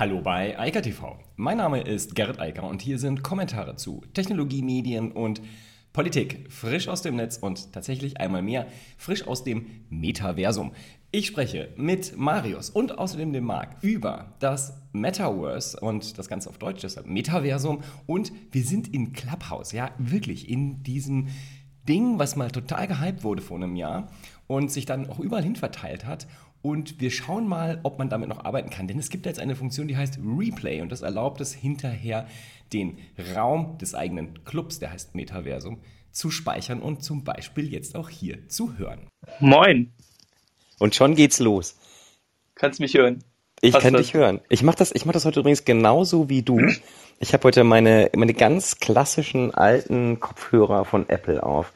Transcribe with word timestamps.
Hallo 0.00 0.22
bei 0.22 0.58
Eika 0.58 0.80
TV. 0.80 1.18
Mein 1.36 1.58
Name 1.58 1.82
ist 1.82 2.14
Gerrit 2.14 2.40
Eiker 2.40 2.66
und 2.66 2.80
hier 2.80 2.98
sind 2.98 3.22
Kommentare 3.22 3.76
zu 3.76 4.02
Technologie, 4.14 4.62
Medien 4.62 5.12
und 5.12 5.42
Politik. 5.92 6.46
Frisch 6.48 6.88
aus 6.88 7.02
dem 7.02 7.16
Netz 7.16 7.36
und 7.36 7.74
tatsächlich 7.74 8.18
einmal 8.18 8.40
mehr 8.40 8.66
frisch 8.96 9.28
aus 9.28 9.44
dem 9.44 9.66
Metaversum. 9.90 10.72
Ich 11.10 11.26
spreche 11.26 11.68
mit 11.76 12.16
Marius 12.16 12.70
und 12.70 12.96
außerdem 12.96 13.34
dem 13.34 13.44
Marc 13.44 13.76
über 13.82 14.36
das 14.38 14.72
Metaverse 14.92 15.78
und 15.78 16.16
das 16.16 16.28
Ganze 16.28 16.48
auf 16.48 16.56
Deutsch, 16.56 16.80
deshalb 16.80 17.06
Metaversum. 17.06 17.82
Und 18.06 18.32
wir 18.52 18.64
sind 18.64 18.88
in 18.94 19.12
Clubhouse, 19.12 19.72
ja, 19.72 19.90
wirklich 19.98 20.48
in 20.48 20.82
diesem 20.82 21.28
Ding, 21.86 22.18
was 22.18 22.36
mal 22.36 22.50
total 22.50 22.86
gehypt 22.86 23.22
wurde 23.22 23.42
vor 23.42 23.58
einem 23.58 23.76
Jahr 23.76 24.08
und 24.46 24.70
sich 24.70 24.86
dann 24.86 25.10
auch 25.10 25.18
überall 25.18 25.42
hin 25.42 25.56
verteilt 25.56 26.06
hat. 26.06 26.26
Und 26.62 27.00
wir 27.00 27.10
schauen 27.10 27.48
mal, 27.48 27.80
ob 27.84 27.98
man 27.98 28.10
damit 28.10 28.28
noch 28.28 28.44
arbeiten 28.44 28.70
kann. 28.70 28.86
Denn 28.86 28.98
es 28.98 29.08
gibt 29.08 29.26
jetzt 29.26 29.40
eine 29.40 29.56
Funktion, 29.56 29.88
die 29.88 29.96
heißt 29.96 30.18
Replay 30.18 30.82
und 30.82 30.92
das 30.92 31.02
erlaubt 31.02 31.40
es 31.40 31.54
hinterher, 31.54 32.26
den 32.72 32.98
Raum 33.34 33.78
des 33.78 33.94
eigenen 33.94 34.44
Clubs, 34.44 34.78
der 34.78 34.92
heißt 34.92 35.14
Metaversum, 35.14 35.80
zu 36.12 36.30
speichern 36.30 36.80
und 36.80 37.02
zum 37.02 37.24
Beispiel 37.24 37.72
jetzt 37.72 37.96
auch 37.96 38.08
hier 38.08 38.48
zu 38.48 38.76
hören. 38.78 39.08
Moin. 39.38 39.92
Und 40.78 40.94
schon 40.94 41.14
geht's 41.14 41.38
los. 41.38 41.76
Kannst 42.54 42.80
mich 42.80 42.94
hören? 42.94 43.24
Ich 43.60 43.74
Hast 43.74 43.82
kann 43.82 43.92
das? 43.92 44.02
dich 44.02 44.14
hören. 44.14 44.40
Ich 44.48 44.62
mache 44.62 44.76
das, 44.76 44.92
ich 44.92 45.04
mach 45.04 45.12
das 45.12 45.24
heute 45.24 45.40
übrigens 45.40 45.64
genauso 45.64 46.28
wie 46.28 46.42
du. 46.42 46.60
Ich 47.18 47.32
habe 47.34 47.44
heute 47.44 47.64
meine, 47.64 48.10
meine 48.14 48.32
ganz 48.32 48.80
klassischen 48.80 49.54
alten 49.54 50.20
Kopfhörer 50.20 50.84
von 50.84 51.08
Apple 51.08 51.42
auf. 51.42 51.72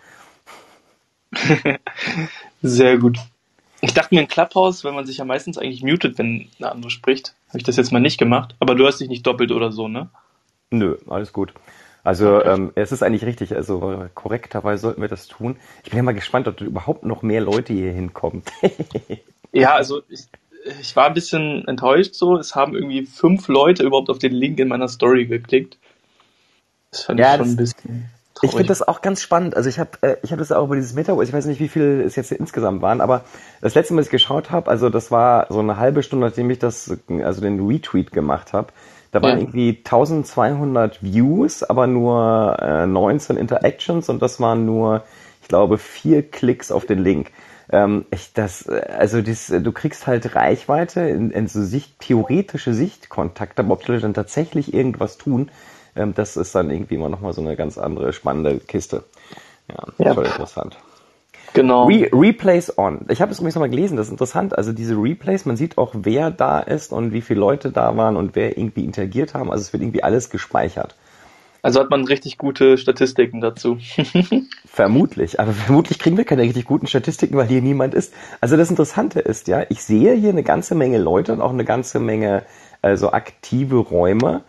Sehr 2.62 2.98
gut. 2.98 3.18
Ich 3.84 3.92
dachte 3.92 4.14
mir 4.14 4.22
in 4.22 4.28
Clubhouse, 4.28 4.82
wenn 4.82 4.94
man 4.94 5.04
sich 5.04 5.18
ja 5.18 5.26
meistens 5.26 5.58
eigentlich 5.58 5.82
mutet, 5.82 6.16
wenn 6.16 6.48
eine 6.58 6.72
andere 6.72 6.90
spricht, 6.90 7.34
habe 7.48 7.58
ich 7.58 7.64
das 7.64 7.76
jetzt 7.76 7.92
mal 7.92 8.00
nicht 8.00 8.16
gemacht. 8.16 8.54
Aber 8.58 8.74
du 8.74 8.86
hast 8.86 8.98
dich 8.98 9.10
nicht 9.10 9.26
doppelt 9.26 9.52
oder 9.52 9.72
so, 9.72 9.88
ne? 9.88 10.08
Nö, 10.70 10.96
alles 11.06 11.34
gut. 11.34 11.52
Also 12.02 12.36
okay. 12.36 12.48
ähm, 12.48 12.72
es 12.76 12.92
ist 12.92 13.02
eigentlich 13.02 13.26
richtig, 13.26 13.54
also 13.54 14.08
korrekterweise 14.14 14.80
sollten 14.80 15.02
wir 15.02 15.08
das 15.08 15.26
tun. 15.26 15.56
Ich 15.82 15.90
bin 15.90 15.98
ja 15.98 16.02
mal 16.02 16.14
gespannt, 16.14 16.48
ob 16.48 16.62
überhaupt 16.62 17.04
noch 17.04 17.20
mehr 17.20 17.42
Leute 17.42 17.74
hier 17.74 17.92
hinkommen. 17.92 18.42
ja, 19.52 19.74
also 19.74 20.00
ich, 20.08 20.28
ich 20.80 20.96
war 20.96 21.06
ein 21.06 21.14
bisschen 21.14 21.68
enttäuscht 21.68 22.14
so. 22.14 22.38
Es 22.38 22.54
haben 22.54 22.74
irgendwie 22.74 23.04
fünf 23.04 23.48
Leute 23.48 23.82
überhaupt 23.82 24.08
auf 24.08 24.18
den 24.18 24.32
Link 24.32 24.58
in 24.60 24.68
meiner 24.68 24.88
Story 24.88 25.26
geklickt. 25.26 25.76
Das 26.90 27.02
fand 27.02 27.20
ja, 27.20 27.34
ich 27.34 27.40
schon 27.40 27.50
ein 27.50 27.56
bisschen. 27.56 28.10
Ich 28.44 28.52
finde 28.52 28.68
das 28.68 28.86
auch 28.86 29.00
ganz 29.00 29.22
spannend. 29.22 29.56
Also 29.56 29.68
ich 29.68 29.78
habe 29.78 29.90
äh, 30.02 30.16
ich 30.22 30.32
hab 30.32 30.38
das 30.38 30.52
auch 30.52 30.64
über 30.64 30.76
dieses 30.76 30.94
Metaverse, 30.94 31.28
ich 31.28 31.32
weiß 31.32 31.46
nicht, 31.46 31.60
wie 31.60 31.68
viel 31.68 32.02
es 32.06 32.16
jetzt 32.16 32.32
insgesamt 32.32 32.82
waren, 32.82 33.00
aber 33.00 33.24
das 33.60 33.74
letzte 33.74 33.94
Mal, 33.94 34.00
als 34.00 34.08
ich 34.08 34.12
geschaut 34.12 34.50
habe, 34.50 34.70
also 34.70 34.90
das 34.90 35.10
war 35.10 35.46
so 35.48 35.60
eine 35.60 35.76
halbe 35.76 36.02
Stunde, 36.02 36.26
nachdem 36.26 36.50
ich 36.50 36.58
das, 36.58 36.96
also 37.22 37.40
den 37.40 37.66
Retweet 37.66 38.12
gemacht 38.12 38.52
habe, 38.52 38.68
da 39.14 39.22
waren 39.22 39.38
ja. 39.38 39.44
irgendwie 39.44 39.78
1200 39.84 41.02
Views, 41.02 41.62
aber 41.62 41.86
nur 41.86 42.56
äh, 42.60 42.86
19 42.86 43.36
Interactions 43.36 44.08
und 44.08 44.20
das 44.20 44.40
waren 44.40 44.66
nur, 44.66 45.04
ich 45.40 45.46
glaube, 45.46 45.78
vier 45.78 46.28
Klicks 46.28 46.72
auf 46.72 46.84
den 46.84 46.98
Link. 46.98 47.30
Ähm, 47.70 48.06
ich, 48.10 48.32
das, 48.32 48.68
also 48.68 49.22
das, 49.22 49.46
du 49.46 49.72
kriegst 49.72 50.06
halt 50.08 50.34
Reichweite 50.34 51.02
in, 51.02 51.30
in 51.30 51.46
so 51.46 51.62
Sicht, 51.62 52.00
theoretische 52.00 52.74
Sichtkontakte, 52.74 53.62
aber 53.62 53.74
ob 53.74 53.84
die 53.84 53.92
Leute 53.92 54.02
dann 54.02 54.14
tatsächlich 54.14 54.74
irgendwas 54.74 55.16
tun, 55.16 55.50
ähm, 55.96 56.14
das 56.14 56.36
ist 56.36 56.54
dann 56.54 56.70
irgendwie 56.70 56.94
immer 56.94 57.08
nochmal 57.08 57.32
so 57.32 57.40
eine 57.40 57.56
ganz 57.56 57.78
andere 57.78 58.12
spannende 58.12 58.58
Kiste. 58.58 59.04
Ja, 59.68 60.04
ja. 60.04 60.14
voll 60.14 60.26
interessant. 60.26 60.76
Genau. 61.54 61.86
Re 61.86 62.08
Replays 62.12 62.76
on. 62.76 63.06
Ich 63.08 63.22
habe 63.22 63.30
es 63.30 63.38
übrigens 63.38 63.54
nochmal 63.54 63.70
gelesen, 63.70 63.96
das 63.96 64.06
ist 64.06 64.12
interessant. 64.12 64.58
Also 64.58 64.72
diese 64.72 64.96
Replays, 64.96 65.46
man 65.46 65.56
sieht 65.56 65.78
auch, 65.78 65.94
wer 65.94 66.30
da 66.30 66.58
ist 66.58 66.92
und 66.92 67.12
wie 67.12 67.20
viele 67.20 67.38
Leute 67.40 67.70
da 67.70 67.96
waren 67.96 68.16
und 68.16 68.34
wer 68.34 68.58
irgendwie 68.58 68.84
interagiert 68.84 69.34
haben. 69.34 69.52
Also 69.52 69.62
es 69.62 69.72
wird 69.72 69.82
irgendwie 69.82 70.02
alles 70.02 70.30
gespeichert. 70.30 70.96
Also 71.62 71.80
hat 71.80 71.90
man 71.90 72.04
richtig 72.04 72.36
gute 72.36 72.76
Statistiken 72.76 73.40
dazu. 73.40 73.78
vermutlich, 74.66 75.40
aber 75.40 75.52
vermutlich 75.52 75.98
kriegen 75.98 76.18
wir 76.18 76.24
keine 76.24 76.42
richtig 76.42 76.66
guten 76.66 76.86
Statistiken, 76.88 77.36
weil 77.36 77.46
hier 77.46 77.62
niemand 77.62 77.94
ist. 77.94 78.12
Also 78.40 78.56
das 78.56 78.68
Interessante 78.68 79.20
ist 79.20 79.48
ja, 79.48 79.64
ich 79.70 79.82
sehe 79.82 80.12
hier 80.14 80.30
eine 80.30 80.42
ganze 80.42 80.74
Menge 80.74 80.98
Leute 80.98 81.32
und 81.32 81.40
auch 81.40 81.52
eine 81.52 81.64
ganze 81.64 82.00
Menge 82.00 82.42
also 82.82 83.12
aktive 83.12 83.76
Räume 83.76 84.42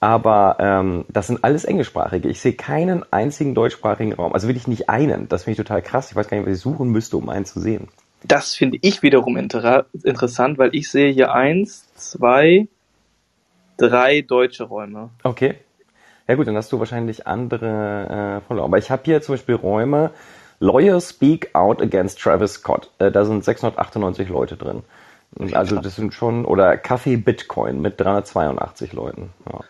aber 0.00 0.56
ähm, 0.60 1.04
das 1.08 1.26
sind 1.26 1.42
alles 1.42 1.64
englischsprachige. 1.64 2.28
Ich 2.28 2.40
sehe 2.40 2.52
keinen 2.52 3.04
einzigen 3.12 3.54
deutschsprachigen 3.54 4.12
Raum. 4.12 4.32
Also 4.32 4.46
wirklich 4.46 4.68
nicht 4.68 4.88
einen. 4.88 5.28
Das 5.28 5.44
finde 5.44 5.60
ich 5.60 5.66
total 5.66 5.82
krass. 5.82 6.10
Ich 6.10 6.16
weiß 6.16 6.28
gar 6.28 6.36
nicht, 6.36 6.46
was 6.46 6.56
ich 6.56 6.62
suchen 6.62 6.90
müsste, 6.90 7.16
um 7.16 7.28
einen 7.28 7.44
zu 7.44 7.60
sehen. 7.60 7.88
Das 8.24 8.54
finde 8.54 8.78
ich 8.80 9.02
wiederum 9.02 9.36
inter 9.36 9.86
interessant, 10.04 10.58
weil 10.58 10.74
ich 10.74 10.90
sehe 10.90 11.12
hier 11.12 11.32
eins, 11.32 11.86
zwei, 11.94 12.68
drei 13.76 14.22
deutsche 14.22 14.64
Räume. 14.64 15.10
Okay. 15.22 15.54
Ja 16.28 16.34
gut, 16.34 16.46
dann 16.46 16.56
hast 16.56 16.70
du 16.72 16.78
wahrscheinlich 16.78 17.26
andere 17.26 18.40
äh, 18.42 18.46
Follower. 18.46 18.64
Aber 18.64 18.78
ich 18.78 18.90
habe 18.90 19.02
hier 19.04 19.22
zum 19.22 19.34
Beispiel 19.34 19.54
Räume, 19.54 20.10
Lawyers 20.60 21.10
Speak 21.10 21.54
Out 21.54 21.80
Against 21.80 22.20
Travis 22.20 22.54
Scott. 22.54 22.90
Äh, 22.98 23.10
da 23.10 23.24
sind 23.24 23.44
698 23.44 24.28
Leute 24.28 24.56
drin. 24.56 24.82
Also 25.52 25.76
das 25.80 25.96
sind 25.96 26.14
schon, 26.14 26.44
oder 26.44 26.76
Kaffee 26.76 27.16
Bitcoin 27.16 27.80
mit 27.80 28.00
382 28.00 28.92
Leuten. 28.92 29.30
Ja. 29.50 29.60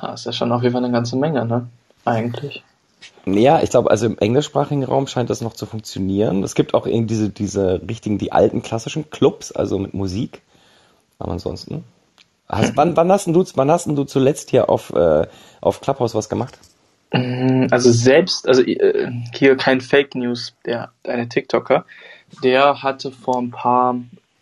Ah, 0.00 0.14
ist 0.14 0.26
ja 0.26 0.32
schon 0.32 0.52
auf 0.52 0.62
jeden 0.62 0.72
Fall 0.72 0.84
eine 0.84 0.92
ganze 0.92 1.16
Menge, 1.16 1.44
ne? 1.44 1.68
Eigentlich. 2.04 2.62
Ja, 3.26 3.60
ich 3.62 3.70
glaube, 3.70 3.90
also 3.90 4.06
im 4.06 4.18
englischsprachigen 4.18 4.84
Raum 4.84 5.06
scheint 5.06 5.28
das 5.28 5.40
noch 5.40 5.52
zu 5.52 5.66
funktionieren. 5.66 6.42
Es 6.42 6.54
gibt 6.54 6.74
auch 6.74 6.86
irgendwie 6.86 7.08
diese, 7.14 7.30
diese 7.30 7.80
richtigen, 7.88 8.18
die 8.18 8.32
alten 8.32 8.62
klassischen 8.62 9.10
Clubs, 9.10 9.52
also 9.52 9.78
mit 9.78 9.94
Musik. 9.94 10.42
Aber 11.18 11.32
ansonsten. 11.32 11.84
Hast, 12.48 12.76
wann, 12.76 12.96
wann, 12.96 13.12
hast 13.12 13.26
du, 13.26 13.44
wann 13.54 13.70
hast 13.70 13.86
du 13.86 14.04
zuletzt 14.04 14.50
hier 14.50 14.70
auf, 14.70 14.90
äh, 14.94 15.26
auf 15.60 15.80
Clubhouse 15.80 16.14
was 16.14 16.28
gemacht? 16.28 16.58
Mm, 17.12 17.66
also 17.70 17.90
selbst, 17.92 18.48
also 18.48 18.62
äh, 18.62 19.10
hier 19.34 19.56
kein 19.56 19.80
Fake 19.80 20.14
News, 20.14 20.54
der 20.64 20.92
eine 21.06 21.28
TikToker, 21.28 21.84
der 22.42 22.82
hatte 22.82 23.10
vor 23.10 23.38
ein 23.38 23.50
paar 23.50 23.96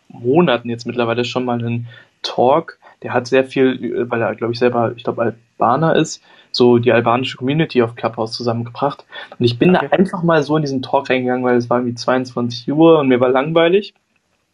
Monaten 0.08 0.68
jetzt 0.68 0.86
mittlerweile 0.86 1.24
schon 1.24 1.44
mal 1.44 1.58
einen 1.58 1.88
Talk 2.22 2.78
der 3.02 3.12
hat 3.12 3.26
sehr 3.26 3.44
viel, 3.44 4.10
weil 4.10 4.22
er, 4.22 4.34
glaube 4.34 4.52
ich, 4.52 4.58
selber, 4.58 4.92
ich 4.96 5.04
glaube, 5.04 5.36
Albaner 5.58 5.96
ist, 5.96 6.22
so 6.52 6.78
die 6.78 6.92
albanische 6.92 7.36
Community 7.36 7.82
auf 7.82 7.94
Clubhouse 7.94 8.32
zusammengebracht. 8.32 9.04
Und 9.38 9.44
ich 9.44 9.58
bin 9.58 9.74
okay. 9.74 9.88
da 9.90 9.96
einfach 9.96 10.22
mal 10.22 10.42
so 10.42 10.56
in 10.56 10.62
diesen 10.62 10.82
Talk 10.82 11.10
reingegangen, 11.10 11.44
weil 11.44 11.56
es 11.56 11.68
war 11.68 11.78
irgendwie 11.78 11.94
22 11.94 12.70
Uhr 12.72 12.98
und 12.98 13.08
mir 13.08 13.20
war 13.20 13.28
langweilig. 13.28 13.94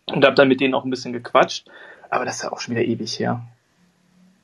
Und 0.07 0.25
habe 0.25 0.35
dann 0.35 0.49
mit 0.49 0.61
denen 0.61 0.75
auch 0.75 0.85
ein 0.85 0.91
bisschen 0.91 1.13
gequatscht. 1.13 1.69
Aber 2.11 2.25
das 2.25 2.37
ist 2.37 2.43
ja 2.43 2.53
auch 2.53 2.59
schon 2.59 2.75
wieder 2.75 2.85
ewig 2.85 3.19
her. 3.19 3.43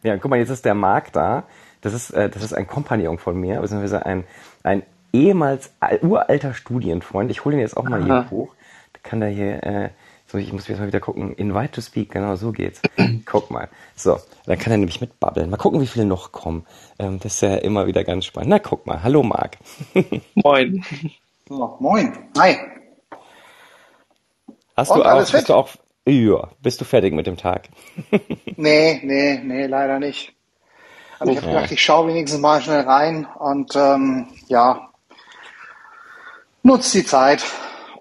Ja, 0.03 0.17
guck 0.17 0.31
mal, 0.31 0.39
jetzt 0.39 0.51
ist 0.51 0.65
der 0.65 0.75
Marc 0.75 1.13
da. 1.13 1.45
Das 1.81 1.95
ist, 1.95 2.11
äh, 2.11 2.31
das 2.31 2.43
ist 2.43 2.53
ein 2.53 2.67
Kompagnon 2.67 3.19
von 3.19 3.39
mir, 3.39 3.61
beziehungsweise 3.61 4.07
ein, 4.07 4.25
ein 4.63 4.83
ehemals 5.13 5.73
uralter 6.03 6.55
Studienfreund. 6.55 7.31
Ich 7.31 7.45
hole 7.45 7.57
ihn 7.57 7.61
jetzt 7.61 7.77
auch 7.77 7.85
mal 7.85 8.01
Aha. 8.01 8.07
hier 8.07 8.31
hoch. 8.31 8.55
Da 8.93 9.01
kann 9.03 9.21
der 9.21 9.31
hier 9.31 9.63
äh, 9.65 9.91
so, 10.31 10.37
ich 10.37 10.53
muss 10.53 10.69
jetzt 10.69 10.79
mal 10.79 10.87
wieder 10.87 11.01
gucken. 11.01 11.33
Invite 11.35 11.73
to 11.73 11.81
speak, 11.81 12.11
genau, 12.11 12.37
so 12.37 12.53
geht's. 12.53 12.83
Guck 13.25 13.51
mal. 13.51 13.71
So, 13.97 14.19
dann 14.45 14.59
kann 14.59 14.73
er 14.73 14.77
nämlich 14.77 15.01
mitbabbeln. 15.01 15.49
Mal 15.49 15.57
gucken, 15.57 15.81
wie 15.81 15.87
viele 15.87 16.05
noch 16.05 16.33
kommen. 16.33 16.67
Ähm, 16.99 17.19
das 17.19 17.35
ist 17.35 17.41
ja 17.41 17.57
immer 17.57 17.87
wieder 17.87 18.05
ganz 18.05 18.27
spannend. 18.27 18.51
Na, 18.51 18.59
guck 18.59 18.87
mal. 18.87 19.03
Hallo, 19.03 19.23
Marc. 19.23 19.57
moin. 20.35 20.85
So, 21.49 21.77
moin. 21.81 22.13
Hi. 22.37 22.59
Hast 24.77 24.91
Und, 24.91 24.99
du 24.99 25.05
auch, 25.05 25.31
bist 25.31 25.49
du 25.49 25.55
auch, 25.55 25.71
ja, 26.07 26.49
bist 26.61 26.81
du 26.81 26.85
fertig 26.85 27.15
mit 27.15 27.27
dem 27.27 27.39
Tag? 27.39 27.71
nee, 28.57 29.01
nee, 29.03 29.41
nee, 29.43 29.67
leider 29.67 29.99
nicht. 29.99 30.35
Aber 31.19 31.31
ich 31.31 31.39
habe 31.39 31.49
gedacht, 31.49 31.73
ich 31.73 31.83
schaue 31.83 32.09
wenigstens 32.09 32.41
mal 32.41 32.61
schnell 32.61 32.83
rein 32.83 33.27
und 33.39 33.75
ähm, 33.75 34.29
ja, 34.47 34.91
nutzt 36.63 36.93
die 36.93 37.05
Zeit 37.05 37.43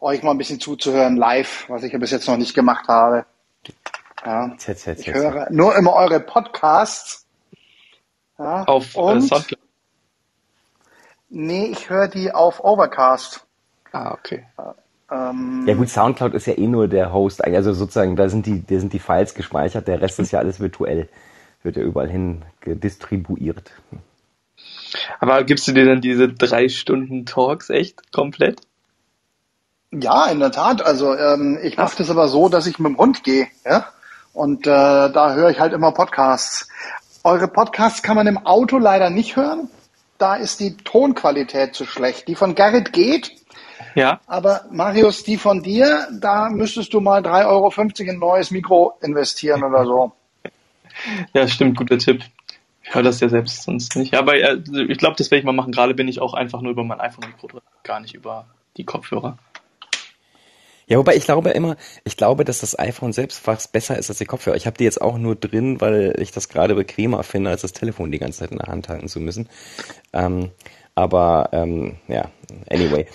euch 0.01 0.23
mal 0.23 0.31
ein 0.31 0.37
bisschen 0.37 0.59
zuzuhören 0.59 1.17
live, 1.17 1.65
was 1.69 1.83
ich 1.83 1.93
ja 1.93 1.99
bis 1.99 2.11
jetzt 2.11 2.27
noch 2.27 2.37
nicht 2.37 2.53
gemacht 2.53 2.87
habe. 2.87 3.25
Ja, 4.25 4.55
ich 4.57 5.13
höre 5.13 5.47
nur 5.51 5.75
immer 5.75 5.93
eure 5.93 6.19
Podcasts. 6.19 7.25
Ja, 8.37 8.63
auf 8.63 8.95
äh, 8.95 8.99
und, 8.99 9.21
Soundcloud? 9.21 9.59
Nee, 11.29 11.65
ich 11.67 11.89
höre 11.89 12.07
die 12.07 12.31
auf 12.31 12.63
Overcast. 12.63 13.45
Ah, 13.91 14.11
okay. 14.11 14.45
Ähm, 15.11 15.63
ja 15.65 15.73
gut, 15.75 15.89
Soundcloud 15.89 16.33
ist 16.33 16.47
ja 16.47 16.57
eh 16.57 16.67
nur 16.67 16.87
der 16.87 17.13
Host, 17.13 17.43
also 17.43 17.73
sozusagen, 17.73 18.15
da 18.15 18.29
sind 18.29 18.45
die, 18.45 18.65
da 18.65 18.79
sind 18.79 18.93
die 18.93 18.99
Files 18.99 19.33
gespeichert, 19.33 19.87
der 19.87 20.01
Rest 20.01 20.19
ist 20.19 20.31
ja 20.31 20.39
alles 20.39 20.59
virtuell, 20.59 21.07
wird 21.63 21.77
ja 21.77 21.83
überall 21.83 22.09
hin 22.09 22.43
gedistribuiert. 22.59 23.71
Aber 25.19 25.43
gibst 25.43 25.67
du 25.67 25.71
dir 25.71 25.85
dann 25.85 26.01
diese 26.01 26.27
drei 26.29 26.69
Stunden 26.69 27.25
Talks 27.25 27.69
echt 27.69 28.11
komplett? 28.11 28.61
Ja, 29.91 30.25
in 30.27 30.39
der 30.39 30.51
Tat. 30.51 30.85
Also 30.85 31.15
ähm, 31.15 31.59
ich 31.61 31.77
mache 31.77 31.97
das 31.97 32.09
aber 32.09 32.27
so, 32.27 32.49
dass 32.49 32.67
ich 32.67 32.79
mit 32.79 32.91
dem 32.91 32.97
Hund 32.97 33.23
gehe, 33.23 33.47
ja. 33.65 33.87
Und 34.33 34.67
äh, 34.67 34.69
da 34.69 35.33
höre 35.33 35.49
ich 35.49 35.59
halt 35.59 35.73
immer 35.73 35.91
Podcasts. 35.91 36.67
Eure 37.23 37.47
Podcasts 37.47 38.03
kann 38.03 38.15
man 38.15 38.27
im 38.27 38.45
Auto 38.45 38.77
leider 38.77 39.09
nicht 39.09 39.35
hören. 39.35 39.69
Da 40.17 40.35
ist 40.35 40.59
die 40.59 40.77
Tonqualität 40.77 41.73
zu 41.73 41.85
schlecht. 41.85 42.27
Die 42.27 42.35
von 42.35 42.53
Gerrit 42.53 42.93
geht. 42.93 43.31
Ja. 43.95 44.19
Aber 44.27 44.65
Marius, 44.69 45.23
die 45.23 45.37
von 45.37 45.63
dir, 45.63 46.07
da 46.11 46.49
müsstest 46.49 46.93
du 46.93 47.01
mal 47.01 47.21
3,50 47.21 47.47
Euro 47.47 47.71
in 47.97 48.09
ein 48.09 48.19
neues 48.19 48.51
Mikro 48.51 48.93
investieren 49.01 49.63
oder 49.63 49.85
so. 49.85 50.11
ja, 51.33 51.47
stimmt, 51.47 51.77
guter 51.77 51.97
Tipp. 51.97 52.23
Ich 52.83 52.93
höre 52.93 53.03
das 53.03 53.19
ja 53.19 53.29
selbst 53.29 53.63
sonst 53.63 53.95
nicht. 53.95 54.13
Aber 54.13 54.35
äh, 54.35 54.59
ich 54.87 54.97
glaube, 54.97 55.15
das 55.17 55.31
werde 55.31 55.39
ich 55.39 55.45
mal 55.45 55.53
machen. 55.53 55.71
Gerade 55.71 55.93
bin 55.93 56.07
ich 56.07 56.21
auch 56.21 56.33
einfach 56.33 56.61
nur 56.61 56.73
über 56.73 56.83
mein 56.83 56.99
iPhone-Mikro 56.99 57.47
drin, 57.47 57.61
gar 57.83 57.99
nicht 57.99 58.13
über 58.13 58.45
die 58.77 58.85
Kopfhörer. 58.85 59.37
Ja, 60.87 60.97
wobei 60.97 61.15
ich 61.15 61.25
glaube 61.25 61.49
immer, 61.49 61.75
ich 62.05 62.15
glaube, 62.15 62.45
dass 62.45 62.59
das 62.59 62.79
iPhone 62.79 63.11
selbst 63.11 63.39
fast 63.39 63.73
besser 63.73 63.97
ist 63.97 64.09
als 64.09 64.19
die 64.19 64.25
Kopfhörer. 64.25 64.55
Ich 64.55 64.65
habe 64.65 64.77
die 64.77 64.85
jetzt 64.85 65.01
auch 65.01 65.17
nur 65.17 65.35
drin, 65.35 65.81
weil 65.81 66.15
ich 66.19 66.31
das 66.31 66.47
gerade 66.47 66.75
bequemer 66.75 67.23
finde, 67.23 67.49
als 67.49 67.61
das 67.61 67.73
Telefon 67.73 68.11
die 68.11 68.19
ganze 68.19 68.39
Zeit 68.39 68.51
in 68.51 68.57
der 68.57 68.67
Hand 68.67 68.87
halten 68.87 69.09
zu 69.09 69.19
müssen. 69.19 69.49
Ähm, 70.13 70.51
aber 70.95 71.49
ähm, 71.51 71.97
ja, 72.07 72.31
anyway. 72.69 73.05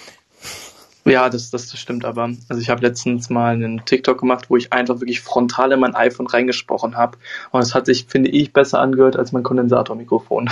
Ja, 1.05 1.31
das, 1.31 1.51
das 1.51 1.77
stimmt 1.77 2.05
aber. 2.05 2.31
Also 2.49 2.61
ich 2.61 2.69
habe 2.69 2.83
letztens 2.83 3.29
mal 3.29 3.55
einen 3.55 3.85
TikTok 3.85 4.19
gemacht, 4.21 4.51
wo 4.51 4.57
ich 4.57 4.73
einfach 4.73 5.01
wirklich 5.01 5.21
frontal 5.21 5.73
in 5.73 5.81
mein 5.81 5.95
iPhone 5.95 6.27
reingesprochen 6.27 6.97
habe. 6.97 7.19
Und 7.51 7.63
es 7.63 7.75
hat 7.75 7.87
sich, 7.87 8.05
finde 8.07 8.31
ich, 8.31 8.53
besser 8.53 8.81
angehört 8.81 9.17
als 9.17 9.33
mein 9.33 9.43
Kondensatormikrofon. 9.43 10.49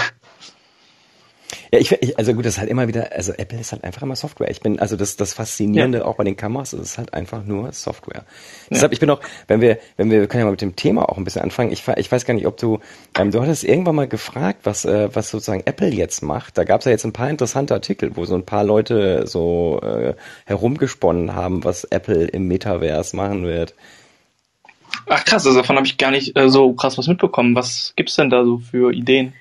Ja, 1.72 1.78
ich, 1.78 1.92
ich, 1.92 2.18
also 2.18 2.34
gut, 2.34 2.44
das 2.44 2.54
ist 2.54 2.58
halt 2.58 2.68
immer 2.68 2.88
wieder, 2.88 3.12
also 3.12 3.32
Apple 3.32 3.60
ist 3.60 3.70
halt 3.70 3.84
einfach 3.84 4.02
immer 4.02 4.16
Software. 4.16 4.50
Ich 4.50 4.60
bin, 4.60 4.80
also 4.80 4.96
das, 4.96 5.14
das 5.16 5.34
Faszinierende 5.34 5.98
ja. 5.98 6.04
auch 6.04 6.16
bei 6.16 6.24
den 6.24 6.36
Kameras, 6.36 6.72
das 6.72 6.80
ist 6.80 6.98
halt 6.98 7.14
einfach 7.14 7.44
nur 7.44 7.70
Software. 7.72 8.24
Ja. 8.24 8.24
Deshalb, 8.70 8.92
ich 8.92 8.98
bin 8.98 9.08
auch, 9.08 9.20
wenn 9.46 9.60
wir, 9.60 9.78
wenn 9.96 10.10
wir, 10.10 10.20
wir 10.20 10.26
können 10.26 10.40
ja 10.40 10.44
mal 10.46 10.52
mit 10.52 10.62
dem 10.62 10.74
Thema 10.74 11.08
auch 11.08 11.16
ein 11.16 11.22
bisschen 11.22 11.42
anfangen. 11.42 11.70
Ich, 11.70 11.86
ich 11.86 12.10
weiß 12.10 12.24
gar 12.24 12.34
nicht, 12.34 12.46
ob 12.46 12.56
du, 12.56 12.80
ähm, 13.16 13.30
du 13.30 13.40
hattest 13.40 13.62
irgendwann 13.62 13.94
mal 13.94 14.08
gefragt, 14.08 14.60
was, 14.64 14.84
äh, 14.84 15.14
was 15.14 15.30
sozusagen 15.30 15.62
Apple 15.64 15.90
jetzt 15.90 16.22
macht. 16.22 16.58
Da 16.58 16.64
gab 16.64 16.80
es 16.80 16.86
ja 16.86 16.90
jetzt 16.90 17.04
ein 17.04 17.12
paar 17.12 17.30
interessante 17.30 17.74
Artikel, 17.74 18.16
wo 18.16 18.24
so 18.24 18.34
ein 18.34 18.44
paar 18.44 18.64
Leute 18.64 19.28
so 19.28 19.80
äh, 19.82 20.14
herumgesponnen 20.46 21.36
haben, 21.36 21.62
was 21.62 21.84
Apple 21.84 22.24
im 22.24 22.48
Metaverse 22.48 23.14
machen 23.14 23.44
wird. 23.44 23.74
Ach 25.06 25.24
krass, 25.24 25.46
also 25.46 25.58
davon 25.58 25.76
habe 25.76 25.86
ich 25.86 25.98
gar 25.98 26.10
nicht 26.10 26.36
äh, 26.36 26.48
so 26.48 26.72
krass 26.72 26.98
was 26.98 27.06
mitbekommen. 27.06 27.54
Was 27.54 27.92
gibt's 27.94 28.16
denn 28.16 28.30
da 28.30 28.44
so 28.44 28.58
für 28.58 28.92
Ideen? 28.92 29.34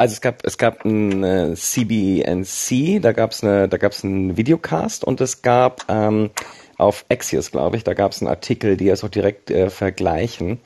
Also 0.00 0.14
es 0.14 0.22
gab 0.22 0.46
es 0.46 0.56
gab 0.56 0.86
ein 0.86 1.22
äh, 1.22 1.54
CBNC, 1.54 3.02
da 3.02 3.12
gab 3.12 3.32
es 3.32 3.44
eine 3.44 3.68
da 3.68 3.76
gab 3.76 3.92
es 3.92 4.02
einen 4.02 4.38
Videocast 4.38 5.04
und 5.04 5.20
es 5.20 5.42
gab 5.42 5.84
ähm, 5.90 6.30
auf 6.78 7.04
Axios, 7.10 7.50
glaube 7.50 7.76
ich, 7.76 7.84
da 7.84 7.92
gab 7.92 8.12
es 8.12 8.22
einen 8.22 8.30
Artikel, 8.30 8.78
die 8.78 8.88
es 8.88 9.04
auch 9.04 9.10
direkt 9.10 9.50
äh, 9.50 9.68
vergleichen 9.68 10.58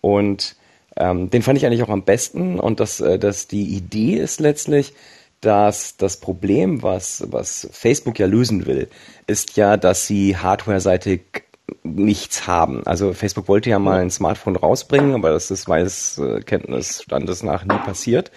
und 0.00 0.56
ähm, 0.96 1.30
den 1.30 1.42
fand 1.42 1.56
ich 1.56 1.66
eigentlich 1.66 1.84
auch 1.84 1.88
am 1.88 2.02
besten 2.02 2.58
und 2.58 2.80
das 2.80 3.00
äh, 3.00 3.16
das 3.16 3.46
die 3.46 3.76
Idee 3.76 4.16
ist 4.16 4.40
letztlich 4.40 4.92
dass 5.40 5.96
das 5.96 6.16
Problem, 6.18 6.82
was, 6.82 7.24
was 7.30 7.68
Facebook 7.72 8.18
ja 8.18 8.26
lösen 8.26 8.66
will, 8.66 8.90
ist 9.26 9.56
ja, 9.56 9.76
dass 9.76 10.06
sie 10.06 10.36
hardware-seitig 10.36 11.44
nichts 11.82 12.46
haben. 12.46 12.86
Also 12.86 13.14
Facebook 13.14 13.48
wollte 13.48 13.70
ja 13.70 13.78
mal 13.78 14.00
ein 14.00 14.10
Smartphone 14.10 14.56
rausbringen, 14.56 15.14
aber 15.14 15.30
das 15.30 15.50
ist 15.50 15.68
meines 15.68 16.18
äh, 16.18 16.40
Kenntnisstandes 16.40 17.42
nach 17.44 17.64
nie 17.64 17.78
passiert. 17.78 18.30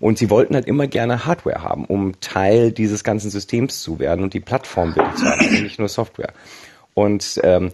Und 0.00 0.18
sie 0.18 0.30
wollten 0.30 0.54
halt 0.54 0.66
immer 0.66 0.86
gerne 0.86 1.24
Hardware 1.24 1.62
haben, 1.62 1.84
um 1.84 2.20
Teil 2.20 2.72
dieses 2.72 3.04
ganzen 3.04 3.30
Systems 3.30 3.82
zu 3.82 3.98
werden 3.98 4.22
und 4.22 4.34
die 4.34 4.40
Plattform 4.40 4.94
wirklich 4.94 5.16
zu 5.16 5.26
haben, 5.26 5.62
nicht 5.62 5.78
nur 5.78 5.88
Software. 5.88 6.32
Und 6.94 7.40
ähm, 7.42 7.72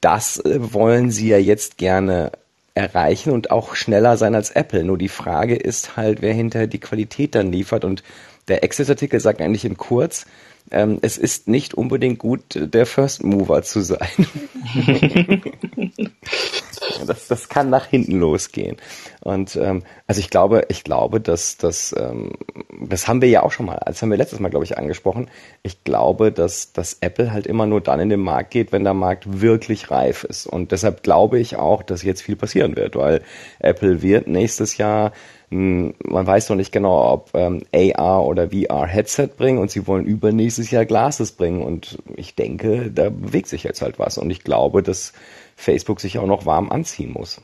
das 0.00 0.38
äh, 0.38 0.72
wollen 0.72 1.10
sie 1.10 1.28
ja 1.28 1.38
jetzt 1.38 1.78
gerne 1.78 2.32
erreichen 2.74 3.32
und 3.32 3.50
auch 3.50 3.74
schneller 3.74 4.16
sein 4.16 4.34
als 4.34 4.50
Apple. 4.50 4.84
Nur 4.84 4.98
die 4.98 5.08
Frage 5.08 5.56
ist 5.56 5.96
halt, 5.96 6.22
wer 6.22 6.32
hinterher 6.32 6.68
die 6.68 6.78
Qualität 6.78 7.34
dann 7.34 7.52
liefert. 7.52 7.84
Und 7.84 8.02
der 8.48 8.62
Access-Artikel 8.62 9.20
sagt 9.20 9.40
eigentlich 9.40 9.64
in 9.64 9.76
kurz, 9.76 10.26
ähm, 10.70 10.98
es 11.02 11.18
ist 11.18 11.48
nicht 11.48 11.74
unbedingt 11.74 12.18
gut, 12.18 12.42
der 12.54 12.86
First 12.86 13.24
Mover 13.24 13.62
zu 13.62 13.80
sein. 13.80 14.08
das, 17.06 17.28
das 17.28 17.48
kann 17.48 17.70
nach 17.70 17.86
hinten 17.86 18.18
losgehen. 18.18 18.76
Und 19.20 19.56
ähm, 19.56 19.82
also 20.06 20.20
ich 20.20 20.30
glaube, 20.30 20.66
ich 20.68 20.84
glaube, 20.84 21.20
dass 21.20 21.56
das, 21.56 21.94
ähm, 21.98 22.32
das 22.80 23.08
haben 23.08 23.20
wir 23.20 23.28
ja 23.28 23.42
auch 23.42 23.52
schon 23.52 23.66
mal, 23.66 23.80
das 23.84 24.00
haben 24.00 24.10
wir 24.10 24.16
letztes 24.16 24.40
Mal, 24.40 24.48
glaube 24.48 24.64
ich, 24.64 24.78
angesprochen. 24.78 25.28
Ich 25.62 25.84
glaube, 25.84 26.32
dass, 26.32 26.72
dass 26.72 26.98
Apple 27.00 27.32
halt 27.32 27.46
immer 27.46 27.66
nur 27.66 27.80
dann 27.80 28.00
in 28.00 28.08
den 28.08 28.20
Markt 28.20 28.50
geht, 28.50 28.72
wenn 28.72 28.84
der 28.84 28.94
Markt 28.94 29.40
wirklich 29.40 29.90
reif 29.90 30.24
ist. 30.24 30.46
Und 30.46 30.72
deshalb 30.72 31.02
glaube 31.02 31.38
ich 31.38 31.56
auch, 31.56 31.82
dass 31.82 32.02
jetzt 32.02 32.22
viel 32.22 32.36
passieren 32.36 32.76
wird, 32.76 32.96
weil 32.96 33.22
Apple 33.58 34.02
wird 34.02 34.26
nächstes 34.26 34.76
Jahr 34.76 35.12
man 35.50 36.26
weiß 36.26 36.48
noch 36.48 36.56
nicht 36.56 36.70
genau, 36.70 37.12
ob 37.12 37.30
ähm, 37.34 37.62
AR 37.74 38.24
oder 38.24 38.50
VR 38.50 38.86
Headset 38.86 39.30
bringen 39.36 39.58
und 39.58 39.70
sie 39.70 39.86
wollen 39.86 40.04
übernächstes 40.04 40.70
Jahr 40.70 40.84
Glasses 40.84 41.32
bringen 41.32 41.62
und 41.62 41.98
ich 42.14 42.36
denke, 42.36 42.90
da 42.90 43.10
bewegt 43.10 43.48
sich 43.48 43.64
jetzt 43.64 43.82
halt 43.82 43.98
was 43.98 44.16
und 44.16 44.30
ich 44.30 44.44
glaube, 44.44 44.82
dass 44.82 45.12
Facebook 45.56 46.00
sich 46.00 46.18
auch 46.18 46.26
noch 46.26 46.46
warm 46.46 46.70
anziehen 46.70 47.12
muss. 47.12 47.40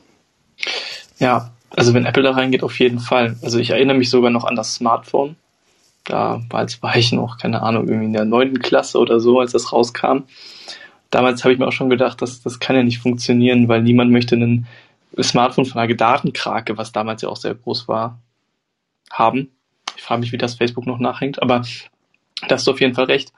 Ja, 1.19 1.51
also 1.75 1.93
wenn 1.93 2.05
Apple 2.05 2.23
da 2.23 2.31
reingeht, 2.31 2.63
auf 2.63 2.79
jeden 2.79 2.99
Fall. 2.99 3.35
Also 3.41 3.59
ich 3.59 3.71
erinnere 3.71 3.97
mich 3.97 4.09
sogar 4.09 4.31
noch 4.31 4.45
an 4.45 4.55
das 4.55 4.75
Smartphone. 4.75 5.35
Da 6.05 6.41
war, 6.49 6.61
als 6.61 6.81
war 6.81 6.95
ich 6.95 7.11
noch, 7.11 7.37
keine 7.37 7.61
Ahnung, 7.61 7.89
irgendwie 7.89 8.05
in 8.05 8.13
der 8.13 8.23
neunten 8.23 8.59
Klasse 8.59 8.99
oder 8.99 9.19
so, 9.19 9.41
als 9.41 9.51
das 9.51 9.73
rauskam. 9.73 10.23
Damals 11.09 11.43
habe 11.43 11.53
ich 11.53 11.59
mir 11.59 11.67
auch 11.67 11.73
schon 11.73 11.89
gedacht, 11.89 12.21
dass 12.21 12.41
das 12.41 12.59
kann 12.59 12.75
ja 12.77 12.83
nicht 12.83 12.99
funktionieren, 12.99 13.67
weil 13.67 13.81
niemand 13.81 14.11
möchte 14.11 14.35
einen 14.35 14.67
Smartphone 15.21 15.65
von 15.65 15.81
einer 15.81 15.93
Datenkrake, 15.93 16.77
was 16.77 16.91
damals 16.91 17.21
ja 17.21 17.29
auch 17.29 17.37
sehr 17.37 17.55
groß 17.55 17.87
war, 17.87 18.19
haben. 19.11 19.51
Ich 19.95 20.03
frage 20.03 20.21
mich, 20.21 20.31
wie 20.31 20.37
das 20.37 20.55
Facebook 20.55 20.85
noch 20.85 20.99
nachhängt, 20.99 21.41
aber 21.41 21.63
da 22.47 22.55
hast 22.55 22.67
du 22.67 22.71
auf 22.71 22.81
jeden 22.81 22.93
Fall 22.93 23.05
recht. 23.05 23.33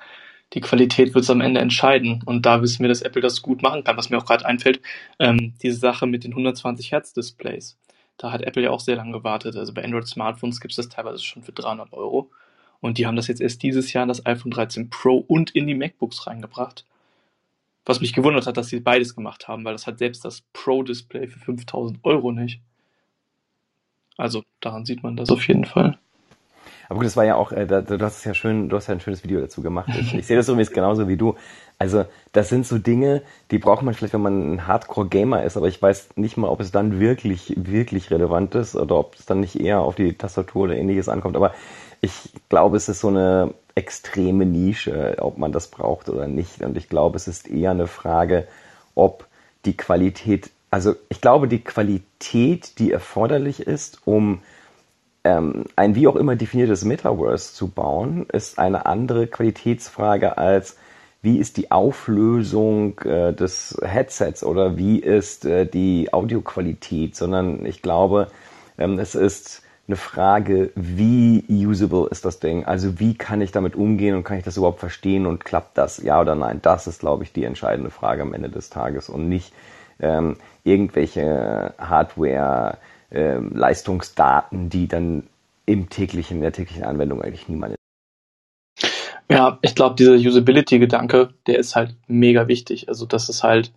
Die 0.53 0.61
Qualität 0.61 1.13
wird 1.13 1.23
es 1.23 1.29
am 1.29 1.41
Ende 1.41 1.61
entscheiden. 1.61 2.23
Und 2.25 2.45
da 2.45 2.61
wissen 2.61 2.79
wir, 2.79 2.89
dass 2.89 3.01
Apple 3.01 3.21
das 3.21 3.41
gut 3.41 3.61
machen 3.61 3.83
kann. 3.83 3.97
Was 3.97 4.09
mir 4.09 4.17
auch 4.17 4.25
gerade 4.25 4.45
einfällt, 4.45 4.81
ähm, 5.19 5.53
diese 5.61 5.77
Sache 5.77 6.07
mit 6.07 6.23
den 6.23 6.31
120 6.31 6.91
Hertz 6.91 7.13
Displays. 7.13 7.77
Da 8.17 8.31
hat 8.31 8.41
Apple 8.41 8.63
ja 8.63 8.71
auch 8.71 8.79
sehr 8.79 8.95
lange 8.95 9.11
gewartet. 9.11 9.55
Also 9.55 9.73
bei 9.73 9.83
Android-Smartphones 9.83 10.59
gibt 10.59 10.71
es 10.71 10.77
das 10.77 10.89
teilweise 10.89 11.23
schon 11.23 11.43
für 11.43 11.51
300 11.51 11.93
Euro. 11.93 12.31
Und 12.81 12.97
die 12.97 13.05
haben 13.05 13.15
das 13.15 13.27
jetzt 13.27 13.41
erst 13.41 13.61
dieses 13.61 13.93
Jahr 13.93 14.03
in 14.03 14.09
das 14.09 14.25
iPhone 14.25 14.51
13 14.51 14.89
Pro 14.89 15.17
und 15.17 15.51
in 15.51 15.67
die 15.67 15.75
MacBooks 15.75 16.25
reingebracht. 16.27 16.85
Was 17.85 18.01
mich 18.01 18.13
gewundert 18.13 18.45
hat, 18.45 18.57
dass 18.57 18.67
sie 18.67 18.79
beides 18.79 19.15
gemacht 19.15 19.47
haben, 19.47 19.65
weil 19.65 19.73
das 19.73 19.87
hat 19.87 19.99
selbst 19.99 20.25
das 20.25 20.41
Pro-Display 20.53 21.27
für 21.27 21.39
5000 21.39 21.99
Euro 22.03 22.31
nicht. 22.31 22.61
Also 24.17 24.43
daran 24.59 24.85
sieht 24.85 25.01
man 25.01 25.15
das 25.15 25.29
auf 25.29 25.47
jeden 25.47 25.65
Fall. 25.65 25.97
Aber 26.89 26.97
gut, 26.97 27.05
das 27.05 27.15
war 27.15 27.23
ja 27.23 27.35
auch, 27.35 27.51
äh, 27.51 27.67
du 27.67 27.99
hast 28.01 28.17
es 28.17 28.23
ja 28.23 28.33
schön, 28.33 28.67
du 28.67 28.75
hast 28.75 28.87
ja 28.87 28.95
ein 28.95 28.99
schönes 28.99 29.23
Video 29.23 29.39
dazu 29.39 29.61
gemacht. 29.61 29.89
Ich, 29.97 30.13
ich 30.15 30.25
sehe 30.25 30.35
das 30.35 30.49
übrigens 30.49 30.71
genauso 30.71 31.07
wie 31.07 31.17
du. 31.17 31.35
Also 31.77 32.05
das 32.33 32.49
sind 32.49 32.65
so 32.65 32.79
Dinge, 32.79 33.21
die 33.51 33.59
braucht 33.59 33.83
man 33.83 33.93
vielleicht, 33.93 34.13
wenn 34.13 34.21
man 34.21 34.53
ein 34.55 34.67
Hardcore-Gamer 34.67 35.43
ist, 35.43 35.55
aber 35.55 35.67
ich 35.67 35.79
weiß 35.79 36.17
nicht 36.17 36.35
mal, 36.35 36.49
ob 36.49 36.59
es 36.59 36.71
dann 36.71 36.99
wirklich, 36.99 37.53
wirklich 37.55 38.09
relevant 38.09 38.55
ist 38.55 38.75
oder 38.75 38.95
ob 38.97 39.15
es 39.15 39.25
dann 39.27 39.39
nicht 39.39 39.59
eher 39.59 39.81
auf 39.81 39.95
die 39.95 40.17
Tastatur 40.17 40.63
oder 40.63 40.75
ähnliches 40.75 41.09
ankommt. 41.09 41.35
Aber 41.35 41.53
ich 42.01 42.31
glaube, 42.49 42.75
es 42.75 42.89
ist 42.89 43.01
so 43.01 43.09
eine 43.09 43.53
extreme 43.79 44.45
Nische, 44.45 45.15
ob 45.19 45.37
man 45.37 45.53
das 45.53 45.69
braucht 45.69 46.09
oder 46.09 46.27
nicht. 46.27 46.61
Und 46.61 46.75
ich 46.75 46.89
glaube, 46.89 47.15
es 47.15 47.29
ist 47.29 47.49
eher 47.49 47.71
eine 47.71 47.87
Frage, 47.87 48.45
ob 48.93 49.25
die 49.63 49.77
Qualität, 49.77 50.49
also 50.69 50.95
ich 51.07 51.21
glaube, 51.21 51.47
die 51.47 51.63
Qualität, 51.63 52.77
die 52.77 52.91
erforderlich 52.91 53.61
ist, 53.61 54.01
um 54.03 54.41
ähm, 55.23 55.63
ein 55.77 55.95
wie 55.95 56.07
auch 56.07 56.17
immer 56.17 56.35
definiertes 56.35 56.83
Metaverse 56.83 57.53
zu 57.53 57.69
bauen, 57.69 58.25
ist 58.33 58.59
eine 58.59 58.85
andere 58.85 59.27
Qualitätsfrage 59.27 60.37
als 60.37 60.75
wie 61.21 61.37
ist 61.37 61.55
die 61.55 61.71
Auflösung 61.71 62.99
äh, 62.99 63.33
des 63.33 63.77
Headsets 63.81 64.43
oder 64.43 64.77
wie 64.77 64.99
ist 64.99 65.45
äh, 65.45 65.65
die 65.65 66.11
Audioqualität, 66.13 67.15
sondern 67.15 67.65
ich 67.65 67.81
glaube, 67.81 68.27
ähm, 68.77 68.99
es 68.99 69.15
ist 69.15 69.61
eine 69.89 69.97
Frage, 69.97 70.71
wie 70.75 71.43
usable 71.49 72.07
ist 72.11 72.23
das 72.23 72.39
Ding? 72.39 72.63
Also 72.63 72.99
wie 72.99 73.15
kann 73.15 73.41
ich 73.41 73.51
damit 73.51 73.75
umgehen 73.75 74.15
und 74.15 74.23
kann 74.23 74.37
ich 74.37 74.43
das 74.43 74.55
überhaupt 74.55 74.79
verstehen 74.79 75.25
und 75.25 75.43
klappt 75.43 75.79
das, 75.79 75.97
ja 75.97 76.21
oder 76.21 76.35
nein? 76.35 76.59
Das 76.61 76.85
ist, 76.85 76.99
glaube 76.99 77.23
ich, 77.23 77.33
die 77.33 77.43
entscheidende 77.43 77.89
Frage 77.89 78.21
am 78.21 78.35
Ende 78.35 78.49
des 78.49 78.69
Tages 78.69 79.09
und 79.09 79.27
nicht 79.27 79.51
ähm, 79.99 80.37
irgendwelche 80.63 81.73
Hardware-Leistungsdaten, 81.79 84.59
ähm, 84.59 84.69
die 84.69 84.87
dann 84.87 85.23
im 85.65 85.89
täglichen, 85.89 86.37
in 86.37 86.43
der 86.43 86.53
täglichen 86.53 86.83
Anwendung 86.83 87.23
eigentlich 87.23 87.49
niemand 87.49 87.73
ja, 89.31 89.59
ich 89.61 89.75
glaube, 89.75 89.95
dieser 89.95 90.15
Usability-Gedanke, 90.15 91.29
der 91.45 91.59
ist 91.59 91.75
halt 91.75 91.95
mega 92.07 92.47
wichtig. 92.47 92.89
Also, 92.89 93.05
dass 93.05 93.29
es 93.29 93.43
halt 93.43 93.71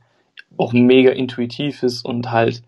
auch 0.56 0.72
mega 0.72 1.10
intuitiv 1.10 1.82
ist 1.82 2.06
und 2.06 2.30
halt 2.30 2.62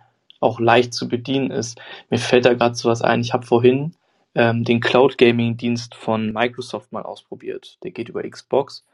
auch 0.44 0.60
leicht 0.60 0.94
zu 0.94 1.08
bedienen 1.08 1.50
ist. 1.50 1.80
Mir 2.10 2.18
fällt 2.18 2.44
da 2.44 2.54
gerade 2.54 2.74
so 2.74 2.88
was 2.88 3.02
ein. 3.02 3.20
Ich 3.20 3.32
habe 3.32 3.46
vorhin 3.46 3.94
ähm, 4.34 4.64
den 4.64 4.80
Cloud 4.80 5.18
Gaming 5.18 5.56
Dienst 5.56 5.94
von 5.94 6.32
Microsoft 6.32 6.92
mal 6.92 7.02
ausprobiert. 7.02 7.78
Der 7.82 7.90
geht 7.90 8.08
über 8.08 8.28
Xbox. 8.28 8.84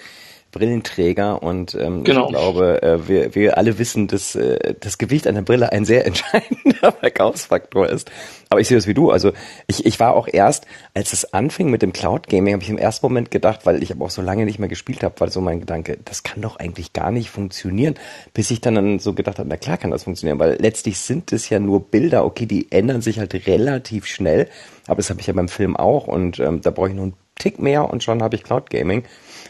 Brillenträger 0.52 1.42
und 1.42 1.76
ähm, 1.76 2.04
genau. 2.04 2.26
ich 2.26 2.32
glaube, 2.32 2.84
äh, 2.84 3.08
wir, 3.08 3.36
wir 3.36 3.58
alle 3.58 3.80
wissen, 3.80 4.08
dass 4.08 4.36
äh, 4.36 4.76
das 4.80 4.98
Gewicht 4.98 5.26
einer 5.26 5.42
Brille 5.42 5.72
ein 5.72 5.86
sehr 5.86 6.06
entscheidender 6.06 6.92
Verkaufsfaktor 6.92 7.88
ist. 7.88 8.12
Aber 8.50 8.60
ich 8.60 8.68
sehe 8.68 8.78
das 8.78 8.86
wie 8.86 8.94
du. 8.94 9.12
Also 9.12 9.32
ich, 9.68 9.86
ich 9.86 10.00
war 10.00 10.14
auch 10.14 10.28
erst, 10.32 10.66
als 10.94 11.14
es 11.14 11.34
anfing 11.34 11.70
mit 11.70 11.82
dem 11.82 11.94
Cloud 11.94 12.28
Gaming, 12.28 12.54
habe 12.54 12.64
ich 12.64 12.70
im 12.70 12.78
ersten 12.78 13.06
Moment 13.06 13.32
gedacht, 13.32 13.62
weil 13.66 13.82
ich 13.82 13.92
aber 13.92 14.06
auch 14.06 14.10
so 14.10 14.22
lange 14.22 14.46
nicht 14.46 14.60
mehr 14.60 14.68
gespielt 14.68 15.04
habe, 15.04 15.20
war 15.20 15.30
so 15.30 15.40
mein 15.40 15.62
Gedanke, 15.62 15.98
das 16.04 16.24
kann 16.24 16.42
doch 16.42 16.58
eigentlich 16.58 16.92
gar 16.92 17.12
nicht 17.12 17.30
funktionieren, 17.30 17.96
bis 18.34 18.52
ich 18.52 18.60
dann, 18.60 18.76
dann 18.76 19.00
so 19.00 19.14
gedacht 19.14 19.40
habe, 19.40 19.48
na 19.48 19.56
klar 19.56 19.78
kann 19.78 19.92
das 19.92 20.04
funktionieren, 20.04 20.40
weil 20.40 20.58
letztlich 20.60 21.00
sind 21.00 21.32
es 21.32 21.50
ja 21.50 21.60
nur 21.60 21.90
Bilder, 21.90 22.26
okay, 22.26 22.46
die 22.46 22.72
ändern 22.72 23.02
sich 23.02 23.20
halt 23.20 23.48
relativ 23.48 24.06
schnell, 24.06 24.50
aber 24.88 24.98
das 24.98 25.10
habe 25.10 25.22
ich 25.22 25.28
ja 25.28 25.34
beim 25.34 25.48
Film 25.48 25.78
auch 25.78 26.08
und 26.08 26.40
ähm, 26.40 26.60
da 26.62 26.72
brauche 26.72 26.90
ich 26.90 26.96
nur 26.96 27.06
einen 27.06 27.21
Tick 27.42 27.60
mehr 27.60 27.90
und 27.90 28.04
schon 28.04 28.22
habe 28.22 28.36
ich 28.36 28.44
Cloud 28.44 28.70
Gaming. 28.70 29.04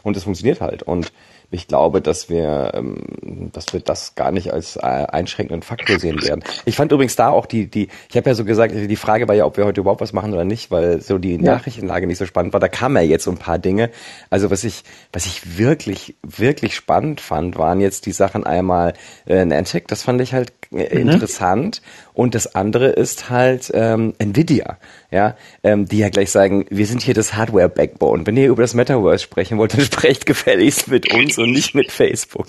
Und 0.03 0.17
es 0.17 0.23
funktioniert 0.23 0.61
halt. 0.61 0.81
Und 0.81 1.11
ich 1.51 1.67
glaube, 1.67 2.01
dass 2.01 2.29
wir, 2.29 2.71
ähm, 2.73 3.49
dass 3.51 3.73
wir 3.73 3.81
das 3.81 4.15
gar 4.15 4.31
nicht 4.31 4.53
als 4.53 4.77
äh, 4.77 4.79
einschränkenden 4.79 5.63
Faktor 5.63 5.99
sehen 5.99 6.21
werden. 6.23 6.43
Ich 6.63 6.77
fand 6.77 6.91
übrigens 6.93 7.17
da 7.17 7.29
auch 7.29 7.45
die, 7.45 7.67
die, 7.69 7.89
ich 8.09 8.15
habe 8.15 8.29
ja 8.29 8.35
so 8.35 8.45
gesagt, 8.45 8.73
die 8.73 8.95
Frage 8.95 9.27
war 9.27 9.35
ja, 9.35 9.45
ob 9.45 9.57
wir 9.57 9.65
heute 9.65 9.81
überhaupt 9.81 9.99
was 9.99 10.13
machen 10.13 10.33
oder 10.33 10.45
nicht, 10.45 10.71
weil 10.71 11.01
so 11.01 11.17
die 11.17 11.33
ja. 11.35 11.41
Nachrichtenlage 11.41 12.07
nicht 12.07 12.17
so 12.17 12.25
spannend 12.25 12.53
war. 12.53 12.61
Da 12.61 12.69
kamen 12.69 12.95
ja 12.95 13.01
jetzt 13.01 13.25
so 13.25 13.31
ein 13.31 13.37
paar 13.37 13.59
Dinge. 13.59 13.89
Also 14.29 14.49
was 14.49 14.63
ich, 14.63 14.83
was 15.11 15.25
ich 15.25 15.57
wirklich, 15.57 16.15
wirklich 16.23 16.73
spannend 16.73 17.19
fand, 17.19 17.57
waren 17.57 17.81
jetzt 17.81 18.05
die 18.05 18.13
Sachen 18.13 18.45
einmal 18.45 18.93
äh, 19.27 19.43
Nantic, 19.43 19.89
das 19.89 20.03
fand 20.03 20.21
ich 20.21 20.33
halt 20.33 20.53
äh, 20.71 20.99
mhm. 20.99 21.09
interessant. 21.09 21.81
Und 22.13 22.35
das 22.35 22.55
andere 22.55 22.87
ist 22.87 23.29
halt 23.29 23.71
ähm, 23.73 24.13
Nvidia, 24.17 24.77
ja, 25.11 25.35
ähm, 25.63 25.85
die 25.85 25.99
ja 25.99 26.09
gleich 26.09 26.31
sagen, 26.31 26.65
wir 26.69 26.85
sind 26.85 27.01
hier 27.01 27.13
das 27.13 27.35
Hardware-Backbone. 27.35 28.25
Wenn 28.27 28.37
ihr 28.37 28.49
über 28.49 28.63
das 28.63 28.73
Metaverse 28.73 29.23
sprechen 29.23 29.57
wollt, 29.57 29.73
dann 29.73 29.81
sprecht 29.85 30.25
gefälligst 30.25 30.89
mit 30.89 31.13
uns 31.13 31.37
und 31.37 31.51
nicht 31.51 31.75
mit 31.75 31.91
Facebook. 31.91 32.47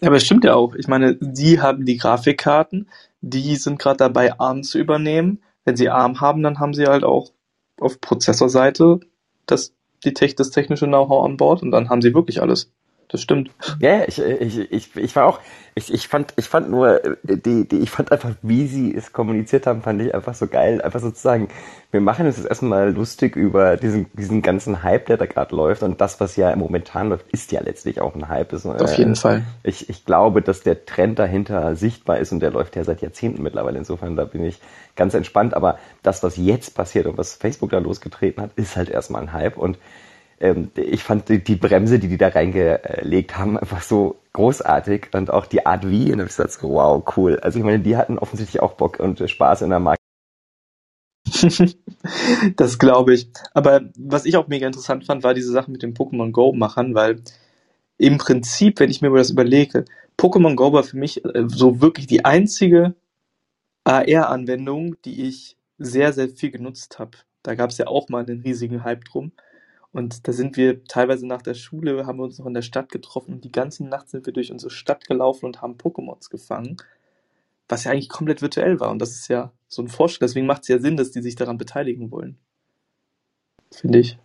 Ja, 0.00 0.08
aber 0.08 0.16
es 0.16 0.24
stimmt 0.24 0.44
ja 0.44 0.54
auch. 0.54 0.74
Ich 0.74 0.88
meine, 0.88 1.16
sie 1.20 1.60
haben 1.60 1.86
die 1.86 1.96
Grafikkarten, 1.96 2.90
die 3.20 3.56
sind 3.56 3.78
gerade 3.78 3.96
dabei, 3.96 4.38
ARM 4.38 4.62
zu 4.62 4.78
übernehmen. 4.78 5.42
Wenn 5.64 5.76
sie 5.76 5.88
ARM 5.88 6.20
haben, 6.20 6.42
dann 6.42 6.58
haben 6.58 6.74
sie 6.74 6.86
halt 6.86 7.04
auch 7.04 7.32
auf 7.80 8.00
Prozessorseite 8.00 9.00
das, 9.46 9.74
die, 10.04 10.12
das 10.12 10.50
technische 10.50 10.86
Know-how 10.86 11.24
an 11.24 11.36
Bord 11.36 11.62
und 11.62 11.70
dann 11.70 11.88
haben 11.88 12.02
sie 12.02 12.14
wirklich 12.14 12.42
alles 12.42 12.70
das 13.14 13.22
stimmt. 13.22 13.52
Ja, 13.78 14.02
ich, 14.08 14.18
ich, 14.18 14.72
ich, 14.72 14.96
ich 14.96 15.14
war 15.14 15.26
auch, 15.26 15.38
ich, 15.76 15.94
ich 15.94 16.08
fand, 16.08 16.34
ich 16.34 16.48
fand 16.48 16.68
nur, 16.68 17.00
die, 17.22 17.68
die, 17.68 17.78
ich 17.78 17.90
fand 17.90 18.10
einfach, 18.10 18.32
wie 18.42 18.66
sie 18.66 18.92
es 18.92 19.12
kommuniziert 19.12 19.68
haben, 19.68 19.82
fand 19.82 20.02
ich 20.02 20.12
einfach 20.12 20.34
so 20.34 20.48
geil. 20.48 20.82
Einfach 20.82 20.98
sozusagen, 20.98 21.46
wir 21.92 22.00
machen 22.00 22.26
uns 22.26 22.38
jetzt 22.38 22.48
erstmal 22.48 22.92
lustig 22.92 23.36
über 23.36 23.76
diesen, 23.76 24.06
diesen 24.14 24.42
ganzen 24.42 24.82
Hype, 24.82 25.06
der 25.06 25.16
da 25.16 25.26
gerade 25.26 25.54
läuft. 25.54 25.84
Und 25.84 26.00
das, 26.00 26.18
was 26.18 26.34
ja 26.34 26.56
momentan 26.56 27.10
läuft, 27.10 27.26
ist 27.30 27.52
ja 27.52 27.60
letztlich 27.60 28.00
auch 28.00 28.16
ein 28.16 28.28
Hype. 28.28 28.52
Ist, 28.52 28.66
Auf 28.66 28.98
jeden 28.98 29.14
Fall. 29.14 29.44
Ich, 29.62 29.88
ich 29.88 30.04
glaube, 30.04 30.42
dass 30.42 30.62
der 30.64 30.84
Trend 30.84 31.20
dahinter 31.20 31.76
sichtbar 31.76 32.18
ist 32.18 32.32
und 32.32 32.40
der 32.40 32.50
läuft 32.50 32.74
ja 32.74 32.82
seit 32.82 33.00
Jahrzehnten 33.00 33.44
mittlerweile. 33.44 33.78
Insofern, 33.78 34.16
da 34.16 34.24
bin 34.24 34.42
ich 34.42 34.58
ganz 34.96 35.14
entspannt. 35.14 35.54
Aber 35.54 35.78
das, 36.02 36.24
was 36.24 36.36
jetzt 36.36 36.74
passiert 36.74 37.06
und 37.06 37.16
was 37.16 37.34
Facebook 37.34 37.70
da 37.70 37.78
losgetreten 37.78 38.42
hat, 38.42 38.50
ist 38.56 38.74
halt 38.74 38.88
erstmal 38.88 39.22
ein 39.22 39.32
Hype. 39.32 39.56
Und 39.56 39.78
ähm, 40.40 40.70
ich 40.76 41.02
fand 41.02 41.28
die, 41.28 41.42
die, 41.42 41.56
Bremse, 41.56 41.98
die 41.98 42.08
die 42.08 42.18
da 42.18 42.28
reingelegt 42.28 43.38
haben, 43.38 43.58
einfach 43.58 43.82
so 43.82 44.20
großartig 44.32 45.08
und 45.12 45.30
auch 45.30 45.46
die 45.46 45.64
Art 45.66 45.88
wie, 45.88 46.12
und 46.12 46.20
ich 46.20 46.26
gesagt, 46.26 46.52
so, 46.52 46.70
wow, 46.70 47.02
cool. 47.16 47.38
Also 47.40 47.58
ich 47.58 47.64
meine, 47.64 47.80
die 47.80 47.96
hatten 47.96 48.18
offensichtlich 48.18 48.62
auch 48.62 48.74
Bock 48.74 48.98
und 49.00 49.28
Spaß 49.28 49.62
in 49.62 49.70
der 49.70 49.80
Marke. 49.80 50.00
das 52.56 52.78
glaube 52.78 53.14
ich. 53.14 53.30
Aber 53.52 53.82
was 53.96 54.24
ich 54.24 54.36
auch 54.36 54.48
mega 54.48 54.66
interessant 54.66 55.04
fand, 55.04 55.22
war 55.22 55.34
diese 55.34 55.52
Sache 55.52 55.70
mit 55.70 55.82
dem 55.82 55.94
Pokémon 55.94 56.32
Go-Machern, 56.32 56.94
weil 56.94 57.22
im 57.96 58.18
Prinzip, 58.18 58.80
wenn 58.80 58.90
ich 58.90 59.02
mir 59.02 59.10
das 59.10 59.30
überlege, 59.30 59.84
Pokémon 60.18 60.54
Go 60.54 60.72
war 60.72 60.82
für 60.82 60.96
mich 60.96 61.24
äh, 61.24 61.44
so 61.46 61.80
wirklich 61.80 62.06
die 62.06 62.24
einzige 62.24 62.94
AR-Anwendung, 63.84 64.96
die 65.04 65.26
ich 65.26 65.56
sehr, 65.78 66.12
sehr 66.12 66.28
viel 66.28 66.50
genutzt 66.50 66.98
habe. 66.98 67.18
Da 67.42 67.54
gab 67.54 67.70
es 67.70 67.78
ja 67.78 67.86
auch 67.86 68.08
mal 68.08 68.24
einen 68.24 68.40
riesigen 68.40 68.84
Hype 68.84 69.04
drum. 69.04 69.32
Und 69.94 70.26
da 70.26 70.32
sind 70.32 70.56
wir 70.56 70.82
teilweise 70.84 71.24
nach 71.24 71.40
der 71.40 71.54
Schule, 71.54 72.04
haben 72.04 72.18
wir 72.18 72.24
uns 72.24 72.40
noch 72.40 72.46
in 72.46 72.54
der 72.54 72.62
Stadt 72.62 72.90
getroffen 72.90 73.34
und 73.34 73.44
die 73.44 73.52
ganze 73.52 73.84
Nacht 73.84 74.10
sind 74.10 74.26
wir 74.26 74.32
durch 74.32 74.50
unsere 74.50 74.70
Stadt 74.70 75.06
gelaufen 75.06 75.46
und 75.46 75.62
haben 75.62 75.76
Pokémons 75.76 76.30
gefangen, 76.30 76.78
was 77.68 77.84
ja 77.84 77.92
eigentlich 77.92 78.08
komplett 78.08 78.42
virtuell 78.42 78.80
war. 78.80 78.90
Und 78.90 78.98
das 78.98 79.12
ist 79.12 79.28
ja 79.28 79.52
so 79.68 79.82
ein 79.82 79.88
Fortschritt. 79.88 80.22
Deswegen 80.22 80.46
macht 80.46 80.62
es 80.62 80.68
ja 80.68 80.80
Sinn, 80.80 80.96
dass 80.96 81.12
die 81.12 81.22
sich 81.22 81.36
daran 81.36 81.58
beteiligen 81.58 82.10
wollen. 82.10 82.38
Finde 83.70 84.00
ich. 84.00 84.18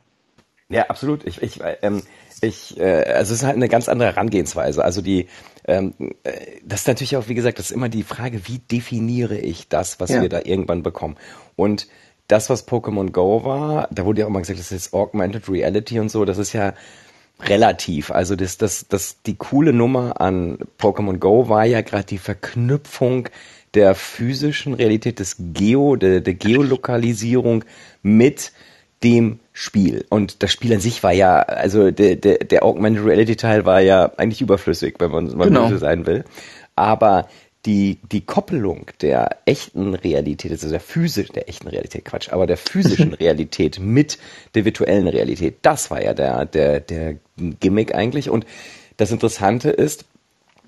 Ja, 0.70 0.88
absolut. 0.88 1.24
Ich, 1.28 1.40
ich, 1.44 1.60
ähm, 1.84 2.02
ich, 2.42 2.80
äh, 2.80 3.04
also 3.04 3.34
es 3.34 3.42
ist 3.42 3.46
halt 3.46 3.56
eine 3.56 3.70
ganz 3.70 3.90
andere 3.90 4.10
Herangehensweise. 4.10 4.84
Also 4.84 5.04
die, 5.04 5.28
ähm, 5.66 5.94
äh, 6.24 6.62
das 6.64 6.82
ist 6.82 6.88
natürlich 6.88 7.16
auch, 7.16 7.28
wie 7.28 7.36
gesagt, 7.36 7.60
das 7.60 7.68
ist 7.68 7.76
immer 7.76 7.90
die 7.90 8.04
Frage, 8.04 8.48
wie 8.48 8.58
definiere 8.58 9.38
ich 9.38 9.68
das, 9.68 10.00
was 10.00 10.10
ja. 10.10 10.22
wir 10.24 10.30
da 10.30 10.42
irgendwann 10.44 10.82
bekommen. 10.82 11.16
Und 11.56 11.88
das, 12.30 12.50
was 12.50 12.68
Pokémon 12.68 13.12
Go 13.12 13.44
war, 13.44 13.90
da 13.92 14.06
wurde 14.06 14.22
ja 14.22 14.28
auch 14.28 14.32
mal 14.32 14.40
gesagt, 14.40 14.60
das 14.60 14.72
ist 14.72 14.94
Augmented 14.94 15.50
Reality 15.50 16.00
und 16.00 16.10
so, 16.10 16.24
das 16.26 16.38
ist 16.38 16.54
ja 16.54 16.74
relativ. 17.42 18.12
Also 18.12 18.36
das, 18.36 18.58
das, 18.58 18.88
das, 18.88 19.22
die 19.24 19.36
coole 19.36 19.74
Nummer 19.74 20.22
an 20.22 20.60
Pokémon 20.80 21.18
Go 21.18 21.50
war 21.50 21.66
ja 21.66 21.82
gerade 21.82 22.06
die 22.06 22.20
Verknüpfung 22.20 23.30
der 23.74 23.96
physischen 23.96 24.76
Realität, 24.76 25.20
des 25.20 25.38
Geo, 25.40 25.96
der, 25.96 26.22
der 26.22 26.36
Geolokalisierung 26.36 27.66
mit 28.04 28.52
dem 29.04 29.40
Spiel. 29.52 30.06
Und 30.10 30.44
das 30.44 30.52
Spiel 30.52 30.74
an 30.74 30.82
sich 30.82 31.02
war 31.02 31.14
ja, 31.14 31.40
also 31.40 31.90
der, 31.90 32.16
der, 32.16 32.40
der 32.40 32.64
Augmented 32.64 33.06
Reality 33.06 33.38
Teil 33.38 33.66
war 33.66 33.82
ja 33.82 34.12
eigentlich 34.18 34.42
überflüssig, 34.42 34.96
wenn 35.00 35.12
man 35.12 35.36
mal 35.36 35.48
genau. 35.48 35.68
böse 35.68 35.80
sein 35.80 36.06
will. 36.06 36.26
Aber 36.76 37.28
die, 37.70 38.00
die 38.12 38.22
Koppelung 38.22 38.88
der 39.00 39.38
echten 39.46 39.94
Realität, 39.94 40.52
also 40.52 40.72
der 40.72 40.80
physischen, 40.80 41.36
der 41.36 41.48
echten 41.48 41.68
Realität, 41.68 42.04
Quatsch, 42.04 42.30
aber 42.30 42.48
der 42.48 42.58
physischen 42.58 43.14
Realität 43.20 43.80
mit 43.80 44.18
der 44.56 44.66
virtuellen 44.66 45.08
Realität, 45.08 45.60
das 45.62 45.92
war 45.92 46.04
ja 46.04 46.16
der, 46.16 46.46
der, 46.46 46.80
der 46.80 47.18
Gimmick 47.38 47.94
eigentlich. 47.94 48.32
Und 48.32 48.48
das 48.98 49.12
Interessante 49.12 49.70
ist, 49.70 50.06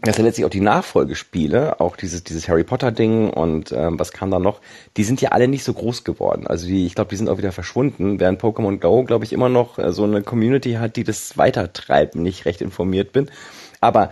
dass 0.04 0.18
ja 0.18 0.24
letztlich 0.24 0.46
auch 0.46 0.52
die 0.52 0.62
Nachfolgespiele, 0.62 1.80
auch 1.80 1.96
dieses, 1.96 2.24
dieses 2.24 2.48
Harry 2.48 2.64
Potter-Ding 2.64 3.32
und 3.32 3.72
ähm, 3.72 3.98
was 3.98 4.12
kam 4.12 4.30
da 4.30 4.38
noch, 4.38 4.62
die 4.96 5.04
sind 5.04 5.22
ja 5.22 5.30
alle 5.30 5.48
nicht 5.48 5.64
so 5.64 5.74
groß 5.74 6.04
geworden. 6.04 6.46
Also 6.46 6.68
die, 6.68 6.86
ich 6.86 6.94
glaube, 6.94 7.10
die 7.10 7.16
sind 7.16 7.30
auch 7.30 7.40
wieder 7.40 7.52
verschwunden, 7.52 8.20
während 8.20 8.40
Pokémon 8.40 8.80
Go, 8.80 9.04
glaube 9.06 9.26
ich, 9.26 9.34
immer 9.34 9.50
noch 9.50 9.80
äh, 9.80 9.92
so 9.92 10.04
eine 10.04 10.22
Community 10.22 10.74
hat, 10.74 10.98
die 10.98 11.04
das 11.04 11.36
weitertreibt, 11.40 12.16
wenn 12.16 12.28
ich 12.28 12.46
recht 12.46 12.62
informiert 12.62 13.12
bin. 13.12 13.32
Aber 13.80 14.12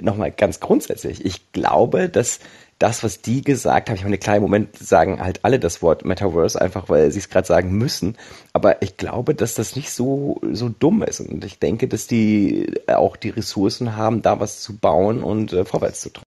nochmal 0.00 0.30
ganz 0.30 0.60
grundsätzlich, 0.60 1.24
ich 1.24 1.52
glaube, 1.52 2.08
dass 2.08 2.40
das, 2.80 3.04
was 3.04 3.20
die 3.20 3.42
gesagt 3.42 3.90
haben, 3.90 3.96
ich 3.96 4.04
meine, 4.04 4.16
klar, 4.16 4.36
im 4.36 4.42
Moment 4.42 4.76
sagen 4.78 5.20
halt 5.20 5.44
alle 5.44 5.58
das 5.58 5.82
Wort 5.82 6.06
Metaverse, 6.06 6.58
einfach 6.60 6.88
weil 6.88 7.10
sie 7.10 7.18
es 7.18 7.28
gerade 7.28 7.46
sagen 7.46 7.72
müssen. 7.72 8.16
Aber 8.54 8.80
ich 8.80 8.96
glaube, 8.96 9.34
dass 9.34 9.54
das 9.54 9.76
nicht 9.76 9.90
so, 9.90 10.40
so 10.50 10.70
dumm 10.70 11.02
ist. 11.02 11.20
Und 11.20 11.44
ich 11.44 11.58
denke, 11.58 11.88
dass 11.88 12.06
die 12.06 12.72
auch 12.86 13.16
die 13.16 13.28
Ressourcen 13.28 13.96
haben, 13.96 14.22
da 14.22 14.40
was 14.40 14.60
zu 14.60 14.78
bauen 14.78 15.22
und 15.22 15.52
äh, 15.52 15.66
vorwärts 15.66 16.00
zu 16.00 16.08
treiben. 16.08 16.24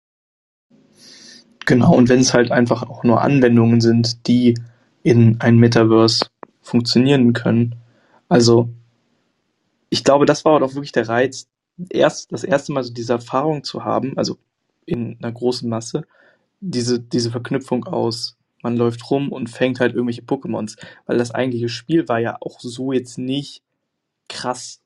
Genau, 1.64 1.94
und 1.94 2.10
wenn 2.10 2.20
es 2.20 2.34
halt 2.34 2.50
einfach 2.50 2.82
auch 2.82 3.02
nur 3.02 3.22
Anwendungen 3.22 3.80
sind, 3.80 4.26
die 4.26 4.58
in 5.02 5.40
ein 5.40 5.56
Metaverse 5.56 6.26
funktionieren 6.60 7.32
können. 7.32 7.76
Also, 8.28 8.68
ich 9.88 10.04
glaube, 10.04 10.26
das 10.26 10.44
war 10.44 10.62
auch 10.62 10.74
wirklich 10.74 10.92
der 10.92 11.08
Reiz 11.08 11.46
erst 11.90 12.32
das 12.32 12.44
erste 12.44 12.72
Mal 12.72 12.82
so 12.82 12.92
diese 12.92 13.14
Erfahrung 13.14 13.64
zu 13.64 13.84
haben, 13.84 14.16
also 14.16 14.38
in 14.86 15.18
einer 15.20 15.32
großen 15.32 15.68
Masse, 15.68 16.04
diese, 16.60 17.00
diese 17.00 17.30
Verknüpfung 17.30 17.84
aus, 17.84 18.36
man 18.62 18.76
läuft 18.76 19.10
rum 19.10 19.32
und 19.32 19.50
fängt 19.50 19.80
halt 19.80 19.94
irgendwelche 19.94 20.22
Pokémons, 20.22 20.76
weil 21.06 21.18
das 21.18 21.32
eigentliche 21.32 21.68
Spiel 21.68 22.08
war 22.08 22.20
ja 22.20 22.36
auch 22.40 22.60
so 22.60 22.92
jetzt 22.92 23.18
nicht 23.18 23.62
krass 24.28 24.80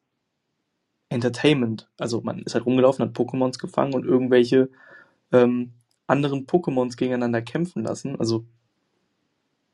Entertainment. 1.08 1.88
Also 1.98 2.20
man 2.22 2.42
ist 2.42 2.54
halt 2.54 2.66
rumgelaufen, 2.66 3.04
hat 3.04 3.16
Pokémons 3.16 3.58
gefangen 3.58 3.94
und 3.94 4.04
irgendwelche 4.04 4.70
ähm, 5.32 5.72
anderen 6.06 6.46
Pokémons 6.46 6.96
gegeneinander 6.96 7.42
kämpfen 7.42 7.82
lassen. 7.82 8.18
Also 8.18 8.46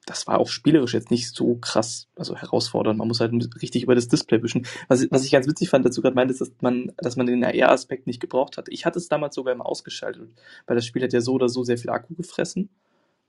das 0.06 0.26
war 0.26 0.38
auch 0.38 0.48
spielerisch 0.48 0.94
jetzt 0.94 1.10
nicht 1.10 1.34
so 1.34 1.56
krass, 1.56 2.08
also 2.16 2.36
herausfordernd. 2.36 2.98
Man 2.98 3.06
muss 3.06 3.20
halt 3.20 3.32
richtig 3.62 3.84
über 3.84 3.94
das 3.94 4.08
Display 4.08 4.42
wischen. 4.42 4.66
Was, 4.88 5.06
was 5.10 5.24
ich 5.24 5.30
ganz 5.30 5.46
witzig 5.46 5.70
fand, 5.70 5.84
dazu 5.84 6.02
gerade 6.02 6.16
meinte, 6.16 6.32
ist, 6.32 6.40
dass 6.40 6.52
man, 6.60 6.92
dass 6.98 7.16
man 7.16 7.26
den 7.26 7.44
AR-Aspekt 7.44 8.06
nicht 8.06 8.20
gebraucht 8.20 8.58
hat. 8.58 8.68
Ich 8.68 8.84
hatte 8.84 8.98
es 8.98 9.08
damals 9.08 9.34
sogar 9.34 9.54
immer 9.54 9.66
ausgeschaltet, 9.66 10.30
weil 10.66 10.74
das 10.74 10.86
Spiel 10.86 11.02
hat 11.02 11.12
ja 11.12 11.20
so 11.20 11.34
oder 11.34 11.48
so 11.48 11.62
sehr 11.62 11.78
viel 11.78 11.90
Akku 11.90 12.14
gefressen. 12.14 12.68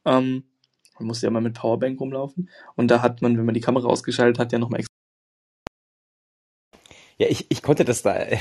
Ähm, 0.06 0.44
man 0.98 1.08
musste 1.08 1.28
ja 1.28 1.32
mal 1.32 1.42
mit 1.42 1.54
Powerbank 1.54 2.00
rumlaufen. 2.00 2.50
Und 2.76 2.90
da 2.90 3.02
hat 3.02 3.22
man, 3.22 3.38
wenn 3.38 3.46
man 3.46 3.56
die 3.56 3.62
Kamera 3.62 3.88
ausgeschaltet 3.88 4.40
hat, 4.40 4.52
ja 4.52 4.60
nochmal 4.60 4.80
extra 4.80 4.94
ja, 7.18 7.28
ich, 7.28 7.46
ich 7.50 7.62
konnte 7.62 7.86
das 7.86 8.02
da, 8.02 8.12
also 8.14 8.38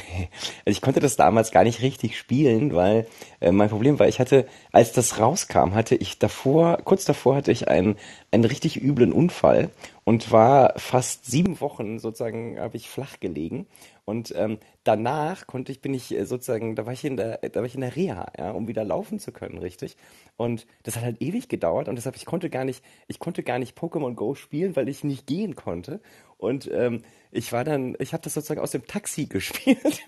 ich 0.66 0.80
konnte 0.80 1.00
das 1.00 1.16
damals 1.16 1.50
gar 1.50 1.64
nicht 1.64 1.82
richtig 1.82 2.18
spielen, 2.18 2.74
weil 2.74 3.06
äh, 3.40 3.52
mein 3.52 3.68
Problem 3.68 3.98
war, 3.98 4.08
ich 4.08 4.20
hatte, 4.20 4.46
als 4.72 4.92
das 4.92 5.18
rauskam, 5.18 5.74
hatte 5.74 5.94
ich 5.94 6.18
davor, 6.18 6.78
kurz 6.84 7.04
davor 7.04 7.36
hatte 7.36 7.52
ich 7.52 7.68
einen, 7.68 7.96
einen 8.30 8.44
richtig 8.44 8.82
üblen 8.82 9.12
Unfall 9.12 9.70
und 10.04 10.32
war 10.32 10.74
fast 10.78 11.26
sieben 11.26 11.60
Wochen 11.60 11.98
sozusagen, 11.98 12.58
habe 12.58 12.76
ich 12.76 12.88
flach 12.88 13.20
gelegen 13.20 13.66
und 14.04 14.34
ähm, 14.36 14.58
danach 14.82 15.46
konnte 15.46 15.70
ich, 15.70 15.80
bin 15.80 15.94
ich 15.94 16.12
äh, 16.12 16.24
sozusagen, 16.24 16.74
da 16.74 16.86
war 16.86 16.92
ich 16.92 17.04
in 17.04 17.16
der, 17.16 17.38
da 17.38 17.60
war 17.60 17.66
ich 17.66 17.76
in 17.76 17.82
der 17.82 17.94
Reha, 17.94 18.32
ja, 18.36 18.50
um 18.50 18.66
wieder 18.66 18.84
laufen 18.84 19.20
zu 19.20 19.30
können, 19.30 19.58
richtig. 19.58 19.96
Und 20.36 20.66
das 20.82 20.96
hat 20.96 21.04
halt 21.04 21.22
ewig 21.22 21.48
gedauert 21.48 21.88
und 21.88 21.94
deshalb 21.96 22.16
ich 22.16 22.24
konnte 22.24 22.50
gar 22.50 22.64
nicht, 22.64 22.82
ich 23.06 23.20
konnte 23.20 23.44
gar 23.44 23.60
nicht 23.60 23.78
Pokémon 23.78 24.14
Go 24.14 24.34
spielen, 24.34 24.74
weil 24.74 24.88
ich 24.88 25.04
nicht 25.04 25.26
gehen 25.26 25.54
konnte. 25.54 26.00
Und 26.42 26.68
ähm, 26.72 27.02
ich 27.30 27.52
war 27.52 27.62
dann, 27.62 27.96
ich 28.00 28.12
habe 28.12 28.24
das 28.24 28.34
sozusagen 28.34 28.60
aus 28.60 28.72
dem 28.72 28.84
Taxi 28.84 29.26
gespielt. 29.30 30.02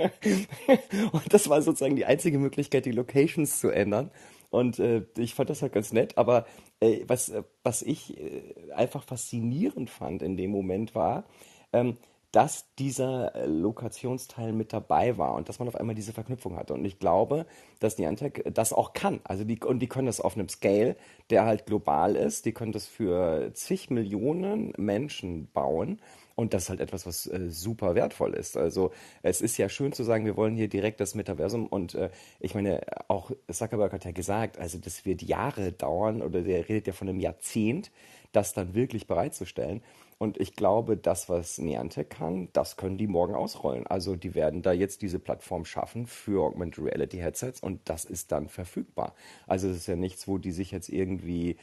und 1.12 1.32
das 1.32 1.48
war 1.48 1.62
sozusagen 1.62 1.94
die 1.94 2.06
einzige 2.06 2.38
Möglichkeit, 2.38 2.86
die 2.86 2.90
Locations 2.90 3.60
zu 3.60 3.70
ändern. 3.70 4.10
Und 4.50 4.80
äh, 4.80 5.04
ich 5.16 5.34
fand 5.34 5.48
das 5.48 5.62
halt 5.62 5.72
ganz 5.72 5.92
nett, 5.92 6.18
aber 6.18 6.46
äh, 6.80 7.04
was, 7.06 7.32
was 7.62 7.82
ich 7.82 8.18
äh, 8.18 8.72
einfach 8.72 9.04
faszinierend 9.04 9.90
fand 9.90 10.22
in 10.22 10.36
dem 10.36 10.50
Moment 10.50 10.94
war, 10.94 11.24
ähm, 11.72 11.98
dass 12.34 12.66
dieser 12.80 13.36
äh, 13.36 13.46
Lokationsteil 13.46 14.52
mit 14.52 14.72
dabei 14.72 15.16
war 15.18 15.34
und 15.34 15.48
dass 15.48 15.60
man 15.60 15.68
auf 15.68 15.76
einmal 15.76 15.94
diese 15.94 16.12
Verknüpfung 16.12 16.56
hatte. 16.56 16.74
Und 16.74 16.84
ich 16.84 16.98
glaube, 16.98 17.46
dass 17.78 17.96
Niantic 17.96 18.44
das 18.52 18.72
auch 18.72 18.92
kann. 18.92 19.20
Also 19.22 19.44
die, 19.44 19.60
und 19.60 19.78
die 19.78 19.86
können 19.86 20.06
das 20.06 20.20
auf 20.20 20.36
einem 20.36 20.48
Scale, 20.48 20.96
der 21.30 21.44
halt 21.46 21.64
global 21.66 22.16
ist. 22.16 22.44
Die 22.44 22.52
können 22.52 22.72
das 22.72 22.86
für 22.86 23.52
zig 23.54 23.88
Millionen 23.90 24.72
Menschen 24.76 25.48
bauen. 25.52 26.00
Und 26.36 26.52
das 26.52 26.64
ist 26.64 26.70
halt 26.70 26.80
etwas, 26.80 27.06
was 27.06 27.26
äh, 27.26 27.48
super 27.48 27.94
wertvoll 27.94 28.34
ist. 28.34 28.56
Also 28.56 28.90
es 29.22 29.40
ist 29.40 29.56
ja 29.56 29.68
schön 29.68 29.92
zu 29.92 30.02
sagen, 30.02 30.24
wir 30.24 30.36
wollen 30.36 30.56
hier 30.56 30.68
direkt 30.68 31.00
das 31.00 31.14
Metaversum 31.14 31.66
und 31.66 31.94
äh, 31.94 32.10
ich 32.40 32.54
meine, 32.54 32.80
auch 33.08 33.30
Zuckerberg 33.50 33.92
hat 33.92 34.04
ja 34.04 34.10
gesagt, 34.10 34.58
also 34.58 34.78
das 34.78 35.04
wird 35.04 35.22
Jahre 35.22 35.72
dauern 35.72 36.22
oder 36.22 36.42
der 36.42 36.68
redet 36.68 36.88
ja 36.88 36.92
von 36.92 37.08
einem 37.08 37.20
Jahrzehnt, 37.20 37.92
das 38.32 38.52
dann 38.52 38.74
wirklich 38.74 39.06
bereitzustellen. 39.06 39.82
Und 40.18 40.40
ich 40.40 40.54
glaube, 40.54 40.96
das, 40.96 41.28
was 41.28 41.58
Niantic 41.58 42.10
kann, 42.10 42.48
das 42.52 42.76
können 42.76 42.98
die 42.98 43.06
morgen 43.06 43.34
ausrollen. 43.34 43.86
Also 43.86 44.16
die 44.16 44.34
werden 44.34 44.62
da 44.62 44.72
jetzt 44.72 45.02
diese 45.02 45.18
Plattform 45.18 45.64
schaffen 45.64 46.06
für 46.06 46.44
Augmented 46.44 46.84
Reality 46.84 47.18
Headsets 47.18 47.60
und 47.60 47.80
das 47.84 48.04
ist 48.04 48.32
dann 48.32 48.48
verfügbar. 48.48 49.14
Also 49.46 49.68
es 49.68 49.76
ist 49.76 49.86
ja 49.86 49.96
nichts, 49.96 50.26
wo 50.26 50.38
die 50.38 50.52
sich 50.52 50.70
jetzt 50.70 50.88
irgendwie 50.88 51.56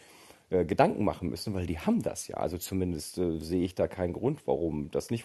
äh, 0.51 0.65
Gedanken 0.65 1.03
machen 1.05 1.29
müssen, 1.29 1.53
weil 1.53 1.65
die 1.65 1.79
haben 1.79 2.01
das 2.01 2.27
ja. 2.27 2.37
Also 2.37 2.57
zumindest 2.57 3.17
äh, 3.17 3.39
sehe 3.39 3.63
ich 3.63 3.73
da 3.73 3.87
keinen 3.87 4.13
Grund, 4.13 4.45
warum 4.45 4.91
das 4.91 5.09
nicht. 5.09 5.23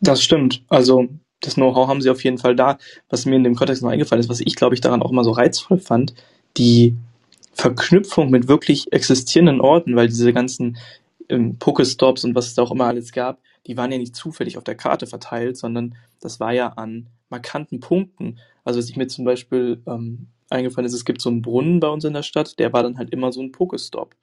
Das 0.00 0.22
stimmt. 0.22 0.64
Also 0.68 1.08
das 1.40 1.54
Know-how 1.54 1.88
haben 1.88 2.00
sie 2.00 2.10
auf 2.10 2.22
jeden 2.22 2.38
Fall 2.38 2.54
da. 2.54 2.78
Was 3.08 3.26
mir 3.26 3.36
in 3.36 3.44
dem 3.44 3.56
Kontext 3.56 3.82
noch 3.82 3.90
eingefallen 3.90 4.20
ist, 4.20 4.28
was 4.28 4.40
ich 4.40 4.54
glaube 4.54 4.74
ich 4.74 4.80
daran 4.80 5.02
auch 5.02 5.10
immer 5.10 5.24
so 5.24 5.32
reizvoll 5.32 5.78
fand, 5.78 6.14
die 6.56 6.96
Verknüpfung 7.52 8.30
mit 8.30 8.46
wirklich 8.46 8.92
existierenden 8.92 9.60
Orten, 9.60 9.96
weil 9.96 10.06
diese 10.06 10.32
ganzen 10.32 10.76
ähm, 11.28 11.58
Pokestops 11.58 12.24
und 12.24 12.36
was 12.36 12.46
es 12.46 12.54
da 12.54 12.62
auch 12.62 12.70
immer 12.70 12.86
alles 12.86 13.10
gab, 13.10 13.40
die 13.66 13.76
waren 13.76 13.90
ja 13.90 13.98
nicht 13.98 14.14
zufällig 14.14 14.56
auf 14.56 14.64
der 14.64 14.76
Karte 14.76 15.08
verteilt, 15.08 15.56
sondern 15.56 15.96
das 16.20 16.38
war 16.38 16.52
ja 16.52 16.68
an 16.68 17.08
markanten 17.30 17.80
Punkten. 17.80 18.38
Also 18.64 18.78
was 18.78 18.88
ich 18.88 18.96
mir 18.96 19.08
zum 19.08 19.24
Beispiel 19.24 19.82
ähm, 19.86 20.28
eingefallen 20.50 20.86
ist, 20.86 20.94
es 20.94 21.04
gibt 21.04 21.20
so 21.20 21.30
einen 21.30 21.42
Brunnen 21.42 21.80
bei 21.80 21.88
uns 21.88 22.04
in 22.04 22.14
der 22.14 22.22
Stadt, 22.22 22.58
der 22.58 22.72
war 22.72 22.82
dann 22.82 22.98
halt 22.98 23.10
immer 23.10 23.32
so 23.32 23.40
ein 23.40 23.52
Pokestop. 23.52 24.14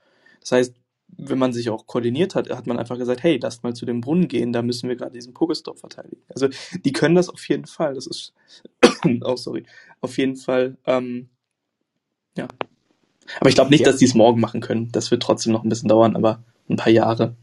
Das 0.41 0.51
heißt, 0.51 0.75
wenn 1.17 1.38
man 1.38 1.53
sich 1.53 1.69
auch 1.69 1.85
koordiniert 1.85 2.35
hat, 2.35 2.49
hat 2.49 2.67
man 2.67 2.79
einfach 2.79 2.97
gesagt, 2.97 3.23
hey, 3.23 3.39
lasst 3.41 3.63
mal 3.63 3.75
zu 3.75 3.85
dem 3.85 4.01
Brunnen 4.01 4.27
gehen, 4.27 4.53
da 4.53 4.61
müssen 4.61 4.89
wir 4.89 4.95
gerade 4.95 5.13
diesen 5.13 5.33
Pokestop 5.33 5.79
verteidigen. 5.79 6.23
Also 6.29 6.49
die 6.83 6.91
können 6.91 7.15
das 7.15 7.29
auf 7.29 7.47
jeden 7.47 7.65
Fall. 7.65 7.93
Das 7.93 8.07
ist 8.07 8.33
oh 9.23 9.35
sorry, 9.35 9.65
auf 10.01 10.17
jeden 10.17 10.35
Fall 10.35 10.77
ähm, 10.85 11.29
ja. 12.38 12.47
Aber 13.39 13.49
ich 13.49 13.55
glaube 13.55 13.71
nicht, 13.71 13.81
ja. 13.81 13.88
dass 13.88 13.97
die 13.97 14.05
es 14.05 14.13
morgen 14.13 14.39
machen 14.39 14.61
können. 14.61 14.91
Das 14.91 15.09
wird 15.11 15.23
trotzdem 15.23 15.53
noch 15.53 15.63
ein 15.63 15.69
bisschen 15.69 15.89
dauern, 15.89 16.15
aber 16.15 16.43
ein 16.69 16.75
paar 16.75 16.91
Jahre. 16.91 17.35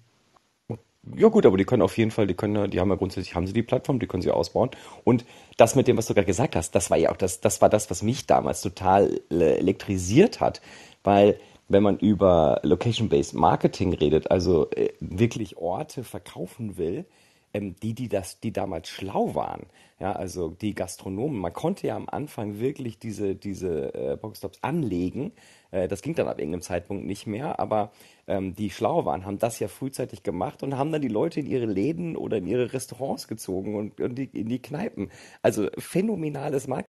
Ja 1.05 1.29
gut, 1.29 1.47
aber 1.47 1.57
die 1.57 1.65
können 1.65 1.83
auf 1.83 1.99
jeden 1.99 2.13
Fall, 2.13 2.29
die 2.29 2.35
können, 2.35 2.71
die 2.71 2.79
haben 2.79 2.89
ja 2.89 2.95
grundsätzlich, 2.95 3.35
haben 3.35 3.47
sie 3.49 3.53
die 3.53 3.65
Plattform, 3.65 3.99
die 3.99 4.07
können 4.07 4.23
sie 4.23 4.31
ausbauen. 4.31 4.71
Und 5.03 5.25
das 5.57 5.75
mit 5.75 5.89
dem, 5.89 5.97
was 5.97 6.07
du 6.07 6.15
gerade 6.15 6.27
gesagt 6.27 6.55
hast, 6.55 6.77
das 6.77 6.91
war 6.91 6.97
ja 6.97 7.11
auch 7.11 7.17
das, 7.17 7.41
das 7.41 7.61
war 7.61 7.69
das, 7.69 7.91
was 7.91 8.03
mich 8.03 8.27
damals 8.27 8.61
total 8.61 9.21
äh, 9.31 9.59
elektrisiert 9.59 10.41
hat, 10.41 10.63
weil 11.03 11.41
wenn 11.69 11.83
man 11.83 11.99
über 11.99 12.61
Location-Based 12.63 13.35
Marketing 13.35 13.95
redet, 13.95 14.31
also 14.31 14.71
äh, 14.71 14.91
wirklich 15.01 15.57
Orte 15.57 16.05
verkaufen 16.05 16.77
will, 16.77 17.05
ähm, 17.53 17.75
die, 17.83 17.95
die 17.95 18.09
das, 18.09 18.39
die 18.39 18.53
damals 18.53 18.89
schlau 18.89 19.35
waren, 19.35 19.67
ja, 19.99 20.13
also 20.13 20.51
die 20.51 20.75
Gastronomen, 20.75 21.39
man 21.39 21.53
konnte 21.53 21.89
ja 21.89 21.97
am 21.97 22.09
Anfang 22.09 22.61
wirklich 22.61 22.99
diese, 22.99 23.35
diese 23.35 23.93
äh, 23.95 24.17
Pokestops 24.17 24.59
anlegen, 24.63 25.33
äh, 25.73 25.89
das 25.89 26.03
ging 26.03 26.15
dann 26.15 26.29
ab 26.29 26.39
irgendeinem 26.39 26.63
Zeitpunkt 26.63 27.05
nicht 27.05 27.27
mehr, 27.27 27.59
aber 27.59 27.91
ähm, 28.29 28.55
die 28.55 28.71
schlau 28.71 29.05
waren, 29.05 29.27
haben 29.27 29.39
das 29.39 29.59
ja 29.59 29.67
frühzeitig 29.67 30.23
gemacht 30.23 30.63
und 30.63 30.79
haben 30.79 30.93
dann 30.93 31.03
die 31.03 31.09
Leute 31.09 31.41
in 31.41 31.47
ihre 31.47 31.67
Läden 31.67 32.17
oder 32.17 32.37
in 32.37 32.47
ihre 32.47 32.73
Restaurants 32.73 33.27
gezogen 33.27 33.75
und, 33.75 34.01
und 34.01 34.15
die, 34.15 34.25
in 34.33 34.49
die 34.49 34.63
Kneipen. 34.63 35.11
Also 35.43 35.69
phänomenales 35.79 36.69
Marketing. 36.69 36.87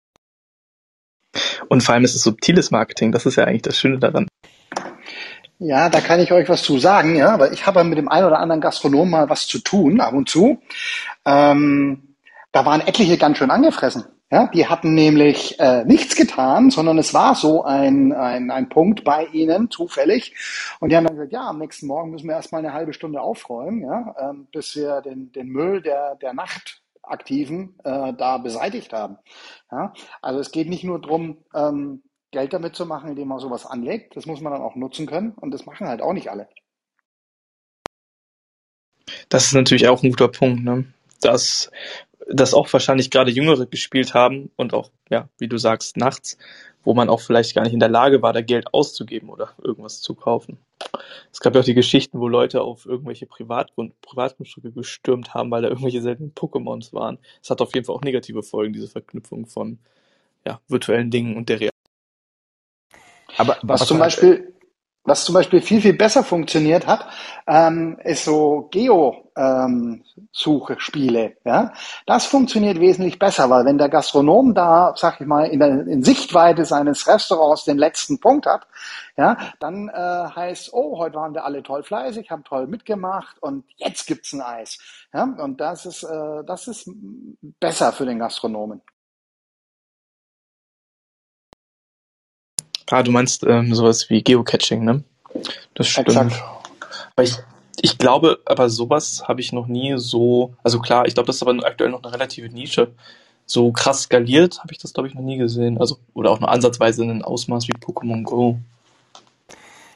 Und 1.69 1.83
vor 1.83 1.95
allem 1.95 2.05
ist 2.05 2.17
es 2.17 2.23
subtiles 2.23 2.73
Marketing, 2.73 3.13
das 3.13 3.27
ist 3.27 3.37
ja 3.37 3.45
eigentlich 3.45 3.63
das 3.63 3.79
Schöne 3.79 3.99
daran. 3.99 4.27
Ja, 5.63 5.91
da 5.91 6.01
kann 6.01 6.21
ich 6.21 6.33
euch 6.33 6.49
was 6.49 6.63
zu 6.63 6.79
sagen, 6.79 7.17
ja, 7.17 7.39
weil 7.39 7.53
ich 7.53 7.67
habe 7.67 7.85
mit 7.85 7.99
dem 7.99 8.09
einen 8.09 8.27
oder 8.27 8.39
anderen 8.39 8.63
Gastronom 8.63 9.11
mal 9.11 9.29
was 9.29 9.47
zu 9.47 9.59
tun, 9.59 10.01
ab 10.01 10.15
und 10.15 10.29
zu. 10.29 10.63
Ähm, 11.27 12.17
da 12.51 12.65
waren 12.65 12.81
etliche 12.81 13.19
ganz 13.19 13.37
schön 13.37 13.51
angefressen. 13.51 14.05
Ja, 14.33 14.47
die 14.47 14.69
hatten 14.69 14.95
nämlich 14.95 15.59
äh, 15.59 15.85
nichts 15.85 16.15
getan, 16.15 16.71
sondern 16.71 16.99
es 16.99 17.13
war 17.13 17.35
so 17.35 17.65
ein, 17.65 18.13
ein, 18.13 18.53
ein 18.53 18.69
Punkt 18.69 19.03
bei 19.03 19.27
ihnen, 19.27 19.71
zufällig. 19.71 20.37
Und 20.79 20.91
die 20.91 20.97
haben 20.97 21.05
dann 21.05 21.17
gesagt, 21.17 21.33
ja, 21.33 21.49
am 21.49 21.59
nächsten 21.59 21.89
Morgen 21.89 22.13
müssen 22.13 22.29
wir 22.29 22.37
erstmal 22.37 22.61
eine 22.61 22.73
halbe 22.73 22.93
Stunde 22.93 23.21
aufräumen, 23.21 23.83
ja, 23.83 24.15
ähm, 24.21 24.47
bis 24.53 24.77
wir 24.77 25.01
den, 25.01 25.33
den 25.33 25.49
Müll 25.49 25.83
der, 25.83 26.15
der 26.15 26.33
Nachtaktiven 26.33 27.75
äh, 27.83 28.13
da 28.13 28.39
beseitigt 28.39 28.93
haben. 28.93 29.19
Ja, 29.73 29.93
also 30.23 30.39
es 30.39 30.53
geht 30.53 30.69
nicht 30.69 30.85
nur 30.85 31.01
drum 31.01 31.39
ähm, 31.53 32.05
Geld 32.31 32.53
damit 32.53 32.77
zu 32.77 32.87
machen, 32.87 33.11
indem 33.11 33.27
man 33.27 33.41
sowas 33.41 33.67
anlegt. 33.67 34.17
Das 34.17 34.27
muss 34.27 34.41
man 34.41 34.53
dann 34.53 34.63
auch 34.63 34.77
nutzen 34.77 35.07
können. 35.07 35.33
Und 35.33 35.51
das 35.51 35.67
machen 35.67 35.89
halt 35.89 36.03
auch 36.03 36.13
nicht 36.13 36.31
alle. 36.31 36.49
Das 39.29 39.47
ist 39.47 39.55
natürlich 39.55 39.89
auch 39.89 40.05
ein 40.05 40.11
guter 40.11 40.29
Punkt. 40.29 40.63
Ne? 40.63 40.85
Das 41.21 41.71
das 42.33 42.55
auch 42.55 42.73
wahrscheinlich 42.73 43.11
gerade 43.11 43.31
Jüngere 43.31 43.67
gespielt 43.67 44.15
haben 44.15 44.51
und 44.57 44.73
auch, 44.73 44.91
ja, 45.11 45.29
wie 45.39 45.49
du 45.49 45.59
sagst, 45.59 45.97
nachts, 45.97 46.39
wo 46.83 46.95
man 46.95 47.09
auch 47.09 47.21
vielleicht 47.21 47.55
gar 47.55 47.63
nicht 47.63 47.75
in 47.75 47.81
der 47.81 47.89
Lage 47.89 48.23
war, 48.23 48.33
da 48.33 48.41
Geld 48.41 48.73
auszugeben 48.73 49.29
oder 49.29 49.51
irgendwas 49.63 50.01
zu 50.01 50.15
kaufen. 50.15 50.59
Es 51.33 51.41
gab 51.41 51.55
ja 51.55 51.61
auch 51.61 51.65
die 51.65 51.75
Geschichten, 51.75 52.21
wo 52.21 52.29
Leute 52.29 52.63
auf 52.63 52.87
irgendwelche 52.87 53.27
Privatgrund 53.27 54.01
Privatgrundstücke 54.01 54.73
gestürmt 54.73 55.35
haben, 55.35 55.51
weil 55.51 55.63
da 55.63 55.69
irgendwelche 55.69 56.01
seltenen 56.01 56.33
Pokémons 56.33 56.93
waren. 56.93 57.19
Es 57.43 57.51
hat 57.51 57.61
auf 57.61 57.75
jeden 57.75 57.85
Fall 57.85 57.97
auch 57.97 58.03
negative 58.03 58.43
Folgen, 58.43 58.73
diese 58.73 58.89
Verknüpfung 58.89 59.47
von 59.47 59.79
ja, 60.47 60.61
virtuellen 60.69 61.11
Dingen 61.11 61.37
und 61.37 61.49
der 61.49 61.57
Realität. 61.61 61.71
Aber 63.37 63.59
was, 63.63 63.83
was 63.83 63.89
zum 63.89 63.99
Beispiel 63.99 64.55
was 65.11 65.25
zum 65.25 65.35
Beispiel 65.35 65.61
viel, 65.61 65.83
viel 65.83 65.95
besser 65.95 66.23
funktioniert 66.23 66.87
hat, 66.87 67.05
ähm, 67.47 67.99
ist 68.05 68.25
so 68.25 68.69
Geo-Suchspiele. 68.71 71.25
Ähm, 71.25 71.33
ja? 71.45 71.73
Das 72.07 72.27
funktioniert 72.27 72.79
wesentlich 72.79 73.19
besser, 73.19 73.51
weil 73.51 73.65
wenn 73.65 73.77
der 73.77 73.89
Gastronom 73.89 74.55
da, 74.55 74.95
sag 74.97 75.21
ich 75.21 75.27
mal, 75.27 75.47
in, 75.47 75.59
der, 75.59 75.85
in 75.87 76.05
Sichtweite 76.05 76.65
seines 76.65 77.09
Restaurants 77.09 77.65
den 77.65 77.77
letzten 77.77 78.21
Punkt 78.21 78.47
hat, 78.47 78.69
ja, 79.17 79.37
dann 79.59 79.89
äh, 79.89 80.29
heißt, 80.35 80.73
oh, 80.73 80.99
heute 80.99 81.17
waren 81.17 81.35
wir 81.35 81.45
alle 81.45 81.63
toll 81.63 81.83
fleißig, 81.83 82.31
haben 82.31 82.45
toll 82.45 82.69
mitgemacht 82.69 83.43
und 83.43 83.65
jetzt 83.77 84.07
gibt's 84.07 84.33
ein 84.33 84.41
Eis. 84.41 84.79
Ja? 85.13 85.25
Und 85.25 85.61
das 85.61 85.85
ist, 85.87 86.05
äh, 86.05 86.45
das 86.47 86.69
ist 86.69 86.89
besser 87.59 87.93
für 87.93 88.07
den 88.07 88.21
Gastronomen. 88.21 88.81
Ah, 92.91 93.03
du 93.03 93.13
meinst 93.13 93.45
ähm, 93.45 93.75
sowas 93.75 94.11
wie 94.11 94.23
Geocaching, 94.23 94.85
ne? 94.85 95.05
Das 95.75 95.89
stimmt. 95.89 96.09
Exakt. 96.09 96.43
Aber 97.15 97.23
ich, 97.23 97.37
ich 97.81 97.99
glaube, 97.99 98.41
aber 98.45 98.69
sowas 98.69 99.23
habe 99.27 99.41
ich 99.41 99.53
noch 99.53 99.67
nie 99.67 99.95
so, 99.97 100.55
also 100.63 100.81
klar, 100.81 101.07
ich 101.07 101.15
glaube, 101.15 101.29
das 101.29 101.37
ist 101.37 101.43
aber 101.43 101.55
aktuell 101.65 101.91
noch 101.91 102.03
eine 102.03 102.13
relative 102.13 102.49
Nische. 102.49 102.89
So 103.47 103.73
krass 103.73 104.03
skaliert 104.03 104.61
habe 104.61 104.73
ich 104.73 104.79
das, 104.79 104.93
glaube 104.93 105.09
ich, 105.09 105.15
noch 105.15 105.23
nie 105.23 105.39
gesehen. 105.39 105.79
Also, 105.79 105.99
oder 106.15 106.31
auch 106.31 106.41
nur 106.41 106.51
ansatzweise 106.51 107.03
in 107.03 107.11
einem 107.11 107.23
Ausmaß 107.23 107.69
wie 107.69 107.73
Pokémon 107.73 108.23
Go. 108.23 108.59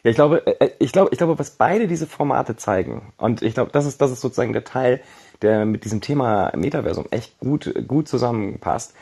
Ja, 0.02 0.10
ich 0.10 0.16
glaube, 0.16 0.46
äh, 0.60 0.70
ich 0.78 0.92
glaube, 0.92 1.10
ich 1.12 1.18
glaube, 1.18 1.38
was 1.38 1.50
beide 1.50 1.88
diese 1.88 2.06
Formate 2.06 2.56
zeigen, 2.56 3.12
und 3.16 3.42
ich 3.42 3.54
glaube, 3.54 3.70
das 3.72 3.86
ist, 3.86 4.00
das 4.00 4.10
ist 4.10 4.20
sozusagen 4.20 4.52
der 4.52 4.64
Teil, 4.64 5.00
der 5.42 5.64
mit 5.64 5.84
diesem 5.84 6.00
Thema 6.00 6.52
Metaversum 6.56 7.06
echt 7.10 7.38
gut, 7.40 7.72
gut 7.86 8.08
zusammenpasst. 8.08 8.94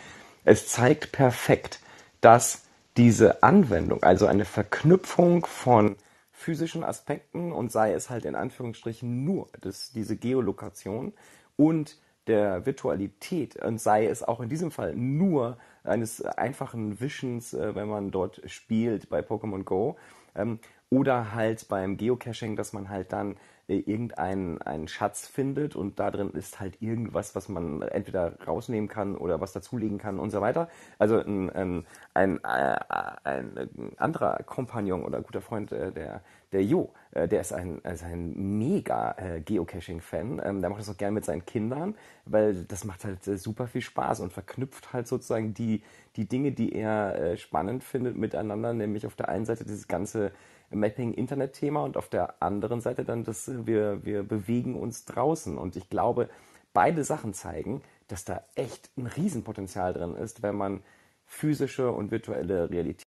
Es 0.44 0.68
zeigt 0.68 1.12
perfekt, 1.12 1.80
dass 2.20 2.62
diese 2.96 3.42
Anwendung, 3.42 4.02
also 4.02 4.26
eine 4.26 4.44
Verknüpfung 4.44 5.46
von 5.46 5.96
physischen 6.30 6.84
Aspekten 6.84 7.52
und 7.52 7.70
sei 7.70 7.92
es 7.92 8.10
halt 8.10 8.24
in 8.24 8.34
Anführungsstrichen 8.34 9.24
nur 9.24 9.48
das, 9.60 9.92
diese 9.92 10.16
Geolokation 10.16 11.12
und 11.56 11.98
der 12.26 12.66
Virtualität 12.66 13.56
und 13.56 13.80
sei 13.80 14.06
es 14.06 14.22
auch 14.22 14.40
in 14.40 14.48
diesem 14.48 14.70
Fall 14.70 14.94
nur 14.94 15.56
eines 15.82 16.22
einfachen 16.22 17.00
Wischens, 17.00 17.52
äh, 17.54 17.74
wenn 17.74 17.88
man 17.88 18.10
dort 18.10 18.40
spielt 18.46 19.08
bei 19.08 19.20
Pokémon 19.20 19.64
Go, 19.64 19.96
ähm, 20.34 20.58
oder 20.90 21.32
halt 21.34 21.68
beim 21.68 21.96
Geocaching, 21.96 22.56
dass 22.56 22.72
man 22.72 22.88
halt 22.88 23.12
dann 23.12 23.36
äh, 23.68 23.78
irgendeinen 23.78 24.60
einen 24.60 24.88
Schatz 24.88 25.26
findet 25.26 25.76
und 25.76 25.98
da 25.98 26.10
drin 26.10 26.30
ist 26.32 26.60
halt 26.60 26.82
irgendwas, 26.82 27.34
was 27.34 27.48
man 27.48 27.80
entweder 27.82 28.36
rausnehmen 28.46 28.88
kann 28.88 29.16
oder 29.16 29.40
was 29.40 29.52
dazulegen 29.52 29.98
kann 29.98 30.18
und 30.18 30.30
so 30.30 30.40
weiter. 30.40 30.68
Also 30.98 31.18
ein, 31.18 31.48
ein, 31.50 31.86
ein, 32.12 32.40
äh, 32.44 32.76
ein 33.24 33.70
anderer 33.96 34.42
Kompagnon 34.44 35.04
oder 35.04 35.22
guter 35.22 35.40
Freund, 35.40 35.72
äh, 35.72 35.92
der, 35.92 36.22
der 36.52 36.64
Jo, 36.64 36.92
äh, 37.12 37.28
der 37.28 37.40
ist 37.40 37.52
ein, 37.52 37.80
also 37.84 38.04
ein 38.04 38.58
mega 38.58 39.14
äh, 39.16 39.40
Geocaching-Fan. 39.40 40.42
Ähm, 40.44 40.60
der 40.60 40.70
macht 40.70 40.80
das 40.80 40.90
auch 40.90 40.96
gerne 40.96 41.14
mit 41.14 41.24
seinen 41.24 41.46
Kindern, 41.46 41.94
weil 42.26 42.64
das 42.64 42.84
macht 42.84 43.04
halt 43.04 43.26
äh, 43.26 43.38
super 43.38 43.66
viel 43.68 43.80
Spaß 43.80 44.20
und 44.20 44.32
verknüpft 44.32 44.92
halt 44.92 45.06
sozusagen 45.06 45.54
die, 45.54 45.82
die 46.16 46.28
Dinge, 46.28 46.52
die 46.52 46.72
er 46.72 47.14
äh, 47.14 47.36
spannend 47.36 47.84
findet, 47.84 48.16
miteinander. 48.16 48.72
Nämlich 48.72 49.06
auf 49.06 49.16
der 49.16 49.28
einen 49.28 49.46
Seite 49.46 49.64
dieses 49.64 49.88
ganze 49.88 50.32
Mapping-Internet-Thema 50.70 51.82
und 51.82 51.96
auf 51.96 52.08
der 52.08 52.42
anderen 52.42 52.80
Seite 52.80 53.04
dann, 53.04 53.24
dass 53.24 53.50
wir, 53.66 54.04
wir 54.04 54.22
bewegen 54.22 54.78
uns 54.78 55.04
draußen. 55.04 55.58
Und 55.58 55.76
ich 55.76 55.88
glaube, 55.88 56.28
beide 56.72 57.04
Sachen 57.04 57.34
zeigen, 57.34 57.82
dass 58.08 58.24
da 58.24 58.42
echt 58.54 58.90
ein 58.96 59.06
Riesenpotenzial 59.06 59.92
drin 59.92 60.16
ist, 60.16 60.42
wenn 60.42 60.56
man 60.56 60.82
physische 61.24 61.90
und 61.90 62.10
virtuelle 62.10 62.70
Realität. 62.70 63.06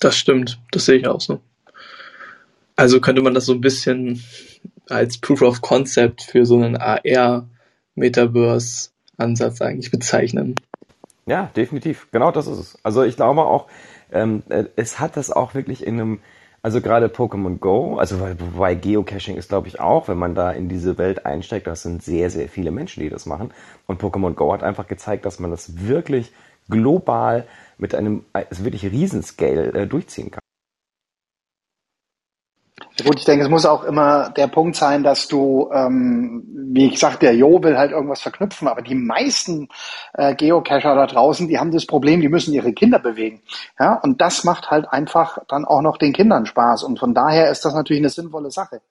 Das 0.00 0.16
stimmt, 0.16 0.60
das 0.70 0.86
sehe 0.86 0.98
ich 0.98 1.08
auch 1.08 1.20
so. 1.20 1.40
Also 2.76 3.00
könnte 3.00 3.22
man 3.22 3.34
das 3.34 3.46
so 3.46 3.52
ein 3.52 3.60
bisschen 3.60 4.22
als 4.88 5.18
Proof 5.18 5.42
of 5.42 5.60
Concept 5.60 6.22
für 6.22 6.46
so 6.46 6.54
einen 6.56 6.76
AR-Metaverse-Ansatz 6.76 9.60
eigentlich 9.60 9.90
bezeichnen. 9.90 10.54
Ja, 11.28 11.50
definitiv. 11.54 12.08
Genau 12.10 12.30
das 12.30 12.46
ist 12.46 12.58
es. 12.58 12.78
Also 12.82 13.02
ich 13.02 13.16
glaube 13.16 13.42
auch, 13.42 13.66
ähm, 14.10 14.42
äh, 14.48 14.64
es 14.76 14.98
hat 14.98 15.18
das 15.18 15.30
auch 15.30 15.52
wirklich 15.54 15.86
in 15.86 16.00
einem, 16.00 16.20
also 16.62 16.80
gerade 16.80 17.08
Pokémon 17.08 17.58
Go, 17.58 17.98
also 17.98 18.16
bei 18.56 18.74
Geocaching 18.74 19.36
ist 19.36 19.50
glaube 19.50 19.68
ich 19.68 19.78
auch, 19.78 20.08
wenn 20.08 20.16
man 20.16 20.34
da 20.34 20.50
in 20.50 20.70
diese 20.70 20.96
Welt 20.96 21.26
einsteigt, 21.26 21.66
das 21.66 21.82
sind 21.82 22.02
sehr, 22.02 22.30
sehr 22.30 22.48
viele 22.48 22.70
Menschen, 22.70 23.02
die 23.02 23.10
das 23.10 23.26
machen. 23.26 23.52
Und 23.86 24.00
Pokémon 24.00 24.32
Go 24.32 24.54
hat 24.54 24.62
einfach 24.62 24.86
gezeigt, 24.86 25.26
dass 25.26 25.38
man 25.38 25.50
das 25.50 25.86
wirklich 25.86 26.32
global 26.70 27.46
mit 27.76 27.94
einem 27.94 28.24
also 28.32 28.64
wirklich 28.64 28.84
Riesenscale 28.86 29.72
äh, 29.74 29.86
durchziehen 29.86 30.30
kann. 30.30 30.40
Gut, 33.04 33.18
ich 33.18 33.24
denke, 33.24 33.44
es 33.44 33.50
muss 33.50 33.64
auch 33.64 33.84
immer 33.84 34.30
der 34.30 34.48
Punkt 34.48 34.74
sein, 34.74 35.04
dass 35.04 35.28
du, 35.28 35.70
ähm, 35.72 36.44
wie 36.72 36.86
ich 36.86 36.98
sagte, 36.98 37.26
der 37.26 37.34
Jo 37.36 37.62
will 37.62 37.78
halt 37.78 37.92
irgendwas 37.92 38.22
verknüpfen, 38.22 38.66
aber 38.66 38.82
die 38.82 38.96
meisten 38.96 39.68
äh, 40.14 40.34
Geocacher 40.34 40.94
da 40.96 41.06
draußen, 41.06 41.46
die 41.46 41.58
haben 41.58 41.70
das 41.70 41.86
Problem, 41.86 42.20
die 42.20 42.28
müssen 42.28 42.52
ihre 42.52 42.72
Kinder 42.72 42.98
bewegen. 42.98 43.42
Ja, 43.78 43.94
und 43.94 44.20
das 44.20 44.42
macht 44.42 44.70
halt 44.70 44.88
einfach 44.90 45.38
dann 45.48 45.64
auch 45.64 45.80
noch 45.80 45.96
den 45.96 46.12
Kindern 46.12 46.46
Spaß. 46.46 46.82
Und 46.82 46.98
von 46.98 47.14
daher 47.14 47.50
ist 47.50 47.64
das 47.64 47.74
natürlich 47.74 48.02
eine 48.02 48.10
sinnvolle 48.10 48.50
Sache. 48.50 48.82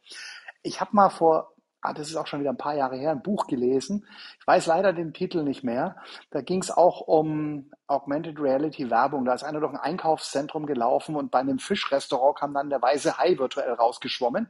Ich 0.64 0.80
habe 0.80 0.92
mal 0.94 1.10
vor 1.10 1.50
ah, 1.82 1.94
das 1.94 2.10
ist 2.10 2.16
auch 2.16 2.28
schon 2.28 2.40
wieder 2.40 2.52
ein 2.52 2.58
paar 2.58 2.76
Jahre 2.76 2.98
her, 2.98 3.12
ein 3.12 3.22
Buch 3.22 3.48
gelesen. 3.48 4.06
Weiß 4.48 4.66
leider 4.66 4.94
den 4.94 5.12
Titel 5.12 5.44
nicht 5.44 5.66
mehr. 5.66 5.98
Da 6.32 6.40
ging 6.40 6.62
es 6.62 6.72
auch 6.72 7.02
um 7.02 7.70
Augmented 7.86 8.40
Reality 8.40 8.90
Werbung. 8.90 9.26
Da 9.26 9.34
ist 9.34 9.44
einer 9.44 9.60
durch 9.60 9.74
ein 9.74 9.80
Einkaufszentrum 9.80 10.66
gelaufen 10.66 11.18
und 11.18 11.32
bei 11.32 11.40
einem 11.40 11.60
Fischrestaurant 11.60 12.38
kam 12.38 12.54
dann 12.54 12.70
der 12.70 12.82
weiße 12.82 13.18
Hai 13.18 13.38
virtuell 13.38 13.74
rausgeschwommen. 13.74 14.50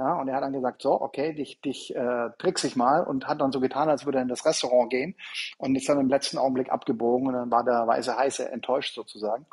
Ja, 0.00 0.14
und 0.14 0.28
er 0.28 0.36
hat 0.36 0.42
dann 0.42 0.54
gesagt, 0.54 0.80
so, 0.80 0.98
okay, 0.98 1.34
dich, 1.34 1.60
dich 1.60 1.94
äh, 1.94 2.30
trickse 2.38 2.66
ich 2.66 2.74
mal 2.74 3.02
und 3.02 3.28
hat 3.28 3.42
dann 3.42 3.52
so 3.52 3.60
getan, 3.60 3.90
als 3.90 4.06
würde 4.06 4.16
er 4.16 4.22
in 4.22 4.28
das 4.28 4.46
Restaurant 4.46 4.88
gehen 4.88 5.14
und 5.58 5.76
ist 5.76 5.90
dann 5.90 6.00
im 6.00 6.08
letzten 6.08 6.38
Augenblick 6.38 6.72
abgebogen 6.72 7.26
und 7.26 7.34
dann 7.34 7.50
war 7.50 7.64
der 7.64 7.86
weiße 7.86 8.16
Hai 8.16 8.30
sehr 8.30 8.50
enttäuscht 8.50 8.94
sozusagen. 8.94 9.44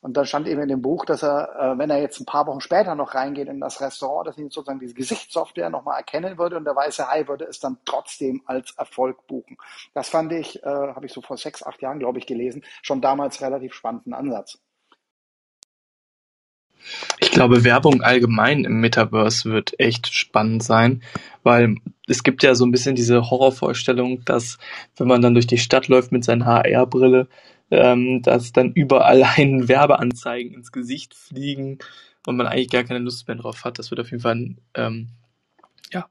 Und 0.00 0.16
da 0.16 0.24
stand 0.24 0.46
eben 0.46 0.62
in 0.62 0.68
dem 0.68 0.82
Buch, 0.82 1.04
dass 1.04 1.24
er, 1.24 1.48
äh, 1.58 1.78
wenn 1.78 1.90
er 1.90 2.00
jetzt 2.00 2.20
ein 2.20 2.26
paar 2.26 2.46
Wochen 2.46 2.60
später 2.60 2.94
noch 2.94 3.16
reingeht 3.16 3.48
in 3.48 3.58
das 3.58 3.80
Restaurant, 3.80 4.28
dass 4.28 4.38
ihn 4.38 4.50
sozusagen 4.50 4.78
diese 4.78 4.94
Gesichtssoftware 4.94 5.68
nochmal 5.68 5.98
erkennen 5.98 6.38
würde 6.38 6.56
und 6.56 6.64
der 6.64 6.76
weiße 6.76 7.08
Hai 7.08 7.26
würde 7.26 7.46
es 7.46 7.58
dann 7.58 7.78
trotzdem 7.84 8.40
als 8.46 8.70
Erfolg 8.78 9.26
buchen. 9.28 9.56
Das 9.94 10.08
fand 10.08 10.32
ich, 10.32 10.62
äh, 10.64 10.66
habe 10.66 11.06
ich 11.06 11.12
so 11.12 11.22
vor 11.22 11.36
sechs, 11.36 11.62
acht 11.62 11.80
Jahren, 11.80 12.00
glaube 12.00 12.18
ich, 12.18 12.26
gelesen, 12.26 12.64
schon 12.82 13.00
damals 13.00 13.40
relativ 13.40 13.74
spannenden 13.74 14.14
Ansatz. 14.14 14.58
Ich 17.20 17.30
glaube, 17.30 17.64
Werbung 17.64 18.02
allgemein 18.02 18.64
im 18.64 18.80
Metaverse 18.80 19.50
wird 19.50 19.78
echt 19.78 20.08
spannend 20.08 20.62
sein, 20.62 21.02
weil 21.42 21.76
es 22.06 22.22
gibt 22.22 22.42
ja 22.42 22.54
so 22.54 22.64
ein 22.64 22.70
bisschen 22.70 22.94
diese 22.94 23.30
Horrorvorstellung, 23.30 24.24
dass 24.24 24.58
wenn 24.96 25.08
man 25.08 25.22
dann 25.22 25.34
durch 25.34 25.46
die 25.46 25.58
Stadt 25.58 25.88
läuft 25.88 26.12
mit 26.12 26.24
seiner 26.24 26.46
HR-Brille, 26.46 27.28
ähm, 27.70 28.22
dass 28.22 28.52
dann 28.52 28.72
überall 28.72 29.22
einen 29.36 29.68
Werbeanzeigen 29.68 30.54
ins 30.54 30.72
Gesicht 30.72 31.14
fliegen 31.14 31.78
und 32.26 32.36
man 32.36 32.46
eigentlich 32.46 32.70
gar 32.70 32.84
keine 32.84 33.00
Lust 33.00 33.28
mehr 33.28 33.36
drauf 33.36 33.64
hat. 33.64 33.78
Das 33.78 33.90
wird 33.90 34.00
auf 34.00 34.10
jeden 34.10 34.22
Fall 34.22 34.36
ein 34.36 34.60
ähm, 34.74 35.08
ja, 35.92 36.08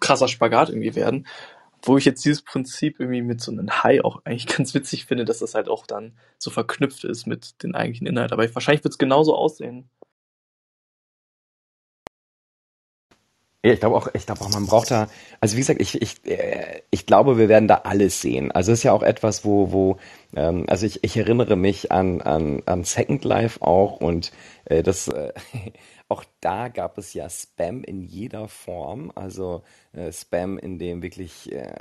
krasser 0.00 0.28
Spagat 0.28 0.68
irgendwie 0.68 0.94
werden. 0.94 1.26
Wo 1.84 1.96
ich 1.98 2.04
jetzt 2.04 2.24
dieses 2.24 2.42
Prinzip 2.42 3.00
irgendwie 3.00 3.22
mit 3.22 3.40
so 3.40 3.50
einem 3.52 3.68
High 3.82 4.04
auch 4.04 4.22
eigentlich 4.24 4.46
ganz 4.56 4.74
witzig 4.74 5.06
finde, 5.06 5.24
dass 5.24 5.40
das 5.40 5.54
halt 5.54 5.68
auch 5.68 5.86
dann 5.86 6.16
so 6.38 6.50
verknüpft 6.50 7.04
ist 7.04 7.26
mit 7.26 7.62
den 7.62 7.74
eigentlichen 7.74 8.06
Inhalt. 8.06 8.32
Aber 8.32 8.54
wahrscheinlich 8.54 8.84
wird 8.84 8.94
es 8.94 8.98
genauso 8.98 9.34
aussehen. 9.36 9.88
Ja, 13.64 13.72
ich 13.72 13.78
glaube 13.78 13.94
auch, 13.96 14.08
ich 14.12 14.26
glaube 14.26 14.40
auch, 14.40 14.50
man 14.50 14.66
braucht 14.66 14.90
da, 14.90 15.08
also 15.40 15.54
wie 15.56 15.60
gesagt, 15.60 15.80
ich, 15.80 16.02
ich, 16.02 16.26
äh, 16.26 16.82
ich 16.90 17.06
glaube, 17.06 17.38
wir 17.38 17.48
werden 17.48 17.68
da 17.68 17.82
alles 17.84 18.20
sehen. 18.20 18.50
Also 18.50 18.72
es 18.72 18.80
ist 18.80 18.82
ja 18.82 18.92
auch 18.92 19.04
etwas, 19.04 19.44
wo, 19.44 19.70
wo, 19.70 19.98
ähm, 20.34 20.64
also 20.68 20.84
ich, 20.84 21.04
ich 21.04 21.16
erinnere 21.16 21.54
mich 21.54 21.92
an, 21.92 22.20
an, 22.22 22.62
an 22.66 22.82
Second 22.82 23.24
Life 23.24 23.62
auch 23.62 24.00
und 24.00 24.32
äh, 24.64 24.82
das, 24.82 25.06
äh, 25.06 25.32
auch 26.12 26.24
da 26.40 26.68
gab 26.68 26.98
es 26.98 27.14
ja 27.14 27.30
Spam 27.30 27.82
in 27.82 28.02
jeder 28.02 28.46
Form, 28.46 29.10
also 29.14 29.62
äh, 29.92 30.12
Spam, 30.12 30.58
in 30.58 30.78
dem 30.78 31.02
wirklich 31.02 31.50
äh, 31.50 31.72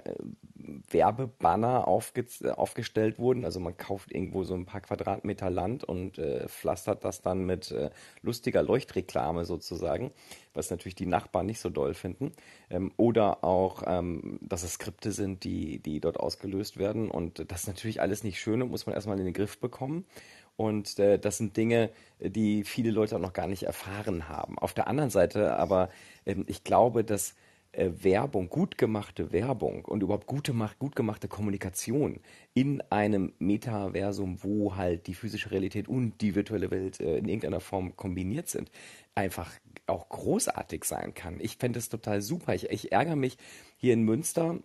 Werbebanner 0.90 1.86
aufge 1.86 2.26
aufgestellt 2.56 3.20
wurden. 3.20 3.44
Also 3.44 3.60
man 3.60 3.76
kauft 3.76 4.14
irgendwo 4.14 4.46
so 4.46 4.54
ein 4.54 4.66
paar 4.66 4.80
Quadratmeter 4.80 5.50
Land 5.50 5.84
und 5.84 6.18
äh, 6.18 6.48
pflastert 6.48 7.04
das 7.04 7.22
dann 7.22 7.46
mit 7.46 7.72
äh, 7.72 7.90
lustiger 8.22 8.64
Leuchtreklame 8.64 9.44
sozusagen, 9.44 10.12
was 10.54 10.70
natürlich 10.70 10.96
die 10.96 11.06
Nachbarn 11.06 11.46
nicht 11.46 11.60
so 11.60 11.70
doll 11.70 11.94
finden. 11.94 12.32
Ähm, 12.70 12.94
oder 12.96 13.44
auch, 13.44 13.84
ähm, 13.86 14.40
dass 14.42 14.64
es 14.64 14.74
Skripte 14.74 15.12
sind, 15.12 15.44
die, 15.44 15.80
die 15.80 16.00
dort 16.00 16.18
ausgelöst 16.18 16.78
werden. 16.78 17.12
Und 17.12 17.52
das 17.52 17.64
ist 17.64 17.68
natürlich 17.68 18.00
alles 18.00 18.24
nicht 18.24 18.40
schön 18.40 18.62
und 18.62 18.72
muss 18.72 18.86
man 18.86 18.96
erstmal 18.96 19.20
in 19.20 19.26
den 19.26 19.34
Griff 19.34 19.60
bekommen. 19.60 20.06
Und 20.56 21.00
äh, 21.00 21.18
das 21.18 21.38
sind 21.38 21.58
Dinge, 21.58 21.90
die 22.20 22.64
viele 22.64 22.92
Leute 22.92 23.16
auch 23.16 23.22
noch 23.22 23.34
gar 23.34 23.48
nicht 23.48 23.64
erfahren 23.64 24.30
haben. 24.30 24.60
Auf 24.60 24.74
der 24.74 24.88
anderen 24.88 25.10
Seite 25.10 25.58
aber, 25.58 25.90
ähm, 26.26 26.46
ich 26.48 26.64
glaube, 26.64 27.04
dass 27.04 27.36
äh, 27.74 27.90
Werbung, 28.02 28.50
gut 28.50 28.78
gemachte 28.78 29.32
Werbung 29.32 29.86
und 29.86 30.04
überhaupt 30.04 30.28
gute, 30.28 30.54
gut 30.78 30.96
gemachte 30.96 31.30
Kommunikation 31.30 32.20
in 32.54 32.82
einem 32.90 33.34
Metaversum, 33.40 34.44
wo 34.44 34.76
halt 34.76 35.08
die 35.08 35.14
physische 35.14 35.52
Realität 35.52 35.88
und 35.88 36.20
die 36.20 36.36
virtuelle 36.36 36.70
Welt 36.70 37.00
äh, 37.00 37.18
in 37.18 37.30
irgendeiner 37.30 37.62
Form 37.62 37.96
kombiniert 37.96 38.50
sind, 38.50 38.70
einfach 39.16 39.52
auch 39.88 40.10
großartig 40.10 40.84
sein 40.84 41.14
kann. 41.14 41.40
Ich 41.40 41.58
fände 41.58 41.80
es 41.80 41.88
total 41.88 42.22
super. 42.22 42.54
Ich, 42.54 42.70
ich 42.70 42.92
ärgere 42.92 43.16
mich 43.16 43.38
hier 43.78 43.94
in 43.94 44.04
Münster. 44.04 44.60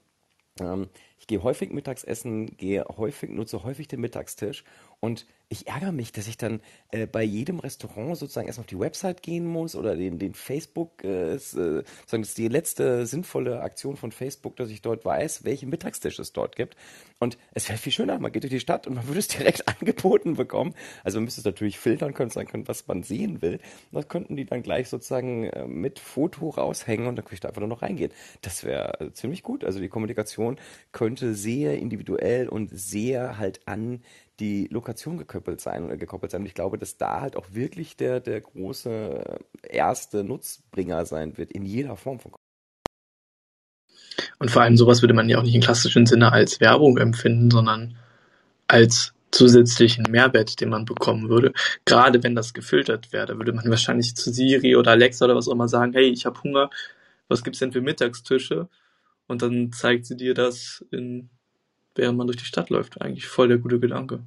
Ähm, 0.60 0.88
ich 1.20 1.28
gehe 1.28 1.42
häufig 1.44 1.72
mittags 1.72 2.02
essen, 2.02 2.56
gehe 2.56 2.84
häufig, 2.96 3.30
nutze 3.30 3.62
häufig 3.62 3.86
den 3.88 4.00
Mittagstisch 4.00 4.64
und 5.00 5.26
ich 5.48 5.68
ärgere 5.68 5.92
mich, 5.92 6.10
dass 6.10 6.26
ich 6.26 6.36
dann 6.36 6.60
äh, 6.90 7.06
bei 7.06 7.22
jedem 7.22 7.60
Restaurant 7.60 8.16
sozusagen 8.16 8.48
erstmal 8.48 8.64
auf 8.64 8.68
die 8.68 8.80
Website 8.80 9.22
gehen 9.22 9.46
muss 9.46 9.76
oder 9.76 9.94
den, 9.94 10.18
den 10.18 10.34
Facebook, 10.34 11.04
äh, 11.04 11.34
äh, 11.34 11.38
sagen, 11.38 11.84
das 12.08 12.30
ist 12.30 12.38
die 12.38 12.48
letzte 12.48 13.06
sinnvolle 13.06 13.60
Aktion 13.60 13.96
von 13.96 14.10
Facebook, 14.10 14.56
dass 14.56 14.70
ich 14.70 14.82
dort 14.82 15.04
weiß, 15.04 15.44
welchen 15.44 15.68
Mittagstisch 15.68 16.18
es 16.18 16.32
dort 16.32 16.56
gibt. 16.56 16.76
Und 17.20 17.38
es 17.54 17.68
wäre 17.68 17.78
viel 17.78 17.92
schöner, 17.92 18.18
man 18.18 18.32
geht 18.32 18.42
durch 18.42 18.52
die 18.52 18.60
Stadt 18.60 18.88
und 18.88 18.94
man 18.94 19.06
würde 19.06 19.20
es 19.20 19.28
direkt 19.28 19.68
angeboten 19.68 20.34
bekommen. 20.34 20.74
Also 21.04 21.18
man 21.18 21.26
müsste 21.26 21.42
es 21.42 21.44
natürlich 21.44 21.78
filtern 21.78 22.12
können, 22.12 22.30
sagen 22.30 22.48
können, 22.48 22.66
was 22.66 22.88
man 22.88 23.04
sehen 23.04 23.40
will. 23.40 23.60
Das 23.92 24.08
könnten 24.08 24.34
die 24.34 24.46
dann 24.46 24.62
gleich 24.62 24.88
sozusagen 24.88 25.44
äh, 25.44 25.68
mit 25.68 26.00
Foto 26.00 26.50
raushängen 26.50 27.06
und 27.06 27.14
dann 27.14 27.24
könnte 27.24 27.34
ich 27.34 27.40
da 27.40 27.48
einfach 27.48 27.60
nur 27.60 27.68
noch 27.68 27.82
reingehen. 27.82 28.10
Das 28.42 28.64
wäre 28.64 29.00
äh, 29.00 29.12
ziemlich 29.12 29.44
gut. 29.44 29.64
Also 29.64 29.78
die 29.78 29.88
Kommunikation 29.88 30.58
könnte 30.90 31.36
sehr 31.36 31.78
individuell 31.78 32.48
und 32.48 32.70
sehr 32.72 33.38
halt 33.38 33.60
an 33.66 34.02
die 34.40 34.68
Lokation 34.70 35.18
gekoppelt 35.18 35.60
sein, 35.60 35.90
äh, 35.90 35.96
gekoppelt 35.96 36.30
sein. 36.30 36.42
Und 36.42 36.46
ich 36.46 36.54
glaube, 36.54 36.78
dass 36.78 36.96
da 36.96 37.20
halt 37.20 37.36
auch 37.36 37.46
wirklich 37.52 37.96
der, 37.96 38.20
der 38.20 38.40
große 38.40 39.38
erste 39.62 40.24
Nutzbringer 40.24 41.06
sein 41.06 41.38
wird 41.38 41.52
in 41.52 41.64
jeder 41.64 41.96
Form 41.96 42.20
von 42.20 42.32
und 44.38 44.50
vor 44.50 44.62
allem 44.62 44.76
sowas 44.76 45.02
würde 45.02 45.14
man 45.14 45.28
ja 45.28 45.38
auch 45.38 45.42
nicht 45.42 45.54
im 45.54 45.60
klassischen 45.60 46.06
Sinne 46.06 46.32
als 46.32 46.60
Werbung 46.60 46.98
empfinden, 46.98 47.50
sondern 47.50 47.96
als 48.66 49.14
zusätzlichen 49.30 50.04
Mehrwert, 50.10 50.60
den 50.60 50.70
man 50.70 50.84
bekommen 50.84 51.28
würde. 51.28 51.52
Gerade 51.84 52.22
wenn 52.22 52.34
das 52.34 52.54
gefiltert 52.54 53.12
wäre, 53.12 53.26
da 53.26 53.36
würde 53.36 53.52
man 53.52 53.68
wahrscheinlich 53.68 54.16
zu 54.16 54.32
Siri 54.32 54.76
oder 54.76 54.92
Alexa 54.92 55.24
oder 55.24 55.36
was 55.36 55.48
auch 55.48 55.52
immer 55.52 55.68
sagen, 55.68 55.92
hey, 55.92 56.08
ich 56.08 56.26
habe 56.26 56.42
Hunger, 56.42 56.70
was 57.28 57.42
gibt's 57.42 57.58
denn 57.58 57.72
für 57.72 57.80
Mittagstische? 57.80 58.68
Und 59.26 59.42
dann 59.42 59.72
zeigt 59.72 60.06
sie 60.06 60.16
dir 60.16 60.34
das, 60.34 60.84
in, 60.90 61.28
während 61.96 62.18
man 62.18 62.26
durch 62.26 62.38
die 62.38 62.44
Stadt 62.44 62.70
läuft. 62.70 63.00
Eigentlich 63.00 63.26
voll 63.26 63.48
der 63.48 63.58
gute 63.58 63.80
Gedanke. 63.80 64.20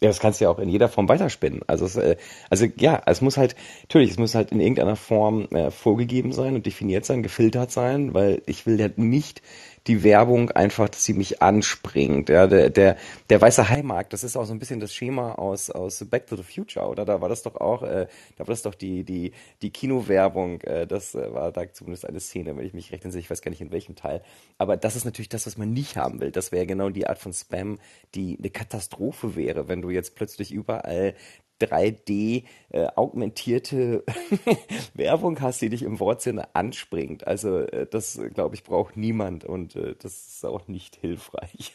Ja, 0.00 0.08
das 0.08 0.18
kannst 0.18 0.40
du 0.40 0.44
ja 0.44 0.50
auch 0.50 0.58
in 0.58 0.68
jeder 0.68 0.88
Form 0.88 1.08
weiterspinnen. 1.08 1.62
Also, 1.66 1.86
es, 1.86 1.96
äh, 1.96 2.16
also 2.50 2.66
ja, 2.76 3.00
es 3.06 3.20
muss 3.20 3.36
halt, 3.36 3.54
natürlich, 3.82 4.10
es 4.10 4.18
muss 4.18 4.34
halt 4.34 4.50
in 4.50 4.60
irgendeiner 4.60 4.96
Form 4.96 5.46
äh, 5.52 5.70
vorgegeben 5.70 6.32
sein 6.32 6.56
und 6.56 6.66
definiert 6.66 7.04
sein, 7.04 7.22
gefiltert 7.22 7.70
sein, 7.70 8.12
weil 8.12 8.42
ich 8.46 8.66
will 8.66 8.78
ja 8.78 8.88
nicht 8.96 9.40
die 9.86 10.02
Werbung 10.02 10.50
einfach, 10.50 10.88
dass 10.88 11.04
sie 11.04 11.12
mich 11.12 11.42
anspringt. 11.42 12.28
Ja, 12.28 12.46
der, 12.46 12.70
der, 12.70 12.96
der 13.28 13.40
weiße 13.40 13.68
Heimarkt, 13.68 14.12
das 14.12 14.24
ist 14.24 14.36
auch 14.36 14.46
so 14.46 14.52
ein 14.52 14.58
bisschen 14.58 14.80
das 14.80 14.94
Schema 14.94 15.32
aus, 15.32 15.70
aus 15.70 16.04
Back 16.08 16.26
to 16.26 16.36
the 16.36 16.42
Future, 16.42 16.86
oder? 16.88 17.04
Da 17.04 17.20
war 17.20 17.28
das 17.28 17.42
doch 17.42 17.56
auch, 17.56 17.82
äh, 17.82 18.06
da 18.36 18.40
war 18.40 18.52
das 18.52 18.62
doch 18.62 18.74
die, 18.74 19.04
die, 19.04 19.32
die 19.60 19.70
Kinowerbung, 19.70 20.60
äh, 20.62 20.86
das 20.86 21.14
äh, 21.14 21.32
war 21.34 21.52
da 21.52 21.70
zumindest 21.72 22.06
eine 22.06 22.20
Szene, 22.20 22.56
wenn 22.56 22.66
ich 22.66 22.72
mich 22.72 22.92
recht 22.92 23.04
entsinne, 23.04 23.20
ich 23.20 23.30
weiß 23.30 23.42
gar 23.42 23.50
nicht 23.50 23.60
in 23.60 23.72
welchem 23.72 23.94
Teil. 23.94 24.22
Aber 24.56 24.76
das 24.76 24.96
ist 24.96 25.04
natürlich 25.04 25.28
das, 25.28 25.46
was 25.46 25.58
man 25.58 25.72
nicht 25.72 25.96
haben 25.96 26.20
will. 26.20 26.30
Das 26.30 26.50
wäre 26.50 26.66
genau 26.66 26.88
die 26.88 27.06
Art 27.06 27.18
von 27.18 27.32
Spam, 27.32 27.78
die 28.14 28.38
eine 28.38 28.50
Katastrophe 28.50 29.36
wäre, 29.36 29.68
wenn 29.68 29.82
du 29.82 29.90
jetzt 29.90 30.14
plötzlich 30.14 30.52
überall 30.52 31.14
3D 31.60 32.44
äh, 32.70 32.86
augmentierte 32.96 34.04
Werbung 34.94 35.40
hast, 35.40 35.62
die 35.62 35.68
dich 35.68 35.82
im 35.82 36.00
Wortsinne 36.00 36.54
anspringt. 36.54 37.26
Also 37.26 37.60
äh, 37.60 37.86
das, 37.90 38.20
glaube 38.34 38.54
ich, 38.54 38.64
braucht 38.64 38.96
niemand 38.96 39.44
und 39.44 39.76
äh, 39.76 39.94
das 40.00 40.26
ist 40.26 40.44
auch 40.44 40.68
nicht 40.68 40.96
hilfreich. 40.96 41.74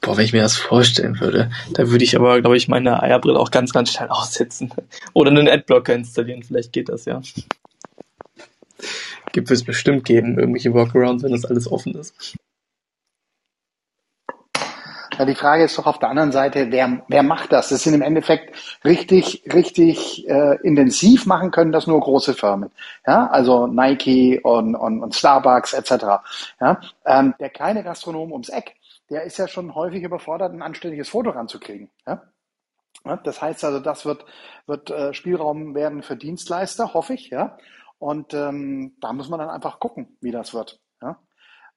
Boah, 0.00 0.18
wenn 0.18 0.24
ich 0.26 0.34
mir 0.34 0.42
das 0.42 0.56
vorstellen 0.56 1.18
würde, 1.18 1.50
da 1.72 1.88
würde 1.88 2.04
ich 2.04 2.14
aber, 2.14 2.40
glaube 2.42 2.58
ich, 2.58 2.68
meine 2.68 3.02
Eierbrille 3.02 3.38
auch 3.38 3.50
ganz, 3.50 3.72
ganz 3.72 3.90
schnell 3.90 4.08
aussetzen. 4.08 4.70
Oder 5.14 5.30
einen 5.30 5.48
Adblocker 5.48 5.94
installieren, 5.94 6.42
vielleicht 6.42 6.72
geht 6.72 6.90
das 6.90 7.06
ja. 7.06 7.22
Gibt 9.32 9.50
es 9.50 9.64
bestimmt 9.64 10.04
geben, 10.04 10.38
irgendwelche 10.38 10.74
Workarounds, 10.74 11.22
wenn 11.22 11.32
das 11.32 11.46
alles 11.46 11.70
offen 11.72 11.94
ist. 11.94 12.36
Ja, 15.18 15.24
die 15.24 15.34
Frage 15.34 15.64
ist 15.64 15.78
doch 15.78 15.86
auf 15.86 15.98
der 15.98 16.08
anderen 16.08 16.32
Seite, 16.32 16.70
wer, 16.70 17.02
wer 17.08 17.22
macht 17.22 17.52
das? 17.52 17.68
Das 17.68 17.82
sind 17.82 17.94
im 17.94 18.02
Endeffekt 18.02 18.54
richtig, 18.84 19.44
richtig 19.52 20.28
äh, 20.28 20.56
intensiv 20.62 21.26
machen 21.26 21.50
können 21.50 21.72
das 21.72 21.86
nur 21.86 22.00
große 22.00 22.34
Firmen. 22.34 22.70
Ja, 23.06 23.26
also 23.28 23.66
Nike 23.66 24.40
und, 24.42 24.74
und, 24.74 25.02
und 25.02 25.14
Starbucks 25.14 25.72
etc. 25.72 26.04
Ja, 26.60 26.80
ähm, 27.06 27.34
der 27.38 27.50
kleine 27.50 27.82
Gastronom 27.82 28.32
ums 28.32 28.48
Eck, 28.48 28.74
der 29.10 29.22
ist 29.24 29.38
ja 29.38 29.46
schon 29.46 29.74
häufig 29.74 30.02
überfordert, 30.02 30.52
ein 30.52 30.62
anständiges 30.62 31.08
Foto 31.08 31.30
ranzukriegen. 31.30 31.90
Ja? 32.06 32.22
Ja, 33.04 33.16
das 33.16 33.42
heißt 33.42 33.64
also, 33.64 33.80
das 33.80 34.06
wird, 34.06 34.24
wird 34.66 34.90
äh, 34.90 35.12
Spielraum 35.12 35.74
werden 35.74 36.02
für 36.02 36.16
Dienstleister, 36.16 36.94
hoffe 36.94 37.14
ich. 37.14 37.30
Ja? 37.30 37.58
Und 37.98 38.34
ähm, 38.34 38.96
da 39.00 39.12
muss 39.12 39.28
man 39.28 39.38
dann 39.38 39.50
einfach 39.50 39.78
gucken, 39.78 40.16
wie 40.20 40.30
das 40.30 40.54
wird. 40.54 40.80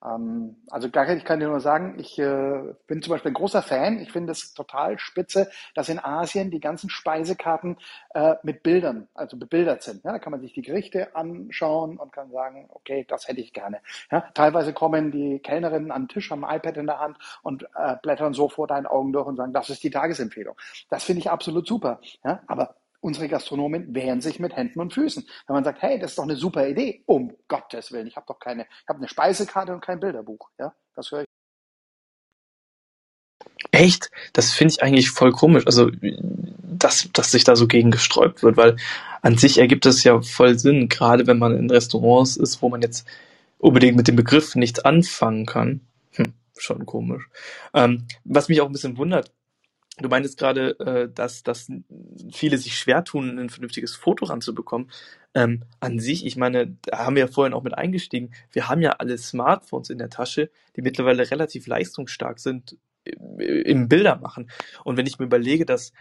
Ähm, 0.04 0.58
also 0.70 0.88
ich 0.88 1.26
kann 1.26 1.40
dir 1.40 1.48
nur 1.48 1.60
sagen, 1.60 1.96
ich 2.00 2.20
äh, 2.20 2.74
bin 2.88 3.02
zum 3.02 3.12
Beispiel 3.12 3.32
ein 3.32 3.36
großer 3.36 3.62
Fan. 3.62 4.00
Ich 4.00 4.12
finde 4.12 4.32
es 4.32 4.54
total 4.54 5.00
spitze, 5.00 5.50
dass 5.76 5.90
in 5.90 6.00
Asien 6.00 6.52
die 6.52 6.60
ganzen 6.60 6.90
Speisekarten 6.90 7.78
äh, 8.14 8.36
mit 8.44 8.64
Bildern, 8.64 9.08
also 9.14 9.38
bebildert 9.38 9.84
sind. 9.84 10.04
Ja, 10.04 10.12
da 10.12 10.20
kann 10.20 10.32
man 10.32 10.42
sich 10.42 10.54
die 10.54 10.62
Gerichte 10.62 11.16
anschauen 11.16 11.98
und 11.98 12.12
kann 12.12 12.32
sagen, 12.32 12.68
okay, 12.70 13.06
das 13.08 13.28
hätte 13.28 13.42
ich 13.42 13.54
gerne. 13.54 13.80
Ja, 14.12 14.22
teilweise 14.34 14.74
kommen 14.74 15.12
die 15.12 15.40
Kellnerinnen 15.40 15.92
an 15.92 16.04
den 16.04 16.10
Tisch, 16.10 16.32
haben 16.32 16.46
ein 16.46 16.58
iPad 16.58 16.78
in 16.78 16.88
der 16.88 17.00
Hand 17.00 17.18
und 17.44 17.64
äh, 17.76 17.96
blättern 18.02 18.34
so 18.34 18.50
vor 18.50 18.68
deinen 18.68 18.86
Augen 18.86 19.14
durch 19.14 19.28
und 19.28 19.38
sagen, 19.38 19.54
das 19.54 19.70
ist 19.70 19.84
die 19.84 19.92
Tagesempfehlung. 19.92 20.56
Das 20.90 21.04
finde 21.04 21.20
ich 21.22 21.30
absolut 21.30 21.68
super. 21.68 22.00
Ja, 22.24 22.42
aber 22.48 22.76
unsere 23.00 23.28
Gastronomen 23.28 23.94
wehren 23.94 24.22
sich 24.22 24.40
mit 24.40 24.56
Händen 24.56 24.80
und 24.80 24.94
Füßen. 24.94 25.26
Wenn 25.48 25.54
man 25.54 25.64
sagt, 25.64 25.82
hey, 25.82 26.00
das 26.00 26.12
ist 26.12 26.18
doch 26.18 26.24
eine 26.24 26.36
super 26.36 26.68
Idee, 26.68 27.04
um 27.06 27.36
Gottes 27.48 27.92
Willen, 27.92 28.08
ich 28.08 28.16
habe 28.16 28.26
doch 28.28 28.40
keine, 28.40 28.64
ich 28.64 28.90
habe 28.90 29.00
eine 29.00 29.08
Speisekarte 29.08 29.74
und 29.74 29.82
kein 29.82 30.00
Bilderbuch. 30.00 30.50
Ja, 30.60 30.74
das 30.96 31.12
höre 31.12 31.22
ich. 31.22 31.28
Echt? 33.72 34.12
Das 34.34 34.54
finde 34.54 34.74
ich 34.74 34.84
eigentlich 34.84 35.12
voll 35.12 35.32
komisch. 35.32 35.66
Also, 35.66 35.92
dass, 36.02 37.10
dass 37.14 37.32
sich 37.32 37.44
da 37.44 37.56
so 37.56 37.68
gegen 37.68 37.92
gesträubt 37.92 38.44
wird, 38.44 38.58
weil 38.58 38.78
an 39.22 39.38
sich 39.38 39.58
ergibt 39.58 39.86
es 39.86 40.04
ja 40.04 40.22
voll 40.22 40.58
Sinn, 40.58 40.90
gerade 40.90 41.28
wenn 41.28 41.40
man 41.40 41.58
in 41.58 41.70
Restaurants 41.70 42.38
ist, 42.38 42.62
wo 42.62 42.70
man 42.70 42.82
jetzt 42.82 43.08
unbedingt 43.58 43.98
mit 43.98 44.08
dem 44.08 44.16
Begriff 44.16 44.56
nichts 44.56 44.80
anfangen 44.80 45.46
kann. 45.46 45.82
Hm, 46.14 46.34
schon 46.58 46.86
komisch. 46.86 47.30
Ähm, 47.74 48.08
was 48.24 48.50
mich 48.50 48.62
auch 48.62 48.68
ein 48.68 48.74
bisschen 48.74 48.98
wundert, 48.98 49.32
Du 50.00 50.10
meintest 50.10 50.38
gerade, 50.38 50.80
äh, 50.80 51.12
dass, 51.12 51.42
dass 51.42 51.72
viele 52.32 52.58
sich 52.60 52.78
schwer 52.78 53.04
tun, 53.04 53.40
ein 53.40 53.50
vernünftiges 53.50 53.96
Foto 53.96 54.26
ranzubekommen. 54.26 54.92
Ähm, 55.34 55.64
an 55.80 56.00
sich, 56.00 56.26
ich 56.26 56.36
meine, 56.38 56.78
da 56.84 57.00
haben 57.00 57.16
wir 57.16 57.26
ja 57.26 57.32
vorhin 57.32 57.54
auch 57.54 57.64
mit 57.64 57.76
eingestiegen, 57.76 58.32
wir 58.52 58.70
haben 58.70 58.82
ja 58.82 58.92
alle 58.92 59.18
Smartphones 59.18 59.90
in 59.90 59.98
der 59.98 60.10
Tasche, 60.10 60.52
die 60.76 60.84
mittlerweile 60.84 61.30
relativ 61.32 61.66
leistungsstark 61.66 62.40
sind 62.40 62.78
im 63.38 63.88
Bilder 63.88 64.18
machen. 64.18 64.52
Und 64.84 64.98
wenn 64.98 65.08
ich 65.08 65.18
mir 65.18 65.26
überlege, 65.26 65.66
dass 65.66 65.94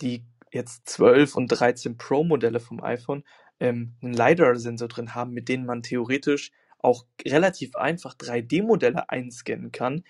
die 0.00 0.24
jetzt 0.52 0.88
12 0.88 1.36
und 1.36 1.48
13 1.48 1.96
Pro 1.96 2.24
Modelle 2.24 2.60
vom 2.60 2.82
iPhone 2.82 3.22
ähm, 3.60 3.94
einen 4.02 4.14
LiDAR-Sensor 4.14 4.88
drin 4.88 5.14
haben, 5.14 5.32
mit 5.32 5.48
denen 5.48 5.66
man 5.66 5.82
theoretisch 5.82 6.50
auch 6.78 7.06
relativ 7.26 7.76
einfach 7.76 8.14
3D-Modelle 8.14 9.08
einscannen 9.08 9.72
kann, 9.72 10.04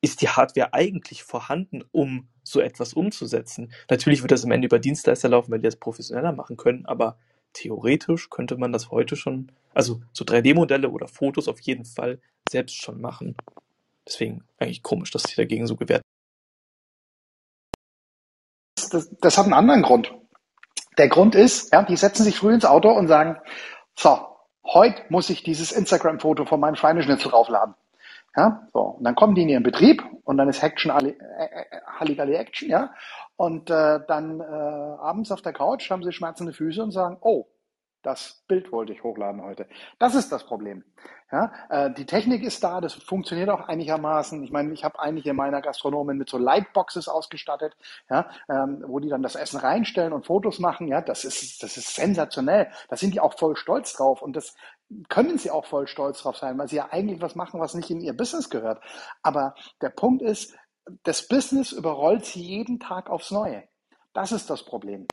ist 0.00 0.22
die 0.22 0.28
Hardware 0.28 0.72
eigentlich 0.72 1.22
vorhanden, 1.22 1.84
um 1.92 2.28
so 2.42 2.60
etwas 2.60 2.94
umzusetzen? 2.94 3.72
Natürlich 3.88 4.22
wird 4.22 4.32
das 4.32 4.44
am 4.44 4.50
Ende 4.50 4.66
über 4.66 4.78
Dienstleister 4.78 5.28
laufen, 5.28 5.50
weil 5.50 5.58
die 5.58 5.66
das 5.66 5.76
professioneller 5.76 6.32
machen 6.32 6.56
können, 6.56 6.86
aber 6.86 7.18
theoretisch 7.52 8.30
könnte 8.30 8.56
man 8.56 8.72
das 8.72 8.90
heute 8.90 9.16
schon, 9.16 9.52
also 9.74 10.00
so 10.12 10.24
3D-Modelle 10.24 10.90
oder 10.90 11.08
Fotos 11.08 11.48
auf 11.48 11.60
jeden 11.60 11.84
Fall 11.84 12.20
selbst 12.48 12.76
schon 12.76 13.00
machen. 13.00 13.36
Deswegen 14.06 14.44
eigentlich 14.58 14.82
komisch, 14.82 15.10
dass 15.10 15.24
sie 15.24 15.36
dagegen 15.36 15.66
so 15.66 15.76
gewährt. 15.76 16.02
Das, 18.90 19.10
das 19.20 19.38
hat 19.38 19.44
einen 19.44 19.54
anderen 19.54 19.82
Grund. 19.82 20.14
Der 20.98 21.08
Grund 21.08 21.34
ist, 21.34 21.72
ja, 21.72 21.82
die 21.82 21.96
setzen 21.96 22.24
sich 22.24 22.36
früh 22.36 22.52
ins 22.52 22.64
Auto 22.64 22.90
und 22.90 23.08
sagen, 23.08 23.36
so, 23.96 24.26
heute 24.64 25.02
muss 25.08 25.30
ich 25.30 25.42
dieses 25.42 25.72
Instagram-Foto 25.72 26.44
von 26.44 26.58
meinem 26.58 26.74
Schweineschnitzel 26.74 27.30
raufladen. 27.30 27.74
Ja, 28.36 28.68
so. 28.72 28.80
Und 28.80 29.04
dann 29.04 29.14
kommen 29.14 29.34
die 29.34 29.42
in 29.42 29.48
ihren 29.48 29.62
Betrieb 29.62 30.02
und 30.24 30.36
dann 30.36 30.48
ist 30.48 30.62
Action, 30.62 30.90
äh, 30.90 31.10
äh, 31.10 31.64
Halligalli 31.98 32.34
Action, 32.34 32.68
ja. 32.68 32.92
Und 33.36 33.70
äh, 33.70 34.00
dann 34.06 34.40
äh, 34.40 34.44
abends 34.44 35.32
auf 35.32 35.42
der 35.42 35.52
Couch 35.52 35.90
haben 35.90 36.04
sie 36.04 36.12
schmerzende 36.12 36.52
Füße 36.52 36.82
und 36.82 36.92
sagen, 36.92 37.16
oh, 37.20 37.46
das 38.02 38.44
Bild 38.48 38.72
wollte 38.72 38.92
ich 38.92 39.02
hochladen 39.02 39.42
heute. 39.42 39.66
Das 39.98 40.14
ist 40.14 40.32
das 40.32 40.44
Problem. 40.44 40.84
Ja, 41.32 41.52
äh, 41.68 41.92
die 41.92 42.06
Technik 42.06 42.42
ist 42.42 42.64
da, 42.64 42.80
das 42.80 42.94
funktioniert 42.94 43.50
auch 43.50 43.68
einigermaßen. 43.68 44.42
Ich 44.42 44.50
meine, 44.50 44.72
ich 44.72 44.84
habe 44.84 44.98
einige 44.98 45.32
meiner 45.32 45.60
Gastronomen 45.60 46.16
mit 46.16 46.28
so 46.28 46.38
Lightboxes 46.38 47.08
ausgestattet, 47.08 47.76
ja, 48.08 48.28
ähm, 48.48 48.82
wo 48.86 48.98
die 48.98 49.08
dann 49.08 49.22
das 49.22 49.36
Essen 49.36 49.60
reinstellen 49.60 50.12
und 50.12 50.26
Fotos 50.26 50.58
machen. 50.58 50.88
Ja, 50.88 51.02
das 51.02 51.24
ist 51.24 51.62
das 51.62 51.76
ist 51.76 51.94
sensationell. 51.94 52.70
Da 52.88 52.96
sind 52.96 53.14
die 53.14 53.20
auch 53.20 53.38
voll 53.38 53.54
stolz 53.56 53.92
drauf 53.92 54.22
und 54.22 54.34
das 54.34 54.54
können 55.08 55.38
sie 55.38 55.50
auch 55.50 55.66
voll 55.66 55.86
stolz 55.86 56.22
drauf 56.22 56.36
sein, 56.36 56.58
weil 56.58 56.68
sie 56.68 56.76
ja 56.76 56.88
eigentlich 56.90 57.20
was 57.20 57.34
machen, 57.34 57.60
was 57.60 57.74
nicht 57.74 57.90
in 57.90 58.00
ihr 58.00 58.16
Business 58.16 58.50
gehört. 58.50 58.82
Aber 59.22 59.54
der 59.80 59.90
Punkt 59.90 60.22
ist, 60.22 60.56
das 61.04 61.28
Business 61.28 61.72
überrollt 61.72 62.24
sie 62.24 62.42
jeden 62.42 62.80
Tag 62.80 63.08
aufs 63.10 63.30
Neue. 63.30 63.64
Das 64.12 64.32
ist 64.32 64.50
das 64.50 64.64
Problem. 64.64 65.06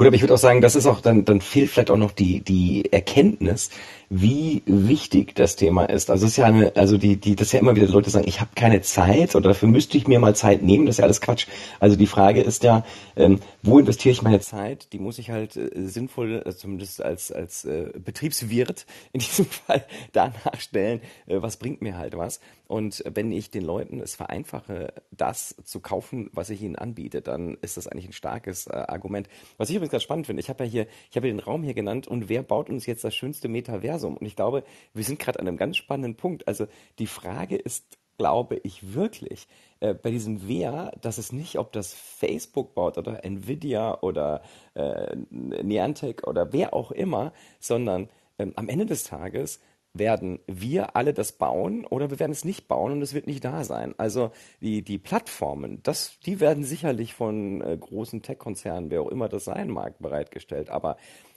Gut, 0.00 0.06
aber 0.06 0.16
ich 0.16 0.22
würde 0.22 0.32
auch 0.32 0.38
sagen, 0.38 0.62
das 0.62 0.76
ist 0.76 0.86
auch, 0.86 1.02
dann, 1.02 1.26
dann 1.26 1.42
fehlt 1.42 1.68
vielleicht 1.68 1.90
auch 1.90 1.98
noch 1.98 2.12
die, 2.12 2.40
die 2.40 2.90
Erkenntnis, 2.90 3.68
wie 4.08 4.62
wichtig 4.64 5.34
das 5.34 5.56
Thema 5.56 5.84
ist. 5.84 6.08
Also 6.08 6.24
es 6.24 6.32
ist 6.32 6.36
ja 6.38 6.46
eine, 6.46 6.74
also 6.74 6.96
die, 6.96 7.16
die, 7.16 7.36
das 7.36 7.48
ist 7.48 7.52
ja 7.52 7.60
immer 7.60 7.76
wieder 7.76 7.86
Leute 7.86 8.08
sagen, 8.08 8.26
ich 8.26 8.40
habe 8.40 8.52
keine 8.54 8.80
Zeit 8.80 9.36
oder 9.36 9.50
dafür 9.50 9.68
müsste 9.68 9.98
ich 9.98 10.08
mir 10.08 10.18
mal 10.18 10.34
Zeit 10.34 10.62
nehmen, 10.62 10.86
das 10.86 10.94
ist 10.94 11.00
ja 11.00 11.04
alles 11.04 11.20
Quatsch. 11.20 11.48
Also 11.80 11.96
die 11.96 12.06
Frage 12.06 12.40
ist 12.40 12.62
ja, 12.62 12.82
ähm, 13.14 13.40
wo 13.62 13.78
investiere 13.78 14.12
ich 14.12 14.22
meine 14.22 14.40
Zeit? 14.40 14.90
Die 14.94 14.98
muss 14.98 15.18
ich 15.18 15.28
halt 15.28 15.56
äh, 15.56 15.68
sinnvoll, 15.74 16.42
also 16.46 16.56
zumindest 16.56 17.02
als, 17.02 17.30
als 17.30 17.66
äh, 17.66 17.90
Betriebswirt 18.02 18.86
in 19.12 19.20
diesem 19.20 19.44
Fall 19.66 19.84
danach 20.12 20.58
stellen, 20.60 21.02
äh, 21.26 21.42
was 21.42 21.58
bringt 21.58 21.82
mir 21.82 21.98
halt 21.98 22.16
was. 22.16 22.40
Und 22.70 23.02
wenn 23.04 23.32
ich 23.32 23.50
den 23.50 23.64
Leuten 23.64 23.98
es 23.98 24.14
vereinfache, 24.14 24.94
das 25.10 25.56
zu 25.64 25.80
kaufen, 25.80 26.30
was 26.32 26.50
ich 26.50 26.62
ihnen 26.62 26.76
anbiete, 26.76 27.20
dann 27.20 27.58
ist 27.62 27.76
das 27.76 27.88
eigentlich 27.88 28.06
ein 28.06 28.12
starkes 28.12 28.68
äh, 28.68 28.84
Argument. 28.86 29.28
Was 29.56 29.70
ich 29.70 29.74
übrigens 29.74 29.90
ganz 29.90 30.04
spannend 30.04 30.26
finde, 30.26 30.38
ich 30.40 30.48
habe 30.48 30.62
ja 30.62 30.70
hier, 30.70 30.86
ich 31.10 31.16
habe 31.16 31.26
ja 31.26 31.34
den 31.34 31.40
Raum 31.40 31.64
hier 31.64 31.74
genannt 31.74 32.06
und 32.06 32.28
wer 32.28 32.44
baut 32.44 32.70
uns 32.70 32.86
jetzt 32.86 33.02
das 33.02 33.12
schönste 33.12 33.48
Metaversum? 33.48 34.16
Und 34.16 34.24
ich 34.24 34.36
glaube, 34.36 34.62
wir 34.94 35.02
sind 35.02 35.18
gerade 35.18 35.40
an 35.40 35.48
einem 35.48 35.56
ganz 35.56 35.78
spannenden 35.78 36.14
Punkt. 36.14 36.46
Also 36.46 36.68
die 37.00 37.08
Frage 37.08 37.56
ist 37.56 37.98
glaube 38.18 38.60
ich 38.62 38.94
wirklich 38.94 39.48
äh, 39.80 39.92
bei 39.92 40.12
diesem 40.12 40.46
Wer, 40.46 40.92
dass 41.00 41.18
es 41.18 41.32
nicht, 41.32 41.58
ob 41.58 41.72
das 41.72 41.92
Facebook 41.92 42.76
baut 42.76 42.98
oder 42.98 43.24
Nvidia 43.24 43.98
oder 44.00 44.42
äh, 44.74 45.16
Niantic 45.30 46.24
oder 46.28 46.52
wer 46.52 46.72
auch 46.72 46.92
immer, 46.92 47.32
sondern 47.58 48.08
ähm, 48.38 48.52
am 48.54 48.68
Ende 48.68 48.86
des 48.86 49.02
Tages 49.02 49.58
werden 49.92 50.38
wir 50.46 50.94
alle 50.96 51.12
das 51.12 51.32
bauen 51.32 51.84
oder 51.84 52.10
wir 52.10 52.20
werden 52.20 52.32
es 52.32 52.44
nicht 52.44 52.68
bauen 52.68 52.92
und 52.92 53.02
es 53.02 53.14
wird 53.14 53.26
nicht 53.26 53.44
da 53.44 53.64
sein. 53.64 53.94
Also 53.98 54.30
die, 54.60 54.82
die 54.82 54.98
Plattformen, 54.98 55.82
das, 55.82 56.18
die 56.24 56.40
werden 56.40 56.64
sicherlich 56.64 57.14
von 57.14 57.60
äh, 57.60 57.76
großen 57.76 58.22
Tech-Konzernen, 58.22 58.90
wer 58.90 59.02
auch 59.02 59.08
immer 59.08 59.28
das 59.28 59.44
sein 59.44 59.68
mag, 59.68 59.98
bereitgestellt. 59.98 60.70
Aber 60.70 60.96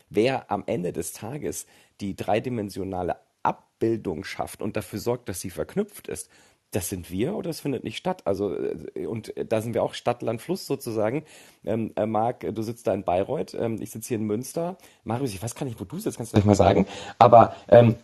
wer 0.09 0.51
am 0.51 0.63
Ende 0.67 0.93
des 0.93 1.13
Tages 1.13 1.65
die 1.99 2.15
dreidimensionale 2.15 3.17
Abbildung 3.41 4.23
schafft 4.23 4.61
und 4.61 4.77
dafür 4.77 4.99
sorgt, 4.99 5.29
dass 5.29 5.41
sie 5.41 5.49
verknüpft 5.49 6.07
ist, 6.07 6.29
das 6.73 6.89
sind 6.89 7.11
wir 7.11 7.35
oder 7.35 7.49
das 7.49 7.59
findet 7.59 7.83
nicht 7.83 7.97
statt. 7.97 8.21
Also 8.25 8.55
äh, 8.55 9.07
und 9.07 9.33
da 9.35 9.61
sind 9.61 9.73
wir 9.73 9.81
auch 9.81 9.95
Stadt, 9.95 10.21
Land, 10.21 10.41
Fluss 10.41 10.67
sozusagen. 10.67 11.23
Ähm, 11.65 11.91
äh, 11.95 12.05
Marc, 12.05 12.41
du 12.53 12.61
sitzt 12.61 12.85
da 12.85 12.93
in 12.93 13.03
Bayreuth, 13.03 13.55
ähm, 13.55 13.81
ich 13.81 13.89
sitze 13.89 14.09
hier 14.09 14.17
in 14.17 14.25
Münster. 14.25 14.77
Marius, 15.03 15.33
ich 15.33 15.41
weiß 15.41 15.55
gar 15.55 15.65
nicht, 15.65 15.79
wo 15.79 15.85
du 15.85 15.97
sitzt, 15.97 16.17
kannst 16.17 16.33
du 16.33 16.35
gleich 16.35 16.45
mal 16.45 16.55
sagen. 16.55 16.85
Aber 17.17 17.55
ähm, 17.67 17.95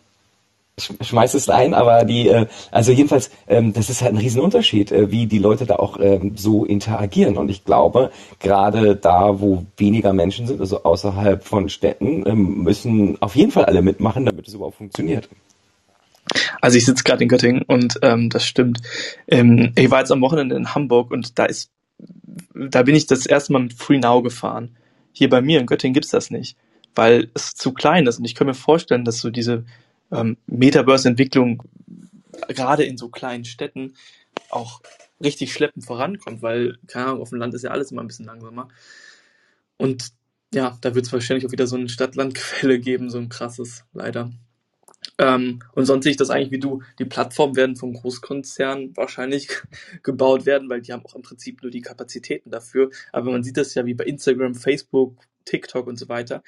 schmeiß 0.80 1.34
es 1.34 1.48
ein, 1.48 1.74
aber 1.74 2.04
die, 2.04 2.28
äh, 2.28 2.46
also 2.70 2.92
jedenfalls, 2.92 3.30
ähm, 3.48 3.72
das 3.72 3.90
ist 3.90 4.02
halt 4.02 4.12
ein 4.12 4.18
Riesenunterschied, 4.18 4.92
äh, 4.92 5.10
wie 5.10 5.26
die 5.26 5.38
Leute 5.38 5.66
da 5.66 5.76
auch 5.76 5.98
ähm, 6.00 6.32
so 6.36 6.64
interagieren. 6.64 7.36
Und 7.36 7.50
ich 7.50 7.64
glaube, 7.64 8.10
gerade 8.38 8.96
da, 8.96 9.40
wo 9.40 9.64
weniger 9.76 10.12
Menschen 10.12 10.46
sind, 10.46 10.60
also 10.60 10.82
außerhalb 10.82 11.44
von 11.44 11.68
Städten, 11.68 12.24
ähm, 12.26 12.62
müssen 12.62 13.20
auf 13.20 13.36
jeden 13.36 13.50
Fall 13.50 13.64
alle 13.64 13.82
mitmachen, 13.82 14.24
damit 14.24 14.48
es 14.48 14.54
überhaupt 14.54 14.76
funktioniert. 14.76 15.28
Also 16.60 16.76
ich 16.76 16.84
sitze 16.84 17.04
gerade 17.04 17.22
in 17.22 17.28
Göttingen 17.28 17.62
und 17.62 17.98
ähm, 18.02 18.30
das 18.30 18.44
stimmt. 18.44 18.80
Ähm, 19.26 19.72
ich 19.76 19.90
war 19.90 20.00
jetzt 20.00 20.12
am 20.12 20.20
Wochenende 20.20 20.56
in 20.56 20.74
Hamburg 20.74 21.10
und 21.10 21.38
da 21.38 21.44
ist, 21.44 21.70
da 22.54 22.82
bin 22.82 22.94
ich 22.94 23.06
das 23.06 23.26
erste 23.26 23.52
Mal 23.52 23.62
mit 23.62 23.74
Free 23.74 23.98
Now 23.98 24.22
gefahren. 24.22 24.76
Hier 25.12 25.28
bei 25.28 25.40
mir 25.40 25.60
in 25.60 25.66
Göttingen 25.66 25.94
gibt's 25.94 26.10
das 26.10 26.30
nicht, 26.30 26.56
weil 26.94 27.30
es 27.34 27.54
zu 27.54 27.72
klein 27.72 28.06
ist. 28.06 28.18
Und 28.18 28.24
ich 28.24 28.34
kann 28.34 28.46
mir 28.46 28.54
vorstellen, 28.54 29.04
dass 29.04 29.20
so 29.20 29.30
diese 29.30 29.64
ähm, 30.10 30.36
Metaverse-Entwicklung 30.46 31.62
gerade 32.48 32.84
in 32.84 32.96
so 32.96 33.08
kleinen 33.08 33.44
Städten 33.44 33.94
auch 34.50 34.80
richtig 35.22 35.52
schleppend 35.52 35.84
vorankommt, 35.84 36.42
weil, 36.42 36.78
keine 36.86 37.06
Ahnung, 37.06 37.22
auf 37.22 37.30
dem 37.30 37.38
Land 37.38 37.54
ist 37.54 37.62
ja 37.62 37.70
alles 37.70 37.92
immer 37.92 38.02
ein 38.02 38.06
bisschen 38.06 38.26
langsamer. 38.26 38.68
Und 39.76 40.12
ja, 40.52 40.76
da 40.80 40.94
wird 40.94 41.06
es 41.06 41.12
wahrscheinlich 41.12 41.46
auch 41.46 41.52
wieder 41.52 41.66
so 41.66 41.76
ein 41.76 41.88
Stadt-Land-Gefälle 41.88 42.78
geben, 42.80 43.10
so 43.10 43.18
ein 43.18 43.28
krasses, 43.28 43.84
leider. 43.92 44.30
Ähm, 45.18 45.60
und 45.74 45.86
sonst 45.86 46.04
sehe 46.04 46.12
ich 46.12 46.16
das 46.16 46.30
eigentlich 46.30 46.50
wie 46.50 46.58
du. 46.58 46.82
Die 46.98 47.04
Plattformen 47.04 47.56
werden 47.56 47.76
vom 47.76 47.92
Großkonzern 47.92 48.96
wahrscheinlich 48.96 49.48
gebaut 50.02 50.46
werden, 50.46 50.68
weil 50.68 50.80
die 50.80 50.92
haben 50.92 51.04
auch 51.04 51.14
im 51.14 51.22
Prinzip 51.22 51.62
nur 51.62 51.70
die 51.70 51.82
Kapazitäten 51.82 52.50
dafür. 52.50 52.90
Aber 53.12 53.30
man 53.30 53.42
sieht 53.42 53.56
das 53.56 53.74
ja 53.74 53.86
wie 53.86 53.94
bei 53.94 54.04
Instagram, 54.04 54.54
Facebook, 54.54 55.16
TikTok 55.44 55.86
und 55.86 55.98
so 55.98 56.08
weiter. 56.08 56.42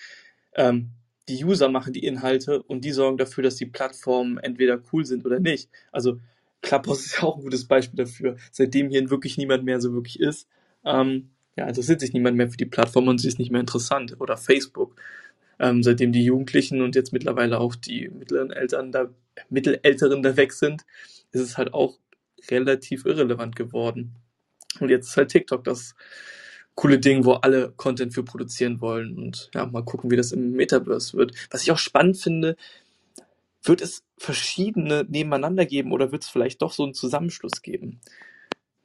Ähm, 0.54 0.90
die 1.28 1.44
User 1.44 1.68
machen 1.68 1.92
die 1.92 2.04
Inhalte 2.04 2.62
und 2.62 2.84
die 2.84 2.92
sorgen 2.92 3.16
dafür, 3.16 3.44
dass 3.44 3.56
die 3.56 3.66
Plattformen 3.66 4.38
entweder 4.38 4.80
cool 4.92 5.04
sind 5.04 5.24
oder 5.24 5.40
nicht. 5.40 5.68
Also 5.92 6.18
Clubhouse 6.62 7.06
ist 7.06 7.16
ja 7.20 7.22
auch 7.22 7.36
ein 7.36 7.42
gutes 7.42 7.66
Beispiel 7.66 8.04
dafür. 8.04 8.36
Seitdem 8.50 8.90
hier 8.90 9.10
wirklich 9.10 9.36
niemand 9.36 9.64
mehr 9.64 9.80
so 9.80 9.92
wirklich 9.92 10.20
ist, 10.20 10.48
ähm, 10.84 11.30
ja, 11.56 11.66
interessiert 11.68 12.00
sich 12.00 12.12
niemand 12.12 12.36
mehr 12.36 12.50
für 12.50 12.56
die 12.56 12.66
Plattform 12.66 13.08
und 13.08 13.18
sie 13.18 13.28
ist 13.28 13.38
nicht 13.38 13.50
mehr 13.50 13.60
interessant. 13.60 14.16
Oder 14.20 14.36
Facebook. 14.36 14.96
Ähm, 15.58 15.82
seitdem 15.82 16.12
die 16.12 16.24
Jugendlichen 16.24 16.80
und 16.80 16.96
jetzt 16.96 17.12
mittlerweile 17.12 17.60
auch 17.60 17.76
die 17.76 18.08
mittleren 18.08 18.50
Eltern 18.50 18.90
da, 18.90 19.10
Mittelälteren 19.50 20.22
da 20.22 20.36
weg 20.36 20.52
sind, 20.52 20.82
ist 21.30 21.42
es 21.42 21.58
halt 21.58 21.74
auch 21.74 21.98
relativ 22.50 23.04
irrelevant 23.04 23.54
geworden. 23.54 24.16
Und 24.80 24.88
jetzt 24.88 25.08
ist 25.08 25.16
halt 25.16 25.30
TikTok 25.30 25.62
das 25.62 25.94
coole 26.74 26.98
Ding, 26.98 27.24
wo 27.24 27.32
alle 27.34 27.72
Content 27.72 28.14
für 28.14 28.24
produzieren 28.24 28.80
wollen 28.80 29.16
und 29.16 29.50
ja, 29.54 29.66
mal 29.66 29.84
gucken, 29.84 30.10
wie 30.10 30.16
das 30.16 30.32
im 30.32 30.52
Metaverse 30.52 31.16
wird. 31.16 31.32
Was 31.50 31.62
ich 31.62 31.72
auch 31.72 31.78
spannend 31.78 32.16
finde, 32.16 32.56
wird 33.62 33.80
es 33.80 34.02
verschiedene 34.18 35.04
nebeneinander 35.08 35.66
geben 35.66 35.92
oder 35.92 36.12
wird 36.12 36.24
es 36.24 36.28
vielleicht 36.28 36.62
doch 36.62 36.72
so 36.72 36.84
einen 36.84 36.94
Zusammenschluss 36.94 37.62
geben? 37.62 38.00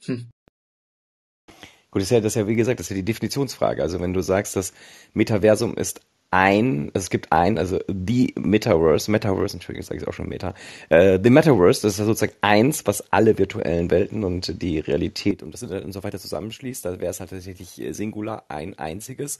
Hm. 0.03 0.29
Gut, 1.89 2.01
das 2.01 2.07
ist 2.07 2.11
ja, 2.11 2.19
das 2.19 2.33
ist 2.33 2.35
ja, 2.35 2.47
wie 2.47 2.55
gesagt, 2.55 2.79
das 2.79 2.87
ist 2.87 2.89
ja 2.91 2.95
die 2.97 3.05
Definitionsfrage. 3.05 3.81
Also 3.81 3.99
wenn 3.99 4.13
du 4.13 4.21
sagst, 4.21 4.55
das 4.55 4.73
Metaversum 5.13 5.75
ist 5.75 6.01
ein, 6.31 6.91
es 6.93 7.09
gibt 7.09 7.31
ein, 7.31 7.57
also 7.57 7.79
the 7.87 8.33
Metaverse, 8.37 9.09
Metaverse, 9.09 9.55
Entschuldigung, 9.55 9.85
sage 9.85 10.01
ich 10.01 10.07
auch 10.07 10.13
schon 10.13 10.27
Meta, 10.27 10.53
äh, 10.89 11.19
the 11.23 11.29
Metaverse, 11.29 11.81
das 11.81 11.99
ist 11.99 12.05
sozusagen 12.05 12.33
eins, 12.41 12.85
was 12.85 13.11
alle 13.11 13.37
virtuellen 13.37 13.89
Welten 13.89 14.23
und 14.23 14.61
die 14.61 14.79
Realität 14.79 15.41
und 15.43 15.53
das 15.53 15.63
Internet 15.63 15.85
und 15.85 15.93
so 15.93 16.03
weiter 16.03 16.19
zusammenschließt, 16.19 16.85
da 16.85 16.99
wäre 16.99 17.11
es 17.11 17.19
halt 17.19 17.29
tatsächlich 17.29 17.81
Singular, 17.95 18.45
ein 18.49 18.77
einziges. 18.77 19.39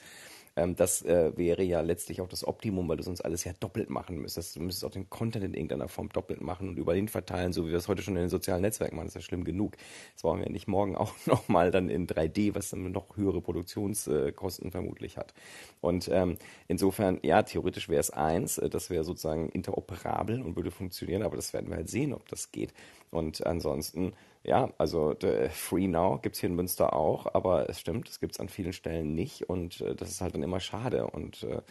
Ähm, 0.58 0.76
das 0.76 1.04
äh, 1.04 1.38
wäre 1.38 1.62
ja 1.62 1.82
letztlich 1.82 2.20
auch 2.20 2.28
das 2.28 2.46
Optimum, 2.46 2.90
weil 2.90 2.98
du 2.98 3.04
sonst 3.04 3.22
alles 3.22 3.44
ja 3.44 3.54
doppelt 3.60 3.92
machen 3.92 4.18
müsstest. 4.18 4.56
Du 4.56 4.60
müsstest 4.60 4.84
auch 4.86 4.92
den 4.92 5.08
Content 5.08 5.46
in 5.46 5.54
irgendeiner 5.54 5.88
Form 5.88 6.10
doppelt 6.10 6.42
machen 6.42 6.68
und 6.68 6.78
über 6.78 6.96
den 6.96 7.08
verteilen, 7.08 7.54
so 7.54 7.68
wie 7.68 7.70
wir 7.70 7.78
es 7.78 7.88
heute 7.88 8.02
schon 8.02 8.16
in 8.16 8.24
den 8.24 8.30
sozialen 8.30 8.64
Netzwerken 8.64 8.96
machen. 8.96 9.06
Das 9.06 9.16
ist 9.16 9.22
ja 9.22 9.28
schlimm 9.28 9.44
genug. 9.44 9.78
Das 10.14 10.24
brauchen 10.24 10.40
wir 10.40 10.50
nicht 10.50 10.68
morgen 10.68 10.96
auch 10.98 11.14
nochmal 11.28 11.70
dann 11.70 11.90
in 11.90 12.08
3D, 12.08 12.56
was 12.56 12.72
dann 12.72 12.92
noch 12.92 13.16
höhere 13.16 13.40
Produktionskosten 13.40 14.72
vermutlich 14.72 15.18
hat. 15.18 15.36
Und 15.80 16.10
ähm, 16.12 16.38
insofern, 16.68 17.20
ja, 17.22 17.44
theoretisch 17.44 17.88
wäre 17.88 18.02
es 18.02 18.10
eins, 18.10 18.58
äh, 18.58 18.68
das 18.68 18.90
wäre 18.90 19.04
sozusagen 19.04 19.50
interoperabel 19.50 20.42
und 20.42 20.56
würde 20.56 20.72
funktionieren, 20.72 21.22
aber 21.22 21.36
das 21.36 21.54
werden 21.54 21.70
wir 21.70 21.78
halt 21.78 21.90
sehen, 21.90 22.14
ob 22.14 22.28
das 22.30 22.52
geht. 22.52 22.74
Und 23.12 23.46
ansonsten 23.46 24.14
ja, 24.48 24.72
also 24.78 25.14
Free 25.52 25.88
Now 25.88 26.20
gibt's 26.20 26.40
hier 26.40 26.50
in 26.50 26.56
Münster 26.56 26.94
auch, 26.94 27.28
aber 27.34 27.70
es 27.70 27.82
stimmt, 27.82 28.08
es 28.08 28.20
gibt's 28.22 28.40
an 28.40 28.48
vielen 28.48 28.74
Stellen 28.74 29.14
nicht 29.14 29.50
und 29.50 29.82
äh, 29.82 29.94
das 29.94 30.10
ist 30.10 30.22
halt 30.22 30.34
dann 30.36 30.44
immer 30.44 30.62
schade. 30.62 31.08
Und 31.08 31.44
äh, 31.44 31.62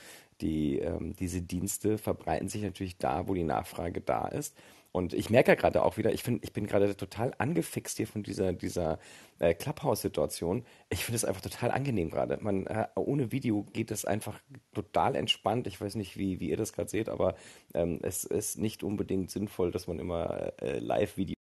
die, 0.42 0.78
ähm, 0.78 1.16
diese 1.16 1.40
Dienste 1.40 1.96
verbreiten 1.96 2.48
sich 2.48 2.62
natürlich 2.62 2.98
da, 2.98 3.28
wo 3.28 3.34
die 3.34 3.44
Nachfrage 3.44 4.02
da 4.02 4.28
ist. 4.28 4.54
Und 4.92 5.12
ich 5.12 5.30
merke 5.30 5.50
ja 5.50 5.54
gerade 5.56 5.82
auch 5.84 5.98
wieder, 5.98 6.12
ich 6.12 6.22
finde, 6.22 6.40
ich 6.44 6.52
bin 6.54 6.66
gerade 6.66 6.96
total 6.96 7.32
angefixt 7.38 7.98
hier 7.98 8.06
von 8.06 8.22
dieser, 8.22 8.52
dieser 8.52 8.98
äh, 9.38 9.54
Clubhouse-Situation. 9.54 10.64
Ich 10.88 11.04
finde 11.04 11.16
es 11.16 11.24
einfach 11.24 11.42
total 11.42 11.70
angenehm 11.70 12.10
gerade. 12.10 12.34
Äh, 12.34 12.86
ohne 12.94 13.32
Video 13.32 13.64
geht 13.72 13.90
es 13.90 14.04
einfach 14.06 14.40
total 14.74 15.14
entspannt. 15.16 15.66
Ich 15.66 15.80
weiß 15.80 15.96
nicht, 15.96 16.16
wie, 16.18 16.40
wie 16.40 16.50
ihr 16.50 16.56
das 16.56 16.72
gerade 16.72 16.88
seht, 16.90 17.08
aber 17.08 17.36
ähm, 17.74 18.00
es 18.02 18.24
ist 18.24 18.58
nicht 18.58 18.82
unbedingt 18.82 19.30
sinnvoll, 19.30 19.70
dass 19.70 19.86
man 19.86 19.98
immer 19.98 20.52
äh, 20.62 20.78
Live-Video 20.78 21.35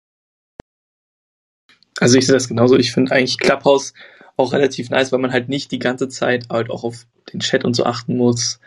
also 2.00 2.18
ich 2.18 2.26
sehe 2.26 2.34
das 2.34 2.48
genauso. 2.48 2.78
Ich 2.78 2.94
finde 2.94 3.12
eigentlich 3.12 3.38
Clubhouse 3.38 3.94
auch 4.38 4.54
relativ 4.54 4.90
nice, 4.90 5.12
weil 5.12 5.20
man 5.20 5.32
halt 5.32 5.50
nicht 5.50 5.72
die 5.72 5.80
ganze 5.80 6.10
Zeit 6.10 6.48
halt 6.50 6.70
auch 6.70 6.84
auf 6.84 7.06
den 7.32 7.40
Chat 7.40 7.64
und 7.64 7.74
so 7.74 7.86
achten 7.86 8.18
muss. 8.18 8.60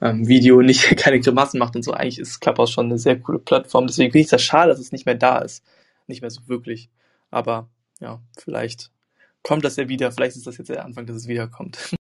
Ähm, 0.00 0.28
Video 0.28 0.62
nicht 0.62 0.96
keine 0.96 1.20
Grimassen 1.20 1.58
macht 1.58 1.76
und 1.76 1.82
so. 1.82 1.92
Eigentlich 1.92 2.18
ist 2.18 2.40
Clubhouse 2.40 2.70
schon 2.70 2.86
eine 2.86 2.98
sehr 2.98 3.18
coole 3.18 3.38
Plattform. 3.38 3.86
Deswegen 3.86 4.12
finde 4.12 4.24
ich 4.24 4.30
das 4.30 4.42
schade, 4.42 4.70
dass 4.70 4.80
es 4.80 4.92
nicht 4.92 5.06
mehr 5.06 5.14
da 5.14 5.38
ist. 5.38 5.64
Nicht 6.06 6.20
mehr 6.20 6.30
so 6.30 6.46
wirklich. 6.46 6.90
Aber 7.30 7.68
ja, 8.00 8.20
vielleicht 8.38 8.90
kommt 9.42 9.64
das 9.64 9.76
ja 9.76 9.88
wieder. 9.88 10.12
Vielleicht 10.12 10.36
ist 10.36 10.46
das 10.46 10.58
jetzt 10.58 10.68
der 10.68 10.84
Anfang, 10.84 11.06
dass 11.06 11.16
es 11.16 11.28
wiederkommt. 11.28 11.94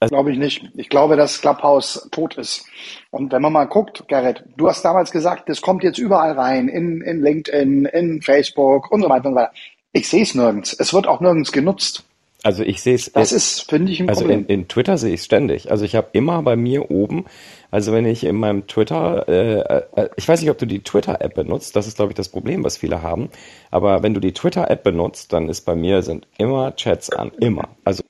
Also, 0.00 0.14
glaube 0.14 0.30
ich 0.30 0.38
nicht. 0.38 0.64
Ich 0.76 0.88
glaube, 0.88 1.16
dass 1.16 1.40
Clubhouse 1.40 2.08
tot 2.12 2.36
ist. 2.36 2.66
Und 3.10 3.32
wenn 3.32 3.42
man 3.42 3.52
mal 3.52 3.64
guckt, 3.64 4.04
Gerrit, 4.06 4.44
du 4.56 4.68
hast 4.68 4.84
damals 4.84 5.10
gesagt, 5.10 5.48
das 5.48 5.60
kommt 5.60 5.82
jetzt 5.82 5.98
überall 5.98 6.32
rein, 6.32 6.68
in, 6.68 7.00
in 7.00 7.20
LinkedIn, 7.20 7.86
in 7.86 8.22
Facebook 8.22 8.92
und 8.92 9.02
so 9.02 9.08
weiter 9.08 9.26
und 9.26 9.34
so 9.34 9.40
weiter. 9.40 9.52
Ich 9.92 10.08
sehe 10.08 10.22
es 10.22 10.34
nirgends. 10.34 10.72
Es 10.72 10.94
wird 10.94 11.08
auch 11.08 11.20
nirgends 11.20 11.50
genutzt. 11.50 12.04
Also 12.44 12.62
ich 12.62 12.80
sehe 12.80 12.94
es. 12.94 13.10
Das 13.12 13.32
ist, 13.32 13.68
finde 13.68 13.90
ich, 13.90 14.00
ein 14.00 14.08
also 14.08 14.20
Problem. 14.20 14.40
Also 14.40 14.48
in, 14.48 14.60
in 14.60 14.68
Twitter 14.68 14.96
sehe 14.96 15.12
ich 15.12 15.20
es 15.20 15.26
ständig. 15.26 15.70
Also 15.72 15.84
ich 15.84 15.96
habe 15.96 16.10
immer 16.12 16.40
bei 16.42 16.54
mir 16.54 16.90
oben, 16.90 17.24
also 17.72 17.92
wenn 17.92 18.06
ich 18.06 18.22
in 18.22 18.36
meinem 18.36 18.68
Twitter, 18.68 19.28
äh, 19.28 19.80
äh, 20.00 20.08
ich 20.16 20.28
weiß 20.28 20.40
nicht, 20.40 20.50
ob 20.50 20.58
du 20.58 20.66
die 20.66 20.80
Twitter-App 20.80 21.34
benutzt, 21.34 21.74
das 21.74 21.88
ist, 21.88 21.96
glaube 21.96 22.12
ich, 22.12 22.16
das 22.16 22.28
Problem, 22.28 22.62
was 22.62 22.76
viele 22.76 23.02
haben. 23.02 23.30
Aber 23.72 24.04
wenn 24.04 24.14
du 24.14 24.20
die 24.20 24.32
Twitter-App 24.32 24.84
benutzt, 24.84 25.32
dann 25.32 25.48
ist 25.48 25.62
bei 25.62 25.74
mir 25.74 26.02
sind 26.02 26.28
immer 26.38 26.76
Chats 26.76 27.10
an. 27.10 27.32
Immer. 27.40 27.68
Also 27.84 28.04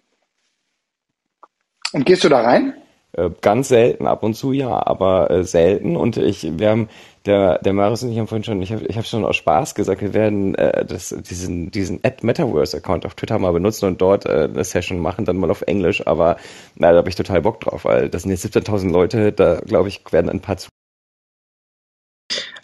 und 1.92 2.06
gehst 2.06 2.24
du 2.24 2.28
da 2.28 2.40
rein? 2.40 2.74
Äh, 3.12 3.30
ganz 3.40 3.68
selten, 3.68 4.06
ab 4.06 4.22
und 4.22 4.34
zu 4.34 4.52
ja, 4.52 4.86
aber 4.86 5.30
äh, 5.30 5.42
selten. 5.42 5.96
Und 5.96 6.18
ich, 6.18 6.58
wir 6.58 6.68
haben, 6.68 6.88
der, 7.24 7.58
der 7.58 7.72
Marius 7.72 8.02
und 8.02 8.12
ich 8.12 8.18
haben 8.18 8.26
vorhin 8.26 8.44
schon, 8.44 8.60
ich 8.60 8.72
habe 8.72 8.84
ich 8.86 8.98
hab 8.98 9.06
schon 9.06 9.24
aus 9.24 9.36
Spaß 9.36 9.74
gesagt, 9.74 10.02
wir 10.02 10.12
werden 10.12 10.54
äh, 10.56 10.84
das, 10.84 11.08
diesen, 11.08 11.70
diesen 11.70 12.00
Ad 12.04 12.18
Metaverse 12.22 12.76
Account 12.76 13.06
auf 13.06 13.14
Twitter 13.14 13.38
mal 13.38 13.52
benutzen 13.52 13.86
und 13.86 14.02
dort 14.02 14.26
äh, 14.26 14.48
eine 14.52 14.62
Session 14.62 14.98
machen, 14.98 15.24
dann 15.24 15.38
mal 15.38 15.50
auf 15.50 15.62
Englisch. 15.62 16.06
Aber 16.06 16.36
na, 16.76 16.92
da 16.92 16.98
habe 16.98 17.08
ich 17.08 17.14
total 17.14 17.40
Bock 17.40 17.60
drauf, 17.60 17.86
weil 17.86 18.10
das 18.10 18.22
sind 18.22 18.30
jetzt 18.30 18.44
17.000 18.44 18.90
Leute, 18.90 19.32
da 19.32 19.60
glaube 19.60 19.88
ich, 19.88 20.02
werden 20.10 20.30
ein 20.30 20.40
paar 20.40 20.58
zu. 20.58 20.68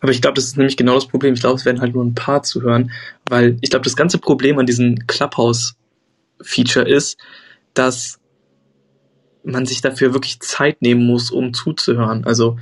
Aber 0.01 0.13
ich 0.13 0.21
glaube, 0.21 0.35
das 0.35 0.45
ist 0.45 0.59
nämlich 0.59 0.77
genau 0.77 0.95
das 0.95 1.07
Problem. 1.07 1.33
Ich 1.33 1.41
glaube, 1.41 1.57
es 1.57 1.65
werden 1.65 1.81
halt 1.81 1.95
nur 1.95 2.05
ein 2.05 2.15
paar 2.15 2.43
zuhören, 2.43 2.91
weil 3.31 3.57
ich 3.63 3.71
glaube, 3.71 3.85
das 3.85 3.97
ganze 3.97 4.19
Problem 4.19 4.59
an 4.59 4.67
diesem 4.67 5.07
Clubhouse-Feature 5.07 6.87
ist, 6.87 7.17
dass 7.73 8.21
man 9.45 9.67
sich 9.67 9.81
dafür 9.81 10.13
wirklich 10.15 10.41
Zeit 10.41 10.83
nehmen 10.83 11.07
muss, 11.07 11.31
um 11.31 11.55
zuzuhören. 11.55 12.25
Also 12.25 12.59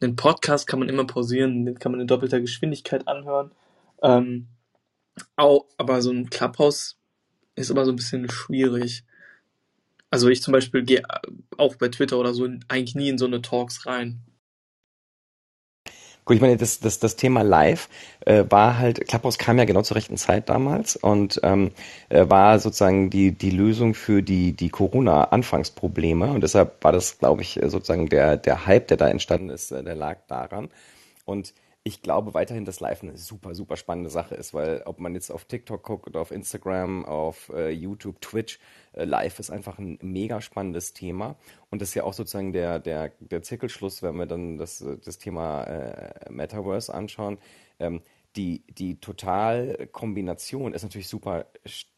einen 0.00 0.16
Podcast 0.16 0.66
kann 0.66 0.80
man 0.80 0.88
immer 0.88 1.06
pausieren, 1.06 1.64
den 1.64 1.78
kann 1.78 1.92
man 1.92 2.00
in 2.00 2.06
doppelter 2.06 2.40
Geschwindigkeit 2.40 3.08
anhören. 3.08 3.52
Ähm, 4.02 4.48
auch, 5.36 5.66
aber 5.78 6.02
so 6.02 6.10
ein 6.10 6.28
Clubhouse 6.28 6.98
ist 7.54 7.70
immer 7.70 7.84
so 7.84 7.92
ein 7.92 7.96
bisschen 7.96 8.28
schwierig. 8.28 9.04
Also 10.10 10.28
ich 10.28 10.42
zum 10.42 10.52
Beispiel 10.52 10.82
gehe 10.82 11.02
auch 11.56 11.76
bei 11.76 11.88
Twitter 11.88 12.18
oder 12.18 12.34
so 12.34 12.48
eigentlich 12.68 12.94
nie 12.94 13.08
in 13.08 13.18
so 13.18 13.26
eine 13.26 13.42
Talks 13.42 13.86
rein. 13.86 14.20
Gut, 16.24 16.36
ich 16.36 16.40
meine, 16.40 16.56
das, 16.56 16.80
das, 16.80 16.98
das 16.98 17.16
Thema 17.16 17.42
Live 17.42 17.90
äh, 18.20 18.44
war 18.48 18.78
halt, 18.78 19.06
Clubhouse 19.08 19.36
kam 19.36 19.58
ja 19.58 19.66
genau 19.66 19.82
zur 19.82 19.96
rechten 19.96 20.16
Zeit 20.16 20.48
damals 20.48 20.96
und 20.96 21.38
ähm, 21.42 21.72
äh, 22.08 22.24
war 22.28 22.58
sozusagen 22.58 23.10
die, 23.10 23.32
die 23.32 23.50
Lösung 23.50 23.92
für 23.92 24.22
die, 24.22 24.52
die 24.52 24.70
Corona-Anfangsprobleme 24.70 26.30
und 26.30 26.42
deshalb 26.42 26.82
war 26.82 26.92
das, 26.92 27.18
glaube 27.18 27.42
ich, 27.42 27.60
sozusagen 27.64 28.08
der, 28.08 28.38
der 28.38 28.64
Hype, 28.64 28.88
der 28.88 28.96
da 28.96 29.08
entstanden 29.08 29.50
ist, 29.50 29.70
äh, 29.70 29.84
der 29.84 29.96
lag 29.96 30.16
daran. 30.26 30.70
Und 31.26 31.52
ich 31.86 32.00
glaube 32.00 32.32
weiterhin, 32.32 32.64
dass 32.64 32.80
Live 32.80 33.02
eine 33.02 33.18
super, 33.18 33.54
super 33.54 33.76
spannende 33.76 34.08
Sache 34.08 34.34
ist, 34.34 34.54
weil 34.54 34.82
ob 34.86 35.00
man 35.00 35.14
jetzt 35.14 35.30
auf 35.30 35.44
TikTok 35.44 35.82
guckt 35.82 36.06
oder 36.06 36.20
auf 36.20 36.30
Instagram, 36.30 37.04
auf 37.04 37.50
äh, 37.54 37.68
YouTube, 37.68 38.22
Twitch, 38.22 38.58
äh, 38.94 39.04
Live 39.04 39.38
ist 39.38 39.50
einfach 39.50 39.78
ein 39.78 39.98
mega 40.00 40.40
spannendes 40.40 40.94
Thema. 40.94 41.36
Und 41.70 41.82
das 41.82 41.90
ist 41.90 41.94
ja 41.94 42.04
auch 42.04 42.14
sozusagen 42.14 42.54
der, 42.54 42.78
der, 42.78 43.12
der 43.20 43.42
Zirkelschluss, 43.42 44.02
wenn 44.02 44.16
wir 44.16 44.24
dann 44.24 44.56
das, 44.56 44.82
das 45.04 45.18
Thema 45.18 45.64
äh, 45.64 46.30
Metaverse 46.30 46.92
anschauen. 46.92 47.36
Ähm, 47.78 48.00
die, 48.36 48.64
die 48.68 49.00
Totalkombination 49.00 50.74
ist 50.74 50.82
natürlich 50.82 51.08
super 51.08 51.46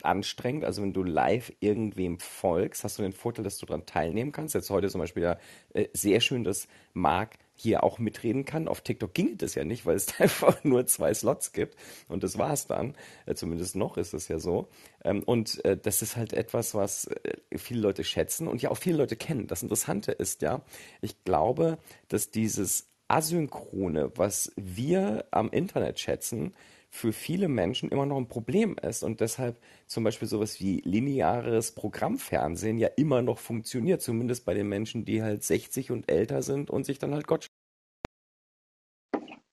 anstrengend. 0.02 0.64
Also 0.64 0.82
wenn 0.82 0.92
du 0.92 1.02
live 1.02 1.52
irgendwem 1.60 2.18
folgst, 2.18 2.84
hast 2.84 2.98
du 2.98 3.02
den 3.02 3.12
Vorteil, 3.12 3.44
dass 3.44 3.58
du 3.58 3.66
daran 3.66 3.86
teilnehmen 3.86 4.32
kannst. 4.32 4.54
Jetzt 4.54 4.68
heute 4.68 4.88
zum 4.90 5.00
Beispiel 5.00 5.22
ja 5.22 5.38
äh, 5.72 5.88
sehr 5.94 6.20
schön, 6.20 6.44
dass 6.44 6.68
Marc 6.92 7.38
hier 7.54 7.82
auch 7.82 7.98
mitreden 7.98 8.44
kann. 8.44 8.68
Auf 8.68 8.82
TikTok 8.82 9.14
ginge 9.14 9.36
das 9.36 9.54
ja 9.54 9.64
nicht, 9.64 9.86
weil 9.86 9.96
es 9.96 10.20
einfach 10.20 10.62
nur 10.62 10.86
zwei 10.86 11.14
Slots 11.14 11.52
gibt 11.52 11.76
und 12.08 12.22
das 12.22 12.36
war's 12.36 12.66
dann. 12.66 12.94
Äh, 13.24 13.34
zumindest 13.34 13.74
noch 13.74 13.96
ist 13.96 14.12
es 14.12 14.28
ja 14.28 14.38
so. 14.38 14.68
Ähm, 15.04 15.22
und 15.22 15.64
äh, 15.64 15.78
das 15.78 16.02
ist 16.02 16.16
halt 16.16 16.34
etwas, 16.34 16.74
was 16.74 17.08
viele 17.56 17.80
Leute 17.80 18.04
schätzen 18.04 18.46
und 18.46 18.60
ja 18.60 18.70
auch 18.70 18.78
viele 18.78 18.98
Leute 18.98 19.16
kennen. 19.16 19.46
Das 19.46 19.62
Interessante 19.62 20.12
ist 20.12 20.42
ja, 20.42 20.62
ich 21.00 21.24
glaube, 21.24 21.78
dass 22.08 22.30
dieses 22.30 22.88
Asynchrone, 23.08 24.12
was 24.16 24.52
wir 24.56 25.26
am 25.30 25.50
Internet 25.50 25.98
schätzen, 26.00 26.54
für 26.90 27.12
viele 27.12 27.48
Menschen 27.48 27.90
immer 27.90 28.06
noch 28.06 28.16
ein 28.16 28.28
Problem 28.28 28.76
ist 28.82 29.02
und 29.02 29.20
deshalb 29.20 29.58
zum 29.86 30.04
Beispiel 30.04 30.28
sowas 30.28 30.60
wie 30.60 30.80
lineares 30.84 31.72
Programmfernsehen 31.72 32.78
ja 32.78 32.88
immer 32.96 33.22
noch 33.22 33.38
funktioniert, 33.38 34.00
zumindest 34.00 34.44
bei 34.44 34.54
den 34.54 34.68
Menschen, 34.68 35.04
die 35.04 35.22
halt 35.22 35.44
60 35.44 35.90
und 35.90 36.10
älter 36.10 36.42
sind 36.42 36.70
und 36.70 36.86
sich 36.86 36.98
dann 36.98 37.12
halt 37.14 37.26
Gott 37.26 37.46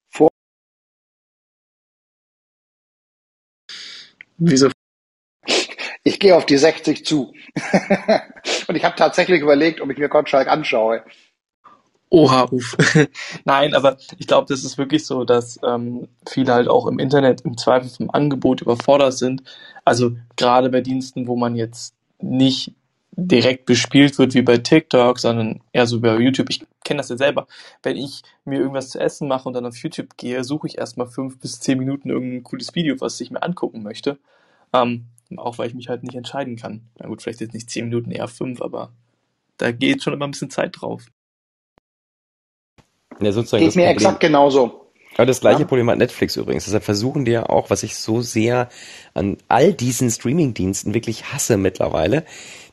vor 0.10 0.30
Wieso? 4.38 4.70
Ich 6.04 6.20
gehe 6.20 6.36
auf 6.36 6.46
die 6.46 6.58
60 6.58 7.06
zu. 7.06 7.34
und 8.68 8.76
ich 8.76 8.84
habe 8.84 8.96
tatsächlich 8.96 9.42
überlegt, 9.42 9.82
ob 9.82 9.90
ich 9.90 9.98
mir 9.98 10.10
Gottschalk 10.10 10.48
anschaue. 10.48 11.04
Oha, 12.14 12.44
uff. 12.52 12.78
Nein, 13.44 13.74
aber 13.74 13.98
ich 14.20 14.28
glaube, 14.28 14.46
das 14.48 14.64
ist 14.64 14.78
wirklich 14.78 15.04
so, 15.04 15.24
dass 15.26 15.60
ähm, 15.64 16.08
viele 16.30 16.54
halt 16.54 16.68
auch 16.68 16.86
im 16.86 17.00
Internet 17.00 17.42
im 17.42 17.58
Zweifel 17.58 17.90
vom 17.90 18.12
Angebot 18.12 18.62
überfordert 18.62 19.14
sind. 19.14 19.42
Also 19.84 20.12
gerade 20.36 20.70
bei 20.70 20.82
Diensten, 20.82 21.26
wo 21.26 21.36
man 21.36 21.56
jetzt 21.56 21.96
nicht 22.20 22.76
direkt 23.14 23.66
bespielt 23.66 24.20
wird 24.20 24.36
wie 24.36 24.44
bei 24.44 24.60
TikTok, 24.60 25.18
sondern 25.18 25.62
eher 25.72 25.88
so 25.88 26.02
bei 26.02 26.16
YouTube. 26.20 26.52
Ich 26.52 26.64
kenne 26.84 27.00
das 27.00 27.10
ja 27.10 27.18
selber. 27.18 27.48
Wenn 27.82 27.98
ich 27.98 28.22
mir 28.46 28.60
irgendwas 28.60 28.92
zu 28.92 29.00
essen 29.00 29.28
mache 29.28 29.48
und 29.48 29.56
dann 29.56 29.66
auf 29.66 29.78
YouTube 29.78 30.16
gehe, 30.16 30.44
suche 30.44 30.68
ich 30.68 30.78
erstmal 30.78 31.08
fünf 31.08 31.40
bis 31.40 31.62
zehn 31.62 31.80
Minuten 31.80 32.12
irgendein 32.12 32.44
cooles 32.44 32.76
Video, 32.76 32.96
was 33.02 33.20
ich 33.22 33.32
mir 33.32 33.42
angucken 33.42 33.82
möchte. 33.82 34.20
Ähm, 34.72 35.08
auch 35.36 35.58
weil 35.58 35.68
ich 35.68 35.74
mich 35.74 35.90
halt 35.90 36.04
nicht 36.04 36.16
entscheiden 36.16 36.58
kann. 36.58 36.82
Na 37.00 37.08
gut, 37.08 37.24
vielleicht 37.24 37.42
jetzt 37.42 37.56
nicht 37.56 37.72
zehn 37.72 37.86
Minuten, 37.86 38.12
eher 38.12 38.28
fünf, 38.28 38.62
aber 38.62 38.92
da 39.58 39.72
geht 39.72 40.04
schon 40.04 40.14
immer 40.14 40.26
ein 40.26 40.32
bisschen 40.32 40.52
Zeit 40.52 40.80
drauf. 40.80 41.08
Ja, 43.26 43.32
sozusagen 43.32 43.64
Geht 43.64 43.76
mir 43.76 43.84
Problem. 43.84 43.98
exakt 43.98 44.20
genauso. 44.20 44.84
Aber 45.16 45.26
das 45.26 45.42
gleiche 45.42 45.62
ja. 45.62 45.68
Problem 45.68 45.90
hat 45.90 45.98
Netflix 45.98 46.36
übrigens. 46.36 46.66
Deshalb 46.66 46.84
versuchen 46.84 47.26
die 47.26 47.32
ja 47.32 47.48
auch, 47.48 47.70
was 47.70 47.84
ich 47.84 47.96
so 47.96 48.22
sehr 48.22 48.70
an 49.14 49.38
all 49.48 49.74
diesen 49.74 50.10
Streaming-Diensten 50.10 50.94
wirklich 50.94 51.26
hasse 51.32 51.58
mittlerweile, 51.58 52.26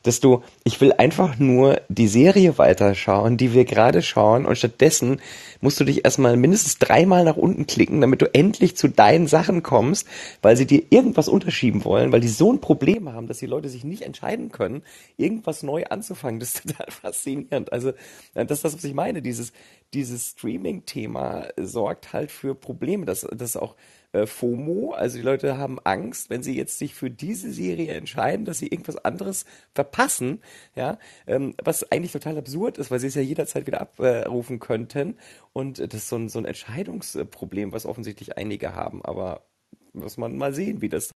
dass 0.03 0.19
du, 0.19 0.43
ich 0.63 0.81
will 0.81 0.93
einfach 0.93 1.37
nur 1.37 1.81
die 1.89 2.07
Serie 2.07 2.57
weiterschauen, 2.57 3.37
die 3.37 3.53
wir 3.53 3.65
gerade 3.65 4.01
schauen 4.01 4.45
und 4.45 4.57
stattdessen 4.57 5.21
musst 5.61 5.79
du 5.79 5.83
dich 5.83 6.03
erstmal 6.05 6.37
mindestens 6.37 6.79
dreimal 6.79 7.23
nach 7.23 7.37
unten 7.37 7.67
klicken, 7.67 8.01
damit 8.01 8.21
du 8.21 8.33
endlich 8.33 8.75
zu 8.75 8.87
deinen 8.87 9.27
Sachen 9.27 9.63
kommst, 9.63 10.07
weil 10.41 10.57
sie 10.57 10.65
dir 10.65 10.83
irgendwas 10.89 11.27
unterschieben 11.27 11.85
wollen, 11.85 12.11
weil 12.11 12.21
die 12.21 12.27
so 12.27 12.51
ein 12.51 12.61
Problem 12.61 13.11
haben, 13.13 13.27
dass 13.27 13.37
die 13.37 13.45
Leute 13.45 13.69
sich 13.69 13.83
nicht 13.83 14.01
entscheiden 14.01 14.51
können, 14.51 14.83
irgendwas 15.17 15.63
neu 15.63 15.85
anzufangen. 15.85 16.39
Das 16.39 16.55
ist 16.55 16.67
total 16.67 16.87
faszinierend. 16.89 17.71
Also 17.71 17.93
das 18.33 18.51
ist 18.51 18.65
das, 18.65 18.73
was 18.75 18.83
ich 18.83 18.93
meine. 18.93 19.21
Dieses, 19.21 19.53
dieses 19.93 20.29
Streaming-Thema 20.29 21.49
sorgt 21.57 22.13
halt 22.13 22.31
für 22.31 22.55
Probleme, 22.55 23.05
dass, 23.05 23.21
dass 23.31 23.55
auch 23.55 23.75
äh, 24.13 24.25
FOMO. 24.25 24.91
Also 24.91 25.17
die 25.17 25.23
Leute 25.23 25.57
haben 25.57 25.79
Angst, 25.83 26.29
wenn 26.29 26.43
sie 26.43 26.55
jetzt 26.55 26.77
sich 26.77 26.93
für 26.95 27.09
diese 27.09 27.51
Serie 27.51 27.93
entscheiden, 27.93 28.45
dass 28.45 28.59
sie 28.59 28.67
irgendwas 28.67 28.97
anderes 28.97 29.45
verpassen, 29.73 30.41
ja, 30.75 30.97
ähm, 31.27 31.55
was 31.63 31.91
eigentlich 31.91 32.11
total 32.11 32.37
absurd 32.37 32.77
ist, 32.77 32.91
weil 32.91 32.99
sie 32.99 33.07
es 33.07 33.15
ja 33.15 33.21
jederzeit 33.21 33.67
wieder 33.67 33.81
abrufen 33.81 34.59
könnten. 34.59 35.17
Und 35.53 35.79
das 35.79 35.93
ist 35.93 36.09
so 36.09 36.17
ein, 36.17 36.29
so 36.29 36.39
ein 36.39 36.45
Entscheidungsproblem, 36.45 37.71
was 37.71 37.85
offensichtlich 37.85 38.37
einige 38.37 38.75
haben. 38.75 39.03
Aber 39.03 39.45
muss 39.93 40.17
man 40.17 40.37
mal 40.37 40.53
sehen, 40.53 40.81
wie 40.81 40.89
das. 40.89 41.11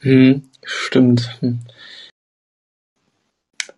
Hm, 0.00 0.48
stimmt. 0.62 1.36
Hm. 1.40 1.60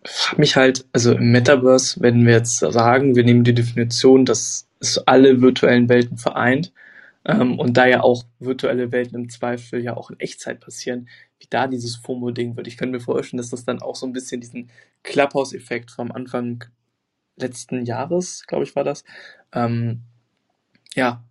Frag 0.03 0.39
mich 0.39 0.55
halt, 0.55 0.85
also 0.93 1.13
im 1.13 1.31
Metaverse, 1.31 2.01
wenn 2.01 2.25
wir 2.25 2.33
jetzt 2.33 2.57
sagen, 2.57 3.15
wir 3.15 3.23
nehmen 3.23 3.43
die 3.43 3.53
Definition, 3.53 4.25
dass 4.25 4.67
es 4.81 4.97
alle 5.07 5.41
virtuellen 5.41 5.87
Welten 5.87 6.17
vereint. 6.17 6.73
Ähm, 7.23 7.59
und 7.59 7.77
da 7.77 7.85
ja 7.85 8.01
auch 8.01 8.23
virtuelle 8.39 8.91
Welten 8.91 9.15
im 9.15 9.29
Zweifel 9.29 9.81
ja 9.81 9.95
auch 9.95 10.09
in 10.09 10.19
Echtzeit 10.19 10.59
passieren, 10.59 11.07
wie 11.39 11.47
da 11.49 11.67
dieses 11.67 11.95
FOMO-Ding 11.97 12.57
wird. 12.57 12.67
Ich 12.67 12.77
könnte 12.77 12.97
mir 12.97 13.03
vorstellen, 13.03 13.37
dass 13.37 13.51
das 13.51 13.63
dann 13.63 13.81
auch 13.81 13.95
so 13.95 14.07
ein 14.07 14.13
bisschen 14.13 14.41
diesen 14.41 14.71
Clubhouse-Effekt 15.03 15.91
vom 15.91 16.11
Anfang 16.11 16.65
letzten 17.37 17.85
Jahres, 17.85 18.45
glaube 18.47 18.63
ich, 18.63 18.75
war 18.75 18.83
das, 18.83 19.03
ähm, 19.53 20.01
ja, 20.95 21.23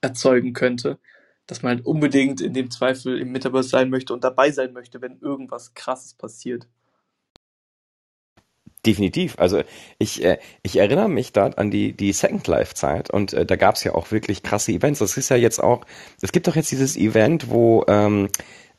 erzeugen 0.00 0.54
könnte. 0.54 0.98
Dass 1.46 1.62
man 1.62 1.76
halt 1.76 1.86
unbedingt 1.86 2.40
in 2.40 2.54
dem 2.54 2.70
Zweifel 2.70 3.20
im 3.20 3.30
Metaverse 3.30 3.68
sein 3.68 3.90
möchte 3.90 4.12
und 4.14 4.24
dabei 4.24 4.50
sein 4.50 4.72
möchte, 4.72 5.00
wenn 5.00 5.20
irgendwas 5.20 5.74
krasses 5.74 6.14
passiert. 6.14 6.66
Definitiv. 8.86 9.34
Also 9.38 9.62
ich, 9.98 10.24
äh, 10.24 10.38
ich 10.62 10.76
erinnere 10.76 11.08
mich 11.08 11.32
da 11.32 11.46
an 11.48 11.72
die, 11.72 11.92
die 11.92 12.12
Second 12.12 12.46
Life-Zeit 12.46 13.10
und 13.10 13.32
äh, 13.32 13.44
da 13.44 13.56
gab 13.56 13.74
es 13.74 13.82
ja 13.82 13.94
auch 13.94 14.12
wirklich 14.12 14.44
krasse 14.44 14.70
Events. 14.70 15.00
Das 15.00 15.16
ist 15.16 15.28
ja 15.28 15.36
jetzt 15.36 15.60
auch, 15.60 15.84
es 16.22 16.30
gibt 16.30 16.46
doch 16.46 16.54
jetzt 16.54 16.70
dieses 16.70 16.96
Event, 16.96 17.50
wo, 17.50 17.84
ähm, 17.88 18.28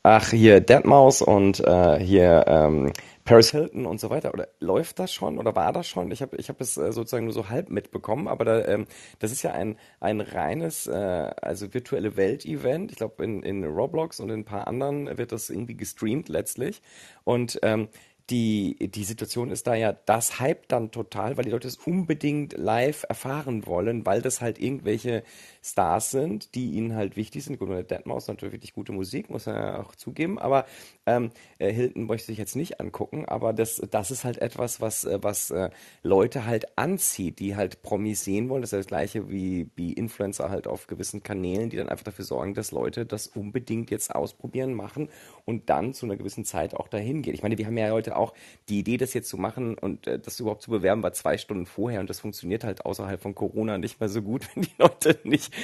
ach, 0.02 0.30
hier 0.30 0.60
Deadmaus 0.60 1.20
und 1.20 1.60
äh, 1.60 2.00
hier 2.00 2.44
ähm, 2.48 2.92
Paris 3.28 3.50
Hilton 3.50 3.84
und 3.84 4.00
so 4.00 4.08
weiter. 4.08 4.32
Oder 4.32 4.48
läuft 4.60 4.98
das 4.98 5.12
schon 5.12 5.36
oder 5.36 5.54
war 5.54 5.74
das 5.74 5.86
schon? 5.86 6.10
Ich 6.10 6.22
habe 6.22 6.38
ich 6.38 6.48
hab 6.48 6.58
es 6.62 6.78
äh, 6.78 6.90
sozusagen 6.90 7.26
nur 7.26 7.34
so 7.34 7.50
halb 7.50 7.68
mitbekommen, 7.68 8.26
aber 8.26 8.46
da, 8.46 8.64
ähm, 8.64 8.86
das 9.18 9.30
ist 9.30 9.42
ja 9.42 9.52
ein, 9.52 9.76
ein 10.00 10.22
reines, 10.22 10.86
äh, 10.86 10.94
also 11.42 11.74
virtuelle 11.74 12.16
Welt-Event. 12.16 12.92
Ich 12.92 12.96
glaube, 12.96 13.22
in, 13.22 13.42
in 13.42 13.62
Roblox 13.64 14.20
und 14.20 14.30
in 14.30 14.40
ein 14.40 14.44
paar 14.46 14.66
anderen 14.66 15.18
wird 15.18 15.32
das 15.32 15.50
irgendwie 15.50 15.76
gestreamt 15.76 16.30
letztlich. 16.30 16.80
Und 17.24 17.58
ähm, 17.62 17.88
die, 18.30 18.76
die 18.90 19.04
Situation 19.04 19.50
ist 19.50 19.66
da 19.66 19.74
ja, 19.74 19.92
das 19.92 20.38
hype 20.38 20.68
dann 20.68 20.90
total, 20.90 21.36
weil 21.36 21.44
die 21.44 21.50
Leute 21.50 21.66
es 21.68 21.76
unbedingt 21.76 22.52
live 22.58 23.04
erfahren 23.08 23.66
wollen, 23.66 24.04
weil 24.04 24.20
das 24.20 24.40
halt 24.40 24.58
irgendwelche 24.58 25.22
Stars 25.62 26.10
sind, 26.10 26.54
die 26.54 26.72
ihnen 26.72 26.94
halt 26.94 27.16
wichtig 27.16 27.44
sind. 27.44 27.58
Gut, 27.58 27.68
Deadmaus 27.90 28.28
natürlich 28.28 28.52
wirklich 28.52 28.74
gute 28.74 28.92
Musik, 28.92 29.30
muss 29.30 29.46
man 29.46 29.56
ja 29.56 29.80
auch 29.80 29.94
zugeben, 29.94 30.38
aber 30.38 30.66
ähm, 31.08 31.30
äh, 31.58 31.72
Hilton 31.72 32.06
möchte 32.06 32.30
ich 32.32 32.38
jetzt 32.38 32.54
nicht 32.54 32.80
angucken, 32.80 33.24
aber 33.24 33.52
das, 33.52 33.80
das 33.90 34.10
ist 34.10 34.24
halt 34.24 34.38
etwas, 34.38 34.80
was, 34.80 35.04
äh, 35.04 35.18
was 35.22 35.50
äh, 35.50 35.70
Leute 36.02 36.44
halt 36.44 36.78
anzieht, 36.78 37.38
die 37.38 37.56
halt 37.56 37.82
Promis 37.82 38.24
sehen 38.24 38.48
wollen. 38.48 38.60
Das 38.60 38.72
ist 38.72 38.78
das 38.78 38.86
gleiche 38.86 39.30
wie, 39.30 39.70
wie 39.74 39.94
Influencer 39.94 40.50
halt 40.50 40.66
auf 40.66 40.86
gewissen 40.86 41.22
Kanälen, 41.22 41.70
die 41.70 41.78
dann 41.78 41.88
einfach 41.88 42.04
dafür 42.04 42.26
sorgen, 42.26 42.54
dass 42.54 42.72
Leute 42.72 43.06
das 43.06 43.26
unbedingt 43.26 43.90
jetzt 43.90 44.14
ausprobieren, 44.14 44.74
machen 44.74 45.08
und 45.46 45.70
dann 45.70 45.94
zu 45.94 46.04
einer 46.04 46.16
gewissen 46.16 46.44
Zeit 46.44 46.74
auch 46.74 46.88
dahin 46.88 47.22
gehen. 47.22 47.34
Ich 47.34 47.42
meine, 47.42 47.56
wir 47.56 47.66
haben 47.66 47.78
ja 47.78 47.90
heute 47.90 48.16
auch 48.16 48.34
die 48.68 48.80
Idee, 48.80 48.98
das 48.98 49.14
jetzt 49.14 49.30
zu 49.30 49.38
machen 49.38 49.78
und 49.78 50.06
äh, 50.06 50.18
das 50.18 50.38
überhaupt 50.40 50.62
zu 50.62 50.70
bewerben, 50.70 51.02
war 51.02 51.12
zwei 51.14 51.38
Stunden 51.38 51.64
vorher 51.66 52.00
und 52.00 52.10
das 52.10 52.20
funktioniert 52.20 52.64
halt 52.64 52.84
außerhalb 52.84 53.20
von 53.20 53.34
Corona 53.34 53.78
nicht 53.78 53.98
mehr 53.98 54.10
so 54.10 54.20
gut, 54.20 54.46
wenn 54.54 54.64
die 54.64 54.74
Leute 54.78 55.18
nicht 55.24 55.54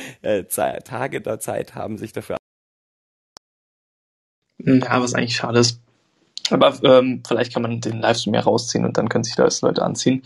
Tage 0.84 1.20
der 1.20 1.38
Zeit 1.38 1.74
haben, 1.74 1.98
sich 1.98 2.12
dafür. 2.12 2.36
Ja, 4.64 5.00
was 5.02 5.14
eigentlich 5.14 5.36
schade 5.36 5.60
ist. 5.60 5.80
Aber 6.50 6.74
ähm, 6.82 7.22
vielleicht 7.26 7.52
kann 7.52 7.62
man 7.62 7.80
den 7.80 8.00
Livestream 8.00 8.34
ja 8.34 8.40
rausziehen 8.40 8.84
und 8.84 8.98
dann 8.98 9.08
können 9.08 9.24
sich 9.24 9.34
das 9.34 9.62
Leute 9.62 9.82
anziehen. 9.82 10.22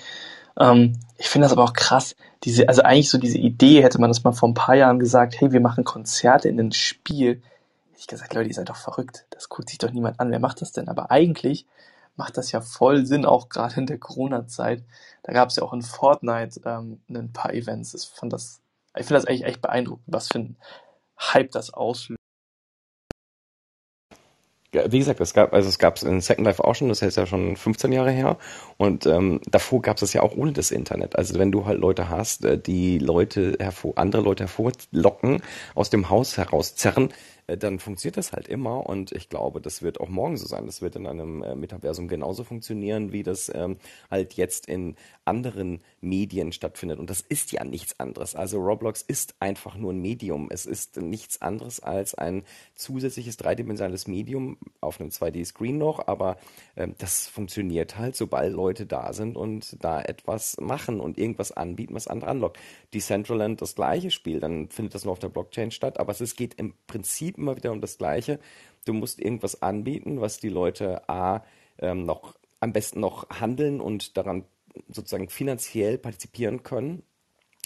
Ähm, 0.58 0.98
Ich 1.18 1.28
finde 1.28 1.46
das 1.46 1.52
aber 1.52 1.64
auch 1.64 1.72
krass. 1.72 2.16
Diese, 2.44 2.68
also 2.68 2.82
eigentlich 2.82 3.10
so 3.10 3.18
diese 3.18 3.38
Idee, 3.38 3.82
hätte 3.82 4.00
man 4.00 4.10
das 4.10 4.24
mal 4.24 4.32
vor 4.32 4.48
ein 4.48 4.54
paar 4.54 4.76
Jahren 4.76 4.98
gesagt, 4.98 5.40
hey, 5.40 5.52
wir 5.52 5.60
machen 5.60 5.84
Konzerte 5.84 6.48
in 6.48 6.58
ein 6.60 6.72
Spiel. 6.72 7.42
Hätte 7.90 8.00
ich 8.00 8.06
gesagt, 8.06 8.34
Leute, 8.34 8.48
ihr 8.48 8.54
seid 8.54 8.68
doch 8.68 8.76
verrückt. 8.76 9.26
Das 9.30 9.48
guckt 9.48 9.68
sich 9.68 9.78
doch 9.78 9.90
niemand 9.90 10.20
an. 10.20 10.30
Wer 10.30 10.40
macht 10.40 10.60
das 10.60 10.72
denn? 10.72 10.88
Aber 10.88 11.10
eigentlich 11.10 11.66
macht 12.16 12.36
das 12.36 12.52
ja 12.52 12.60
voll 12.60 13.06
Sinn, 13.06 13.24
auch 13.24 13.48
gerade 13.48 13.76
in 13.80 13.86
der 13.86 13.98
Corona-Zeit. 13.98 14.84
Da 15.22 15.32
gab 15.32 15.50
es 15.50 15.56
ja 15.56 15.62
auch 15.62 15.72
in 15.72 15.82
Fortnite 15.82 16.60
ähm, 16.64 17.00
ein 17.08 17.32
paar 17.32 17.54
Events. 17.54 17.94
Ich 17.94 18.10
das, 18.28 18.60
ich 18.96 19.06
finde 19.06 19.14
das 19.20 19.24
eigentlich 19.26 19.44
echt 19.44 19.62
beeindruckend, 19.62 20.06
was 20.08 20.28
für 20.28 20.38
ein 20.40 20.56
Hype 21.18 21.52
das 21.52 21.72
auslöst. 21.72 22.18
Wie 24.72 24.98
gesagt, 24.98 25.18
es 25.20 25.32
gab, 25.32 25.54
also 25.54 25.66
es 25.68 25.78
gab 25.78 25.96
es 25.96 26.02
in 26.02 26.20
Second 26.20 26.46
Life 26.46 26.62
auch 26.62 26.74
schon, 26.74 26.90
das 26.90 27.00
heißt 27.00 27.16
ja 27.16 27.24
schon 27.24 27.56
15 27.56 27.90
Jahre 27.90 28.10
her. 28.10 28.36
Und 28.76 29.06
ähm, 29.06 29.40
davor 29.50 29.80
gab 29.80 29.96
es 29.96 30.00
das 30.00 30.12
ja 30.12 30.22
auch 30.22 30.36
ohne 30.36 30.52
das 30.52 30.70
Internet. 30.70 31.16
Also 31.16 31.38
wenn 31.38 31.50
du 31.50 31.64
halt 31.64 31.80
Leute 31.80 32.10
hast, 32.10 32.44
äh, 32.44 32.58
die 32.58 32.98
Leute 32.98 33.56
hervor, 33.58 33.94
andere 33.96 34.20
Leute 34.20 34.44
hervorlocken, 34.44 35.42
aus 35.74 35.88
dem 35.88 36.10
Haus 36.10 36.36
herauszerren, 36.36 37.08
dann 37.56 37.78
funktioniert 37.78 38.18
das 38.18 38.32
halt 38.32 38.46
immer 38.46 38.86
und 38.86 39.12
ich 39.12 39.30
glaube, 39.30 39.60
das 39.62 39.80
wird 39.82 40.00
auch 40.00 40.08
morgen 40.08 40.36
so 40.36 40.46
sein. 40.46 40.66
Das 40.66 40.82
wird 40.82 40.96
in 40.96 41.06
einem 41.06 41.42
äh, 41.42 41.54
Metaversum 41.54 42.06
genauso 42.06 42.44
funktionieren, 42.44 43.12
wie 43.12 43.22
das 43.22 43.50
ähm, 43.54 43.78
halt 44.10 44.34
jetzt 44.34 44.68
in 44.68 44.96
anderen 45.24 45.80
Medien 46.02 46.52
stattfindet. 46.52 46.98
Und 46.98 47.08
das 47.08 47.22
ist 47.22 47.50
ja 47.52 47.64
nichts 47.64 47.98
anderes. 47.98 48.34
Also 48.34 48.58
Roblox 48.58 49.00
ist 49.00 49.34
einfach 49.40 49.76
nur 49.76 49.94
ein 49.94 50.00
Medium. 50.00 50.48
Es 50.50 50.66
ist 50.66 50.98
nichts 50.98 51.40
anderes 51.40 51.80
als 51.80 52.14
ein 52.14 52.42
zusätzliches 52.74 53.38
dreidimensionales 53.38 54.06
Medium 54.08 54.58
auf 54.82 55.00
einem 55.00 55.08
2D-Screen 55.08 55.78
noch, 55.78 56.06
aber 56.06 56.36
ähm, 56.76 56.94
das 56.98 57.28
funktioniert 57.28 57.96
halt, 57.96 58.14
sobald 58.14 58.52
Leute 58.52 58.84
da 58.84 59.14
sind 59.14 59.36
und 59.38 59.82
da 59.82 60.02
etwas 60.02 60.58
machen 60.60 61.00
und 61.00 61.16
irgendwas 61.16 61.52
anbieten, 61.52 61.94
was 61.94 62.08
andere 62.08 62.30
anlockt. 62.30 62.58
Decentraland 62.92 63.62
das 63.62 63.74
gleiche 63.74 64.10
Spiel, 64.10 64.38
dann 64.38 64.68
findet 64.68 64.94
das 64.94 65.04
nur 65.04 65.12
auf 65.12 65.18
der 65.18 65.28
Blockchain 65.30 65.70
statt, 65.70 65.98
aber 65.98 66.12
es 66.18 66.36
geht 66.36 66.54
im 66.54 66.74
Prinzip 66.86 67.37
immer 67.38 67.56
wieder 67.56 67.72
um 67.72 67.80
das 67.80 67.98
Gleiche. 67.98 68.38
Du 68.84 68.92
musst 68.92 69.20
irgendwas 69.20 69.62
anbieten, 69.62 70.20
was 70.20 70.38
die 70.38 70.48
Leute 70.48 71.08
A, 71.08 71.44
ähm, 71.78 72.04
noch 72.04 72.34
am 72.60 72.72
besten 72.72 73.00
noch 73.00 73.28
handeln 73.30 73.80
und 73.80 74.16
daran 74.16 74.44
sozusagen 74.88 75.28
finanziell 75.28 75.98
partizipieren 75.98 76.62
können. 76.62 77.02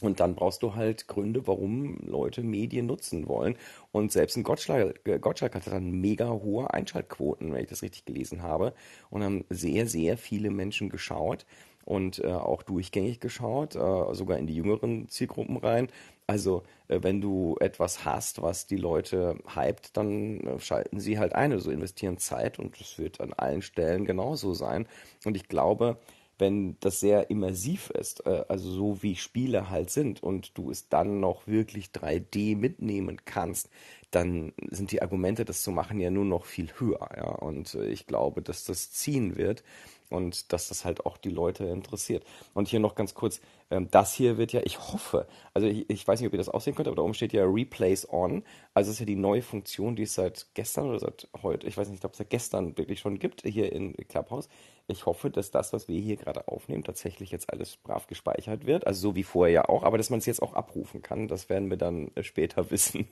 Und 0.02 0.18
dann 0.18 0.34
brauchst 0.34 0.64
du 0.64 0.74
halt 0.74 1.06
Gründe, 1.06 1.46
warum 1.46 1.98
Leute 2.00 2.42
Medien 2.42 2.86
nutzen 2.86 3.28
wollen. 3.28 3.56
Und 3.92 4.10
selbst 4.10 4.36
ein 4.36 4.42
Gottschalk, 4.42 5.04
Gottschalk 5.20 5.54
hatte 5.54 5.70
dann 5.70 5.92
mega 5.92 6.28
hohe 6.28 6.74
Einschaltquoten, 6.74 7.52
wenn 7.52 7.62
ich 7.62 7.68
das 7.68 7.82
richtig 7.82 8.04
gelesen 8.04 8.42
habe. 8.42 8.74
Und 9.10 9.22
haben 9.22 9.44
sehr, 9.48 9.86
sehr 9.86 10.16
viele 10.16 10.50
Menschen 10.50 10.88
geschaut 10.88 11.46
und 11.84 12.18
äh, 12.18 12.32
auch 12.32 12.62
durchgängig 12.62 13.20
geschaut, 13.20 13.76
äh, 13.76 14.14
sogar 14.14 14.38
in 14.38 14.46
die 14.46 14.54
jüngeren 14.56 15.08
Zielgruppen 15.08 15.56
rein. 15.56 15.88
Also 16.32 16.62
äh, 16.88 17.00
wenn 17.02 17.20
du 17.20 17.56
etwas 17.60 18.06
hast, 18.06 18.40
was 18.40 18.66
die 18.66 18.78
Leute 18.78 19.36
hypt, 19.54 19.98
dann 19.98 20.40
äh, 20.40 20.58
schalten 20.58 20.98
sie 20.98 21.18
halt 21.18 21.34
ein, 21.34 21.52
also 21.52 21.70
investieren 21.70 22.16
Zeit 22.16 22.58
und 22.58 22.80
das 22.80 22.98
wird 22.98 23.20
an 23.20 23.34
allen 23.34 23.60
Stellen 23.60 24.06
genauso 24.06 24.54
sein. 24.54 24.88
Und 25.26 25.36
ich 25.36 25.46
glaube, 25.46 25.98
wenn 26.38 26.78
das 26.80 27.00
sehr 27.00 27.28
immersiv 27.28 27.90
ist, 27.90 28.24
äh, 28.24 28.44
also 28.48 28.70
so 28.70 29.02
wie 29.02 29.16
Spiele 29.16 29.68
halt 29.68 29.90
sind 29.90 30.22
und 30.22 30.56
du 30.56 30.70
es 30.70 30.88
dann 30.88 31.20
noch 31.20 31.46
wirklich 31.46 31.88
3D 31.88 32.56
mitnehmen 32.56 33.18
kannst, 33.26 33.68
dann 34.10 34.54
sind 34.70 34.90
die 34.90 35.02
Argumente, 35.02 35.44
das 35.44 35.60
zu 35.60 35.70
machen, 35.70 36.00
ja 36.00 36.10
nur 36.10 36.24
noch 36.24 36.46
viel 36.46 36.70
höher. 36.78 37.10
Ja? 37.14 37.28
Und 37.28 37.74
ich 37.74 38.06
glaube, 38.06 38.40
dass 38.40 38.64
das 38.64 38.90
ziehen 38.90 39.36
wird 39.36 39.64
und 40.12 40.52
dass 40.52 40.68
das 40.68 40.84
halt 40.84 41.06
auch 41.06 41.16
die 41.16 41.30
Leute 41.30 41.64
interessiert. 41.64 42.24
Und 42.54 42.68
hier 42.68 42.80
noch 42.80 42.94
ganz 42.94 43.14
kurz, 43.14 43.40
ähm, 43.70 43.88
das 43.90 44.12
hier 44.12 44.38
wird 44.38 44.52
ja, 44.52 44.60
ich 44.64 44.78
hoffe, 44.78 45.26
also 45.54 45.66
ich, 45.66 45.88
ich, 45.88 46.06
weiß 46.06 46.20
nicht, 46.20 46.28
ob 46.28 46.34
ihr 46.34 46.38
das 46.38 46.48
aussehen 46.48 46.74
könnt, 46.74 46.88
aber 46.88 46.96
da 46.96 47.02
oben 47.02 47.14
steht 47.14 47.32
ja 47.32 47.44
Replace 47.44 48.08
On. 48.10 48.44
Also 48.74 48.90
es 48.90 48.96
ist 48.96 49.00
ja 49.00 49.06
die 49.06 49.16
neue 49.16 49.42
Funktion, 49.42 49.96
die 49.96 50.02
es 50.02 50.14
seit 50.14 50.46
gestern 50.54 50.88
oder 50.88 50.98
seit 50.98 51.28
heute, 51.42 51.66
ich 51.66 51.76
weiß 51.76 51.88
nicht, 51.88 52.04
ob 52.04 52.12
es 52.12 52.18
seit 52.18 52.30
gestern 52.30 52.76
wirklich 52.76 53.00
schon 53.00 53.18
gibt, 53.18 53.42
hier 53.42 53.72
in 53.72 53.94
Clubhouse. 54.08 54.48
Ich 54.88 55.06
hoffe, 55.06 55.30
dass 55.30 55.50
das, 55.50 55.72
was 55.72 55.88
wir 55.88 56.00
hier 56.00 56.16
gerade 56.16 56.48
aufnehmen, 56.48 56.84
tatsächlich 56.84 57.30
jetzt 57.30 57.52
alles 57.52 57.76
brav 57.76 58.06
gespeichert 58.06 58.66
wird. 58.66 58.86
Also 58.86 59.00
so 59.00 59.14
wie 59.16 59.22
vorher 59.22 59.54
ja 59.54 59.68
auch, 59.68 59.82
aber 59.82 59.96
dass 59.96 60.10
man 60.10 60.18
es 60.18 60.26
jetzt 60.26 60.42
auch 60.42 60.54
abrufen 60.54 61.02
kann, 61.02 61.28
das 61.28 61.48
werden 61.48 61.70
wir 61.70 61.76
dann 61.78 62.10
äh, 62.14 62.22
später 62.22 62.70
wissen. 62.70 63.08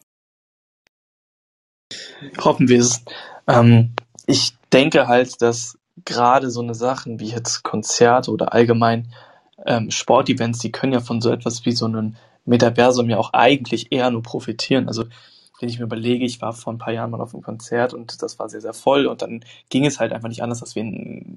Hoffen 2.39 2.69
wir 2.69 2.81
es. 2.81 3.03
Ähm, 3.49 3.95
ich 4.27 4.53
denke 4.73 5.09
halt, 5.09 5.41
dass 5.43 5.80
gerade 6.05 6.51
so 6.51 6.61
eine 6.61 6.75
Sachen 6.75 7.21
wie 7.21 7.29
jetzt 7.29 7.63
Konzerte 7.63 8.31
oder 8.31 8.53
allgemein 8.53 9.13
ähm, 9.67 9.91
Sportevents, 9.91 10.59
die 10.61 10.73
können 10.73 10.93
ja 10.93 11.01
von 11.01 11.21
so 11.21 11.31
etwas 11.31 11.65
wie 11.67 11.73
so 11.73 11.87
einem 11.87 12.17
Metaversum 12.45 13.11
ja 13.11 13.19
auch 13.19 13.33
eigentlich 13.33 13.93
eher 13.93 14.11
nur 14.11 14.23
profitieren. 14.23 14.89
Also 14.89 15.05
wenn 15.61 15.69
ich 15.69 15.79
mir 15.79 15.85
überlege, 15.85 16.25
ich 16.25 16.41
war 16.41 16.55
vor 16.55 16.73
ein 16.73 16.79
paar 16.79 16.93
Jahren 16.93 17.11
mal 17.11 17.21
auf 17.21 17.35
einem 17.35 17.43
Konzert 17.43 17.93
und 17.93 18.23
das 18.23 18.39
war 18.39 18.49
sehr, 18.49 18.63
sehr 18.63 18.73
voll 18.73 19.07
und 19.07 19.21
dann 19.21 19.45
ging 19.69 19.85
es 19.85 20.01
halt 20.01 20.13
einfach 20.13 20.29
nicht 20.29 20.43
anders, 20.43 20.61
dass 20.61 20.75
wir 20.75 20.85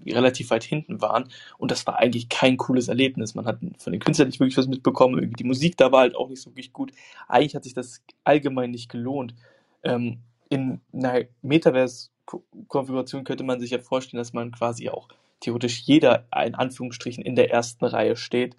relativ 0.07 0.49
weit 0.49 0.63
hinten 0.63 1.01
waren 1.01 1.25
und 1.57 1.71
das 1.71 1.85
war 1.85 1.99
eigentlich 1.99 2.29
kein 2.29 2.55
cooles 2.55 2.87
Erlebnis. 2.87 3.35
Man 3.35 3.45
hat 3.45 3.59
von 3.77 3.91
den 3.91 3.99
Künstlern 3.99 4.29
nicht 4.29 4.39
wirklich 4.39 4.57
was 4.57 4.67
mitbekommen, 4.67 5.15
irgendwie 5.15 5.35
die 5.35 5.43
Musik 5.43 5.75
da 5.75 5.91
war 5.91 6.01
halt 6.01 6.15
auch 6.15 6.29
nicht 6.29 6.41
so 6.41 6.51
wirklich 6.51 6.71
gut. 6.71 6.93
Eigentlich 7.27 7.55
hat 7.55 7.65
sich 7.65 7.73
das 7.73 8.01
allgemein 8.23 8.71
nicht 8.71 8.89
gelohnt. 8.89 9.35
Ähm, 9.83 10.19
in 10.49 10.81
einer 10.93 11.25
Metaverse 11.41 12.09
Konfiguration 12.25 13.23
könnte 13.23 13.43
man 13.43 13.59
sich 13.59 13.71
ja 13.71 13.79
vorstellen, 13.79 14.19
dass 14.19 14.33
man 14.33 14.51
quasi 14.51 14.89
auch 14.89 15.07
theoretisch 15.39 15.81
jeder 15.81 16.25
in 16.45 16.55
Anführungsstrichen 16.55 17.23
in 17.23 17.35
der 17.35 17.51
ersten 17.51 17.85
Reihe 17.85 18.15
steht 18.15 18.55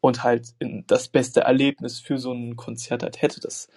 und 0.00 0.22
halt 0.22 0.54
das 0.86 1.08
beste 1.08 1.40
Erlebnis 1.40 2.00
für 2.00 2.18
so 2.18 2.32
ein 2.32 2.56
Konzert 2.56 3.02
halt 3.02 3.22
hätte. 3.22 3.40
Das 3.40 3.68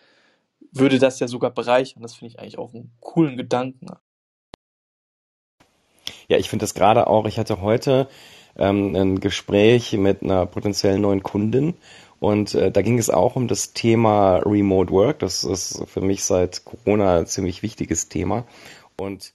würde 0.72 1.00
das 1.00 1.20
ja 1.20 1.28
sogar 1.28 1.52
bereichern. 1.52 2.02
Das 2.02 2.16
finde 2.16 2.34
ich 2.34 2.40
eigentlich 2.40 2.58
auch 2.58 2.74
einen 2.74 2.92
coolen 3.00 3.38
Gedanken. 3.38 3.88
Ja, 6.28 6.38
ich 6.38 6.50
finde 6.50 6.64
das 6.64 6.74
gerade 6.74 7.08
auch. 7.08 7.26
Ich 7.26 7.40
hatte 7.40 7.62
heute 7.62 8.08
ähm, 8.58 8.96
ein 8.96 9.20
Gespräch 9.20 9.94
mit 9.94 10.22
einer 10.24 10.46
potenziellen 10.46 11.02
neuen 11.02 11.24
Kundin 11.24 11.76
und 12.20 12.54
äh, 12.54 12.72
da 12.72 12.82
ging 12.82 13.00
es 13.00 13.10
auch 13.10 13.36
um 13.36 13.48
das 13.48 13.74
Thema 13.74 14.38
Remote 14.38 14.92
Work. 14.92 15.20
Das 15.20 15.44
ist 15.44 15.84
für 15.88 16.02
mich 16.02 16.24
seit 16.24 16.66
Corona 16.66 17.20
ein 17.20 17.28
ziemlich 17.28 17.64
wichtiges 17.64 18.10
Thema. 18.10 18.46
Und 19.00 19.34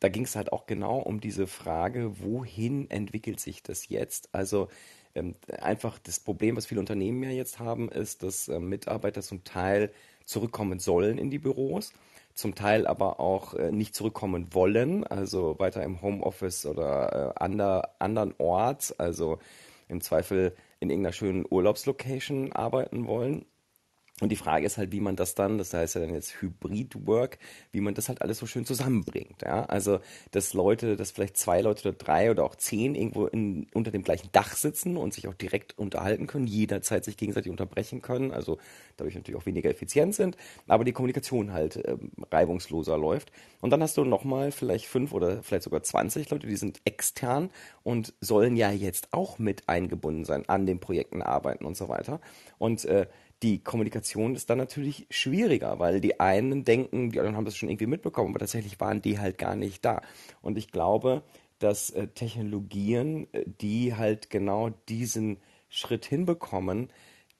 da 0.00 0.08
ging 0.08 0.24
es 0.24 0.36
halt 0.36 0.52
auch 0.52 0.66
genau 0.66 0.98
um 0.98 1.20
diese 1.20 1.46
Frage, 1.46 2.20
wohin 2.20 2.90
entwickelt 2.90 3.40
sich 3.40 3.62
das 3.62 3.88
jetzt? 3.88 4.28
Also 4.32 4.68
ähm, 5.14 5.34
einfach 5.60 5.98
das 5.98 6.20
Problem, 6.20 6.56
was 6.56 6.66
viele 6.66 6.80
Unternehmen 6.80 7.22
ja 7.22 7.30
jetzt 7.30 7.58
haben, 7.58 7.88
ist, 7.88 8.22
dass 8.22 8.48
äh, 8.48 8.58
Mitarbeiter 8.58 9.22
zum 9.22 9.44
Teil 9.44 9.92
zurückkommen 10.24 10.78
sollen 10.78 11.18
in 11.18 11.30
die 11.30 11.38
Büros, 11.38 11.92
zum 12.34 12.54
Teil 12.54 12.86
aber 12.86 13.20
auch 13.20 13.54
äh, 13.54 13.70
nicht 13.70 13.94
zurückkommen 13.94 14.52
wollen, 14.52 15.04
also 15.04 15.58
weiter 15.58 15.82
im 15.84 16.02
Homeoffice 16.02 16.66
oder 16.66 17.34
äh, 17.36 17.42
ander, 17.42 17.94
anderen 17.98 18.34
Ort, 18.38 18.94
also 18.98 19.38
im 19.88 20.00
Zweifel 20.00 20.54
in 20.80 20.90
irgendeiner 20.90 21.12
schönen 21.12 21.46
Urlaubslocation 21.48 22.52
arbeiten 22.52 23.06
wollen. 23.06 23.46
Und 24.20 24.28
die 24.28 24.36
Frage 24.36 24.64
ist 24.64 24.78
halt, 24.78 24.92
wie 24.92 25.00
man 25.00 25.16
das 25.16 25.34
dann, 25.34 25.58
das 25.58 25.74
heißt 25.74 25.96
ja 25.96 26.00
dann 26.00 26.14
jetzt 26.14 26.40
Hybrid 26.40 27.04
Work, 27.04 27.38
wie 27.72 27.80
man 27.80 27.94
das 27.94 28.08
halt 28.08 28.22
alles 28.22 28.38
so 28.38 28.46
schön 28.46 28.64
zusammenbringt. 28.64 29.42
Ja? 29.42 29.64
Also, 29.64 29.98
dass 30.30 30.52
Leute, 30.52 30.94
dass 30.94 31.10
vielleicht 31.10 31.36
zwei 31.36 31.60
Leute 31.62 31.88
oder 31.88 31.98
drei 31.98 32.30
oder 32.30 32.44
auch 32.44 32.54
zehn 32.54 32.94
irgendwo 32.94 33.26
in, 33.26 33.66
unter 33.74 33.90
dem 33.90 34.04
gleichen 34.04 34.28
Dach 34.30 34.54
sitzen 34.54 34.96
und 34.96 35.12
sich 35.12 35.26
auch 35.26 35.34
direkt 35.34 35.76
unterhalten 35.76 36.28
können, 36.28 36.46
jederzeit 36.46 37.04
sich 37.04 37.16
gegenseitig 37.16 37.50
unterbrechen 37.50 38.02
können, 38.02 38.30
also 38.30 38.58
dadurch 38.96 39.16
natürlich 39.16 39.40
auch 39.40 39.46
weniger 39.46 39.68
effizient 39.68 40.14
sind, 40.14 40.36
aber 40.68 40.84
die 40.84 40.92
Kommunikation 40.92 41.52
halt 41.52 41.74
äh, 41.76 41.96
reibungsloser 42.30 42.96
läuft. 42.96 43.32
Und 43.60 43.70
dann 43.70 43.82
hast 43.82 43.96
du 43.96 44.04
nochmal 44.04 44.52
vielleicht 44.52 44.86
fünf 44.86 45.12
oder 45.12 45.42
vielleicht 45.42 45.64
sogar 45.64 45.82
zwanzig 45.82 46.30
Leute, 46.30 46.46
die 46.46 46.54
sind 46.54 46.80
extern 46.84 47.50
und 47.82 48.14
sollen 48.20 48.54
ja 48.54 48.70
jetzt 48.70 49.08
auch 49.10 49.40
mit 49.40 49.68
eingebunden 49.68 50.24
sein, 50.24 50.48
an 50.48 50.66
den 50.66 50.78
Projekten 50.78 51.20
arbeiten 51.20 51.64
und 51.64 51.76
so 51.76 51.88
weiter. 51.88 52.20
Und 52.58 52.84
äh, 52.84 53.08
die 53.44 53.62
Kommunikation 53.62 54.34
ist 54.34 54.48
dann 54.48 54.56
natürlich 54.56 55.06
schwieriger, 55.10 55.78
weil 55.78 56.00
die 56.00 56.18
einen 56.18 56.64
denken, 56.64 57.10
die 57.10 57.20
anderen 57.20 57.36
haben 57.36 57.44
das 57.44 57.58
schon 57.58 57.68
irgendwie 57.68 57.86
mitbekommen, 57.86 58.30
aber 58.30 58.38
tatsächlich 58.38 58.80
waren 58.80 59.02
die 59.02 59.18
halt 59.18 59.36
gar 59.36 59.54
nicht 59.54 59.84
da. 59.84 60.00
Und 60.40 60.56
ich 60.56 60.72
glaube, 60.72 61.22
dass 61.58 61.90
äh, 61.90 62.08
Technologien, 62.08 63.28
äh, 63.32 63.44
die 63.46 63.94
halt 63.94 64.30
genau 64.30 64.70
diesen 64.88 65.36
Schritt 65.68 66.06
hinbekommen, 66.06 66.88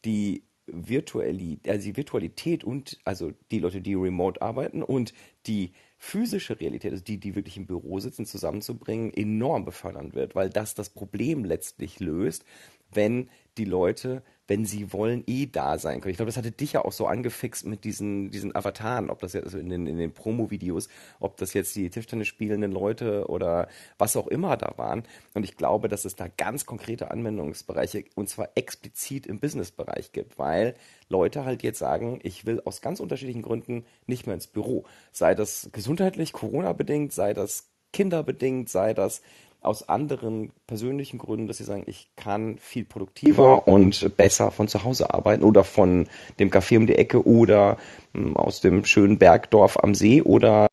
die 0.04 0.42
Virtualität, 0.66 1.70
also 1.70 1.86
die 1.86 1.96
Virtualität 1.96 2.64
und 2.64 2.98
also 3.04 3.32
die 3.50 3.60
Leute, 3.60 3.80
die 3.80 3.94
remote 3.94 4.42
arbeiten 4.42 4.82
und 4.82 5.14
die 5.46 5.72
physische 5.96 6.60
Realität, 6.60 6.92
also 6.92 7.02
die, 7.04 7.18
die 7.18 7.34
wirklich 7.34 7.56
im 7.56 7.66
Büro 7.66 7.98
sitzen, 7.98 8.26
zusammenzubringen, 8.26 9.10
enorm 9.14 9.64
befördern 9.64 10.12
wird, 10.12 10.34
weil 10.34 10.50
das 10.50 10.74
das 10.74 10.90
Problem 10.90 11.46
letztlich 11.46 11.98
löst, 11.98 12.44
wenn 12.92 13.30
die 13.56 13.64
Leute 13.64 14.22
wenn 14.46 14.64
sie 14.66 14.92
wollen, 14.92 15.24
eh 15.26 15.46
da 15.46 15.78
sein 15.78 16.00
können. 16.00 16.10
Ich 16.10 16.18
glaube, 16.18 16.28
das 16.28 16.36
hatte 16.36 16.50
dich 16.50 16.74
ja 16.74 16.84
auch 16.84 16.92
so 16.92 17.06
angefixt 17.06 17.64
mit 17.66 17.84
diesen, 17.84 18.30
diesen 18.30 18.54
Avataren, 18.54 19.10
ob 19.10 19.20
das 19.20 19.32
jetzt 19.32 19.44
also 19.44 19.58
in 19.58 19.70
den, 19.70 19.86
in 19.86 19.96
den 19.96 20.12
Promo-Videos, 20.12 20.88
ob 21.20 21.36
das 21.36 21.54
jetzt 21.54 21.74
die 21.76 21.88
Tischtennis 21.88 22.28
spielenden 22.28 22.72
Leute 22.72 23.28
oder 23.28 23.68
was 23.98 24.16
auch 24.16 24.28
immer 24.28 24.56
da 24.56 24.74
waren. 24.76 25.04
Und 25.32 25.44
ich 25.44 25.56
glaube, 25.56 25.88
dass 25.88 26.04
es 26.04 26.16
da 26.16 26.28
ganz 26.28 26.66
konkrete 26.66 27.10
Anwendungsbereiche 27.10 28.04
und 28.14 28.28
zwar 28.28 28.50
explizit 28.54 29.26
im 29.26 29.40
Business-Bereich 29.40 30.12
gibt, 30.12 30.38
weil 30.38 30.74
Leute 31.08 31.44
halt 31.44 31.62
jetzt 31.62 31.78
sagen, 31.78 32.18
ich 32.22 32.44
will 32.44 32.60
aus 32.64 32.80
ganz 32.80 33.00
unterschiedlichen 33.00 33.42
Gründen 33.42 33.84
nicht 34.06 34.26
mehr 34.26 34.34
ins 34.34 34.46
Büro. 34.46 34.84
Sei 35.12 35.34
das 35.34 35.70
gesundheitlich, 35.72 36.32
Corona-bedingt, 36.32 37.12
sei 37.12 37.32
das 37.32 37.70
kinderbedingt, 37.94 38.68
sei 38.68 38.92
das 38.92 39.22
aus 39.64 39.88
anderen 39.88 40.52
persönlichen 40.66 41.18
Gründen, 41.18 41.46
dass 41.46 41.58
sie 41.58 41.64
sagen, 41.64 41.84
ich 41.86 42.10
kann 42.16 42.58
viel 42.58 42.84
produktiver 42.84 43.66
und 43.66 44.16
besser 44.16 44.50
von 44.50 44.68
zu 44.68 44.84
Hause 44.84 45.12
arbeiten 45.12 45.42
oder 45.42 45.64
von 45.64 46.08
dem 46.38 46.50
Café 46.50 46.76
um 46.76 46.86
die 46.86 46.96
Ecke 46.96 47.26
oder 47.26 47.78
hm, 48.12 48.36
aus 48.36 48.60
dem 48.60 48.84
schönen 48.84 49.18
Bergdorf 49.18 49.78
am 49.82 49.94
See 49.94 50.22
oder 50.22 50.66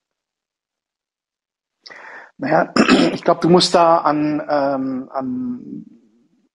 naja, 2.37 2.73
ich 3.13 3.23
glaube, 3.23 3.41
du 3.41 3.49
musst 3.49 3.75
da 3.75 3.99
an, 3.99 4.41
ähm, 4.49 5.09
an 5.11 5.85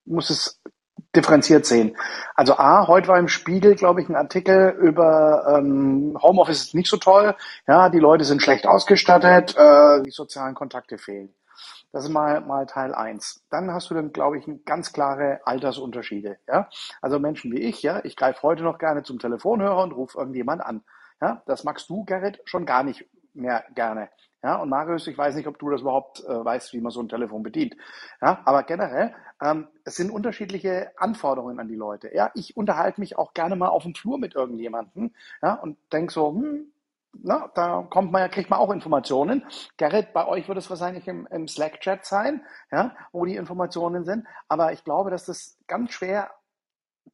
musst 0.04 0.30
es 0.30 0.60
differenziert 1.14 1.64
sehen. 1.64 1.96
Also 2.34 2.56
A, 2.56 2.86
heute 2.86 3.08
war 3.08 3.18
im 3.18 3.28
Spiegel, 3.28 3.74
glaube 3.74 4.02
ich, 4.02 4.08
ein 4.08 4.16
Artikel 4.16 4.76
über 4.80 5.56
ähm, 5.56 6.18
Homeoffice 6.20 6.62
ist 6.62 6.74
nicht 6.74 6.90
so 6.90 6.96
toll. 6.98 7.34
Ja, 7.66 7.88
die 7.88 7.98
Leute 7.98 8.24
sind 8.24 8.42
schlecht 8.42 8.66
ausgestattet, 8.66 9.56
äh, 9.56 10.02
die 10.02 10.10
sozialen 10.10 10.54
Kontakte 10.54 10.98
fehlen. 10.98 11.34
Das 11.96 12.04
ist 12.04 12.10
mal, 12.10 12.42
mal 12.42 12.66
Teil 12.66 12.94
eins. 12.94 13.42
Dann 13.48 13.72
hast 13.72 13.88
du 13.88 13.94
dann, 13.94 14.12
glaube 14.12 14.36
ich, 14.36 14.44
ganz 14.66 14.92
klare 14.92 15.40
Altersunterschiede. 15.46 16.36
Ja? 16.46 16.68
Also 17.00 17.18
Menschen 17.18 17.50
wie 17.52 17.60
ich, 17.60 17.82
ja, 17.82 18.04
ich 18.04 18.16
greife 18.16 18.42
heute 18.42 18.64
noch 18.64 18.76
gerne 18.76 19.02
zum 19.02 19.18
Telefonhörer 19.18 19.82
und 19.82 19.92
rufe 19.92 20.18
irgendjemand 20.18 20.60
an. 20.60 20.84
Ja? 21.22 21.42
Das 21.46 21.64
magst 21.64 21.88
du, 21.88 22.04
Gerrit, 22.04 22.42
schon 22.44 22.66
gar 22.66 22.82
nicht 22.82 23.08
mehr 23.32 23.64
gerne. 23.74 24.10
Ja, 24.42 24.56
und 24.56 24.68
Marius, 24.68 25.06
ich 25.06 25.16
weiß 25.16 25.36
nicht, 25.36 25.46
ob 25.46 25.58
du 25.58 25.70
das 25.70 25.80
überhaupt 25.80 26.22
äh, 26.22 26.44
weißt, 26.44 26.74
wie 26.74 26.82
man 26.82 26.92
so 26.92 27.00
ein 27.00 27.08
Telefon 27.08 27.42
bedient. 27.42 27.74
Ja, 28.20 28.42
aber 28.44 28.64
generell, 28.64 29.14
ähm, 29.42 29.68
es 29.84 29.96
sind 29.96 30.10
unterschiedliche 30.10 30.92
Anforderungen 30.98 31.58
an 31.58 31.68
die 31.68 31.76
Leute. 31.76 32.14
Ja, 32.14 32.30
ich 32.34 32.58
unterhalte 32.58 33.00
mich 33.00 33.16
auch 33.16 33.32
gerne 33.32 33.56
mal 33.56 33.68
auf 33.68 33.84
dem 33.84 33.94
Flur 33.94 34.18
mit 34.18 34.34
irgendjemandem, 34.34 35.14
ja, 35.40 35.54
und 35.54 35.78
denk 35.94 36.12
so, 36.12 36.28
hm, 36.28 36.66
na, 37.12 37.50
da 37.54 37.86
kommt 37.88 38.12
man 38.12 38.22
ja, 38.22 38.28
kriegt 38.28 38.50
man 38.50 38.58
auch 38.58 38.70
Informationen. 38.70 39.44
Gerrit, 39.76 40.12
bei 40.12 40.26
euch 40.26 40.48
wird 40.48 40.58
es 40.58 40.70
wahrscheinlich 40.70 41.08
im, 41.08 41.26
im 41.30 41.48
Slack-Chat 41.48 42.04
sein, 42.04 42.44
ja, 42.70 42.94
wo 43.12 43.24
die 43.24 43.36
Informationen 43.36 44.04
sind. 44.04 44.26
Aber 44.48 44.72
ich 44.72 44.84
glaube, 44.84 45.10
dass 45.10 45.24
das 45.24 45.58
ganz 45.66 45.92
schwer 45.92 46.30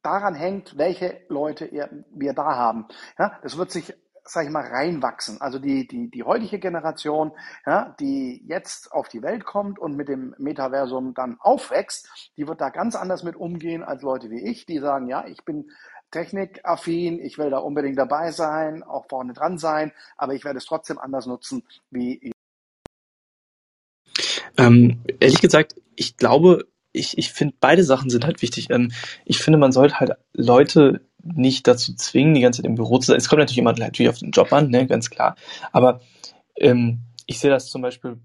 daran 0.01 0.35
hängt, 0.35 0.77
welche 0.77 1.21
Leute 1.29 1.65
ihr, 1.65 1.89
wir 2.11 2.33
da 2.33 2.55
haben. 2.55 2.87
Ja, 3.17 3.39
das 3.41 3.57
wird 3.57 3.71
sich, 3.71 3.93
sag 4.23 4.45
ich 4.45 4.51
mal, 4.51 4.65
reinwachsen. 4.65 5.39
Also 5.41 5.59
die, 5.59 5.87
die, 5.87 6.09
die 6.09 6.23
heutige 6.23 6.59
Generation, 6.59 7.31
ja, 7.65 7.95
die 7.99 8.43
jetzt 8.47 8.91
auf 8.91 9.07
die 9.07 9.21
Welt 9.21 9.45
kommt 9.45 9.79
und 9.79 9.95
mit 9.95 10.09
dem 10.09 10.35
Metaversum 10.37 11.13
dann 11.13 11.37
aufwächst, 11.39 12.31
die 12.37 12.47
wird 12.47 12.59
da 12.59 12.69
ganz 12.69 12.95
anders 12.95 13.23
mit 13.23 13.35
umgehen 13.35 13.83
als 13.83 14.01
Leute 14.01 14.29
wie 14.29 14.43
ich, 14.43 14.65
die 14.65 14.79
sagen, 14.79 15.07
ja, 15.07 15.25
ich 15.25 15.45
bin 15.45 15.69
technikaffin, 16.13 17.19
ich 17.19 17.37
will 17.37 17.49
da 17.49 17.57
unbedingt 17.57 17.97
dabei 17.97 18.31
sein, 18.31 18.83
auch 18.83 19.05
vorne 19.09 19.33
dran 19.33 19.57
sein, 19.57 19.91
aber 20.15 20.33
ich 20.33 20.45
werde 20.45 20.59
es 20.59 20.65
trotzdem 20.65 20.97
anders 20.97 21.25
nutzen 21.25 21.63
wie. 21.91 22.31
Ähm, 24.57 25.03
ehrlich 25.19 25.41
gesagt, 25.41 25.75
ich 25.95 26.15
glaube, 26.15 26.67
ich, 26.91 27.17
ich 27.17 27.33
finde, 27.33 27.55
beide 27.59 27.83
Sachen 27.83 28.09
sind 28.09 28.25
halt 28.25 28.41
wichtig. 28.41 28.69
Ähm, 28.69 28.91
ich 29.25 29.39
finde, 29.39 29.57
man 29.57 29.71
sollte 29.71 29.99
halt 29.99 30.11
Leute 30.33 31.01
nicht 31.23 31.67
dazu 31.67 31.95
zwingen, 31.95 32.35
die 32.35 32.41
ganze 32.41 32.61
Zeit 32.61 32.69
im 32.69 32.75
Büro 32.75 32.99
zu 32.99 33.07
sein. 33.07 33.17
Es 33.17 33.27
kommt 33.27 33.39
natürlich 33.39 33.57
immer 33.57 33.73
natürlich 33.73 34.09
auf 34.09 34.19
den 34.19 34.31
Job 34.31 34.53
an, 34.53 34.69
ne, 34.69 34.85
ganz 34.85 35.09
klar. 35.09 35.35
Aber 35.71 36.01
ähm, 36.57 37.01
ich 37.25 37.39
sehe 37.39 37.49
das 37.49 37.69
zum 37.69 37.81
Beispiel 37.81 38.19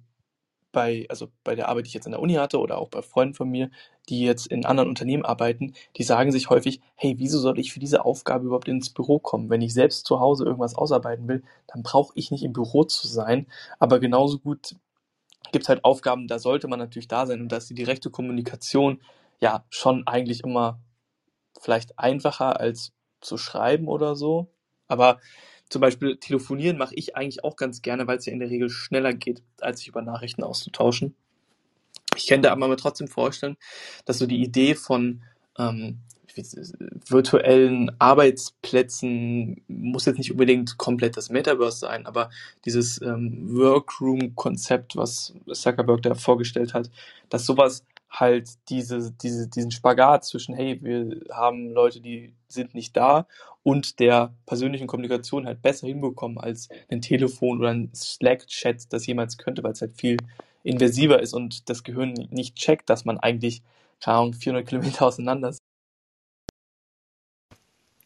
bei, 0.73 1.07
also 1.09 1.29
bei 1.45 1.55
der 1.55 1.69
Arbeit, 1.69 1.87
die 1.87 1.89
ich 1.89 1.95
jetzt 1.95 2.07
in 2.07 2.13
der 2.13 2.21
Uni 2.21 2.35
hatte 2.35 2.59
oder 2.59 2.79
auch 2.79 2.89
bei 2.89 3.03
Freunden 3.03 3.35
von 3.35 3.49
mir, 3.49 3.71
die 4.09 4.21
jetzt 4.21 4.47
in 4.47 4.65
anderen 4.65 4.89
Unternehmen 4.89 5.25
arbeiten, 5.25 5.75
die 5.97 6.03
sagen 6.03 6.33
sich 6.33 6.51
häufig, 6.51 6.81
hey, 6.95 7.15
wieso 7.19 7.39
soll 7.39 7.59
ich 7.59 7.73
für 7.73 7.81
diese 7.81 8.05
Aufgabe 8.05 8.47
überhaupt 8.47 8.69
ins 8.69 8.91
Büro 8.91 9.19
kommen? 9.19 9.51
Wenn 9.51 9.63
ich 9.63 9.75
selbst 9.75 10.07
zu 10.07 10.21
Hause 10.21 10.45
irgendwas 10.45 10.75
ausarbeiten 10.75 11.29
will, 11.29 11.43
dann 11.67 11.83
brauche 11.83 12.13
ich 12.17 12.31
nicht 12.31 12.45
im 12.45 12.53
Büro 12.53 12.85
zu 12.85 13.07
sein. 13.09 13.47
Aber 13.79 14.01
genauso 14.01 14.39
gut 14.39 14.77
gibt 15.53 15.65
es 15.65 15.69
halt 15.69 15.85
Aufgaben, 15.85 16.29
da 16.29 16.39
sollte 16.39 16.69
man 16.69 16.79
natürlich 16.79 17.09
da 17.09 17.27
sein 17.27 17.41
und 17.41 17.51
da 17.51 17.57
ist 17.57 17.71
die 17.71 17.75
direkte 17.75 18.11
Kommunikation 18.11 19.01
ja 19.41 19.65
schon 19.71 20.07
eigentlich 20.07 20.45
immer 20.45 20.81
vielleicht 21.61 21.99
einfacher 21.99 22.61
als 22.61 22.93
zu 23.21 23.39
schreiben 23.39 23.89
oder 23.89 24.15
so. 24.17 24.49
Aber 24.89 25.19
zum 25.69 25.81
Beispiel 25.81 26.17
telefonieren 26.17 26.79
mache 26.79 26.95
ich 26.95 27.17
eigentlich 27.17 27.45
auch 27.45 27.57
ganz 27.57 27.83
gerne, 27.83 28.07
weil 28.07 28.19
es 28.19 28.27
ja 28.27 28.33
in 28.33 28.41
der 28.41 28.51
Regel 28.51 28.71
schneller 28.71 29.13
geht, 29.13 29.43
als 29.61 29.81
sich 29.81 29.89
über 29.89 30.03
Nachrichten 30.03 30.43
auszutauschen. 30.43 31.15
Ich 32.17 32.27
könnte 32.27 32.51
aber 32.51 32.69
mir 32.69 32.77
trotzdem 32.77 33.09
vorstellen, 33.09 33.57
dass 34.05 34.19
so 34.19 34.27
die 34.27 34.43
Idee 34.43 34.75
von 34.75 35.23
ähm, 35.59 35.99
virtuellen 37.09 37.91
Arbeitsplätzen 37.99 39.63
muss 39.67 40.07
jetzt 40.07 40.19
nicht 40.19 40.31
unbedingt 40.31 40.79
komplett 40.79 41.17
das 41.17 41.31
Metaverse 41.31 41.79
sein, 41.79 42.07
aber 42.07 42.31
dieses 42.65 43.01
ähm, 43.03 43.49
Workroom-Konzept, 43.57 44.97
was 44.97 45.35
Zuckerberg 45.53 46.03
da 46.03 46.15
vorgestellt 46.15 46.75
hat, 46.75 46.91
dass 47.29 47.45
sowas 47.45 47.85
halt 48.11 48.51
diese, 48.69 49.13
diese, 49.13 49.49
diesen 49.49 49.71
Spagat 49.71 50.25
zwischen, 50.25 50.55
hey, 50.55 50.79
wir 50.83 51.21
haben 51.31 51.71
Leute, 51.71 52.01
die 52.01 52.35
sind 52.49 52.75
nicht 52.75 52.97
da 52.97 53.27
und 53.63 54.01
der 54.01 54.35
persönlichen 54.47 54.87
Kommunikation 54.87 55.47
halt 55.47 55.61
besser 55.63 55.87
hinbekommen 55.87 56.39
als 56.39 56.69
ein 56.91 57.03
Telefon 57.03 57.59
oder 57.59 57.71
ein 57.71 57.91
Slack-Chat 57.95 58.93
das 58.93 59.07
jemals 59.07 59.37
könnte, 59.37 59.63
weil 59.63 59.73
es 59.73 59.81
halt 59.81 59.93
viel 59.93 60.17
invasiver 60.63 61.21
ist 61.21 61.35
und 61.35 61.69
das 61.69 61.85
Gehirn 61.85 62.15
nicht 62.31 62.57
checkt, 62.57 62.89
dass 62.91 63.05
man 63.05 63.19
eigentlich, 63.19 63.63
keine 64.01 64.19
Ahnung, 64.19 64.35
400 64.35 64.67
Kilometer 64.67 65.07
auseinander 65.07 65.51
ist. 65.51 65.68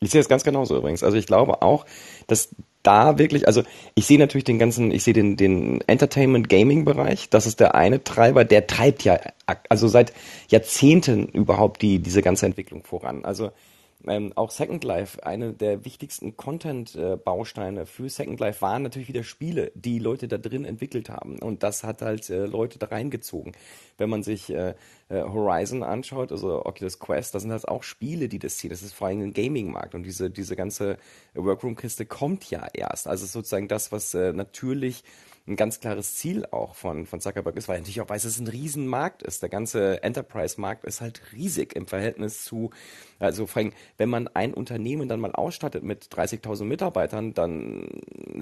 Ich 0.02 0.10
sehe 0.10 0.20
das 0.20 0.28
ganz 0.28 0.44
genauso 0.44 0.76
übrigens. 0.76 1.02
Also 1.02 1.16
ich 1.16 1.26
glaube 1.26 1.62
auch, 1.62 1.86
dass 2.26 2.50
da 2.82 3.18
wirklich, 3.18 3.46
also 3.46 3.62
ich 3.94 4.06
sehe 4.06 4.18
natürlich 4.18 4.44
den 4.44 4.58
ganzen, 4.58 4.90
ich 4.90 5.04
sehe 5.04 5.14
den, 5.14 5.36
den 5.36 5.80
Entertainment-Gaming-Bereich, 5.82 7.30
das 7.30 7.46
ist 7.46 7.60
der 7.60 7.74
eine 7.74 8.02
Treiber, 8.02 8.44
der 8.44 8.66
treibt 8.66 9.04
ja 9.04 9.20
also 9.68 9.88
seit 9.88 10.12
Jahrzehnten 10.48 11.26
überhaupt 11.26 11.82
die, 11.82 12.00
diese 12.00 12.22
ganze 12.22 12.46
Entwicklung 12.46 12.82
voran. 12.82 13.24
Also 13.24 13.52
ähm, 14.06 14.32
auch 14.34 14.50
Second 14.50 14.84
Life, 14.84 15.24
eine 15.24 15.52
der 15.52 15.84
wichtigsten 15.84 16.36
Content-Bausteine 16.36 17.86
für 17.86 18.08
Second 18.08 18.40
Life 18.40 18.60
waren 18.60 18.82
natürlich 18.82 19.08
wieder 19.08 19.22
Spiele, 19.22 19.72
die 19.74 19.98
Leute 19.98 20.28
da 20.28 20.38
drin 20.38 20.64
entwickelt 20.64 21.08
haben. 21.08 21.38
Und 21.38 21.62
das 21.62 21.84
hat 21.84 22.02
halt 22.02 22.28
äh, 22.30 22.46
Leute 22.46 22.78
da 22.78 22.86
reingezogen. 22.86 23.52
Wenn 23.98 24.10
man 24.10 24.22
sich 24.22 24.50
äh, 24.50 24.74
äh, 25.08 25.22
Horizon 25.22 25.82
anschaut, 25.82 26.32
also 26.32 26.64
Oculus 26.64 26.98
Quest, 26.98 27.34
da 27.34 27.40
sind 27.40 27.50
das 27.50 27.64
auch 27.64 27.82
Spiele, 27.82 28.28
die 28.28 28.38
das 28.38 28.56
ziehen. 28.56 28.70
Das 28.70 28.82
ist 28.82 28.94
vor 28.94 29.08
allem 29.08 29.20
ein 29.20 29.32
Gaming-Markt. 29.32 29.94
Und 29.94 30.02
diese, 30.02 30.30
diese 30.30 30.56
ganze 30.56 30.98
Workroom-Kiste 31.34 32.06
kommt 32.06 32.50
ja 32.50 32.66
erst. 32.72 33.06
Also 33.06 33.26
sozusagen 33.26 33.68
das, 33.68 33.92
was 33.92 34.14
äh, 34.14 34.32
natürlich 34.32 35.04
ein 35.46 35.56
ganz 35.56 35.80
klares 35.80 36.14
Ziel 36.14 36.46
auch 36.46 36.76
von, 36.76 37.06
von 37.06 37.20
Zuckerberg 37.20 37.56
ist, 37.56 37.66
weil 37.66 37.76
er 37.76 37.80
natürlich 37.80 38.00
auch 38.00 38.08
weiß, 38.08 38.22
dass 38.22 38.32
es 38.32 38.40
ein 38.40 38.46
Riesenmarkt 38.46 39.22
ist. 39.22 39.42
Der 39.42 39.48
ganze 39.48 40.02
Enterprise-Markt 40.02 40.84
ist 40.84 41.00
halt 41.00 41.20
riesig 41.32 41.74
im 41.74 41.86
Verhältnis 41.86 42.44
zu, 42.44 42.70
also 43.22 43.46
vor 43.46 43.62
allem, 43.62 43.72
wenn 43.98 44.08
man 44.08 44.28
ein 44.28 44.52
Unternehmen 44.52 45.08
dann 45.08 45.20
mal 45.20 45.32
ausstattet 45.32 45.84
mit 45.84 46.06
30.000 46.06 46.64
Mitarbeitern, 46.64 47.34
dann 47.34 47.88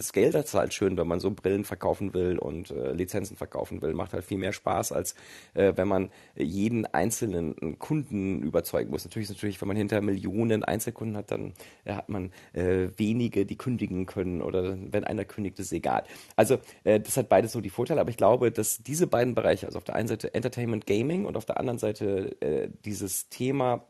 scale 0.00 0.30
das 0.30 0.54
halt 0.54 0.72
schön, 0.72 0.96
wenn 0.96 1.06
man 1.06 1.20
so 1.20 1.30
Brillen 1.30 1.64
verkaufen 1.64 2.14
will 2.14 2.38
und 2.38 2.70
äh, 2.70 2.92
Lizenzen 2.92 3.36
verkaufen 3.36 3.82
will. 3.82 3.92
Macht 3.92 4.14
halt 4.14 4.24
viel 4.24 4.38
mehr 4.38 4.52
Spaß, 4.52 4.92
als 4.92 5.14
äh, 5.54 5.74
wenn 5.76 5.86
man 5.86 6.10
jeden 6.34 6.86
einzelnen 6.86 7.78
Kunden 7.78 8.42
überzeugen 8.42 8.90
muss. 8.90 9.04
Natürlich 9.04 9.28
ist 9.28 9.36
natürlich, 9.36 9.60
wenn 9.60 9.68
man 9.68 9.76
hinter 9.76 10.00
Millionen 10.00 10.64
Einzelkunden 10.64 11.16
hat, 11.16 11.30
dann 11.30 11.52
äh, 11.84 11.92
hat 11.92 12.08
man 12.08 12.32
äh, 12.54 12.88
wenige, 12.96 13.44
die 13.44 13.56
kündigen 13.56 14.06
können 14.06 14.40
oder 14.40 14.78
wenn 14.80 15.04
einer 15.04 15.26
kündigt, 15.26 15.58
ist 15.58 15.72
egal. 15.72 16.04
Also 16.36 16.58
äh, 16.84 17.00
das 17.00 17.18
hat 17.18 17.28
beides 17.28 17.52
so 17.52 17.60
die 17.60 17.70
Vorteile, 17.70 18.00
aber 18.00 18.10
ich 18.10 18.16
glaube, 18.16 18.50
dass 18.50 18.82
diese 18.82 19.06
beiden 19.06 19.34
Bereiche, 19.34 19.66
also 19.66 19.78
auf 19.78 19.84
der 19.84 19.94
einen 19.94 20.08
Seite 20.08 20.32
Entertainment 20.32 20.86
Gaming 20.86 21.26
und 21.26 21.36
auf 21.36 21.44
der 21.44 21.58
anderen 21.58 21.78
Seite 21.78 22.40
äh, 22.40 22.70
dieses 22.84 23.28
Thema 23.28 23.84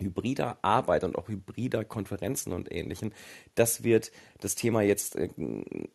hybrider 0.00 0.58
Arbeit 0.62 1.04
und 1.04 1.16
auch 1.16 1.28
hybrider 1.28 1.84
Konferenzen 1.84 2.52
und 2.52 2.72
ähnlichen, 2.72 3.12
das 3.54 3.84
wird 3.84 4.12
das 4.40 4.54
Thema 4.54 4.82
jetzt 4.82 5.16
äh, 5.16 5.28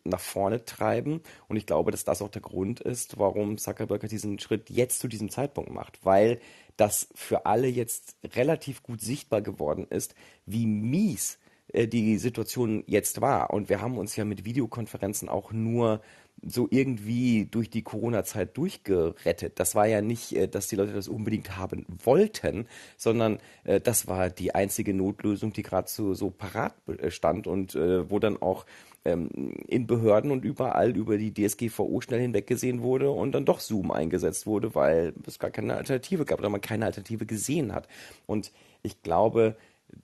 nach 0.04 0.20
vorne 0.20 0.66
treiben. 0.66 1.22
Und 1.48 1.58
ich 1.58 1.66
glaube, 1.66 1.92
dass 1.92 2.04
das 2.04 2.22
auch 2.22 2.30
der 2.30 2.42
Grund 2.42 2.80
ist, 2.80 3.18
warum 3.18 3.58
Zuckerberg 3.58 4.08
diesen 4.08 4.40
Schritt 4.40 4.70
jetzt 4.70 5.00
zu 5.00 5.08
diesem 5.08 5.30
Zeitpunkt 5.30 5.72
macht, 5.72 6.06
weil 6.06 6.40
das 6.78 7.08
für 7.16 7.46
alle 7.46 7.68
jetzt 7.68 8.18
relativ 8.36 8.84
gut 8.84 9.02
sichtbar 9.02 9.42
geworden 9.42 9.88
ist, 9.90 10.16
wie 10.46 10.66
mies 10.66 11.40
äh, 11.70 11.88
die 11.88 12.18
Situation 12.18 12.84
jetzt 12.88 13.22
war. 13.22 13.52
Und 13.52 13.70
wir 13.70 13.82
haben 13.82 13.98
uns 13.98 14.16
ja 14.16 14.26
mit 14.26 14.46
Videokonferenzen 14.46 15.30
auch 15.30 15.52
nur 15.52 16.02
so 16.42 16.68
irgendwie 16.70 17.46
durch 17.46 17.70
die 17.70 17.82
Corona-Zeit 17.82 18.56
durchgerettet. 18.58 19.60
Das 19.60 19.76
war 19.76 19.88
ja 19.88 20.02
nicht, 20.02 20.36
äh, 20.36 20.48
dass 20.48 20.68
die 20.68 20.76
Leute 20.76 20.94
das 20.94 21.08
unbedingt 21.08 21.58
haben 21.58 21.86
wollten, 22.04 22.68
sondern 22.98 23.40
äh, 23.64 23.80
das 23.80 24.08
war 24.08 24.30
die 24.30 24.54
einzige 24.54 24.94
Notlösung, 24.94 25.54
die 25.54 25.64
gerade 25.64 25.90
so, 25.90 26.14
so 26.14 26.30
parat 26.30 26.76
stand 27.10 27.48
und 27.48 27.76
äh, 27.76 28.10
wo 28.10 28.20
dann 28.20 28.42
auch 28.42 28.66
ähm, 29.06 29.30
in 29.68 29.88
Behörden 29.88 30.32
und 30.32 30.44
überall 30.44 30.96
über 30.96 31.18
die 31.18 31.34
DSGVO 31.34 32.02
schnell 32.02 32.22
hinweggesehen 32.22 32.82
wurde 32.82 33.12
und 33.12 33.32
dann 33.34 33.46
doch 33.46 33.60
Zoom 33.60 33.92
eingesetzt 33.92 34.48
wurde, 34.48 34.76
weil 34.76 35.14
es 35.26 35.40
gar 35.40 35.52
keine 35.52 35.76
Alternative 35.76 36.26
gab 36.26 36.40
oder 36.40 36.50
man 36.50 36.62
keine 36.62 36.86
Alternative 36.86 37.26
gesehen 37.26 37.74
hat. 37.74 37.88
Und 38.26 38.52
ich 38.84 39.02
glaube, 39.04 39.56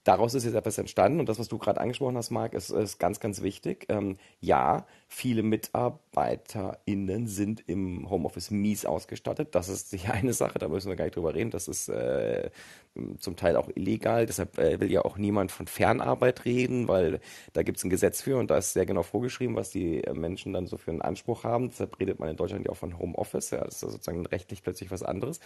daraus 0.03 0.33
ist 0.33 0.45
jetzt 0.45 0.55
etwas 0.55 0.77
entstanden 0.77 1.19
und 1.19 1.29
das, 1.29 1.39
was 1.39 1.47
du 1.47 1.57
gerade 1.57 1.79
angesprochen 1.79 2.17
hast, 2.17 2.31
Marc, 2.31 2.53
ist, 2.53 2.69
ist 2.69 2.99
ganz, 2.99 3.19
ganz 3.19 3.41
wichtig. 3.41 3.85
Ähm, 3.89 4.17
ja, 4.39 4.85
viele 5.07 5.43
MitarbeiterInnen 5.43 7.27
sind 7.27 7.63
im 7.67 8.09
Homeoffice 8.09 8.51
mies 8.51 8.85
ausgestattet. 8.85 9.53
Das 9.55 9.69
ist 9.69 9.93
die 9.93 10.07
eine 10.11 10.33
Sache, 10.33 10.59
da 10.59 10.67
müssen 10.67 10.89
wir 10.89 10.95
gar 10.95 11.05
nicht 11.05 11.15
drüber 11.15 11.35
reden. 11.35 11.51
Das 11.51 11.67
ist 11.67 11.89
äh, 11.89 12.49
zum 13.19 13.35
Teil 13.35 13.55
auch 13.55 13.69
illegal. 13.75 14.25
Deshalb 14.25 14.57
äh, 14.57 14.79
will 14.79 14.91
ja 14.91 15.05
auch 15.05 15.17
niemand 15.17 15.51
von 15.51 15.67
Fernarbeit 15.67 16.45
reden, 16.45 16.87
weil 16.87 17.19
da 17.53 17.63
gibt 17.63 17.77
es 17.77 17.83
ein 17.83 17.89
Gesetz 17.89 18.21
für 18.21 18.37
und 18.37 18.51
da 18.51 18.57
ist 18.57 18.73
sehr 18.73 18.85
genau 18.85 19.03
vorgeschrieben, 19.03 19.55
was 19.55 19.69
die 19.69 20.01
Menschen 20.13 20.53
dann 20.53 20.67
so 20.67 20.77
für 20.77 20.91
einen 20.91 21.01
Anspruch 21.01 21.43
haben. 21.43 21.69
Deshalb 21.69 21.99
redet 21.99 22.19
man 22.19 22.29
in 22.29 22.37
Deutschland 22.37 22.65
ja 22.65 22.71
auch 22.71 22.77
von 22.77 22.97
Homeoffice. 22.97 23.51
Ja, 23.51 23.63
das 23.63 23.75
ist 23.75 23.79
sozusagen 23.81 24.25
rechtlich 24.25 24.63
plötzlich 24.63 24.91
was 24.91 25.03
anderes. 25.03 25.39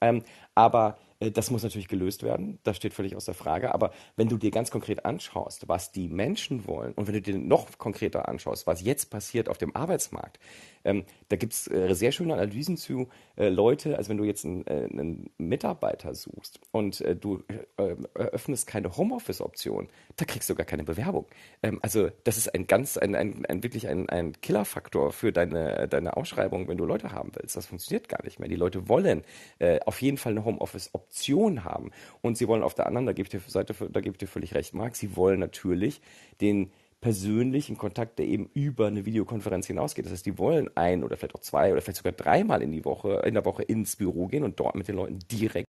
Ähm, 0.00 0.22
aber 0.54 0.98
äh, 0.98 1.09
das 1.20 1.50
muss 1.50 1.62
natürlich 1.62 1.88
gelöst 1.88 2.22
werden. 2.22 2.58
Das 2.62 2.78
steht 2.78 2.94
völlig 2.94 3.14
außer 3.14 3.34
Frage. 3.34 3.74
Aber 3.74 3.92
wenn 4.16 4.28
du 4.28 4.38
dir 4.38 4.50
ganz 4.50 4.70
konkret 4.70 5.04
anschaust, 5.04 5.68
was 5.68 5.92
die 5.92 6.08
Menschen 6.08 6.66
wollen 6.66 6.94
und 6.94 7.06
wenn 7.06 7.14
du 7.14 7.20
dir 7.20 7.36
noch 7.36 7.76
konkreter 7.76 8.26
anschaust, 8.26 8.66
was 8.66 8.82
jetzt 8.82 9.10
passiert 9.10 9.50
auf 9.50 9.58
dem 9.58 9.76
Arbeitsmarkt, 9.76 10.38
ähm, 10.82 11.04
da 11.28 11.36
gibt 11.36 11.52
es 11.52 11.70
äh, 11.70 11.94
sehr 11.94 12.10
schöne 12.10 12.32
Analysen 12.32 12.78
zu 12.78 13.08
äh, 13.36 13.50
Leute, 13.50 13.98
also 13.98 14.08
wenn 14.08 14.16
du 14.16 14.24
jetzt 14.24 14.46
einen, 14.46 14.66
äh, 14.66 14.88
einen 14.90 15.28
Mitarbeiter 15.36 16.14
suchst 16.14 16.58
und 16.72 17.02
äh, 17.02 17.14
du 17.14 17.42
äh, 17.76 17.96
eröffnest 18.14 18.66
keine 18.66 18.96
Homeoffice-Option, 18.96 19.88
da 20.16 20.24
kriegst 20.24 20.48
du 20.48 20.54
gar 20.54 20.64
keine 20.64 20.84
Bewerbung. 20.84 21.26
Ähm, 21.62 21.80
also 21.82 22.08
das 22.24 22.38
ist 22.38 22.54
ein 22.54 22.66
ganz, 22.66 22.96
ein, 22.96 23.14
ein, 23.14 23.44
ein 23.44 23.62
wirklich 23.62 23.88
ein, 23.88 24.08
ein 24.08 24.40
Killerfaktor 24.40 25.12
für 25.12 25.32
deine, 25.32 25.86
deine 25.86 26.16
Ausschreibung, 26.16 26.66
wenn 26.66 26.78
du 26.78 26.86
Leute 26.86 27.12
haben 27.12 27.32
willst. 27.34 27.56
Das 27.56 27.66
funktioniert 27.66 28.08
gar 28.08 28.24
nicht 28.24 28.40
mehr. 28.40 28.48
Die 28.48 28.56
Leute 28.56 28.88
wollen 28.88 29.22
äh, 29.58 29.80
auf 29.84 30.00
jeden 30.00 30.16
Fall 30.16 30.32
eine 30.32 30.46
Homeoffice-Option 30.46 31.09
haben 31.64 31.90
und 32.22 32.36
sie 32.36 32.48
wollen 32.48 32.62
auf 32.62 32.74
der 32.74 32.86
anderen, 32.86 33.06
da 33.06 33.12
gebe 33.12 33.26
ich 33.26 33.30
dir, 33.30 33.40
Seite, 33.46 33.74
da 33.90 34.00
gebe 34.00 34.14
ich 34.14 34.18
dir 34.18 34.26
völlig 34.26 34.54
recht, 34.54 34.74
Marc, 34.74 34.96
sie 34.96 35.16
wollen 35.16 35.40
natürlich 35.40 36.00
den 36.40 36.70
persönlichen 37.00 37.78
Kontakt, 37.78 38.18
der 38.18 38.26
eben 38.26 38.50
über 38.52 38.86
eine 38.86 39.06
Videokonferenz 39.06 39.66
hinausgeht. 39.66 40.04
Das 40.04 40.12
heißt, 40.12 40.26
die 40.26 40.38
wollen 40.38 40.68
ein 40.74 41.02
oder 41.02 41.16
vielleicht 41.16 41.34
auch 41.34 41.40
zwei 41.40 41.72
oder 41.72 41.80
vielleicht 41.80 41.96
sogar 41.96 42.12
dreimal 42.12 42.62
in 42.62 42.72
die 42.72 42.84
Woche, 42.84 43.22
in 43.24 43.34
der 43.34 43.44
Woche 43.46 43.62
ins 43.62 43.96
Büro 43.96 44.26
gehen 44.26 44.44
und 44.44 44.60
dort 44.60 44.74
mit 44.74 44.86
den 44.86 44.96
Leuten 44.96 45.18
direkt 45.30 45.66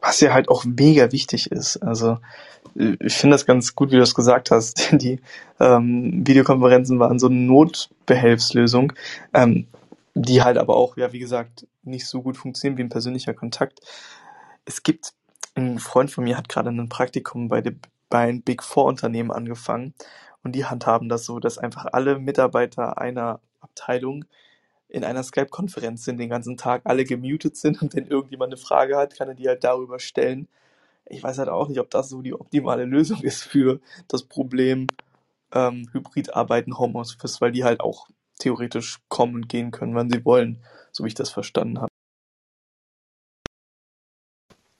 was 0.00 0.20
ja 0.20 0.32
halt 0.32 0.48
auch 0.48 0.64
mega 0.64 1.12
wichtig 1.12 1.50
ist. 1.50 1.76
Also 1.78 2.18
ich 2.74 3.14
finde 3.14 3.34
das 3.34 3.46
ganz 3.46 3.74
gut, 3.74 3.90
wie 3.90 3.96
du 3.96 4.02
es 4.02 4.14
gesagt 4.14 4.50
hast. 4.50 4.92
Die 5.02 5.20
ähm, 5.60 6.26
Videokonferenzen 6.26 6.98
waren 6.98 7.18
so 7.18 7.26
eine 7.26 7.36
Notbehelfslösung, 7.36 8.92
ähm, 9.34 9.66
die 10.22 10.42
halt 10.42 10.58
aber 10.58 10.76
auch, 10.76 10.96
ja, 10.96 11.12
wie 11.12 11.18
gesagt, 11.18 11.66
nicht 11.82 12.06
so 12.06 12.22
gut 12.22 12.36
funktionieren 12.36 12.78
wie 12.78 12.82
ein 12.82 12.88
persönlicher 12.88 13.34
Kontakt. 13.34 13.80
Es 14.64 14.82
gibt 14.82 15.14
ein 15.54 15.78
Freund 15.78 16.10
von 16.10 16.24
mir 16.24 16.36
hat 16.36 16.48
gerade 16.48 16.70
ein 16.70 16.88
Praktikum 16.88 17.48
bei, 17.48 17.60
de, 17.60 17.74
bei 18.08 18.20
einem 18.28 18.42
Big 18.42 18.62
Four 18.62 18.84
Unternehmen 18.86 19.30
angefangen 19.30 19.94
und 20.42 20.52
die 20.54 20.64
handhaben 20.66 21.08
das 21.08 21.24
so, 21.24 21.40
dass 21.40 21.58
einfach 21.58 21.86
alle 21.92 22.18
Mitarbeiter 22.18 22.98
einer 22.98 23.40
Abteilung 23.60 24.24
in 24.88 25.04
einer 25.04 25.22
Skype-Konferenz 25.22 26.04
sind 26.04 26.18
den 26.18 26.30
ganzen 26.30 26.56
Tag, 26.56 26.82
alle 26.84 27.04
gemutet 27.04 27.56
sind 27.56 27.82
und 27.82 27.94
wenn 27.94 28.06
irgendjemand 28.06 28.52
eine 28.52 28.60
Frage 28.60 28.96
hat, 28.96 29.14
kann 29.16 29.28
er 29.28 29.34
die 29.34 29.48
halt 29.48 29.64
darüber 29.64 29.98
stellen. 29.98 30.48
Ich 31.06 31.22
weiß 31.22 31.38
halt 31.38 31.48
auch 31.48 31.68
nicht, 31.68 31.80
ob 31.80 31.90
das 31.90 32.08
so 32.08 32.22
die 32.22 32.34
optimale 32.34 32.84
Lösung 32.84 33.20
ist 33.22 33.42
für 33.44 33.80
das 34.08 34.22
Problem 34.24 34.86
ähm, 35.52 35.88
Hybrid-Arbeiten, 35.92 36.78
Homeoffice, 36.78 37.40
weil 37.40 37.52
die 37.52 37.64
halt 37.64 37.80
auch 37.80 38.08
theoretisch 38.38 38.98
kommen 39.08 39.34
und 39.34 39.48
gehen 39.48 39.70
können, 39.70 39.94
wann 39.94 40.10
sie 40.10 40.24
wollen, 40.24 40.62
so 40.92 41.04
wie 41.04 41.08
ich 41.08 41.14
das 41.14 41.30
verstanden 41.30 41.80
habe. 41.80 41.88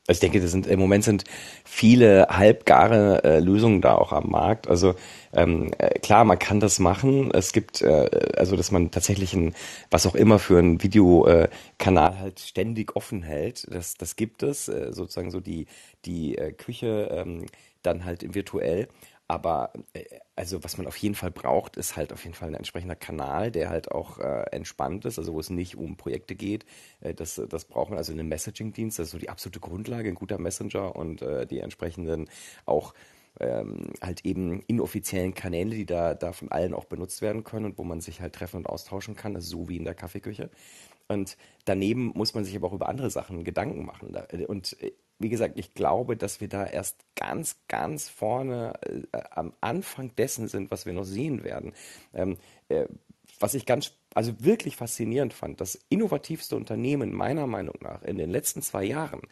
Also 0.08 0.24
ich 0.24 0.32
denke, 0.32 0.48
sind 0.48 0.66
im 0.66 0.80
Moment 0.80 1.04
sind 1.04 1.24
viele 1.66 2.28
halbgare 2.30 3.22
äh, 3.24 3.40
Lösungen 3.40 3.82
da 3.82 3.94
auch 3.94 4.12
am 4.12 4.30
Markt. 4.30 4.66
Also 4.66 4.94
ähm, 5.34 5.70
äh, 5.76 5.98
klar, 5.98 6.24
man 6.24 6.38
kann 6.38 6.60
das 6.60 6.78
machen. 6.78 7.30
Es 7.30 7.52
gibt 7.52 7.82
äh, 7.82 8.08
also, 8.34 8.56
dass 8.56 8.70
man 8.70 8.90
tatsächlich 8.90 9.34
ein 9.34 9.54
was 9.90 10.06
auch 10.06 10.14
immer 10.14 10.38
für 10.38 10.58
einen 10.58 10.82
Videokanal 10.82 12.18
halt 12.18 12.40
ständig 12.40 12.96
offen 12.96 13.22
hält. 13.22 13.66
Das 13.70 13.96
das 13.98 14.16
gibt 14.16 14.42
es 14.42 14.68
äh, 14.68 14.92
sozusagen 14.94 15.30
so 15.30 15.40
die 15.40 15.66
die 16.06 16.38
äh, 16.38 16.52
Küche 16.52 17.10
ähm, 17.12 17.44
dann 17.82 18.06
halt 18.06 18.34
virtuell. 18.34 18.88
Aber 19.28 19.72
äh, 19.92 20.04
also 20.36 20.64
was 20.64 20.78
man 20.78 20.86
auf 20.86 20.96
jeden 20.96 21.14
Fall 21.14 21.30
braucht, 21.30 21.76
ist 21.76 21.96
halt 21.96 22.12
auf 22.12 22.24
jeden 22.24 22.34
Fall 22.34 22.48
ein 22.48 22.54
entsprechender 22.54 22.96
Kanal, 22.96 23.50
der 23.52 23.68
halt 23.68 23.92
auch 23.92 24.18
äh, 24.18 24.44
entspannt 24.50 25.04
ist, 25.04 25.18
also 25.18 25.34
wo 25.34 25.40
es 25.40 25.50
nicht 25.50 25.76
um 25.76 25.96
Projekte 25.96 26.34
geht. 26.34 26.64
Äh, 27.00 27.14
das, 27.14 27.40
das 27.48 27.66
brauchen 27.66 27.96
also 27.96 28.12
einen 28.12 28.28
Messaging-Dienst, 28.28 28.98
das 28.98 29.08
ist 29.08 29.12
so 29.12 29.18
die 29.18 29.28
absolute 29.28 29.60
Grundlage, 29.60 30.08
ein 30.08 30.14
guter 30.14 30.38
Messenger 30.38 30.96
und 30.96 31.22
äh, 31.22 31.46
die 31.46 31.60
entsprechenden 31.60 32.28
auch 32.64 32.94
ähm, 33.40 33.92
halt 34.02 34.24
eben 34.24 34.62
inoffiziellen 34.62 35.34
Kanäle, 35.34 35.74
die 35.74 35.86
da, 35.86 36.14
da 36.14 36.32
von 36.32 36.50
allen 36.50 36.74
auch 36.74 36.86
benutzt 36.86 37.22
werden 37.22 37.44
können 37.44 37.66
und 37.66 37.78
wo 37.78 37.84
man 37.84 38.00
sich 38.00 38.20
halt 38.20 38.34
treffen 38.34 38.56
und 38.56 38.66
austauschen 38.66 39.14
kann, 39.14 39.36
also 39.36 39.58
so 39.58 39.68
wie 39.68 39.76
in 39.76 39.84
der 39.84 39.94
Kaffeeküche. 39.94 40.50
Und 41.08 41.36
daneben 41.64 42.12
muss 42.14 42.34
man 42.34 42.44
sich 42.44 42.56
aber 42.56 42.68
auch 42.68 42.72
über 42.72 42.88
andere 42.88 43.10
Sachen 43.10 43.44
Gedanken 43.44 43.84
machen. 43.84 44.16
Und 44.46 44.80
äh, 44.82 44.92
wie 45.18 45.28
gesagt, 45.28 45.58
ich 45.58 45.74
glaube, 45.74 46.16
dass 46.16 46.40
wir 46.40 46.48
da 46.48 46.64
erst 46.64 47.04
ganz, 47.16 47.56
ganz 47.68 48.08
vorne 48.08 48.74
äh, 49.12 49.20
am 49.30 49.52
Anfang 49.60 50.14
dessen 50.16 50.48
sind, 50.48 50.70
was 50.70 50.86
wir 50.86 50.92
noch 50.92 51.04
sehen 51.04 51.44
werden. 51.44 51.72
Ähm, 52.14 52.36
äh, 52.68 52.86
was 53.40 53.54
ich 53.54 53.66
ganz, 53.66 53.92
also 54.14 54.32
wirklich 54.40 54.76
faszinierend 54.76 55.32
fand, 55.32 55.60
das 55.60 55.78
innovativste 55.88 56.56
Unternehmen 56.56 57.12
meiner 57.12 57.46
Meinung 57.46 57.76
nach 57.80 58.02
in 58.02 58.16
den 58.16 58.30
letzten 58.30 58.62
zwei 58.62 58.84
Jahren, 58.84 59.22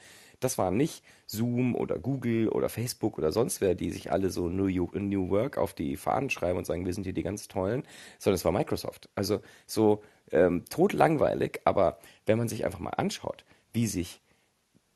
das 0.40 0.58
war 0.58 0.70
nicht 0.70 1.02
Zoom 1.26 1.74
oder 1.74 1.98
Google 1.98 2.48
oder 2.48 2.68
Facebook 2.68 3.18
oder 3.18 3.32
sonst 3.32 3.60
wer, 3.60 3.74
die 3.74 3.90
sich 3.90 4.12
alle 4.12 4.30
so 4.30 4.48
New, 4.48 4.68
New 4.92 5.30
Work 5.30 5.56
auf 5.56 5.72
die 5.72 5.96
Fahnen 5.96 6.30
schreiben 6.30 6.58
und 6.58 6.66
sagen, 6.66 6.84
wir 6.84 6.92
sind 6.92 7.04
hier 7.04 7.14
die 7.14 7.22
ganz 7.22 7.48
tollen, 7.48 7.84
sondern 8.18 8.36
es 8.36 8.44
war 8.44 8.52
Microsoft. 8.52 9.08
Also 9.14 9.40
so 9.66 10.02
ähm, 10.30 10.64
totlangweilig, 10.68 11.60
aber 11.64 11.98
wenn 12.26 12.38
man 12.38 12.48
sich 12.48 12.64
einfach 12.64 12.80
mal 12.80 12.90
anschaut, 12.90 13.44
wie 13.72 13.86
sich 13.86 14.20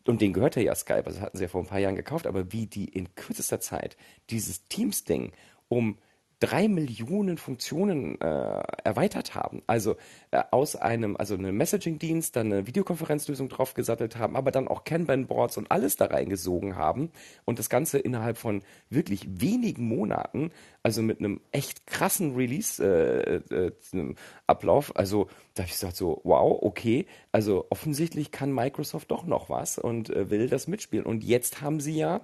und 0.06 0.20
den 0.20 0.32
gehörte 0.32 0.62
ja 0.62 0.74
Skype, 0.74 1.06
also 1.06 1.20
hatten 1.20 1.36
sie 1.36 1.44
ja 1.44 1.48
vor 1.48 1.62
ein 1.62 1.66
paar 1.66 1.78
Jahren 1.78 1.96
gekauft, 1.96 2.26
aber 2.26 2.52
wie 2.52 2.66
die 2.66 2.86
in 2.86 3.14
kürzester 3.14 3.60
Zeit 3.60 3.96
dieses 4.30 4.66
Teams-Ding 4.68 5.32
um 5.68 5.98
drei 6.40 6.68
Millionen 6.68 7.36
Funktionen 7.36 8.18
äh, 8.20 8.62
erweitert 8.82 9.34
haben. 9.34 9.62
Also 9.66 9.96
äh, 10.30 10.42
aus 10.50 10.74
einem, 10.74 11.16
also 11.16 11.34
einem 11.34 11.54
Messaging-Dienst, 11.56 12.34
dann 12.34 12.46
eine 12.46 12.66
Videokonferenzlösung 12.66 13.50
draufgesattelt 13.50 14.16
haben, 14.16 14.36
aber 14.36 14.50
dann 14.50 14.66
auch 14.66 14.84
Kanban-Boards 14.84 15.58
und 15.58 15.70
alles 15.70 15.96
da 15.96 16.06
reingesogen 16.06 16.76
haben 16.76 17.10
und 17.44 17.58
das 17.58 17.68
Ganze 17.68 17.98
innerhalb 17.98 18.38
von 18.38 18.62
wirklich 18.88 19.40
wenigen 19.40 19.86
Monaten, 19.86 20.50
also 20.82 21.02
mit 21.02 21.20
einem 21.20 21.40
echt 21.52 21.86
krassen 21.86 22.34
Release-Ablauf. 22.34 24.88
Äh, 24.88 24.92
äh, 24.92 24.98
also 24.98 25.28
da 25.54 25.62
habe 25.62 25.68
ich 25.68 25.74
gesagt 25.74 25.96
so, 25.96 26.22
wow, 26.24 26.58
okay, 26.62 27.06
also 27.32 27.66
offensichtlich 27.68 28.30
kann 28.30 28.52
Microsoft 28.52 29.10
doch 29.10 29.26
noch 29.26 29.50
was 29.50 29.78
und 29.78 30.08
äh, 30.08 30.30
will 30.30 30.48
das 30.48 30.68
mitspielen. 30.68 31.04
Und 31.04 31.22
jetzt 31.22 31.60
haben 31.60 31.80
sie 31.80 31.96
ja 31.96 32.22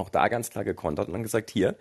auch 0.00 0.10
da 0.10 0.28
ganz 0.28 0.50
klar 0.50 0.64
gekontert 0.64 1.08
und 1.08 1.14
dann 1.14 1.22
gesagt, 1.22 1.50
hier, 1.50 1.76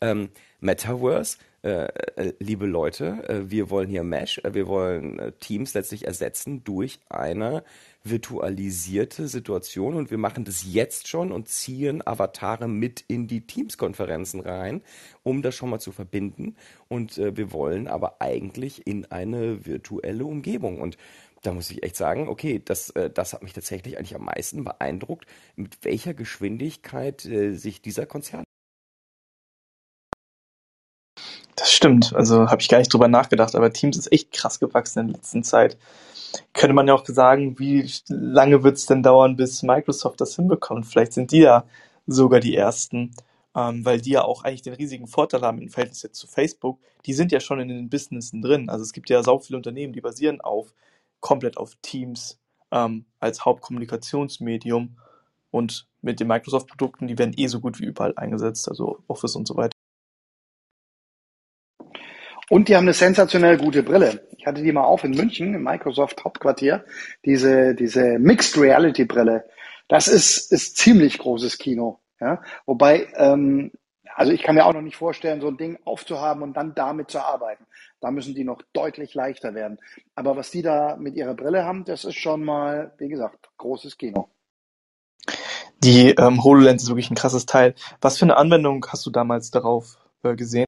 ähm, 0.00 0.30
Metaverse, 0.60 1.38
äh, 1.62 1.86
äh, 2.16 2.32
liebe 2.38 2.66
Leute, 2.66 3.26
äh, 3.28 3.50
wir 3.50 3.70
wollen 3.70 3.88
hier 3.88 4.04
Mesh, 4.04 4.38
äh, 4.44 4.54
wir 4.54 4.66
wollen 4.66 5.18
äh, 5.18 5.32
Teams 5.32 5.74
letztlich 5.74 6.06
ersetzen 6.06 6.62
durch 6.64 7.00
eine 7.08 7.64
virtualisierte 8.02 9.28
Situation 9.28 9.94
und 9.94 10.10
wir 10.10 10.18
machen 10.18 10.44
das 10.44 10.70
jetzt 10.70 11.08
schon 11.08 11.32
und 11.32 11.48
ziehen 11.48 12.06
Avatare 12.06 12.68
mit 12.68 13.02
in 13.08 13.28
die 13.28 13.46
Teams-Konferenzen 13.46 14.40
rein, 14.40 14.82
um 15.22 15.40
das 15.40 15.54
schon 15.54 15.70
mal 15.70 15.80
zu 15.80 15.90
verbinden. 15.90 16.56
Und 16.88 17.16
äh, 17.16 17.34
wir 17.34 17.50
wollen 17.50 17.88
aber 17.88 18.20
eigentlich 18.20 18.86
in 18.86 19.10
eine 19.10 19.64
virtuelle 19.64 20.26
Umgebung. 20.26 20.82
Und 20.82 20.98
da 21.44 21.52
muss 21.52 21.70
ich 21.70 21.82
echt 21.82 21.96
sagen, 21.96 22.28
okay, 22.28 22.60
das, 22.64 22.90
äh, 22.90 23.10
das 23.10 23.32
hat 23.32 23.42
mich 23.42 23.52
tatsächlich 23.52 23.98
eigentlich 23.98 24.16
am 24.16 24.24
meisten 24.24 24.64
beeindruckt, 24.64 25.26
mit 25.56 25.84
welcher 25.84 26.14
Geschwindigkeit 26.14 27.24
äh, 27.26 27.52
sich 27.54 27.82
dieser 27.82 28.06
Konzern. 28.06 28.44
Das 31.56 31.72
stimmt, 31.72 32.12
also 32.14 32.50
habe 32.50 32.60
ich 32.62 32.68
gar 32.68 32.78
nicht 32.78 32.92
drüber 32.92 33.08
nachgedacht, 33.08 33.54
aber 33.54 33.72
Teams 33.72 33.96
ist 33.96 34.12
echt 34.12 34.32
krass 34.32 34.58
gewachsen 34.60 35.00
in 35.00 35.06
der 35.08 35.16
letzten 35.16 35.44
Zeit. 35.44 35.78
Könnte 36.52 36.74
man 36.74 36.88
ja 36.88 36.94
auch 36.94 37.06
sagen, 37.06 37.58
wie 37.58 37.88
lange 38.08 38.62
wird 38.64 38.76
es 38.76 38.86
denn 38.86 39.02
dauern, 39.02 39.36
bis 39.36 39.62
Microsoft 39.62 40.20
das 40.20 40.36
hinbekommt? 40.36 40.86
Vielleicht 40.86 41.12
sind 41.12 41.32
die 41.32 41.40
ja 41.40 41.64
sogar 42.06 42.40
die 42.40 42.56
Ersten. 42.56 43.14
ähm, 43.56 43.84
weil 43.84 44.00
die 44.00 44.10
ja 44.10 44.22
auch 44.24 44.44
eigentlich 44.44 44.62
den 44.62 44.74
riesigen 44.74 45.06
Vorteil 45.06 45.42
haben 45.42 45.60
im 45.60 45.68
Verhältnis 45.68 46.02
jetzt 46.02 46.18
zu 46.18 46.26
Facebook. 46.26 46.78
Die 47.06 47.12
sind 47.14 47.32
ja 47.32 47.40
schon 47.40 47.60
in 47.60 47.68
den 47.68 47.88
Businessen 47.88 48.42
drin. 48.42 48.68
Also 48.68 48.82
es 48.82 48.92
gibt 48.92 49.10
ja 49.10 49.22
sau 49.22 49.38
viele 49.38 49.56
Unternehmen, 49.58 49.92
die 49.92 50.00
basieren 50.00 50.40
auf 50.40 50.74
komplett 51.24 51.56
auf 51.56 51.74
Teams 51.80 52.38
ähm, 52.70 53.06
als 53.18 53.46
Hauptkommunikationsmedium 53.46 54.98
und 55.50 55.88
mit 56.02 56.20
den 56.20 56.28
Microsoft-Produkten, 56.28 57.06
die 57.06 57.18
werden 57.18 57.32
eh 57.34 57.46
so 57.46 57.60
gut 57.60 57.80
wie 57.80 57.86
überall 57.86 58.12
eingesetzt, 58.16 58.68
also 58.68 58.98
Office 59.08 59.34
und 59.34 59.48
so 59.48 59.56
weiter. 59.56 59.72
Und 62.50 62.68
die 62.68 62.76
haben 62.76 62.84
eine 62.84 62.92
sensationell 62.92 63.56
gute 63.56 63.82
Brille. 63.82 64.28
Ich 64.36 64.46
hatte 64.46 64.62
die 64.62 64.70
mal 64.70 64.84
auf 64.84 65.02
in 65.02 65.12
München, 65.12 65.54
im 65.54 65.62
Microsoft 65.62 66.22
Hauptquartier. 66.24 66.84
Diese, 67.24 67.74
diese 67.74 68.18
Mixed 68.18 68.58
Reality 68.58 69.06
Brille. 69.06 69.48
Das 69.88 70.08
ist, 70.08 70.52
ist 70.52 70.76
ziemlich 70.76 71.18
großes 71.18 71.56
Kino. 71.56 72.00
Ja? 72.20 72.42
Wobei, 72.66 73.08
ähm, 73.16 73.72
also 74.14 74.30
ich 74.30 74.42
kann 74.42 74.56
mir 74.56 74.66
auch 74.66 74.74
noch 74.74 74.82
nicht 74.82 74.96
vorstellen, 74.96 75.40
so 75.40 75.48
ein 75.48 75.56
Ding 75.56 75.78
aufzuhaben 75.86 76.42
und 76.42 76.54
dann 76.54 76.74
damit 76.74 77.10
zu 77.10 77.20
arbeiten. 77.20 77.64
Da 78.04 78.10
müssen 78.10 78.34
die 78.34 78.44
noch 78.44 78.60
deutlich 78.74 79.14
leichter 79.14 79.54
werden. 79.54 79.78
Aber 80.14 80.36
was 80.36 80.50
die 80.50 80.60
da 80.60 80.96
mit 80.96 81.14
ihrer 81.14 81.32
Brille 81.32 81.64
haben, 81.64 81.86
das 81.86 82.04
ist 82.04 82.16
schon 82.16 82.44
mal, 82.44 82.92
wie 82.98 83.08
gesagt, 83.08 83.48
großes 83.56 83.96
Kino. 83.96 84.28
Die 85.78 86.10
ähm, 86.10 86.44
HoloLens 86.44 86.82
ist 86.82 86.90
wirklich 86.90 87.10
ein 87.10 87.14
krasses 87.14 87.46
Teil. 87.46 87.74
Was 88.02 88.18
für 88.18 88.26
eine 88.26 88.36
Anwendung 88.36 88.84
hast 88.90 89.06
du 89.06 89.10
damals 89.10 89.50
darauf 89.50 89.96
äh, 90.22 90.36
gesehen? 90.36 90.66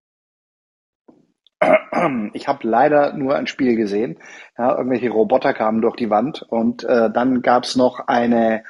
Ich 2.32 2.49
habe 2.49 2.66
leider 2.66 3.12
nur 3.12 3.34
ein 3.37 3.47
Spiel 3.47 3.76
gesehen. 3.76 4.18
Ja, 4.57 4.74
irgendwelche 4.74 5.11
Roboter 5.11 5.53
kamen 5.53 5.82
durch 5.82 5.97
die 5.97 6.09
Wand 6.09 6.41
und 6.41 6.84
äh, 6.84 7.11
dann 7.12 7.43
gab 7.43 7.64
es 7.64 7.76
noch 7.76 8.01
eine 8.07 8.64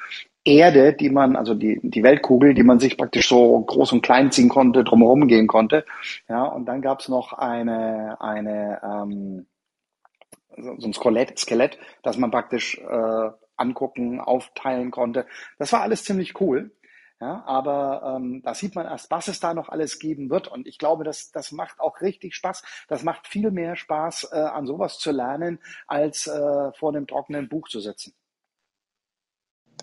Erde, 0.47 0.93
die 0.93 1.11
man, 1.11 1.37
also 1.37 1.55
die, 1.55 1.81
die 1.83 2.03
Weltkugel, 2.03 2.55
die 2.55 2.63
man 2.63 2.79
sich 2.79 2.97
praktisch 2.97 3.29
so 3.29 3.61
groß 3.61 3.93
und 3.93 4.03
klein 4.03 4.31
ziehen 4.31 4.49
konnte, 4.49 4.85
drumherum 4.85 5.27
gehen 5.27 5.47
konnte. 5.47 5.85
Ja, 6.29 6.45
und 6.45 6.67
dann 6.67 6.83
gab 6.83 7.01
es 7.01 7.09
noch 7.09 7.33
eine, 7.33 8.21
eine 8.21 8.81
ähm, 8.83 9.47
so 10.57 10.87
ein 10.87 10.93
Skelett, 10.93 11.39
Skelett, 11.39 11.79
das 12.03 12.17
man 12.17 12.31
praktisch 12.31 12.79
äh, 12.79 13.31
angucken, 13.57 14.21
aufteilen 14.21 14.91
konnte. 14.91 15.27
Das 15.59 15.73
war 15.73 15.83
alles 15.83 16.05
ziemlich 16.05 16.41
cool. 16.41 16.71
Ja, 17.19 17.45
aber 17.47 18.17
ähm, 18.17 18.43
da 18.43 18.55
sieht 18.55 18.75
man 18.75 18.85
erst, 18.85 19.11
was 19.11 19.29
es 19.29 19.41
da 19.41 19.55
noch 19.55 19.71
alles 19.71 19.99
geben 19.99 20.29
wird. 20.29 20.49
Und 20.49 20.67
ich 20.67 20.79
glaube, 20.79 21.03
das, 21.03 21.31
das 21.33 21.51
macht 21.51 21.81
auch 21.81 22.03
richtig 22.03 22.35
Spaß. 22.35 22.63
Das 22.89 23.05
macht 23.05 23.27
viel 23.27 23.51
mehr 23.51 23.75
Spaß, 23.75 24.33
äh, 24.33 24.37
an 24.37 24.67
sowas 24.67 24.99
zu 24.99 25.13
lernen, 25.13 25.59
als 25.87 26.27
äh, 26.27 26.73
vor 26.73 26.91
einem 26.91 27.07
trockenen 27.07 27.49
Buch 27.49 27.69
zu 27.69 27.81
sitzen. 27.81 28.13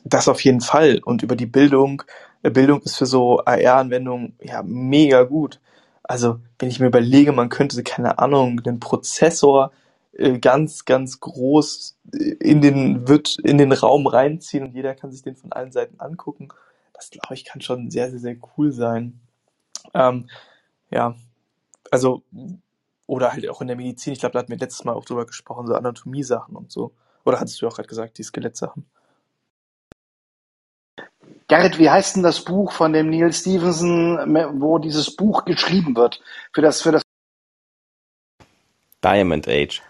Das 0.03 0.27
auf 0.27 0.43
jeden 0.43 0.61
Fall. 0.61 0.99
Und 1.03 1.23
über 1.23 1.35
die 1.35 1.45
Bildung, 1.45 2.03
äh, 2.43 2.49
Bildung 2.49 2.81
ist 2.81 2.97
für 2.97 3.05
so 3.05 3.39
AR-Anwendungen 3.39 4.35
ja 4.41 4.63
mega 4.63 5.23
gut. 5.23 5.59
Also, 6.03 6.39
wenn 6.59 6.69
ich 6.69 6.79
mir 6.79 6.87
überlege, 6.87 7.31
man 7.31 7.49
könnte, 7.49 7.81
keine 7.83 8.19
Ahnung, 8.19 8.61
den 8.63 8.79
Prozessor 8.79 9.71
äh, 10.13 10.39
ganz, 10.39 10.85
ganz 10.85 11.19
groß 11.19 11.97
in 12.39 12.61
den, 12.61 13.07
wird 13.07 13.37
in 13.39 13.57
den 13.57 13.71
Raum 13.71 14.07
reinziehen 14.07 14.65
und 14.65 14.73
jeder 14.73 14.95
kann 14.95 15.11
sich 15.11 15.23
den 15.23 15.35
von 15.35 15.53
allen 15.53 15.71
Seiten 15.71 15.99
angucken 15.99 16.49
das 16.93 17.09
glaube 17.09 17.33
ich 17.33 17.45
kann 17.45 17.61
schon 17.61 17.91
sehr, 17.91 18.09
sehr, 18.09 18.19
sehr 18.19 18.35
cool 18.57 18.71
sein. 18.71 19.19
Ähm, 19.93 20.29
ja, 20.89 21.15
also, 21.91 22.23
oder 23.07 23.33
halt 23.33 23.47
auch 23.49 23.61
in 23.61 23.67
der 23.67 23.75
Medizin, 23.75 24.13
ich 24.13 24.19
glaube, 24.19 24.33
da 24.33 24.39
hatten 24.39 24.51
wir 24.51 24.57
letztes 24.57 24.85
Mal 24.85 24.93
auch 24.93 25.05
drüber 25.05 25.25
gesprochen, 25.25 25.67
so 25.67 25.73
Anatomie-Sachen 25.75 26.55
und 26.55 26.71
so. 26.71 26.93
Oder 27.25 27.39
hattest 27.39 27.61
du 27.61 27.67
auch 27.67 27.75
gerade 27.75 27.89
gesagt, 27.89 28.17
die 28.17 28.23
Skelettsachen? 28.23 28.85
Gerrit, 31.53 31.77
wie 31.77 31.87
heißt 31.87 32.15
denn 32.15 32.23
das 32.23 32.43
Buch 32.43 32.71
von 32.71 32.93
dem 32.93 33.11
Neil 33.11 33.31
Stevenson, 33.31 34.17
wo 34.59 34.79
dieses 34.79 35.15
Buch 35.15 35.45
geschrieben 35.45 35.95
wird? 35.95 36.19
Für 36.51 36.63
das, 36.63 36.81
für 36.81 36.91
das 36.91 37.03
Diamond 39.03 39.47
Age. 39.47 39.83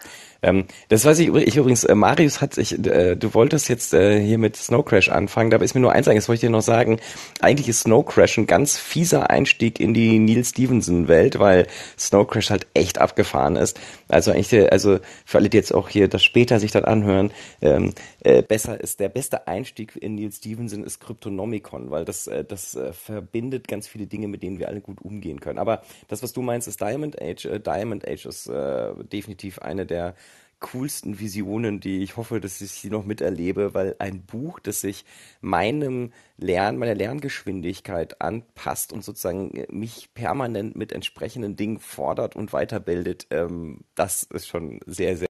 Ähm, 0.43 0.65
das 0.89 1.05
weiß 1.05 1.19
ich, 1.19 1.29
ich 1.33 1.55
übrigens, 1.55 1.85
äh, 1.85 1.95
Marius 1.95 2.41
hat 2.41 2.53
sich, 2.53 2.73
äh, 2.85 3.15
du 3.15 3.33
wolltest 3.33 3.69
jetzt 3.69 3.93
äh, 3.93 4.19
hier 4.19 4.37
mit 4.37 4.57
Snow 4.57 4.83
Crash 4.83 5.09
anfangen, 5.09 5.49
da 5.49 5.57
ist 5.57 5.73
mir 5.73 5.81
nur 5.81 5.93
eins 5.93 6.05
sagen, 6.05 6.17
das 6.17 6.27
wollte 6.27 6.37
ich 6.37 6.41
dir 6.41 6.49
noch 6.49 6.61
sagen, 6.61 6.99
eigentlich 7.39 7.69
ist 7.69 7.81
Snow 7.81 8.05
Crash 8.05 8.37
ein 8.37 8.45
ganz 8.45 8.77
fieser 8.77 9.29
Einstieg 9.29 9.79
in 9.79 9.93
die 9.93 10.19
Neil 10.19 10.43
Stevenson 10.43 11.07
Welt, 11.07 11.39
weil 11.39 11.67
Snow 11.97 12.27
Crash 12.27 12.49
halt 12.49 12.67
echt 12.73 12.99
abgefahren 12.99 13.55
ist. 13.55 13.79
Also 14.09 14.31
eigentlich, 14.31 14.71
also 14.71 14.99
für 15.25 15.37
alle, 15.37 15.49
die 15.49 15.57
jetzt 15.57 15.73
auch 15.73 15.87
hier 15.87 16.09
das 16.09 16.23
später 16.23 16.59
sich 16.59 16.71
dann 16.71 16.83
anhören, 16.83 17.31
ähm, 17.61 17.93
äh, 18.19 18.41
besser 18.41 18.79
ist, 18.79 18.99
der 18.99 19.09
beste 19.09 19.47
Einstieg 19.47 19.95
in 19.95 20.15
Neil 20.15 20.31
Stevenson 20.31 20.83
ist 20.83 20.99
Cryptonomicon, 20.99 21.89
weil 21.89 22.03
das, 22.03 22.27
äh, 22.27 22.43
das 22.43 22.75
äh, 22.75 22.91
verbindet 22.91 23.67
ganz 23.69 23.87
viele 23.87 24.07
Dinge, 24.07 24.27
mit 24.27 24.43
denen 24.43 24.59
wir 24.59 24.67
alle 24.67 24.81
gut 24.81 25.01
umgehen 25.01 25.39
können. 25.39 25.59
Aber 25.59 25.83
das, 26.09 26.21
was 26.21 26.33
du 26.33 26.41
meinst, 26.41 26.67
ist 26.67 26.81
Diamond 26.81 27.21
Age. 27.21 27.45
Äh, 27.45 27.59
Diamond 27.61 28.05
Age 28.07 28.25
ist 28.25 28.47
äh, 28.47 28.93
definitiv 29.05 29.59
eine 29.59 29.85
der 29.85 30.15
coolsten 30.63 31.19
Visionen, 31.19 31.79
die 31.79 32.01
ich 32.01 32.17
hoffe, 32.17 32.39
dass 32.39 32.61
ich 32.61 32.71
sie 32.71 32.89
noch 32.89 33.05
miterlebe, 33.05 33.73
weil 33.73 33.95
ein 33.99 34.23
Buch, 34.23 34.59
das 34.59 34.81
sich 34.81 35.05
meinem 35.41 36.11
Lernen, 36.37 36.79
meiner 36.79 36.95
Lerngeschwindigkeit 36.95 38.21
anpasst 38.21 38.91
und 38.91 39.03
sozusagen 39.03 39.65
mich 39.69 40.13
permanent 40.15 40.75
mit 40.75 40.91
entsprechenden 40.91 41.55
Dingen 41.55 41.79
fordert 41.79 42.35
und 42.35 42.53
weiterbildet, 42.53 43.27
ähm, 43.29 43.81
das 43.95 44.23
ist 44.23 44.47
schon 44.47 44.79
sehr, 44.85 45.17
sehr 45.17 45.27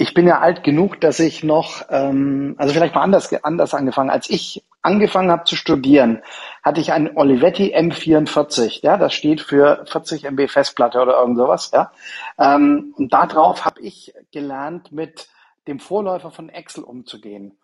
ich 0.00 0.14
bin 0.14 0.26
ja 0.26 0.40
alt 0.40 0.64
genug, 0.64 0.98
dass 1.02 1.20
ich 1.20 1.44
noch, 1.44 1.82
ähm, 1.90 2.54
also 2.56 2.72
vielleicht 2.72 2.94
mal 2.94 3.02
anders, 3.02 3.30
anders 3.44 3.74
angefangen. 3.74 4.08
Als 4.08 4.30
ich 4.30 4.64
angefangen 4.80 5.30
habe 5.30 5.44
zu 5.44 5.56
studieren, 5.56 6.22
hatte 6.62 6.80
ich 6.80 6.94
einen 6.94 7.18
Olivetti 7.18 7.76
M44. 7.76 8.80
Ja, 8.82 8.96
das 8.96 9.12
steht 9.12 9.42
für 9.42 9.84
40 9.84 10.24
MB 10.24 10.48
Festplatte 10.48 11.02
oder 11.02 11.20
irgend 11.20 11.36
sowas. 11.36 11.70
Ja, 11.74 11.92
ähm, 12.38 12.94
und 12.96 13.12
darauf 13.12 13.66
habe 13.66 13.82
ich 13.82 14.14
gelernt 14.32 14.90
mit 14.90 15.28
dem 15.68 15.78
Vorläufer 15.78 16.30
von 16.30 16.48
Excel 16.48 16.84
umzugehen. 16.84 17.58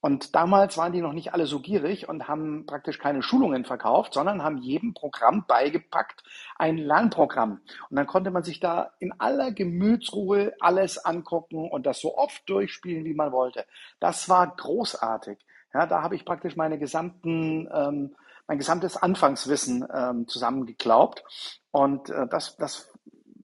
Und 0.00 0.34
damals 0.34 0.78
waren 0.78 0.92
die 0.92 1.02
noch 1.02 1.12
nicht 1.12 1.34
alle 1.34 1.46
so 1.46 1.60
gierig 1.60 2.08
und 2.08 2.28
haben 2.28 2.64
praktisch 2.64 2.98
keine 2.98 3.22
Schulungen 3.22 3.64
verkauft, 3.64 4.14
sondern 4.14 4.42
haben 4.42 4.58
jedem 4.58 4.94
Programm 4.94 5.44
beigepackt 5.46 6.22
ein 6.56 6.78
Lernprogramm. 6.78 7.60
Und 7.90 7.96
dann 7.96 8.06
konnte 8.06 8.30
man 8.30 8.44
sich 8.44 8.60
da 8.60 8.92
in 8.98 9.12
aller 9.18 9.52
Gemütsruhe 9.52 10.54
alles 10.60 11.04
angucken 11.04 11.68
und 11.68 11.86
das 11.86 12.00
so 12.00 12.16
oft 12.16 12.48
durchspielen, 12.48 13.04
wie 13.04 13.14
man 13.14 13.32
wollte. 13.32 13.66
Das 13.98 14.28
war 14.28 14.46
großartig. 14.56 15.38
Ja, 15.74 15.86
da 15.86 16.02
habe 16.02 16.14
ich 16.14 16.24
praktisch 16.24 16.56
meine 16.56 16.78
gesamten, 16.78 17.68
ähm, 17.72 18.16
mein 18.46 18.58
gesamtes 18.58 18.96
Anfangswissen 18.96 19.86
ähm, 19.92 20.26
zusammengeklaubt. 20.26 21.24
Und 21.70 22.10
äh, 22.10 22.26
das, 22.28 22.56
das, 22.56 22.92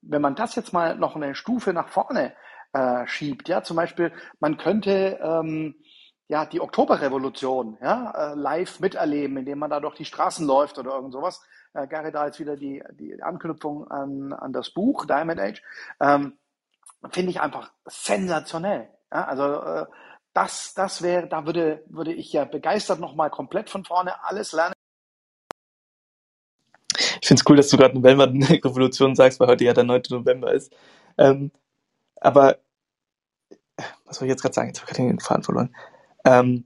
wenn 0.01 0.21
man 0.21 0.35
das 0.35 0.55
jetzt 0.55 0.73
mal 0.73 0.95
noch 0.95 1.15
eine 1.15 1.35
Stufe 1.35 1.73
nach 1.73 1.87
vorne 1.87 2.33
äh, 2.77 3.07
schiebt. 3.07 3.49
Ja, 3.49 3.63
zum 3.63 3.77
Beispiel, 3.77 4.11
man 4.39 4.57
könnte 4.57 5.19
ähm, 5.21 5.75
ja 6.27 6.45
die 6.45 6.61
Oktoberrevolution 6.61 7.77
ja, 7.81 8.11
äh, 8.11 8.35
live 8.35 8.79
miterleben, 8.79 9.37
indem 9.37 9.59
man 9.59 9.69
da 9.69 9.79
durch 9.79 9.95
die 9.95 10.05
Straßen 10.05 10.45
läuft 10.45 10.77
oder 10.77 10.91
irgend 10.91 11.13
sowas. 11.13 11.41
Äh, 11.73 11.87
Gary, 11.87 12.11
da 12.11 12.25
jetzt 12.25 12.39
wieder 12.39 12.55
die, 12.55 12.83
die 12.93 13.21
Anknüpfung 13.21 13.89
an, 13.89 14.33
an 14.33 14.53
das 14.53 14.69
Buch 14.69 15.05
Diamond 15.05 15.39
Age. 15.39 15.61
Ähm, 15.99 16.37
Finde 17.11 17.31
ich 17.31 17.41
einfach 17.41 17.71
sensationell. 17.85 18.89
Ja, 19.11 19.25
also 19.25 19.43
äh, 19.43 19.85
das, 20.33 20.73
das 20.75 21.01
wäre, 21.01 21.27
da 21.27 21.45
würde, 21.45 21.83
würde 21.87 22.13
ich 22.13 22.31
ja 22.33 22.45
begeistert 22.45 22.99
nochmal 22.99 23.29
komplett 23.29 23.69
von 23.69 23.85
vorne 23.85 24.23
alles 24.23 24.51
lernen. 24.51 24.73
Ich 27.21 27.27
finde 27.27 27.41
es 27.41 27.49
cool, 27.49 27.57
dass 27.57 27.69
du 27.69 27.77
gerade 27.77 27.95
November-Revolution 27.95 29.15
sagst, 29.15 29.39
weil 29.39 29.47
heute 29.47 29.63
ja 29.63 29.73
der 29.73 29.83
9. 29.83 30.03
November 30.09 30.51
ist. 30.53 30.75
Ähm, 31.17 31.51
aber 32.21 32.57
was 34.05 34.17
soll 34.17 34.27
ich 34.27 34.31
jetzt 34.31 34.41
gerade 34.41 34.55
sagen? 34.55 34.67
Jetzt 34.69 34.81
habe 34.81 34.91
ich 34.91 34.97
gerade 34.97 35.09
den 35.09 35.19
Faden 35.19 35.43
verloren. 35.43 35.75
Ähm, 36.25 36.65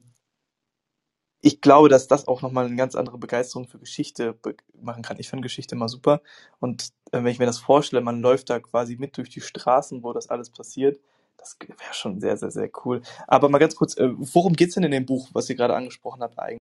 ich 1.42 1.60
glaube, 1.60 1.90
dass 1.90 2.08
das 2.08 2.28
auch 2.28 2.42
nochmal 2.42 2.66
eine 2.66 2.76
ganz 2.76 2.96
andere 2.96 3.18
Begeisterung 3.18 3.68
für 3.68 3.80
Geschichte 3.80 4.38
machen 4.80 5.02
kann. 5.02 5.18
Ich 5.20 5.30
finde 5.30 5.44
Geschichte 5.44 5.76
immer 5.76 5.90
super. 5.90 6.22
Und 6.60 6.90
äh, 7.12 7.24
wenn 7.24 7.28
ich 7.28 7.40
mir 7.40 7.48
das 7.48 7.58
vorstelle, 7.58 8.02
man 8.02 8.22
läuft 8.22 8.50
da 8.50 8.60
quasi 8.60 8.96
mit 8.98 9.18
durch 9.18 9.30
die 9.30 9.42
Straßen, 9.42 10.04
wo 10.04 10.14
das 10.14 10.30
alles 10.30 10.52
passiert, 10.52 11.00
das 11.38 11.58
wäre 11.60 11.94
schon 11.94 12.20
sehr, 12.22 12.38
sehr, 12.38 12.52
sehr 12.52 12.70
cool. 12.86 13.02
Aber 13.28 13.50
mal 13.50 13.58
ganz 13.58 13.76
kurz, 13.76 13.98
äh, 13.98 14.10
worum 14.14 14.54
geht's 14.54 14.76
denn 14.76 14.84
in 14.84 14.92
dem 14.92 15.08
Buch, 15.08 15.30
was 15.34 15.50
ihr 15.50 15.56
gerade 15.56 15.76
angesprochen 15.76 16.22
habt 16.22 16.38
eigentlich? 16.38 16.60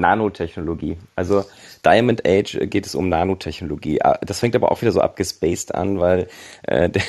Nanotechnologie. 0.00 0.96
Also 1.16 1.44
Diamond 1.84 2.26
Age 2.26 2.58
geht 2.68 2.86
es 2.86 2.94
um 2.94 3.08
Nanotechnologie. 3.08 4.02
Ah, 4.02 4.18
das 4.20 4.40
fängt 4.40 4.56
aber 4.56 4.72
auch 4.72 4.80
wieder 4.82 4.92
so 4.92 5.00
abgespaced 5.00 5.74
an, 5.74 6.00
weil 6.00 6.28
äh, 6.62 6.88
der, 6.90 7.02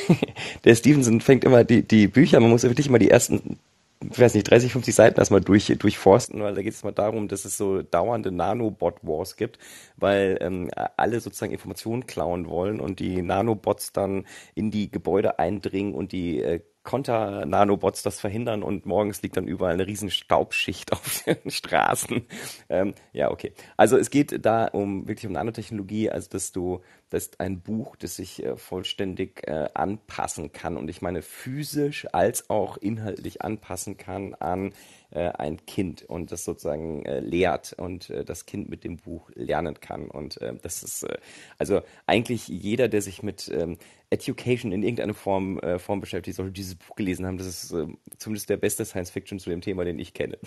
der 0.63 0.75
Stevenson 0.75 1.21
fängt 1.21 1.43
immer 1.43 1.63
die, 1.63 1.83
die 1.83 2.07
Bücher, 2.07 2.39
man 2.39 2.49
muss 2.49 2.63
wirklich 2.63 2.87
immer 2.87 2.99
die 2.99 3.09
ersten 3.09 3.59
ich 4.01 4.19
weiß 4.19 4.33
nicht, 4.33 4.49
30, 4.49 4.71
50 4.71 4.95
Seiten 4.95 5.19
erstmal 5.19 5.41
durch, 5.41 5.67
durchforsten, 5.77 6.41
weil 6.41 6.55
da 6.55 6.61
geht 6.61 6.73
es 6.73 6.83
mal 6.83 6.93
darum, 6.93 7.27
dass 7.27 7.43
es 7.43 7.57
so 7.57 7.81
dauernde 7.81 8.31
Nanobot-Wars 8.31 9.35
gibt, 9.35 9.59
weil 9.97 10.37
ähm, 10.39 10.69
alle 10.95 11.19
sozusagen 11.19 11.51
Informationen 11.51 12.07
klauen 12.07 12.47
wollen 12.47 12.79
und 12.79 13.01
die 13.01 13.21
Nanobots 13.21 13.91
dann 13.91 14.25
in 14.55 14.71
die 14.71 14.89
Gebäude 14.89 15.37
eindringen 15.37 15.93
und 15.93 16.13
die 16.13 16.41
äh, 16.41 16.61
Konter-Nanobots 16.89 18.01
das 18.01 18.19
verhindern 18.19 18.63
und 18.63 18.87
morgens 18.87 19.21
liegt 19.21 19.37
dann 19.37 19.47
überall 19.47 19.73
eine 19.73 19.85
riesen 19.85 20.09
Staubschicht 20.09 20.91
auf 20.91 21.23
den 21.23 21.51
Straßen. 21.51 22.25
Ähm, 22.67 22.95
ja, 23.13 23.29
okay. 23.29 23.53
Also 23.77 23.95
es 23.95 24.09
geht 24.09 24.43
da 24.43 24.65
um 24.65 25.07
wirklich 25.07 25.27
um 25.27 25.33
Nanotechnologie, 25.33 26.09
also 26.09 26.31
dass 26.31 26.51
du, 26.51 26.81
dass 27.11 27.39
ein 27.39 27.61
Buch, 27.61 27.95
das 27.95 28.15
sich 28.15 28.43
äh, 28.43 28.57
vollständig 28.57 29.47
äh, 29.47 29.69
anpassen 29.75 30.51
kann 30.51 30.77
und 30.77 30.89
ich 30.89 31.03
meine 31.03 31.21
physisch 31.21 32.07
als 32.11 32.49
auch 32.49 32.77
inhaltlich 32.77 33.43
anpassen 33.43 33.97
kann 33.97 34.33
an 34.33 34.73
äh, 35.11 35.29
ein 35.29 35.65
Kind 35.65 36.03
und 36.03 36.31
das 36.31 36.45
sozusagen 36.45 37.05
äh, 37.05 37.19
lehrt 37.19 37.73
und 37.73 38.09
äh, 38.09 38.23
das 38.23 38.45
Kind 38.45 38.69
mit 38.69 38.83
dem 38.83 38.97
Buch 38.97 39.29
lernen 39.33 39.79
kann. 39.79 40.09
Und 40.09 40.41
äh, 40.41 40.53
das 40.61 40.83
ist 40.83 41.03
äh, 41.03 41.17
also 41.57 41.81
eigentlich 42.05 42.47
jeder, 42.47 42.87
der 42.87 43.01
sich 43.01 43.23
mit 43.23 43.49
ähm, 43.53 43.77
Education 44.09 44.71
in 44.71 44.83
irgendeiner 44.83 45.13
Form, 45.13 45.59
äh, 45.59 45.79
Form 45.79 45.99
beschäftigt, 45.99 46.37
sollte 46.37 46.51
dieses 46.51 46.75
Buch 46.75 46.95
gelesen 46.95 47.25
haben. 47.25 47.37
Das 47.37 47.47
ist 47.47 47.75
zumindest 48.17 48.49
der 48.49 48.57
beste 48.57 48.85
Science 48.85 49.11
Fiction 49.11 49.39
zu 49.39 49.49
dem 49.49 49.61
Thema, 49.61 49.85
den 49.85 49.99
ich 49.99 50.13
kenne. 50.13 50.37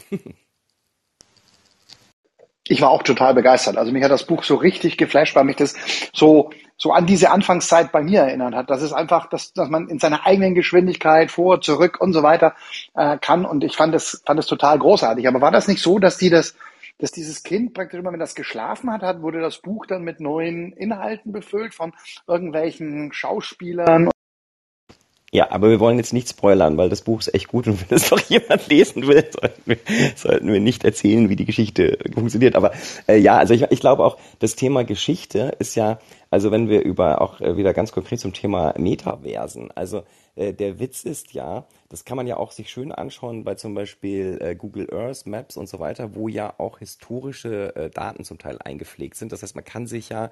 ich 2.68 2.80
war 2.80 2.90
auch 2.90 3.02
total 3.02 3.34
begeistert. 3.34 3.76
Also 3.76 3.92
mich 3.92 4.02
hat 4.02 4.10
das 4.10 4.26
Buch 4.26 4.44
so 4.44 4.56
richtig 4.56 4.96
geflasht, 4.96 5.34
weil 5.34 5.44
mich 5.44 5.56
das 5.56 5.74
so, 6.12 6.50
so 6.82 6.90
an 6.90 7.06
diese 7.06 7.30
Anfangszeit 7.30 7.92
bei 7.92 8.02
mir 8.02 8.22
erinnert 8.22 8.56
hat. 8.56 8.68
Das 8.68 8.82
ist 8.82 8.92
einfach, 8.92 9.26
dass, 9.26 9.52
dass 9.52 9.68
man 9.68 9.88
in 9.88 10.00
seiner 10.00 10.26
eigenen 10.26 10.56
Geschwindigkeit 10.56 11.30
vor, 11.30 11.60
zurück 11.60 12.00
und 12.00 12.12
so 12.12 12.24
weiter 12.24 12.56
äh, 12.94 13.18
kann. 13.18 13.44
Und 13.44 13.62
ich 13.62 13.76
fand 13.76 13.94
das, 13.94 14.20
fand 14.26 14.36
das 14.36 14.48
total 14.48 14.80
großartig. 14.80 15.28
Aber 15.28 15.40
war 15.40 15.52
das 15.52 15.68
nicht 15.68 15.80
so, 15.80 16.00
dass 16.00 16.18
die 16.18 16.28
das, 16.28 16.56
dass 16.98 17.12
dieses 17.12 17.44
Kind 17.44 17.72
praktisch 17.72 18.00
immer, 18.00 18.10
wenn 18.10 18.18
das 18.18 18.34
geschlafen 18.34 18.90
hat, 18.92 19.02
hat, 19.02 19.22
wurde 19.22 19.40
das 19.40 19.58
Buch 19.58 19.86
dann 19.86 20.02
mit 20.02 20.18
neuen 20.18 20.72
Inhalten 20.72 21.30
befüllt 21.30 21.72
von 21.72 21.92
irgendwelchen 22.26 23.12
Schauspielern 23.12 24.10
ja, 25.34 25.50
aber 25.50 25.70
wir 25.70 25.80
wollen 25.80 25.96
jetzt 25.96 26.12
nicht 26.12 26.28
spoilern, 26.28 26.76
weil 26.76 26.90
das 26.90 27.00
Buch 27.00 27.20
ist 27.20 27.34
echt 27.34 27.48
gut 27.48 27.66
und 27.66 27.80
wenn 27.80 27.96
es 27.96 28.10
doch 28.10 28.20
jemand 28.28 28.68
lesen 28.68 29.06
will, 29.06 29.24
sollten 29.30 29.62
wir, 29.64 29.78
sollten 30.14 30.52
wir 30.52 30.60
nicht 30.60 30.84
erzählen, 30.84 31.30
wie 31.30 31.36
die 31.36 31.46
Geschichte 31.46 31.96
funktioniert. 32.12 32.54
Aber 32.54 32.72
äh, 33.08 33.16
ja, 33.16 33.38
also 33.38 33.54
ich, 33.54 33.62
ich 33.70 33.80
glaube 33.80 34.04
auch, 34.04 34.18
das 34.40 34.56
Thema 34.56 34.84
Geschichte 34.84 35.56
ist 35.58 35.74
ja, 35.74 35.98
also 36.30 36.50
wenn 36.50 36.68
wir 36.68 36.82
über 36.82 37.22
auch 37.22 37.40
äh, 37.40 37.56
wieder 37.56 37.72
ganz 37.72 37.92
konkret 37.92 38.20
zum 38.20 38.34
Thema 38.34 38.74
Metaversen, 38.76 39.70
also 39.74 40.02
äh, 40.34 40.52
der 40.52 40.78
Witz 40.78 41.04
ist 41.04 41.34
ja, 41.34 41.66
das 41.88 42.04
kann 42.04 42.16
man 42.16 42.26
ja 42.26 42.36
auch 42.36 42.52
sich 42.52 42.70
schön 42.70 42.92
anschauen 42.92 43.44
bei 43.44 43.54
zum 43.54 43.74
Beispiel 43.74 44.38
äh, 44.40 44.54
Google 44.54 44.88
Earth, 44.92 45.26
Maps 45.26 45.56
und 45.56 45.68
so 45.68 45.78
weiter, 45.78 46.14
wo 46.14 46.28
ja 46.28 46.54
auch 46.58 46.78
historische 46.78 47.76
äh, 47.76 47.90
Daten 47.90 48.24
zum 48.24 48.38
Teil 48.38 48.58
eingepflegt 48.58 49.16
sind. 49.16 49.32
Das 49.32 49.42
heißt, 49.42 49.54
man 49.54 49.64
kann 49.64 49.86
sich 49.86 50.08
ja 50.08 50.30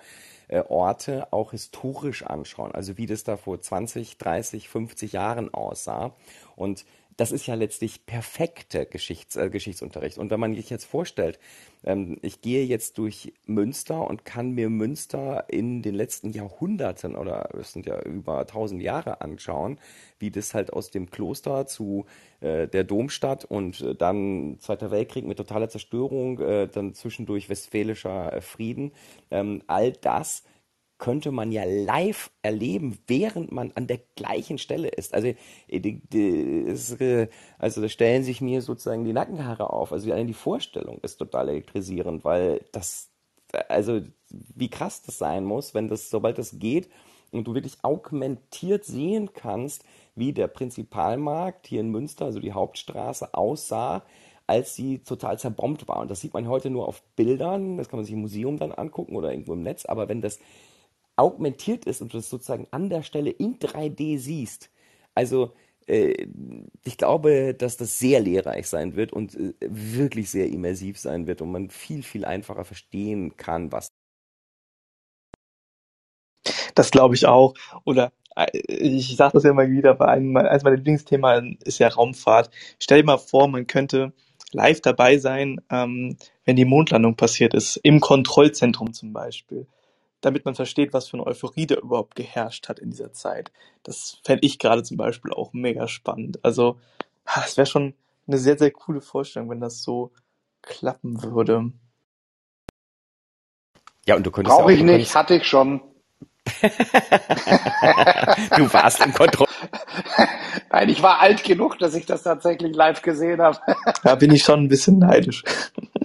äh, 0.49 0.63
Orte 0.69 1.33
auch 1.33 1.51
historisch 1.51 2.25
anschauen, 2.25 2.73
also 2.73 2.97
wie 2.97 3.07
das 3.07 3.25
da 3.25 3.37
vor 3.37 3.61
20, 3.61 4.17
30, 4.19 4.69
50 4.69 5.13
Jahren 5.13 5.53
aussah. 5.53 6.15
Und 6.57 6.85
das 7.21 7.33
ist 7.33 7.47
ja 7.47 7.55
letztlich 7.55 8.07
perfekter 8.07 8.87
Geschichts, 8.87 9.37
äh, 9.37 9.51
Geschichtsunterricht. 9.51 10.17
Und 10.17 10.31
wenn 10.31 10.41
man 10.41 10.55
sich 10.55 10.71
jetzt 10.71 10.87
vorstellt, 10.87 11.39
ähm, 11.85 12.17
ich 12.23 12.41
gehe 12.41 12.65
jetzt 12.65 12.97
durch 12.97 13.35
Münster 13.45 14.09
und 14.09 14.25
kann 14.25 14.53
mir 14.53 14.71
Münster 14.71 15.45
in 15.49 15.83
den 15.83 15.95
letzten 15.95 16.31
Jahrhunderten 16.31 17.17
oder 17.17 17.51
es 17.61 17.75
sind 17.75 17.85
ja 17.85 18.01
über 18.01 18.47
tausend 18.47 18.81
Jahre 18.81 19.21
anschauen, 19.21 19.79
wie 20.19 20.31
das 20.31 20.55
halt 20.55 20.73
aus 20.73 20.91
dem 20.91 21.11
Kloster 21.11 21.67
zu 21.67 22.07
äh, 22.41 22.67
der 22.67 22.85
Domstadt 22.85 23.45
und 23.45 23.83
äh, 23.83 23.95
dann 23.95 24.57
Zweiter 24.61 24.91
Weltkrieg 24.91 25.27
mit 25.27 25.37
totaler 25.37 25.69
Zerstörung, 25.69 26.41
äh, 26.41 26.69
dann 26.69 26.95
zwischendurch 26.95 27.51
westfälischer 27.51 28.33
äh, 28.33 28.41
Frieden, 28.41 28.93
ähm, 29.31 29.63
all 29.67 29.93
das 29.93 30.43
könnte 31.01 31.33
man 31.33 31.51
ja 31.51 31.65
live 31.65 32.31
erleben, 32.43 32.99
während 33.09 33.51
man 33.51 33.73
an 33.75 33.89
der 33.89 33.99
gleichen 34.15 34.59
Stelle 34.59 34.89
ist. 34.89 35.15
Also, 35.15 35.33
äh, 35.67 35.79
äh, 35.79 37.29
also 37.59 37.81
da 37.81 37.89
stellen 37.89 38.23
sich 38.23 38.41
mir 38.41 38.63
sozusagen 38.63 39.05
die 39.05 39.13
Nackenhaare 39.13 39.73
auf. 39.73 39.93
Also 39.93 40.15
die 40.15 40.35
Vorstellung 40.35 40.99
ist 41.03 41.17
total 41.17 41.49
elektrisierend, 41.49 42.25
weil 42.25 42.61
das, 42.71 43.11
also 43.69 44.03
wie 44.29 44.71
krass 44.71 45.03
das 45.03 45.19
sein 45.19 45.45
muss, 45.45 45.75
wenn 45.75 45.89
das, 45.89 46.11
sobald 46.11 46.39
das 46.39 46.59
geht 46.61 46.89
und 47.33 47.49
du 47.49 47.55
wirklich 47.55 47.79
augmentiert 47.83 48.85
sehen 48.85 49.33
kannst, 49.33 49.85
wie 50.15 50.33
der 50.33 50.49
Prinzipalmarkt 50.49 51.67
hier 51.67 51.81
in 51.81 51.91
Münster, 51.91 52.27
also 52.27 52.41
die 52.41 52.53
Hauptstraße, 52.53 53.35
aussah, 53.35 54.05
als 54.47 54.75
sie 54.75 54.99
total 54.99 55.39
zerbombt 55.39 55.89
war. 55.89 56.01
Und 56.01 56.11
das 56.11 56.21
sieht 56.21 56.35
man 56.35 56.49
heute 56.49 56.69
nur 56.69 56.89
auf 56.89 57.03
Bildern, 57.17 57.79
das 57.79 57.89
kann 57.89 57.99
man 57.99 58.05
sich 58.05 58.15
im 58.15 58.21
Museum 58.21 58.59
dann 58.59 58.73
angucken 58.73 59.17
oder 59.17 59.31
irgendwo 59.31 59.55
im 59.55 59.63
Netz, 59.63 59.87
aber 59.87 60.09
wenn 60.09 60.21
das 60.21 60.41
augmentiert 61.21 61.85
ist 61.85 62.01
und 62.01 62.13
du 62.13 62.19
das 62.19 62.31
sozusagen 62.31 62.67
an 62.71 62.89
der 62.89 63.03
Stelle 63.03 63.31
in 63.31 63.59
3D 63.59 64.19
siehst, 64.19 64.71
also 65.15 65.53
äh, 65.87 66.27
ich 66.85 66.97
glaube, 66.97 67.55
dass 67.55 67.77
das 67.77 67.99
sehr 67.99 68.21
lehrreich 68.21 68.69
sein 68.69 68.97
wird 68.97 69.13
und 69.13 69.35
äh, 69.35 69.55
wirklich 69.61 70.31
sehr 70.31 70.49
immersiv 70.49 70.99
sein 70.99 71.27
wird 71.27 71.43
und 71.43 71.51
man 71.51 71.71
viel, 71.71 72.03
viel 72.03 72.25
einfacher 72.25 72.65
verstehen 72.65 73.37
kann, 73.37 73.73
was. 73.73 73.89
Das 76.75 76.91
glaube 76.91 77.15
ich 77.15 77.27
auch. 77.27 77.55
Oder 77.85 78.13
äh, 78.37 78.57
ich 78.57 79.17
sage 79.17 79.33
das 79.35 79.45
ja 79.45 79.51
immer 79.51 79.69
wieder, 79.69 79.95
bei 79.95 80.07
einem, 80.07 80.37
eines 80.37 80.63
meiner 80.63 80.77
Lieblingsthemen 80.77 81.59
ist 81.65 81.79
ja 81.79 81.89
Raumfahrt. 81.89 82.51
Stell 82.79 83.01
dir 83.01 83.07
mal 83.07 83.19
vor, 83.19 83.49
man 83.49 83.67
könnte 83.67 84.13
live 84.53 84.81
dabei 84.81 85.19
sein, 85.19 85.61
ähm, 85.71 86.17
wenn 86.45 86.57
die 86.57 86.65
Mondlandung 86.65 87.17
passiert 87.17 87.55
ist, 87.55 87.77
im 87.77 88.01
Kontrollzentrum 88.01 88.93
zum 88.93 89.13
Beispiel 89.13 89.67
damit 90.21 90.45
man 90.45 90.55
versteht, 90.55 90.93
was 90.93 91.09
für 91.09 91.17
eine 91.17 91.27
Euphorie 91.27 91.67
da 91.67 91.77
überhaupt 91.77 92.15
geherrscht 92.15 92.69
hat 92.69 92.79
in 92.79 92.91
dieser 92.91 93.13
Zeit. 93.13 93.51
Das 93.83 94.19
fände 94.25 94.47
ich 94.47 94.59
gerade 94.59 94.83
zum 94.83 94.97
Beispiel 94.97 95.33
auch 95.33 95.53
mega 95.53 95.89
spannend. 95.89 96.45
Also, 96.45 96.79
es 97.45 97.57
wäre 97.57 97.67
schon 97.67 97.95
eine 98.27 98.39
sehr, 98.39 98.59
sehr 98.59 98.71
coole 98.71 99.01
Vorstellung, 99.01 99.51
wenn 99.51 99.61
das 99.61 99.83
so 99.83 100.13
klappen 100.63 101.23
würde. 101.23 101.73
Ja, 104.07 104.17
und 104.17 104.25
du 104.25 104.31
könntest 104.31 104.57
Brauche 104.57 104.73
ja 104.73 104.79
ich 104.79 104.85
nicht, 104.85 105.15
hatte 105.15 105.35
ich 105.35 105.47
schon. 105.47 105.81
du 106.63 106.71
warst 108.73 109.05
im 109.05 109.13
Kontroll. 109.13 109.47
Nein, 110.71 110.89
ich 110.89 111.03
war 111.03 111.21
alt 111.21 111.45
genug, 111.45 111.79
dass 111.79 111.95
ich 111.95 112.07
das 112.07 112.23
tatsächlich 112.23 112.75
live 112.75 113.03
gesehen 113.03 113.41
habe. 113.41 113.59
da 114.03 114.15
bin 114.15 114.33
ich 114.33 114.43
schon 114.43 114.65
ein 114.65 114.69
bisschen 114.69 114.99
neidisch. 114.99 115.45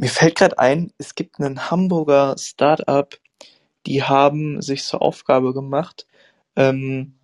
Mir 0.00 0.08
fällt 0.08 0.36
gerade 0.36 0.58
ein, 0.58 0.94
es 0.96 1.14
gibt 1.14 1.38
einen 1.38 1.70
Hamburger 1.70 2.34
Start-up, 2.38 3.18
die 3.84 4.02
haben 4.02 4.62
sich 4.62 4.82
zur 4.82 5.02
Aufgabe 5.02 5.52
gemacht, 5.52 6.06
ähm, 6.56 7.18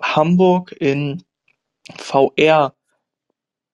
Hamburg 0.00 0.72
in 0.72 1.24
VR, 1.98 2.74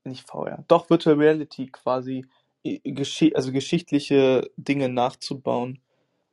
nicht 0.03 0.28
VR, 0.28 0.64
doch 0.66 0.90
Virtual 0.90 1.14
Reality 1.14 1.68
quasi, 1.68 2.26
geschi 2.64 3.32
also 3.32 3.53
geschichtliche 3.53 4.51
Dinge 4.57 4.88
nachzubauen. 4.88 5.80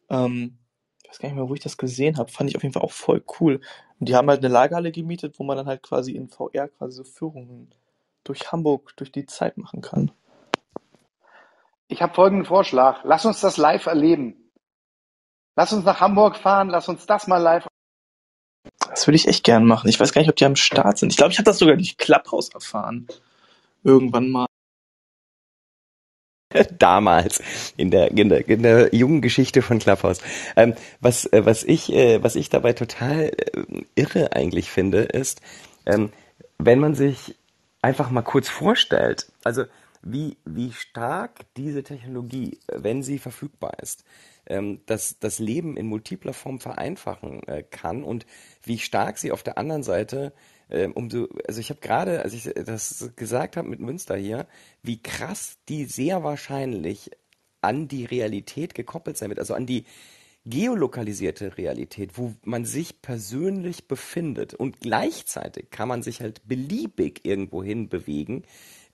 Ähm, 0.09 0.57
ich 1.03 1.11
weiß 1.11 1.19
gar 1.19 1.29
nicht 1.29 1.35
mehr, 1.35 1.47
wo 1.47 1.53
ich 1.53 1.59
das 1.59 1.77
gesehen 1.77 2.17
habe. 2.17 2.31
Fand 2.31 2.49
ich 2.49 2.55
auf 2.55 2.63
jeden 2.63 2.73
Fall 2.73 2.81
auch 2.81 2.91
voll 2.91 3.23
cool. 3.39 3.61
Und 3.99 4.09
die 4.09 4.15
haben 4.15 4.29
halt 4.29 4.43
eine 4.43 4.51
Lagerhalle 4.51 4.91
gemietet, 4.91 5.37
wo 5.37 5.43
man 5.43 5.57
dann 5.57 5.67
halt 5.67 5.83
quasi 5.83 6.13
in 6.13 6.27
VR 6.27 6.69
quasi 6.69 6.95
so 6.97 7.03
Führungen 7.03 7.69
durch 8.23 8.51
Hamburg, 8.51 8.93
durch 8.97 9.11
die 9.11 9.27
Zeit 9.27 9.57
machen 9.57 9.81
kann. 9.81 10.11
Ich 11.91 12.03
habe 12.03 12.13
folgenden 12.13 12.45
Vorschlag. 12.45 13.01
Lass 13.03 13.25
uns 13.25 13.41
das 13.41 13.57
live 13.57 13.87
erleben. 13.87 14.51
Lass 15.55 15.73
uns 15.73 15.83
nach 15.83 15.99
Hamburg 15.99 16.37
fahren, 16.37 16.69
lass 16.69 16.87
uns 16.87 17.05
das 17.05 17.27
mal 17.27 17.39
live. 17.39 17.67
Das 18.89 19.07
würde 19.07 19.15
ich 19.15 19.27
echt 19.27 19.43
gern 19.43 19.65
machen. 19.65 19.89
Ich 19.89 19.99
weiß 19.99 20.13
gar 20.13 20.21
nicht, 20.21 20.29
ob 20.29 20.35
die 20.35 20.45
am 20.45 20.55
Start 20.55 20.99
sind. 20.99 21.11
Ich 21.11 21.17
glaube, 21.17 21.31
ich 21.31 21.37
habe 21.39 21.45
das 21.45 21.57
sogar 21.57 21.75
durch 21.75 21.97
Clubhouse 21.97 22.49
erfahren. 22.49 23.07
Irgendwann 23.83 24.29
mal. 24.29 24.45
Damals 26.77 27.41
in 27.75 27.91
der, 27.91 28.11
in 28.11 28.29
der, 28.29 28.47
in 28.47 28.63
der 28.63 28.93
jungen 28.93 29.21
Geschichte 29.21 29.61
von 29.61 29.79
Clubhouse. 29.79 30.21
Ähm, 30.55 30.75
was, 30.99 31.25
äh, 31.25 31.45
was, 31.45 31.63
ich, 31.63 31.91
äh, 31.91 32.23
was 32.23 32.35
ich 32.35 32.49
dabei 32.49 32.73
total 32.73 33.31
äh, 33.35 33.83
irre 33.95 34.33
eigentlich 34.33 34.69
finde, 34.69 34.99
ist, 34.99 35.41
ähm, 35.85 36.11
wenn 36.57 36.79
man 36.79 36.93
sich 36.93 37.35
einfach 37.81 38.11
mal 38.11 38.21
kurz 38.21 38.47
vorstellt, 38.47 39.31
also 39.43 39.65
wie, 40.01 40.37
wie 40.45 40.71
stark 40.71 41.45
diese 41.55 41.83
Technologie, 41.83 42.59
wenn 42.67 43.03
sie 43.03 43.19
verfügbar 43.19 43.79
ist, 43.81 44.03
ähm, 44.45 44.81
das, 44.85 45.19
das 45.19 45.39
Leben 45.39 45.77
in 45.77 45.87
multipler 45.87 46.33
Form 46.33 46.59
vereinfachen 46.59 47.43
äh, 47.47 47.63
kann 47.63 48.03
und 48.03 48.25
wie 48.63 48.79
stark 48.79 49.17
sie 49.17 49.31
auf 49.31 49.43
der 49.43 49.57
anderen 49.57 49.83
Seite 49.83 50.33
ähm, 50.69 50.93
umso, 50.93 51.27
also 51.47 51.59
ich 51.59 51.69
habe 51.69 51.79
gerade, 51.79 52.23
als 52.23 52.33
ich 52.33 52.51
das 52.53 53.11
gesagt 53.15 53.57
habe 53.57 53.67
mit 53.67 53.79
Münster 53.79 54.15
hier, 54.15 54.47
wie 54.83 55.01
krass 55.01 55.57
die 55.67 55.85
sehr 55.85 56.23
wahrscheinlich 56.23 57.11
an 57.61 57.87
die 57.87 58.05
Realität 58.05 58.75
gekoppelt 58.75 59.17
sein 59.17 59.29
wird, 59.29 59.39
also 59.39 59.53
an 59.53 59.65
die 59.65 59.85
geolokalisierte 60.45 61.57
Realität, 61.57 62.17
wo 62.17 62.33
man 62.43 62.65
sich 62.65 63.01
persönlich 63.01 63.87
befindet 63.87 64.53
und 64.53 64.79
gleichzeitig 64.79 65.69
kann 65.69 65.89
man 65.89 66.01
sich 66.01 66.21
halt 66.21 66.47
beliebig 66.47 67.25
irgendwohin 67.25 67.89
bewegen 67.89 68.43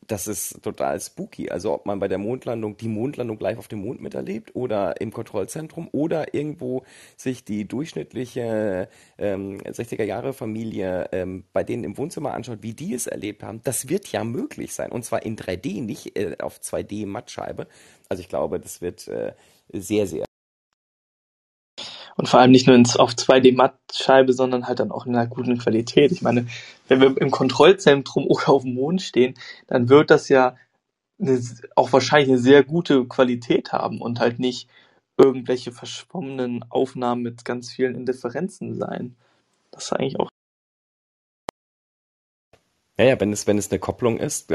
das 0.08 0.28
ist 0.28 0.62
total 0.62 1.00
spooky. 1.00 1.50
Also 1.50 1.74
ob 1.74 1.86
man 1.86 2.00
bei 2.00 2.08
der 2.08 2.18
Mondlandung 2.18 2.78
die 2.78 2.88
Mondlandung 2.88 3.40
live 3.40 3.58
auf 3.58 3.68
dem 3.68 3.80
Mond 3.80 4.02
miterlebt 4.02 4.56
oder 4.56 5.00
im 5.02 5.12
Kontrollzentrum 5.12 5.90
oder 5.92 6.34
irgendwo 6.34 6.84
sich 7.18 7.44
die 7.44 7.68
durchschnittliche 7.68 8.90
ähm, 9.18 9.60
60er 9.60 10.04
Jahre 10.04 10.34
Familie 10.34 11.10
ähm, 11.12 11.46
bei 11.54 11.64
denen 11.64 11.84
im 11.84 11.98
Wohnzimmer 11.98 12.34
anschaut, 12.34 12.60
wie 12.62 12.74
die 12.74 12.94
es 12.94 13.08
erlebt 13.08 13.44
haben, 13.44 13.62
das 13.64 13.90
wird 13.90 14.08
ja 14.12 14.24
möglich 14.24 14.74
sein. 14.74 14.92
Und 14.92 15.06
zwar 15.06 15.24
in 15.24 15.38
3D, 15.38 15.82
nicht 15.82 16.18
äh, 16.18 16.38
auf 16.40 16.60
2D 16.60 17.08
Mattscheibe. 17.08 17.68
Also 18.10 18.22
ich 18.22 18.30
glaube, 18.30 18.60
das 18.60 18.82
wird 18.82 19.08
äh, 19.08 19.34
sehr, 19.72 20.08
sehr 20.08 20.26
und 22.16 22.30
vor 22.30 22.40
allem 22.40 22.52
nicht 22.52 22.68
nur 22.68 22.76
ins, 22.76 22.98
auf 22.98 23.12
2D-Mattscheibe, 23.12 24.34
sondern 24.34 24.68
halt 24.68 24.80
dann 24.80 24.92
auch 24.92 25.06
in 25.06 25.16
einer 25.16 25.28
guten 25.28 25.58
Qualität. 25.58 26.12
Ich 26.12 26.22
meine, 26.22 26.48
wenn 26.88 27.02
wir 27.02 27.18
im 27.18 27.32
Kontrollzentrum 27.32 28.26
oder 28.30 28.50
auf 28.50 28.64
dem 28.64 28.74
Mond 28.74 29.02
stehen, 29.02 29.36
dann 29.68 29.90
wird 29.90 30.10
das 30.10 30.30
ja 30.30 30.56
eine, 31.20 31.42
auch 31.76 31.94
wahrscheinlich 31.94 32.30
eine 32.30 32.40
sehr 32.40 32.64
gute 32.64 33.06
Qualität 33.06 33.72
haben 33.72 34.02
und 34.02 34.20
halt 34.20 34.40
nicht 34.40 34.70
irgendwelche 35.18 35.72
verschwommenen 35.72 36.66
Aufnahmen 36.70 37.22
mit 37.22 37.46
ganz 37.46 37.72
vielen 37.72 37.96
Indifferenzen 37.96 38.76
sein. 38.76 39.16
Das 39.72 39.86
ist 39.86 39.94
eigentlich 39.94 40.20
auch 40.20 40.30
ja, 42.98 43.06
ja, 43.06 43.20
wenn 43.20 43.34
es, 43.34 43.46
wenn 43.46 43.58
es 43.58 43.70
eine 43.72 43.80
Kopplung 43.80 44.20
ist, 44.20 44.54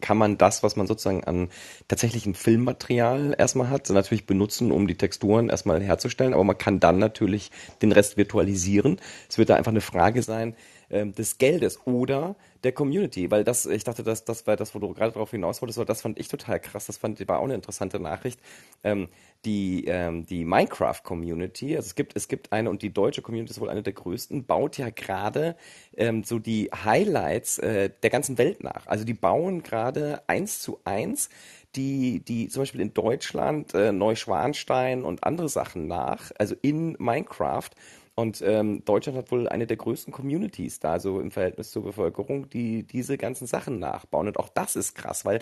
kann 0.00 0.16
man 0.16 0.38
das, 0.38 0.62
was 0.62 0.76
man 0.76 0.86
sozusagen 0.86 1.24
an 1.24 1.48
tatsächlichem 1.88 2.34
Filmmaterial 2.34 3.34
erstmal 3.36 3.68
hat, 3.68 3.90
natürlich 3.90 4.26
benutzen, 4.26 4.70
um 4.70 4.86
die 4.86 4.96
Texturen 4.96 5.48
erstmal 5.48 5.82
herzustellen, 5.82 6.32
aber 6.32 6.44
man 6.44 6.58
kann 6.58 6.78
dann 6.78 6.98
natürlich 6.98 7.50
den 7.82 7.90
Rest 7.90 8.16
virtualisieren. 8.16 9.00
Es 9.28 9.38
wird 9.38 9.50
da 9.50 9.56
einfach 9.56 9.72
eine 9.72 9.80
Frage 9.80 10.22
sein, 10.22 10.54
ähm, 10.90 11.14
des 11.14 11.38
Geldes 11.38 11.86
oder 11.86 12.36
der 12.64 12.72
Community, 12.72 13.30
weil 13.30 13.44
das, 13.44 13.64
ich 13.66 13.84
dachte, 13.84 14.02
das, 14.02 14.24
das 14.24 14.46
war 14.46 14.56
das, 14.56 14.74
wo 14.74 14.78
du 14.78 14.92
gerade 14.92 15.12
darauf 15.12 15.30
hinaus 15.30 15.62
wolltest, 15.62 15.88
das 15.88 16.02
fand 16.02 16.18
ich 16.18 16.28
total 16.28 16.60
krass, 16.60 16.86
das 16.86 16.98
fand, 16.98 17.26
war 17.28 17.38
auch 17.38 17.44
eine 17.44 17.54
interessante 17.54 17.98
Nachricht. 17.98 18.40
Ähm, 18.84 19.08
die, 19.44 19.86
ähm, 19.86 20.26
die 20.26 20.44
Minecraft-Community, 20.44 21.76
also 21.76 21.86
es 21.86 21.94
gibt, 21.94 22.14
es 22.16 22.28
gibt 22.28 22.52
eine 22.52 22.68
und 22.68 22.82
die 22.82 22.92
deutsche 22.92 23.22
Community 23.22 23.52
ist 23.52 23.60
wohl 23.60 23.70
eine 23.70 23.82
der 23.82 23.94
größten, 23.94 24.44
baut 24.44 24.76
ja 24.76 24.90
gerade 24.90 25.56
ähm, 25.96 26.24
so 26.24 26.38
die 26.38 26.70
Highlights 26.72 27.58
äh, 27.58 27.90
der 28.02 28.10
ganzen 28.10 28.36
Welt 28.36 28.62
nach. 28.62 28.86
Also 28.86 29.04
die 29.04 29.14
bauen 29.14 29.62
gerade 29.62 30.22
eins 30.26 30.60
zu 30.60 30.80
eins 30.84 31.30
die, 31.76 32.20
die 32.24 32.48
zum 32.48 32.62
Beispiel 32.62 32.80
in 32.80 32.94
Deutschland 32.94 33.74
äh, 33.74 33.92
Neuschwanstein 33.92 35.04
und 35.04 35.24
andere 35.24 35.48
Sachen 35.48 35.86
nach, 35.86 36.32
also 36.38 36.54
in 36.62 36.96
Minecraft 36.98 37.70
und 38.14 38.42
ähm, 38.42 38.84
Deutschland 38.84 39.16
hat 39.18 39.30
wohl 39.30 39.48
eine 39.48 39.66
der 39.66 39.76
größten 39.76 40.12
Communities 40.12 40.80
da, 40.80 41.00
so 41.00 41.20
im 41.20 41.30
Verhältnis 41.30 41.70
zur 41.70 41.82
Bevölkerung, 41.84 42.50
die 42.50 42.82
diese 42.84 43.16
ganzen 43.18 43.46
Sachen 43.46 43.78
nachbauen. 43.78 44.28
Und 44.28 44.38
auch 44.38 44.48
das 44.48 44.76
ist 44.76 44.94
krass, 44.94 45.24
weil 45.24 45.40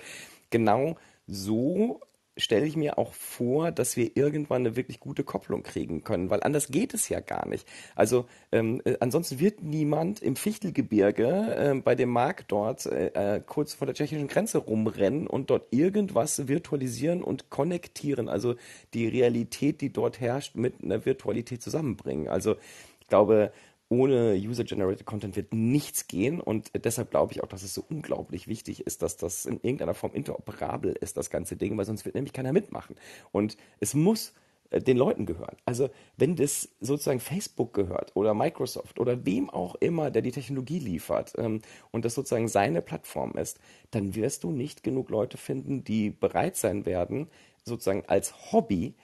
genau 0.50 0.96
so 1.26 2.00
stelle 2.38 2.66
ich 2.66 2.76
mir 2.76 2.98
auch 2.98 3.12
vor, 3.12 3.70
dass 3.72 3.96
wir 3.96 4.16
irgendwann 4.16 4.62
eine 4.62 4.76
wirklich 4.76 5.00
gute 5.00 5.24
Kopplung 5.24 5.62
kriegen 5.62 6.04
können, 6.04 6.30
weil 6.30 6.42
anders 6.42 6.68
geht 6.68 6.94
es 6.94 7.08
ja 7.08 7.20
gar 7.20 7.46
nicht. 7.46 7.68
Also 7.94 8.26
ähm, 8.52 8.80
äh, 8.84 8.96
ansonsten 9.00 9.40
wird 9.40 9.62
niemand 9.62 10.22
im 10.22 10.36
Fichtelgebirge 10.36 11.26
äh, 11.26 11.80
bei 11.80 11.94
dem 11.94 12.10
Markt 12.10 12.50
dort 12.50 12.86
äh, 12.86 13.36
äh, 13.36 13.42
kurz 13.44 13.74
vor 13.74 13.86
der 13.86 13.94
tschechischen 13.94 14.28
Grenze 14.28 14.58
rumrennen 14.58 15.26
und 15.26 15.50
dort 15.50 15.66
irgendwas 15.72 16.48
virtualisieren 16.48 17.22
und 17.22 17.50
konnektieren, 17.50 18.28
also 18.28 18.54
die 18.94 19.08
Realität, 19.08 19.80
die 19.80 19.92
dort 19.92 20.20
herrscht, 20.20 20.54
mit 20.54 20.82
einer 20.82 21.04
Virtualität 21.04 21.62
zusammenbringen. 21.62 22.28
Also 22.28 22.56
ich 23.00 23.08
glaube, 23.08 23.52
ohne 23.88 24.34
User-Generated 24.34 25.06
Content 25.06 25.36
wird 25.36 25.54
nichts 25.54 26.08
gehen 26.08 26.40
und 26.40 26.70
deshalb 26.84 27.10
glaube 27.10 27.32
ich 27.32 27.42
auch, 27.42 27.48
dass 27.48 27.62
es 27.62 27.72
so 27.72 27.84
unglaublich 27.88 28.46
wichtig 28.46 28.86
ist, 28.86 29.02
dass 29.02 29.16
das 29.16 29.46
in 29.46 29.60
irgendeiner 29.62 29.94
Form 29.94 30.12
interoperabel 30.12 30.92
ist, 30.92 31.16
das 31.16 31.30
ganze 31.30 31.56
Ding, 31.56 31.76
weil 31.78 31.86
sonst 31.86 32.04
wird 32.04 32.14
nämlich 32.14 32.32
keiner 32.32 32.52
mitmachen. 32.52 32.96
Und 33.32 33.56
es 33.80 33.94
muss 33.94 34.34
äh, 34.70 34.80
den 34.80 34.98
Leuten 34.98 35.24
gehören. 35.24 35.56
Also 35.64 35.88
wenn 36.16 36.36
das 36.36 36.68
sozusagen 36.80 37.20
Facebook 37.20 37.72
gehört 37.72 38.14
oder 38.14 38.34
Microsoft 38.34 39.00
oder 39.00 39.24
wem 39.24 39.48
auch 39.48 39.74
immer, 39.76 40.10
der 40.10 40.22
die 40.22 40.32
Technologie 40.32 40.78
liefert 40.78 41.32
ähm, 41.38 41.62
und 41.90 42.04
das 42.04 42.14
sozusagen 42.14 42.48
seine 42.48 42.82
Plattform 42.82 43.32
ist, 43.32 43.58
dann 43.90 44.14
wirst 44.14 44.44
du 44.44 44.50
nicht 44.50 44.82
genug 44.82 45.08
Leute 45.08 45.38
finden, 45.38 45.84
die 45.84 46.10
bereit 46.10 46.56
sein 46.56 46.84
werden, 46.84 47.28
sozusagen 47.64 48.04
als 48.06 48.52
Hobby 48.52 48.94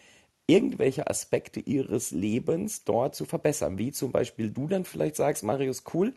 irgendwelche 0.46 1.08
Aspekte 1.08 1.60
ihres 1.60 2.10
Lebens 2.10 2.84
dort 2.84 3.14
zu 3.14 3.24
verbessern. 3.24 3.78
Wie 3.78 3.92
zum 3.92 4.12
Beispiel 4.12 4.50
du 4.50 4.66
dann 4.66 4.84
vielleicht 4.84 5.16
sagst, 5.16 5.42
Marius, 5.42 5.84
cool, 5.94 6.14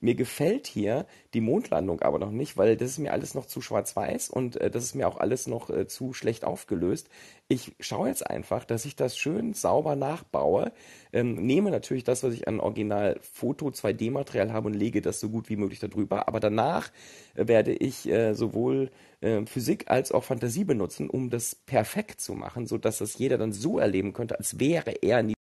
mir 0.00 0.14
gefällt 0.14 0.66
hier 0.66 1.06
die 1.34 1.40
Mondlandung 1.40 2.00
aber 2.02 2.18
noch 2.18 2.30
nicht, 2.30 2.56
weil 2.56 2.76
das 2.76 2.92
ist 2.92 2.98
mir 2.98 3.12
alles 3.12 3.34
noch 3.34 3.46
zu 3.46 3.60
schwarz-weiß 3.60 4.30
und 4.30 4.56
äh, 4.56 4.70
das 4.70 4.84
ist 4.84 4.94
mir 4.94 5.06
auch 5.06 5.18
alles 5.18 5.46
noch 5.46 5.70
äh, 5.70 5.86
zu 5.86 6.12
schlecht 6.12 6.44
aufgelöst. 6.44 7.08
Ich 7.48 7.72
schaue 7.80 8.08
jetzt 8.08 8.26
einfach, 8.28 8.64
dass 8.64 8.84
ich 8.84 8.96
das 8.96 9.16
schön 9.16 9.54
sauber 9.54 9.96
nachbaue, 9.96 10.72
ähm, 11.12 11.34
nehme 11.34 11.70
natürlich 11.70 12.04
das, 12.04 12.22
was 12.22 12.34
ich 12.34 12.48
an 12.48 12.60
Original-Foto 12.60 13.68
2D-Material 13.68 14.52
habe 14.52 14.68
und 14.68 14.74
lege 14.74 15.00
das 15.02 15.20
so 15.20 15.28
gut 15.28 15.48
wie 15.48 15.56
möglich 15.56 15.80
darüber. 15.80 16.28
Aber 16.28 16.40
danach 16.40 16.90
äh, 17.34 17.48
werde 17.48 17.72
ich 17.72 18.08
äh, 18.08 18.34
sowohl 18.34 18.90
äh, 19.20 19.44
Physik 19.46 19.90
als 19.90 20.12
auch 20.12 20.24
Fantasie 20.24 20.64
benutzen, 20.64 21.10
um 21.10 21.30
das 21.30 21.54
perfekt 21.54 22.20
zu 22.20 22.34
machen, 22.34 22.66
sodass 22.66 22.98
das 22.98 23.18
jeder 23.18 23.38
dann 23.38 23.52
so 23.52 23.78
erleben 23.78 24.12
könnte, 24.12 24.38
als 24.38 24.58
wäre 24.58 25.02
er 25.02 25.22
nie 25.22 25.34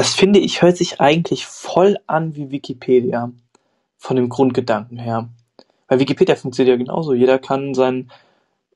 das 0.00 0.14
finde 0.14 0.38
ich, 0.38 0.62
hört 0.62 0.78
sich 0.78 0.98
eigentlich 0.98 1.44
voll 1.44 1.98
an 2.06 2.34
wie 2.34 2.50
Wikipedia. 2.50 3.32
Von 3.98 4.16
dem 4.16 4.30
Grundgedanken 4.30 4.96
her. 4.96 5.28
Weil 5.88 6.00
Wikipedia 6.00 6.36
funktioniert 6.36 6.78
ja 6.78 6.82
genauso. 6.82 7.12
Jeder 7.12 7.38
kann 7.38 7.74
sein, 7.74 8.10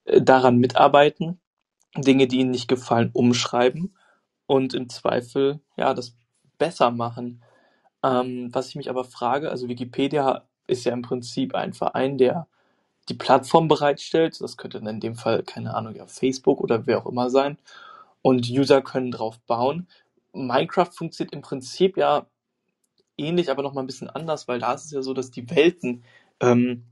äh, 0.04 0.20
daran 0.20 0.58
mitarbeiten, 0.58 1.40
Dinge, 1.96 2.26
die 2.26 2.40
ihnen 2.40 2.50
nicht 2.50 2.68
gefallen, 2.68 3.08
umschreiben 3.14 3.96
und 4.46 4.74
im 4.74 4.90
Zweifel, 4.90 5.60
ja, 5.78 5.94
das 5.94 6.14
besser 6.58 6.90
machen. 6.90 7.42
Ähm, 8.02 8.50
was 8.52 8.68
ich 8.68 8.76
mich 8.76 8.90
aber 8.90 9.04
frage, 9.04 9.48
also 9.48 9.66
Wikipedia 9.66 10.44
ist 10.66 10.84
ja 10.84 10.92
im 10.92 11.00
Prinzip 11.00 11.54
ein 11.54 11.72
Verein, 11.72 12.18
der 12.18 12.48
die 13.08 13.14
Plattform 13.14 13.66
bereitstellt. 13.66 14.38
Das 14.42 14.58
könnte 14.58 14.76
in 14.76 15.00
dem 15.00 15.14
Fall, 15.16 15.42
keine 15.42 15.72
Ahnung, 15.72 15.94
ja, 15.96 16.06
Facebook 16.06 16.60
oder 16.60 16.86
wer 16.86 16.98
auch 16.98 17.06
immer 17.06 17.30
sein. 17.30 17.56
Und 18.20 18.46
User 18.50 18.82
können 18.82 19.10
drauf 19.10 19.38
bauen. 19.46 19.88
Minecraft 20.34 20.90
funktioniert 20.92 21.34
im 21.34 21.42
Prinzip 21.42 21.96
ja 21.96 22.26
ähnlich, 23.16 23.50
aber 23.50 23.62
noch 23.62 23.72
mal 23.72 23.82
ein 23.82 23.86
bisschen 23.86 24.10
anders, 24.10 24.48
weil 24.48 24.58
da 24.58 24.74
ist 24.74 24.86
es 24.86 24.90
ja 24.90 25.02
so, 25.02 25.14
dass 25.14 25.30
die 25.30 25.48
Welten 25.50 26.04
ähm, 26.40 26.84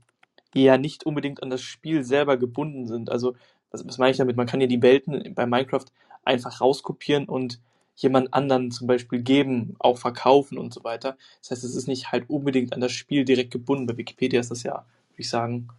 ja 0.53 0.77
nicht 0.77 1.05
unbedingt 1.05 1.43
an 1.43 1.49
das 1.49 1.61
Spiel 1.61 2.03
selber 2.03 2.37
gebunden 2.37 2.87
sind. 2.87 3.09
Also, 3.09 3.35
was, 3.71 3.85
was 3.87 3.97
meine 3.97 4.11
ich 4.11 4.17
damit? 4.17 4.37
Man 4.37 4.47
kann 4.47 4.61
ja 4.61 4.67
die 4.67 4.81
Welten 4.81 5.33
bei 5.33 5.45
Minecraft 5.45 5.85
einfach 6.23 6.61
rauskopieren 6.61 7.25
und 7.25 7.59
jemand 7.95 8.33
anderen 8.33 8.71
zum 8.71 8.87
Beispiel 8.87 9.21
geben, 9.21 9.75
auch 9.79 9.97
verkaufen 9.97 10.57
und 10.57 10.73
so 10.73 10.83
weiter. 10.83 11.17
Das 11.41 11.51
heißt, 11.51 11.63
es 11.63 11.75
ist 11.75 11.87
nicht 11.87 12.11
halt 12.11 12.29
unbedingt 12.29 12.73
an 12.73 12.81
das 12.81 12.91
Spiel 12.91 13.25
direkt 13.25 13.51
gebunden. 13.51 13.85
Bei 13.85 13.97
Wikipedia 13.97 14.39
ist 14.39 14.51
das 14.51 14.63
ja, 14.63 14.73
würde 14.73 14.85
ich 15.17 15.29
sagen, 15.29 15.69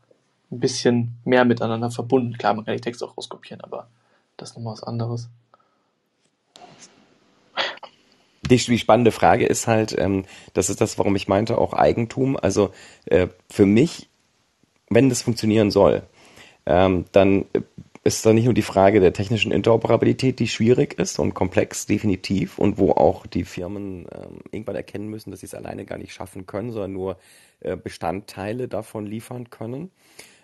ein 0.50 0.60
bisschen 0.60 1.16
mehr 1.24 1.44
miteinander 1.44 1.90
verbunden. 1.90 2.38
Klar, 2.38 2.54
man 2.54 2.64
kann 2.64 2.74
die 2.76 2.80
Texte 2.80 3.04
auch 3.04 3.16
rauskopieren, 3.16 3.62
aber 3.62 3.88
das 4.36 4.50
ist 4.50 4.56
nochmal 4.56 4.74
was 4.74 4.84
anderes. 4.84 5.28
Die, 8.50 8.56
die 8.56 8.78
spannende 8.78 9.12
Frage 9.12 9.46
ist 9.46 9.66
halt, 9.66 9.94
ähm, 9.98 10.24
das 10.52 10.70
ist 10.70 10.80
das, 10.80 10.98
warum 10.98 11.16
ich 11.16 11.28
meinte, 11.28 11.58
auch 11.58 11.72
Eigentum. 11.72 12.36
Also 12.36 12.70
äh, 13.06 13.28
für 13.50 13.66
mich, 13.66 14.08
wenn 14.90 15.08
das 15.08 15.22
funktionieren 15.22 15.70
soll, 15.70 16.02
ähm, 16.66 17.04
dann 17.12 17.46
ist 18.04 18.26
da 18.26 18.34
nicht 18.34 18.44
nur 18.44 18.54
die 18.54 18.62
Frage 18.62 19.00
der 19.00 19.14
technischen 19.14 19.50
Interoperabilität, 19.50 20.38
die 20.38 20.46
schwierig 20.46 20.98
ist 20.98 21.18
und 21.18 21.32
komplex, 21.32 21.86
definitiv, 21.86 22.58
und 22.58 22.76
wo 22.76 22.92
auch 22.92 23.26
die 23.26 23.44
Firmen 23.44 24.06
ähm, 24.12 24.40
irgendwann 24.52 24.76
erkennen 24.76 25.08
müssen, 25.08 25.30
dass 25.30 25.40
sie 25.40 25.46
es 25.46 25.54
alleine 25.54 25.86
gar 25.86 25.96
nicht 25.96 26.12
schaffen 26.12 26.46
können, 26.46 26.70
sondern 26.70 26.92
nur 26.92 27.16
äh, 27.60 27.76
Bestandteile 27.76 28.68
davon 28.68 29.06
liefern 29.06 29.48
können. 29.48 29.90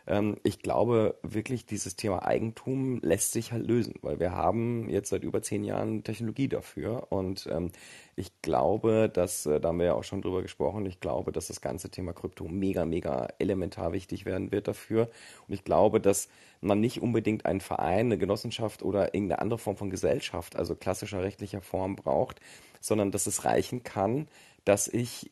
Ähm, 0.06 0.36
ich 0.42 0.60
glaube 0.60 1.18
wirklich, 1.22 1.66
dieses 1.66 1.96
Thema 1.96 2.24
Eigentum 2.24 3.00
lässt 3.02 3.32
sich 3.32 3.52
halt 3.52 3.66
lösen, 3.66 3.94
weil 4.02 4.20
wir 4.20 4.32
haben 4.32 4.88
jetzt 4.88 5.10
seit 5.10 5.24
über 5.24 5.42
zehn 5.42 5.64
Jahren 5.64 6.04
Technologie 6.04 6.48
dafür 6.48 7.10
und 7.10 7.48
ähm, 7.50 7.70
ich 8.16 8.42
glaube, 8.42 9.08
dass, 9.12 9.46
äh, 9.46 9.60
da 9.60 9.68
haben 9.68 9.78
wir 9.78 9.86
ja 9.86 9.94
auch 9.94 10.04
schon 10.04 10.20
drüber 10.20 10.42
gesprochen, 10.42 10.84
ich 10.84 11.00
glaube, 11.00 11.32
dass 11.32 11.46
das 11.46 11.60
ganze 11.60 11.90
Thema 11.90 12.12
Krypto 12.12 12.46
mega, 12.48 12.84
mega 12.84 13.28
elementar 13.38 13.92
wichtig 13.92 14.26
werden 14.26 14.52
wird 14.52 14.68
dafür. 14.68 15.10
Und 15.48 15.54
ich 15.54 15.64
glaube, 15.64 16.00
dass 16.00 16.28
man 16.60 16.80
nicht 16.80 17.00
unbedingt 17.00 17.46
einen 17.46 17.60
Verein, 17.60 18.06
eine 18.06 18.18
Genossenschaft 18.18 18.82
oder 18.82 19.14
irgendeine 19.14 19.40
andere 19.40 19.58
Form 19.58 19.76
von 19.76 19.90
Gesellschaft, 19.90 20.56
also 20.56 20.74
klassischer 20.74 21.22
rechtlicher 21.22 21.62
Form 21.62 21.96
braucht, 21.96 22.40
sondern 22.80 23.10
dass 23.10 23.26
es 23.26 23.44
reichen 23.44 23.82
kann, 23.82 24.28
dass 24.64 24.88
ich 24.88 25.30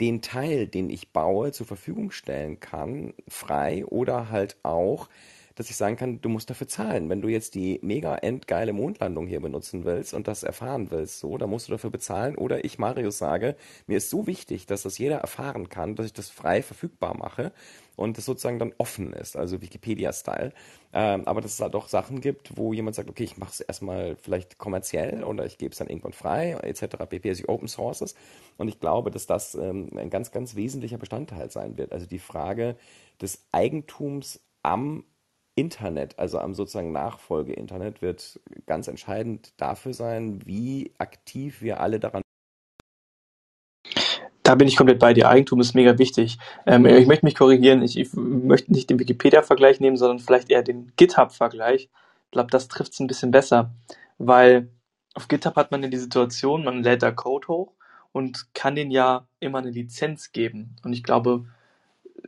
den 0.00 0.22
Teil, 0.22 0.66
den 0.66 0.90
ich 0.90 1.12
baue, 1.12 1.52
zur 1.52 1.66
Verfügung 1.66 2.10
stellen 2.10 2.60
kann, 2.60 3.14
frei 3.28 3.84
oder 3.86 4.30
halt 4.30 4.56
auch 4.62 5.08
dass 5.54 5.70
ich 5.70 5.76
sagen 5.76 5.96
kann, 5.96 6.20
du 6.20 6.28
musst 6.28 6.50
dafür 6.50 6.66
zahlen. 6.66 7.08
Wenn 7.08 7.20
du 7.22 7.28
jetzt 7.28 7.54
die 7.54 7.78
mega 7.82 8.16
endgeile 8.16 8.72
Mondlandung 8.72 9.26
hier 9.26 9.40
benutzen 9.40 9.84
willst 9.84 10.12
und 10.12 10.26
das 10.26 10.42
erfahren 10.42 10.90
willst, 10.90 11.20
so, 11.20 11.38
dann 11.38 11.50
musst 11.50 11.68
du 11.68 11.72
dafür 11.72 11.90
bezahlen. 11.90 12.36
Oder 12.36 12.64
ich, 12.64 12.78
Marius, 12.78 13.18
sage, 13.18 13.56
mir 13.86 13.98
ist 13.98 14.10
so 14.10 14.26
wichtig, 14.26 14.66
dass 14.66 14.82
das 14.82 14.98
jeder 14.98 15.18
erfahren 15.18 15.68
kann, 15.68 15.94
dass 15.94 16.06
ich 16.06 16.12
das 16.12 16.30
frei 16.30 16.62
verfügbar 16.62 17.16
mache 17.16 17.52
und 17.96 18.18
es 18.18 18.24
sozusagen 18.24 18.58
dann 18.58 18.72
offen 18.78 19.12
ist, 19.12 19.36
also 19.36 19.60
Wikipedia-Style. 19.62 20.52
Ähm, 20.92 21.26
aber 21.26 21.40
dass 21.40 21.54
es 21.54 21.60
halt 21.60 21.74
auch 21.74 21.88
Sachen 21.88 22.20
gibt, 22.20 22.56
wo 22.56 22.72
jemand 22.72 22.96
sagt, 22.96 23.08
okay, 23.08 23.24
ich 23.24 23.36
mache 23.36 23.52
es 23.52 23.60
erstmal 23.60 24.16
vielleicht 24.16 24.58
kommerziell 24.58 25.24
oder 25.24 25.46
ich 25.46 25.58
gebe 25.58 25.72
es 25.72 25.78
dann 25.78 25.88
irgendwann 25.88 26.12
frei, 26.12 26.52
etc. 26.62 26.96
pp. 27.08 27.28
Also 27.28 27.48
Open 27.48 27.68
Sources. 27.68 28.14
Und 28.56 28.68
ich 28.68 28.80
glaube, 28.80 29.10
dass 29.10 29.26
das 29.26 29.54
ähm, 29.54 29.90
ein 29.96 30.10
ganz, 30.10 30.32
ganz 30.32 30.56
wesentlicher 30.56 30.98
Bestandteil 30.98 31.50
sein 31.50 31.76
wird. 31.78 31.92
Also 31.92 32.06
die 32.06 32.18
Frage 32.18 32.76
des 33.20 33.46
Eigentums 33.52 34.40
am 34.62 35.04
Internet, 35.56 36.18
also 36.18 36.38
am 36.38 36.54
sozusagen 36.54 36.92
Nachfolge-Internet, 36.92 38.02
wird 38.02 38.40
ganz 38.66 38.88
entscheidend 38.88 39.52
dafür 39.56 39.94
sein, 39.94 40.40
wie 40.44 40.92
aktiv 40.98 41.62
wir 41.62 41.80
alle 41.80 42.00
daran 42.00 42.22
da 44.44 44.54
bin 44.54 44.68
ich 44.68 44.76
komplett 44.76 44.98
bei 44.98 45.14
dir. 45.14 45.28
Eigentum 45.28 45.60
ist 45.60 45.74
mega 45.74 45.98
wichtig. 45.98 46.38
Ähm, 46.66 46.84
ich 46.84 47.06
möchte 47.06 47.24
mich 47.24 47.34
korrigieren. 47.34 47.82
Ich, 47.82 47.98
ich 47.98 48.12
möchte 48.12 48.72
nicht 48.72 48.90
den 48.90 48.98
Wikipedia-Vergleich 48.98 49.80
nehmen, 49.80 49.96
sondern 49.96 50.18
vielleicht 50.18 50.50
eher 50.50 50.62
den 50.62 50.92
GitHub-Vergleich. 50.96 51.84
Ich 51.84 52.30
glaube, 52.30 52.50
das 52.50 52.68
trifft 52.68 52.92
es 52.92 53.00
ein 53.00 53.06
bisschen 53.06 53.30
besser, 53.30 53.70
weil 54.18 54.68
auf 55.14 55.28
GitHub 55.28 55.56
hat 55.56 55.70
man 55.70 55.82
ja 55.82 55.88
die 55.88 55.96
Situation, 55.96 56.62
man 56.64 56.82
lädt 56.82 57.02
da 57.02 57.10
Code 57.10 57.48
hoch 57.48 57.72
und 58.12 58.52
kann 58.52 58.74
den 58.74 58.90
ja 58.90 59.26
immer 59.40 59.58
eine 59.58 59.70
Lizenz 59.70 60.30
geben. 60.30 60.76
Und 60.84 60.92
ich 60.92 61.02
glaube, 61.02 61.46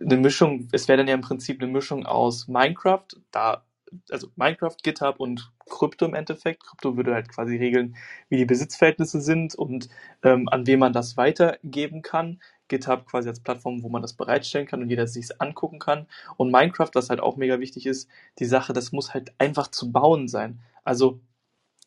eine 0.00 0.16
Mischung, 0.16 0.68
es 0.72 0.88
wäre 0.88 0.98
dann 0.98 1.08
ja 1.08 1.14
im 1.14 1.20
Prinzip 1.20 1.60
eine 1.60 1.70
Mischung 1.70 2.06
aus 2.06 2.48
Minecraft, 2.48 3.06
da 3.30 3.64
also 4.10 4.28
Minecraft, 4.36 4.76
GitHub 4.82 5.20
und 5.20 5.52
Krypto 5.68 6.06
im 6.06 6.14
Endeffekt. 6.14 6.64
Krypto 6.64 6.96
würde 6.96 7.14
halt 7.14 7.28
quasi 7.28 7.56
regeln, 7.56 7.96
wie 8.28 8.36
die 8.36 8.44
Besitzverhältnisse 8.44 9.20
sind 9.20 9.54
und 9.54 9.88
ähm, 10.22 10.48
an 10.48 10.66
wen 10.66 10.78
man 10.78 10.92
das 10.92 11.16
weitergeben 11.16 12.02
kann. 12.02 12.40
GitHub 12.68 13.06
quasi 13.06 13.28
als 13.28 13.40
Plattform, 13.40 13.82
wo 13.82 13.88
man 13.88 14.02
das 14.02 14.14
bereitstellen 14.14 14.66
kann 14.66 14.82
und 14.82 14.90
jeder 14.90 15.06
sich 15.06 15.40
angucken 15.40 15.78
kann. 15.78 16.06
Und 16.36 16.50
Minecraft, 16.50 16.90
was 16.94 17.10
halt 17.10 17.20
auch 17.20 17.36
mega 17.36 17.60
wichtig 17.60 17.86
ist, 17.86 18.08
die 18.38 18.44
Sache, 18.44 18.72
das 18.72 18.92
muss 18.92 19.14
halt 19.14 19.32
einfach 19.38 19.68
zu 19.68 19.92
bauen 19.92 20.28
sein. 20.28 20.60
Also 20.84 21.20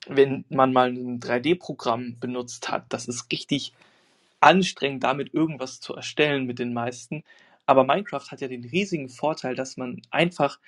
wenn 0.08 0.46
man 0.50 0.72
mal 0.74 0.90
ein 0.90 1.20
3D-Programm 1.20 2.18
benutzt 2.20 2.70
hat, 2.70 2.86
das 2.90 3.08
ist 3.08 3.32
richtig 3.32 3.74
anstrengend, 4.40 5.04
damit 5.04 5.34
irgendwas 5.34 5.82
zu 5.82 5.96
erstellen 5.96 6.46
mit 6.46 6.60
den 6.60 6.74
meisten. 6.74 7.24
Aber 7.70 7.84
Minecraft 7.84 8.32
hat 8.32 8.42
ja 8.42 8.48
den 8.48 8.66
riesigen 8.66 9.10
Vorteil, 9.10 9.54
dass 9.54 9.78
man 9.78 10.02
einfach 10.10 10.60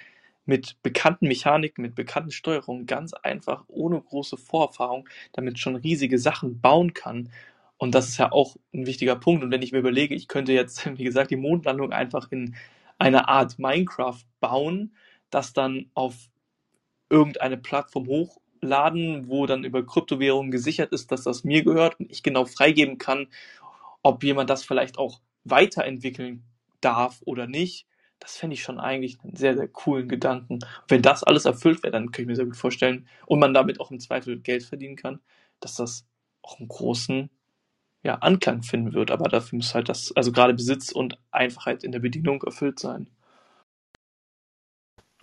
mit 0.46 0.80
bekannten 0.84 1.28
Mechaniken, 1.28 1.82
mit 1.82 1.96
bekannten 1.96 2.30
Steuerungen 2.30 2.86
ganz 2.86 3.14
einfach 3.14 3.64
ohne 3.70 4.00
große 4.00 4.38
Vorerfahrung 4.38 5.10
damit 5.34 5.58
schon 5.58 5.76
riesige 5.76 6.20
Sachen 6.20 6.62
bauen 6.62 6.94
kann. 6.94 7.32
Und 7.78 7.96
das 7.96 8.10
ist 8.10 8.20
ja 8.20 8.32
auch 8.32 8.56
ein 8.72 8.86
wichtiger 8.86 9.16
Punkt. 9.16 9.44
Und 9.44 9.50
wenn 9.50 9.64
ich 9.64 9.72
mir 9.72 9.80
überlege, 9.80 10.14
ich 10.14 10.28
könnte 10.28 10.54
jetzt, 10.54 10.86
wie 11.00 11.04
gesagt, 11.04 11.32
die 11.32 11.38
Mondlandung 11.38 11.92
einfach 11.92 12.32
in 12.32 12.56
einer 13.00 13.28
Art 13.30 13.58
Minecraft 13.58 14.22
bauen, 14.40 14.96
das 15.32 15.54
dann 15.54 15.90
auf 15.96 16.30
irgendeine 17.10 17.58
Plattform 17.58 18.06
hochladen, 18.06 19.28
wo 19.28 19.48
dann 19.48 19.64
über 19.64 19.84
Kryptowährungen 19.84 20.52
gesichert 20.52 20.94
ist, 20.94 21.12
dass 21.12 21.24
das 21.24 21.44
mir 21.44 21.64
gehört 21.64 22.00
und 22.00 22.12
ich 22.12 22.22
genau 22.22 22.46
freigeben 22.46 23.00
kann, 23.00 23.26
ob 24.04 24.24
jemand 24.24 24.52
das 24.52 24.64
vielleicht 24.64 25.00
auch 25.00 25.20
weiterentwickeln 25.46 26.44
darf 26.82 27.22
oder 27.26 27.48
nicht 27.48 27.88
das 28.22 28.38
fände 28.38 28.54
ich 28.54 28.62
schon 28.62 28.80
eigentlich 28.80 29.18
einen 29.24 29.36
sehr, 29.36 29.58
sehr 29.58 29.68
coolen 29.68 30.08
Gedanken. 30.08 30.60
Wenn 30.88 31.02
das 31.02 31.24
alles 31.24 31.46
erfüllt 31.46 31.84
wäre, 31.84 31.92
dann 31.92 32.06
könnte 32.06 32.22
ich 32.22 32.28
mir 32.28 32.36
sehr 32.36 32.46
gut 32.46 32.56
vorstellen, 32.56 33.08
und 33.26 33.40
man 33.40 33.54
damit 33.54 33.80
auch 33.82 33.92
im 33.92 34.00
Zweifel 34.00 34.40
Geld 34.40 34.64
verdienen 34.64 34.96
kann, 34.96 35.20
dass 35.60 35.76
das 35.76 36.06
auch 36.44 36.60
einen 36.60 36.68
großen 36.68 37.30
ja, 38.04 38.16
Anklang 38.16 38.62
finden 38.62 38.94
wird. 38.94 39.10
Aber 39.10 39.28
dafür 39.28 39.58
muss 39.58 39.74
halt 39.74 39.90
das, 39.90 40.16
also 40.16 40.32
gerade 40.32 40.54
Besitz 40.54 40.92
und 40.92 41.18
Einfachheit 41.32 41.84
in 41.84 41.92
der 41.92 42.00
Bedienung 42.00 42.44
erfüllt 42.44 42.80
sein. 42.80 43.10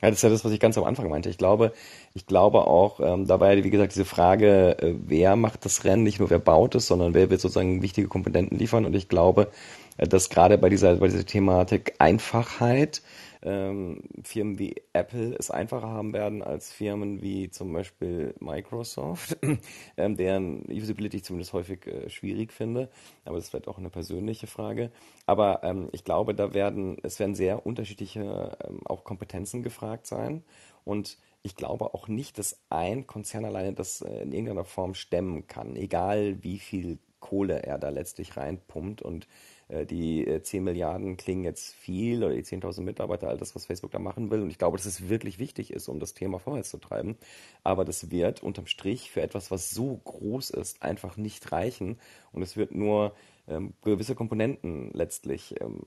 Ja, 0.00 0.10
das 0.10 0.18
ist 0.18 0.22
ja 0.22 0.28
das, 0.28 0.44
was 0.44 0.52
ich 0.52 0.60
ganz 0.60 0.78
am 0.78 0.84
Anfang 0.84 1.08
meinte. 1.08 1.28
Ich 1.28 1.38
glaube, 1.38 1.72
ich 2.14 2.26
glaube 2.26 2.66
auch, 2.66 3.00
ähm, 3.00 3.26
ja, 3.26 3.64
wie 3.64 3.70
gesagt, 3.70 3.92
diese 3.92 4.04
Frage, 4.04 4.78
äh, 4.78 4.94
wer 5.06 5.34
macht 5.34 5.64
das 5.64 5.84
Rennen, 5.84 6.04
nicht 6.04 6.20
nur 6.20 6.30
wer 6.30 6.38
baut 6.38 6.76
es, 6.76 6.86
sondern 6.86 7.14
wer 7.14 7.30
wird 7.30 7.40
sozusagen 7.40 7.82
wichtige 7.82 8.06
Komponenten 8.06 8.58
liefern. 8.58 8.84
Und 8.84 8.94
ich 8.94 9.08
glaube, 9.08 9.50
dass 9.98 10.30
gerade 10.30 10.58
bei 10.58 10.68
dieser, 10.68 10.96
bei 10.96 11.08
dieser 11.08 11.26
Thematik 11.26 11.94
Einfachheit 11.98 13.02
ähm, 13.42 14.02
Firmen 14.24 14.58
wie 14.58 14.76
Apple 14.92 15.34
es 15.38 15.50
einfacher 15.50 15.86
haben 15.86 16.12
werden 16.12 16.42
als 16.42 16.72
Firmen 16.72 17.22
wie 17.22 17.50
zum 17.50 17.72
Beispiel 17.72 18.34
Microsoft, 18.40 19.36
ähm, 19.96 20.16
deren 20.16 20.64
Usability 20.68 21.18
ich 21.18 21.24
zumindest 21.24 21.52
häufig 21.52 21.86
äh, 21.86 22.08
schwierig 22.10 22.52
finde. 22.52 22.88
Aber 23.24 23.36
das 23.36 23.44
ist 23.44 23.50
vielleicht 23.50 23.68
auch 23.68 23.78
eine 23.78 23.90
persönliche 23.90 24.46
Frage. 24.46 24.90
Aber 25.26 25.62
ähm, 25.62 25.88
ich 25.92 26.04
glaube, 26.04 26.34
da 26.34 26.54
werden, 26.54 26.96
es 27.02 27.18
werden 27.18 27.34
sehr 27.34 27.64
unterschiedliche 27.64 28.56
ähm, 28.66 28.80
auch 28.84 29.04
Kompetenzen 29.04 29.62
gefragt 29.62 30.06
sein. 30.06 30.42
Und 30.84 31.18
ich 31.42 31.54
glaube 31.54 31.94
auch 31.94 32.08
nicht, 32.08 32.38
dass 32.38 32.60
ein 32.70 33.06
Konzern 33.06 33.44
alleine 33.44 33.72
das 33.72 34.00
äh, 34.00 34.22
in 34.22 34.32
irgendeiner 34.32 34.64
Form 34.64 34.94
stemmen 34.94 35.46
kann, 35.46 35.76
egal 35.76 36.42
wie 36.42 36.58
viel 36.58 36.98
Kohle 37.20 37.62
er 37.62 37.78
da 37.78 37.90
letztlich 37.90 38.36
reinpumpt. 38.36 39.02
Und 39.02 39.28
die 39.68 40.40
10 40.42 40.60
äh, 40.60 40.64
Milliarden 40.64 41.16
klingen 41.16 41.44
jetzt 41.44 41.74
viel 41.74 42.24
oder 42.24 42.34
die 42.34 42.42
10.000 42.42 42.80
Mitarbeiter, 42.80 43.28
all 43.28 43.36
das, 43.36 43.54
was 43.54 43.66
Facebook 43.66 43.90
da 43.90 43.98
machen 43.98 44.30
will. 44.30 44.40
Und 44.40 44.50
ich 44.50 44.58
glaube, 44.58 44.78
dass 44.78 44.86
es 44.86 45.10
wirklich 45.10 45.38
wichtig 45.38 45.72
ist, 45.72 45.88
um 45.88 46.00
das 46.00 46.14
Thema 46.14 46.38
vorwärts 46.38 46.70
zu 46.70 46.78
treiben. 46.78 47.16
Aber 47.64 47.84
das 47.84 48.10
wird 48.10 48.42
unterm 48.42 48.66
Strich 48.66 49.10
für 49.10 49.20
etwas, 49.20 49.50
was 49.50 49.70
so 49.70 50.00
groß 50.04 50.50
ist, 50.50 50.82
einfach 50.82 51.18
nicht 51.18 51.52
reichen. 51.52 51.98
Und 52.32 52.42
es 52.42 52.56
wird 52.56 52.74
nur 52.74 53.14
ähm, 53.46 53.74
gewisse 53.82 54.14
Komponenten 54.14 54.90
letztlich 54.94 55.60
ähm, 55.60 55.82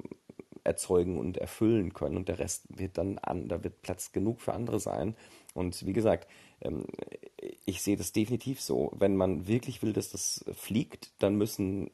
erzeugen 0.63 1.17
und 1.17 1.37
erfüllen 1.37 1.93
können. 1.93 2.17
Und 2.17 2.27
der 2.27 2.37
Rest 2.37 2.65
wird 2.69 2.99
dann 2.99 3.17
an, 3.17 3.47
da 3.47 3.63
wird 3.63 3.81
Platz 3.81 4.11
genug 4.11 4.41
für 4.41 4.53
andere 4.53 4.79
sein. 4.79 5.15
Und 5.55 5.85
wie 5.87 5.93
gesagt, 5.93 6.27
ähm, 6.61 6.85
ich 7.65 7.81
sehe 7.81 7.97
das 7.97 8.11
definitiv 8.11 8.61
so. 8.61 8.91
Wenn 8.95 9.15
man 9.15 9.47
wirklich 9.47 9.81
will, 9.81 9.93
dass 9.93 10.11
das 10.11 10.45
fliegt, 10.53 11.11
dann 11.17 11.35
müssen 11.35 11.89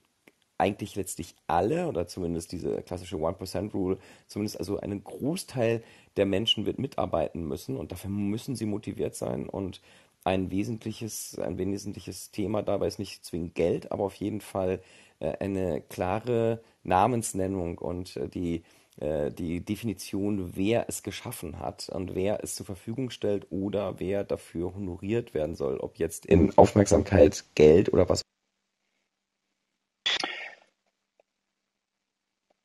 eigentlich 0.58 0.96
letztlich 0.96 1.36
alle 1.48 1.88
oder 1.88 2.08
zumindest 2.08 2.52
diese 2.52 2.82
klassische 2.82 3.18
1%-Rule, 3.18 3.98
zumindest 4.28 4.60
also 4.60 4.80
einen 4.80 5.04
Großteil 5.04 5.84
der 6.16 6.26
Menschen 6.26 6.66
wird 6.66 6.80
mitarbeiten 6.80 7.48
müssen 7.48 7.78
und 7.78 7.92
dafür 7.92 8.10
müssen 8.10 8.56
sie 8.56 8.66
motiviert 8.66 9.16
sein 9.16 9.48
und 9.48 9.82
ein 10.24 10.52
wesentliches, 10.52 11.40
ein 11.40 11.58
wesentliches 11.58 12.32
Thema 12.32 12.62
dabei 12.62 12.88
ist 12.88 13.00
nicht 13.00 13.24
zwingend 13.24 13.56
Geld, 13.56 13.92
aber 13.92 14.04
auf 14.04 14.16
jeden 14.16 14.42
Fall 14.42 14.82
äh, 15.20 15.38
eine 15.40 15.82
klare 15.82 16.62
Namensnennung 16.84 17.78
und 17.78 18.18
äh, 18.18 18.28
die, 18.28 18.64
äh, 19.00 19.32
die 19.32 19.62
Definition, 19.64 20.56
wer 20.56 20.90
es 20.90 21.02
geschaffen 21.02 21.60
hat 21.60 21.90
und 21.90 22.14
wer 22.14 22.44
es 22.44 22.56
zur 22.56 22.66
Verfügung 22.66 23.10
stellt 23.10 23.48
oder 23.52 24.00
wer 24.00 24.24
dafür 24.26 24.74
honoriert 24.76 25.34
werden 25.34 25.56
soll, 25.56 25.78
ob 25.78 25.98
jetzt 25.98 26.26
in 26.26 26.58
Aufmerksamkeit, 26.58 27.46
Geld 27.56 27.94
oder 27.94 28.10
was 28.10 28.22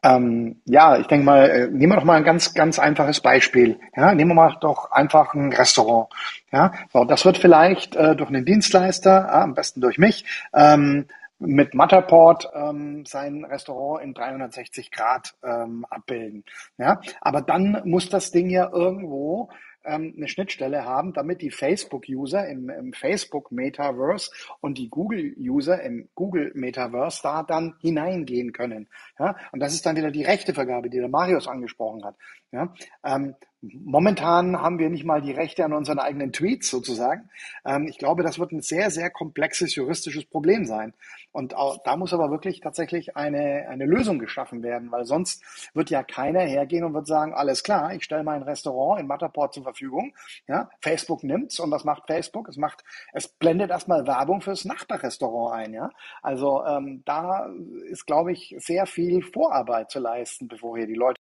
Ähm, 0.02 0.60
ja, 0.64 0.96
ich 0.98 1.06
denke 1.06 1.24
mal, 1.24 1.48
äh, 1.48 1.66
nehmen 1.68 1.92
wir 1.92 1.96
doch 1.96 2.04
mal 2.04 2.16
ein 2.16 2.24
ganz, 2.24 2.54
ganz 2.54 2.78
einfaches 2.78 3.20
Beispiel. 3.20 3.78
Ja, 3.96 4.14
nehmen 4.14 4.30
wir 4.30 4.34
mal 4.34 4.56
doch 4.60 4.90
einfach 4.90 5.34
ein 5.34 5.52
Restaurant. 5.52 6.08
Ja, 6.50 6.72
das 7.06 7.24
wird 7.24 7.38
vielleicht 7.38 7.94
äh, 7.96 8.16
durch 8.16 8.28
einen 8.28 8.44
Dienstleister, 8.44 9.28
äh, 9.28 9.32
am 9.32 9.54
besten 9.54 9.80
durch 9.80 9.98
mich, 9.98 10.24
ähm, 10.54 11.06
mit 11.38 11.74
Matterport 11.74 12.50
ähm, 12.54 13.04
sein 13.04 13.44
Restaurant 13.44 14.02
in 14.04 14.14
360 14.14 14.90
Grad 14.90 15.34
ähm, 15.42 15.84
abbilden. 15.90 16.44
Ja, 16.78 17.00
aber 17.20 17.42
dann 17.42 17.82
muss 17.84 18.08
das 18.08 18.30
Ding 18.30 18.48
ja 18.48 18.70
irgendwo 18.72 19.50
ähm, 19.84 20.14
eine 20.16 20.28
Schnittstelle 20.28 20.84
haben, 20.84 21.12
damit 21.12 21.42
die 21.42 21.50
Facebook-User 21.50 22.48
im, 22.48 22.68
im 22.68 22.92
Facebook-Metaverse 22.92 24.30
und 24.60 24.78
die 24.78 24.88
Google-User 24.88 25.82
im 25.82 26.08
Google-Metaverse 26.14 27.20
da 27.22 27.42
dann 27.42 27.74
hineingehen 27.80 28.52
können. 28.52 28.88
Ja? 29.18 29.36
Und 29.52 29.60
das 29.60 29.74
ist 29.74 29.86
dann 29.86 29.96
wieder 29.96 30.10
die 30.10 30.24
Rechtevergabe, 30.24 30.90
die 30.90 30.98
der 30.98 31.08
Marius 31.08 31.48
angesprochen 31.48 32.04
hat. 32.04 32.16
Ja? 32.52 32.72
Ähm, 33.04 33.34
Momentan 33.64 34.60
haben 34.60 34.80
wir 34.80 34.90
nicht 34.90 35.04
mal 35.04 35.22
die 35.22 35.30
Rechte 35.30 35.64
an 35.64 35.72
unseren 35.72 36.00
eigenen 36.00 36.32
Tweets 36.32 36.68
sozusagen. 36.68 37.30
Ähm, 37.64 37.86
ich 37.86 37.96
glaube, 37.96 38.24
das 38.24 38.40
wird 38.40 38.50
ein 38.50 38.60
sehr, 38.60 38.90
sehr 38.90 39.08
komplexes 39.08 39.76
juristisches 39.76 40.24
Problem 40.24 40.64
sein. 40.64 40.94
Und 41.30 41.54
auch, 41.54 41.80
da 41.84 41.96
muss 41.96 42.12
aber 42.12 42.32
wirklich 42.32 42.58
tatsächlich 42.58 43.16
eine, 43.16 43.68
eine 43.68 43.86
Lösung 43.86 44.18
geschaffen 44.18 44.64
werden, 44.64 44.90
weil 44.90 45.04
sonst 45.04 45.44
wird 45.74 45.90
ja 45.90 46.02
keiner 46.02 46.40
hergehen 46.40 46.82
und 46.82 46.92
wird 46.92 47.06
sagen, 47.06 47.34
alles 47.34 47.62
klar, 47.62 47.94
ich 47.94 48.02
stelle 48.02 48.24
mein 48.24 48.42
Restaurant 48.42 49.00
in 49.00 49.06
Matterport 49.06 49.54
zur 49.54 49.62
Verfügung. 49.62 50.12
Ja, 50.48 50.68
Facebook 50.80 51.22
nimmt's 51.22 51.60
und 51.60 51.70
was 51.70 51.84
macht 51.84 52.08
Facebook? 52.08 52.48
Es 52.48 52.56
macht, 52.56 52.82
es 53.12 53.28
blendet 53.28 53.70
erstmal 53.70 54.08
Werbung 54.08 54.40
fürs 54.40 54.64
Nachbarrestaurant 54.64 55.54
ein. 55.54 55.72
Ja, 55.72 55.90
also 56.20 56.64
ähm, 56.64 57.02
da 57.04 57.48
ist, 57.88 58.06
glaube 58.06 58.32
ich, 58.32 58.56
sehr 58.58 58.86
viel 58.86 59.22
Vorarbeit 59.22 59.92
zu 59.92 60.00
leisten, 60.00 60.48
bevor 60.48 60.76
hier 60.76 60.88
die 60.88 60.94
Leute 60.94 61.20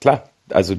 Klar, 0.00 0.30
also 0.50 0.74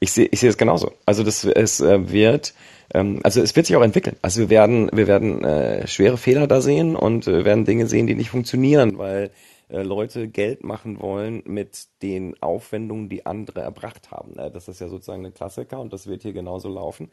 ich 0.00 0.12
sehe 0.12 0.26
ich 0.30 0.40
sehe 0.40 0.50
es 0.50 0.58
genauso. 0.58 0.92
Also 1.06 1.22
das 1.22 1.44
es 1.44 1.80
äh, 1.80 2.10
wird 2.10 2.54
ähm, 2.94 3.20
also 3.22 3.40
es 3.40 3.56
wird 3.56 3.66
sich 3.66 3.76
auch 3.76 3.82
entwickeln. 3.82 4.16
Also 4.22 4.40
wir 4.40 4.50
werden 4.50 4.90
wir 4.92 5.06
werden 5.06 5.44
äh, 5.44 5.86
schwere 5.86 6.16
Fehler 6.16 6.46
da 6.46 6.60
sehen 6.60 6.96
und 6.96 7.26
äh, 7.26 7.44
werden 7.44 7.64
Dinge 7.64 7.86
sehen, 7.86 8.06
die 8.06 8.14
nicht 8.14 8.30
funktionieren, 8.30 8.98
weil 8.98 9.30
äh, 9.68 9.82
Leute 9.82 10.28
Geld 10.28 10.62
machen 10.62 11.00
wollen 11.00 11.42
mit 11.44 11.86
den 12.02 12.40
Aufwendungen, 12.40 13.08
die 13.08 13.26
andere 13.26 13.60
erbracht 13.60 14.10
haben. 14.10 14.38
Äh, 14.38 14.50
das 14.50 14.68
ist 14.68 14.80
ja 14.80 14.88
sozusagen 14.88 15.26
ein 15.26 15.34
Klassiker 15.34 15.80
und 15.80 15.92
das 15.92 16.06
wird 16.06 16.22
hier 16.22 16.32
genauso 16.32 16.68
laufen. 16.68 17.10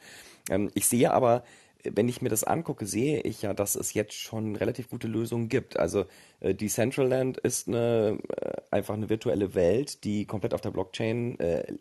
Ähm, 0.50 0.70
ich 0.76 0.86
sehe 0.86 1.12
aber 1.12 1.44
wenn 1.84 2.10
ich 2.10 2.22
mir 2.22 2.30
das 2.30 2.44
angucke, 2.44 2.86
sehe 2.86 3.22
ich 3.22 3.42
ja, 3.42 3.54
dass 3.54 3.76
es 3.76 3.94
jetzt 3.94 4.14
schon 4.14 4.56
relativ 4.56 4.90
gute 4.90 5.08
Lösungen 5.08 5.50
gibt. 5.50 5.78
Also 5.78 6.06
äh, 6.40 6.54
Decentraland 6.54 7.38
ist 7.38 7.68
eine, 7.68 8.20
äh, 8.42 8.54
einfach 8.72 8.94
eine 8.94 9.10
virtuelle 9.10 9.56
Welt, 9.56 10.04
die 10.04 10.26
komplett 10.26 10.54
auf 10.54 10.62
der 10.62 10.72
Blockchain 10.72 11.40
äh, 11.40 11.74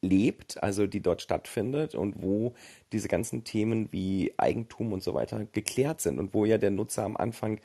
lebt, 0.00 0.62
also 0.62 0.86
die 0.86 1.00
dort 1.00 1.22
stattfindet 1.22 1.94
und 1.94 2.22
wo 2.22 2.54
diese 2.92 3.08
ganzen 3.08 3.44
Themen 3.44 3.92
wie 3.92 4.32
Eigentum 4.36 4.92
und 4.92 5.02
so 5.02 5.14
weiter 5.14 5.46
geklärt 5.52 6.00
sind 6.00 6.18
und 6.18 6.34
wo 6.34 6.44
ja 6.44 6.58
der 6.58 6.70
Nutzer 6.70 7.04
am 7.04 7.16
Anfang 7.16 7.60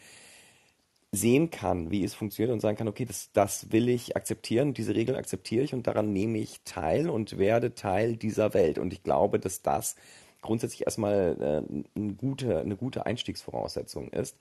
sehen 1.11 1.51
kann, 1.51 1.91
wie 1.91 2.03
es 2.03 2.15
funktioniert 2.15 2.51
und 2.51 2.59
sagen 2.59 2.75
kann, 2.75 2.87
okay, 2.87 3.05
das, 3.05 3.31
das 3.33 3.71
will 3.71 3.87
ich 3.87 4.17
akzeptieren, 4.17 4.73
diese 4.73 4.95
Regel 4.95 5.15
akzeptiere 5.15 5.63
ich 5.63 5.73
und 5.75 5.85
daran 5.85 6.11
nehme 6.11 6.39
ich 6.39 6.61
teil 6.65 7.07
und 7.07 7.37
werde 7.37 7.75
Teil 7.75 8.17
dieser 8.17 8.55
Welt. 8.55 8.79
Und 8.79 8.93
ich 8.93 9.03
glaube, 9.03 9.39
dass 9.39 9.61
das 9.61 9.95
grundsätzlich 10.43 10.85
erstmal 10.85 11.37
äh, 11.39 11.99
eine, 11.99 12.13
gute, 12.13 12.59
eine 12.59 12.75
gute 12.75 13.05
Einstiegsvoraussetzung 13.07 14.09
ist, 14.09 14.37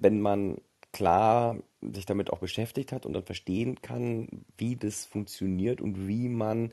wenn 0.00 0.20
man 0.20 0.56
klar 0.92 1.56
sich 1.82 2.06
damit 2.06 2.32
auch 2.32 2.38
beschäftigt 2.38 2.92
hat 2.92 3.04
und 3.04 3.12
dann 3.12 3.24
verstehen 3.24 3.82
kann, 3.82 4.28
wie 4.56 4.76
das 4.76 5.04
funktioniert 5.04 5.82
und 5.82 6.08
wie 6.08 6.28
man 6.28 6.72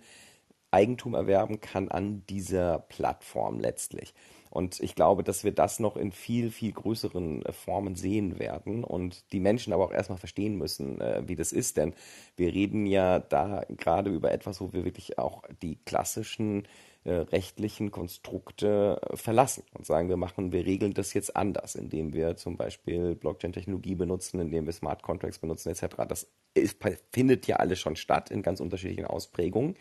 Eigentum 0.70 1.16
erwerben 1.16 1.60
kann 1.60 1.90
an 1.90 2.24
dieser 2.30 2.80
Plattform 2.80 3.60
letztlich. 3.60 4.14
Und 4.50 4.82
ich 4.82 4.96
glaube, 4.96 5.24
dass 5.24 5.46
wir 5.46 5.54
das 5.54 5.80
noch 5.80 5.96
in 5.96 6.12
viel, 6.12 6.52
viel 6.52 6.74
größeren 6.74 7.46
äh, 7.46 7.52
Formen 7.54 7.96
sehen 7.96 8.38
werden 8.38 8.84
und 8.84 9.32
die 9.32 9.40
Menschen 9.40 9.72
aber 9.72 9.86
auch 9.86 9.94
erstmal 9.94 10.18
verstehen 10.18 10.58
müssen, 10.58 11.00
äh, 11.00 11.24
wie 11.26 11.36
das 11.36 11.54
ist. 11.54 11.78
Denn 11.78 11.94
wir 12.36 12.54
reden 12.54 12.86
ja 12.86 13.20
da 13.20 13.64
gerade 13.70 14.10
über 14.10 14.32
etwas, 14.32 14.60
wo 14.60 14.74
wir 14.74 14.84
wirklich 14.84 15.18
auch 15.18 15.44
die 15.62 15.78
klassischen 15.86 16.68
äh, 17.04 17.14
rechtlichen 17.14 17.90
Konstrukte 17.90 19.02
äh, 19.02 19.18
verlassen 19.18 19.64
und 19.74 19.86
sagen, 19.86 20.10
wir 20.10 20.18
machen, 20.18 20.52
wir 20.52 20.66
regeln 20.66 20.94
das 20.94 21.14
jetzt 21.14 21.36
anders, 21.36 21.76
indem 21.76 22.14
wir 22.14 22.36
zum 22.36 22.58
Beispiel 22.58 23.16
Blockchain-Technologie 23.16 23.96
benutzen, 23.96 24.40
indem 24.40 24.66
wir 24.66 24.74
Smart 24.74 25.02
Contracts 25.02 25.40
benutzen 25.40 25.70
etc. 25.70 25.96
Das 26.08 26.28
ist, 26.54 26.78
findet 27.12 27.48
ja 27.48 27.56
alles 27.56 27.80
schon 27.80 27.96
statt 27.96 28.30
in 28.30 28.44
ganz 28.44 28.60
unterschiedlichen 28.60 29.06
Ausprägungen 29.06 29.76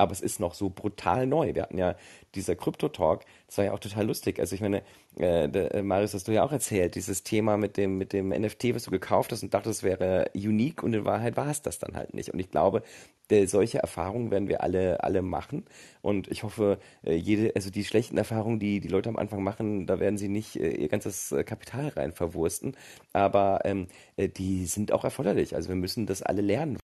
aber 0.00 0.12
es 0.12 0.22
ist 0.22 0.40
noch 0.40 0.54
so 0.54 0.70
brutal 0.70 1.26
neu. 1.26 1.54
Wir 1.54 1.62
hatten 1.62 1.76
ja 1.76 1.94
dieser 2.34 2.56
Krypto-Talk, 2.56 3.24
das 3.46 3.58
war 3.58 3.66
ja 3.66 3.72
auch 3.72 3.78
total 3.78 4.06
lustig. 4.06 4.40
Also 4.40 4.54
ich 4.54 4.62
meine, 4.62 4.78
äh, 5.16 5.46
der, 5.48 5.74
äh, 5.74 5.82
Marius, 5.82 6.14
hast 6.14 6.26
du 6.26 6.32
ja 6.32 6.42
auch 6.42 6.52
erzählt, 6.52 6.94
dieses 6.94 7.22
Thema 7.22 7.58
mit 7.58 7.76
dem, 7.76 7.98
mit 7.98 8.14
dem 8.14 8.30
NFT, 8.30 8.74
was 8.74 8.84
du 8.84 8.90
gekauft 8.90 9.30
hast 9.30 9.42
und 9.42 9.52
dachtest, 9.52 9.80
es 9.80 9.82
wäre 9.82 10.30
unique 10.34 10.82
und 10.82 10.94
in 10.94 11.04
Wahrheit 11.04 11.36
war 11.36 11.50
es 11.50 11.60
das 11.60 11.78
dann 11.78 11.96
halt 11.96 12.14
nicht. 12.14 12.32
Und 12.32 12.40
ich 12.40 12.50
glaube, 12.50 12.82
der, 13.28 13.46
solche 13.46 13.78
Erfahrungen 13.78 14.30
werden 14.30 14.48
wir 14.48 14.62
alle, 14.62 15.04
alle 15.04 15.20
machen. 15.20 15.66
Und 16.00 16.28
ich 16.28 16.44
hoffe, 16.44 16.78
äh, 17.04 17.14
jede, 17.14 17.54
also 17.54 17.70
die 17.70 17.84
schlechten 17.84 18.16
Erfahrungen, 18.16 18.58
die 18.58 18.80
die 18.80 18.88
Leute 18.88 19.10
am 19.10 19.16
Anfang 19.16 19.42
machen, 19.42 19.86
da 19.86 20.00
werden 20.00 20.16
sie 20.16 20.28
nicht 20.28 20.56
äh, 20.56 20.70
ihr 20.70 20.88
ganzes 20.88 21.34
Kapital 21.44 21.88
rein 21.88 22.12
verwursten. 22.12 22.74
Aber 23.12 23.60
ähm, 23.64 23.88
die 24.16 24.64
sind 24.64 24.92
auch 24.92 25.04
erforderlich. 25.04 25.54
Also 25.54 25.68
wir 25.68 25.76
müssen 25.76 26.06
das 26.06 26.22
alle 26.22 26.40
lernen. 26.40 26.79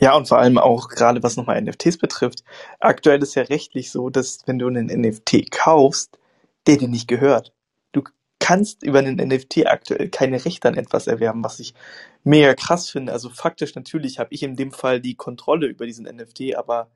Ja, 0.00 0.16
und 0.16 0.28
vor 0.28 0.38
allem 0.38 0.58
auch 0.58 0.88
gerade 0.88 1.22
was 1.22 1.36
nochmal 1.36 1.60
NFTs 1.62 1.98
betrifft. 1.98 2.42
Aktuell 2.80 3.22
ist 3.22 3.34
ja 3.36 3.42
rechtlich 3.42 3.90
so, 3.90 4.10
dass 4.10 4.40
wenn 4.46 4.58
du 4.58 4.66
einen 4.66 4.86
NFT 4.86 5.50
kaufst, 5.50 6.18
der 6.66 6.76
dir 6.78 6.88
nicht 6.88 7.08
gehört. 7.08 7.52
Du 7.92 8.02
kannst 8.38 8.82
über 8.82 8.98
einen 8.98 9.16
NFT 9.16 9.66
aktuell 9.66 10.08
keine 10.08 10.44
Rechte 10.44 10.68
an 10.68 10.76
etwas 10.76 11.06
erwerben, 11.06 11.44
was 11.44 11.60
ich 11.60 11.74
mega 12.24 12.54
krass 12.54 12.90
finde. 12.90 13.12
Also 13.12 13.30
faktisch 13.30 13.74
natürlich 13.74 14.18
habe 14.18 14.32
ich 14.32 14.42
in 14.42 14.56
dem 14.56 14.72
Fall 14.72 15.00
die 15.00 15.14
Kontrolle 15.14 15.66
über 15.66 15.86
diesen 15.86 16.06
NFT, 16.06 16.56
aber 16.56 16.90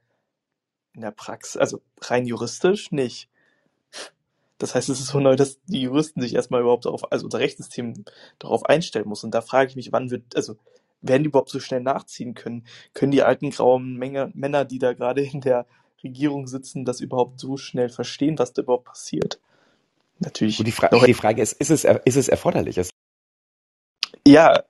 in 0.94 1.02
der 1.02 1.12
Praxis, 1.12 1.56
also 1.56 1.80
rein 2.00 2.26
juristisch 2.26 2.90
nicht. 2.90 3.28
Das 4.58 4.74
heißt, 4.74 4.88
es 4.88 4.98
ist 4.98 5.08
so 5.08 5.20
neu, 5.20 5.36
dass 5.36 5.60
die 5.66 5.82
Juristen 5.82 6.20
sich 6.20 6.34
erstmal 6.34 6.62
überhaupt 6.62 6.84
darauf, 6.86 7.12
also 7.12 7.26
unser 7.26 7.38
Rechtssystem 7.38 8.04
darauf 8.40 8.64
einstellen 8.64 9.08
muss. 9.08 9.22
Und 9.22 9.32
da 9.32 9.40
frage 9.40 9.70
ich 9.70 9.76
mich, 9.76 9.92
wann 9.92 10.10
wird, 10.10 10.34
also 10.34 10.56
werden 11.00 11.22
die 11.22 11.28
überhaupt 11.28 11.50
so 11.50 11.60
schnell 11.60 11.80
nachziehen 11.80 12.34
können? 12.34 12.66
Können 12.94 13.12
die 13.12 13.22
alten 13.22 13.50
grauen 13.50 13.96
Menge, 13.96 14.30
Männer, 14.34 14.64
die 14.64 14.78
da 14.78 14.92
gerade 14.92 15.22
in 15.22 15.40
der 15.40 15.66
Regierung 16.02 16.46
sitzen, 16.46 16.84
das 16.84 17.00
überhaupt 17.00 17.40
so 17.40 17.56
schnell 17.56 17.88
verstehen, 17.88 18.38
was 18.38 18.52
da 18.52 18.62
überhaupt 18.62 18.86
passiert? 18.86 19.40
Natürlich. 20.18 20.58
Und 20.58 20.66
die, 20.66 20.72
Fra 20.72 20.88
die 20.88 21.14
Frage 21.14 21.42
ist, 21.42 21.52
ist 21.52 21.70
es, 21.70 21.84
ist 21.84 22.16
es 22.16 22.28
erforderlich? 22.28 22.80
Ja. 24.26 24.62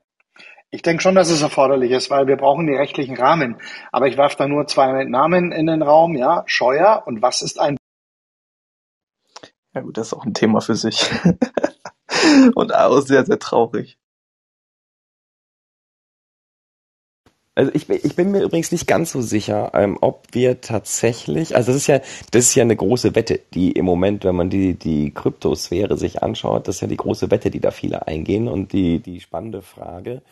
Ich 0.71 0.83
denke 0.83 1.03
schon, 1.03 1.15
dass 1.15 1.31
es 1.31 1.41
erforderlich 1.41 1.93
ist, 1.93 2.11
weil 2.11 2.27
wir 2.27 2.37
brauchen 2.37 2.67
die 2.67 2.75
rechtlichen 2.75 3.17
Rahmen. 3.17 3.57
Aber 3.91 4.07
ich 4.07 4.19
werfe 4.19 4.37
da 4.37 4.47
nur 4.47 4.67
zwei 4.67 5.05
Namen 5.05 5.51
in 5.51 5.67
den 5.67 5.81
Raum, 5.81 6.15
ja, 6.15 6.45
Scheuer 6.47 7.05
und 7.07 7.23
was 7.23 7.41
ist 7.41 7.59
ein 7.59 7.79
ja 9.75 9.83
gut, 9.83 9.97
das 9.97 10.09
ist 10.09 10.13
auch 10.15 10.25
ein 10.25 10.35
Thema 10.35 10.61
für 10.61 10.75
sich. 10.75 11.09
und 12.55 12.75
auch 12.75 13.01
sehr, 13.01 13.25
sehr 13.25 13.39
traurig. 13.39 13.99
Also 17.59 17.73
ich, 17.75 17.91
ich 17.91 18.15
bin 18.15 18.31
mir 18.31 18.45
übrigens 18.45 18.71
nicht 18.71 18.87
ganz 18.87 19.11
so 19.11 19.21
sicher, 19.21 19.73
ähm, 19.75 19.99
ob 20.01 20.29
wir 20.31 20.61
tatsächlich, 20.61 21.57
also 21.57 21.73
das 21.73 21.81
ist 21.81 21.87
ja, 21.89 21.99
das 22.31 22.45
ist 22.45 22.55
ja 22.55 22.63
eine 22.63 22.77
große 22.77 23.17
Wette, 23.17 23.41
die 23.53 23.73
im 23.73 23.85
Moment, 23.85 24.25
wenn 24.25 24.37
man 24.37 24.49
die, 24.49 24.75
die 24.75 25.11
Kryptosphäre 25.11 25.97
sich 25.97 26.23
anschaut, 26.23 26.69
das 26.69 26.77
ist 26.77 26.83
ja 26.83 26.87
die 26.87 26.97
große 26.97 27.33
Wette, 27.33 27.51
die 27.51 27.59
da 27.59 27.73
viele 27.73 28.07
eingehen 28.07 28.47
und 28.47 28.73
die, 28.73 29.01
die 29.01 29.21
spannende 29.21 29.61
Frage, 29.63 30.23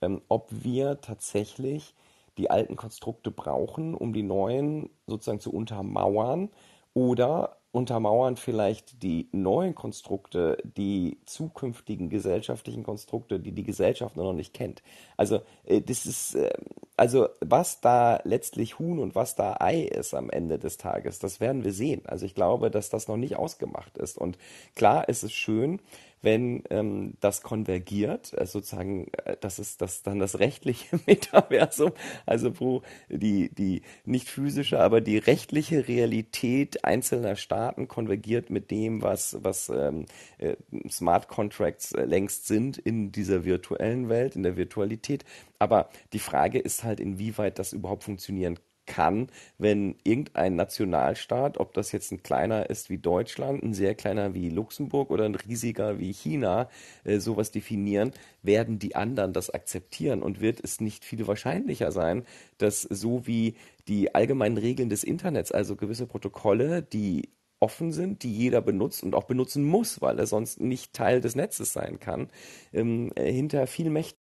ähm, 0.00 0.22
ob 0.28 0.48
wir 0.50 1.02
tatsächlich 1.02 1.94
die 2.38 2.48
alten 2.48 2.76
Konstrukte 2.76 3.30
brauchen, 3.30 3.94
um 3.94 4.14
die 4.14 4.22
neuen 4.22 4.88
sozusagen 5.06 5.40
zu 5.40 5.52
untermauern 5.52 6.48
oder 6.94 7.58
untermauern 7.72 8.36
vielleicht 8.36 9.02
die 9.02 9.28
neuen 9.32 9.74
Konstrukte, 9.74 10.58
die 10.64 11.18
zukünftigen 11.24 12.10
gesellschaftlichen 12.10 12.82
Konstrukte, 12.82 13.38
die 13.38 13.52
die 13.52 13.62
Gesellschaft 13.62 14.16
noch 14.16 14.32
nicht 14.32 14.54
kennt. 14.54 14.82
Also 15.16 15.40
äh, 15.64 15.80
das 15.80 16.04
ist, 16.04 16.34
äh, 16.34 16.50
also 16.96 17.28
was 17.40 17.80
da 17.80 18.20
letztlich 18.24 18.78
Huhn 18.78 18.98
und 18.98 19.14
was 19.14 19.36
da 19.36 19.56
Ei 19.60 19.82
ist 19.82 20.14
am 20.14 20.30
Ende 20.30 20.58
des 20.58 20.78
Tages, 20.78 21.20
das 21.20 21.38
werden 21.38 21.62
wir 21.62 21.72
sehen. 21.72 22.02
Also 22.06 22.26
ich 22.26 22.34
glaube, 22.34 22.70
dass 22.70 22.90
das 22.90 23.06
noch 23.06 23.16
nicht 23.16 23.36
ausgemacht 23.36 23.96
ist. 23.98 24.18
Und 24.18 24.36
klar 24.74 25.08
ist 25.08 25.22
es 25.22 25.32
schön, 25.32 25.80
wenn 26.22 26.62
ähm, 26.70 27.14
das 27.20 27.42
konvergiert, 27.42 28.32
äh, 28.36 28.46
sozusagen, 28.46 29.08
äh, 29.24 29.36
das 29.40 29.58
ist 29.58 29.80
das 29.80 30.02
dann 30.02 30.18
das 30.18 30.38
rechtliche 30.38 31.00
Metaversum, 31.06 31.92
also 32.26 32.58
wo 32.60 32.82
die, 33.08 33.50
die 33.54 33.82
nicht 34.04 34.28
physische, 34.28 34.80
aber 34.80 35.00
die 35.00 35.18
rechtliche 35.18 35.88
Realität 35.88 36.84
einzelner 36.84 37.36
Staaten 37.36 37.88
konvergiert 37.88 38.50
mit 38.50 38.70
dem, 38.70 39.02
was, 39.02 39.38
was 39.42 39.68
ähm, 39.70 40.06
äh, 40.38 40.56
Smart 40.90 41.28
Contracts 41.28 41.92
äh, 41.92 42.04
längst 42.04 42.46
sind 42.46 42.78
in 42.78 43.12
dieser 43.12 43.44
virtuellen 43.44 44.08
Welt, 44.08 44.36
in 44.36 44.42
der 44.42 44.56
Virtualität. 44.56 45.24
Aber 45.58 45.90
die 46.12 46.18
Frage 46.18 46.58
ist 46.58 46.84
halt, 46.84 47.00
inwieweit 47.00 47.58
das 47.58 47.72
überhaupt 47.72 48.04
funktionieren 48.04 48.58
kann, 48.90 49.28
wenn 49.56 49.94
irgendein 50.02 50.56
Nationalstaat, 50.56 51.58
ob 51.58 51.72
das 51.74 51.92
jetzt 51.92 52.10
ein 52.10 52.24
kleiner 52.24 52.68
ist 52.68 52.90
wie 52.90 52.98
Deutschland, 52.98 53.62
ein 53.62 53.72
sehr 53.72 53.94
kleiner 53.94 54.34
wie 54.34 54.50
Luxemburg 54.50 55.10
oder 55.10 55.26
ein 55.26 55.36
riesiger 55.36 56.00
wie 56.00 56.12
China, 56.12 56.68
äh, 57.04 57.20
sowas 57.20 57.52
definieren, 57.52 58.10
werden 58.42 58.80
die 58.80 58.96
anderen 58.96 59.32
das 59.32 59.50
akzeptieren 59.50 60.22
und 60.22 60.40
wird 60.40 60.58
es 60.64 60.80
nicht 60.80 61.04
viel 61.04 61.28
wahrscheinlicher 61.28 61.92
sein, 61.92 62.24
dass 62.58 62.82
so 62.82 63.28
wie 63.28 63.54
die 63.86 64.12
allgemeinen 64.12 64.58
Regeln 64.58 64.88
des 64.90 65.04
Internets, 65.04 65.52
also 65.52 65.76
gewisse 65.76 66.06
Protokolle, 66.06 66.82
die 66.82 67.28
offen 67.60 67.92
sind, 67.92 68.24
die 68.24 68.32
jeder 68.32 68.60
benutzt 68.60 69.04
und 69.04 69.14
auch 69.14 69.24
benutzen 69.24 69.62
muss, 69.64 70.00
weil 70.00 70.18
er 70.18 70.26
sonst 70.26 70.60
nicht 70.60 70.94
Teil 70.94 71.20
des 71.20 71.36
Netzes 71.36 71.72
sein 71.72 72.00
kann, 72.00 72.28
ähm, 72.72 73.12
äh, 73.14 73.30
hinter 73.30 73.68
viel 73.68 73.90
mächtiger 73.90 74.19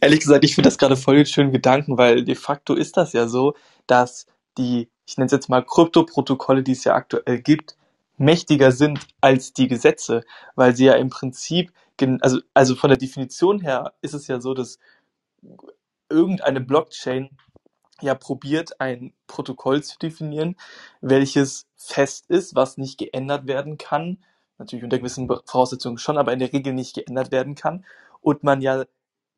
Ehrlich 0.00 0.20
gesagt, 0.20 0.44
ich 0.44 0.54
finde 0.54 0.68
das 0.68 0.78
gerade 0.78 0.96
voll 0.96 1.16
den 1.16 1.26
schönen 1.26 1.52
Gedanken, 1.52 1.98
weil 1.98 2.24
de 2.24 2.34
facto 2.34 2.74
ist 2.74 2.96
das 2.96 3.12
ja 3.12 3.28
so, 3.28 3.54
dass 3.86 4.26
die, 4.58 4.88
ich 5.06 5.16
nenne 5.16 5.26
es 5.26 5.32
jetzt 5.32 5.48
mal 5.48 5.64
Kryptoprotokolle, 5.64 6.62
die 6.62 6.72
es 6.72 6.84
ja 6.84 6.94
aktuell 6.94 7.40
gibt, 7.40 7.76
mächtiger 8.16 8.72
sind 8.72 9.00
als 9.20 9.52
die 9.52 9.68
Gesetze, 9.68 10.22
weil 10.54 10.76
sie 10.76 10.86
ja 10.86 10.94
im 10.94 11.10
Prinzip, 11.10 11.72
also, 12.20 12.40
also 12.54 12.74
von 12.74 12.88
der 12.90 12.98
Definition 12.98 13.60
her 13.60 13.92
ist 14.02 14.14
es 14.14 14.26
ja 14.26 14.40
so, 14.40 14.54
dass 14.54 14.78
irgendeine 16.08 16.60
Blockchain 16.60 17.30
ja 18.00 18.14
probiert, 18.14 18.80
ein 18.80 19.12
Protokoll 19.26 19.82
zu 19.82 19.98
definieren, 19.98 20.56
welches 21.00 21.66
fest 21.76 22.26
ist, 22.28 22.54
was 22.54 22.76
nicht 22.76 22.98
geändert 22.98 23.46
werden 23.46 23.78
kann, 23.78 24.18
natürlich 24.58 24.84
unter 24.84 24.98
gewissen 24.98 25.28
Voraussetzungen 25.46 25.98
schon, 25.98 26.18
aber 26.18 26.32
in 26.32 26.40
der 26.40 26.52
Regel 26.52 26.72
nicht 26.72 26.94
geändert 26.94 27.30
werden 27.30 27.54
kann 27.54 27.84
und 28.20 28.42
man 28.42 28.60
ja 28.60 28.84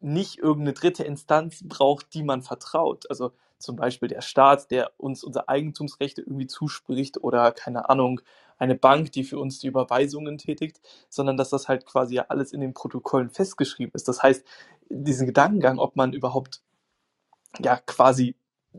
nicht 0.04 0.38
irgendeine 0.38 0.74
dritte 0.74 1.04
Instanz 1.04 1.62
braucht, 1.64 2.14
die 2.14 2.22
man 2.22 2.42
vertraut. 2.42 3.08
Also 3.08 3.32
zum 3.58 3.76
Beispiel 3.76 4.08
der 4.08 4.20
Staat, 4.20 4.70
der 4.70 4.92
uns 4.98 5.24
unsere 5.24 5.48
Eigentumsrechte 5.48 6.20
irgendwie 6.20 6.46
zuspricht 6.46 7.22
oder 7.22 7.52
keine 7.52 7.88
Ahnung, 7.88 8.20
eine 8.58 8.74
Bank, 8.74 9.12
die 9.12 9.24
für 9.24 9.38
uns 9.38 9.58
die 9.58 9.66
Überweisungen 9.66 10.38
tätigt, 10.38 10.80
sondern 11.08 11.36
dass 11.36 11.50
das 11.50 11.68
halt 11.68 11.86
quasi 11.86 12.16
ja 12.16 12.26
alles 12.28 12.52
in 12.52 12.60
den 12.60 12.74
Protokollen 12.74 13.30
festgeschrieben 13.30 13.92
ist. 13.94 14.06
Das 14.06 14.22
heißt, 14.22 14.44
diesen 14.90 15.26
Gedankengang, 15.26 15.78
ob 15.78 15.96
man 15.96 16.12
überhaupt 16.12 16.62
ja 17.58 17.76
quasi 17.76 18.36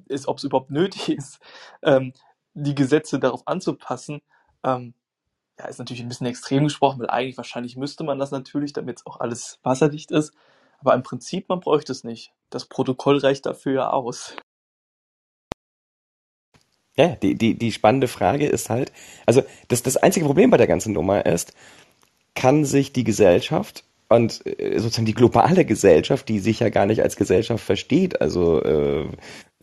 ist, 0.08 0.28
ob 0.28 0.38
es 0.38 0.44
überhaupt 0.44 0.72
nötig 0.72 1.10
ist, 1.10 1.40
ähm, 1.82 2.14
die 2.54 2.76
Gesetze 2.76 3.20
darauf 3.20 3.48
anzupassen, 3.48 4.22
ähm, 4.64 4.94
ja, 5.58 5.66
ist 5.66 5.80
natürlich 5.80 6.04
ein 6.04 6.10
bisschen 6.10 6.28
extrem 6.28 6.66
gesprochen, 6.66 7.00
weil 7.00 7.10
eigentlich 7.10 7.38
wahrscheinlich 7.38 7.78
müsste 7.78 8.04
man 8.04 8.20
das 8.20 8.32
natürlich, 8.32 8.74
damit 8.74 9.00
es 9.00 9.06
auch 9.06 9.20
alles 9.20 9.60
wasserdicht 9.64 10.12
ist. 10.12 10.34
Aber 10.80 10.94
im 10.94 11.04
Prinzip, 11.04 11.50
man 11.50 11.60
bräuchte 11.60 11.92
es 11.92 12.04
nicht. 12.04 12.32
Das 12.50 12.66
Protokoll 12.66 13.18
reicht 13.18 13.46
dafür 13.46 13.74
ja 13.74 13.90
aus. 13.90 14.36
Ja, 16.98 17.16
die, 17.16 17.36
die, 17.36 17.58
die 17.58 17.72
spannende 17.72 18.08
Frage 18.08 18.48
ist 18.48 18.70
halt, 18.70 18.94
also 19.26 19.44
das, 19.68 19.84
das 19.84 19.98
einzige 19.98 20.26
Problem 20.26 20.50
bei 20.50 20.58
der 20.58 20.68
ganzen 20.68 20.94
Nummer 20.94 21.26
ist, 21.26 21.54
kann 22.36 22.64
sich 22.64 22.94
die 22.94 23.04
Gesellschaft 23.04 23.84
und 24.08 24.46
äh, 24.46 24.80
sozusagen 24.80 25.06
die 25.06 25.14
globale 25.14 25.66
Gesellschaft, 25.66 26.30
die 26.30 26.40
sich 26.40 26.60
ja 26.60 26.70
gar 26.70 26.86
nicht 26.86 27.02
als 27.02 27.18
Gesellschaft 27.18 27.64
versteht, 27.64 28.22
also 28.22 28.62
äh, 28.62 29.10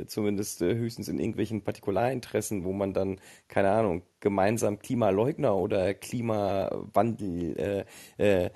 zumindest 0.06 0.62
äh, 0.62 0.74
höchstens 0.74 1.08
in 1.08 1.18
irgendwelchen 1.18 1.62
Partikularinteressen, 1.62 2.64
wo 2.64 2.72
man 2.72 2.92
dann, 2.92 3.20
keine 3.48 3.70
Ahnung, 3.70 4.02
gemeinsam 4.20 4.78
Klimaleugner 4.78 5.56
oder 5.56 5.94
Klimawandel 5.94 7.86
äh, 8.18 8.44
äh, 8.46 8.50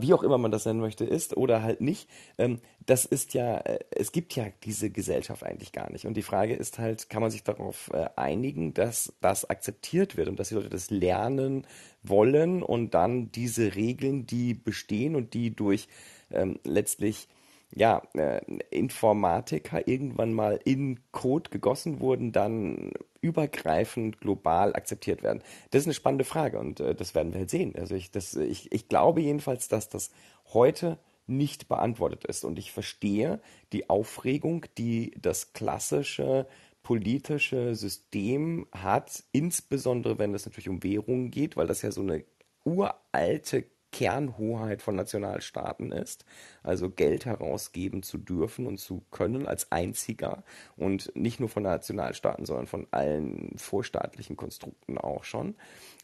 wie 0.00 0.12
auch 0.12 0.22
immer 0.22 0.36
man 0.36 0.50
das 0.50 0.66
nennen 0.66 0.80
möchte, 0.80 1.04
ist 1.04 1.36
oder 1.36 1.62
halt 1.62 1.80
nicht. 1.80 2.10
Ähm, 2.38 2.60
das 2.84 3.04
ist 3.04 3.34
ja, 3.34 3.58
äh, 3.58 3.78
es 3.90 4.12
gibt 4.12 4.34
ja 4.34 4.46
diese 4.64 4.90
Gesellschaft 4.90 5.44
eigentlich 5.44 5.72
gar 5.72 5.90
nicht. 5.90 6.06
Und 6.06 6.14
die 6.14 6.22
Frage 6.22 6.54
ist 6.54 6.78
halt, 6.78 7.08
kann 7.08 7.22
man 7.22 7.30
sich 7.30 7.44
darauf 7.44 7.90
äh, 7.94 8.08
einigen, 8.16 8.74
dass 8.74 9.12
das 9.20 9.48
akzeptiert 9.48 10.16
wird 10.16 10.28
und 10.28 10.38
dass 10.38 10.48
die 10.48 10.56
Leute 10.56 10.68
das 10.68 10.90
lernen 10.90 11.66
wollen 12.02 12.62
und 12.62 12.94
dann 12.94 13.30
diese 13.30 13.76
Regeln, 13.76 14.26
die 14.26 14.54
bestehen 14.54 15.14
und 15.16 15.34
die 15.34 15.54
durch 15.54 15.88
ähm, 16.32 16.58
letztlich 16.64 17.28
ja, 17.74 18.02
äh, 18.14 18.40
Informatiker 18.70 19.86
irgendwann 19.86 20.32
mal 20.32 20.60
in 20.64 21.00
Code 21.12 21.50
gegossen 21.50 22.00
wurden, 22.00 22.32
dann 22.32 22.92
übergreifend 23.20 24.20
global 24.20 24.74
akzeptiert 24.74 25.22
werden? 25.22 25.42
Das 25.70 25.82
ist 25.82 25.86
eine 25.86 25.94
spannende 25.94 26.24
Frage 26.24 26.58
und 26.58 26.80
äh, 26.80 26.94
das 26.94 27.14
werden 27.14 27.32
wir 27.32 27.40
halt 27.40 27.50
sehen. 27.50 27.74
Also 27.76 27.94
ich, 27.94 28.10
das, 28.10 28.34
ich, 28.34 28.72
ich 28.72 28.88
glaube 28.88 29.20
jedenfalls, 29.20 29.68
dass 29.68 29.88
das 29.88 30.10
heute 30.52 30.98
nicht 31.26 31.68
beantwortet 31.68 32.24
ist. 32.24 32.44
Und 32.44 32.58
ich 32.58 32.72
verstehe 32.72 33.40
die 33.72 33.88
Aufregung, 33.88 34.66
die 34.76 35.12
das 35.16 35.52
klassische 35.52 36.46
politische 36.82 37.74
System 37.74 38.66
hat, 38.72 39.22
insbesondere 39.32 40.18
wenn 40.18 40.34
es 40.34 40.46
natürlich 40.46 40.68
um 40.68 40.82
Währungen 40.82 41.30
geht, 41.30 41.56
weil 41.56 41.66
das 41.66 41.82
ja 41.82 41.92
so 41.92 42.00
eine 42.00 42.24
uralte 42.64 43.64
Kernhoheit 43.92 44.82
von 44.82 44.96
Nationalstaaten 44.96 45.92
ist, 45.92 46.24
also 46.62 46.90
Geld 46.90 47.26
herausgeben 47.26 48.02
zu 48.02 48.18
dürfen 48.18 48.66
und 48.66 48.78
zu 48.78 49.02
können 49.10 49.46
als 49.46 49.72
einziger 49.72 50.44
und 50.76 51.14
nicht 51.14 51.40
nur 51.40 51.48
von 51.48 51.62
Nationalstaaten, 51.62 52.46
sondern 52.46 52.66
von 52.66 52.86
allen 52.90 53.56
vorstaatlichen 53.56 54.36
Konstrukten 54.36 54.98
auch 54.98 55.24
schon. 55.24 55.54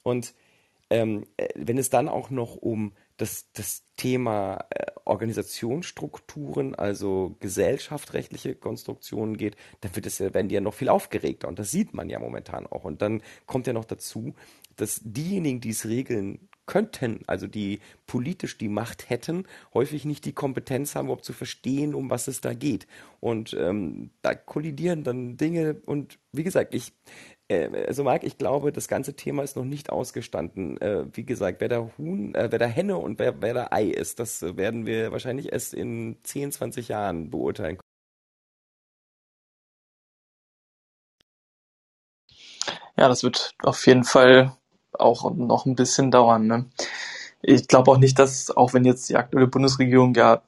Und 0.02 0.34
ähm, 0.90 1.26
äh, 1.36 1.48
wenn 1.56 1.78
es 1.78 1.90
dann 1.90 2.08
auch 2.08 2.30
noch 2.30 2.56
um 2.56 2.92
das, 3.16 3.50
das 3.52 3.82
Thema 3.96 4.64
äh, 4.70 4.86
Organisationsstrukturen, 5.04 6.74
also 6.74 7.36
gesellschaftsrechtliche 7.40 8.54
Konstruktionen 8.54 9.36
geht, 9.36 9.56
dann 9.80 9.96
wird 9.96 10.06
es 10.06 10.18
ja, 10.18 10.32
werden 10.34 10.48
die 10.48 10.54
ja 10.54 10.60
noch 10.60 10.74
viel 10.74 10.88
aufgeregter 10.88 11.48
und 11.48 11.58
das 11.58 11.70
sieht 11.70 11.94
man 11.94 12.08
ja 12.08 12.18
momentan 12.18 12.66
auch. 12.66 12.84
Und 12.84 13.02
dann 13.02 13.22
kommt 13.46 13.66
ja 13.66 13.72
noch 13.72 13.84
dazu, 13.84 14.34
dass 14.76 15.00
diejenigen, 15.02 15.60
die 15.60 15.70
es 15.70 15.86
regeln 15.86 16.48
könnten, 16.66 17.20
also 17.26 17.46
die 17.46 17.80
politisch 18.06 18.58
die 18.58 18.68
Macht 18.68 19.08
hätten, 19.10 19.46
häufig 19.74 20.04
nicht 20.04 20.24
die 20.24 20.32
Kompetenz 20.32 20.94
haben, 20.94 21.06
überhaupt 21.06 21.24
zu 21.24 21.32
verstehen, 21.32 21.94
um 21.94 22.10
was 22.10 22.28
es 22.28 22.40
da 22.40 22.54
geht. 22.54 22.86
Und 23.20 23.54
ähm, 23.58 24.10
da 24.22 24.34
kollidieren 24.34 25.04
dann 25.04 25.36
Dinge 25.36 25.76
und 25.86 26.18
wie 26.32 26.44
gesagt, 26.44 26.74
ich, 26.74 26.92
äh, 27.48 27.68
also 27.86 28.04
Marc, 28.04 28.24
ich 28.24 28.38
glaube, 28.38 28.72
das 28.72 28.88
ganze 28.88 29.14
Thema 29.14 29.42
ist 29.42 29.56
noch 29.56 29.64
nicht 29.64 29.90
ausgestanden. 29.90 30.80
Äh, 30.80 31.06
wie 31.12 31.24
gesagt, 31.24 31.60
wer 31.60 31.68
da 31.68 31.90
Huhn, 31.98 32.34
äh, 32.34 32.48
wer 32.50 32.58
da 32.58 32.66
Henne 32.66 32.96
und 32.98 33.18
wer, 33.18 33.40
wer 33.42 33.54
da 33.54 33.68
Ei 33.70 33.84
ist, 33.86 34.18
das 34.20 34.42
werden 34.42 34.86
wir 34.86 35.12
wahrscheinlich 35.12 35.52
erst 35.52 35.74
in 35.74 36.16
10, 36.24 36.52
20 36.52 36.88
Jahren 36.88 37.30
beurteilen. 37.30 37.78
Ja, 42.98 43.08
das 43.08 43.22
wird 43.22 43.54
auf 43.62 43.86
jeden 43.86 44.04
Fall 44.04 44.56
auch 45.00 45.30
noch 45.34 45.66
ein 45.66 45.76
bisschen 45.76 46.10
dauern. 46.10 46.46
Ne? 46.46 46.66
Ich 47.42 47.68
glaube 47.68 47.90
auch 47.90 47.98
nicht, 47.98 48.18
dass, 48.18 48.50
auch 48.50 48.74
wenn 48.74 48.84
jetzt 48.84 49.08
die 49.08 49.16
aktuelle 49.16 49.46
Bundesregierung 49.46 50.14
ja 50.14 50.42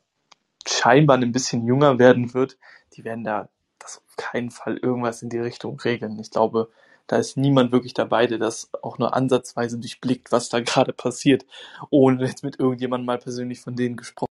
scheinbar 0.67 1.19
ein 1.19 1.33
bisschen 1.33 1.67
jünger 1.67 1.99
werden 1.99 2.35
wird, 2.35 2.59
die 2.95 3.05
werden 3.05 3.25
da 3.25 3.49
das 3.79 3.99
auf 3.99 4.17
keinen 4.17 4.51
Fall 4.51 4.77
irgendwas 4.77 5.23
in 5.23 5.31
die 5.31 5.39
Richtung 5.39 5.79
regeln. 5.81 6.19
Ich 6.19 6.31
glaube, 6.31 6.71
da 7.07 7.17
ist 7.17 7.37
niemand 7.37 7.73
wirklich 7.73 7.95
dabei, 7.95 8.27
der 8.27 8.39
das 8.39 8.71
auch 8.83 8.99
nur 8.99 9.15
ansatzweise 9.15 9.79
durchblickt, 9.79 10.31
was 10.31 10.49
da 10.49 10.61
gerade 10.61 10.93
passiert, 10.93 11.47
ohne 11.91 12.25
jetzt 12.25 12.45
mit 12.45 12.59
irgendjemandem 12.59 13.07
mal 13.07 13.19
persönlich 13.19 13.61
von 13.61 13.77
denen 13.77 13.97
gesprochen 13.97 14.29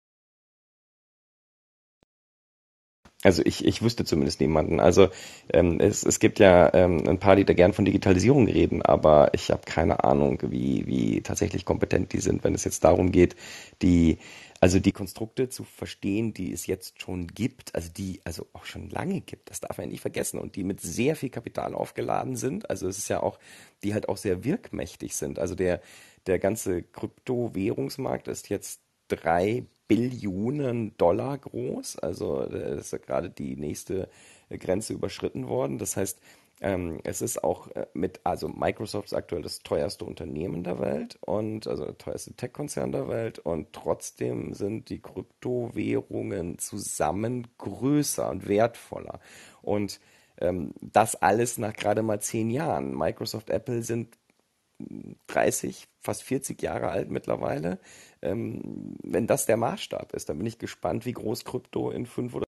Also 3.25 3.41
ich, 3.43 3.65
ich 3.65 3.81
wüsste 3.81 4.05
zumindest 4.05 4.39
niemanden. 4.39 4.79
Also 4.79 5.09
ähm, 5.51 5.79
es, 5.79 6.03
es 6.03 6.19
gibt 6.19 6.37
ja 6.37 6.71
ähm, 6.75 7.07
ein 7.07 7.17
paar, 7.17 7.35
die 7.35 7.43
da 7.43 7.53
gern 7.53 7.73
von 7.73 7.83
Digitalisierung 7.83 8.47
reden, 8.47 8.83
aber 8.83 9.33
ich 9.33 9.49
habe 9.49 9.63
keine 9.65 10.03
Ahnung, 10.03 10.39
wie, 10.43 10.85
wie 10.85 11.21
tatsächlich 11.21 11.65
kompetent 11.65 12.13
die 12.13 12.19
sind, 12.19 12.43
wenn 12.43 12.53
es 12.53 12.65
jetzt 12.65 12.83
darum 12.83 13.11
geht, 13.11 13.35
die 13.81 14.19
also 14.61 14.79
die 14.79 14.91
Konstrukte 14.91 15.49
zu 15.49 15.63
verstehen, 15.63 16.33
die 16.33 16.53
es 16.53 16.67
jetzt 16.67 17.01
schon 17.01 17.27
gibt, 17.27 17.75
also 17.75 17.89
die 17.91 18.21
also 18.23 18.47
auch 18.53 18.65
schon 18.65 18.89
lange 18.89 19.21
gibt, 19.21 19.49
das 19.49 19.59
darf 19.59 19.77
man 19.79 19.89
nicht 19.89 20.01
vergessen 20.01 20.39
und 20.39 20.55
die 20.55 20.63
mit 20.63 20.79
sehr 20.79 21.15
viel 21.15 21.29
Kapital 21.29 21.73
aufgeladen 21.73 22.35
sind. 22.35 22.69
Also 22.69 22.87
es 22.87 22.97
ist 22.99 23.09
ja 23.09 23.21
auch, 23.21 23.39
die 23.83 23.93
halt 23.93 24.07
auch 24.07 24.17
sehr 24.17 24.43
wirkmächtig 24.43 25.15
sind. 25.15 25.39
Also 25.39 25.55
der 25.55 25.81
der 26.27 26.39
ganze 26.39 26.81
Kryptowährungsmarkt 26.81 28.27
ist 28.27 28.49
jetzt 28.49 28.81
drei 29.07 29.65
Billionen 29.87 30.97
Dollar 30.97 31.37
groß. 31.37 31.99
Also 31.99 32.41
ist 32.41 32.91
ja 32.91 32.97
gerade 32.97 33.29
die 33.29 33.55
nächste 33.55 34.09
Grenze 34.49 34.93
überschritten 34.93 35.47
worden. 35.47 35.77
Das 35.77 35.97
heißt, 35.97 36.19
ähm, 36.61 36.99
es 37.03 37.21
ist 37.21 37.43
auch 37.43 37.67
äh, 37.71 37.85
mit, 37.93 38.21
also 38.23 38.47
Microsoft 38.47 39.07
ist 39.07 39.13
aktuell 39.13 39.41
das 39.41 39.59
teuerste 39.59 40.05
Unternehmen 40.05 40.63
der 40.63 40.79
Welt 40.79 41.17
und 41.21 41.67
also 41.67 41.83
der 41.85 41.97
teuerste 41.97 42.33
Tech-Konzern 42.33 42.93
der 42.93 43.09
Welt 43.09 43.39
und 43.39 43.73
trotzdem 43.73 44.53
sind 44.53 44.89
die 44.89 45.01
Kryptowährungen 45.01 46.57
zusammen 46.57 47.47
größer 47.57 48.29
und 48.29 48.47
wertvoller. 48.47 49.19
Und 49.61 49.99
ähm, 50.39 50.73
das 50.81 51.15
alles 51.15 51.57
nach 51.57 51.73
gerade 51.73 52.03
mal 52.03 52.21
zehn 52.21 52.49
Jahren. 52.49 52.97
Microsoft, 52.97 53.49
Apple 53.49 53.83
sind 53.83 54.17
30, 55.27 55.87
fast 56.01 56.23
40 56.23 56.61
Jahre 56.61 56.89
alt 56.89 57.09
mittlerweile. 57.09 57.79
Ähm, 58.25 58.97
wenn 59.03 59.27
das 59.27 59.45
der 59.45 59.57
Maßstab 59.57 60.13
ist, 60.13 60.29
dann 60.29 60.37
bin 60.37 60.47
ich 60.47 60.57
gespannt, 60.57 61.05
wie 61.05 61.13
groß 61.13 61.45
Krypto 61.45 61.91
in 61.91 62.05
fünf 62.05 62.33
oder 62.33 62.45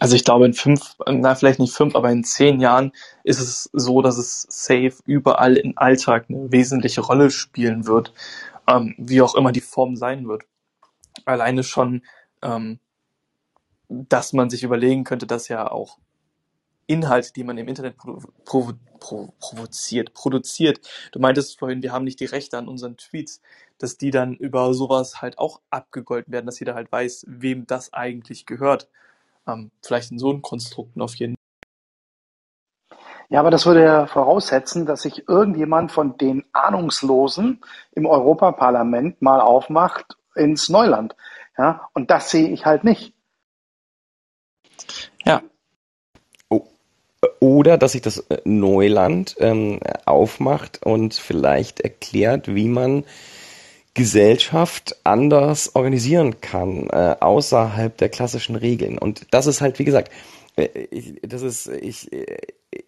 Also 0.00 0.16
ich 0.16 0.24
glaube 0.24 0.46
in 0.46 0.52
fünf, 0.52 0.96
na 1.06 1.36
vielleicht 1.36 1.60
nicht 1.60 1.74
fünf, 1.74 1.94
aber 1.94 2.10
in 2.10 2.24
zehn 2.24 2.58
Jahren 2.58 2.90
ist 3.22 3.38
es 3.38 3.70
so, 3.72 4.02
dass 4.02 4.18
es 4.18 4.42
safe 4.48 4.94
überall 5.06 5.56
im 5.56 5.74
Alltag 5.76 6.26
eine 6.28 6.50
wesentliche 6.50 7.02
Rolle 7.02 7.30
spielen 7.30 7.86
wird, 7.86 8.12
ähm, 8.66 8.96
wie 8.98 9.22
auch 9.22 9.36
immer 9.36 9.52
die 9.52 9.60
Form 9.60 9.94
sein 9.94 10.26
wird. 10.26 10.42
Alleine 11.24 11.62
schon, 11.62 12.02
ähm, 12.42 12.80
dass 13.88 14.32
man 14.32 14.50
sich 14.50 14.64
überlegen 14.64 15.04
könnte, 15.04 15.26
dass 15.28 15.46
ja 15.46 15.70
auch 15.70 15.98
Inhalte, 16.86 17.32
die 17.32 17.44
man 17.44 17.58
im 17.58 17.68
Internet 17.68 17.96
provo 17.96 18.72
provo 19.00 19.34
provoziert, 19.38 20.14
produziert. 20.14 20.80
Du 21.12 21.18
meintest 21.18 21.58
vorhin, 21.58 21.82
wir 21.82 21.92
haben 21.92 22.04
nicht 22.04 22.20
die 22.20 22.26
Rechte 22.26 22.58
an 22.58 22.68
unseren 22.68 22.96
Tweets, 22.96 23.40
dass 23.78 23.96
die 23.96 24.10
dann 24.10 24.34
über 24.34 24.74
sowas 24.74 25.20
halt 25.20 25.38
auch 25.38 25.60
abgegolten 25.70 26.32
werden, 26.32 26.46
dass 26.46 26.60
jeder 26.60 26.74
halt 26.74 26.92
weiß, 26.92 27.24
wem 27.28 27.66
das 27.66 27.92
eigentlich 27.92 28.46
gehört. 28.46 28.88
Ähm, 29.46 29.70
vielleicht 29.82 30.12
in 30.12 30.18
so 30.18 30.30
einem 30.30 30.42
Konstrukten 30.42 31.02
auf 31.02 31.14
jeden 31.16 31.34
Fall. 31.34 31.38
Ja, 33.28 33.40
aber 33.40 33.50
das 33.50 33.64
würde 33.64 33.82
ja 33.82 34.06
voraussetzen, 34.06 34.84
dass 34.84 35.02
sich 35.02 35.26
irgendjemand 35.26 35.90
von 35.90 36.18
den 36.18 36.44
Ahnungslosen 36.52 37.62
im 37.92 38.06
Europaparlament 38.06 39.22
mal 39.22 39.40
aufmacht 39.40 40.18
ins 40.34 40.68
Neuland. 40.68 41.16
Ja, 41.56 41.88
und 41.94 42.10
das 42.10 42.30
sehe 42.30 42.50
ich 42.50 42.66
halt 42.66 42.84
nicht. 42.84 43.14
Ja, 45.24 45.42
oder 47.42 47.76
dass 47.76 47.90
sich 47.90 48.02
das 48.02 48.24
Neuland 48.44 49.34
ähm, 49.40 49.80
aufmacht 50.06 50.80
und 50.86 51.14
vielleicht 51.14 51.80
erklärt, 51.80 52.54
wie 52.54 52.68
man 52.68 53.02
Gesellschaft 53.94 54.96
anders 55.02 55.74
organisieren 55.74 56.40
kann, 56.40 56.88
äh, 56.90 57.16
außerhalb 57.18 57.96
der 57.96 58.10
klassischen 58.10 58.54
Regeln. 58.54 58.96
Und 58.96 59.26
das 59.34 59.48
ist 59.48 59.60
halt, 59.60 59.80
wie 59.80 59.84
gesagt, 59.84 60.12
äh, 60.54 60.68
ich, 60.92 61.20
das 61.22 61.42
ist, 61.42 61.66
ich, 61.66 62.08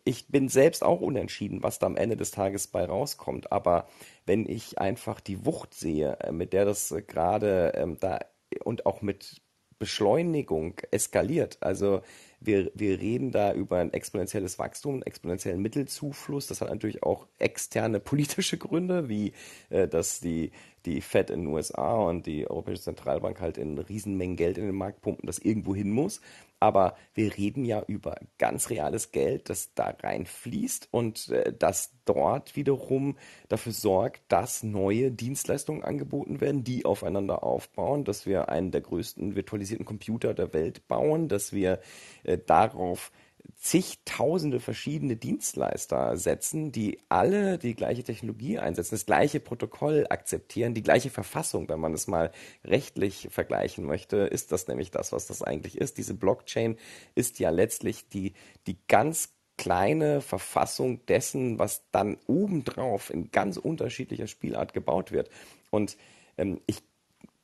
ich 0.05 0.28
bin 0.28 0.48
selbst 0.48 0.85
auch 0.85 1.01
unentschieden, 1.01 1.64
was 1.64 1.81
da 1.81 1.86
am 1.86 1.97
Ende 1.97 2.16
des 2.16 2.31
Tages 2.31 2.68
bei 2.68 2.85
rauskommt. 2.85 3.51
Aber 3.51 3.89
wenn 4.24 4.48
ich 4.48 4.78
einfach 4.78 5.18
die 5.18 5.44
Wucht 5.44 5.74
sehe, 5.74 6.16
äh, 6.20 6.31
mit 6.31 6.52
der 6.52 6.64
das 6.64 6.94
gerade 7.09 7.72
ähm, 7.74 7.97
da 7.98 8.20
und 8.62 8.86
auch 8.86 9.02
mit 9.02 9.43
Beschleunigung 9.81 10.76
eskaliert, 10.93 11.59
also 11.60 12.02
wir, 12.46 12.70
wir 12.74 13.00
reden 13.00 13.30
da 13.30 13.52
über 13.52 13.78
ein 13.78 13.92
exponentielles 13.92 14.58
Wachstum, 14.58 14.94
einen 14.94 15.02
exponentiellen 15.02 15.60
Mittelzufluss. 15.60 16.46
Das 16.46 16.60
hat 16.60 16.70
natürlich 16.70 17.02
auch 17.02 17.26
externe 17.38 18.00
politische 18.00 18.58
Gründe, 18.58 19.08
wie 19.08 19.32
äh, 19.70 19.88
dass 19.88 20.20
die, 20.20 20.52
die 20.86 21.01
Fed 21.01 21.31
in 21.31 21.40
den 21.40 21.52
USA 21.52 21.97
und 21.97 22.27
die 22.27 22.48
Europäische 22.48 22.82
Zentralbank 22.82 23.40
halt 23.40 23.59
in 23.59 23.78
Riesenmengen 23.78 24.36
Geld 24.36 24.59
in 24.59 24.66
den 24.66 24.74
Markt 24.74 25.01
pumpen, 25.01 25.27
das 25.27 25.39
irgendwo 25.39 25.74
hin 25.74 25.90
muss. 25.90 26.20
Aber 26.61 26.97
wir 27.12 27.36
reden 27.36 27.65
ja 27.65 27.82
über 27.86 28.16
ganz 28.39 28.70
reales 28.70 29.12
Geld, 29.12 29.51
das 29.51 29.74
da 29.74 29.94
reinfließt 30.02 30.89
und 30.90 31.28
äh, 31.28 31.52
das 31.52 31.93
dort 32.05 32.56
wiederum 32.56 33.16
dafür 33.48 33.73
sorgt, 33.73 34.23
dass 34.28 34.62
neue 34.62 35.11
Dienstleistungen 35.11 35.85
angeboten 35.85 36.40
werden, 36.40 36.65
die 36.65 36.85
aufeinander 36.85 37.43
aufbauen, 37.43 38.05
dass 38.05 38.24
wir 38.24 38.48
einen 38.48 38.70
der 38.70 38.81
größten 38.81 39.36
virtualisierten 39.36 39.85
Computer 39.85 40.32
der 40.32 40.55
Welt 40.55 40.89
bauen, 40.89 41.28
dass 41.28 41.52
wir 41.52 41.81
äh, 42.23 42.39
darauf 42.39 43.12
zigtausende 43.56 44.60
verschiedene 44.60 45.16
Dienstleister 45.16 46.16
setzen, 46.16 46.72
die 46.72 46.98
alle 47.08 47.58
die 47.58 47.74
gleiche 47.74 48.02
Technologie 48.02 48.58
einsetzen, 48.58 48.94
das 48.94 49.06
gleiche 49.06 49.40
Protokoll 49.40 50.06
akzeptieren, 50.10 50.74
die 50.74 50.82
gleiche 50.82 51.10
Verfassung, 51.10 51.68
wenn 51.68 51.80
man 51.80 51.94
es 51.94 52.06
mal 52.06 52.30
rechtlich 52.64 53.28
vergleichen 53.30 53.84
möchte, 53.84 54.18
ist 54.18 54.52
das 54.52 54.68
nämlich 54.68 54.90
das, 54.90 55.12
was 55.12 55.26
das 55.26 55.42
eigentlich 55.42 55.78
ist. 55.78 55.98
Diese 55.98 56.14
Blockchain 56.14 56.76
ist 57.14 57.38
ja 57.38 57.50
letztlich 57.50 58.08
die, 58.08 58.34
die 58.66 58.76
ganz 58.88 59.30
kleine 59.56 60.20
Verfassung 60.20 61.04
dessen, 61.06 61.58
was 61.58 61.84
dann 61.92 62.16
obendrauf 62.26 63.10
in 63.10 63.30
ganz 63.30 63.56
unterschiedlicher 63.56 64.26
Spielart 64.26 64.72
gebaut 64.72 65.12
wird. 65.12 65.30
Und 65.70 65.96
ähm, 66.36 66.60
ich 66.66 66.82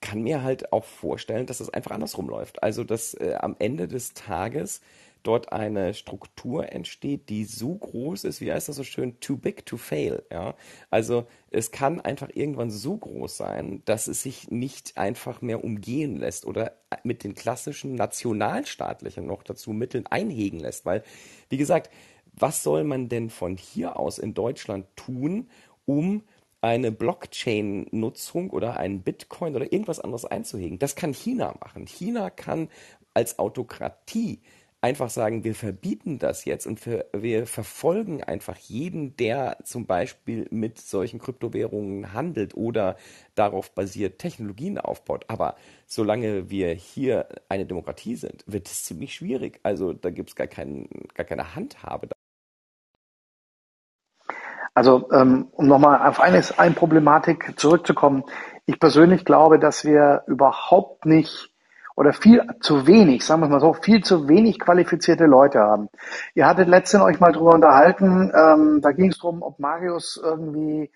kann 0.00 0.22
mir 0.22 0.42
halt 0.42 0.72
auch 0.72 0.84
vorstellen, 0.84 1.46
dass 1.46 1.58
das 1.58 1.70
einfach 1.70 1.92
andersrum 1.92 2.28
läuft. 2.28 2.62
Also, 2.62 2.84
dass 2.84 3.14
äh, 3.14 3.36
am 3.38 3.56
Ende 3.58 3.86
des 3.86 4.14
Tages 4.14 4.80
dort 5.22 5.52
eine 5.52 5.94
Struktur 5.94 6.72
entsteht, 6.72 7.28
die 7.28 7.44
so 7.44 7.74
groß 7.74 8.24
ist, 8.24 8.40
wie 8.40 8.52
heißt 8.52 8.68
das 8.68 8.76
so 8.76 8.84
schön, 8.84 9.18
too 9.20 9.36
big 9.36 9.66
to 9.66 9.76
fail. 9.76 10.22
Ja? 10.30 10.54
Also 10.90 11.26
es 11.50 11.70
kann 11.70 12.00
einfach 12.00 12.28
irgendwann 12.32 12.70
so 12.70 12.96
groß 12.96 13.36
sein, 13.36 13.82
dass 13.84 14.08
es 14.08 14.22
sich 14.22 14.50
nicht 14.50 14.96
einfach 14.96 15.42
mehr 15.42 15.64
umgehen 15.64 16.16
lässt 16.16 16.46
oder 16.46 16.72
mit 17.04 17.24
den 17.24 17.34
klassischen 17.34 17.94
nationalstaatlichen 17.94 19.26
noch 19.26 19.42
dazu 19.42 19.72
Mitteln 19.72 20.06
einhegen 20.06 20.60
lässt. 20.60 20.84
Weil, 20.86 21.02
wie 21.48 21.56
gesagt, 21.56 21.90
was 22.32 22.62
soll 22.62 22.84
man 22.84 23.08
denn 23.08 23.30
von 23.30 23.56
hier 23.56 23.98
aus 23.98 24.18
in 24.18 24.34
Deutschland 24.34 24.86
tun, 24.96 25.48
um 25.84 26.22
eine 26.60 26.92
Blockchain-Nutzung 26.92 28.50
oder 28.50 28.76
einen 28.76 29.02
Bitcoin 29.02 29.56
oder 29.56 29.72
irgendwas 29.72 30.00
anderes 30.00 30.24
einzuhegen. 30.24 30.78
Das 30.78 30.94
kann 30.94 31.14
China 31.14 31.54
machen. 31.60 31.86
China 31.86 32.30
kann 32.30 32.68
als 33.14 33.38
Autokratie 33.38 34.40
einfach 34.82 35.10
sagen, 35.10 35.44
wir 35.44 35.54
verbieten 35.54 36.18
das 36.18 36.44
jetzt 36.44 36.66
und 36.66 36.80
für, 36.80 37.06
wir 37.12 37.46
verfolgen 37.46 38.24
einfach 38.24 38.56
jeden, 38.56 39.16
der 39.16 39.58
zum 39.64 39.86
Beispiel 39.86 40.46
mit 40.50 40.78
solchen 40.78 41.18
Kryptowährungen 41.18 42.14
handelt 42.14 42.54
oder 42.56 42.96
darauf 43.34 43.74
basiert 43.74 44.18
Technologien 44.18 44.78
aufbaut. 44.78 45.24
Aber 45.28 45.56
solange 45.86 46.50
wir 46.50 46.72
hier 46.72 47.28
eine 47.48 47.66
Demokratie 47.66 48.16
sind, 48.16 48.42
wird 48.46 48.68
es 48.68 48.84
ziemlich 48.84 49.14
schwierig. 49.14 49.60
Also 49.62 49.92
da 49.92 50.10
gibt 50.10 50.30
es 50.30 50.36
gar, 50.36 50.46
kein, 50.46 50.88
gar 51.14 51.26
keine 51.26 51.54
Handhabe. 51.54 52.08
Also 54.72 55.10
ähm, 55.12 55.48
um 55.52 55.66
nochmal 55.66 56.08
auf 56.08 56.20
eine, 56.20 56.42
eine 56.56 56.74
Problematik 56.74 57.58
zurückzukommen. 57.58 58.24
Ich 58.66 58.78
persönlich 58.78 59.24
glaube, 59.24 59.58
dass 59.58 59.84
wir 59.84 60.22
überhaupt 60.26 61.04
nicht 61.04 61.49
oder 62.00 62.14
viel 62.14 62.42
zu 62.60 62.86
wenig, 62.86 63.26
sagen 63.26 63.42
wir 63.42 63.48
mal 63.50 63.60
so, 63.60 63.74
viel 63.74 64.02
zu 64.02 64.26
wenig 64.26 64.58
qualifizierte 64.58 65.26
Leute 65.26 65.60
haben. 65.60 65.90
Ihr 66.34 66.46
hattet 66.46 66.66
letztens 66.66 67.02
euch 67.02 67.20
mal 67.20 67.30
drüber 67.30 67.52
unterhalten, 67.52 68.32
ähm, 68.34 68.80
da 68.80 68.92
ging 68.92 69.10
es 69.10 69.18
darum, 69.18 69.42
ob 69.42 69.58
Marius 69.58 70.18
irgendwie 70.22 70.90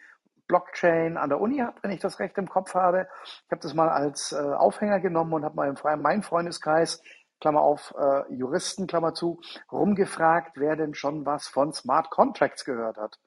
Blockchain 0.47 1.19
an 1.19 1.29
der 1.29 1.43
Uni 1.43 1.59
hat, 1.59 1.75
wenn 1.83 1.91
ich 1.91 2.01
das 2.01 2.21
recht 2.21 2.39
im 2.39 2.49
Kopf 2.49 2.75
habe. 2.75 3.07
Ich 3.23 3.51
habe 3.51 3.61
das 3.61 3.75
mal 3.75 3.91
als 3.91 4.33
äh, 4.33 4.37
Aufhänger 4.37 4.99
genommen 4.99 5.35
und 5.35 5.45
habe 5.45 5.57
mal 5.57 5.69
in 5.69 6.01
meinem 6.01 6.23
Freundeskreis, 6.23 7.03
Klammer 7.39 7.61
auf, 7.61 7.95
äh, 7.99 8.33
Juristen, 8.33 8.87
Klammer 8.87 9.13
zu, 9.13 9.43
rumgefragt, 9.71 10.53
wer 10.57 10.75
denn 10.75 10.95
schon 10.95 11.27
was 11.27 11.49
von 11.49 11.75
Smart 11.75 12.09
Contracts 12.09 12.65
gehört 12.65 12.97
hat. 12.97 13.19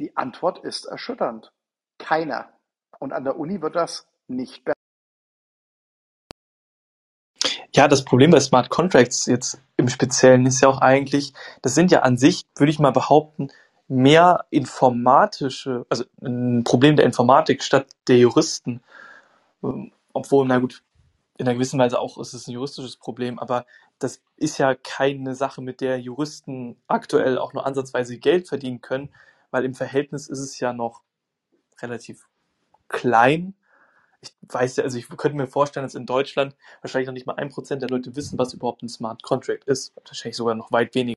Die 0.00 0.16
Antwort 0.16 0.64
ist 0.64 0.84
erschütternd. 0.84 1.52
Keiner. 1.96 2.48
Und 2.98 3.12
an 3.12 3.22
der 3.22 3.38
Uni 3.38 3.62
wird 3.62 3.76
das 3.76 4.08
nicht. 4.26 4.64
Ja, 7.72 7.86
das 7.86 8.04
Problem 8.04 8.32
bei 8.32 8.40
Smart 8.40 8.68
Contracts 8.68 9.26
jetzt 9.26 9.60
im 9.76 9.88
Speziellen 9.88 10.44
ist 10.46 10.60
ja 10.60 10.68
auch 10.68 10.78
eigentlich, 10.80 11.32
das 11.62 11.74
sind 11.74 11.90
ja 11.92 12.00
an 12.00 12.16
sich, 12.16 12.44
würde 12.56 12.70
ich 12.70 12.80
mal 12.80 12.90
behaupten, 12.90 13.48
mehr 13.86 14.46
informatische, 14.50 15.86
also 15.88 16.04
ein 16.22 16.64
Problem 16.64 16.96
der 16.96 17.04
Informatik 17.04 17.62
statt 17.62 17.86
der 18.08 18.18
Juristen. 18.18 18.82
Ähm, 19.62 19.92
obwohl, 20.12 20.46
na 20.46 20.58
gut, 20.58 20.82
in 21.38 21.46
einer 21.46 21.54
gewissen 21.54 21.78
Weise 21.78 21.98
auch 22.00 22.18
ist 22.18 22.34
es 22.34 22.48
ein 22.48 22.52
juristisches 22.52 22.96
Problem, 22.96 23.38
aber 23.38 23.66
das 23.98 24.20
ist 24.36 24.58
ja 24.58 24.74
keine 24.74 25.34
Sache, 25.34 25.62
mit 25.62 25.80
der 25.80 26.00
Juristen 26.00 26.76
aktuell 26.88 27.38
auch 27.38 27.52
nur 27.52 27.66
ansatzweise 27.66 28.18
Geld 28.18 28.48
verdienen 28.48 28.80
können, 28.80 29.10
weil 29.50 29.64
im 29.64 29.74
Verhältnis 29.74 30.28
ist 30.28 30.40
es 30.40 30.58
ja 30.58 30.72
noch 30.72 31.02
relativ 31.80 32.26
klein 32.88 33.54
ich 34.22 34.32
weiß 34.48 34.76
ja, 34.76 34.84
also 34.84 34.98
ich 34.98 35.08
könnte 35.08 35.36
mir 35.36 35.46
vorstellen, 35.46 35.84
dass 35.84 35.94
in 35.94 36.06
Deutschland 36.06 36.54
wahrscheinlich 36.82 37.06
noch 37.06 37.14
nicht 37.14 37.26
mal 37.26 37.36
ein 37.36 37.48
Prozent 37.48 37.82
der 37.82 37.88
Leute 37.88 38.14
wissen, 38.16 38.38
was 38.38 38.52
überhaupt 38.52 38.82
ein 38.82 38.88
Smart 38.88 39.22
Contract 39.22 39.64
ist. 39.64 39.92
Wahrscheinlich 40.04 40.36
sogar 40.36 40.54
noch 40.54 40.72
weit 40.72 40.94
weniger. 40.94 41.16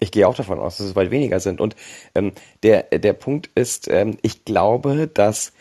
Ich 0.00 0.10
gehe 0.10 0.26
auch 0.26 0.34
davon 0.34 0.58
aus, 0.58 0.78
dass 0.78 0.88
es 0.88 0.96
weit 0.96 1.10
weniger 1.10 1.38
sind. 1.40 1.60
Und 1.60 1.76
ähm, 2.14 2.32
der, 2.62 2.82
der 2.82 3.12
Punkt 3.12 3.50
ist, 3.54 3.88
ähm, 3.88 4.18
ich 4.22 4.44
glaube, 4.44 5.06
dass 5.08 5.52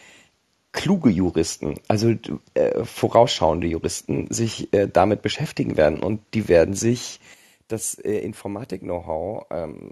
kluge 0.72 1.10
Juristen, 1.10 1.80
also 1.88 2.16
äh, 2.54 2.84
vorausschauende 2.84 3.68
Juristen, 3.68 4.32
sich 4.32 4.74
äh, 4.74 4.88
damit 4.88 5.22
beschäftigen 5.22 5.78
werden 5.78 6.02
und 6.02 6.22
die 6.34 6.48
werden 6.48 6.74
sich 6.74 7.20
das 7.72 7.96
äh, 7.96 8.20
Informatik-Know-how 8.20 9.46
ähm, 9.50 9.92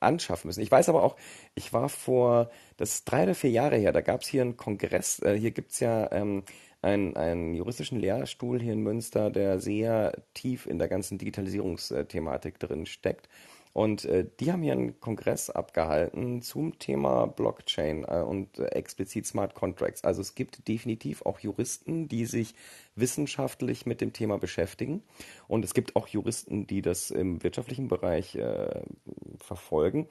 anschaffen 0.00 0.48
müssen. 0.48 0.62
Ich 0.62 0.70
weiß 0.70 0.88
aber 0.88 1.02
auch, 1.02 1.16
ich 1.54 1.72
war 1.72 1.88
vor, 1.88 2.50
das 2.76 2.94
ist 2.94 3.04
drei 3.04 3.24
oder 3.24 3.34
vier 3.34 3.50
Jahre 3.50 3.76
her, 3.76 3.92
da 3.92 4.00
gab 4.00 4.22
es 4.22 4.28
hier 4.28 4.42
einen 4.42 4.56
Kongress, 4.56 5.20
äh, 5.20 5.38
hier 5.38 5.50
gibt 5.50 5.72
es 5.72 5.80
ja 5.80 6.10
ähm, 6.12 6.42
einen, 6.82 7.16
einen 7.16 7.54
juristischen 7.54 8.00
Lehrstuhl 8.00 8.60
hier 8.60 8.72
in 8.72 8.82
Münster, 8.82 9.30
der 9.30 9.58
sehr 9.58 10.12
tief 10.34 10.66
in 10.66 10.78
der 10.78 10.88
ganzen 10.88 11.18
Digitalisierungsthematik 11.18 12.58
drin 12.58 12.86
steckt. 12.86 13.28
Und 13.72 14.04
äh, 14.04 14.26
die 14.40 14.50
haben 14.50 14.62
hier 14.62 14.72
einen 14.72 14.98
Kongress 14.98 15.48
abgehalten 15.48 16.42
zum 16.42 16.78
Thema 16.78 17.26
Blockchain 17.26 18.04
äh, 18.04 18.22
und 18.22 18.58
äh, 18.58 18.66
explizit 18.66 19.26
Smart 19.26 19.54
Contracts. 19.54 20.02
Also 20.02 20.20
es 20.20 20.34
gibt 20.34 20.66
definitiv 20.66 21.22
auch 21.22 21.38
Juristen, 21.38 22.08
die 22.08 22.26
sich 22.26 22.54
wissenschaftlich 22.96 23.86
mit 23.86 24.00
dem 24.00 24.12
Thema 24.12 24.38
beschäftigen. 24.38 25.02
Und 25.46 25.64
es 25.64 25.72
gibt 25.72 25.94
auch 25.94 26.08
Juristen, 26.08 26.66
die 26.66 26.82
das 26.82 27.10
im 27.12 27.42
wirtschaftlichen 27.44 27.86
Bereich 27.86 28.34
äh, 28.34 28.82
verfolgen. 29.38 30.08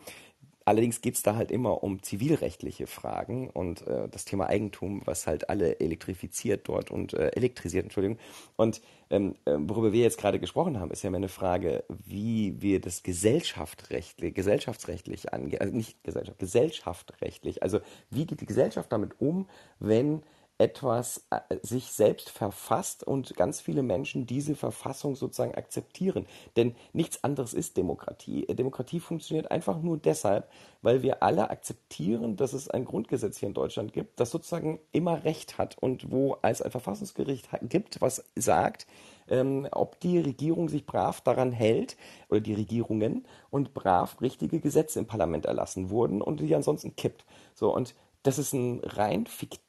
Allerdings 0.69 1.01
geht 1.01 1.15
es 1.15 1.23
da 1.23 1.35
halt 1.35 1.49
immer 1.49 1.81
um 1.81 2.03
zivilrechtliche 2.03 2.85
Fragen 2.85 3.49
und 3.49 3.87
äh, 3.87 4.07
das 4.07 4.23
Thema 4.23 4.45
Eigentum, 4.49 5.01
was 5.03 5.25
halt 5.25 5.49
alle 5.49 5.79
elektrifiziert 5.79 6.69
dort 6.69 6.91
und 6.91 7.13
äh, 7.13 7.29
elektrisiert, 7.29 7.85
Entschuldigung. 7.85 8.19
Und 8.55 8.79
ähm, 9.09 9.33
äh, 9.45 9.55
worüber 9.57 9.93
wir 9.93 10.03
jetzt 10.03 10.19
gerade 10.19 10.39
gesprochen 10.39 10.79
haben, 10.79 10.91
ist 10.91 11.01
ja 11.01 11.07
immer 11.07 11.17
eine 11.17 11.27
Frage, 11.27 11.85
wie 12.05 12.61
wir 12.61 12.79
das 12.79 13.01
gesellschaftsrechtlich, 13.01 14.35
gesellschaftsrechtlich 14.35 15.33
angehen, 15.33 15.59
also 15.59 15.75
nicht 15.75 16.03
Gesellschaft, 16.03 16.37
gesellschaftsrechtlich, 16.37 17.63
also 17.63 17.79
wie 18.11 18.27
geht 18.27 18.39
die 18.39 18.45
Gesellschaft 18.45 18.91
damit 18.91 19.19
um, 19.19 19.47
wenn 19.79 20.21
etwas 20.59 21.25
äh, 21.31 21.55
sich 21.61 21.85
selbst 21.85 22.29
verfasst 22.29 23.03
und 23.03 23.35
ganz 23.35 23.61
viele 23.61 23.81
Menschen 23.81 24.27
diese 24.27 24.55
Verfassung 24.55 25.15
sozusagen 25.15 25.55
akzeptieren. 25.55 26.27
Denn 26.57 26.75
nichts 26.93 27.23
anderes 27.23 27.53
ist 27.53 27.77
Demokratie. 27.77 28.45
Demokratie 28.45 28.99
funktioniert 28.99 29.49
einfach 29.51 29.81
nur 29.81 29.97
deshalb, 29.97 30.49
weil 30.81 31.01
wir 31.01 31.23
alle 31.23 31.49
akzeptieren, 31.49 32.35
dass 32.35 32.53
es 32.53 32.69
ein 32.69 32.85
Grundgesetz 32.85 33.37
hier 33.37 33.47
in 33.47 33.53
Deutschland 33.53 33.93
gibt, 33.93 34.19
das 34.19 34.31
sozusagen 34.31 34.79
immer 34.91 35.23
Recht 35.23 35.57
hat 35.57 35.77
und 35.79 36.11
wo 36.11 36.37
es 36.41 36.61
ein 36.61 36.71
Verfassungsgericht 36.71 37.47
gibt, 37.63 38.01
was 38.01 38.25
sagt, 38.35 38.85
ähm, 39.29 39.65
ob 39.71 39.99
die 40.01 40.19
Regierung 40.19 40.67
sich 40.67 40.85
brav 40.85 41.21
daran 41.21 41.53
hält 41.53 41.95
oder 42.29 42.41
die 42.41 42.53
Regierungen 42.53 43.25
und 43.49 43.73
brav 43.73 44.19
richtige 44.21 44.59
Gesetze 44.59 44.99
im 44.99 45.07
Parlament 45.07 45.45
erlassen 45.45 45.89
wurden 45.89 46.21
und 46.21 46.41
die 46.41 46.53
ansonsten 46.53 46.97
kippt. 46.97 47.25
So 47.55 47.73
und 47.73 47.95
das 48.23 48.37
ist 48.37 48.51
ein 48.51 48.81
rein 48.83 49.25
fiktives 49.25 49.68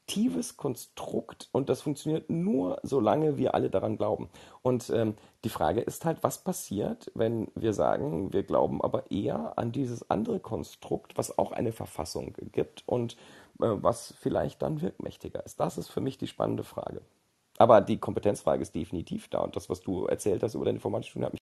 Konstrukt 0.57 1.49
und 1.53 1.69
das 1.69 1.83
funktioniert 1.83 2.31
nur, 2.31 2.79
solange 2.83 3.37
wir 3.37 3.55
alle 3.55 3.71
daran 3.71 3.97
glauben. 3.97 4.29
Und 4.63 4.91
ähm, 4.91 5.15
die 5.45 5.49
Frage 5.49 5.81
ist 5.81 6.05
halt, 6.05 6.23
was 6.23 6.39
passiert, 6.39 7.11
wenn 7.15 7.49
wir 7.55 7.73
sagen, 7.73 8.33
wir 8.33 8.43
glauben 8.43 8.83
aber 8.83 9.11
eher 9.11 9.59
an 9.59 9.73
dieses 9.73 10.11
andere 10.11 10.41
Konstrukt, 10.41 11.17
was 11.17 11.39
auch 11.39 11.53
eine 11.53 11.73
Verfassung 11.73 12.35
gibt 12.53 12.83
und 12.87 13.15
äh, 13.61 13.67
was 13.69 14.15
vielleicht 14.21 14.63
dann 14.63 14.81
wirkmächtiger 14.83 15.45
ist. 15.45 15.61
Das 15.61 15.79
ist 15.79 15.89
für 15.89 16.01
mich 16.01 16.19
die 16.19 16.27
spannende 16.27 16.65
Frage. 16.65 17.03
Aber 17.59 17.81
die 17.81 17.99
Kompetenzfrage 17.99 18.63
ist 18.63 18.75
definitiv 18.75 19.29
da 19.29 19.41
und 19.41 19.55
das, 19.57 19.69
was 19.69 19.81
du 19.81 20.07
erzählt 20.07 20.43
hast 20.43 20.55
über 20.55 20.65
deine 20.65 20.77
Informatikstudie, 20.77 21.25
hat 21.25 21.33
mich 21.33 21.41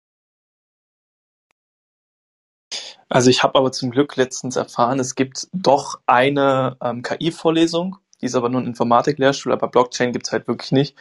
Also 3.10 3.30
ich 3.30 3.42
habe 3.42 3.58
aber 3.58 3.72
zum 3.72 3.90
Glück 3.90 4.16
letztens 4.16 4.56
erfahren, 4.56 5.00
es 5.00 5.14
gibt 5.14 5.48
doch 5.52 6.00
eine 6.06 6.76
ähm, 6.82 7.02
KI-Vorlesung, 7.02 7.96
die 8.20 8.26
ist 8.26 8.34
aber 8.34 8.48
nur 8.48 8.60
ein 8.60 8.66
Informatik-Lehrstuhl, 8.66 9.52
aber 9.52 9.68
Blockchain 9.68 10.12
gibt's 10.12 10.32
halt 10.32 10.48
wirklich 10.48 10.72
nicht 10.72 10.96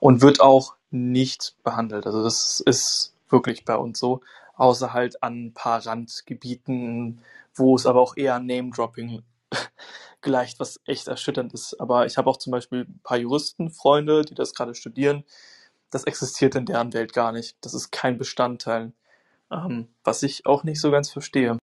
und 0.00 0.22
wird 0.22 0.40
auch 0.40 0.74
nicht 0.90 1.56
behandelt. 1.62 2.06
Also 2.06 2.22
das 2.22 2.60
ist 2.60 3.14
wirklich 3.28 3.64
bei 3.64 3.76
uns 3.76 3.98
so, 3.98 4.20
außer 4.54 4.92
halt 4.92 5.22
an 5.22 5.46
ein 5.46 5.54
paar 5.54 5.84
Randgebieten, 5.84 7.20
wo 7.54 7.76
es 7.76 7.86
aber 7.86 8.00
auch 8.00 8.16
eher 8.16 8.38
Name-Dropping 8.38 9.22
gleicht, 10.20 10.60
was 10.60 10.80
echt 10.86 11.08
erschütternd 11.08 11.52
ist. 11.54 11.80
Aber 11.80 12.06
ich 12.06 12.16
habe 12.18 12.28
auch 12.28 12.36
zum 12.36 12.50
Beispiel 12.50 12.80
ein 12.80 13.00
paar 13.02 13.18
Juristenfreunde, 13.18 14.22
die 14.22 14.34
das 14.34 14.54
gerade 14.54 14.74
studieren. 14.74 15.24
Das 15.90 16.04
existiert 16.04 16.54
in 16.54 16.66
deren 16.66 16.92
Welt 16.92 17.12
gar 17.12 17.32
nicht. 17.32 17.56
Das 17.60 17.74
ist 17.74 17.90
kein 17.92 18.18
Bestandteil 18.18 18.92
ähm, 19.52 19.88
was 20.02 20.22
ich 20.22 20.46
auch 20.46 20.64
nicht 20.64 20.80
so 20.80 20.90
ganz 20.90 21.10
verstehe. 21.10 21.58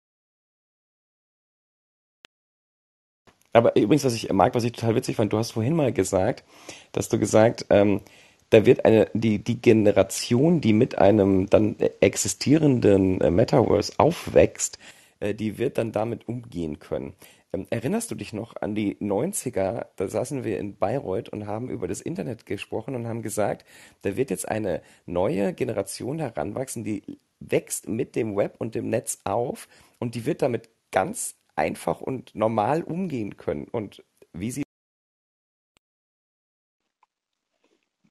Aber 3.56 3.74
übrigens, 3.74 4.04
was 4.04 4.14
ich 4.14 4.30
mag, 4.30 4.54
was 4.54 4.64
ich 4.64 4.72
total 4.72 4.96
witzig 4.96 5.16
fand, 5.16 5.32
du 5.32 5.38
hast 5.38 5.52
vorhin 5.52 5.74
mal 5.74 5.90
gesagt, 5.90 6.44
dass 6.92 7.08
du 7.08 7.18
gesagt, 7.18 7.64
ähm, 7.70 8.02
da 8.50 8.66
wird 8.66 8.84
eine, 8.84 9.08
die, 9.14 9.42
die 9.42 9.62
Generation, 9.62 10.60
die 10.60 10.74
mit 10.74 10.98
einem 10.98 11.48
dann 11.48 11.76
existierenden 12.00 13.18
äh, 13.22 13.30
Metaverse 13.30 13.94
aufwächst, 13.96 14.78
äh, 15.20 15.34
die 15.34 15.56
wird 15.56 15.78
dann 15.78 15.90
damit 15.90 16.28
umgehen 16.28 16.78
können. 16.80 17.14
Ähm, 17.54 17.66
erinnerst 17.70 18.10
du 18.10 18.14
dich 18.14 18.34
noch 18.34 18.56
an 18.60 18.74
die 18.74 18.96
90er? 18.96 19.86
Da 19.96 20.06
saßen 20.06 20.44
wir 20.44 20.58
in 20.58 20.76
Bayreuth 20.76 21.30
und 21.30 21.46
haben 21.46 21.70
über 21.70 21.88
das 21.88 22.02
Internet 22.02 22.44
gesprochen 22.44 22.94
und 22.94 23.06
haben 23.08 23.22
gesagt, 23.22 23.64
da 24.02 24.18
wird 24.18 24.28
jetzt 24.28 24.46
eine 24.46 24.82
neue 25.06 25.54
Generation 25.54 26.18
heranwachsen, 26.18 26.84
die 26.84 27.02
wächst 27.40 27.88
mit 27.88 28.16
dem 28.16 28.36
Web 28.36 28.56
und 28.58 28.74
dem 28.74 28.90
Netz 28.90 29.20
auf 29.24 29.66
und 29.98 30.14
die 30.14 30.26
wird 30.26 30.42
damit 30.42 30.68
ganz 30.92 31.36
einfach 31.56 32.00
und 32.00 32.34
normal 32.34 32.82
umgehen 32.82 33.36
können. 33.36 33.66
Und 33.66 34.04
wie 34.32 34.50
sie 34.50 34.62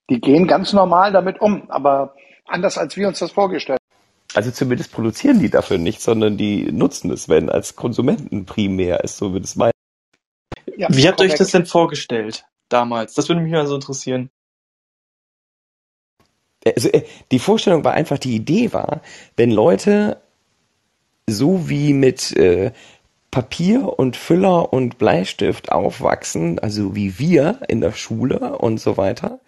Die 0.10 0.22
gehen 0.22 0.48
ganz 0.48 0.74
normal 0.74 1.12
damit 1.12 1.42
um, 1.42 1.70
aber 1.72 2.16
anders 2.46 2.78
als 2.78 2.96
wir 2.96 3.08
uns 3.08 3.20
das 3.20 3.32
vorgestellt 3.32 3.80
haben. 3.80 4.36
Also 4.36 4.52
zumindest 4.52 4.92
produzieren 4.92 5.40
die 5.40 5.50
dafür 5.50 5.78
nicht, 5.78 6.02
sondern 6.02 6.38
die 6.38 6.72
nutzen 6.72 7.10
es, 7.12 7.30
wenn 7.30 7.50
als 7.50 7.76
Konsumenten 7.76 8.46
primär 8.46 9.04
ist, 9.04 9.18
so 9.18 9.34
wird 9.34 9.46
es 9.46 9.56
meinen. 9.56 9.72
Ja, 10.76 10.88
Wie 10.92 11.08
habt 11.08 11.22
ihr 11.22 11.26
euch 11.26 11.36
das 11.36 11.52
denn 11.52 11.66
vorgestellt 11.66 12.46
damals? 12.70 13.14
Das 13.14 13.30
würde 13.30 13.42
mich 13.42 13.52
mal 13.52 13.66
so 13.66 13.76
interessieren. 13.76 14.30
Also, 16.66 16.90
äh, 16.90 17.04
die 17.32 17.40
Vorstellung 17.40 17.84
war 17.84 17.94
einfach, 17.94 18.18
die 18.18 18.36
Idee 18.36 18.74
war, 18.74 19.02
wenn 19.38 19.52
Leute 19.52 20.22
so 21.28 21.70
wie 21.70 21.94
mit 21.94 22.36
äh, 22.36 22.72
Papier 23.36 24.00
und 24.00 24.16
Füller 24.16 24.72
und 24.72 24.98
Bleistift 24.98 25.70
aufwachsen, 25.70 26.58
also 26.58 26.96
wie 26.96 27.20
wir 27.20 27.60
in 27.68 27.82
der 27.82 27.92
Schule 27.92 28.58
und 28.60 28.80
so 28.80 28.96
weiter, 28.96 29.42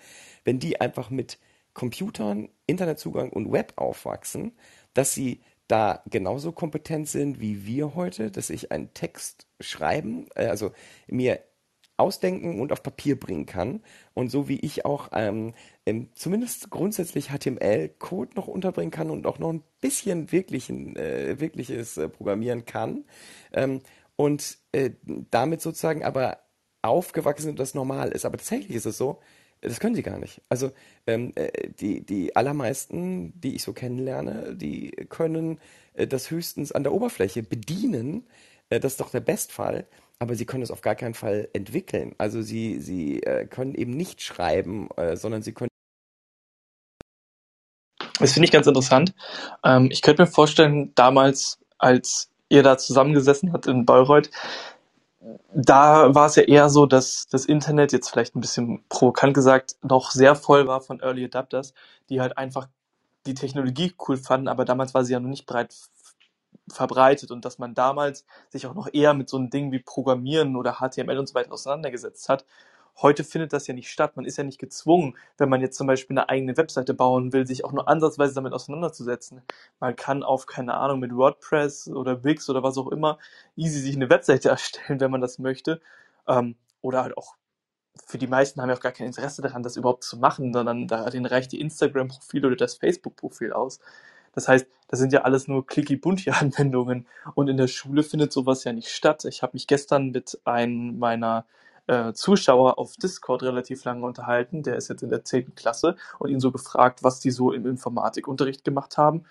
wenn 0.43 0.59
die 0.59 0.81
einfach 0.81 1.09
mit 1.09 1.39
Computern, 1.73 2.49
Internetzugang 2.65 3.29
und 3.29 3.49
Web 3.49 3.71
aufwachsen, 3.77 4.51
dass 4.93 5.13
sie 5.13 5.39
da 5.69 6.03
genauso 6.09 6.51
kompetent 6.51 7.07
sind 7.07 7.39
wie 7.39 7.65
wir 7.65 7.95
heute, 7.95 8.29
dass 8.29 8.49
ich 8.49 8.73
einen 8.73 8.93
Text 8.93 9.47
schreiben, 9.61 10.27
äh, 10.35 10.47
also 10.47 10.73
mir 11.07 11.39
ausdenken 11.95 12.59
und 12.59 12.73
auf 12.73 12.83
Papier 12.83 13.17
bringen 13.17 13.45
kann. 13.45 13.81
Und 14.13 14.29
so 14.29 14.49
wie 14.49 14.59
ich 14.59 14.83
auch 14.83 15.11
ähm, 15.13 15.53
ähm, 15.87 16.09
zumindest 16.15 16.69
grundsätzlich 16.69 17.29
HTML-Code 17.29 18.31
noch 18.35 18.47
unterbringen 18.47 18.91
kann 18.91 19.09
und 19.09 19.25
auch 19.25 19.39
noch 19.39 19.53
ein 19.53 19.63
bisschen 19.79 20.33
wirklichen, 20.33 20.97
äh, 20.97 21.39
wirkliches 21.39 21.95
äh, 21.95 22.09
Programmieren 22.09 22.65
kann. 22.65 23.05
Ähm, 23.53 23.79
und 24.17 24.57
äh, 24.73 24.91
damit 25.31 25.61
sozusagen 25.61 26.03
aber 26.03 26.39
aufgewachsen 26.81 27.51
und 27.51 27.59
das 27.59 27.73
normal 27.73 28.11
ist. 28.11 28.25
Aber 28.25 28.37
tatsächlich 28.37 28.75
ist 28.75 28.85
es 28.85 28.97
so, 28.97 29.19
das 29.61 29.79
können 29.79 29.95
sie 29.95 30.03
gar 30.03 30.19
nicht. 30.19 30.41
Also 30.49 30.71
ähm, 31.07 31.31
äh, 31.35 31.69
die, 31.79 32.05
die 32.05 32.35
allermeisten, 32.35 33.39
die 33.39 33.55
ich 33.55 33.63
so 33.63 33.71
kennenlerne, 33.71 34.55
die 34.55 34.91
können 35.07 35.59
äh, 35.93 36.05
das 36.05 36.31
höchstens 36.31 36.73
an 36.73 36.83
der 36.83 36.91
Oberfläche 36.91 37.43
bedienen. 37.43 38.27
Äh, 38.69 38.81
das 38.81 38.93
ist 38.93 38.99
doch 38.99 39.11
der 39.11 39.21
Bestfall 39.21 39.87
aber 40.19 40.35
sie 40.35 40.45
können 40.45 40.63
es 40.63 40.71
auf 40.71 40.81
gar 40.81 40.95
keinen 40.95 41.13
Fall 41.13 41.47
entwickeln. 41.53 42.15
Also 42.17 42.41
sie, 42.41 42.79
sie 42.79 43.21
äh, 43.23 43.45
können 43.45 43.75
eben 43.75 43.91
nicht 43.91 44.21
schreiben, 44.21 44.89
äh, 44.97 45.15
sondern 45.15 45.41
sie 45.41 45.53
können. 45.53 45.69
Das 48.19 48.33
finde 48.33 48.45
ich 48.45 48.51
ganz 48.51 48.67
interessant. 48.67 49.13
Ähm, 49.63 49.89
ich 49.91 50.01
könnte 50.01 50.23
mir 50.23 50.27
vorstellen, 50.27 50.93
damals, 50.95 51.59
als 51.77 52.29
ihr 52.49 52.63
da 52.63 52.77
zusammengesessen 52.77 53.53
habt 53.53 53.67
in 53.67 53.85
Bayreuth, 53.85 54.29
da 55.53 56.13
war 56.15 56.27
es 56.27 56.35
ja 56.35 56.43
eher 56.43 56.69
so, 56.69 56.85
dass 56.85 57.27
das 57.27 57.45
Internet, 57.45 57.91
jetzt 57.91 58.09
vielleicht 58.09 58.35
ein 58.35 58.41
bisschen 58.41 58.83
provokant 58.89 59.33
gesagt, 59.33 59.75
noch 59.81 60.11
sehr 60.11 60.35
voll 60.35 60.67
war 60.67 60.81
von 60.81 60.99
Early 61.01 61.25
Adapters, 61.25 61.73
die 62.09 62.21
halt 62.21 62.37
einfach 62.37 62.67
die 63.25 63.33
Technologie 63.33 63.93
cool 64.07 64.17
fanden, 64.17 64.47
aber 64.47 64.65
damals 64.65 64.93
war 64.93 65.03
sie 65.03 65.13
ja 65.13 65.19
noch 65.19 65.29
nicht 65.29 65.45
bereit 65.45 65.75
verbreitet 66.71 67.31
und 67.31 67.45
dass 67.45 67.59
man 67.59 67.73
damals 67.73 68.25
sich 68.49 68.67
auch 68.67 68.73
noch 68.73 68.87
eher 68.91 69.13
mit 69.13 69.29
so 69.29 69.37
einem 69.37 69.49
Ding 69.49 69.71
wie 69.71 69.79
Programmieren 69.79 70.55
oder 70.55 70.75
HTML 70.75 71.17
und 71.17 71.27
so 71.27 71.35
weiter 71.35 71.51
auseinandergesetzt 71.51 72.29
hat. 72.29 72.45
Heute 72.99 73.23
findet 73.23 73.53
das 73.53 73.67
ja 73.67 73.73
nicht 73.73 73.91
statt. 73.91 74.15
Man 74.15 74.25
ist 74.25 74.37
ja 74.37 74.43
nicht 74.43 74.59
gezwungen, 74.59 75.17
wenn 75.37 75.49
man 75.49 75.61
jetzt 75.61 75.77
zum 75.77 75.85
Beispiel 75.85 76.17
eine 76.17 76.29
eigene 76.29 76.57
Webseite 76.57 76.93
bauen 76.93 77.31
will, 77.31 77.45
sich 77.45 77.63
auch 77.63 77.71
nur 77.71 77.87
ansatzweise 77.87 78.33
damit 78.33 78.53
auseinanderzusetzen. 78.53 79.41
Man 79.79 79.95
kann 79.95 80.23
auf, 80.23 80.47
keine 80.47 80.73
Ahnung, 80.73 80.99
mit 80.99 81.15
WordPress 81.15 81.89
oder 81.89 82.23
Wix 82.23 82.49
oder 82.49 82.63
was 82.63 82.77
auch 82.77 82.87
immer 82.87 83.19
easy 83.55 83.79
sich 83.79 83.95
eine 83.95 84.09
Webseite 84.09 84.49
erstellen, 84.49 84.99
wenn 84.99 85.11
man 85.11 85.21
das 85.21 85.37
möchte. 85.37 85.79
Ähm, 86.27 86.55
oder 86.81 87.03
halt 87.03 87.17
auch 87.17 87.35
für 88.05 88.17
die 88.17 88.27
meisten 88.27 88.61
haben 88.61 88.69
ja 88.69 88.75
auch 88.75 88.81
gar 88.81 88.91
kein 88.91 89.07
Interesse 89.07 89.41
daran, 89.41 89.63
das 89.63 89.77
überhaupt 89.77 90.03
zu 90.03 90.17
machen, 90.17 90.53
sondern 90.53 90.87
da 90.87 91.09
denen 91.09 91.25
reicht 91.25 91.51
die 91.51 91.59
Instagram-Profil 91.59 92.45
oder 92.45 92.55
das 92.55 92.75
Facebook-Profil 92.75 93.53
aus. 93.53 93.79
Das 94.33 94.47
heißt, 94.47 94.67
das 94.87 94.99
sind 94.99 95.13
ja 95.13 95.21
alles 95.21 95.47
nur 95.47 95.65
clicky-bunti-Anwendungen 95.65 97.07
und 97.35 97.47
in 97.47 97.57
der 97.57 97.67
Schule 97.67 98.03
findet 98.03 98.31
sowas 98.31 98.63
ja 98.63 98.73
nicht 98.73 98.89
statt. 98.89 99.25
Ich 99.25 99.41
habe 99.41 99.53
mich 99.53 99.67
gestern 99.67 100.11
mit 100.11 100.39
einem 100.45 100.99
meiner 100.99 101.45
äh, 101.87 102.13
Zuschauer 102.13 102.77
auf 102.77 102.95
Discord 102.97 103.43
relativ 103.43 103.83
lange 103.85 104.05
unterhalten, 104.05 104.63
der 104.63 104.75
ist 104.75 104.89
jetzt 104.89 105.03
in 105.03 105.09
der 105.09 105.23
10. 105.23 105.55
Klasse 105.55 105.95
und 106.19 106.29
ihn 106.29 106.39
so 106.39 106.51
gefragt, 106.51 107.03
was 107.03 107.19
die 107.19 107.31
so 107.31 107.51
im 107.51 107.65
Informatikunterricht 107.65 108.63
gemacht 108.63 108.97
haben. 108.97 109.23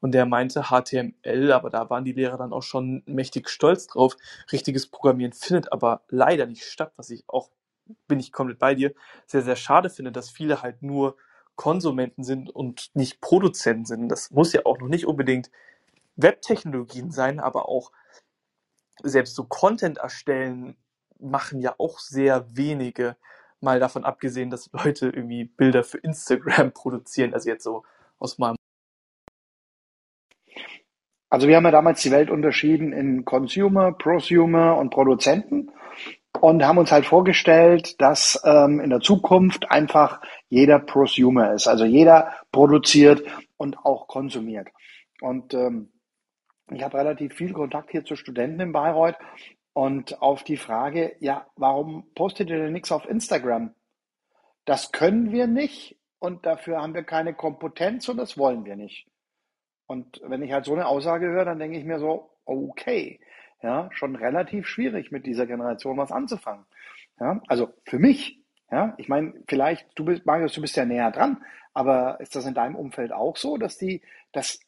Und 0.00 0.12
der 0.12 0.26
meinte 0.26 0.64
HTML, 0.64 1.52
aber 1.52 1.70
da 1.70 1.88
waren 1.88 2.04
die 2.04 2.12
Lehrer 2.12 2.36
dann 2.36 2.52
auch 2.52 2.62
schon 2.62 3.02
mächtig 3.06 3.48
stolz 3.48 3.86
drauf. 3.86 4.16
Richtiges 4.52 4.86
Programmieren 4.86 5.32
findet 5.32 5.72
aber 5.72 6.02
leider 6.08 6.46
nicht 6.46 6.64
statt, 6.64 6.92
was 6.96 7.10
ich 7.10 7.24
auch, 7.26 7.50
bin 8.06 8.20
ich 8.20 8.30
komplett 8.30 8.58
bei 8.58 8.74
dir, 8.74 8.92
sehr, 9.26 9.42
sehr 9.42 9.56
schade 9.56 9.88
finde, 9.90 10.12
dass 10.12 10.30
viele 10.30 10.62
halt 10.62 10.82
nur 10.82 11.16
Konsumenten 11.56 12.22
sind 12.22 12.50
und 12.50 12.90
nicht 12.94 13.20
Produzenten 13.20 13.86
sind. 13.86 14.08
Das 14.08 14.30
muss 14.30 14.52
ja 14.52 14.66
auch 14.66 14.78
noch 14.78 14.88
nicht 14.88 15.06
unbedingt 15.06 15.50
Webtechnologien 16.16 17.10
sein, 17.10 17.40
aber 17.40 17.68
auch 17.68 17.90
selbst 19.02 19.34
so 19.34 19.44
Content 19.44 19.98
erstellen 19.98 20.76
machen 21.24 21.60
ja 21.60 21.74
auch 21.78 21.98
sehr 21.98 22.46
wenige. 22.56 23.16
Mal 23.60 23.80
davon 23.80 24.04
abgesehen, 24.04 24.50
dass 24.50 24.70
Leute 24.72 25.06
irgendwie 25.06 25.44
Bilder 25.44 25.84
für 25.84 25.98
Instagram 25.98 26.72
produzieren, 26.74 27.34
also 27.34 27.48
jetzt 27.48 27.64
so 27.64 27.84
aus 28.18 28.38
meinem 28.38 28.56
also 31.30 31.48
wir 31.48 31.56
haben 31.56 31.64
ja 31.64 31.72
damals 31.72 32.00
die 32.00 32.12
Welt 32.12 32.30
unterschieden 32.30 32.92
in 32.92 33.24
Consumer, 33.24 33.90
Prosumer 33.90 34.76
und 34.76 34.90
Produzenten 34.90 35.72
und 36.40 36.62
haben 36.62 36.78
uns 36.78 36.92
halt 36.92 37.06
vorgestellt, 37.06 38.00
dass 38.00 38.40
ähm, 38.44 38.78
in 38.78 38.90
der 38.90 39.00
Zukunft 39.00 39.68
einfach 39.68 40.20
jeder 40.48 40.78
Prosumer 40.78 41.52
ist. 41.52 41.66
Also 41.66 41.84
jeder 41.84 42.32
produziert 42.52 43.24
und 43.56 43.78
auch 43.78 44.06
konsumiert. 44.06 44.68
Und 45.20 45.54
ähm, 45.54 45.90
ich 46.70 46.84
habe 46.84 46.98
relativ 46.98 47.34
viel 47.34 47.52
Kontakt 47.52 47.90
hier 47.90 48.04
zu 48.04 48.14
Studenten 48.14 48.60
in 48.60 48.72
Bayreuth 48.72 49.16
und 49.74 50.22
auf 50.22 50.44
die 50.44 50.56
Frage, 50.56 51.16
ja, 51.18 51.46
warum 51.56 52.06
postet 52.14 52.48
ihr 52.48 52.58
denn 52.58 52.72
nichts 52.72 52.92
auf 52.92 53.06
Instagram? 53.06 53.74
Das 54.64 54.92
können 54.92 55.32
wir 55.32 55.46
nicht 55.46 55.98
und 56.20 56.46
dafür 56.46 56.80
haben 56.80 56.94
wir 56.94 57.02
keine 57.02 57.34
Kompetenz 57.34 58.08
und 58.08 58.16
das 58.16 58.38
wollen 58.38 58.64
wir 58.64 58.76
nicht. 58.76 59.06
Und 59.86 60.22
wenn 60.24 60.42
ich 60.42 60.52
halt 60.52 60.64
so 60.64 60.72
eine 60.72 60.86
Aussage 60.86 61.26
höre, 61.26 61.44
dann 61.44 61.58
denke 61.58 61.76
ich 61.76 61.84
mir 61.84 61.98
so, 61.98 62.30
okay, 62.46 63.20
ja, 63.62 63.90
schon 63.92 64.14
relativ 64.14 64.66
schwierig, 64.66 65.10
mit 65.10 65.26
dieser 65.26 65.46
Generation 65.46 65.98
was 65.98 66.12
anzufangen. 66.12 66.64
Ja, 67.18 67.42
also 67.48 67.72
für 67.84 67.98
mich, 67.98 68.40
ja, 68.70 68.94
ich 68.96 69.08
meine, 69.08 69.34
vielleicht, 69.48 69.86
du 69.96 70.04
bist, 70.04 70.24
Marius, 70.24 70.52
du 70.52 70.60
bist 70.60 70.76
ja 70.76 70.84
näher 70.84 71.10
dran, 71.10 71.44
aber 71.72 72.20
ist 72.20 72.36
das 72.36 72.46
in 72.46 72.54
deinem 72.54 72.76
Umfeld 72.76 73.12
auch 73.12 73.36
so, 73.36 73.56
dass 73.56 73.76
die 73.76 74.02
das 74.32 74.60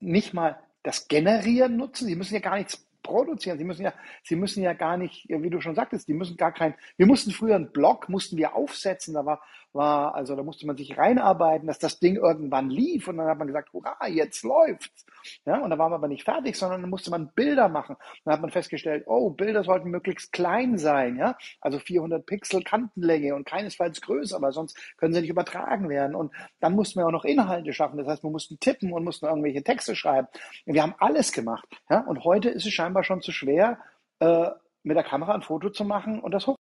nicht 0.00 0.34
mal 0.34 0.58
das 0.82 1.08
Generieren 1.08 1.76
nutzen? 1.76 2.08
Die 2.08 2.16
müssen 2.16 2.34
ja 2.34 2.40
gar 2.40 2.56
nichts 2.56 2.86
produzieren. 3.02 3.58
Sie 3.58 3.64
müssen 3.64 3.82
ja, 3.82 3.92
sie 4.22 4.36
müssen 4.36 4.62
ja 4.62 4.72
gar 4.72 4.96
nicht, 4.96 5.26
wie 5.28 5.50
du 5.50 5.60
schon 5.60 5.74
sagtest, 5.74 6.08
die 6.08 6.14
müssen 6.14 6.36
gar 6.36 6.52
kein, 6.52 6.74
wir 6.96 7.06
mussten 7.06 7.30
früher 7.30 7.56
einen 7.56 7.72
Blog, 7.72 8.08
mussten 8.08 8.36
wir 8.36 8.54
aufsetzen, 8.54 9.14
da 9.14 9.24
war, 9.24 9.42
war, 9.72 10.14
also 10.14 10.36
da 10.36 10.42
musste 10.42 10.66
man 10.66 10.76
sich 10.76 10.96
reinarbeiten, 10.96 11.66
dass 11.66 11.78
das 11.78 11.98
Ding 12.00 12.16
irgendwann 12.16 12.70
lief 12.70 13.08
und 13.08 13.18
dann 13.18 13.28
hat 13.28 13.38
man 13.38 13.46
gesagt, 13.46 13.72
hurra, 13.72 13.96
jetzt 14.08 14.42
läuft's. 14.42 15.06
Ja, 15.44 15.58
und 15.58 15.70
da 15.70 15.78
waren 15.78 15.92
wir 15.92 15.96
aber 15.96 16.08
nicht 16.08 16.24
fertig, 16.24 16.56
sondern 16.56 16.80
dann 16.80 16.90
musste 16.90 17.10
man 17.10 17.32
Bilder 17.34 17.68
machen. 17.68 17.96
Dann 18.24 18.34
hat 18.34 18.40
man 18.40 18.50
festgestellt, 18.50 19.04
oh, 19.06 19.30
Bilder 19.30 19.64
sollten 19.64 19.90
möglichst 19.90 20.32
klein 20.32 20.78
sein, 20.78 21.16
ja, 21.16 21.36
also 21.60 21.78
400 21.78 22.24
Pixel 22.24 22.62
Kantenlänge 22.62 23.34
und 23.34 23.46
keinesfalls 23.46 24.00
größer, 24.00 24.40
weil 24.40 24.52
sonst 24.52 24.78
können 24.96 25.12
sie 25.12 25.20
nicht 25.20 25.30
übertragen 25.30 25.88
werden. 25.88 26.14
Und 26.14 26.32
dann 26.60 26.74
mussten 26.74 27.00
wir 27.00 27.06
auch 27.06 27.12
noch 27.12 27.24
Inhalte 27.24 27.72
schaffen. 27.72 27.98
Das 27.98 28.06
heißt, 28.06 28.24
wir 28.24 28.30
mussten 28.30 28.58
tippen 28.60 28.92
und 28.92 29.04
mussten 29.04 29.26
irgendwelche 29.26 29.62
Texte 29.62 29.94
schreiben. 29.94 30.28
Und 30.66 30.74
wir 30.74 30.82
haben 30.82 30.94
alles 30.98 31.32
gemacht, 31.32 31.66
ja, 31.88 32.00
und 32.00 32.24
heute 32.24 32.50
ist 32.50 32.66
es 32.66 32.72
scheinbar 32.72 33.04
schon 33.04 33.20
zu 33.20 33.32
schwer, 33.32 33.78
äh, 34.20 34.50
mit 34.82 34.96
der 34.96 35.04
Kamera 35.04 35.34
ein 35.34 35.42
Foto 35.42 35.70
zu 35.70 35.84
machen 35.84 36.20
und 36.20 36.32
das 36.32 36.46
hoch. 36.46 36.59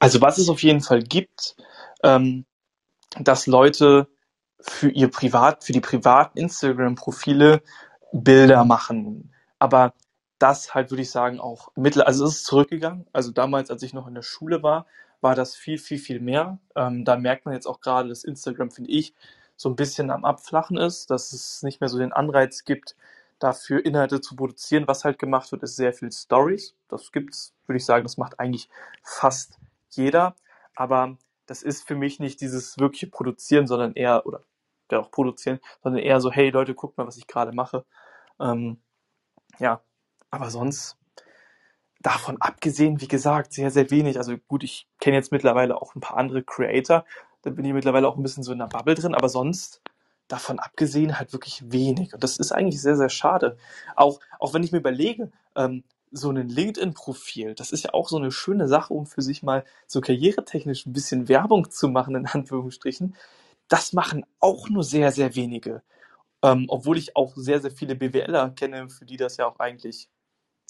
Also 0.00 0.20
was 0.20 0.38
es 0.38 0.48
auf 0.48 0.62
jeden 0.62 0.80
Fall 0.80 1.02
gibt, 1.02 1.54
ähm, 2.02 2.46
dass 3.20 3.46
Leute 3.46 4.08
für 4.58 4.88
ihr 4.90 5.10
Privat, 5.10 5.62
für 5.62 5.72
die 5.72 5.80
privaten 5.80 6.38
Instagram-Profile 6.38 7.62
Bilder 8.12 8.64
machen. 8.64 9.32
Aber 9.58 9.94
das 10.38 10.74
halt, 10.74 10.90
würde 10.90 11.02
ich 11.02 11.10
sagen, 11.10 11.38
auch 11.38 11.70
mittel, 11.76 12.02
also 12.02 12.24
es 12.24 12.36
ist 12.36 12.46
zurückgegangen. 12.46 13.06
Also 13.12 13.30
damals, 13.30 13.70
als 13.70 13.82
ich 13.82 13.92
noch 13.92 14.08
in 14.08 14.14
der 14.14 14.22
Schule 14.22 14.62
war, 14.62 14.86
war 15.20 15.34
das 15.34 15.54
viel, 15.54 15.78
viel, 15.78 15.98
viel 15.98 16.18
mehr. 16.18 16.58
Ähm, 16.74 17.04
da 17.04 17.16
merkt 17.16 17.44
man 17.44 17.54
jetzt 17.54 17.66
auch 17.66 17.80
gerade, 17.80 18.08
dass 18.08 18.24
Instagram, 18.24 18.70
finde 18.70 18.90
ich, 18.90 19.14
so 19.56 19.68
ein 19.68 19.76
bisschen 19.76 20.10
am 20.10 20.24
Abflachen 20.24 20.78
ist, 20.78 21.10
dass 21.10 21.32
es 21.34 21.62
nicht 21.62 21.82
mehr 21.82 21.88
so 21.88 21.98
den 21.98 22.14
Anreiz 22.14 22.64
gibt, 22.64 22.96
dafür 23.38 23.84
Inhalte 23.84 24.22
zu 24.22 24.34
produzieren. 24.34 24.88
Was 24.88 25.04
halt 25.04 25.18
gemacht 25.18 25.52
wird, 25.52 25.62
ist 25.62 25.76
sehr 25.76 25.92
viel 25.92 26.10
Stories. 26.10 26.74
Das 26.88 27.12
gibt's, 27.12 27.52
würde 27.66 27.76
ich 27.76 27.84
sagen, 27.84 28.04
das 28.04 28.16
macht 28.16 28.40
eigentlich 28.40 28.70
fast 29.02 29.59
jeder. 29.96 30.36
Aber 30.74 31.16
das 31.46 31.62
ist 31.62 31.86
für 31.86 31.94
mich 31.94 32.20
nicht 32.20 32.40
dieses 32.40 32.78
wirkliche 32.78 33.08
Produzieren, 33.08 33.66
sondern 33.66 33.94
eher, 33.94 34.26
oder 34.26 34.44
ja 34.90 35.00
auch 35.00 35.10
produzieren, 35.10 35.60
sondern 35.82 36.02
eher 36.02 36.20
so, 36.20 36.30
hey 36.30 36.50
Leute, 36.50 36.74
guckt 36.74 36.98
mal, 36.98 37.06
was 37.06 37.16
ich 37.16 37.26
gerade 37.26 37.52
mache. 37.52 37.84
Ähm, 38.40 38.80
ja, 39.58 39.82
aber 40.30 40.50
sonst 40.50 40.96
davon 42.00 42.40
abgesehen, 42.40 43.00
wie 43.00 43.08
gesagt, 43.08 43.52
sehr, 43.52 43.70
sehr 43.70 43.90
wenig. 43.90 44.16
Also 44.16 44.36
gut, 44.48 44.64
ich 44.64 44.88
kenne 45.00 45.16
jetzt 45.16 45.32
mittlerweile 45.32 45.76
auch 45.80 45.94
ein 45.94 46.00
paar 46.00 46.16
andere 46.16 46.42
Creator, 46.42 47.04
da 47.42 47.50
bin 47.50 47.64
ich 47.64 47.72
mittlerweile 47.72 48.08
auch 48.08 48.16
ein 48.16 48.22
bisschen 48.22 48.42
so 48.42 48.52
in 48.52 48.58
der 48.58 48.66
Bubble 48.66 48.94
drin, 48.94 49.14
aber 49.14 49.28
sonst 49.28 49.80
davon 50.28 50.58
abgesehen 50.58 51.18
halt 51.18 51.32
wirklich 51.32 51.72
wenig. 51.72 52.14
Und 52.14 52.22
das 52.22 52.38
ist 52.38 52.52
eigentlich 52.52 52.80
sehr, 52.80 52.96
sehr 52.96 53.08
schade. 53.08 53.56
Auch, 53.96 54.20
auch 54.38 54.54
wenn 54.54 54.62
ich 54.62 54.72
mir 54.72 54.78
überlege, 54.78 55.32
ähm, 55.56 55.84
so 56.10 56.30
ein 56.30 56.48
LinkedIn-Profil, 56.48 57.54
das 57.54 57.72
ist 57.72 57.84
ja 57.84 57.94
auch 57.94 58.08
so 58.08 58.16
eine 58.16 58.32
schöne 58.32 58.68
Sache, 58.68 58.92
um 58.92 59.06
für 59.06 59.22
sich 59.22 59.42
mal 59.42 59.64
so 59.86 60.00
karrieretechnisch 60.00 60.86
ein 60.86 60.92
bisschen 60.92 61.28
Werbung 61.28 61.70
zu 61.70 61.88
machen, 61.88 62.14
in 62.14 62.26
Anführungsstrichen. 62.26 63.14
Das 63.68 63.92
machen 63.92 64.26
auch 64.40 64.68
nur 64.68 64.82
sehr, 64.82 65.12
sehr 65.12 65.34
wenige. 65.36 65.82
Ähm, 66.42 66.66
obwohl 66.68 66.96
ich 66.96 67.16
auch 67.16 67.36
sehr, 67.36 67.60
sehr 67.60 67.70
viele 67.70 67.94
BWLer 67.94 68.50
kenne, 68.50 68.88
für 68.88 69.04
die 69.04 69.16
das 69.16 69.36
ja 69.36 69.46
auch 69.46 69.58
eigentlich 69.58 70.08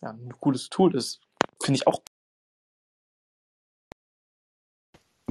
ja, 0.03 0.11
ein 0.11 0.35
cooles 0.41 0.69
Tool 0.69 0.95
ist. 0.95 1.21
Finde 1.63 1.79
ich 1.79 1.87
auch. 1.87 2.03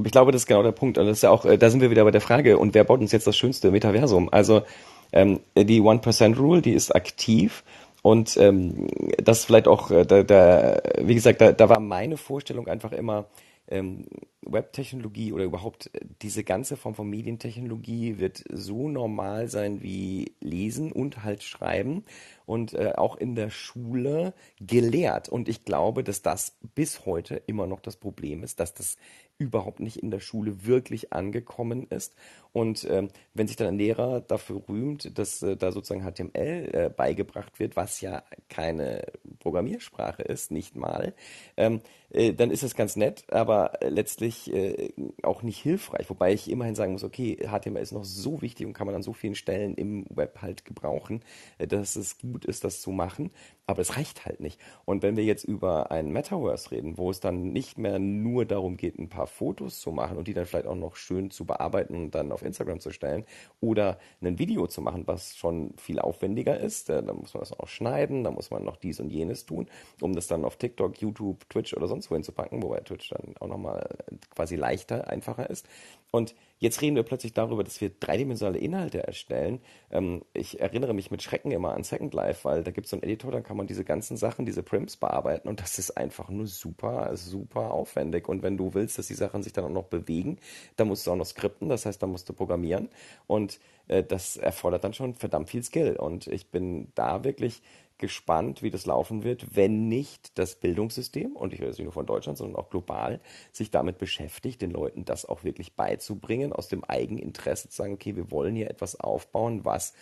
Ich 0.03 0.11
glaube, 0.11 0.31
das 0.31 0.43
ist 0.43 0.47
genau 0.47 0.63
der 0.63 0.71
Punkt. 0.71 0.97
Und 0.97 1.05
das 1.07 1.17
ist 1.17 1.23
ja 1.23 1.29
auch, 1.29 1.45
äh, 1.45 1.57
da 1.57 1.69
sind 1.69 1.81
wir 1.81 1.91
wieder 1.91 2.05
bei 2.05 2.11
der 2.11 2.21
Frage, 2.21 2.57
und 2.57 2.73
wer 2.73 2.83
baut 2.83 3.01
uns 3.01 3.11
jetzt 3.11 3.27
das 3.27 3.37
schönste 3.37 3.69
Metaversum? 3.69 4.29
Also 4.31 4.63
ähm, 5.11 5.41
die 5.55 5.81
One-Percent-Rule, 5.81 6.61
die 6.61 6.73
ist 6.73 6.95
aktiv. 6.95 7.63
Und 8.01 8.37
ähm, 8.37 8.87
das 9.17 9.45
vielleicht 9.45 9.67
auch, 9.67 9.91
äh, 9.91 10.05
da, 10.05 10.23
da, 10.23 10.81
wie 10.99 11.15
gesagt, 11.15 11.41
da, 11.41 11.51
da 11.51 11.69
war 11.69 11.79
meine 11.79 12.17
Vorstellung 12.17 12.67
einfach 12.67 12.91
immer, 12.91 13.25
ähm, 13.67 14.05
Webtechnologie 14.45 15.33
oder 15.33 15.43
überhaupt 15.43 15.89
äh, 15.93 15.99
diese 16.21 16.43
ganze 16.43 16.77
Form 16.77 16.95
von 16.95 17.09
Medientechnologie 17.09 18.19
wird 18.19 18.43
so 18.51 18.87
normal 18.89 19.47
sein 19.47 19.81
wie 19.81 20.33
Lesen 20.39 20.91
und 20.91 21.23
halt 21.23 21.43
Schreiben 21.43 22.03
und 22.45 22.73
äh, 22.73 22.93
auch 22.95 23.15
in 23.15 23.35
der 23.35 23.49
Schule 23.49 24.33
gelehrt. 24.59 25.29
Und 25.29 25.49
ich 25.49 25.65
glaube, 25.65 26.03
dass 26.03 26.21
das 26.21 26.57
bis 26.75 27.05
heute 27.05 27.35
immer 27.47 27.67
noch 27.67 27.79
das 27.79 27.97
Problem 27.97 28.43
ist, 28.43 28.59
dass 28.59 28.73
das 28.73 28.97
überhaupt 29.39 29.79
nicht 29.79 29.97
in 29.97 30.11
der 30.11 30.19
Schule 30.19 30.65
wirklich 30.65 31.13
angekommen 31.13 31.87
ist. 31.89 32.13
Und 32.51 32.85
ähm, 32.89 33.09
wenn 33.33 33.47
sich 33.47 33.55
dann 33.55 33.67
ein 33.67 33.77
Lehrer 33.77 34.19
dafür 34.19 34.63
rühmt, 34.67 35.17
dass 35.17 35.41
äh, 35.41 35.55
da 35.55 35.71
sozusagen 35.71 36.03
HTML 36.03 36.69
äh, 36.73 36.89
beigebracht 36.89 37.59
wird, 37.59 37.75
was 37.75 38.01
ja 38.01 38.23
keine 38.49 39.03
Programmiersprache 39.39 40.23
ist, 40.23 40.51
nicht 40.51 40.75
mal, 40.75 41.13
ähm, 41.55 41.81
äh, 42.09 42.33
dann 42.33 42.51
ist 42.51 42.63
das 42.63 42.75
ganz 42.75 42.95
nett, 42.95 43.31
aber 43.31 43.73
letztlich 43.81 44.28
äh, 44.53 44.93
auch 45.23 45.43
nicht 45.43 45.59
hilfreich. 45.59 46.09
Wobei 46.09 46.33
ich 46.33 46.49
immerhin 46.49 46.75
sagen 46.75 46.93
muss, 46.93 47.03
okay, 47.03 47.37
HTML 47.37 47.81
ist 47.81 47.91
noch 47.91 48.03
so 48.05 48.41
wichtig 48.41 48.65
und 48.65 48.73
kann 48.73 48.87
man 48.87 48.95
an 48.95 49.03
so 49.03 49.13
vielen 49.13 49.35
Stellen 49.35 49.75
im 49.75 50.05
Web 50.09 50.41
halt 50.41 50.65
gebrauchen, 50.65 51.21
äh, 51.57 51.67
dass 51.67 51.95
es 51.95 52.17
gut 52.17 52.45
ist, 52.45 52.63
das 52.63 52.81
zu 52.81 52.91
machen. 52.91 53.31
Aber 53.65 53.81
es 53.81 53.97
reicht 53.97 54.25
halt 54.25 54.39
nicht. 54.39 54.59
Und 54.85 55.03
wenn 55.03 55.15
wir 55.15 55.23
jetzt 55.23 55.43
über 55.43 55.91
ein 55.91 56.11
Metaverse 56.11 56.71
reden, 56.71 56.97
wo 56.97 57.11
es 57.11 57.19
dann 57.19 57.53
nicht 57.53 57.77
mehr 57.77 57.99
nur 57.99 58.45
darum 58.45 58.77
geht, 58.77 58.97
ein 58.97 59.09
paar 59.09 59.27
Fotos 59.27 59.79
zu 59.79 59.91
machen 59.91 60.17
und 60.17 60.27
die 60.27 60.33
dann 60.33 60.47
vielleicht 60.47 60.65
auch 60.65 60.75
noch 60.75 60.95
schön 60.95 61.29
zu 61.29 61.45
bearbeiten 61.45 61.95
und 61.95 62.15
dann 62.15 62.31
auf 62.31 62.41
Instagram 62.41 62.79
zu 62.79 62.89
stellen 62.89 63.25
oder 63.61 63.99
ein 64.21 64.39
Video 64.39 64.65
zu 64.65 64.81
machen, 64.81 65.03
was 65.05 65.35
schon 65.35 65.73
viel 65.77 65.99
aufwendiger 65.99 66.59
ist, 66.59 66.89
äh, 66.89 67.03
dann 67.03 67.17
muss 67.17 67.35
man 67.35 67.41
das 67.41 67.53
auch 67.59 67.67
schneiden, 67.67 68.23
dann 68.23 68.33
muss 68.33 68.49
man 68.49 68.63
noch 68.63 68.75
dies 68.75 68.99
und 68.99 69.11
jenes 69.11 69.45
tun, 69.45 69.67
um 70.01 70.13
das 70.15 70.27
dann 70.27 70.45
auf 70.45 70.57
TikTok, 70.57 70.99
YouTube, 70.99 71.47
Twitch 71.49 71.75
oder 71.75 71.87
sonst 71.87 72.09
wohin 72.09 72.23
zu 72.23 72.31
packen, 72.31 72.63
wobei 72.63 72.79
Twitch 72.79 73.09
dann 73.09 73.35
auch 73.39 73.47
nochmal 73.47 73.87
quasi 74.33 74.55
leichter, 74.55 75.07
einfacher 75.09 75.49
ist. 75.49 75.67
Und 76.11 76.33
jetzt 76.57 76.81
reden 76.81 76.95
wir 76.95 77.03
plötzlich 77.03 77.33
darüber, 77.33 77.63
dass 77.63 77.79
wir 77.81 77.91
dreidimensionale 77.91 78.57
Inhalte 78.57 79.05
erstellen. 79.05 79.61
Ähm, 79.91 80.23
ich 80.33 80.59
erinnere 80.59 80.93
mich 80.93 81.11
mit 81.11 81.21
Schrecken 81.21 81.51
immer 81.51 81.73
an 81.73 81.83
Second 81.83 82.13
Life, 82.13 82.45
weil 82.45 82.63
da 82.63 82.71
gibt 82.71 82.85
es 82.85 82.91
so 82.91 82.97
einen 82.97 83.03
Editor, 83.03 83.31
dann 83.31 83.43
kann 83.43 83.57
man 83.57 83.67
diese 83.67 83.83
ganzen 83.83 84.17
Sachen, 84.17 84.45
diese 84.45 84.63
Prims 84.63 84.97
bearbeiten 84.97 85.47
und 85.47 85.61
das 85.61 85.77
ist 85.77 85.97
einfach 85.97 86.29
nur 86.29 86.47
super, 86.47 87.15
super 87.15 87.71
aufwendig. 87.71 88.27
Und 88.27 88.41
wenn 88.41 88.57
du 88.57 88.73
willst, 88.73 88.97
dass 88.97 89.07
die 89.07 89.13
Sachen 89.13 89.43
sich 89.43 89.53
dann 89.53 89.65
auch 89.65 89.69
noch 89.69 89.85
bewegen, 89.85 90.39
dann 90.77 90.87
musst 90.87 91.05
du 91.05 91.11
auch 91.11 91.15
noch 91.15 91.27
skripten, 91.27 91.69
das 91.69 91.85
heißt, 91.85 92.01
dann 92.01 92.11
musst 92.11 92.27
du 92.27 92.33
programmieren 92.33 92.89
und 93.27 93.59
äh, 93.87 94.03
das 94.03 94.35
erfordert 94.37 94.83
dann 94.83 94.93
schon 94.93 95.13
verdammt 95.13 95.49
viel 95.49 95.63
Skill. 95.63 95.95
Und 95.95 96.27
ich 96.27 96.49
bin 96.49 96.91
da 96.95 97.23
wirklich 97.23 97.61
gespannt, 97.99 98.63
wie 98.63 98.71
das 98.71 98.85
laufen 98.85 99.23
wird, 99.23 99.55
wenn 99.55 99.87
nicht 99.87 100.37
das 100.39 100.55
Bildungssystem, 100.55 101.35
und 101.35 101.53
ich 101.53 101.59
rede 101.59 101.69
jetzt 101.69 101.77
nicht 101.77 101.85
nur 101.85 101.93
von 101.93 102.05
Deutschland, 102.05 102.37
sondern 102.37 102.55
auch 102.55 102.69
global, 102.69 103.19
sich 103.51 103.69
damit 103.69 103.97
beschäftigt, 103.97 104.61
den 104.61 104.71
Leuten 104.71 105.05
das 105.05 105.25
auch 105.25 105.43
wirklich 105.43 105.75
beizubringen, 105.75 106.51
aus 106.53 106.67
dem 106.67 106.83
Eigeninteresse 106.83 107.69
zu 107.69 107.75
sagen, 107.75 107.93
okay, 107.93 108.15
wir 108.15 108.31
wollen 108.31 108.55
hier 108.55 108.69
etwas 108.69 108.99
aufbauen, 108.99 109.65
was 109.65 109.93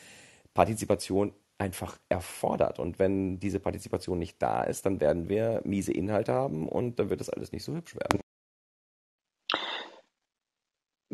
Partizipation 0.54 1.34
einfach 1.58 1.98
erfordert. 2.08 2.80
Und 2.80 3.00
wenn 3.00 3.40
diese 3.40 3.60
Partizipation 3.60 4.20
nicht 4.20 4.42
da 4.42 4.64
ist, 4.64 4.86
dann 4.86 5.02
werden 5.02 5.28
wir 5.28 5.62
miese 5.66 5.92
Inhalte 5.92 6.34
haben 6.34 6.70
und 6.70 7.00
dann 7.00 7.10
wird 7.10 7.20
das 7.20 7.30
alles 7.30 7.52
nicht 7.52 7.64
so 7.64 7.74
hübsch 7.74 7.96
werden. 7.96 8.20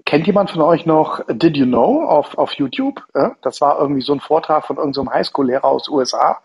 Kennt 0.06 0.28
jemand 0.28 0.52
von 0.52 0.62
euch 0.62 0.86
noch 0.86 1.22
Did 1.28 1.56
You 1.56 1.66
Know 1.66 2.04
auf, 2.04 2.38
auf 2.38 2.54
YouTube? 2.54 3.02
Das 3.42 3.62
war 3.62 3.80
irgendwie 3.80 4.02
so 4.02 4.14
ein 4.14 4.20
Vortrag 4.20 4.66
von 4.66 4.78
irgendeinem 4.78 5.12
Highschool-Lehrer 5.12 5.66
aus 5.66 5.88
USA, 5.88 6.42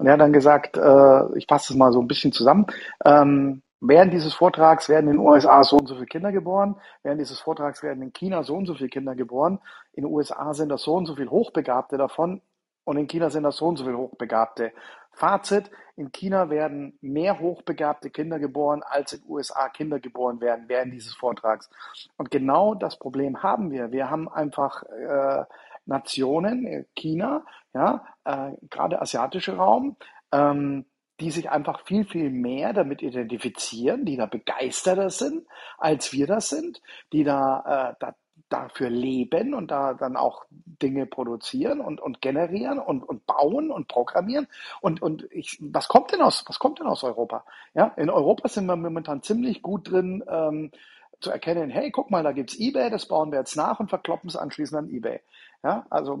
und 0.00 0.06
er 0.06 0.14
hat 0.14 0.20
dann 0.20 0.32
gesagt, 0.32 0.78
äh, 0.78 1.36
ich 1.36 1.46
fasse 1.46 1.74
es 1.74 1.78
mal 1.78 1.92
so 1.92 2.00
ein 2.00 2.08
bisschen 2.08 2.32
zusammen, 2.32 2.66
ähm, 3.04 3.60
während 3.80 4.14
dieses 4.14 4.32
Vortrags 4.32 4.88
werden 4.88 5.10
in 5.10 5.16
den 5.16 5.26
USA 5.26 5.62
so 5.62 5.76
und 5.76 5.88
so 5.88 5.94
viele 5.94 6.06
Kinder 6.06 6.32
geboren, 6.32 6.76
während 7.02 7.20
dieses 7.20 7.38
Vortrags 7.38 7.82
werden 7.82 8.02
in 8.02 8.12
China 8.14 8.42
so 8.42 8.56
und 8.56 8.64
so 8.64 8.74
viele 8.74 8.88
Kinder 8.88 9.14
geboren, 9.14 9.58
in 9.92 10.04
den 10.04 10.12
USA 10.12 10.54
sind 10.54 10.70
das 10.70 10.82
so 10.82 10.94
und 10.94 11.04
so 11.04 11.16
viele 11.16 11.30
Hochbegabte 11.30 11.98
davon 11.98 12.40
und 12.84 12.96
in 12.96 13.08
China 13.08 13.28
sind 13.28 13.42
das 13.42 13.56
so 13.56 13.66
und 13.66 13.76
so 13.76 13.84
viele 13.84 13.98
Hochbegabte. 13.98 14.72
Fazit, 15.12 15.70
in 15.96 16.12
China 16.12 16.48
werden 16.48 16.96
mehr 17.02 17.38
hochbegabte 17.38 18.08
Kinder 18.08 18.38
geboren, 18.38 18.82
als 18.82 19.12
in 19.12 19.20
den 19.20 19.30
USA 19.30 19.68
Kinder 19.68 20.00
geboren 20.00 20.40
werden 20.40 20.64
während 20.68 20.94
dieses 20.94 21.14
Vortrags. 21.14 21.68
Und 22.16 22.30
genau 22.30 22.74
das 22.74 22.98
Problem 22.98 23.42
haben 23.42 23.70
wir. 23.70 23.92
Wir 23.92 24.08
haben 24.08 24.30
einfach 24.30 24.82
äh, 24.84 25.44
Nationen, 25.90 26.66
äh, 26.66 26.84
China, 26.94 27.44
ja, 27.74 28.04
äh, 28.24 28.52
gerade 28.70 29.02
asiatische 29.02 29.56
Raum, 29.56 29.96
ähm, 30.32 30.86
die 31.20 31.30
sich 31.30 31.50
einfach 31.50 31.84
viel, 31.84 32.06
viel 32.06 32.30
mehr 32.30 32.72
damit 32.72 33.02
identifizieren, 33.02 34.06
die 34.06 34.16
da 34.16 34.24
begeisterter 34.24 35.10
sind, 35.10 35.46
als 35.76 36.14
wir 36.14 36.26
das 36.26 36.48
sind, 36.48 36.80
die 37.12 37.24
da, 37.24 37.90
äh, 37.90 37.94
da 38.00 38.14
dafür 38.48 38.90
leben 38.90 39.54
und 39.54 39.70
da 39.70 39.94
dann 39.94 40.16
auch 40.16 40.44
Dinge 40.50 41.06
produzieren 41.06 41.80
und, 41.80 42.00
und 42.00 42.20
generieren 42.20 42.78
und, 42.80 43.02
und 43.02 43.24
bauen 43.26 43.70
und 43.70 43.86
programmieren. 43.86 44.48
Und, 44.80 45.00
und 45.02 45.28
ich, 45.30 45.58
was 45.60 45.86
kommt 45.86 46.12
denn 46.12 46.20
aus, 46.20 46.44
was 46.48 46.58
kommt 46.58 46.80
denn 46.80 46.88
aus 46.88 47.04
Europa? 47.04 47.44
Ja, 47.74 47.92
in 47.96 48.10
Europa 48.10 48.48
sind 48.48 48.66
wir 48.66 48.76
momentan 48.76 49.22
ziemlich 49.22 49.62
gut 49.62 49.90
drin, 49.90 50.24
ähm, 50.28 50.72
zu 51.20 51.30
erkennen, 51.30 51.70
hey, 51.70 51.90
guck 51.90 52.10
mal, 52.10 52.22
da 52.22 52.32
gibt's 52.32 52.58
eBay, 52.58 52.90
das 52.90 53.06
bauen 53.06 53.30
wir 53.30 53.38
jetzt 53.38 53.56
nach 53.56 53.78
und 53.78 53.88
verkloppen 53.88 54.28
es 54.28 54.36
anschließend 54.36 54.78
an 54.78 54.90
eBay. 54.90 55.20
Ja, 55.62 55.86
also 55.90 56.18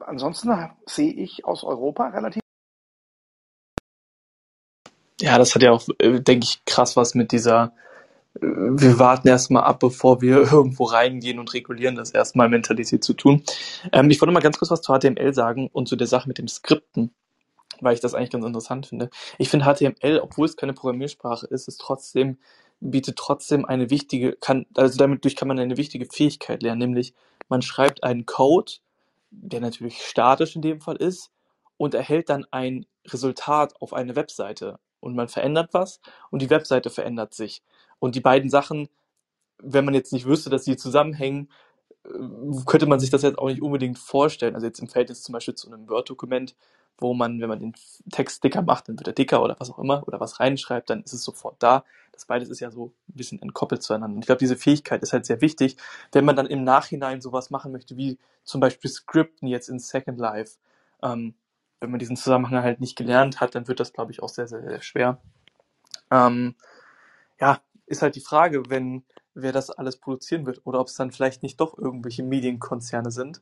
ansonsten 0.00 0.50
sehe 0.86 1.12
ich 1.12 1.44
aus 1.44 1.64
Europa 1.64 2.08
relativ. 2.08 2.40
Ja, 5.20 5.38
das 5.38 5.54
hat 5.54 5.62
ja 5.62 5.70
auch, 5.70 5.86
äh, 5.98 6.20
denke 6.20 6.44
ich, 6.44 6.64
krass 6.64 6.96
was 6.96 7.14
mit 7.14 7.32
dieser 7.32 7.72
wir 8.40 8.98
warten 8.98 9.28
erstmal 9.28 9.64
ab, 9.64 9.80
bevor 9.80 10.20
wir 10.20 10.36
irgendwo 10.52 10.84
reingehen 10.84 11.38
und 11.38 11.52
regulieren 11.52 11.96
das 11.96 12.10
erstmal 12.10 12.48
Mentalität 12.48 13.02
zu 13.02 13.14
tun. 13.14 13.42
Ähm, 13.92 14.10
ich 14.10 14.20
wollte 14.20 14.32
mal 14.32 14.40
ganz 14.40 14.58
kurz 14.58 14.70
was 14.70 14.82
zu 14.82 14.92
HTML 14.96 15.34
sagen 15.34 15.68
und 15.72 15.88
zu 15.88 15.96
der 15.96 16.06
Sache 16.06 16.28
mit 16.28 16.38
dem 16.38 16.48
Skripten, 16.48 17.12
weil 17.80 17.94
ich 17.94 18.00
das 18.00 18.14
eigentlich 18.14 18.30
ganz 18.30 18.44
interessant 18.44 18.86
finde. 18.86 19.10
Ich 19.38 19.48
finde 19.48 19.66
HTML, 19.66 20.20
obwohl 20.20 20.46
es 20.46 20.56
keine 20.56 20.72
Programmiersprache 20.72 21.46
ist, 21.46 21.68
ist 21.68 21.80
trotzdem, 21.80 22.38
bietet 22.80 23.16
trotzdem 23.16 23.64
eine 23.64 23.90
wichtige, 23.90 24.32
kann, 24.32 24.66
also 24.76 24.96
damit 24.96 25.24
durch 25.24 25.36
kann 25.36 25.48
man 25.48 25.58
eine 25.58 25.76
wichtige 25.76 26.06
Fähigkeit 26.06 26.62
lernen, 26.62 26.78
nämlich 26.78 27.14
man 27.50 27.62
schreibt 27.62 28.02
einen 28.02 28.24
Code, 28.24 28.72
der 29.30 29.60
natürlich 29.60 30.02
statisch 30.02 30.56
in 30.56 30.62
dem 30.62 30.80
Fall 30.80 30.96
ist, 30.96 31.30
und 31.76 31.94
erhält 31.94 32.28
dann 32.28 32.46
ein 32.50 32.84
Resultat 33.06 33.74
auf 33.80 33.94
eine 33.94 34.14
Webseite 34.14 34.78
und 35.00 35.16
man 35.16 35.28
verändert 35.28 35.70
was 35.72 36.00
und 36.30 36.42
die 36.42 36.50
Webseite 36.50 36.90
verändert 36.90 37.32
sich. 37.32 37.62
Und 37.98 38.16
die 38.16 38.20
beiden 38.20 38.50
Sachen, 38.50 38.90
wenn 39.56 39.86
man 39.86 39.94
jetzt 39.94 40.12
nicht 40.12 40.26
wüsste, 40.26 40.50
dass 40.50 40.66
sie 40.66 40.76
zusammenhängen, 40.76 41.50
äh, 42.04 42.10
könnte 42.66 42.84
man 42.84 43.00
sich 43.00 43.08
das 43.08 43.22
jetzt 43.22 43.38
auch 43.38 43.48
nicht 43.48 43.62
unbedingt 43.62 43.98
vorstellen. 43.98 44.54
Also 44.54 44.66
jetzt 44.66 44.80
im 44.80 44.88
Verhältnis 44.88 45.22
zum 45.22 45.32
Beispiel 45.32 45.54
zu 45.54 45.68
einem 45.68 45.88
Word-Dokument, 45.88 46.54
wo 46.98 47.14
man, 47.14 47.40
wenn 47.40 47.48
man 47.48 47.60
den 47.60 47.72
Text 48.12 48.44
dicker 48.44 48.60
macht, 48.60 48.88
dann 48.88 48.98
wird 48.98 49.08
er 49.08 49.14
dicker 49.14 49.42
oder 49.42 49.56
was 49.58 49.70
auch 49.70 49.78
immer 49.78 50.06
oder 50.06 50.20
was 50.20 50.38
reinschreibt, 50.38 50.90
dann 50.90 51.02
ist 51.02 51.14
es 51.14 51.24
sofort 51.24 51.56
da. 51.60 51.84
Das 52.20 52.26
beides 52.26 52.50
ist 52.50 52.60
ja 52.60 52.70
so 52.70 52.92
ein 53.08 53.14
bisschen 53.14 53.40
entkoppelt 53.40 53.82
zueinander. 53.82 54.20
Ich 54.20 54.26
glaube, 54.26 54.40
diese 54.40 54.54
Fähigkeit 54.54 55.02
ist 55.02 55.14
halt 55.14 55.24
sehr 55.24 55.40
wichtig, 55.40 55.78
wenn 56.12 56.26
man 56.26 56.36
dann 56.36 56.44
im 56.44 56.64
Nachhinein 56.64 57.22
sowas 57.22 57.48
machen 57.48 57.72
möchte, 57.72 57.96
wie 57.96 58.18
zum 58.44 58.60
Beispiel 58.60 58.90
Skripten 58.90 59.48
jetzt 59.48 59.70
in 59.70 59.78
Second 59.78 60.18
Life. 60.18 60.58
Ähm, 61.02 61.34
wenn 61.80 61.90
man 61.90 61.98
diesen 61.98 62.18
Zusammenhang 62.18 62.62
halt 62.62 62.78
nicht 62.78 62.94
gelernt 62.94 63.40
hat, 63.40 63.54
dann 63.54 63.68
wird 63.68 63.80
das, 63.80 63.94
glaube 63.94 64.12
ich, 64.12 64.22
auch 64.22 64.28
sehr, 64.28 64.46
sehr, 64.46 64.60
sehr 64.60 64.82
schwer. 64.82 65.18
Ähm, 66.10 66.56
ja, 67.40 67.62
ist 67.86 68.02
halt 68.02 68.16
die 68.16 68.20
Frage, 68.20 68.68
wenn 68.68 69.02
wer 69.32 69.52
das 69.52 69.70
alles 69.70 69.96
produzieren 69.96 70.44
wird 70.44 70.60
oder 70.64 70.78
ob 70.78 70.88
es 70.88 70.96
dann 70.96 71.12
vielleicht 71.12 71.42
nicht 71.42 71.58
doch 71.58 71.78
irgendwelche 71.78 72.22
Medienkonzerne 72.22 73.10
sind, 73.10 73.40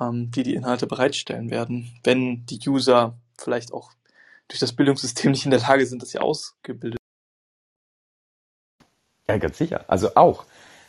ähm, 0.00 0.30
die 0.30 0.42
die 0.42 0.54
Inhalte 0.54 0.86
bereitstellen 0.86 1.50
werden, 1.50 1.92
wenn 2.02 2.46
die 2.46 2.66
User 2.66 3.18
vielleicht 3.36 3.74
auch 3.74 3.92
durch 4.48 4.58
das 4.58 4.72
Bildungssystem 4.72 5.32
nicht 5.32 5.44
in 5.44 5.50
der 5.50 5.60
Lage 5.60 5.84
sind, 5.84 6.00
dass 6.00 6.08
sie 6.12 6.18
ausgebildet 6.18 6.99
Ja, 9.30 9.38
ganz 9.38 9.58
sicher. 9.58 9.84
Also 9.88 10.14
auch. 10.14 10.44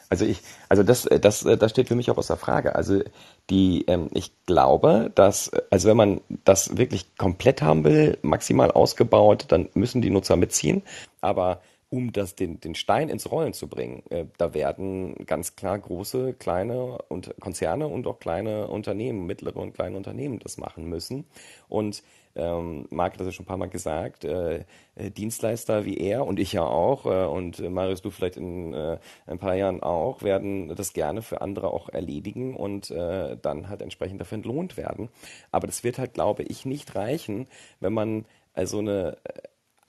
Also 0.10 0.26
ich, 0.26 0.42
also 0.68 0.84
das, 0.84 1.04
das, 1.04 1.40
das 1.40 1.72
steht 1.72 1.88
für 1.88 1.96
mich 1.96 2.12
auch 2.12 2.18
außer 2.18 2.36
Frage. 2.36 2.76
Also 2.76 3.02
die, 3.50 3.86
ähm, 3.88 4.10
ich 4.14 4.34
glaube, 4.46 5.10
dass, 5.16 5.52
also 5.70 5.88
wenn 5.88 5.96
man 5.96 6.22
das 6.44 6.76
wirklich 6.76 7.16
komplett 7.16 7.62
haben 7.62 7.86
will, 7.86 8.18
maximal 8.22 8.72
ausgebaut, 8.72 9.46
dann 9.48 9.70
müssen 9.74 10.02
die 10.02 10.10
Nutzer 10.10 10.36
mitziehen. 10.36 10.82
Aber 11.22 11.62
um 11.90 12.12
das, 12.12 12.36
den, 12.36 12.60
den 12.60 12.76
Stein 12.76 13.08
ins 13.08 13.32
Rollen 13.32 13.54
zu 13.54 13.68
bringen, 13.68 14.04
äh, 14.10 14.26
da 14.38 14.54
werden 14.54 15.16
ganz 15.26 15.56
klar 15.56 15.80
große, 15.80 16.34
kleine 16.34 16.98
und 17.10 17.34
Konzerne 17.40 17.88
und 17.88 18.06
auch 18.08 18.20
kleine 18.20 18.68
Unternehmen, 18.68 19.26
mittlere 19.26 19.58
und 19.58 19.74
kleine 19.74 19.96
Unternehmen 19.96 20.40
das 20.40 20.58
machen 20.58 20.90
müssen. 20.90 21.26
Und 21.70 22.04
ähm, 22.36 22.88
Marc 22.90 23.14
hat 23.14 23.20
das 23.20 23.28
ja 23.28 23.32
schon 23.34 23.44
ein 23.44 23.48
paar 23.48 23.58
Mal 23.58 23.70
gesagt, 23.70 24.26
äh, 24.26 24.64
äh, 24.96 25.12
Dienstleister 25.12 25.86
wie 25.86 25.98
er 25.98 26.26
und 26.26 26.40
ich 26.40 26.54
ja 26.54 26.64
auch 26.64 27.06
äh, 27.06 27.26
und 27.26 27.60
äh, 27.60 27.70
Marius, 27.70 28.02
du 28.02 28.10
vielleicht 28.10 28.38
in 28.38 28.74
äh, 28.74 29.00
ein 29.28 29.40
paar 29.40 29.56
Jahren 29.56 29.82
auch, 29.84 30.24
werden 30.24 30.74
das 30.76 30.94
gerne 30.94 31.22
für 31.22 31.42
andere 31.42 31.72
auch 31.72 31.90
erledigen 31.90 32.56
und 32.56 32.92
äh, 32.92 33.38
dann 33.42 33.70
halt 33.70 33.82
entsprechend 33.82 34.22
dafür 34.22 34.38
entlohnt 34.38 34.78
werden. 34.78 35.10
Aber 35.52 35.68
das 35.68 35.84
wird 35.84 35.98
halt, 35.98 36.14
glaube 36.14 36.44
ich, 36.44 36.66
nicht 36.66 36.96
reichen, 36.96 37.48
wenn 37.80 37.94
man 37.94 38.26
also 38.54 38.80
eine 38.80 39.18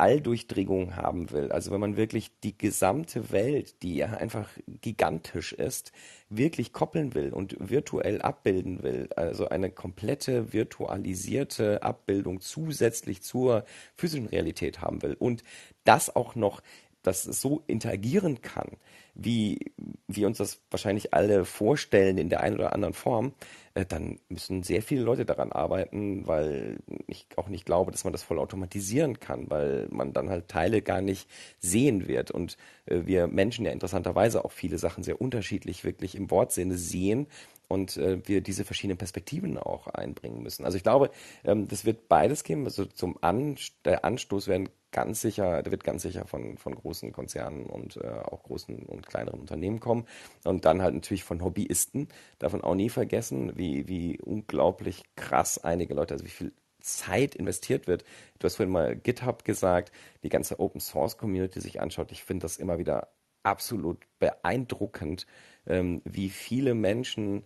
Alldurchdringung 0.03 0.97
haben 0.97 1.31
will, 1.31 1.53
also 1.53 1.71
wenn 1.71 1.79
man 1.79 1.97
wirklich 1.97 2.33
die 2.41 2.59
gesamte 2.59 3.31
Welt, 3.31 3.85
die 3.85 3.95
ja 3.95 4.09
einfach 4.09 4.49
gigantisch 4.81 5.53
ist, 5.53 5.93
wirklich 6.29 6.73
koppeln 6.73 7.15
will 7.15 7.33
und 7.33 7.55
virtuell 7.61 8.21
abbilden 8.21 8.83
will, 8.83 9.11
also 9.15 9.49
eine 9.49 9.71
komplette 9.71 10.53
virtualisierte 10.53 11.85
Abbildung 11.85 12.41
zusätzlich 12.41 13.23
zur 13.23 13.65
physischen 13.95 14.27
Realität 14.27 14.81
haben 14.81 15.03
will 15.03 15.15
und 15.15 15.45
das 15.85 16.17
auch 16.17 16.35
noch 16.35 16.63
dass 17.05 17.25
so 17.25 17.65
interagieren 17.67 18.43
kann, 18.43 18.77
wie 19.15 19.73
wir 20.07 20.29
uns 20.29 20.39
das 20.39 20.63
wahrscheinlich 20.71 21.13
alle 21.13 21.45
vorstellen 21.45 22.17
in 22.17 22.29
der 22.29 22.41
einen 22.43 22.55
oder 22.57 22.73
anderen 22.73 22.95
Form, 22.95 23.33
dann 23.75 24.19
müssen 24.29 24.63
sehr 24.63 24.83
viele 24.83 25.03
Leute 25.03 25.25
daran 25.25 25.53
arbeiten, 25.53 26.27
weil 26.27 26.79
ich 27.07 27.27
auch 27.37 27.49
nicht 27.49 27.65
glaube, 27.65 27.91
dass 27.91 28.05
man 28.05 28.13
das 28.13 28.23
voll 28.23 28.39
automatisieren 28.39 29.21
kann, 29.21 29.51
weil 29.51 29.89
man 29.91 30.13
dann 30.13 30.29
halt 30.29 30.49
Teile 30.49 30.83
gar 30.83 31.01
nicht 31.01 31.29
sehen 31.59 32.07
wird 32.09 32.31
und 32.31 32.57
äh, 32.87 33.03
wir 33.05 33.27
Menschen 33.27 33.65
ja 33.65 33.73
interessanterweise 33.73 34.45
auch 34.45 34.53
viele 34.53 34.79
Sachen 34.79 35.05
sehr 35.05 35.21
unterschiedlich 35.21 35.85
wirklich 35.85 36.15
im 36.15 36.31
Wortsinne 36.31 36.77
sehen 36.77 37.27
und 37.73 37.97
äh, 37.97 38.21
wir 38.29 38.43
diese 38.43 38.65
verschiedenen 38.65 38.99
Perspektiven 38.99 39.57
auch 39.57 39.87
einbringen 39.87 40.43
müssen. 40.43 40.65
Also 40.67 40.77
ich 40.77 40.83
glaube, 40.83 41.11
ähm, 41.45 41.69
das 41.69 41.87
wird 41.87 42.09
beides 42.09 42.45
geben. 42.45 42.67
Also 42.67 42.85
zum 42.85 43.17
An 43.23 43.57
der 43.87 44.05
Anstoß 44.05 44.49
werden 44.49 44.69
ganz 44.93 45.23
sicher, 45.23 45.63
der 45.63 45.73
wird 45.73 45.83
ganz 45.83 46.03
sicher 46.03 46.27
von, 46.27 46.59
von 46.59 46.75
großen 46.75 47.13
Konzernen 47.13 47.67
und 47.67 47.97
äh, 47.97 48.07
auch 48.07 48.43
großen 48.43 48.77
und 48.81 49.07
kleineren 49.07 49.41
Unternehmen 49.41 49.81
kommen. 49.81 50.07
Und 50.45 50.67
dann 50.67 50.83
halt 50.83 50.95
natürlich 50.95 51.25
von 51.25 51.43
Hobbyisten. 51.43 52.09
Davon 52.39 52.61
auch 52.61 52.75
nie 52.75 52.91
vergessen, 52.91 53.53
wie, 53.63 53.87
wie 53.87 54.21
unglaublich 54.21 55.05
krass 55.15 55.63
einige 55.63 55.95
Leute, 55.95 56.15
also 56.15 56.25
wie 56.25 56.31
viel 56.31 56.53
Zeit 56.81 57.37
investiert 57.37 57.87
wird. 57.87 58.03
Du 58.41 58.47
hast 58.47 58.57
vorhin 58.57 58.73
mal 58.73 58.97
GitHub 58.97 59.45
gesagt, 59.45 59.93
die 60.25 60.29
ganze 60.29 60.59
Open 60.59 60.81
Source 60.81 61.17
Community 61.17 61.61
sich 61.61 61.81
anschaut. 61.81 62.11
Ich 62.11 62.25
finde 62.25 62.43
das 62.43 62.57
immer 62.57 62.79
wieder 62.79 63.13
absolut 63.45 63.99
beeindruckend, 64.19 65.27
ähm, 65.67 66.03
wie 66.05 66.29
viele 66.29 66.75
Menschen 66.75 67.45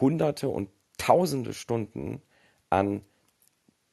hunderte 0.00 0.48
und 0.48 0.70
tausende 0.96 1.52
Stunden 1.52 2.22
an 2.70 3.02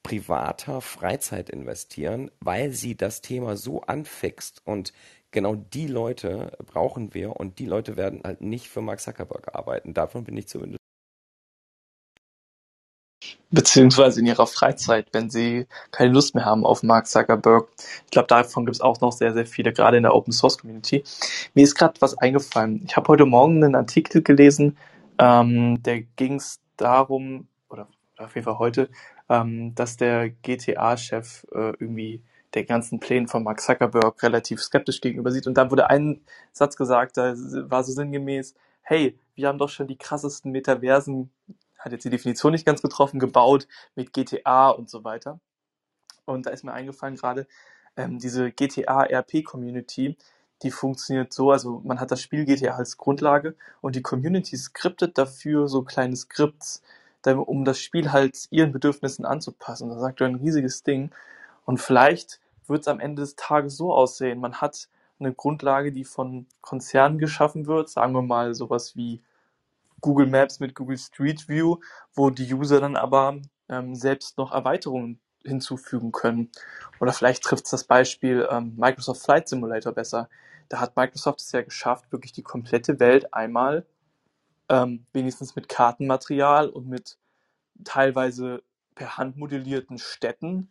privater 0.04 0.80
Freizeit 0.80 1.50
investieren, 1.50 2.32
weil 2.40 2.72
sie 2.72 2.96
das 2.96 3.22
Thema 3.22 3.58
so 3.58 3.82
anfixt. 3.82 4.62
Und 4.64 4.94
genau 5.32 5.56
die 5.56 5.88
Leute 5.88 6.58
brauchen 6.66 7.14
wir 7.14 7.36
und 7.36 7.60
die 7.60 7.66
Leute 7.66 7.98
werden 7.98 8.22
halt 8.24 8.40
nicht 8.40 8.70
für 8.70 8.82
Mark 8.82 9.02
Zuckerberg 9.02 9.54
arbeiten. 9.54 9.94
Davon 9.94 10.24
bin 10.24 10.38
ich 10.38 10.48
zumindest. 10.48 10.85
Beziehungsweise 13.52 14.20
in 14.20 14.26
ihrer 14.26 14.48
Freizeit, 14.48 15.08
wenn 15.12 15.30
sie 15.30 15.68
keine 15.92 16.14
Lust 16.14 16.36
mehr 16.36 16.46
haben 16.46 16.66
auf 16.66 16.84
Mark 16.84 17.08
Zuckerberg. 17.08 17.68
Ich 18.06 18.12
glaube, 18.12 18.28
davon 18.28 18.66
gibt 18.66 18.76
es 18.76 18.82
auch 18.82 19.00
noch 19.02 19.12
sehr, 19.12 19.34
sehr 19.34 19.46
viele, 19.46 19.72
gerade 19.72 19.98
in 19.98 20.04
der 20.04 20.16
Open 20.16 20.34
Source 20.34 20.58
Community. 20.58 21.04
Mir 21.54 21.64
ist 21.64 21.76
gerade 21.76 22.00
was 22.02 22.18
eingefallen. 22.18 22.84
Ich 22.86 22.96
habe 22.98 23.08
heute 23.08 23.26
Morgen 23.26 23.64
einen 23.64 23.76
Artikel 23.76 24.22
gelesen, 24.24 24.78
ähm, 25.20 25.82
der 25.84 26.02
ging 26.02 26.36
es 26.36 26.60
darum, 26.78 27.48
oder 27.70 27.88
auf 28.18 28.36
jeden 28.36 28.46
Fall 28.46 28.60
heute, 28.60 28.90
ähm, 29.30 29.74
dass 29.76 29.98
der 29.98 30.30
GTA-Chef 30.30 31.46
äh, 31.52 31.74
irgendwie 31.80 32.22
der 32.54 32.64
ganzen 32.64 33.00
Plänen 33.00 33.28
von 33.28 33.44
Mark 33.44 33.62
Zuckerberg 33.62 34.22
relativ 34.24 34.62
skeptisch 34.62 35.02
gegenüber 35.02 35.32
sieht. 35.32 35.48
Und 35.48 35.56
dann 35.56 35.72
wurde 35.72 35.90
ein 35.90 36.22
Satz 36.52 36.76
gesagt, 36.76 37.18
da 37.18 37.34
war 37.70 37.84
so 37.84 37.92
sinngemäß, 37.92 38.56
hey, 38.82 39.18
wir 39.36 39.48
haben 39.48 39.58
doch 39.58 39.70
schon 39.70 39.88
die 39.88 39.98
krassesten 39.98 40.52
Metaversen, 40.52 41.30
hat 41.86 41.92
jetzt 41.92 42.04
die 42.04 42.10
Definition 42.10 42.52
nicht 42.52 42.66
ganz 42.66 42.82
getroffen, 42.82 43.20
gebaut 43.20 43.68
mit 43.96 44.12
GTA 44.12 44.70
und 44.70 44.90
so 44.90 45.04
weiter. 45.04 45.40
Und 46.26 46.48
da 46.48 46.50
ist 46.50 46.64
mir 46.64 46.74
eingefallen 46.74 47.16
gerade, 47.16 47.48
ähm, 47.96 48.20
diese 48.20 48.52
GTA-RP-Community, 48.52 50.18
die 50.64 50.72
funktioniert 50.72 51.32
so, 51.32 51.52
also 51.52 51.82
man 51.84 52.00
hat 52.00 52.12
das 52.12 52.22
Spiel 52.22 52.46
GTA 52.46 52.76
als 52.76 52.98
Grundlage 52.98 53.56
und 53.82 53.96
die 53.96 54.02
Community 54.02 54.58
skriptet 54.58 55.18
dafür 55.18 55.68
so 55.68 55.84
kleine 55.84 56.16
Skripts, 56.16 56.82
um 57.24 57.66
das 57.66 57.80
Spiel 57.80 58.12
halt 58.12 58.48
ihren 58.52 58.72
Bedürfnissen 58.72 59.26
anzupassen. 59.26 59.90
Da 59.90 60.00
sagt 60.00 60.22
er 60.22 60.28
ein 60.28 60.36
riesiges 60.36 60.84
Ding. 60.84 61.12
Und 61.66 61.80
vielleicht 61.80 62.40
wird 62.68 62.82
es 62.82 62.88
am 62.88 63.00
Ende 63.00 63.24
des 63.24 63.36
Tages 63.36 63.78
so 63.78 63.94
aussehen. 63.94 64.40
Man 64.40 64.56
hat 64.62 64.90
eine 65.20 65.34
Grundlage, 65.34 65.92
die 65.92 66.04
von 66.04 66.46
Konzernen 66.62 67.18
geschaffen 67.18 67.66
wird, 67.66 67.90
sagen 67.90 68.14
wir 68.14 68.22
mal 68.22 68.54
sowas 68.54 68.96
wie 68.96 69.22
Google 70.06 70.28
Maps 70.28 70.60
mit 70.60 70.76
Google 70.76 71.00
Street 71.00 71.50
View, 71.50 71.78
wo 72.14 72.30
die 72.30 72.54
User 72.54 72.80
dann 72.80 72.96
aber 72.96 73.40
ähm, 73.70 73.96
selbst 73.96 74.38
noch 74.38 74.52
Erweiterungen 74.52 75.20
hinzufügen 75.44 76.12
können. 76.12 76.52
Oder 77.00 77.12
vielleicht 77.12 77.42
trifft 77.42 77.66
es 77.66 77.72
das 77.72 77.86
Beispiel 77.86 78.48
ähm, 78.52 78.76
Microsoft 78.78 79.24
Flight 79.24 79.50
Simulator 79.50 79.94
besser. 79.94 80.30
Da 80.70 80.80
hat 80.80 80.96
Microsoft 80.96 81.40
es 81.40 81.52
ja 81.52 81.64
geschafft, 81.64 82.12
wirklich 82.12 82.34
die 82.34 82.44
komplette 82.44 83.00
Welt 83.00 83.34
einmal 83.34 83.88
ähm, 84.70 85.08
wenigstens 85.12 85.56
mit 85.56 85.70
Kartenmaterial 85.70 86.70
und 86.70 86.88
mit 86.88 87.18
teilweise 87.84 88.62
per 88.94 89.18
Hand 89.18 89.38
modellierten 89.38 89.98
Städten, 89.98 90.70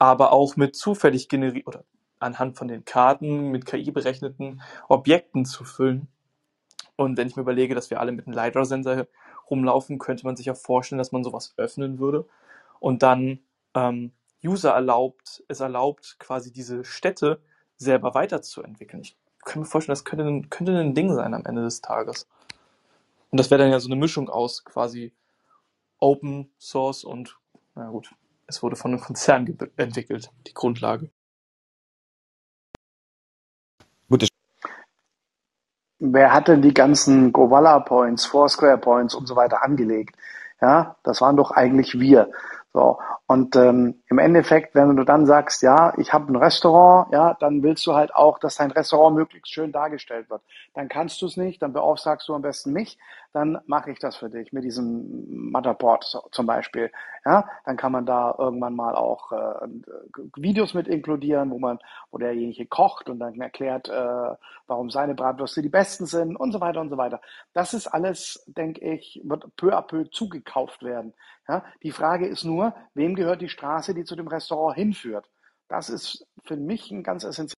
aber 0.00 0.32
auch 0.32 0.56
mit 0.56 0.74
zufällig 0.74 1.28
generierten 1.28 1.68
oder 1.68 1.84
anhand 2.18 2.58
von 2.58 2.66
den 2.66 2.84
Karten 2.84 3.52
mit 3.52 3.64
KI 3.64 3.92
berechneten 3.92 4.60
Objekten 4.88 5.44
zu 5.44 5.62
füllen. 5.62 6.08
Und 7.02 7.16
wenn 7.16 7.28
ich 7.28 7.36
mir 7.36 7.42
überlege, 7.42 7.74
dass 7.74 7.90
wir 7.90 8.00
alle 8.00 8.12
mit 8.12 8.26
einem 8.26 8.36
LiDAR-Sensor 8.36 9.06
rumlaufen, 9.50 9.98
könnte 9.98 10.24
man 10.24 10.36
sich 10.36 10.50
auch 10.50 10.56
vorstellen, 10.56 10.98
dass 10.98 11.12
man 11.12 11.24
sowas 11.24 11.54
öffnen 11.56 11.98
würde 11.98 12.26
und 12.80 13.02
dann 13.02 13.40
ähm, 13.74 14.12
User 14.44 14.72
erlaubt, 14.72 15.44
es 15.48 15.60
erlaubt, 15.60 16.16
quasi 16.18 16.52
diese 16.52 16.84
Städte 16.84 17.40
selber 17.76 18.14
weiterzuentwickeln. 18.14 19.02
Ich 19.02 19.16
kann 19.44 19.60
mir 19.60 19.66
vorstellen, 19.66 19.94
das 19.94 20.04
könnte 20.04 20.24
ein, 20.24 20.50
könnte 20.50 20.76
ein 20.78 20.94
Ding 20.94 21.14
sein 21.14 21.34
am 21.34 21.44
Ende 21.44 21.62
des 21.62 21.80
Tages. 21.80 22.28
Und 23.30 23.38
das 23.38 23.50
wäre 23.50 23.62
dann 23.62 23.72
ja 23.72 23.80
so 23.80 23.88
eine 23.88 23.96
Mischung 23.96 24.28
aus 24.28 24.64
quasi 24.64 25.12
Open 25.98 26.50
Source 26.58 27.04
und, 27.04 27.38
na 27.74 27.88
gut, 27.90 28.10
es 28.46 28.62
wurde 28.62 28.76
von 28.76 28.92
einem 28.92 29.00
Konzern 29.00 29.56
entwickelt, 29.76 30.30
die 30.46 30.54
Grundlage. 30.54 31.10
Wer 36.04 36.32
hat 36.32 36.48
denn 36.48 36.62
die 36.62 36.74
ganzen 36.74 37.32
Govala 37.32 37.78
Points, 37.78 38.24
Foursquare 38.24 38.76
Points 38.76 39.14
und 39.14 39.28
so 39.28 39.36
weiter 39.36 39.62
angelegt? 39.62 40.16
Ja, 40.60 40.96
das 41.04 41.20
waren 41.20 41.36
doch 41.36 41.52
eigentlich 41.52 42.00
wir. 42.00 42.28
So. 42.72 42.98
Und 43.28 43.54
ähm, 43.54 44.01
im 44.12 44.18
Endeffekt, 44.18 44.74
wenn 44.74 44.94
du 44.94 45.04
dann 45.04 45.24
sagst, 45.24 45.62
ja, 45.62 45.94
ich 45.96 46.12
habe 46.12 46.30
ein 46.30 46.36
Restaurant, 46.36 47.10
ja, 47.12 47.34
dann 47.40 47.62
willst 47.62 47.86
du 47.86 47.94
halt 47.94 48.14
auch, 48.14 48.38
dass 48.38 48.56
dein 48.56 48.70
Restaurant 48.70 49.16
möglichst 49.16 49.50
schön 49.50 49.72
dargestellt 49.72 50.28
wird. 50.28 50.42
Dann 50.74 50.90
kannst 50.90 51.22
du 51.22 51.26
es 51.26 51.38
nicht, 51.38 51.62
dann 51.62 51.72
beauftragst 51.72 52.28
du 52.28 52.34
am 52.34 52.42
besten 52.42 52.74
mich, 52.74 52.98
dann 53.32 53.58
mache 53.64 53.90
ich 53.90 53.98
das 53.98 54.16
für 54.16 54.28
dich 54.28 54.52
mit 54.52 54.64
diesem 54.64 55.50
Matterport 55.50 56.22
zum 56.30 56.44
Beispiel. 56.44 56.92
Ja, 57.24 57.48
dann 57.64 57.78
kann 57.78 57.92
man 57.92 58.04
da 58.04 58.34
irgendwann 58.38 58.76
mal 58.76 58.94
auch 58.94 59.32
äh, 59.32 59.66
Videos 60.36 60.74
mit 60.74 60.88
inkludieren, 60.88 61.50
wo 61.50 61.58
man, 61.58 61.78
wo 62.10 62.18
derjenige 62.18 62.66
kocht 62.66 63.08
und 63.08 63.18
dann 63.18 63.40
erklärt, 63.40 63.88
äh, 63.88 64.36
warum 64.66 64.90
seine 64.90 65.14
Bratwürste 65.14 65.62
die 65.62 65.70
besten 65.70 66.04
sind 66.04 66.36
und 66.36 66.52
so 66.52 66.60
weiter 66.60 66.82
und 66.82 66.90
so 66.90 66.98
weiter. 66.98 67.22
Das 67.54 67.72
ist 67.72 67.86
alles, 67.86 68.44
denke 68.46 68.84
ich, 68.84 69.22
wird 69.24 69.56
peu 69.56 69.72
à 69.74 69.80
peu 69.80 70.04
zugekauft 70.10 70.82
werden. 70.82 71.14
Ja, 71.48 71.64
die 71.82 71.90
Frage 71.90 72.26
ist 72.26 72.44
nur, 72.44 72.72
wem 72.94 73.16
gehört 73.16 73.40
die 73.40 73.48
Straße, 73.48 73.94
die 73.94 74.01
zu 74.04 74.16
dem 74.16 74.28
Restaurant 74.28 74.76
hinführt? 74.76 75.30
Das 75.68 75.88
ist 75.88 76.26
für 76.44 76.56
mich 76.56 76.90
ein 76.90 77.02
ganz 77.02 77.24
essentielles. 77.24 77.56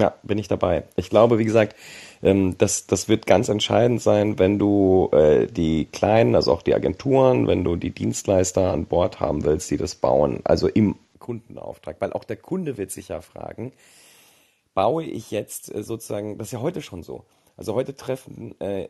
Ja, 0.00 0.14
bin 0.22 0.38
ich 0.38 0.48
dabei. 0.48 0.84
Ich 0.96 1.10
glaube, 1.10 1.38
wie 1.38 1.44
gesagt, 1.44 1.76
ähm, 2.22 2.56
das, 2.58 2.86
das 2.86 3.08
wird 3.08 3.26
ganz 3.26 3.48
entscheidend 3.48 4.00
sein, 4.00 4.38
wenn 4.38 4.58
du 4.58 5.10
äh, 5.12 5.46
die 5.46 5.84
kleinen, 5.84 6.34
also 6.34 6.52
auch 6.52 6.62
die 6.62 6.74
Agenturen, 6.74 7.46
wenn 7.46 7.62
du 7.62 7.76
die 7.76 7.90
Dienstleister 7.90 8.72
an 8.72 8.86
Bord 8.86 9.20
haben 9.20 9.44
willst, 9.44 9.70
die 9.70 9.76
das 9.76 9.94
bauen, 9.94 10.40
also 10.44 10.66
im 10.66 10.96
Kundenauftrag, 11.18 12.00
weil 12.00 12.12
auch 12.14 12.24
der 12.24 12.36
Kunde 12.36 12.78
wird 12.78 12.90
sich 12.90 13.08
ja 13.08 13.20
fragen, 13.20 13.72
baue 14.74 15.04
ich 15.04 15.30
jetzt 15.30 15.72
äh, 15.72 15.82
sozusagen, 15.82 16.38
das 16.38 16.48
ist 16.48 16.52
ja 16.52 16.60
heute 16.60 16.82
schon 16.82 17.02
so. 17.02 17.24
Also 17.56 17.74
heute 17.74 17.94
treffen 17.94 18.58
äh, 18.60 18.88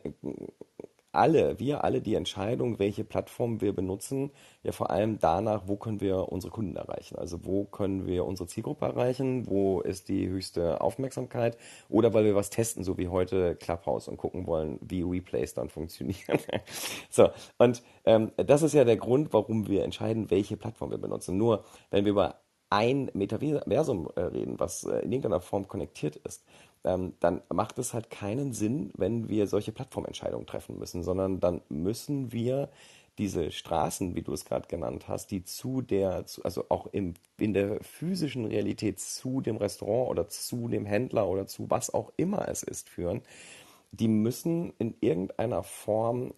alle, 1.13 1.59
wir 1.59 1.83
alle 1.83 2.01
die 2.01 2.15
Entscheidung, 2.15 2.79
welche 2.79 3.03
Plattform 3.03 3.61
wir 3.61 3.73
benutzen, 3.73 4.31
ja 4.63 4.71
vor 4.71 4.89
allem 4.89 5.19
danach, 5.19 5.63
wo 5.67 5.75
können 5.75 6.01
wir 6.01 6.31
unsere 6.31 6.51
Kunden 6.51 6.75
erreichen. 6.75 7.17
Also 7.17 7.45
wo 7.45 7.65
können 7.65 8.05
wir 8.05 8.25
unsere 8.25 8.47
Zielgruppe 8.47 8.85
erreichen, 8.85 9.47
wo 9.47 9.81
ist 9.81 10.09
die 10.09 10.27
höchste 10.27 10.81
Aufmerksamkeit 10.81 11.57
oder 11.89 12.13
weil 12.13 12.25
wir 12.25 12.35
was 12.35 12.49
testen, 12.49 12.83
so 12.83 12.97
wie 12.97 13.07
heute 13.07 13.55
Clubhouse 13.55 14.07
und 14.07 14.17
gucken 14.17 14.47
wollen, 14.47 14.79
wie 14.81 15.01
Replays 15.03 15.53
dann 15.53 15.69
funktionieren. 15.69 16.39
so, 17.09 17.29
und 17.57 17.83
ähm, 18.05 18.31
das 18.37 18.63
ist 18.63 18.73
ja 18.73 18.83
der 18.83 18.97
Grund, 18.97 19.33
warum 19.33 19.67
wir 19.67 19.83
entscheiden, 19.83 20.31
welche 20.31 20.57
Plattform 20.57 20.91
wir 20.91 20.97
benutzen. 20.97 21.37
Nur 21.37 21.63
wenn 21.91 22.05
wir 22.05 22.11
über 22.11 22.43
ein 22.73 23.11
Metaversum 23.13 24.09
äh, 24.15 24.21
reden, 24.21 24.59
was 24.59 24.83
äh, 24.83 24.99
in 25.01 25.11
irgendeiner 25.11 25.41
Form 25.41 25.67
konnektiert 25.67 26.15
ist, 26.15 26.43
ähm, 26.83 27.13
dann 27.19 27.41
macht 27.49 27.79
es 27.79 27.93
halt 27.93 28.09
keinen 28.09 28.53
Sinn, 28.53 28.91
wenn 28.95 29.29
wir 29.29 29.47
solche 29.47 29.71
Plattformentscheidungen 29.71 30.47
treffen 30.47 30.77
müssen, 30.79 31.03
sondern 31.03 31.39
dann 31.39 31.61
müssen 31.69 32.31
wir 32.31 32.69
diese 33.17 33.51
Straßen, 33.51 34.15
wie 34.15 34.23
du 34.23 34.33
es 34.33 34.45
gerade 34.45 34.67
genannt 34.67 35.07
hast, 35.07 35.29
die 35.31 35.43
zu 35.43 35.81
der, 35.81 36.25
also 36.43 36.65
auch 36.69 36.87
im, 36.87 37.13
in 37.37 37.53
der 37.53 37.83
physischen 37.83 38.45
Realität 38.45 38.99
zu 38.99 39.41
dem 39.41 39.57
Restaurant 39.57 40.09
oder 40.09 40.27
zu 40.27 40.67
dem 40.67 40.85
Händler 40.85 41.27
oder 41.27 41.45
zu 41.45 41.69
was 41.69 41.93
auch 41.93 42.11
immer 42.17 42.47
es 42.47 42.63
ist 42.63 42.89
führen, 42.89 43.21
die 43.91 44.07
müssen 44.07 44.73
in 44.79 44.95
irgendeiner 45.01 45.61
Form 45.61 46.33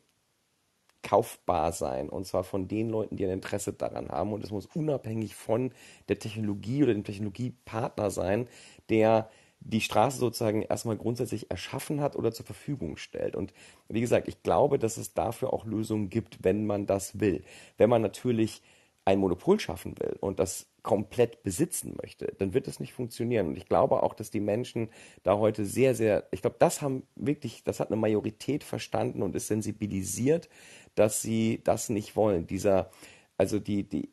kaufbar 1.02 1.72
sein. 1.72 2.10
Und 2.10 2.26
zwar 2.26 2.44
von 2.44 2.68
den 2.68 2.90
Leuten, 2.90 3.16
die 3.16 3.26
ein 3.26 3.32
Interesse 3.32 3.72
daran 3.72 4.10
haben. 4.10 4.34
Und 4.34 4.44
es 4.44 4.52
muss 4.52 4.66
unabhängig 4.66 5.36
von 5.36 5.72
der 6.10 6.20
Technologie 6.20 6.84
oder 6.84 6.94
dem 6.94 7.04
Technologiepartner 7.04 8.10
sein, 8.10 8.48
der 8.90 9.30
die 9.66 9.82
Straße 9.82 10.20
sozusagen 10.20 10.62
erstmal 10.62 10.96
grundsätzlich 10.96 11.50
erschaffen 11.50 12.00
hat 12.00 12.16
oder 12.16 12.32
zur 12.32 12.46
Verfügung 12.46 12.98
stellt. 12.98 13.36
Und 13.36 13.54
wie 13.90 14.02
gesagt, 14.02 14.28
ich 14.28 14.44
glaube, 14.44 14.78
dass 14.78 14.98
es 14.98 15.14
dafür 15.14 15.54
auch 15.54 15.66
Lösungen 15.66 16.10
gibt, 16.10 16.44
wenn 16.44 16.68
man 16.68 16.86
das 16.86 17.20
will. 17.20 17.44
Wenn 17.78 17.90
man 17.90 18.04
natürlich 18.04 18.62
ein 19.06 19.20
Monopol 19.20 19.60
schaffen 19.60 19.96
will 20.00 20.18
und 20.20 20.40
das 20.40 20.68
komplett 20.84 21.42
besitzen 21.42 21.96
möchte, 22.02 22.34
dann 22.38 22.54
wird 22.54 22.68
das 22.68 22.80
nicht 22.80 22.94
funktionieren. 22.94 23.48
Und 23.48 23.58
ich 23.58 23.66
glaube 23.66 24.04
auch, 24.04 24.14
dass 24.14 24.30
die 24.30 24.40
Menschen 24.40 24.90
da 25.24 25.38
heute 25.38 25.66
sehr, 25.66 25.96
sehr, 25.96 26.28
ich 26.32 26.42
glaube, 26.42 26.58
das 26.60 26.84
haben 26.84 27.04
wirklich, 27.16 27.64
das 27.64 27.80
hat 27.80 27.90
eine 27.90 28.00
Majorität 28.00 28.64
verstanden 28.64 29.24
und 29.24 29.36
ist 29.36 29.48
sensibilisiert, 29.48 30.48
dass 30.94 31.24
sie 31.24 31.62
das 31.64 31.90
nicht 31.90 32.16
wollen. 32.16 32.46
Dieser, 32.46 32.92
also 33.38 33.60
die, 33.60 33.84
die, 33.84 34.10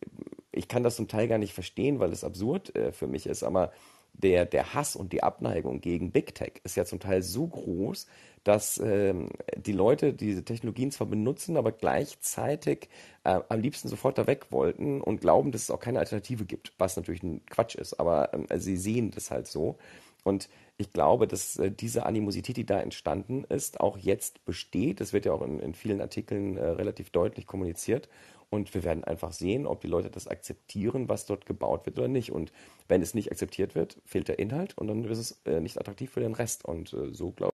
ich 0.51 0.67
kann 0.67 0.83
das 0.83 0.97
zum 0.97 1.09
Teil 1.09 1.29
gar 1.29 1.39
nicht 1.39 1.53
verstehen, 1.53 1.99
weil 1.99 2.13
es 2.13 2.25
absurd 2.25 2.75
äh, 2.75 2.93
für 2.93 3.07
mich 3.07 3.27
ist, 3.27 3.43
aber 3.43 3.73
der, 4.13 4.47
der 4.47 4.75
Hass 4.75 4.97
und 4.97 5.13
die 5.13 5.23
Abneigung 5.23 5.81
gegen 5.81 6.13
Big 6.13 6.35
Tech 6.35 6.61
ist 6.65 6.77
ja 6.77 6.85
zum 6.85 7.01
Teil 7.01 7.23
so 7.23 7.47
groß, 7.47 8.07
dass 8.45 8.79
ähm, 8.79 9.31
die 9.57 9.73
Leute 9.73 10.13
diese 10.13 10.45
Technologien 10.45 10.91
zwar 10.91 11.07
benutzen, 11.07 11.57
aber 11.57 11.73
gleichzeitig 11.73 12.89
äh, 13.25 13.41
am 13.49 13.61
liebsten 13.61 13.89
sofort 13.89 14.19
da 14.19 14.27
weg 14.27 14.47
wollten 14.51 15.01
und 15.01 15.21
glauben, 15.21 15.53
dass 15.53 15.63
es 15.63 15.71
auch 15.71 15.81
keine 15.81 16.01
Alternative 16.01 16.45
gibt, 16.45 16.73
was 16.79 16.97
natürlich 16.97 17.23
ein 17.23 17.45
Quatsch 17.47 17.77
ist, 17.77 17.95
aber 18.01 18.35
ähm, 18.35 18.47
sie 18.57 18.77
sehen 18.77 19.11
das 19.13 19.31
halt 19.31 19.47
so. 19.47 19.79
Und 20.25 20.49
ich 20.77 20.93
glaube, 20.93 21.27
dass 21.27 21.59
äh, 21.59 21.71
diese 21.71 22.07
Animosität, 22.07 22.57
die 22.57 22.67
da 22.67 22.81
entstanden 22.81 23.45
ist, 23.45 23.81
auch 23.81 23.99
jetzt 23.99 24.45
besteht. 24.45 25.01
Das 25.01 25.13
wird 25.13 25.25
ja 25.25 25.33
auch 25.33 25.43
in, 25.43 25.61
in 25.61 25.75
vielen 25.75 26.01
Artikeln 26.01 26.57
äh, 26.57 26.65
relativ 26.65 27.11
deutlich 27.11 27.47
kommuniziert. 27.47 28.09
Und 28.53 28.75
wir 28.75 28.85
werden 28.85 29.03
einfach 29.03 29.33
sehen, 29.33 29.67
ob 29.67 29.81
die 29.81 29.87
Leute 29.87 30.11
das 30.11 30.29
akzeptieren, 30.29 31.09
was 31.09 31.25
dort 31.25 31.47
gebaut 31.47 31.87
wird 31.87 31.99
oder 31.99 32.09
nicht. 32.09 32.33
Und 32.33 32.53
wenn 32.87 33.01
es 33.01 33.15
nicht 33.15 33.33
akzeptiert 33.33 33.75
wird, 33.75 33.97
fehlt 34.05 34.29
der 34.29 34.39
Inhalt 34.39 34.77
und 34.77 34.89
dann 34.89 35.05
ist 35.05 35.19
es 35.19 35.41
äh, 35.47 35.59
nicht 35.59 35.79
attraktiv 35.81 36.11
für 36.11 36.21
den 36.21 36.35
Rest. 36.35 36.63
Und 36.67 36.93
äh, 36.93 37.15
so 37.15 37.31
glaube 37.31 37.53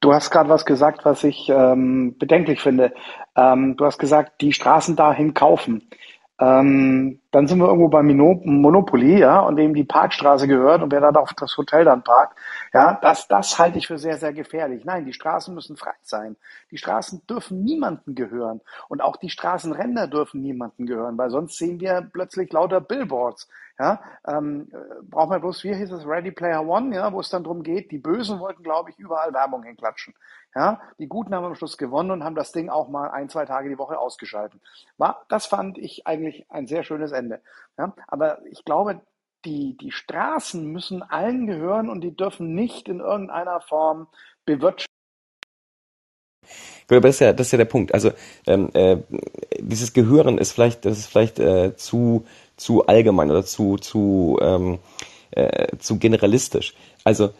Du 0.00 0.12
hast 0.12 0.30
gerade 0.30 0.50
was 0.50 0.66
gesagt, 0.66 1.06
was 1.06 1.24
ich 1.24 1.48
ähm, 1.48 2.18
bedenklich 2.18 2.60
finde. 2.60 2.92
Ähm, 3.34 3.78
du 3.78 3.86
hast 3.86 3.98
gesagt, 3.98 4.42
die 4.42 4.52
Straßen 4.52 4.94
dahin 4.94 5.32
kaufen. 5.32 5.88
Ähm, 6.38 7.21
dann 7.32 7.46
sind 7.48 7.58
wir 7.58 7.66
irgendwo 7.66 7.88
bei 7.88 8.02
Monopoly, 8.02 9.18
ja, 9.18 9.40
und 9.40 9.56
dem 9.56 9.74
die 9.74 9.84
Parkstraße 9.84 10.46
gehört 10.46 10.82
und 10.82 10.92
wer 10.92 11.00
da 11.00 11.18
auf 11.18 11.32
das 11.32 11.56
Hotel 11.56 11.84
dann 11.84 12.04
parkt, 12.04 12.38
ja, 12.74 12.98
das, 13.00 13.26
das 13.26 13.58
halte 13.58 13.78
ich 13.78 13.86
für 13.86 13.98
sehr, 13.98 14.18
sehr 14.18 14.34
gefährlich. 14.34 14.84
Nein, 14.84 15.06
die 15.06 15.14
Straßen 15.14 15.54
müssen 15.54 15.76
frei 15.76 15.94
sein. 16.02 16.36
Die 16.70 16.76
Straßen 16.76 17.26
dürfen 17.26 17.64
niemanden 17.64 18.14
gehören 18.14 18.60
und 18.88 19.02
auch 19.02 19.16
die 19.16 19.30
Straßenränder 19.30 20.08
dürfen 20.08 20.42
niemanden 20.42 20.86
gehören, 20.86 21.16
weil 21.16 21.30
sonst 21.30 21.56
sehen 21.56 21.80
wir 21.80 22.08
plötzlich 22.12 22.52
lauter 22.52 22.80
Billboards. 22.80 23.48
Ja, 23.78 24.00
ähm, 24.28 24.68
äh, 24.70 25.02
braucht 25.02 25.30
man 25.30 25.40
bloß, 25.40 25.64
wie 25.64 25.74
hieß 25.74 25.90
es, 25.90 26.06
Ready 26.06 26.30
Player 26.30 26.64
One, 26.64 26.94
ja, 26.94 27.10
wo 27.12 27.20
es 27.20 27.30
dann 27.30 27.42
darum 27.42 27.62
geht, 27.62 27.90
die 27.90 27.98
Bösen 27.98 28.38
wollten, 28.38 28.62
glaube 28.62 28.90
ich, 28.90 28.98
überall 28.98 29.32
Werbung 29.32 29.62
hinklatschen. 29.62 30.14
Ja, 30.54 30.82
die 30.98 31.08
Guten 31.08 31.34
haben 31.34 31.46
am 31.46 31.54
Schluss 31.54 31.78
gewonnen 31.78 32.10
und 32.10 32.22
haben 32.22 32.34
das 32.34 32.52
Ding 32.52 32.68
auch 32.68 32.88
mal 32.88 33.10
ein, 33.10 33.30
zwei 33.30 33.46
Tage 33.46 33.70
die 33.70 33.78
Woche 33.78 33.98
ausgeschalten. 33.98 34.60
War, 34.98 35.24
das 35.30 35.46
fand 35.46 35.78
ich 35.78 36.06
eigentlich 36.06 36.44
ein 36.50 36.66
sehr 36.66 36.84
schönes 36.84 37.12
Ende. 37.12 37.21
Ja, 37.78 37.94
aber 38.06 38.44
ich 38.46 38.64
glaube, 38.64 39.00
die, 39.44 39.76
die 39.76 39.90
Straßen 39.90 40.64
müssen 40.66 41.02
allen 41.02 41.46
gehören 41.46 41.88
und 41.88 42.00
die 42.02 42.16
dürfen 42.16 42.54
nicht 42.54 42.88
in 42.88 43.00
irgendeiner 43.00 43.60
Form 43.60 44.08
bewirtschaftet 44.44 44.92
das 46.88 47.16
ist 47.16 47.20
ja, 47.20 47.32
das 47.32 47.46
ist 47.46 47.52
ja 47.52 47.58
der 47.58 47.64
Punkt. 47.64 47.94
Also 47.94 48.10
ähm, 48.46 48.70
äh, 48.74 48.98
dieses 49.58 49.92
Gehören 49.92 50.38
ist 50.38 50.52
vielleicht, 50.52 50.84
das 50.84 50.98
ist 50.98 51.06
vielleicht 51.06 51.38
äh, 51.38 51.76
zu 51.76 52.26
zu 52.56 52.86
allgemein 52.86 53.30
oder 53.30 53.44
zu 53.44 53.76
zu 53.76 54.38
ähm, 54.42 54.78
äh, 55.30 55.76
zu 55.78 55.98
generalistisch. 55.98 56.74
Also 57.04 57.30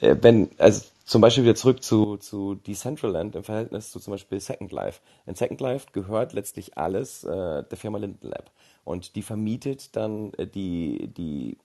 äh, 0.00 0.16
wenn 0.20 0.50
also 0.58 0.82
zum 1.04 1.20
Beispiel 1.20 1.44
wieder 1.44 1.56
zurück 1.56 1.82
zu, 1.82 2.16
zu 2.16 2.54
Decentraland 2.54 3.34
im 3.34 3.44
Verhältnis 3.44 3.90
zu 3.90 4.00
zum 4.00 4.12
Beispiel 4.12 4.40
Second 4.40 4.72
Life. 4.72 5.00
In 5.26 5.34
Second 5.34 5.60
Life 5.60 5.88
gehört 5.92 6.32
letztlich 6.32 6.78
alles 6.78 7.24
äh, 7.24 7.64
der 7.64 7.76
Firma 7.76 7.98
Linden 7.98 8.28
Lab. 8.28 8.50
Und 8.84 9.16
die 9.16 9.22
vermietet 9.22 9.96
dann 9.96 10.32
äh, 10.34 10.46
die, 10.46 11.08
die 11.08 11.58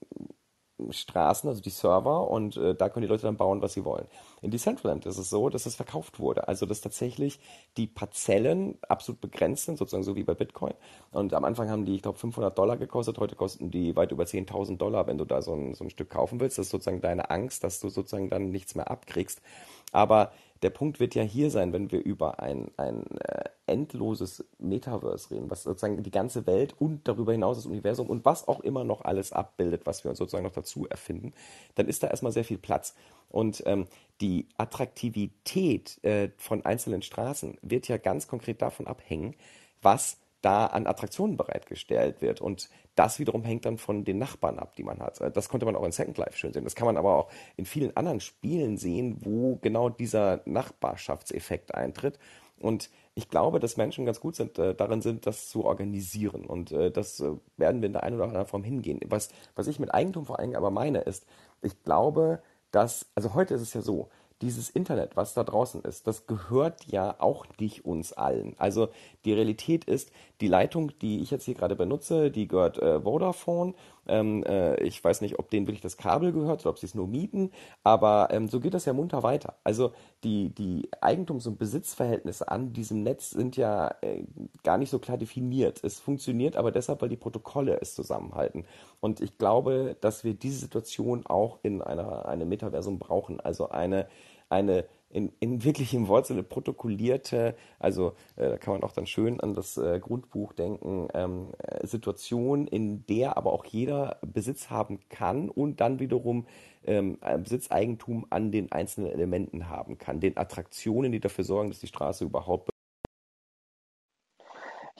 Straßen, 0.90 1.48
also 1.48 1.60
die 1.60 1.70
Server, 1.70 2.30
und 2.30 2.56
äh, 2.56 2.74
da 2.74 2.88
können 2.88 3.02
die 3.02 3.08
Leute 3.08 3.22
dann 3.22 3.36
bauen, 3.36 3.60
was 3.62 3.72
sie 3.72 3.84
wollen. 3.84 4.06
In 4.42 4.52
Decentraland 4.52 5.06
ist 5.06 5.18
es 5.18 5.28
so, 5.28 5.48
dass 5.48 5.66
es 5.66 5.74
verkauft 5.74 6.20
wurde. 6.20 6.46
Also 6.46 6.66
dass 6.66 6.80
tatsächlich 6.80 7.40
die 7.76 7.88
Parzellen 7.88 8.78
absolut 8.88 9.20
begrenzt 9.20 9.64
sind, 9.64 9.78
sozusagen 9.78 10.04
so 10.04 10.14
wie 10.14 10.22
bei 10.22 10.34
Bitcoin. 10.34 10.74
Und 11.10 11.34
am 11.34 11.44
Anfang 11.44 11.68
haben 11.68 11.84
die, 11.84 11.96
ich 11.96 12.02
glaube, 12.02 12.18
500 12.18 12.56
Dollar 12.56 12.76
gekostet. 12.76 13.18
Heute 13.18 13.34
kosten 13.34 13.70
die 13.70 13.96
weit 13.96 14.12
über 14.12 14.24
10.000 14.24 14.76
Dollar, 14.76 15.08
wenn 15.08 15.18
du 15.18 15.24
da 15.24 15.42
so 15.42 15.52
ein, 15.52 15.74
so 15.74 15.82
ein 15.82 15.90
Stück 15.90 16.10
kaufen 16.10 16.38
willst. 16.38 16.58
Das 16.58 16.66
ist 16.66 16.70
sozusagen 16.70 17.00
deine 17.00 17.30
Angst, 17.30 17.64
dass 17.64 17.80
du 17.80 17.88
sozusagen 17.88 18.30
dann 18.30 18.50
nichts 18.50 18.76
mehr 18.76 18.88
abkriegst. 18.88 19.42
Aber 19.90 20.30
der 20.62 20.70
Punkt 20.70 21.00
wird 21.00 21.14
ja 21.14 21.22
hier 21.22 21.50
sein, 21.50 21.72
wenn 21.72 21.90
wir 21.90 22.04
über 22.04 22.40
ein, 22.40 22.70
ein 22.76 23.04
äh, 23.18 23.44
endloses 23.66 24.44
Metaverse 24.58 25.30
reden, 25.30 25.50
was 25.50 25.62
sozusagen 25.62 26.02
die 26.02 26.10
ganze 26.10 26.46
Welt 26.46 26.74
und 26.78 27.06
darüber 27.06 27.32
hinaus 27.32 27.58
das 27.58 27.66
Universum 27.66 28.08
und 28.08 28.24
was 28.24 28.48
auch 28.48 28.60
immer 28.60 28.84
noch 28.84 29.02
alles 29.02 29.32
abbildet, 29.32 29.82
was 29.84 30.04
wir 30.04 30.10
uns 30.10 30.18
sozusagen 30.18 30.44
noch 30.44 30.52
dazu 30.52 30.86
erfinden, 30.88 31.32
dann 31.74 31.86
ist 31.86 32.02
da 32.02 32.08
erstmal 32.08 32.32
sehr 32.32 32.44
viel 32.44 32.58
Platz. 32.58 32.94
Und 33.28 33.62
ähm, 33.66 33.86
die 34.20 34.48
Attraktivität 34.56 36.02
äh, 36.02 36.30
von 36.38 36.64
einzelnen 36.64 37.02
Straßen 37.02 37.58
wird 37.62 37.88
ja 37.88 37.98
ganz 37.98 38.26
konkret 38.26 38.62
davon 38.62 38.86
abhängen, 38.86 39.34
was 39.82 40.18
da 40.40 40.66
an 40.66 40.86
Attraktionen 40.86 41.36
bereitgestellt 41.36 42.22
wird. 42.22 42.40
Und 42.40 42.68
das 42.94 43.18
wiederum 43.18 43.44
hängt 43.44 43.64
dann 43.64 43.78
von 43.78 44.04
den 44.04 44.18
Nachbarn 44.18 44.58
ab, 44.58 44.76
die 44.76 44.84
man 44.84 45.00
hat. 45.00 45.20
Das 45.36 45.48
konnte 45.48 45.66
man 45.66 45.76
auch 45.76 45.84
in 45.84 45.92
Second 45.92 46.18
Life 46.18 46.36
schön 46.36 46.52
sehen. 46.52 46.64
Das 46.64 46.74
kann 46.74 46.86
man 46.86 46.96
aber 46.96 47.16
auch 47.16 47.30
in 47.56 47.64
vielen 47.64 47.96
anderen 47.96 48.20
Spielen 48.20 48.76
sehen, 48.76 49.18
wo 49.20 49.56
genau 49.56 49.88
dieser 49.88 50.42
Nachbarschaftseffekt 50.44 51.74
eintritt. 51.74 52.18
Und 52.60 52.90
ich 53.14 53.28
glaube, 53.28 53.60
dass 53.60 53.76
Menschen 53.76 54.04
ganz 54.04 54.20
gut 54.20 54.36
sind, 54.36 54.58
äh, 54.58 54.74
darin 54.74 55.00
sind, 55.00 55.26
das 55.26 55.48
zu 55.48 55.64
organisieren. 55.64 56.44
Und 56.44 56.72
äh, 56.72 56.90
das 56.90 57.20
äh, 57.20 57.32
werden 57.56 57.82
wir 57.82 57.86
in 57.86 57.92
der 57.92 58.02
einen 58.02 58.16
oder 58.16 58.24
anderen 58.24 58.46
Form 58.46 58.64
hingehen. 58.64 59.00
Was, 59.06 59.28
was 59.54 59.66
ich 59.66 59.78
mit 59.78 59.94
Eigentum 59.94 60.26
vor 60.26 60.38
allem 60.38 60.54
aber 60.54 60.70
meine, 60.70 61.00
ist, 61.00 61.26
ich 61.62 61.82
glaube, 61.82 62.42
dass, 62.70 63.06
also 63.14 63.34
heute 63.34 63.54
ist 63.54 63.62
es 63.62 63.74
ja 63.74 63.80
so, 63.80 64.08
dieses 64.42 64.70
Internet, 64.70 65.16
was 65.16 65.34
da 65.34 65.42
draußen 65.42 65.82
ist, 65.82 66.06
das 66.06 66.26
gehört 66.26 66.84
ja 66.86 67.16
auch 67.18 67.46
nicht 67.58 67.84
uns 67.84 68.12
allen. 68.12 68.54
Also 68.58 68.88
die 69.24 69.32
Realität 69.32 69.84
ist, 69.84 70.12
die 70.40 70.46
Leitung, 70.46 70.92
die 71.00 71.20
ich 71.20 71.30
jetzt 71.30 71.44
hier 71.44 71.54
gerade 71.54 71.74
benutze, 71.74 72.30
die 72.30 72.46
gehört 72.46 72.78
äh, 72.78 73.00
Vodafone. 73.00 73.74
Ähm, 74.06 74.44
äh, 74.44 74.80
ich 74.82 75.02
weiß 75.02 75.20
nicht, 75.20 75.38
ob 75.38 75.50
denen 75.50 75.66
wirklich 75.66 75.82
das 75.82 75.96
Kabel 75.96 76.32
gehört 76.32 76.60
oder 76.60 76.70
ob 76.70 76.78
sie 76.78 76.86
es 76.86 76.94
nur 76.94 77.08
mieten, 77.08 77.50
aber 77.82 78.28
ähm, 78.30 78.48
so 78.48 78.60
geht 78.60 78.74
das 78.74 78.84
ja 78.84 78.92
munter 78.92 79.22
weiter. 79.22 79.56
Also 79.64 79.92
die, 80.24 80.54
die 80.54 80.88
Eigentums- 81.00 81.46
und 81.46 81.58
Besitzverhältnisse 81.58 82.48
an 82.48 82.72
diesem 82.72 83.02
Netz 83.02 83.30
sind 83.30 83.56
ja 83.56 83.94
äh, 84.00 84.24
gar 84.62 84.78
nicht 84.78 84.90
so 84.90 84.98
klar 84.98 85.18
definiert. 85.18 85.80
Es 85.82 85.98
funktioniert 85.98 86.56
aber 86.56 86.70
deshalb, 86.72 87.02
weil 87.02 87.08
die 87.08 87.16
Protokolle 87.16 87.80
es 87.80 87.94
zusammenhalten. 87.94 88.64
Und 89.00 89.20
ich 89.20 89.36
glaube, 89.36 89.96
dass 90.00 90.24
wir 90.24 90.34
diese 90.34 90.58
Situation 90.58 91.26
auch 91.26 91.58
in 91.62 91.82
einer, 91.82 92.26
einem 92.26 92.48
Metaversum 92.48 92.98
brauchen. 92.98 93.40
Also 93.40 93.68
eine, 93.68 94.08
eine 94.48 94.86
in, 95.10 95.32
in 95.40 95.64
wirklich 95.64 95.94
im 95.94 96.08
Wortsinne 96.08 96.42
protokollierte, 96.42 97.54
also 97.78 98.12
äh, 98.36 98.50
da 98.50 98.58
kann 98.58 98.74
man 98.74 98.82
auch 98.82 98.92
dann 98.92 99.06
schön 99.06 99.40
an 99.40 99.54
das 99.54 99.76
äh, 99.78 99.98
Grundbuch 100.00 100.52
denken, 100.52 101.08
ähm, 101.14 101.48
äh, 101.58 101.86
Situation, 101.86 102.66
in 102.66 103.06
der 103.06 103.36
aber 103.36 103.52
auch 103.52 103.64
jeder 103.64 104.18
Besitz 104.20 104.70
haben 104.70 105.00
kann 105.08 105.48
und 105.48 105.80
dann 105.80 105.98
wiederum 105.98 106.46
ähm, 106.84 107.18
Besitzeigentum 107.42 108.26
an 108.30 108.52
den 108.52 108.70
einzelnen 108.70 109.10
Elementen 109.10 109.68
haben 109.68 109.98
kann, 109.98 110.20
den 110.20 110.36
Attraktionen, 110.36 111.10
die 111.12 111.20
dafür 111.20 111.44
sorgen, 111.44 111.70
dass 111.70 111.80
die 111.80 111.86
Straße 111.86 112.24
überhaupt 112.24 112.70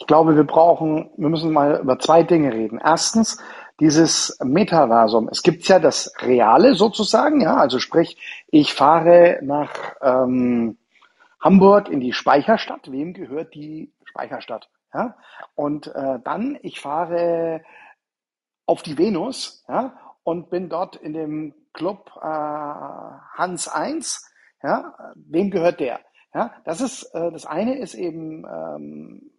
ich 0.00 0.06
glaube, 0.06 0.36
wir 0.36 0.44
brauchen, 0.44 1.10
wir 1.16 1.28
müssen 1.28 1.52
mal 1.52 1.80
über 1.80 1.98
zwei 1.98 2.22
Dinge 2.22 2.52
reden. 2.52 2.80
Erstens, 2.82 3.38
dieses 3.80 4.38
Metaversum. 4.42 5.28
Es 5.30 5.42
gibt 5.42 5.68
ja 5.68 5.78
das 5.78 6.12
Reale 6.20 6.74
sozusagen, 6.74 7.40
ja, 7.40 7.56
also 7.56 7.78
sprich, 7.78 8.16
ich 8.48 8.74
fahre 8.74 9.38
nach 9.42 9.72
ähm, 10.00 10.78
Hamburg 11.40 11.88
in 11.88 12.00
die 12.00 12.12
Speicherstadt. 12.12 12.90
Wem 12.90 13.14
gehört 13.14 13.54
die 13.54 13.92
Speicherstadt? 14.04 14.68
Ja? 14.92 15.16
Und 15.54 15.86
äh, 15.88 16.18
dann, 16.24 16.58
ich 16.62 16.80
fahre 16.80 17.62
auf 18.66 18.82
die 18.82 18.98
Venus 18.98 19.64
ja, 19.68 19.94
und 20.24 20.50
bin 20.50 20.68
dort 20.68 20.96
in 20.96 21.12
dem 21.12 21.54
Club 21.72 22.10
äh, 22.16 22.26
Hans 22.26 23.68
1. 23.68 24.28
Ja? 24.62 24.94
Wem 25.14 25.50
gehört 25.50 25.78
der? 25.78 26.00
Ja? 26.34 26.52
Das 26.64 26.80
ist 26.80 27.04
äh, 27.14 27.30
das 27.30 27.46
eine 27.46 27.78
ist 27.78 27.94
eben 27.94 28.44
ähm, 28.44 29.30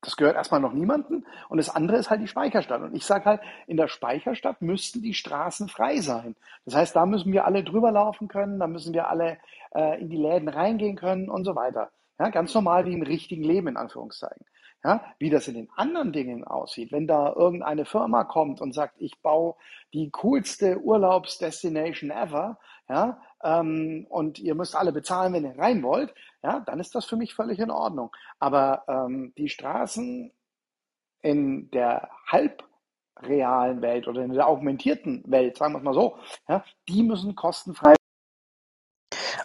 das 0.00 0.16
gehört 0.16 0.36
erstmal 0.36 0.60
noch 0.60 0.72
niemanden. 0.72 1.26
Und 1.48 1.58
das 1.58 1.74
andere 1.74 1.96
ist 1.96 2.10
halt 2.10 2.20
die 2.20 2.28
Speicherstadt. 2.28 2.82
Und 2.82 2.94
ich 2.94 3.04
sage 3.04 3.24
halt, 3.24 3.40
in 3.66 3.76
der 3.76 3.88
Speicherstadt 3.88 4.62
müssten 4.62 5.02
die 5.02 5.14
Straßen 5.14 5.68
frei 5.68 6.00
sein. 6.00 6.36
Das 6.64 6.74
heißt, 6.74 6.96
da 6.96 7.06
müssen 7.06 7.32
wir 7.32 7.44
alle 7.46 7.64
drüber 7.64 7.90
laufen 7.90 8.28
können, 8.28 8.60
da 8.60 8.66
müssen 8.66 8.94
wir 8.94 9.08
alle 9.08 9.38
äh, 9.74 10.00
in 10.00 10.08
die 10.08 10.16
Läden 10.16 10.48
reingehen 10.48 10.96
können 10.96 11.28
und 11.28 11.44
so 11.44 11.56
weiter. 11.56 11.90
Ja, 12.18 12.30
ganz 12.30 12.54
normal 12.54 12.84
wie 12.86 12.94
im 12.94 13.02
richtigen 13.02 13.42
Leben, 13.42 13.68
in 13.68 13.76
Anführungszeichen. 13.76 14.44
Ja, 14.84 15.02
wie 15.18 15.30
das 15.30 15.48
in 15.48 15.54
den 15.54 15.68
anderen 15.74 16.12
Dingen 16.12 16.44
aussieht, 16.44 16.92
wenn 16.92 17.08
da 17.08 17.32
irgendeine 17.32 17.84
Firma 17.84 18.22
kommt 18.22 18.60
und 18.60 18.72
sagt, 18.72 18.94
ich 18.98 19.20
baue 19.22 19.56
die 19.92 20.10
coolste 20.10 20.78
Urlaubsdestination 20.80 22.12
ever, 22.12 22.58
ja, 22.88 23.20
ähm, 23.42 24.06
und 24.08 24.38
ihr 24.38 24.54
müsst 24.54 24.74
alle 24.74 24.92
bezahlen, 24.92 25.32
wenn 25.32 25.44
ihr 25.44 25.58
rein 25.58 25.82
wollt, 25.82 26.14
ja, 26.42 26.60
dann 26.60 26.80
ist 26.80 26.94
das 26.94 27.04
für 27.04 27.16
mich 27.16 27.34
völlig 27.34 27.58
in 27.58 27.70
Ordnung. 27.70 28.10
Aber 28.38 28.84
ähm, 28.88 29.32
die 29.36 29.48
Straßen 29.48 30.32
in 31.22 31.70
der 31.70 32.08
halbrealen 32.26 33.82
Welt 33.82 34.08
oder 34.08 34.22
in 34.22 34.32
der 34.32 34.48
augmentierten 34.48 35.24
Welt, 35.26 35.56
sagen 35.56 35.74
wir 35.74 35.78
es 35.78 35.84
mal 35.84 35.94
so, 35.94 36.16
ja, 36.48 36.64
die 36.88 37.02
müssen 37.02 37.34
kostenfrei. 37.34 37.94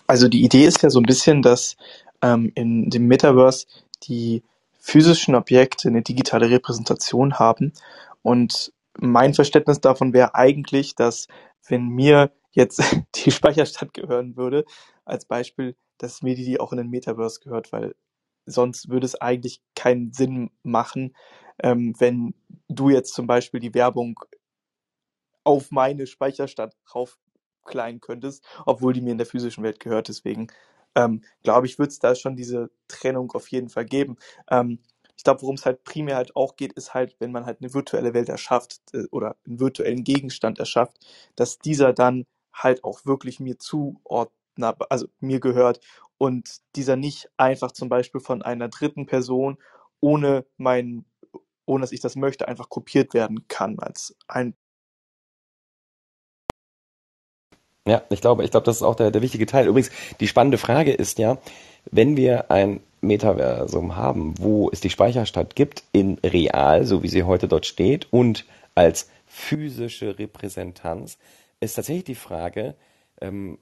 Also 0.07 0.27
die 0.27 0.43
Idee 0.43 0.65
ist 0.65 0.81
ja 0.83 0.89
so 0.89 0.99
ein 0.99 1.05
bisschen, 1.05 1.41
dass 1.41 1.77
ähm, 2.21 2.51
in 2.55 2.89
dem 2.89 3.07
Metaverse 3.07 3.67
die 4.03 4.43
physischen 4.79 5.33
Objekte 5.35 5.87
eine 5.87 6.01
digitale 6.01 6.49
Repräsentation 6.49 7.39
haben. 7.39 7.73
Und 8.21 8.73
mein 8.99 9.33
Verständnis 9.33 9.79
davon 9.79 10.13
wäre 10.13 10.35
eigentlich, 10.35 10.95
dass 10.95 11.27
wenn 11.67 11.87
mir 11.87 12.31
jetzt 12.53 12.81
die 13.15 13.31
Speicherstadt 13.31 13.93
gehören 13.93 14.37
würde, 14.37 14.65
als 15.05 15.25
Beispiel, 15.25 15.75
dass 15.97 16.21
mir 16.21 16.35
die 16.35 16.59
auch 16.59 16.71
in 16.71 16.77
den 16.77 16.89
Metaverse 16.89 17.39
gehört, 17.41 17.71
weil 17.71 17.95
sonst 18.45 18.89
würde 18.89 19.05
es 19.05 19.15
eigentlich 19.15 19.61
keinen 19.75 20.11
Sinn 20.11 20.51
machen, 20.63 21.15
ähm, 21.61 21.93
wenn 21.99 22.33
du 22.67 22.89
jetzt 22.89 23.13
zum 23.13 23.27
Beispiel 23.27 23.59
die 23.59 23.73
Werbung 23.73 24.19
auf 25.43 25.71
meine 25.71 26.07
Speicherstadt 26.07 26.75
raufkleien 26.93 27.99
könntest, 28.01 28.45
obwohl 28.65 28.93
die 28.93 29.01
mir 29.01 29.11
in 29.11 29.17
der 29.17 29.27
physischen 29.27 29.63
Welt 29.63 29.79
gehört. 29.79 30.07
Deswegen 30.07 30.47
ähm, 30.95 31.21
glaube 31.43 31.67
ich, 31.67 31.79
wird 31.79 31.91
es 31.91 31.99
da 31.99 32.15
schon 32.15 32.35
diese 32.35 32.69
Trennung 32.87 33.31
auf 33.33 33.47
jeden 33.49 33.69
Fall 33.69 33.85
geben. 33.85 34.17
Ähm, 34.49 34.79
ich 35.15 35.23
glaube, 35.23 35.41
worum 35.41 35.55
es 35.55 35.65
halt 35.65 35.83
primär 35.83 36.15
halt 36.17 36.35
auch 36.35 36.55
geht, 36.55 36.73
ist 36.73 36.93
halt, 36.93 37.15
wenn 37.19 37.31
man 37.31 37.45
halt 37.45 37.59
eine 37.61 37.73
virtuelle 37.73 38.13
Welt 38.13 38.29
erschafft 38.29 38.81
äh, 38.93 39.05
oder 39.11 39.35
einen 39.45 39.59
virtuellen 39.59 40.03
Gegenstand 40.03 40.59
erschafft, 40.59 40.97
dass 41.35 41.59
dieser 41.59 41.93
dann 41.93 42.25
halt 42.53 42.83
auch 42.83 43.05
wirklich 43.05 43.39
mir 43.39 43.57
zuordnet, 43.59 44.75
also 44.89 45.07
mir 45.19 45.39
gehört 45.39 45.79
und 46.17 46.61
dieser 46.75 46.95
nicht 46.95 47.29
einfach 47.37 47.71
zum 47.71 47.89
Beispiel 47.89 48.21
von 48.21 48.41
einer 48.41 48.69
dritten 48.69 49.05
Person 49.05 49.57
ohne 49.99 50.45
mein, 50.57 51.05
ohne 51.65 51.81
dass 51.81 51.91
ich 51.91 52.01
das 52.01 52.15
möchte, 52.15 52.47
einfach 52.47 52.69
kopiert 52.69 53.13
werden 53.13 53.47
kann 53.47 53.79
als 53.79 54.15
ein 54.27 54.55
Ja, 57.85 58.01
ich 58.09 58.21
glaube, 58.21 58.45
ich 58.45 58.51
glaube, 58.51 58.65
das 58.65 58.77
ist 58.77 58.83
auch 58.83 58.95
der, 58.95 59.11
der 59.11 59.21
wichtige 59.21 59.45
Teil. 59.45 59.67
Übrigens, 59.67 59.91
die 60.21 60.29
spannende 60.29 60.57
Frage 60.57 60.93
ist 60.93 61.19
ja, 61.19 61.37
wenn 61.91 62.15
wir 62.15 62.49
ein 62.49 62.79
Metaversum 63.01 63.97
haben, 63.97 64.35
wo 64.39 64.69
es 64.71 64.79
die 64.79 64.89
Speicherstadt 64.89 65.55
gibt, 65.55 65.83
in 65.91 66.17
real, 66.23 66.85
so 66.85 67.03
wie 67.03 67.09
sie 67.09 67.23
heute 67.23 67.49
dort 67.49 67.65
steht, 67.65 68.07
und 68.11 68.45
als 68.73 69.09
physische 69.27 70.17
Repräsentanz, 70.17 71.17
ist 71.63 71.75
tatsächlich 71.75 72.05
die 72.05 72.15
Frage, 72.15 72.75
ähm, 73.21 73.57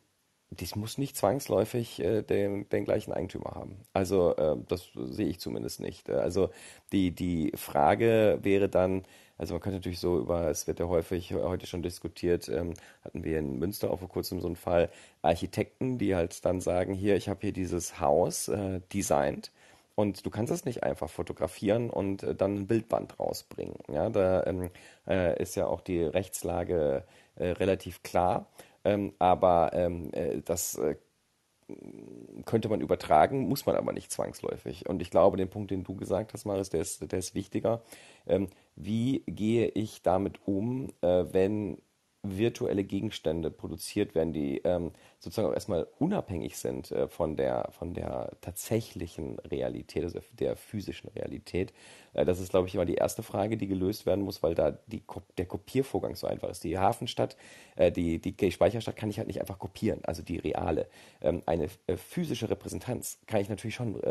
dies 0.52 0.76
muss 0.76 0.98
nicht 0.98 1.16
zwangsläufig 1.16 2.00
äh, 2.02 2.24
den, 2.24 2.68
den 2.70 2.84
gleichen 2.84 3.14
Eigentümer 3.14 3.52
haben. 3.56 3.78
Also 3.94 4.36
äh, 4.36 4.58
das 4.68 4.90
sehe 4.94 5.28
ich 5.28 5.40
zumindest 5.40 5.80
nicht. 5.80 6.10
Also 6.10 6.50
die, 6.92 7.12
die 7.12 7.54
Frage 7.56 8.40
wäre 8.42 8.68
dann, 8.68 9.04
also 9.38 9.54
man 9.54 9.62
könnte 9.62 9.78
natürlich 9.78 10.00
so 10.00 10.20
über, 10.20 10.50
es 10.50 10.68
wird 10.68 10.80
ja 10.80 10.88
häufig 10.88 11.34
heute 11.34 11.68
schon 11.68 11.84
diskutiert, 11.84 12.50
ähm, 12.50 12.74
hatten 13.04 13.24
wir 13.24 13.40
in 13.40 13.60
Münster 13.60 13.92
auch 13.92 14.00
vor 14.00 14.10
kurzem 14.10 14.42
so 14.42 14.48
einen 14.48 14.58
Fall, 14.58 14.90
Architekten, 15.22 15.98
die 15.98 16.16
halt 16.16 16.44
dann 16.44 16.60
sagen, 16.60 16.94
hier, 16.94 17.16
ich 17.16 17.30
habe 17.30 17.40
hier 17.42 17.54
dieses 17.54 18.02
Haus 18.02 18.50
äh, 18.50 18.82
designt 18.94 19.52
und 19.96 20.26
du 20.26 20.30
kannst 20.30 20.52
es 20.52 20.66
nicht 20.66 20.84
einfach 20.84 21.10
fotografieren 21.10 21.90
und 21.90 22.24
äh, 22.24 22.36
dann 22.36 22.56
ein 22.58 22.68
Bildband 22.68 23.20
rausbringen. 23.20 23.76
Ja, 23.88 24.10
da 24.10 24.44
ähm, 24.46 24.70
äh, 25.08 25.42
ist 25.42 25.56
ja 25.56 25.68
auch 25.68 25.82
die 25.82 26.04
Rechtslage 26.04 27.06
äh, 27.08 27.21
relativ 27.46 28.04
klar, 28.04 28.48
ähm, 28.84 29.14
aber 29.20 29.72
ähm, 29.74 30.10
äh, 30.14 30.42
das 30.44 30.76
äh, 30.76 30.96
könnte 32.46 32.70
man 32.70 32.82
übertragen, 32.82 33.48
muss 33.48 33.66
man 33.66 33.76
aber 33.76 33.94
nicht 33.94 34.12
zwangsläufig. 34.12 34.90
Und 34.90 35.02
ich 35.02 35.10
glaube, 35.10 35.38
den 35.38 35.50
Punkt, 35.50 35.72
den 35.72 35.84
du 35.84 35.96
gesagt 35.96 36.34
hast, 36.34 36.46
Maris, 36.46 36.70
der 36.70 36.82
ist, 36.82 37.12
der 37.12 37.20
ist 37.20 37.36
wichtiger. 37.36 37.82
Ähm, 38.28 38.48
wie 38.76 39.24
gehe 39.28 39.68
ich 39.70 40.02
damit 40.02 40.40
um, 40.46 40.90
äh, 41.02 41.26
wenn 41.32 41.78
virtuelle 42.24 42.84
Gegenstände 42.84 43.50
produziert 43.50 44.14
werden, 44.16 44.34
die 44.34 44.60
ähm, 44.60 44.92
sozusagen 45.22 45.50
auch 45.50 45.54
erstmal 45.54 45.88
unabhängig 46.00 46.58
sind 46.58 46.92
äh, 46.92 47.08
von, 47.08 47.36
der, 47.36 47.70
von 47.78 47.94
der 47.94 48.32
tatsächlichen 48.42 49.38
Realität, 49.40 50.04
also 50.04 50.20
der 50.32 50.56
physischen 50.56 51.12
Realität. 51.12 51.74
Äh, 52.14 52.26
das 52.26 52.40
ist, 52.40 52.50
glaube 52.50 52.68
ich, 52.68 52.74
immer 52.74 52.86
die 52.86 52.96
erste 52.96 53.22
Frage, 53.22 53.56
die 53.56 53.68
gelöst 53.68 54.08
werden 54.08 54.26
muss, 54.26 54.42
weil 54.42 54.56
da 54.56 54.72
die, 54.88 55.04
der 55.38 55.46
Kopiervorgang 55.46 56.16
so 56.16 56.26
einfach 56.26 56.50
ist. 56.50 56.64
Die 56.64 56.80
Hafenstadt, 56.80 57.38
äh, 57.76 57.92
die, 57.92 58.18
die 58.18 58.52
Speicherstadt 58.52 58.96
kann 58.96 59.12
ich 59.12 59.20
halt 59.20 59.28
nicht 59.28 59.40
einfach 59.40 59.60
kopieren, 59.60 60.00
also 60.06 60.24
die 60.24 60.38
reale. 60.38 60.88
Ähm, 61.22 61.44
eine 61.46 61.70
physische 61.96 62.50
Repräsentanz 62.50 63.20
kann 63.28 63.42
ich 63.42 63.50
natürlich 63.50 63.76
schon 63.76 64.02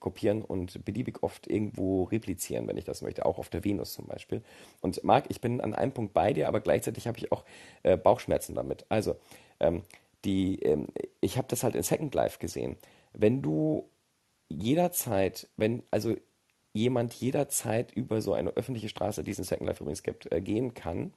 kopieren 0.00 0.42
und 0.42 0.84
beliebig 0.84 1.22
oft 1.22 1.46
irgendwo 1.46 2.04
replizieren, 2.04 2.66
wenn 2.66 2.76
ich 2.76 2.84
das 2.84 3.02
möchte, 3.02 3.24
auch 3.24 3.38
auf 3.38 3.48
der 3.48 3.64
Venus 3.64 3.92
zum 3.92 4.06
Beispiel. 4.06 4.42
Und 4.80 5.02
Marc, 5.04 5.26
ich 5.28 5.40
bin 5.40 5.60
an 5.60 5.74
einem 5.74 5.92
Punkt 5.92 6.12
bei 6.14 6.32
dir, 6.32 6.48
aber 6.48 6.60
gleichzeitig 6.60 7.06
habe 7.06 7.18
ich 7.18 7.30
auch 7.30 7.44
Bauchschmerzen 8.02 8.54
damit. 8.54 8.86
Also, 8.88 9.16
ähm, 9.60 9.82
die, 10.24 10.60
ähm, 10.62 10.88
ich 11.20 11.36
habe 11.38 11.48
das 11.48 11.62
halt 11.62 11.74
in 11.74 11.82
Second 11.82 12.14
Life 12.14 12.38
gesehen. 12.38 12.76
Wenn 13.12 13.42
du 13.42 13.88
jederzeit, 14.48 15.48
wenn, 15.56 15.82
also 15.90 16.16
jemand 16.72 17.14
jederzeit 17.14 17.92
über 17.92 18.20
so 18.20 18.32
eine 18.34 18.50
öffentliche 18.50 18.88
Straße, 18.88 19.22
die 19.22 19.30
es 19.30 19.38
in 19.38 19.44
Second 19.44 19.68
Life 19.68 19.82
übrigens 19.82 20.02
gibt, 20.02 20.30
äh, 20.32 20.40
gehen 20.40 20.74
kann, 20.74 21.14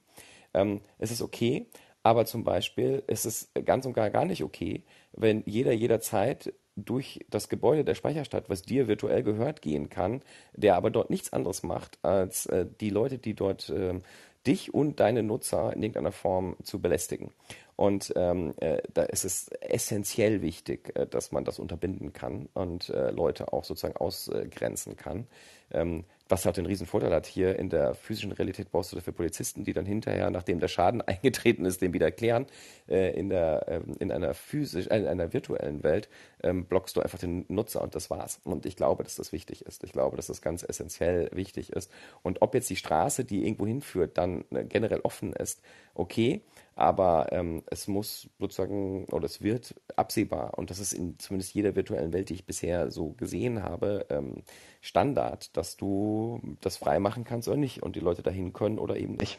ähm, 0.54 0.80
ist 0.98 1.12
es 1.12 1.22
okay. 1.22 1.66
Aber 2.02 2.24
zum 2.24 2.44
Beispiel 2.44 3.02
ist 3.06 3.26
es 3.26 3.50
ganz 3.64 3.84
und 3.84 3.92
gar 3.92 4.08
gar 4.10 4.24
nicht 4.24 4.42
okay, 4.42 4.84
wenn 5.12 5.42
jeder 5.44 5.72
jederzeit 5.72 6.54
durch 6.76 7.20
das 7.28 7.50
Gebäude 7.50 7.84
der 7.84 7.94
Speicherstadt, 7.94 8.48
was 8.48 8.62
dir 8.62 8.88
virtuell 8.88 9.22
gehört, 9.22 9.60
gehen 9.60 9.90
kann, 9.90 10.22
der 10.54 10.76
aber 10.76 10.90
dort 10.90 11.10
nichts 11.10 11.32
anderes 11.32 11.62
macht, 11.62 11.98
als 12.02 12.46
äh, 12.46 12.66
die 12.80 12.90
Leute, 12.90 13.18
die 13.18 13.34
dort 13.34 13.68
äh, 13.68 14.00
dich 14.46 14.72
und 14.72 15.00
deine 15.00 15.22
Nutzer 15.22 15.72
in 15.72 15.82
irgendeiner 15.82 16.12
Form 16.12 16.56
zu 16.62 16.80
belästigen. 16.80 17.32
Und 17.76 18.12
ähm, 18.16 18.52
äh, 18.60 18.82
da 18.92 19.04
ist 19.04 19.24
es 19.24 19.48
essentiell 19.60 20.42
wichtig, 20.42 20.94
äh, 20.96 21.06
dass 21.06 21.32
man 21.32 21.44
das 21.44 21.58
unterbinden 21.58 22.12
kann 22.12 22.48
und 22.52 22.90
äh, 22.90 23.10
Leute 23.10 23.52
auch 23.52 23.64
sozusagen 23.64 23.96
ausgrenzen 23.96 24.96
kann. 24.96 25.26
Ähm, 25.70 26.04
was 26.30 26.46
halt 26.46 26.56
den 26.56 26.66
riesen 26.66 26.86
Vorteil 26.86 27.12
hat, 27.12 27.26
hier 27.26 27.58
in 27.58 27.68
der 27.68 27.94
physischen 27.94 28.32
Realität 28.32 28.70
brauchst 28.70 28.92
du 28.92 28.96
dafür 28.96 29.12
Polizisten, 29.12 29.64
die 29.64 29.72
dann 29.72 29.86
hinterher, 29.86 30.30
nachdem 30.30 30.60
der 30.60 30.68
Schaden 30.68 31.02
eingetreten 31.06 31.64
ist, 31.64 31.82
den 31.82 31.92
wieder 31.92 32.06
erklären. 32.06 32.46
Äh, 32.88 33.18
in, 33.18 33.28
der, 33.28 33.66
ähm, 33.68 33.96
in 33.98 34.12
einer 34.12 34.34
physisch, 34.34 34.86
äh, 34.86 34.98
in 34.98 35.06
einer 35.06 35.32
virtuellen 35.32 35.82
Welt 35.82 36.08
ähm, 36.42 36.64
blockst 36.64 36.96
du 36.96 37.00
einfach 37.00 37.18
den 37.18 37.44
Nutzer 37.48 37.82
und 37.82 37.94
das 37.94 38.10
war's. 38.10 38.40
Und 38.44 38.66
ich 38.66 38.76
glaube, 38.76 39.02
dass 39.02 39.16
das 39.16 39.32
wichtig 39.32 39.66
ist. 39.66 39.84
Ich 39.84 39.92
glaube, 39.92 40.16
dass 40.16 40.28
das 40.28 40.40
ganz 40.42 40.62
essentiell 40.62 41.28
wichtig 41.32 41.72
ist. 41.72 41.90
Und 42.22 42.42
ob 42.42 42.54
jetzt 42.54 42.70
die 42.70 42.76
Straße, 42.76 43.24
die 43.24 43.44
irgendwo 43.44 43.66
hinführt, 43.66 44.16
dann 44.16 44.44
äh, 44.50 44.64
generell 44.64 45.00
offen 45.00 45.32
ist, 45.32 45.60
okay, 45.94 46.42
aber 46.76 47.28
ähm, 47.32 47.62
es 47.66 47.88
muss 47.88 48.28
sozusagen, 48.38 49.04
oder 49.06 49.26
es 49.26 49.42
wird 49.42 49.74
absehbar, 49.96 50.56
und 50.56 50.70
das 50.70 50.78
ist 50.78 50.92
in 50.92 51.18
zumindest 51.18 51.54
jeder 51.54 51.76
virtuellen 51.76 52.12
Welt, 52.12 52.30
die 52.30 52.34
ich 52.34 52.46
bisher 52.46 52.90
so 52.90 53.10
gesehen 53.10 53.62
habe, 53.62 54.06
ähm, 54.10 54.42
Standard, 54.80 55.56
dass 55.56 55.76
du 55.76 56.40
das 56.60 56.76
frei 56.76 56.98
machen 56.98 57.24
kannst 57.24 57.48
oder 57.48 57.56
nicht 57.56 57.82
und 57.82 57.96
die 57.96 58.00
Leute 58.00 58.22
dahin 58.22 58.52
können 58.52 58.78
oder 58.78 58.96
eben 58.96 59.14
nicht. 59.14 59.38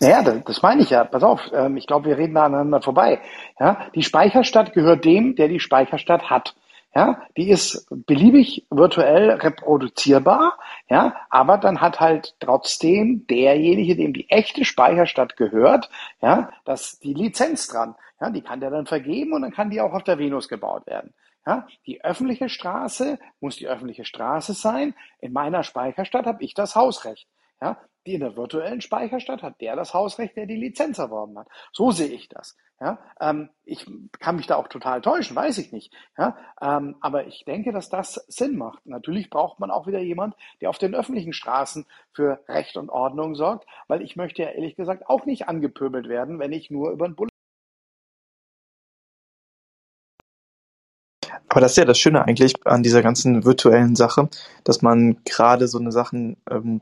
Naja, 0.00 0.22
das, 0.22 0.62
meine 0.62 0.82
ich 0.82 0.90
ja. 0.90 1.04
Pass 1.04 1.22
auf, 1.22 1.40
ähm, 1.52 1.76
ich 1.76 1.86
glaube, 1.86 2.08
wir 2.08 2.18
reden 2.18 2.34
da 2.34 2.44
aneinander 2.44 2.82
vorbei. 2.82 3.20
Ja, 3.60 3.86
die 3.94 4.02
Speicherstadt 4.02 4.72
gehört 4.72 5.04
dem, 5.04 5.36
der 5.36 5.48
die 5.48 5.60
Speicherstadt 5.60 6.30
hat. 6.30 6.54
Ja, 6.94 7.22
die 7.38 7.48
ist 7.48 7.86
beliebig 8.06 8.66
virtuell 8.68 9.30
reproduzierbar, 9.30 10.58
ja, 10.90 11.16
aber 11.30 11.56
dann 11.56 11.80
hat 11.80 12.00
halt 12.00 12.34
trotzdem 12.38 13.26
derjenige, 13.28 13.96
dem 13.96 14.12
die 14.12 14.28
echte 14.28 14.66
Speicherstadt 14.66 15.38
gehört, 15.38 15.88
ja, 16.20 16.50
das 16.66 16.98
die 16.98 17.14
Lizenz 17.14 17.68
dran. 17.68 17.94
Ja, 18.20 18.28
die 18.28 18.42
kann 18.42 18.60
der 18.60 18.70
dann 18.70 18.86
vergeben 18.86 19.32
und 19.32 19.40
dann 19.40 19.52
kann 19.52 19.70
die 19.70 19.80
auch 19.80 19.94
auf 19.94 20.04
der 20.04 20.18
Venus 20.18 20.48
gebaut 20.48 20.86
werden. 20.86 21.14
Ja, 21.46 21.66
die 21.86 22.04
öffentliche 22.04 22.48
Straße 22.48 23.18
muss 23.40 23.56
die 23.56 23.68
öffentliche 23.68 24.04
Straße 24.04 24.52
sein. 24.52 24.94
In 25.18 25.32
meiner 25.32 25.64
Speicherstadt 25.64 26.26
habe 26.26 26.44
ich 26.44 26.52
das 26.54 26.76
Hausrecht. 26.76 27.26
Ja, 27.60 27.78
die 28.06 28.14
in 28.14 28.20
der 28.20 28.36
virtuellen 28.36 28.80
Speicherstadt 28.80 29.42
hat 29.42 29.60
der 29.60 29.76
das 29.76 29.94
Hausrecht, 29.94 30.36
der 30.36 30.46
die 30.46 30.56
Lizenz 30.56 30.98
erworben 30.98 31.38
hat. 31.38 31.48
So 31.72 31.90
sehe 31.90 32.08
ich 32.08 32.28
das. 32.28 32.56
Ja, 32.80 32.98
ähm, 33.20 33.50
ich 33.64 33.86
kann 34.18 34.34
mich 34.34 34.48
da 34.48 34.56
auch 34.56 34.66
total 34.66 35.02
täuschen, 35.02 35.36
weiß 35.36 35.58
ich 35.58 35.70
nicht. 35.70 35.94
Ja, 36.18 36.36
ähm, 36.60 36.96
aber 37.00 37.28
ich 37.28 37.44
denke, 37.44 37.72
dass 37.72 37.90
das 37.90 38.14
Sinn 38.26 38.56
macht. 38.56 38.84
Natürlich 38.86 39.30
braucht 39.30 39.60
man 39.60 39.70
auch 39.70 39.86
wieder 39.86 40.00
jemand, 40.00 40.34
der 40.60 40.68
auf 40.68 40.78
den 40.78 40.94
öffentlichen 40.94 41.32
Straßen 41.32 41.86
für 42.12 42.40
Recht 42.48 42.76
und 42.76 42.90
Ordnung 42.90 43.36
sorgt, 43.36 43.66
weil 43.86 44.02
ich 44.02 44.16
möchte 44.16 44.42
ja 44.42 44.48
ehrlich 44.48 44.74
gesagt 44.74 45.06
auch 45.06 45.26
nicht 45.26 45.48
angepöbelt 45.48 46.08
werden, 46.08 46.40
wenn 46.40 46.52
ich 46.52 46.70
nur 46.70 46.90
über 46.90 47.04
ein 47.04 47.14
Bullet 47.14 47.28
Aber 51.48 51.60
das 51.60 51.72
ist 51.72 51.76
ja 51.76 51.84
das 51.84 51.98
Schöne 51.98 52.24
eigentlich 52.24 52.54
an 52.64 52.82
dieser 52.82 53.02
ganzen 53.02 53.44
virtuellen 53.44 53.94
Sache, 53.94 54.30
dass 54.64 54.80
man 54.80 55.22
gerade 55.24 55.68
so 55.68 55.78
eine 55.78 55.92
Sachen 55.92 56.38
ähm, 56.50 56.80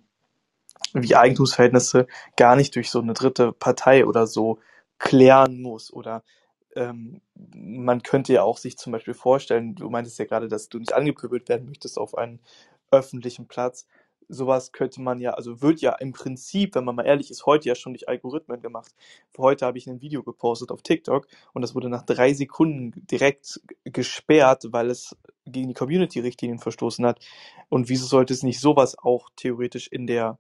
wie 0.95 1.17
Eigentumsverhältnisse 1.17 2.07
gar 2.37 2.57
nicht 2.57 2.75
durch 2.77 2.91
so 2.91 3.01
eine 3.01 3.15
dritte 3.15 3.53
Partei 3.53 4.07
oder 4.07 4.27
so 4.27 4.59
klären 4.99 5.61
muss 5.63 5.93
oder 5.93 6.23
ähm, 6.77 7.21
man 7.35 8.03
könnte 8.03 8.33
ja 8.33 8.43
auch 8.43 8.59
sich 8.59 8.79
zum 8.79 8.93
Beispiel 8.93 9.15
vorstellen, 9.15 9.75
du 9.75 9.91
meintest 9.91 10.19
ja 10.19 10.25
gerade, 10.25 10.49
dass 10.49 10.69
du 10.69 10.79
nicht 10.79 10.93
angepöbelt 10.93 11.49
werden 11.49 11.67
möchtest 11.67 11.99
auf 11.99 12.17
einen 12.17 12.41
öffentlichen 12.91 13.47
Platz. 13.47 13.87
Sowas 14.29 14.71
könnte 14.71 15.01
man 15.01 15.19
ja, 15.19 15.33
also 15.33 15.61
wird 15.61 15.81
ja 15.81 15.93
im 15.97 16.13
Prinzip, 16.13 16.77
wenn 16.77 16.85
man 16.85 16.95
mal 16.95 17.07
ehrlich 17.07 17.33
ist, 17.33 17.47
heute 17.47 17.69
ja 17.69 17.75
schon 17.75 17.95
durch 17.95 18.09
Algorithmen 18.09 18.63
gemacht. 18.63 18.95
Heute 19.37 19.67
habe 19.67 19.79
ich 19.79 19.89
ein 19.89 20.01
Video 20.01 20.23
gepostet 20.23 20.71
auf 20.71 20.83
TikTok 20.83 21.27
und 21.53 21.63
das 21.63 21.75
wurde 21.75 21.89
nach 21.89 22.05
drei 22.05 22.33
Sekunden 22.33 22.93
direkt 23.11 23.61
gesperrt, 23.85 24.67
weil 24.71 24.91
es 24.91 25.17
gegen 25.47 25.69
die 25.69 25.75
Community-Richtlinien 25.75 26.61
verstoßen 26.61 27.05
hat. 27.05 27.19
Und 27.69 27.89
wieso 27.89 28.07
sollte 28.07 28.33
es 28.33 28.45
nicht 28.45 28.61
sowas 28.61 28.97
auch 28.97 29.31
theoretisch 29.35 29.89
in 29.89 30.07
der 30.07 30.39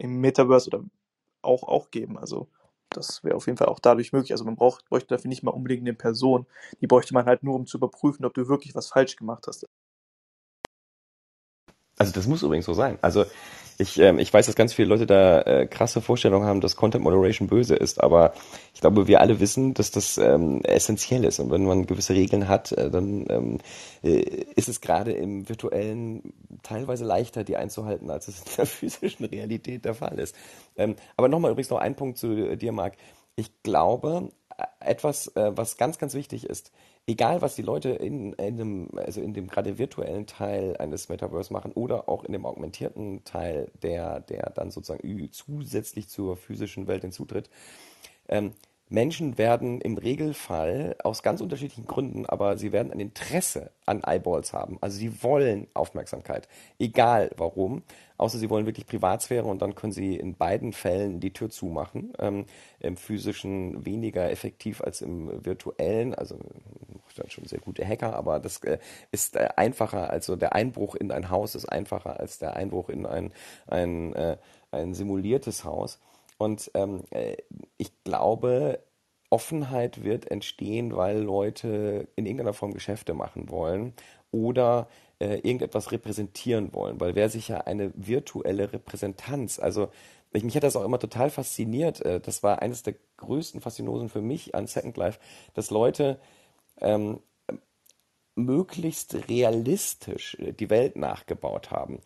im 0.00 0.20
Metaverse 0.20 0.68
oder 0.68 0.84
auch, 1.42 1.62
auch 1.62 1.90
geben. 1.90 2.18
Also 2.18 2.48
das 2.90 3.22
wäre 3.22 3.36
auf 3.36 3.46
jeden 3.46 3.56
Fall 3.56 3.68
auch 3.68 3.78
dadurch 3.78 4.12
möglich. 4.12 4.32
Also 4.32 4.44
man 4.44 4.56
braucht, 4.56 4.88
bräuchte 4.88 5.14
dafür 5.14 5.28
nicht 5.28 5.42
mal 5.42 5.52
unbedingt 5.52 5.82
eine 5.82 5.94
Person. 5.94 6.46
Die 6.80 6.86
bräuchte 6.86 7.14
man 7.14 7.26
halt 7.26 7.42
nur, 7.42 7.54
um 7.54 7.66
zu 7.66 7.76
überprüfen, 7.76 8.24
ob 8.24 8.34
du 8.34 8.48
wirklich 8.48 8.74
was 8.74 8.88
falsch 8.88 9.16
gemacht 9.16 9.46
hast. 9.46 9.66
Also 11.96 12.12
das 12.12 12.26
muss 12.26 12.42
übrigens 12.42 12.64
so 12.64 12.74
sein. 12.74 12.98
Also 13.02 13.26
ich, 13.80 13.98
ähm, 13.98 14.18
ich 14.18 14.32
weiß, 14.32 14.46
dass 14.46 14.54
ganz 14.54 14.72
viele 14.72 14.88
Leute 14.88 15.06
da 15.06 15.40
äh, 15.42 15.66
krasse 15.66 16.00
Vorstellungen 16.00 16.46
haben, 16.46 16.60
dass 16.60 16.76
Content 16.76 17.02
Moderation 17.02 17.48
böse 17.48 17.74
ist, 17.74 18.02
aber 18.02 18.32
ich 18.74 18.80
glaube, 18.80 19.08
wir 19.08 19.20
alle 19.20 19.40
wissen, 19.40 19.74
dass 19.74 19.90
das 19.90 20.18
ähm, 20.18 20.62
essentiell 20.64 21.24
ist. 21.24 21.40
Und 21.40 21.50
wenn 21.50 21.64
man 21.64 21.86
gewisse 21.86 22.14
Regeln 22.14 22.48
hat, 22.48 22.72
äh, 22.72 22.90
dann 22.90 23.26
ähm, 23.28 23.58
äh, 24.02 24.44
ist 24.54 24.68
es 24.68 24.80
gerade 24.80 25.12
im 25.12 25.48
virtuellen 25.48 26.32
teilweise 26.62 27.04
leichter, 27.04 27.44
die 27.44 27.56
einzuhalten, 27.56 28.10
als 28.10 28.28
es 28.28 28.40
in 28.40 28.56
der 28.56 28.66
physischen 28.66 29.26
Realität 29.26 29.84
der 29.84 29.94
Fall 29.94 30.18
ist. 30.18 30.34
Ähm, 30.76 30.96
aber 31.16 31.28
nochmal 31.28 31.50
übrigens 31.50 31.70
noch 31.70 31.78
ein 31.78 31.96
Punkt 31.96 32.18
zu 32.18 32.56
dir, 32.56 32.72
Marc. 32.72 32.94
Ich 33.36 33.62
glaube, 33.62 34.28
äh, 34.28 34.39
etwas, 34.80 35.28
äh, 35.36 35.56
was 35.56 35.76
ganz, 35.76 35.98
ganz 35.98 36.14
wichtig 36.14 36.44
ist, 36.44 36.72
egal 37.06 37.42
was 37.42 37.56
die 37.56 37.62
Leute 37.62 37.90
in, 37.90 38.32
in 38.34 38.56
dem, 38.56 38.98
also 38.98 39.20
in 39.20 39.34
dem 39.34 39.48
gerade 39.48 39.78
virtuellen 39.78 40.26
Teil 40.26 40.76
eines 40.78 41.08
Metaverse 41.08 41.52
machen 41.52 41.72
oder 41.72 42.08
auch 42.08 42.24
in 42.24 42.32
dem 42.32 42.46
augmentierten 42.46 43.24
Teil, 43.24 43.70
der, 43.82 44.20
der 44.20 44.50
dann 44.54 44.70
sozusagen 44.70 45.30
zusätzlich 45.32 46.08
zur 46.08 46.36
physischen 46.36 46.86
Welt 46.86 47.02
hinzutritt, 47.02 47.50
ähm, 48.28 48.52
Menschen 48.90 49.38
werden 49.38 49.80
im 49.80 49.96
Regelfall 49.96 50.96
aus 51.02 51.22
ganz 51.22 51.40
unterschiedlichen 51.40 51.86
Gründen, 51.86 52.26
aber 52.26 52.58
sie 52.58 52.72
werden 52.72 52.92
ein 52.92 53.00
Interesse 53.00 53.70
an 53.86 54.02
Eyeballs 54.04 54.52
haben. 54.52 54.78
Also 54.80 54.98
sie 54.98 55.22
wollen 55.22 55.68
Aufmerksamkeit, 55.74 56.48
egal 56.78 57.30
warum, 57.36 57.82
außer 58.18 58.38
sie 58.38 58.50
wollen 58.50 58.66
wirklich 58.66 58.86
Privatsphäre 58.86 59.46
und 59.46 59.62
dann 59.62 59.74
können 59.74 59.92
sie 59.92 60.16
in 60.16 60.34
beiden 60.34 60.72
Fällen 60.72 61.20
die 61.20 61.32
Tür 61.32 61.50
zumachen. 61.50 62.12
Ähm, 62.18 62.46
Im 62.80 62.96
physischen 62.96 63.86
weniger 63.86 64.30
effektiv 64.30 64.82
als 64.82 65.00
im 65.00 65.44
virtuellen, 65.44 66.14
also 66.14 66.38
dann 67.20 67.30
schon 67.30 67.44
sehr 67.44 67.60
gute 67.60 67.86
Hacker, 67.86 68.14
aber 68.14 68.40
das 68.40 68.58
äh, 68.64 68.78
ist 69.12 69.36
äh, 69.36 69.48
einfacher. 69.56 70.10
Also 70.10 70.36
der 70.36 70.54
Einbruch 70.54 70.94
in 70.94 71.12
ein 71.12 71.30
Haus 71.30 71.54
ist 71.54 71.66
einfacher 71.66 72.18
als 72.18 72.38
der 72.38 72.56
Einbruch 72.56 72.88
in 72.88 73.06
ein, 73.06 73.32
ein, 73.66 74.14
äh, 74.14 74.36
ein 74.72 74.94
simuliertes 74.94 75.64
Haus. 75.64 76.00
Und 76.40 76.70
ähm, 76.72 77.02
äh, 77.10 77.36
ich 77.76 77.92
glaube, 78.02 78.82
Offenheit 79.28 80.04
wird 80.04 80.30
entstehen, 80.30 80.96
weil 80.96 81.18
Leute 81.18 82.08
in 82.16 82.24
irgendeiner 82.24 82.54
Form 82.54 82.72
Geschäfte 82.72 83.12
machen 83.12 83.50
wollen 83.50 83.92
oder 84.30 84.88
äh, 85.18 85.34
irgendetwas 85.34 85.92
repräsentieren 85.92 86.72
wollen. 86.72 86.98
Weil 86.98 87.14
wer 87.14 87.28
sich 87.28 87.48
ja 87.48 87.58
eine 87.58 87.92
virtuelle 87.94 88.72
Repräsentanz, 88.72 89.58
also 89.58 89.90
ich, 90.32 90.42
mich 90.42 90.56
hat 90.56 90.62
das 90.62 90.76
auch 90.76 90.84
immer 90.84 90.98
total 90.98 91.28
fasziniert. 91.28 92.00
Äh, 92.00 92.20
das 92.20 92.42
war 92.42 92.62
eines 92.62 92.82
der 92.82 92.94
größten 93.18 93.60
Faszinosen 93.60 94.08
für 94.08 94.22
mich 94.22 94.54
an 94.54 94.66
Second 94.66 94.96
Life, 94.96 95.20
dass 95.52 95.70
Leute 95.70 96.18
ähm, 96.80 97.20
möglichst 98.34 99.28
realistisch 99.28 100.36
äh, 100.36 100.52
die 100.52 100.70
Welt 100.70 100.96
nachgebaut 100.96 101.70
haben, 101.70 102.00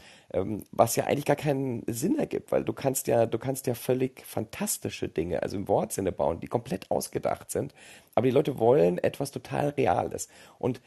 was 0.73 0.97
ja 0.97 1.05
eigentlich 1.05 1.25
gar 1.25 1.37
keinen 1.37 1.83
Sinn 1.87 2.19
ergibt, 2.19 2.51
weil 2.51 2.65
du 2.65 2.73
kannst 2.73 3.07
ja, 3.07 3.27
du 3.27 3.39
kannst 3.39 3.67
ja 3.67 3.75
völlig 3.75 4.25
fantastische 4.27 5.09
Dinge, 5.09 5.43
also 5.43 5.57
im 5.57 5.69
Wortsinne 5.69 6.13
bauen, 6.13 6.41
die 6.41 6.49
komplett 6.49 6.91
ausgedacht 6.91 7.51
sind, 7.51 7.75
aber 8.15 8.27
die 8.27 8.33
Leute 8.33 8.59
wollen 8.59 8.99
etwas 8.99 9.31
total 9.31 9.71
Reales. 9.71 10.29
Und 10.59 10.81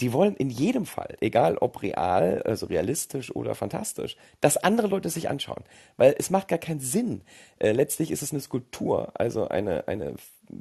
die 0.00 0.12
wollen 0.12 0.36
in 0.36 0.50
jedem 0.50 0.86
Fall, 0.86 1.16
egal 1.20 1.58
ob 1.58 1.82
real, 1.82 2.42
also 2.42 2.66
realistisch 2.66 3.34
oder 3.34 3.54
fantastisch, 3.54 4.16
dass 4.40 4.56
andere 4.56 4.86
Leute 4.86 5.10
sich 5.10 5.28
anschauen. 5.28 5.64
Weil 5.96 6.14
es 6.18 6.30
macht 6.30 6.48
gar 6.48 6.58
keinen 6.58 6.80
Sinn. 6.80 7.22
Äh, 7.58 7.72
letztlich 7.72 8.10
ist 8.10 8.22
es 8.22 8.32
eine 8.32 8.40
Skulptur, 8.40 9.10
also 9.14 9.48
eine, 9.48 9.88
eine 9.88 10.14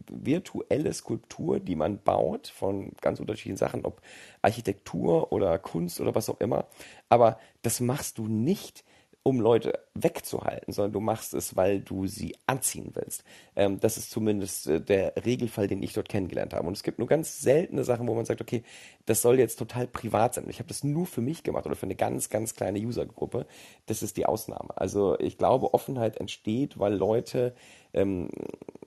virtuelle 0.10 0.92
Skulptur, 0.94 1.60
die 1.60 1.76
man 1.76 2.00
baut 2.00 2.48
von 2.48 2.92
ganz 3.00 3.20
unterschiedlichen 3.20 3.58
Sachen, 3.58 3.86
ob 3.86 4.02
Architektur 4.42 5.32
oder 5.32 5.58
Kunst 5.60 6.02
oder 6.02 6.16
was 6.16 6.30
auch 6.30 6.40
immer. 6.40 6.66
Aber 7.10 7.40
das 7.62 7.80
machst 7.80 8.18
du 8.18 8.28
nicht 8.28 8.84
um 9.28 9.42
Leute 9.42 9.78
wegzuhalten, 9.94 10.72
sondern 10.72 10.94
du 10.94 11.02
machst 11.02 11.34
es, 11.34 11.58
weil 11.58 11.82
du 11.82 12.08
sie 12.08 12.38
anziehen 12.46 12.92
willst. 12.94 13.26
Ähm, 13.58 13.78
das 13.82 13.98
ist 13.98 14.10
zumindest 14.10 14.68
äh, 14.68 14.80
der 14.80 15.14
Regelfall, 15.26 15.68
den 15.68 15.84
ich 15.84 15.92
dort 15.92 16.08
kennengelernt 16.08 16.54
habe. 16.54 16.66
Und 16.66 16.78
es 16.78 16.84
gibt 16.84 16.98
nur 16.98 17.10
ganz 17.10 17.42
seltene 17.42 17.84
Sachen, 17.84 18.08
wo 18.08 18.16
man 18.16 18.24
sagt, 18.24 18.40
okay, 18.40 18.64
das 19.06 19.22
soll 19.22 19.38
jetzt 19.38 19.60
total 19.60 19.86
privat 19.86 20.36
sein. 20.36 20.46
Ich 20.48 20.60
habe 20.60 20.70
das 20.70 20.86
nur 20.86 21.06
für 21.06 21.20
mich 21.20 21.44
gemacht 21.44 21.66
oder 21.66 21.76
für 21.76 21.88
eine 21.88 21.96
ganz, 21.96 22.30
ganz 22.30 22.56
kleine 22.56 22.80
Usergruppe. 22.80 23.48
Das 23.86 24.02
ist 24.02 24.16
die 24.16 24.26
Ausnahme. 24.26 24.70
Also 24.78 25.20
ich 25.20 25.38
glaube, 25.38 25.74
Offenheit 25.74 26.16
entsteht, 26.16 26.80
weil 26.80 26.94
Leute 26.94 27.54
ähm, 27.94 28.30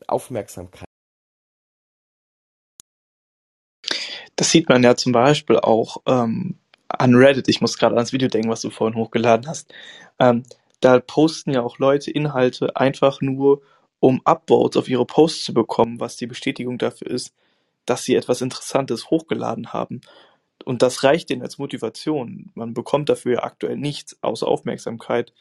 Aufmerksamkeit 0.06 0.86
Das 4.36 4.50
sieht 4.50 4.70
man 4.70 4.82
ja 4.82 4.96
zum 4.96 5.12
Beispiel 5.12 5.58
auch 5.58 5.98
ähm, 6.06 6.58
an 6.98 7.14
Reddit, 7.14 7.48
ich 7.48 7.60
muss 7.60 7.78
gerade 7.78 7.94
ans 7.94 8.12
Video 8.12 8.28
denken, 8.28 8.50
was 8.50 8.62
du 8.62 8.70
vorhin 8.70 8.98
hochgeladen 8.98 9.46
hast, 9.48 9.72
ähm, 10.18 10.42
da 10.80 10.98
posten 10.98 11.52
ja 11.52 11.62
auch 11.62 11.78
Leute 11.78 12.10
Inhalte 12.10 12.76
einfach 12.76 13.20
nur, 13.20 13.62
um 14.00 14.22
Upvotes 14.24 14.78
auf 14.78 14.88
ihre 14.88 15.04
Posts 15.04 15.44
zu 15.44 15.54
bekommen, 15.54 16.00
was 16.00 16.16
die 16.16 16.26
Bestätigung 16.26 16.78
dafür 16.78 17.08
ist, 17.08 17.34
dass 17.84 18.04
sie 18.04 18.14
etwas 18.14 18.40
Interessantes 18.40 19.10
hochgeladen 19.10 19.72
haben. 19.72 20.00
Und 20.64 20.82
das 20.82 21.04
reicht 21.04 21.30
denen 21.30 21.42
als 21.42 21.58
Motivation. 21.58 22.50
Man 22.54 22.74
bekommt 22.74 23.08
dafür 23.08 23.34
ja 23.34 23.42
aktuell 23.42 23.76
nichts 23.76 24.18
außer 24.22 24.46
Aufmerksamkeit, 24.46 25.32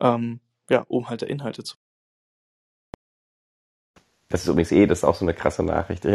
ähm, 0.00 0.40
ja, 0.70 0.84
um 0.88 1.08
halt 1.08 1.22
Inhalte 1.22 1.64
zu. 1.64 1.76
Das 4.28 4.42
ist 4.42 4.48
übrigens 4.48 4.72
eh, 4.72 4.86
das 4.86 4.98
ist 4.98 5.04
auch 5.04 5.14
so 5.14 5.24
eine 5.24 5.32
krasse 5.32 5.62
Nachricht. 5.62 6.06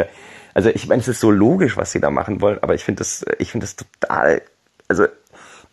Also 0.53 0.69
ich 0.69 0.87
meine, 0.87 1.01
es 1.01 1.07
ist 1.07 1.19
so 1.19 1.31
logisch, 1.31 1.77
was 1.77 1.91
sie 1.91 1.99
da 1.99 2.11
machen 2.11 2.41
wollen, 2.41 2.59
aber 2.61 2.75
ich 2.75 2.83
finde 2.83 2.99
das, 2.99 3.25
ich 3.39 3.51
finde 3.51 3.65
das 3.65 3.75
total 3.75 4.43
also 4.87 5.05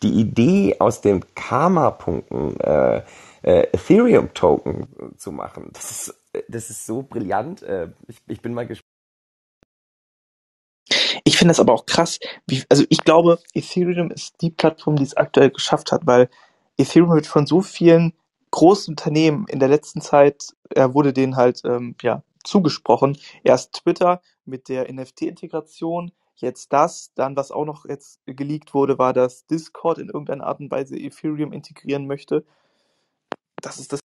die 0.03 0.12
Idee 0.12 0.77
aus 0.78 1.01
den 1.01 1.24
Karma-Punkten 1.35 2.59
äh, 2.61 3.03
äh, 3.43 3.69
Ethereum-Token 3.73 5.15
zu 5.16 5.32
machen, 5.32 5.70
das 5.73 5.91
ist, 5.91 6.15
das 6.49 6.70
ist 6.70 6.87
so 6.87 7.03
brillant. 7.03 7.62
Äh, 7.62 7.89
ich, 8.09 8.16
ich 8.27 8.41
bin 8.41 8.55
mal 8.55 8.66
gespannt. 8.66 8.87
Ich 11.24 11.37
finde 11.37 11.51
das 11.51 11.61
aber 11.61 11.74
auch 11.74 11.87
krass. 11.87 12.19
Wie, 12.47 12.65
also 12.69 12.85
ich 12.89 13.05
glaube, 13.05 13.39
Ethereum 13.55 14.11
ist 14.11 14.41
die 14.41 14.51
Plattform, 14.51 14.97
die 14.97 15.05
es 15.05 15.16
aktuell 15.16 15.51
geschafft 15.51 15.93
hat, 15.93 16.07
weil 16.07 16.28
Ethereum 16.78 17.12
wird 17.12 17.27
von 17.27 17.47
so 17.47 17.61
vielen 17.61 18.15
großen 18.51 18.93
Unternehmen 18.93 19.47
in 19.49 19.61
der 19.61 19.69
letzten 19.69 20.01
Zeit, 20.01 20.55
er 20.70 20.95
wurde 20.95 21.12
denen 21.12 21.37
halt 21.37 21.62
ähm, 21.65 21.95
ja 22.03 22.23
zugesprochen. 22.43 23.19
Erst 23.45 23.74
Twitter 23.74 24.23
mit 24.45 24.69
der 24.69 24.93
NFT-Integration, 24.93 26.12
Jetzt 26.41 26.73
das, 26.73 27.12
dann 27.15 27.37
was 27.37 27.51
auch 27.51 27.65
noch 27.65 27.85
jetzt 27.85 28.21
geleakt 28.27 28.73
wurde, 28.73 28.99
war, 28.99 29.12
dass 29.12 29.47
Discord 29.47 29.99
in 29.99 30.09
irgendeiner 30.09 30.47
Art 30.47 30.61
und 30.61 30.71
Weise 30.71 30.97
Ethereum 30.97 31.53
integrieren 31.53 32.07
möchte. 32.07 32.45
Das 33.61 33.79
ist 33.79 33.93
das. 33.93 34.01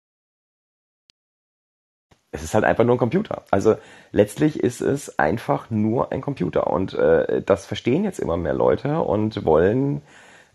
Es 2.33 2.45
ist 2.45 2.55
halt 2.55 2.65
einfach 2.65 2.85
nur 2.85 2.95
ein 2.95 2.99
Computer. 2.99 3.45
Also 3.51 3.77
letztlich 4.13 4.61
ist 4.61 4.81
es 4.81 5.19
einfach 5.19 5.71
nur 5.71 6.13
ein 6.13 6.21
Computer. 6.21 6.69
Und 6.69 6.95
äh, 6.95 7.43
das 7.43 7.67
verstehen 7.67 8.05
jetzt 8.05 8.21
immer 8.21 8.37
mehr 8.37 8.55
Leute 8.55 9.01
und 9.01 9.45
wollen 9.45 10.03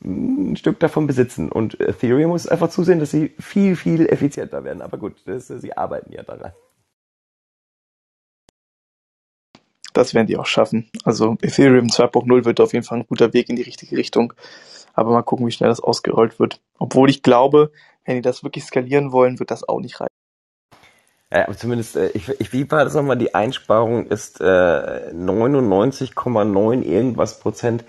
ein 0.02 0.56
Stück 0.56 0.80
davon 0.80 1.08
besitzen. 1.08 1.52
Und 1.52 1.80
Ethereum 1.82 2.30
muss 2.30 2.48
einfach 2.48 2.70
zusehen, 2.70 3.00
dass 3.00 3.12
sie 3.12 3.36
viel, 3.40 3.76
viel 3.76 4.08
effizienter 4.08 4.64
werden. 4.64 4.82
Aber 4.82 4.98
gut, 4.98 5.22
das, 5.26 5.48
sie 5.48 5.76
arbeiten 5.76 6.14
ja 6.14 6.24
daran. 6.24 6.54
Das 9.96 10.14
werden 10.14 10.28
die 10.28 10.38
auch 10.38 10.46
schaffen. 10.46 10.90
Also 11.06 11.38
Ethereum 11.42 11.88
2.0 11.88 12.44
wird 12.44 12.60
auf 12.60 12.74
jeden 12.74 12.84
Fall 12.84 13.00
ein 13.00 13.08
guter 13.08 13.34
Weg 13.34 13.50
in 13.50 13.56
die 13.56 13.62
richtige 13.62 13.96
Richtung. 13.96 14.34
Aber 14.94 15.12
mal 15.12 15.24
gucken, 15.24 15.48
wie 15.48 15.52
schnell 15.52 15.70
das 15.70 15.80
ausgerollt 15.80 16.38
wird. 16.38 16.60
Obwohl 16.78 17.10
ich 17.10 17.24
glaube, 17.24 17.72
wenn 18.04 18.16
die 18.16 18.22
das 18.22 18.44
wirklich 18.44 18.66
skalieren 18.66 19.14
wollen, 19.14 19.40
wird 19.40 19.52
das 19.52 19.68
auch 19.68 19.80
nicht 19.80 20.02
reichen. 20.02 20.10
Ja, 21.32 21.46
aber 21.46 21.58
zumindest, 21.58 21.96
äh, 21.96 22.10
ich, 22.10 22.28
ich, 22.40 22.52
wie 22.52 22.70
war 22.70 22.84
das 22.84 22.94
nochmal, 22.94 23.18
die 23.18 23.34
Einsparung 23.34 24.08
ist 24.08 24.42
äh, 24.42 24.44
99,9 24.44 26.82
irgendwas 26.82 27.40
Prozent 27.40 27.86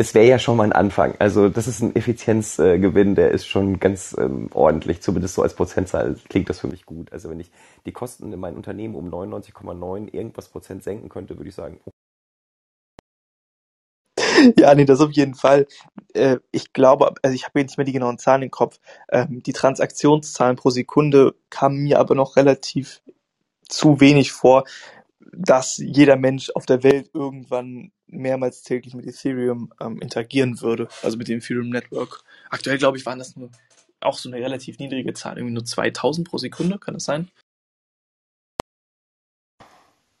das 0.00 0.14
wäre 0.14 0.26
ja 0.26 0.38
schon 0.38 0.56
mal 0.56 0.64
ein 0.64 0.72
Anfang. 0.72 1.14
Also 1.18 1.50
das 1.50 1.68
ist 1.68 1.82
ein 1.82 1.94
Effizienzgewinn, 1.94 3.14
der 3.16 3.32
ist 3.32 3.46
schon 3.46 3.78
ganz 3.80 4.16
ähm, 4.18 4.48
ordentlich, 4.54 5.02
zumindest 5.02 5.34
so 5.34 5.42
als 5.42 5.52
Prozentzahl 5.52 6.16
klingt 6.30 6.48
das 6.48 6.60
für 6.60 6.68
mich 6.68 6.86
gut. 6.86 7.12
Also 7.12 7.28
wenn 7.28 7.38
ich 7.38 7.50
die 7.84 7.92
Kosten 7.92 8.32
in 8.32 8.40
meinem 8.40 8.56
Unternehmen 8.56 8.94
um 8.94 9.10
99,9 9.10 10.14
irgendwas 10.14 10.48
Prozent 10.48 10.82
senken 10.82 11.10
könnte, 11.10 11.36
würde 11.36 11.50
ich 11.50 11.54
sagen. 11.54 11.80
Oh. 11.84 11.90
Ja, 14.58 14.74
nee, 14.74 14.86
das 14.86 15.02
auf 15.02 15.12
jeden 15.12 15.34
Fall. 15.34 15.66
Äh, 16.14 16.38
ich 16.50 16.72
glaube, 16.72 17.12
also 17.20 17.34
ich 17.34 17.44
habe 17.44 17.60
jetzt 17.60 17.72
nicht 17.72 17.76
mehr 17.76 17.84
die 17.84 17.92
genauen 17.92 18.16
Zahlen 18.16 18.40
im 18.40 18.50
Kopf. 18.50 18.80
Ähm, 19.10 19.42
die 19.42 19.52
Transaktionszahlen 19.52 20.56
pro 20.56 20.70
Sekunde 20.70 21.34
kamen 21.50 21.76
mir 21.76 21.98
aber 21.98 22.14
noch 22.14 22.36
relativ 22.36 23.02
zu 23.68 24.00
wenig 24.00 24.32
vor, 24.32 24.64
dass 25.30 25.76
jeder 25.76 26.16
Mensch 26.16 26.48
auf 26.54 26.64
der 26.64 26.82
Welt 26.84 27.10
irgendwann 27.12 27.92
mehrmals 28.10 28.62
täglich 28.62 28.94
mit 28.94 29.06
Ethereum 29.06 29.72
ähm, 29.80 30.00
interagieren 30.00 30.60
würde, 30.60 30.88
also 31.02 31.16
mit 31.16 31.28
dem 31.28 31.38
Ethereum 31.38 31.70
Network. 31.70 32.22
Aktuell, 32.50 32.78
glaube 32.78 32.98
ich, 32.98 33.06
waren 33.06 33.18
das 33.18 33.36
nur 33.36 33.50
auch 34.00 34.18
so 34.18 34.30
eine 34.30 34.42
relativ 34.42 34.78
niedrige 34.78 35.12
Zahl, 35.14 35.36
irgendwie 35.36 35.54
nur 35.54 35.64
2000 35.64 36.28
pro 36.28 36.38
Sekunde, 36.38 36.78
kann 36.78 36.94
das 36.94 37.04
sein? 37.04 37.28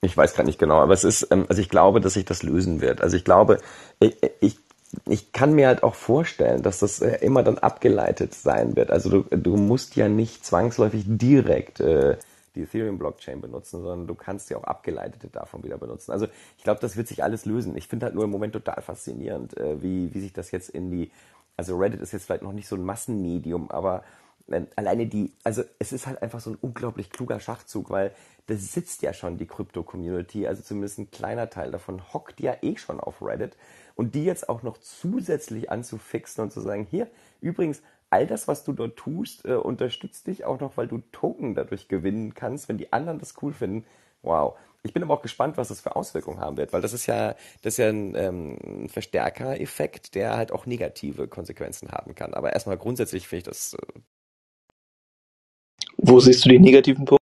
Ich 0.02 0.16
weiß 0.16 0.34
gerade 0.34 0.46
nicht 0.46 0.58
genau, 0.58 0.78
aber 0.80 0.94
es 0.94 1.04
ist, 1.04 1.28
ähm, 1.30 1.46
also 1.48 1.60
ich 1.60 1.68
glaube, 1.68 2.00
dass 2.00 2.14
sich 2.14 2.24
das 2.24 2.42
lösen 2.42 2.80
wird. 2.80 3.00
Also 3.02 3.16
ich 3.16 3.24
glaube, 3.24 3.60
ich, 4.00 4.16
ich, 4.40 4.58
ich 5.06 5.32
kann 5.32 5.52
mir 5.54 5.66
halt 5.66 5.82
auch 5.82 5.94
vorstellen, 5.94 6.62
dass 6.62 6.78
das 6.78 7.00
äh, 7.00 7.18
immer 7.20 7.42
dann 7.42 7.58
abgeleitet 7.58 8.34
sein 8.34 8.76
wird. 8.76 8.90
Also 8.90 9.10
du, 9.10 9.36
du 9.36 9.56
musst 9.56 9.96
ja 9.96 10.08
nicht 10.08 10.44
zwangsläufig 10.44 11.04
direkt 11.06 11.80
äh, 11.80 12.16
die 12.60 12.64
Ethereum-Blockchain 12.64 13.40
benutzen, 13.40 13.82
sondern 13.82 14.06
du 14.06 14.14
kannst 14.14 14.50
ja 14.50 14.56
auch 14.58 14.64
abgeleitete 14.64 15.28
davon 15.28 15.62
wieder 15.64 15.78
benutzen. 15.78 16.12
Also 16.12 16.26
ich 16.56 16.64
glaube, 16.64 16.80
das 16.80 16.96
wird 16.96 17.08
sich 17.08 17.22
alles 17.22 17.44
lösen. 17.44 17.76
Ich 17.76 17.88
finde 17.88 18.06
halt 18.06 18.14
nur 18.14 18.24
im 18.24 18.30
Moment 18.30 18.52
total 18.52 18.82
faszinierend, 18.82 19.56
äh, 19.56 19.82
wie, 19.82 20.14
wie 20.14 20.20
sich 20.20 20.32
das 20.32 20.50
jetzt 20.50 20.70
in 20.70 20.90
die, 20.90 21.10
also 21.56 21.76
Reddit 21.76 22.00
ist 22.00 22.12
jetzt 22.12 22.26
vielleicht 22.26 22.42
noch 22.42 22.52
nicht 22.52 22.68
so 22.68 22.76
ein 22.76 22.84
Massenmedium, 22.84 23.70
aber 23.70 24.02
äh, 24.48 24.62
alleine 24.76 25.06
die, 25.06 25.32
also 25.44 25.62
es 25.78 25.92
ist 25.92 26.06
halt 26.06 26.22
einfach 26.22 26.40
so 26.40 26.50
ein 26.50 26.58
unglaublich 26.60 27.10
kluger 27.10 27.40
Schachzug, 27.40 27.90
weil 27.90 28.12
da 28.46 28.56
sitzt 28.56 29.02
ja 29.02 29.12
schon 29.12 29.38
die 29.38 29.46
Krypto-Community, 29.46 30.46
also 30.46 30.62
zumindest 30.62 30.98
ein 30.98 31.10
kleiner 31.10 31.50
Teil 31.50 31.70
davon 31.70 32.12
hockt 32.12 32.40
ja 32.40 32.56
eh 32.62 32.76
schon 32.76 33.00
auf 33.00 33.22
Reddit 33.22 33.56
und 33.94 34.14
die 34.14 34.24
jetzt 34.24 34.48
auch 34.48 34.62
noch 34.62 34.78
zusätzlich 34.78 35.70
anzufixen 35.70 36.44
und 36.44 36.52
zu 36.52 36.60
sagen, 36.60 36.86
hier, 36.90 37.06
übrigens, 37.40 37.82
all 38.10 38.26
das, 38.26 38.48
was 38.48 38.64
du 38.64 38.72
dort 38.72 38.96
tust, 38.96 39.44
äh, 39.44 39.54
unterstützt 39.54 40.26
dich 40.26 40.44
auch 40.44 40.60
noch, 40.60 40.76
weil 40.76 40.88
du 40.88 40.98
Token 41.12 41.54
dadurch 41.54 41.88
gewinnen 41.88 42.34
kannst, 42.34 42.68
wenn 42.68 42.78
die 42.78 42.92
anderen 42.92 43.18
das 43.18 43.34
cool 43.42 43.52
finden. 43.52 43.86
Wow. 44.22 44.56
Ich 44.82 44.92
bin 44.92 45.02
aber 45.02 45.14
auch 45.14 45.22
gespannt, 45.22 45.56
was 45.56 45.68
das 45.68 45.80
für 45.80 45.94
Auswirkungen 45.94 46.40
haben 46.40 46.56
wird, 46.56 46.72
weil 46.72 46.80
das 46.80 46.92
ist 46.92 47.06
ja, 47.06 47.34
das 47.62 47.74
ist 47.74 47.78
ja 47.78 47.88
ein 47.88 48.14
ähm, 48.16 48.88
Verstärker-Effekt, 48.88 50.14
der 50.14 50.36
halt 50.36 50.52
auch 50.52 50.66
negative 50.66 51.28
Konsequenzen 51.28 51.92
haben 51.92 52.14
kann. 52.14 52.32
Aber 52.32 52.52
erstmal 52.54 52.78
grundsätzlich 52.78 53.28
finde 53.28 53.38
ich 53.38 53.44
das. 53.44 53.74
Äh 53.74 54.00
Wo 55.98 56.18
siehst 56.18 56.44
du 56.44 56.48
die 56.48 56.58
negativen 56.58 57.04
Punkte? 57.04 57.20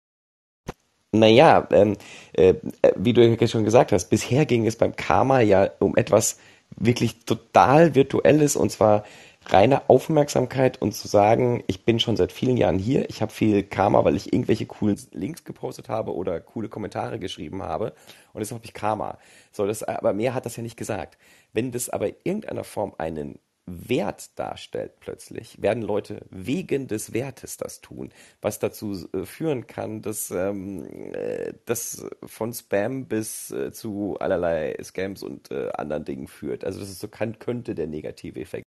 Naja, 1.13 1.67
ähm, 1.73 1.97
äh, 2.33 2.55
wie 2.97 3.13
du 3.13 3.27
ja 3.27 3.47
schon 3.49 3.65
gesagt 3.65 3.93
hast, 3.93 4.09
bisher 4.09 4.47
ging 4.47 4.67
es 4.67 4.77
beim 4.77 4.95
Karma 4.95 5.41
ja 5.41 5.71
um 5.81 5.97
etwas 5.97 6.39
wirklich 6.77 7.25
total 7.25 7.95
Virtuelles 7.95 8.57
und 8.57 8.71
zwar 8.71 9.05
reine 9.51 9.89
Aufmerksamkeit 9.89 10.81
und 10.81 10.93
zu 10.93 11.09
sagen, 11.09 11.65
ich 11.67 11.85
bin 11.85 12.01
schon 12.01 12.17
seit 12.17 12.33
vielen 12.33 12.57
Jahren 12.57 12.79
hier, 12.79 13.09
ich 13.09 13.23
habe 13.23 13.33
viel 13.33 13.63
Karma, 13.63 14.05
weil 14.05 14.17
ich 14.17 14.33
irgendwelche 14.33 14.67
coolen 14.67 14.99
Links 15.13 15.45
gepostet 15.45 15.89
habe 15.89 16.15
oder 16.15 16.41
coole 16.41 16.69
Kommentare 16.69 17.19
geschrieben 17.19 17.63
habe 17.63 17.95
und 18.33 18.41
deshalb 18.41 18.61
habe 18.61 18.67
ich 18.67 18.75
Karma. 18.75 19.19
So, 19.53 19.67
das, 19.67 19.83
aber 19.83 20.13
mehr 20.13 20.35
hat 20.35 20.47
das 20.47 20.57
ja 20.57 20.63
nicht 20.63 20.77
gesagt. 20.77 21.19
Wenn 21.53 21.73
das 21.73 21.89
aber 21.89 22.09
in 22.09 22.17
irgendeiner 22.25 22.65
Form 22.65 22.95
einen 22.99 23.39
Wert 23.71 24.39
darstellt 24.39 25.01
plötzlich, 25.01 25.61
werden 25.61 25.83
Leute 25.83 26.25
wegen 26.31 26.89
des 26.89 27.13
Wertes 27.13 27.57
das 27.57 27.81
tun, 27.81 28.11
was 28.41 28.59
dazu 28.59 29.09
äh, 29.13 29.25
führen 29.25 29.67
kann, 29.67 30.03
dass 30.03 30.31
ähm, 30.31 30.87
äh, 31.13 31.53
das 31.67 32.07
von 32.25 32.53
Spam 32.53 33.07
bis 33.07 33.51
äh, 33.51 33.73
zu 33.73 34.17
allerlei 34.21 34.77
Scams 34.83 35.23
und 35.23 35.51
äh, 35.51 35.71
anderen 35.75 36.05
Dingen 36.05 36.29
führt. 36.29 36.65
Also 36.65 36.81
das 36.81 36.89
ist 36.89 37.01
so 37.01 37.09
kann, 37.09 37.39
könnte 37.39 37.75
der 37.75 37.87
negative 37.87 38.41
Effekt. 38.41 38.68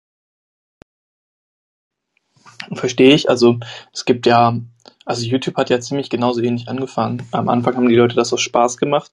Verstehe 2.72 3.14
ich. 3.14 3.28
Also 3.28 3.58
es 3.92 4.04
gibt 4.04 4.26
ja, 4.26 4.58
also 5.04 5.26
YouTube 5.26 5.56
hat 5.56 5.70
ja 5.70 5.80
ziemlich 5.80 6.10
genauso 6.10 6.40
ähnlich 6.40 6.68
angefangen. 6.68 7.22
Am 7.32 7.48
Anfang 7.48 7.76
haben 7.76 7.88
die 7.88 7.96
Leute 7.96 8.16
das 8.16 8.32
aus 8.32 8.40
Spaß 8.40 8.76
gemacht 8.76 9.12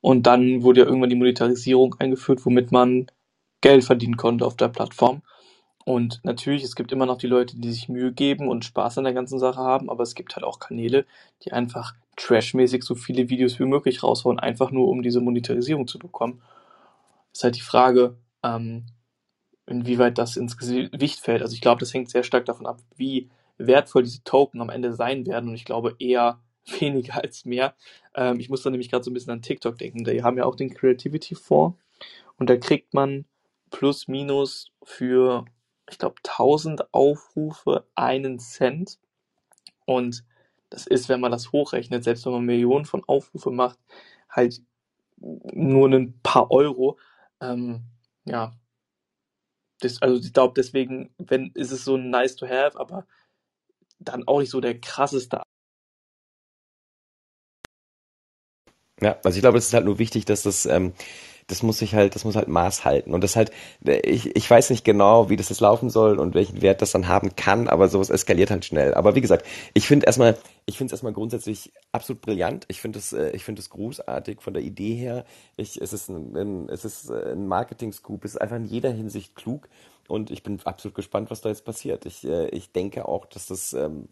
und 0.00 0.26
dann 0.26 0.62
wurde 0.62 0.80
ja 0.80 0.86
irgendwann 0.86 1.10
die 1.10 1.16
Monetarisierung 1.16 1.94
eingeführt, 1.98 2.44
womit 2.44 2.72
man 2.72 3.06
Geld 3.60 3.84
verdienen 3.84 4.16
konnte 4.16 4.44
auf 4.44 4.56
der 4.56 4.68
Plattform. 4.68 5.22
Und 5.84 6.20
natürlich, 6.22 6.62
es 6.62 6.76
gibt 6.76 6.92
immer 6.92 7.06
noch 7.06 7.18
die 7.18 7.26
Leute, 7.26 7.58
die 7.58 7.72
sich 7.72 7.88
Mühe 7.88 8.12
geben 8.12 8.48
und 8.48 8.64
Spaß 8.64 8.98
an 8.98 9.04
der 9.04 9.14
ganzen 9.14 9.38
Sache 9.38 9.60
haben, 9.60 9.90
aber 9.90 10.02
es 10.02 10.14
gibt 10.14 10.36
halt 10.36 10.44
auch 10.44 10.60
Kanäle, 10.60 11.06
die 11.44 11.52
einfach 11.52 11.94
trashmäßig 12.16 12.84
so 12.84 12.94
viele 12.94 13.28
Videos 13.28 13.58
wie 13.58 13.64
möglich 13.64 14.02
raushauen, 14.02 14.38
einfach 14.38 14.70
nur 14.70 14.88
um 14.88 15.02
diese 15.02 15.20
Monetarisierung 15.20 15.88
zu 15.88 15.98
bekommen. 15.98 16.42
Ist 17.32 17.42
halt 17.42 17.56
die 17.56 17.62
Frage, 17.62 18.16
ähm, 18.44 18.84
inwieweit 19.72 20.18
das 20.18 20.36
ins 20.36 20.56
Gewicht 20.56 21.20
fällt. 21.20 21.42
Also 21.42 21.54
ich 21.54 21.60
glaube, 21.60 21.80
das 21.80 21.92
hängt 21.92 22.10
sehr 22.10 22.22
stark 22.22 22.44
davon 22.44 22.66
ab, 22.66 22.80
wie 22.96 23.30
wertvoll 23.58 24.02
diese 24.02 24.22
Token 24.22 24.60
am 24.60 24.70
Ende 24.70 24.94
sein 24.94 25.26
werden. 25.26 25.48
Und 25.48 25.54
ich 25.54 25.64
glaube 25.64 25.96
eher 25.98 26.40
weniger 26.78 27.22
als 27.22 27.44
mehr. 27.44 27.74
Ähm, 28.14 28.38
ich 28.38 28.48
muss 28.48 28.62
da 28.62 28.70
nämlich 28.70 28.90
gerade 28.90 29.04
so 29.04 29.10
ein 29.10 29.14
bisschen 29.14 29.32
an 29.32 29.42
TikTok 29.42 29.78
denken. 29.78 30.04
Die 30.04 30.22
haben 30.22 30.38
ja 30.38 30.44
auch 30.44 30.56
den 30.56 30.72
Creativity 30.72 31.34
Fonds 31.34 31.78
und 32.36 32.50
da 32.50 32.56
kriegt 32.56 32.94
man 32.94 33.24
plus 33.70 34.08
minus 34.08 34.70
für, 34.82 35.44
ich 35.90 35.98
glaube, 35.98 36.16
1000 36.24 36.92
Aufrufe 36.92 37.86
einen 37.94 38.38
Cent. 38.38 38.98
Und 39.86 40.24
das 40.70 40.86
ist, 40.86 41.08
wenn 41.08 41.20
man 41.20 41.32
das 41.32 41.52
hochrechnet, 41.52 42.04
selbst 42.04 42.26
wenn 42.26 42.32
man 42.32 42.44
Millionen 42.44 42.84
von 42.84 43.02
Aufrufe 43.06 43.50
macht, 43.50 43.78
halt 44.28 44.60
nur 45.18 45.88
ein 45.88 46.18
paar 46.22 46.50
Euro. 46.50 46.98
Ähm, 47.40 47.82
ja, 48.24 48.54
das, 49.84 50.00
also 50.02 50.20
ich 50.20 50.32
glaube 50.32 50.54
deswegen, 50.56 51.14
wenn 51.18 51.50
ist 51.54 51.72
es 51.72 51.84
so 51.84 51.96
ein 51.96 52.10
nice 52.10 52.36
to 52.36 52.46
have, 52.48 52.78
aber 52.78 53.06
dann 53.98 54.26
auch 54.26 54.40
nicht 54.40 54.50
so 54.50 54.60
der 54.60 54.80
krasseste 54.80 55.42
Ja, 59.00 59.18
also 59.24 59.36
ich 59.36 59.42
glaube, 59.42 59.58
es 59.58 59.66
ist 59.66 59.74
halt 59.74 59.84
nur 59.84 59.98
wichtig, 59.98 60.26
dass 60.26 60.42
das, 60.42 60.64
ähm, 60.64 60.92
das 61.46 61.62
muss 61.62 61.78
sich 61.78 61.94
halt, 61.94 62.14
das 62.14 62.24
muss 62.24 62.36
halt 62.36 62.48
Maß 62.48 62.84
halten. 62.84 63.14
Und 63.14 63.22
das 63.22 63.36
halt, 63.36 63.50
ich, 63.82 64.34
ich 64.36 64.50
weiß 64.50 64.70
nicht 64.70 64.84
genau, 64.84 65.28
wie 65.28 65.36
das 65.36 65.48
jetzt 65.48 65.60
laufen 65.60 65.90
soll 65.90 66.18
und 66.18 66.34
welchen 66.34 66.62
Wert 66.62 66.82
das 66.82 66.92
dann 66.92 67.08
haben 67.08 67.36
kann, 67.36 67.68
aber 67.68 67.88
sowas 67.88 68.10
eskaliert 68.10 68.50
halt 68.50 68.64
schnell. 68.64 68.94
Aber 68.94 69.14
wie 69.14 69.20
gesagt, 69.20 69.46
ich 69.74 69.86
finde 69.86 70.06
erstmal, 70.06 70.36
ich 70.66 70.78
finde 70.78 70.90
es 70.90 70.92
erstmal 70.92 71.12
grundsätzlich 71.12 71.72
absolut 71.90 72.22
brillant. 72.22 72.64
Ich 72.68 72.80
finde 72.80 72.98
es, 72.98 73.12
äh, 73.12 73.30
ich 73.30 73.44
finde 73.44 73.60
es 73.60 73.70
großartig 73.70 74.40
von 74.40 74.54
der 74.54 74.62
Idee 74.62 74.94
her. 74.94 75.24
Ich, 75.56 75.80
es 75.80 75.92
ist 75.92 76.08
ein, 76.08 76.36
ein 76.36 76.68
es 76.68 76.84
ist 76.84 77.10
ein 77.10 77.46
Marketing-Scoop. 77.46 78.24
Es 78.24 78.32
ist 78.32 78.40
einfach 78.40 78.56
in 78.56 78.64
jeder 78.64 78.90
Hinsicht 78.90 79.34
klug. 79.34 79.68
Und 80.08 80.30
ich 80.30 80.42
bin 80.42 80.60
absolut 80.64 80.94
gespannt, 80.94 81.30
was 81.30 81.40
da 81.40 81.48
jetzt 81.48 81.64
passiert. 81.64 82.06
Ich, 82.06 82.24
äh, 82.24 82.48
ich 82.48 82.72
denke 82.72 83.06
auch, 83.08 83.26
dass 83.26 83.46
das, 83.46 83.72
ähm, 83.72 84.08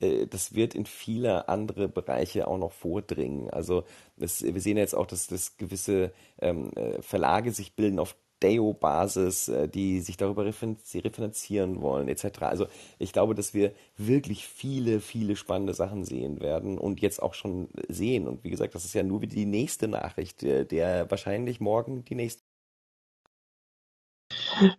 äh, 0.00 0.26
das 0.26 0.54
wird 0.54 0.74
in 0.74 0.86
viele 0.86 1.48
andere 1.48 1.88
Bereiche 1.88 2.48
auch 2.48 2.58
noch 2.58 2.72
vordringen. 2.72 3.50
Also 3.50 3.84
das, 4.16 4.42
wir 4.42 4.60
sehen 4.60 4.76
jetzt 4.76 4.94
auch, 4.94 5.06
dass, 5.06 5.26
dass 5.26 5.56
gewisse 5.56 6.12
ähm, 6.40 6.70
äh, 6.74 7.02
Verlage 7.02 7.52
sich 7.52 7.74
bilden 7.76 7.98
auf 7.98 8.16
Deo-Basis, 8.42 9.48
äh, 9.48 9.68
die 9.68 10.00
sich 10.00 10.16
darüber 10.16 10.44
refinanzieren 10.44 11.80
wollen, 11.80 12.08
etc. 12.08 12.42
Also 12.42 12.66
ich 12.98 13.12
glaube, 13.12 13.34
dass 13.34 13.54
wir 13.54 13.72
wirklich 13.96 14.46
viele, 14.46 15.00
viele 15.00 15.36
spannende 15.36 15.74
Sachen 15.74 16.04
sehen 16.04 16.40
werden 16.40 16.78
und 16.78 17.00
jetzt 17.00 17.22
auch 17.22 17.34
schon 17.34 17.68
sehen. 17.88 18.28
Und 18.28 18.44
wie 18.44 18.50
gesagt, 18.50 18.74
das 18.74 18.84
ist 18.84 18.94
ja 18.94 19.02
nur 19.02 19.20
die 19.20 19.46
nächste 19.46 19.88
Nachricht, 19.88 20.42
der 20.42 21.10
wahrscheinlich 21.10 21.60
morgen 21.60 22.04
die 22.04 22.14
nächste. 22.14 22.45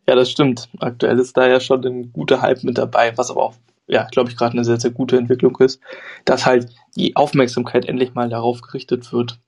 Ja, 0.07 0.15
das 0.15 0.31
stimmt. 0.31 0.69
Aktuell 0.79 1.19
ist 1.19 1.37
da 1.37 1.47
ja 1.47 1.59
schon 1.59 1.85
ein 1.85 2.13
guter 2.13 2.41
Hype 2.41 2.63
mit 2.63 2.77
dabei, 2.77 3.17
was 3.17 3.29
aber 3.29 3.43
auch 3.43 3.55
ja, 3.87 4.03
glaube 4.11 4.29
ich, 4.29 4.37
gerade 4.37 4.53
eine 4.53 4.65
sehr, 4.65 4.79
sehr 4.79 4.91
gute 4.91 5.17
Entwicklung 5.17 5.55
ist, 5.59 5.81
dass 6.25 6.45
halt 6.45 6.69
die 6.95 7.15
Aufmerksamkeit 7.15 7.85
endlich 7.85 8.13
mal 8.13 8.29
darauf 8.29 8.61
gerichtet 8.61 9.11
wird. 9.13 9.39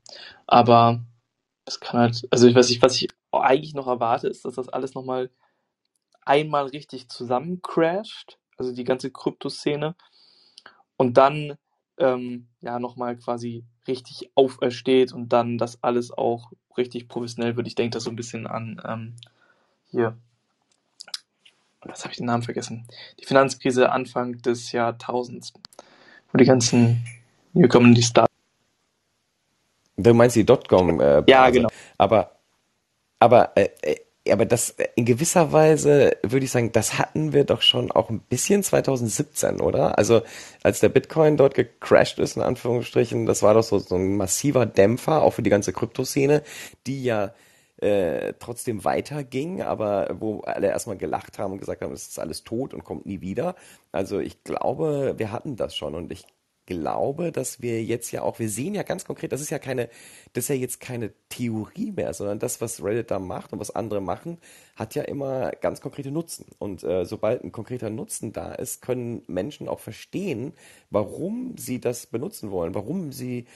Aber 0.47 1.01
es 1.65 1.80
kann 1.80 1.99
halt, 1.99 2.27
also 2.31 2.47
ich 2.47 2.56
weiß 2.56 2.69
nicht, 2.69 2.81
was 2.81 2.95
ich 2.95 3.10
eigentlich 3.31 3.73
noch 3.73 3.88
erwarte, 3.88 4.27
ist, 4.27 4.45
dass 4.45 4.56
das 4.56 4.69
alles 4.69 4.95
nochmal 4.95 5.30
einmal 6.22 6.68
richtig 6.68 7.10
zusammencrasht, 7.10 8.38
also 8.57 8.73
die 8.73 8.84
ganze 8.84 9.11
Kryptoszene, 9.11 9.95
und 10.97 11.18
dann 11.18 11.57
ähm, 11.97 12.47
ja 12.61 12.80
nochmal 12.80 13.18
quasi 13.18 13.65
richtig 13.88 14.31
aufersteht 14.35 15.11
und 15.11 15.30
dann 15.34 15.57
das 15.57 15.84
alles 15.84 16.11
auch 16.11 16.51
richtig 16.77 17.07
professionell 17.07 17.57
wird. 17.57 17.68
Ich 17.68 17.76
denke 17.76 17.95
da 17.95 17.99
so 17.99 18.10
ein 18.10 18.15
bisschen 18.15 18.47
an 18.47 18.81
ähm, 18.85 19.15
hier 19.91 20.18
was 21.82 22.03
habe 22.03 22.11
ich 22.11 22.18
den 22.18 22.26
Namen 22.26 22.44
vergessen? 22.44 22.86
Die 23.20 23.26
Finanzkrise 23.26 23.91
Anfang 23.91 24.41
des 24.41 24.72
Jahrtausends, 24.72 25.53
wo 26.32 26.38
die 26.38 26.45
ganzen 26.45 27.06
Newcomer, 27.53 27.94
die 27.94 28.03
Start. 28.03 28.30
Du 29.98 30.14
meinst 30.14 30.36
die 30.36 30.45
Dotcom? 30.45 30.99
Äh, 31.02 31.24
ja, 31.28 31.49
genau. 31.49 31.70
Aber, 31.98 32.32
aber, 33.20 33.52
äh, 33.56 33.70
äh 33.82 33.95
aber 34.30 34.45
das 34.45 34.76
in 34.95 35.06
gewisser 35.06 35.53
Weise 35.53 36.16
würde 36.22 36.45
ich 36.45 36.52
sagen, 36.52 36.72
das 36.72 36.99
hatten 36.99 37.34
wir 37.34 37.45
doch 37.45 37.64
schon 37.64 37.90
auch 37.90 38.11
ein 38.11 38.20
bisschen 38.20 38.61
2017, 38.61 39.60
oder? 39.60 39.98
Also 39.98 40.22
als 40.61 40.82
der 40.82 40.90
Bitcoin 40.90 41.36
dort 41.36 41.56
gecrashed 41.56 42.20
ist, 42.20 42.36
in 42.36 42.44
Anführungsstrichen, 42.44 43.26
das 43.26 43.41
war 43.41 43.56
doch 43.56 43.64
so, 43.64 43.80
so 43.80 43.95
ein 43.95 44.18
massiver 44.18 44.68
Dämpfer, 44.68 45.24
auch 45.24 45.32
für 45.32 45.41
die 45.41 45.49
ganze 45.49 45.74
Kryptoszene, 45.74 46.44
die 46.86 47.03
ja 47.03 47.34
äh, 47.81 48.34
trotzdem 48.39 48.84
weiterging, 48.84 49.61
aber 49.61 50.18
wo 50.19 50.41
alle 50.41 50.68
erstmal 50.68 50.97
gelacht 50.97 51.39
haben 51.39 51.53
und 51.53 51.60
gesagt 51.60 51.81
haben, 51.81 51.93
es 51.93 52.07
ist 52.07 52.19
alles 52.19 52.43
tot 52.43 52.73
und 52.73 52.84
kommt 52.84 53.06
nie 53.06 53.22
wieder. 53.22 53.56
Also 53.91 54.19
ich 54.19 54.43
glaube, 54.43 55.15
wir 55.18 55.31
hatten 55.31 55.56
das 55.56 55.76
schon 55.76 55.95
und 55.95 56.11
ich 56.11 56.26
glaube, 56.69 57.31
dass 57.31 57.61
wir 57.61 57.84
jetzt 57.84 58.11
ja 58.11 58.22
auch, 58.22 58.38
wir 58.38 58.49
sehen 58.49 58.76
ja 58.76 58.84
ganz 58.84 59.03
konkret, 59.03 59.31
das 59.31 59.41
ist 59.41 59.49
ja 59.49 59.57
keine, 59.57 59.89
das 60.34 60.45
ist 60.45 60.49
ja 60.49 60.56
jetzt 60.56 60.80
keine 60.80 61.11
Theorie 61.30 61.91
mehr, 61.91 62.14
sondern 62.14 62.38
das, 62.38 62.61
was 62.61 62.84
Reddit 62.84 63.10
da 63.10 63.18
macht 63.18 63.51
und 63.51 63.60
was 63.60 63.72
andere 63.72 64.01
machen, 64.01 64.38
hat 64.76 64.93
ja 64.93 65.01
immer 65.01 65.49
ganz 65.61 65.81
konkrete 65.81 66.11
Nutzen. 66.11 66.45
Und 66.60 66.84
äh, 66.84 67.06
sobald 67.06 67.43
ein 67.43 67.51
konkreter 67.51 67.89
Nutzen 67.89 68.34
da 68.34 68.53
ist, 68.53 68.84
können 68.84 69.23
Menschen 69.26 69.68
auch 69.68 69.80
verstehen, 69.80 70.53
warum 70.91 71.57
sie 71.57 71.81
das 71.81 72.06
benutzen 72.06 72.51
wollen, 72.51 72.76
warum 72.76 73.11
sie 73.11 73.47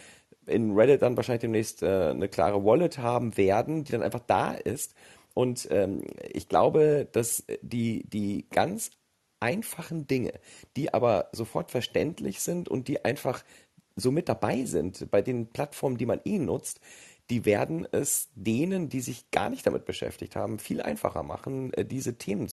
in 0.47 0.73
Reddit 0.73 1.01
dann 1.01 1.17
wahrscheinlich 1.17 1.41
demnächst 1.41 1.83
äh, 1.83 2.09
eine 2.11 2.29
klare 2.29 2.63
Wallet 2.63 2.97
haben 2.97 3.37
werden, 3.37 3.83
die 3.83 3.91
dann 3.91 4.03
einfach 4.03 4.21
da 4.27 4.53
ist. 4.53 4.95
Und 5.33 5.67
ähm, 5.71 6.03
ich 6.31 6.49
glaube, 6.49 7.07
dass 7.11 7.43
die, 7.61 8.03
die 8.07 8.47
ganz 8.51 8.91
einfachen 9.39 10.07
Dinge, 10.07 10.33
die 10.77 10.93
aber 10.93 11.29
sofort 11.33 11.71
verständlich 11.71 12.39
sind 12.39 12.69
und 12.69 12.87
die 12.87 13.03
einfach 13.03 13.43
so 13.95 14.11
mit 14.11 14.29
dabei 14.29 14.65
sind 14.65 15.09
bei 15.11 15.21
den 15.21 15.47
Plattformen, 15.47 15.97
die 15.97 16.05
man 16.05 16.21
eh 16.25 16.39
nutzt, 16.39 16.79
die 17.29 17.45
werden 17.45 17.87
es 17.91 18.29
denen, 18.35 18.89
die 18.89 19.01
sich 19.01 19.31
gar 19.31 19.49
nicht 19.49 19.65
damit 19.65 19.85
beschäftigt 19.85 20.35
haben, 20.35 20.59
viel 20.59 20.81
einfacher 20.81 21.23
machen, 21.23 21.73
äh, 21.73 21.85
diese 21.85 22.17
Themen 22.17 22.47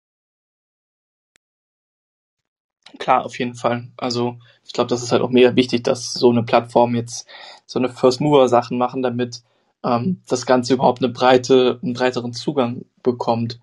Klar, 2.99 3.25
auf 3.25 3.39
jeden 3.39 3.55
Fall. 3.55 3.89
Also 3.97 4.39
ich 4.65 4.73
glaube, 4.73 4.89
das 4.89 5.03
ist 5.03 5.13
halt 5.13 5.23
auch 5.23 5.31
mega 5.31 5.55
wichtig, 5.57 5.85
dass 5.85 6.15
so 6.15 6.31
eine 6.31 6.43
Plattform 6.43 6.95
jetzt 6.95 7.29
so 7.67 7.79
eine 7.79 7.91
First-Mover-Sachen 7.91 8.79
machen, 8.79 9.03
damit 9.03 9.43
ähm, 9.85 10.23
das 10.27 10.47
Ganze 10.47 10.75
überhaupt 10.75 11.03
eine 11.03 11.13
breite, 11.13 11.79
einen 11.83 11.93
breiteren 11.93 12.33
Zugang 12.33 12.85
bekommt. 13.03 13.61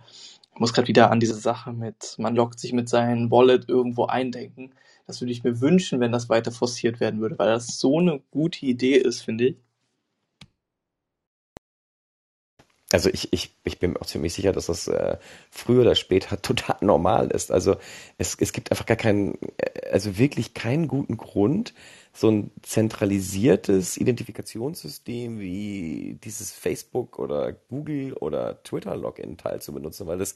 Ich 0.54 0.60
muss 0.60 0.74
gerade 0.74 0.88
wieder 0.88 1.12
an 1.12 1.20
diese 1.20 1.36
Sache 1.36 1.74
mit, 1.74 2.16
man 2.18 2.36
lockt 2.36 2.60
sich 2.60 2.72
mit 2.72 2.88
seinem 2.88 3.32
Wallet 3.32 3.68
irgendwo 3.68 4.06
eindenken. 4.06 4.74
Das 5.08 5.22
würde 5.22 5.32
ich 5.32 5.44
mir 5.44 5.60
wünschen, 5.62 6.00
wenn 6.00 6.12
das 6.12 6.30
weiter 6.30 6.52
forciert 6.52 7.00
werden 7.00 7.20
würde, 7.20 7.38
weil 7.38 7.50
das 7.50 7.80
so 7.80 8.00
eine 8.00 8.22
gute 8.32 8.66
Idee 8.66 8.96
ist, 8.96 9.22
finde 9.22 9.48
ich. 9.50 9.58
Also 12.92 13.10
ich, 13.10 13.34
ich, 13.34 13.56
ich 13.64 13.80
bin 13.80 13.94
mir 13.94 14.02
auch 14.02 14.06
ziemlich 14.06 14.34
sicher, 14.34 14.52
dass 14.52 14.68
das 14.68 14.88
äh, 14.88 15.18
früher 15.50 15.82
oder 15.82 15.96
später 15.96 16.42
total 16.42 16.78
normal 16.82 17.32
ist. 17.32 17.52
Also 17.52 17.78
es, 18.18 18.36
es 18.40 18.54
gibt 18.54 18.72
einfach 18.72 18.86
gar 18.86 18.98
keinen, 18.98 19.36
äh, 19.58 19.90
also 19.92 20.18
wirklich 20.18 20.54
keinen 20.54 20.88
guten 20.88 21.18
Grund, 21.18 21.74
so 22.14 22.30
ein 22.30 22.52
zentralisiertes 22.62 23.98
Identifikationssystem 23.98 25.40
wie 25.40 26.18
dieses 26.24 26.52
Facebook 26.52 27.20
oder 27.20 27.52
Google 27.54 28.14
oder 28.14 28.64
Twitter 28.64 28.96
Login-Teil 28.96 29.62
zu 29.62 29.74
benutzen, 29.74 30.08
weil 30.08 30.20
das 30.20 30.36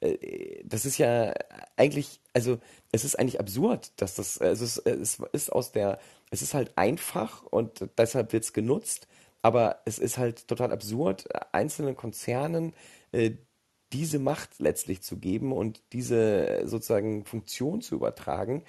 äh, 0.00 0.62
das 0.64 0.84
ist 0.84 0.98
ja 0.98 1.32
eigentlich, 1.76 2.20
also 2.34 2.58
es 2.92 3.04
ist 3.04 3.18
eigentlich 3.18 3.40
absurd, 3.40 3.92
dass 4.00 4.14
das, 4.14 4.38
also 4.38 4.64
es, 4.64 4.78
es 4.78 5.18
ist 5.32 5.52
aus 5.52 5.72
der, 5.72 5.98
es 6.30 6.42
ist 6.42 6.54
halt 6.54 6.76
einfach 6.76 7.42
und 7.44 7.88
deshalb 7.98 8.32
wird 8.32 8.44
es 8.44 8.52
genutzt 8.52 9.08
aber 9.46 9.80
es 9.84 10.00
ist 10.00 10.18
halt 10.18 10.48
total 10.48 10.72
absurd, 10.72 11.28
einzelnen 11.52 11.94
Konzernen 11.94 12.74
äh, 13.12 13.36
diese 13.92 14.18
Macht 14.18 14.58
letztlich 14.58 15.02
zu 15.02 15.18
geben 15.18 15.52
und 15.52 15.84
diese 15.92 16.62
sozusagen 16.64 17.24
Funktion 17.24 17.80
zu 17.80 17.94
übertragen, 17.94 18.64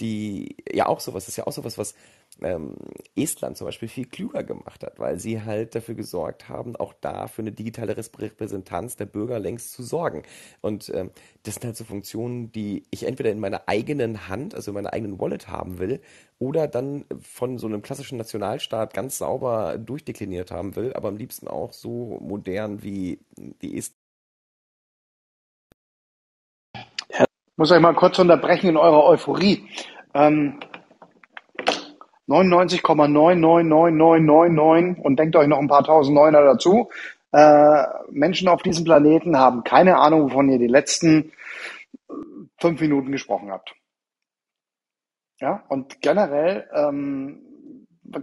die 0.00 0.56
ja 0.72 0.86
auch 0.86 1.00
sowas, 1.00 1.28
ist 1.28 1.36
ja 1.36 1.46
auch 1.46 1.52
sowas, 1.52 1.76
was 1.76 1.94
ähm, 2.40 2.76
Estland 3.14 3.56
zum 3.56 3.66
Beispiel 3.66 3.88
viel 3.88 4.06
klüger 4.06 4.42
gemacht 4.42 4.82
hat, 4.82 4.98
weil 4.98 5.18
sie 5.18 5.42
halt 5.42 5.74
dafür 5.74 5.94
gesorgt 5.94 6.48
haben, 6.48 6.76
auch 6.76 6.94
da 7.00 7.26
für 7.26 7.42
eine 7.42 7.52
digitale 7.52 7.96
Repräsentanz 7.96 8.96
der 8.96 9.06
Bürger 9.06 9.38
längst 9.38 9.72
zu 9.72 9.82
sorgen. 9.82 10.22
Und 10.60 10.90
ähm, 10.94 11.10
das 11.42 11.54
sind 11.54 11.64
halt 11.64 11.76
so 11.76 11.84
Funktionen, 11.84 12.52
die 12.52 12.84
ich 12.90 13.06
entweder 13.06 13.30
in 13.30 13.40
meiner 13.40 13.62
eigenen 13.66 14.28
Hand, 14.28 14.54
also 14.54 14.70
in 14.70 14.74
meiner 14.74 14.92
eigenen 14.92 15.20
Wallet 15.20 15.48
haben 15.48 15.78
will, 15.78 16.00
oder 16.38 16.66
dann 16.66 17.04
von 17.20 17.58
so 17.58 17.66
einem 17.66 17.82
klassischen 17.82 18.18
Nationalstaat 18.18 18.94
ganz 18.94 19.18
sauber 19.18 19.78
durchdekliniert 19.78 20.50
haben 20.50 20.74
will, 20.74 20.92
aber 20.94 21.08
am 21.08 21.16
liebsten 21.16 21.48
auch 21.48 21.72
so 21.72 22.18
modern 22.20 22.82
wie 22.82 23.20
die 23.36 23.76
Estland. 23.76 23.98
Ich 27.52 27.58
muss 27.58 27.70
euch 27.70 27.80
mal 27.80 27.94
kurz 27.94 28.18
unterbrechen 28.18 28.70
in 28.70 28.76
eurer 28.76 29.04
Euphorie. 29.04 29.68
Ähm, 30.14 30.58
99,99999 32.28 35.00
und 35.00 35.18
denkt 35.18 35.36
euch 35.36 35.48
noch 35.48 35.58
ein 35.58 35.68
paar 35.68 35.84
tausend 35.84 36.14
Neuner 36.14 36.42
dazu. 36.42 36.90
Äh, 37.32 37.84
Menschen 38.10 38.48
auf 38.48 38.62
diesem 38.62 38.84
Planeten 38.84 39.38
haben 39.38 39.64
keine 39.64 39.98
Ahnung, 39.98 40.24
wovon 40.24 40.48
ihr 40.48 40.58
die 40.58 40.66
letzten 40.66 41.32
fünf 42.58 42.80
Minuten 42.80 43.10
gesprochen 43.10 43.50
habt. 43.50 43.74
Ja, 45.40 45.64
und 45.68 46.00
generell, 46.00 46.68
ähm, 46.72 47.42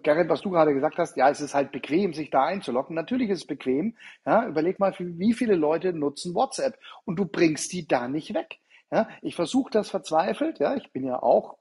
Gerrit, 0.04 0.30
was 0.30 0.42
du 0.42 0.52
gerade 0.52 0.74
gesagt 0.74 0.98
hast, 0.98 1.18
ja, 1.18 1.30
es 1.30 1.42
ist 1.42 1.54
halt 1.54 1.72
bequem, 1.72 2.14
sich 2.14 2.30
da 2.30 2.46
einzuloggen. 2.46 2.96
Natürlich 2.96 3.30
ist 3.30 3.40
es 3.40 3.48
bequem. 3.48 3.96
Ja, 4.26 4.48
überleg 4.48 4.80
mal, 4.80 4.94
wie 4.98 5.34
viele 5.34 5.56
Leute 5.56 5.94
nutzen 5.94 6.36
WhatsApp 6.36 6.78
und 7.06 7.18
du 7.18 7.26
bringst 7.26 7.74
die 7.74 7.88
da 7.88 8.08
nicht 8.08 8.34
weg. 8.34 8.60
Ja, 8.92 9.08
ich 9.22 9.36
versuche 9.36 9.72
das 9.72 9.90
verzweifelt. 9.90 10.60
Ja, 10.60 10.76
ich 10.76 10.92
bin 10.92 11.04
ja 11.04 11.22
auch 11.22 11.58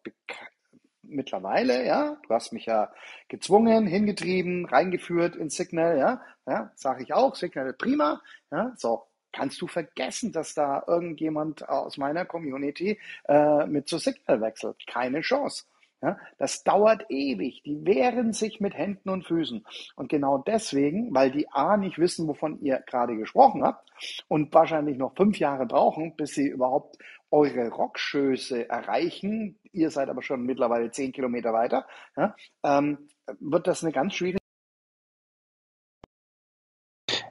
mittlerweile, 1.08 1.86
ja, 1.86 2.16
du 2.26 2.34
hast 2.34 2.52
mich 2.52 2.66
ja 2.66 2.92
gezwungen, 3.28 3.86
hingetrieben, 3.86 4.66
reingeführt 4.66 5.36
in 5.36 5.50
Signal, 5.50 5.98
ja, 5.98 6.22
ja, 6.46 6.70
sage 6.74 7.02
ich 7.02 7.12
auch, 7.12 7.34
Signal 7.34 7.72
prima, 7.72 8.20
ja, 8.50 8.72
so, 8.76 9.08
kannst 9.32 9.60
du 9.60 9.66
vergessen, 9.66 10.32
dass 10.32 10.54
da 10.54 10.82
irgendjemand 10.86 11.68
aus 11.68 11.96
meiner 11.96 12.24
Community 12.24 12.98
äh, 13.28 13.66
mit 13.66 13.88
zu 13.88 13.98
Signal 13.98 14.40
wechselt. 14.40 14.76
Keine 14.86 15.20
Chance. 15.20 15.64
Ja, 16.00 16.16
das 16.38 16.62
dauert 16.62 17.06
ewig. 17.08 17.62
Die 17.64 17.84
wehren 17.84 18.32
sich 18.32 18.60
mit 18.60 18.72
Händen 18.74 19.08
und 19.08 19.26
Füßen. 19.26 19.64
Und 19.96 20.08
genau 20.08 20.38
deswegen, 20.38 21.12
weil 21.12 21.32
die 21.32 21.50
A 21.50 21.76
nicht 21.76 21.98
wissen, 21.98 22.28
wovon 22.28 22.60
ihr 22.60 22.78
gerade 22.86 23.16
gesprochen 23.16 23.64
habt 23.64 23.90
und 24.28 24.54
wahrscheinlich 24.54 24.96
noch 24.96 25.16
fünf 25.16 25.40
Jahre 25.40 25.66
brauchen, 25.66 26.14
bis 26.14 26.34
sie 26.34 26.46
überhaupt 26.46 26.98
eure 27.30 27.68
Rockschöße 27.68 28.68
erreichen, 28.68 29.58
ihr 29.72 29.90
seid 29.90 30.08
aber 30.08 30.22
schon 30.22 30.44
mittlerweile 30.44 30.90
zehn 30.90 31.12
Kilometer 31.12 31.52
weiter, 31.52 31.86
ja, 32.16 32.34
ähm, 32.64 33.08
wird 33.40 33.66
das 33.66 33.82
eine 33.82 33.92
ganz 33.92 34.14
schwierige. 34.14 34.38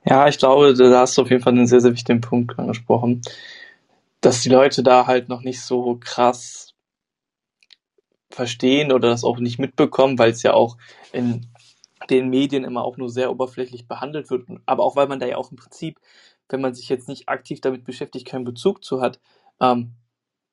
Ja, 0.06 0.28
ich 0.28 0.38
glaube, 0.38 0.74
da 0.74 1.00
hast 1.02 1.18
du 1.18 1.24
auf 1.24 1.30
jeden 1.30 1.44
Fall 1.44 1.54
einen 1.54 1.68
sehr, 1.68 1.82
sehr 1.82 1.92
wichtigen 1.92 2.22
Punkt 2.22 2.58
angesprochen, 2.58 3.22
dass 4.22 4.42
die 4.42 4.50
Leute 4.50 4.82
da 4.84 5.06
halt 5.06 5.28
noch 5.28 5.42
nicht 5.42 5.62
so 5.62 5.98
krass 6.00 6.74
verstehen 8.30 8.92
oder 8.92 9.10
das 9.10 9.24
auch 9.24 9.40
nicht 9.40 9.60
mitbekommen, 9.60 10.18
weil 10.18 10.32
es 10.32 10.44
ja 10.44 10.54
auch 10.54 10.78
in 11.12 11.48
den 12.10 12.30
Medien 12.30 12.64
immer 12.64 12.84
auch 12.84 12.98
nur 12.98 13.10
sehr 13.10 13.32
oberflächlich 13.32 13.88
behandelt 13.88 14.30
wird, 14.30 14.48
aber 14.66 14.84
auch 14.84 14.96
weil 14.96 15.08
man 15.08 15.20
da 15.20 15.26
ja 15.26 15.38
auch 15.38 15.52
im 15.52 15.58
Prinzip, 15.58 16.00
wenn 16.48 16.62
man 16.62 16.74
sich 16.74 16.88
jetzt 16.88 17.10
nicht 17.10 17.28
aktiv 17.28 17.60
damit 17.62 17.84
beschäftigt, 17.84 18.28
keinen 18.28 18.46
Bezug 18.46 18.84
zu 18.84 19.02
hat, 19.02 19.20
ähm, 19.62 19.94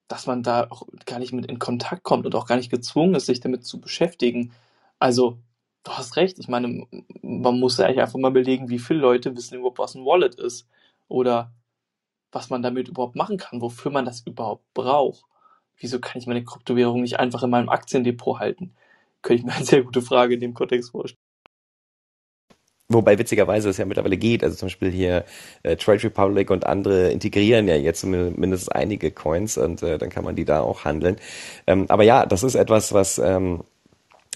dass 0.09 0.27
man 0.27 0.43
da 0.43 0.67
auch 0.71 0.87
gar 1.07 1.19
nicht 1.19 1.33
mit 1.33 1.47
in 1.47 1.59
Kontakt 1.59 2.03
kommt 2.03 2.27
und 2.27 2.35
auch 2.35 2.47
gar 2.47 2.57
nicht 2.57 2.71
gezwungen 2.71 3.15
ist, 3.15 3.27
sich 3.27 3.41
damit 3.41 3.65
zu 3.67 3.81
beschäftigen. 3.81 4.53
Also, 4.99 5.39
du 5.85 5.93
hast 5.93 6.17
recht. 6.17 6.39
Ich 6.39 6.49
meine, 6.49 6.87
man 7.23 7.61
muss 7.61 7.79
ja 7.79 7.87
eigentlich 7.87 8.01
einfach 8.01 8.19
mal 8.19 8.31
belegen, 8.31 8.69
wie 8.69 8.79
viele 8.79 9.01
Leute 9.01 9.37
wissen 9.37 9.57
überhaupt, 9.57 9.79
was 9.79 9.95
ein 9.95 10.05
Wallet 10.05 10.35
ist. 10.37 10.69
Oder 11.09 11.53
was 12.33 12.51
man 12.51 12.63
damit 12.63 12.89
überhaupt 12.89 13.17
machen 13.17 13.39
kann, 13.39 13.61
wofür 13.61 13.91
man 13.93 14.05
das 14.05 14.23
überhaupt 14.27 14.65
braucht. 14.75 15.25
Wieso 15.77 16.01
kann 16.01 16.21
ich 16.21 16.27
meine 16.27 16.45
Kryptowährung 16.45 17.01
nicht 17.03 17.19
einfach 17.21 17.43
in 17.43 17.51
meinem 17.51 17.69
Aktiendepot 17.69 18.39
halten? 18.41 18.75
Könnte 19.23 19.41
ich 19.41 19.47
mir 19.47 19.55
eine 19.55 19.65
sehr 19.65 19.83
gute 19.83 20.03
Frage 20.03 20.35
in 20.35 20.41
dem 20.41 20.55
Kontext 20.55 20.91
vorstellen. 20.91 21.24
Wobei 22.89 23.19
witzigerweise 23.19 23.71
es 23.71 23.79
ja 23.79 23.87
mittlerweile 23.87 24.19
geht. 24.19 24.45
Also 24.45 24.57
zum 24.57 24.67
Beispiel 24.67 24.91
hier 24.91 25.25
äh, 25.63 25.77
Trade 25.77 26.05
Republic 26.05 26.51
und 26.51 26.67
andere 26.67 27.11
integrieren 27.11 27.67
ja 27.67 27.77
jetzt 27.77 28.05
mindestens 28.05 28.69
einige 28.69 29.11
Coins 29.11 29.57
und 29.57 29.83
äh, 29.83 29.97
dann 29.97 30.11
kann 30.11 30.25
man 30.25 30.37
die 30.37 30.45
da 30.45 30.61
auch 30.61 30.85
handeln. 30.85 31.17
Ähm, 31.67 31.87
aber 31.89 32.03
ja, 32.03 32.27
das 32.27 32.43
ist 32.43 32.55
etwas, 32.55 32.93
was 32.93 33.19
ähm, 33.19 33.63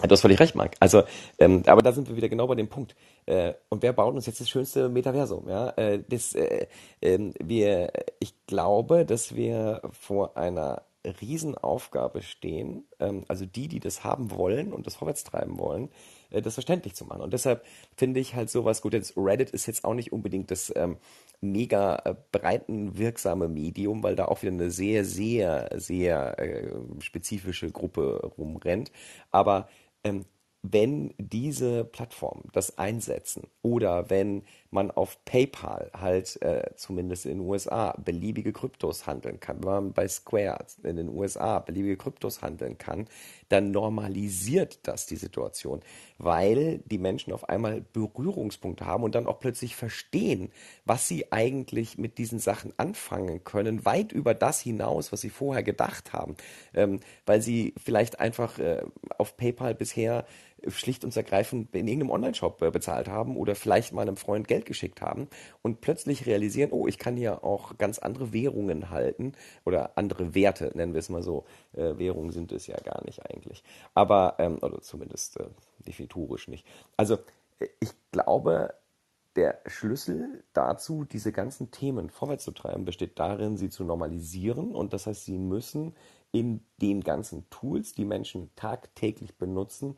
Du 0.01 0.13
hast 0.13 0.21
völlig 0.21 0.39
recht, 0.39 0.55
Marc. 0.55 0.75
Also, 0.79 1.03
ähm, 1.39 1.63
aber 1.65 1.81
da 1.81 1.91
sind 1.91 2.07
wir 2.07 2.15
wieder 2.15 2.29
genau 2.29 2.47
bei 2.47 2.55
dem 2.55 2.69
Punkt. 2.69 2.95
Äh, 3.25 3.53
und 3.67 3.83
wer 3.83 3.91
baut 3.91 4.15
uns 4.15 4.25
jetzt 4.27 4.39
das 4.39 4.49
schönste 4.49 4.87
Metaversum? 4.87 5.49
Ja, 5.49 5.71
äh, 5.71 6.01
das, 6.07 6.33
äh, 6.35 6.67
äh, 7.01 7.33
wir, 7.43 7.91
ich 8.19 8.33
glaube, 8.47 9.05
dass 9.05 9.35
wir 9.35 9.81
vor 9.91 10.37
einer 10.37 10.83
Riesenaufgabe 11.21 12.21
stehen. 12.21 12.85
Ähm, 12.99 13.25
also 13.27 13.45
die, 13.45 13.67
die 13.67 13.81
das 13.81 14.05
haben 14.05 14.31
wollen 14.31 14.71
und 14.71 14.87
das 14.87 14.95
vorwärts 14.95 15.25
treiben 15.25 15.57
wollen, 15.59 15.89
das 16.31 16.53
verständlich 16.53 16.95
zu 16.95 17.05
machen. 17.05 17.21
Und 17.21 17.33
deshalb 17.33 17.65
finde 17.95 18.19
ich 18.19 18.35
halt 18.35 18.49
sowas 18.49 18.81
gut. 18.81 18.93
Jetzt 18.93 19.17
Reddit 19.17 19.49
ist 19.49 19.65
jetzt 19.65 19.83
auch 19.83 19.93
nicht 19.93 20.11
unbedingt 20.11 20.51
das 20.51 20.71
ähm, 20.75 20.97
mega 21.41 21.95
äh, 22.05 22.15
breiten 22.31 22.97
wirksame 22.97 23.47
Medium, 23.47 24.03
weil 24.03 24.15
da 24.15 24.25
auch 24.25 24.41
wieder 24.41 24.51
eine 24.51 24.71
sehr, 24.71 25.05
sehr, 25.05 25.69
sehr 25.75 26.39
äh, 26.39 26.71
spezifische 26.99 27.71
Gruppe 27.71 28.31
rumrennt. 28.37 28.91
Aber 29.31 29.69
ähm, 30.03 30.25
wenn 30.61 31.13
diese 31.17 31.85
Plattformen 31.85 32.49
das 32.53 32.77
einsetzen 32.77 33.47
oder 33.61 34.09
wenn 34.09 34.43
man 34.71 34.91
auf 34.91 35.23
PayPal 35.25 35.89
halt 35.93 36.41
äh, 36.41 36.71
zumindest 36.75 37.25
in 37.25 37.39
den 37.39 37.47
USA 37.47 37.95
beliebige 38.03 38.53
Kryptos 38.53 39.07
handeln 39.07 39.39
kann, 39.39 39.63
wenn 39.63 39.69
man 39.69 39.93
bei 39.93 40.07
Square 40.07 40.65
in 40.83 40.95
den 40.95 41.09
USA 41.09 41.59
beliebige 41.59 41.97
Kryptos 41.97 42.41
handeln 42.41 42.77
kann, 42.77 43.07
dann 43.49 43.71
normalisiert 43.71 44.79
das 44.83 45.07
die 45.07 45.15
Situation, 45.15 45.81
weil 46.19 46.79
die 46.85 46.99
Menschen 46.99 47.33
auf 47.33 47.49
einmal 47.49 47.81
Berührungspunkte 47.93 48.85
haben 48.85 49.03
und 49.03 49.15
dann 49.15 49.27
auch 49.27 49.39
plötzlich 49.39 49.75
verstehen, 49.75 50.51
was 50.85 51.07
sie 51.07 51.31
eigentlich 51.31 51.97
mit 51.97 52.17
diesen 52.17 52.39
Sachen 52.39 52.73
anfangen 52.77 53.43
können, 53.43 53.85
weit 53.85 54.11
über 54.11 54.35
das 54.35 54.61
hinaus, 54.61 55.11
was 55.11 55.21
sie 55.21 55.31
vorher 55.31 55.63
gedacht 55.63 56.13
haben, 56.13 56.35
ähm, 56.75 56.99
weil 57.25 57.41
sie 57.41 57.73
vielleicht 57.83 58.19
einfach 58.19 58.59
äh, 58.59 58.83
auf 59.17 59.35
PayPal 59.35 59.73
bisher 59.73 60.25
schlicht 60.67 61.03
und 61.03 61.15
ergreifend 61.15 61.75
in 61.75 61.87
irgendeinem 61.87 62.11
Online-Shop 62.11 62.61
äh, 62.61 62.71
bezahlt 62.71 63.07
haben 63.07 63.37
oder 63.37 63.55
vielleicht 63.55 63.93
mal 63.93 64.01
einem 64.01 64.17
Freund 64.17 64.47
Geld 64.47 64.65
geschickt 64.65 65.01
haben 65.01 65.27
und 65.61 65.81
plötzlich 65.81 66.25
realisieren, 66.25 66.71
oh, 66.71 66.87
ich 66.87 66.97
kann 66.97 67.15
hier 67.15 67.43
auch 67.43 67.77
ganz 67.77 67.99
andere 67.99 68.33
Währungen 68.33 68.89
halten 68.89 69.33
oder 69.65 69.97
andere 69.97 70.35
Werte, 70.35 70.71
nennen 70.75 70.93
wir 70.93 70.99
es 70.99 71.09
mal 71.09 71.23
so. 71.23 71.45
Äh, 71.73 71.97
Währungen 71.97 72.31
sind 72.31 72.51
es 72.51 72.67
ja 72.67 72.77
gar 72.77 73.03
nicht 73.05 73.25
eigentlich. 73.25 73.63
Aber, 73.93 74.35
ähm, 74.39 74.57
oder 74.61 74.81
zumindest 74.81 75.39
äh, 75.39 75.45
definitorisch 75.87 76.47
nicht. 76.47 76.65
Also, 76.97 77.15
äh, 77.59 77.67
ich 77.79 77.89
glaube, 78.11 78.73
der 79.35 79.61
Schlüssel 79.67 80.43
dazu, 80.53 81.05
diese 81.05 81.31
ganzen 81.31 81.71
Themen 81.71 82.09
vorwärts 82.09 82.43
zu 82.43 82.51
treiben, 82.51 82.85
besteht 82.85 83.19
darin, 83.19 83.57
sie 83.57 83.69
zu 83.69 83.83
normalisieren. 83.83 84.75
Und 84.75 84.93
das 84.93 85.07
heißt, 85.07 85.25
sie 85.25 85.37
müssen 85.37 85.95
in 86.31 86.61
den 86.81 87.01
ganzen 87.01 87.49
Tools, 87.49 87.93
die 87.93 88.05
Menschen 88.05 88.49
tagtäglich 88.55 89.37
benutzen, 89.37 89.97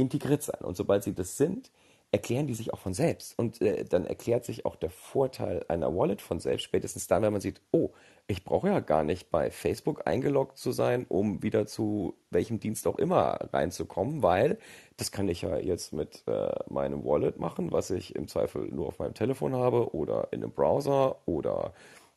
integriert 0.00 0.42
sein. 0.42 0.60
Und 0.62 0.76
sobald 0.76 1.04
sie 1.04 1.14
das 1.14 1.36
sind, 1.36 1.70
erklären 2.12 2.46
die 2.46 2.54
sich 2.54 2.72
auch 2.72 2.78
von 2.78 2.94
selbst. 2.94 3.38
Und 3.38 3.60
äh, 3.60 3.84
dann 3.84 4.04
erklärt 4.04 4.44
sich 4.44 4.66
auch 4.66 4.76
der 4.76 4.90
Vorteil 4.90 5.64
einer 5.68 5.94
Wallet 5.94 6.20
von 6.20 6.40
selbst, 6.40 6.64
spätestens 6.64 7.06
dann, 7.06 7.22
wenn 7.22 7.32
man 7.32 7.40
sieht, 7.40 7.60
oh, 7.70 7.90
ich 8.26 8.44
brauche 8.44 8.68
ja 8.68 8.80
gar 8.80 9.04
nicht 9.04 9.30
bei 9.30 9.50
Facebook 9.50 10.06
eingeloggt 10.06 10.56
zu 10.56 10.72
sein, 10.72 11.06
um 11.08 11.42
wieder 11.42 11.66
zu 11.66 12.14
welchem 12.30 12.60
Dienst 12.60 12.86
auch 12.86 12.98
immer 12.98 13.38
reinzukommen, 13.52 14.22
weil 14.22 14.58
das 14.96 15.10
kann 15.12 15.28
ich 15.28 15.42
ja 15.42 15.56
jetzt 15.56 15.92
mit 15.92 16.22
äh, 16.26 16.50
meinem 16.68 17.04
Wallet 17.04 17.38
machen, 17.38 17.72
was 17.72 17.90
ich 17.90 18.14
im 18.14 18.28
Zweifel 18.28 18.68
nur 18.68 18.88
auf 18.88 18.98
meinem 18.98 19.14
Telefon 19.14 19.54
habe 19.54 19.94
oder 19.94 20.28
in 20.32 20.42
einem 20.42 20.52
Browser 20.52 21.16
oder 21.26 21.72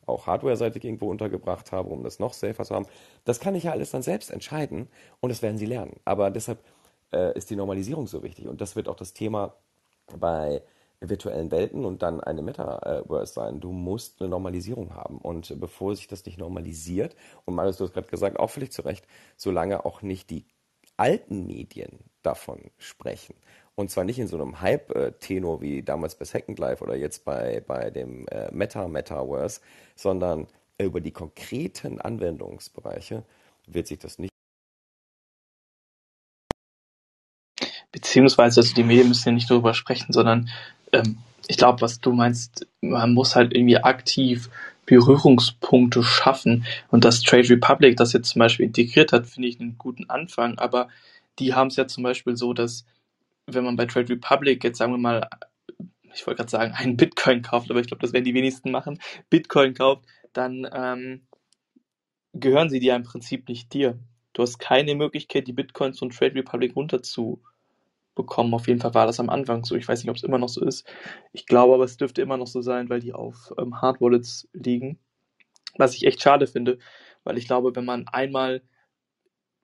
auch 0.06 0.26
hardware-seitig 0.26 0.84
irgendwo 0.84 1.08
untergebracht 1.08 1.72
habe, 1.72 1.88
um 1.88 2.02
das 2.02 2.18
noch 2.18 2.32
safer 2.32 2.64
zu 2.64 2.74
haben. 2.74 2.86
Das 3.24 3.40
kann 3.40 3.54
ich 3.54 3.64
ja 3.64 3.72
alles 3.72 3.90
dann 3.90 4.02
selbst 4.02 4.30
entscheiden 4.30 4.88
und 5.20 5.30
das 5.30 5.42
werden 5.42 5.58
sie 5.58 5.66
lernen. 5.66 5.96
Aber 6.04 6.30
deshalb 6.30 6.58
äh, 7.14 7.36
ist 7.36 7.50
die 7.50 7.56
Normalisierung 7.56 8.06
so 8.06 8.22
wichtig. 8.22 8.48
Und 8.48 8.60
das 8.60 8.76
wird 8.76 8.88
auch 8.88 8.96
das 8.96 9.14
Thema 9.14 9.54
bei 10.18 10.62
virtuellen 11.00 11.50
Welten 11.50 11.84
und 11.84 12.02
dann 12.02 12.20
eine 12.20 12.42
Metaverse 12.42 13.32
sein. 13.32 13.60
Du 13.60 13.72
musst 13.72 14.20
eine 14.20 14.30
Normalisierung 14.30 14.94
haben. 14.94 15.18
Und 15.18 15.58
bevor 15.60 15.94
sich 15.94 16.08
das 16.08 16.24
nicht 16.26 16.38
normalisiert, 16.38 17.16
und 17.44 17.54
Marius, 17.54 17.78
du 17.78 17.84
hast 17.84 17.94
gerade 17.94 18.08
gesagt, 18.08 18.38
auch 18.38 18.50
völlig 18.50 18.72
zu 18.72 18.82
Recht, 18.82 19.06
solange 19.36 19.84
auch 19.84 20.02
nicht 20.02 20.30
die 20.30 20.46
alten 20.96 21.46
Medien 21.46 21.98
davon 22.22 22.70
sprechen 22.78 23.34
Und 23.74 23.90
zwar 23.90 24.04
nicht 24.04 24.18
in 24.18 24.28
so 24.28 24.36
einem 24.36 24.60
Hype-Tenor 24.60 25.60
wie 25.60 25.82
damals 25.82 26.14
bei 26.14 26.24
Second 26.24 26.58
Life 26.58 26.82
oder 26.82 26.94
jetzt 26.94 27.24
bei, 27.24 27.62
bei 27.66 27.90
dem 27.90 28.26
äh, 28.28 28.50
Meta-Metaverse, 28.52 29.60
sondern 29.96 30.46
über 30.78 31.00
die 31.00 31.12
konkreten 31.12 32.00
Anwendungsbereiche 32.00 33.24
wird 33.66 33.86
sich 33.88 33.98
das 33.98 34.18
nicht. 34.18 34.33
Beziehungsweise, 37.94 38.58
also 38.58 38.74
die 38.74 38.82
Medien 38.82 39.06
müssen 39.06 39.28
ja 39.28 39.34
nicht 39.34 39.48
darüber 39.48 39.72
sprechen, 39.72 40.12
sondern 40.12 40.50
ähm, 40.90 41.18
ich 41.46 41.56
glaube, 41.56 41.80
was 41.80 42.00
du 42.00 42.10
meinst, 42.10 42.66
man 42.80 43.14
muss 43.14 43.36
halt 43.36 43.54
irgendwie 43.54 43.78
aktiv 43.78 44.50
Berührungspunkte 44.84 46.02
schaffen. 46.02 46.64
Und 46.88 47.04
dass 47.04 47.22
Trade 47.22 47.48
Republic 47.50 47.96
das 47.96 48.12
jetzt 48.12 48.30
zum 48.30 48.40
Beispiel 48.40 48.66
integriert 48.66 49.12
hat, 49.12 49.28
finde 49.28 49.46
ich 49.46 49.60
einen 49.60 49.78
guten 49.78 50.10
Anfang. 50.10 50.58
Aber 50.58 50.88
die 51.38 51.54
haben 51.54 51.68
es 51.68 51.76
ja 51.76 51.86
zum 51.86 52.02
Beispiel 52.02 52.36
so, 52.36 52.52
dass 52.52 52.84
wenn 53.46 53.62
man 53.62 53.76
bei 53.76 53.86
Trade 53.86 54.08
Republic 54.08 54.64
jetzt 54.64 54.78
sagen 54.78 54.92
wir 54.92 54.98
mal, 54.98 55.28
ich 56.12 56.26
wollte 56.26 56.38
gerade 56.38 56.50
sagen, 56.50 56.74
einen 56.74 56.96
Bitcoin 56.96 57.42
kauft, 57.42 57.70
aber 57.70 57.78
ich 57.78 57.86
glaube, 57.86 58.02
das 58.02 58.12
werden 58.12 58.24
die 58.24 58.34
wenigsten 58.34 58.72
machen, 58.72 58.98
Bitcoin 59.30 59.72
kauft, 59.74 60.04
dann 60.32 60.68
ähm, 60.72 61.28
gehören 62.32 62.70
sie 62.70 62.80
dir 62.80 62.96
im 62.96 63.04
Prinzip 63.04 63.48
nicht 63.48 63.72
dir. 63.72 64.00
Du 64.32 64.42
hast 64.42 64.58
keine 64.58 64.96
Möglichkeit, 64.96 65.46
die 65.46 65.52
Bitcoins 65.52 66.00
von 66.00 66.10
Trade 66.10 66.34
Republic 66.34 66.74
runterzubekommen. 68.14 68.54
Auf 68.54 68.68
jeden 68.68 68.80
Fall 68.80 68.94
war 68.94 69.06
das 69.06 69.20
am 69.20 69.30
Anfang 69.30 69.64
so. 69.64 69.74
Ich 69.76 69.86
weiß 69.86 70.02
nicht, 70.02 70.10
ob 70.10 70.16
es 70.16 70.22
immer 70.22 70.38
noch 70.38 70.48
so 70.48 70.64
ist. 70.64 70.86
Ich 71.32 71.46
glaube 71.46 71.74
aber, 71.74 71.84
es 71.84 71.96
dürfte 71.96 72.22
immer 72.22 72.36
noch 72.36 72.46
so 72.46 72.62
sein, 72.62 72.88
weil 72.88 73.00
die 73.00 73.12
auf 73.12 73.52
ähm, 73.58 73.80
Hard 73.80 74.00
Wallets 74.00 74.48
liegen. 74.52 74.98
Was 75.76 75.94
ich 75.94 76.06
echt 76.06 76.22
schade 76.22 76.46
finde, 76.46 76.78
weil 77.24 77.38
ich 77.38 77.46
glaube, 77.46 77.74
wenn 77.74 77.84
man 77.84 78.06
einmal 78.08 78.62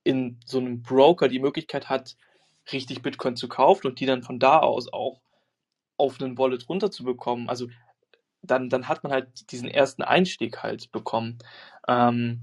in 0.03 0.41
so 0.45 0.59
einem 0.59 0.83
Broker 0.83 1.29
die 1.29 1.39
Möglichkeit 1.39 1.89
hat, 1.89 2.17
richtig 2.73 3.03
Bitcoin 3.03 3.37
zu 3.37 3.49
kaufen 3.49 3.87
und 3.87 4.01
die 4.01 4.07
dann 4.07 4.23
von 4.23 4.39
da 4.39 4.59
aus 4.59 4.93
auch 4.93 5.21
auf 5.97 6.21
einen 6.21 6.39
Wallet 6.39 6.69
runterzubekommen, 6.69 7.49
also 7.49 7.69
dann, 8.43 8.71
dann 8.71 8.89
hat 8.89 9.05
man 9.05 9.13
halt 9.13 9.53
diesen 9.53 9.69
ersten 9.69 10.03
Einstieg 10.03 10.63
halt 10.63 10.91
bekommen. 10.91 11.39
Ähm, 11.87 12.41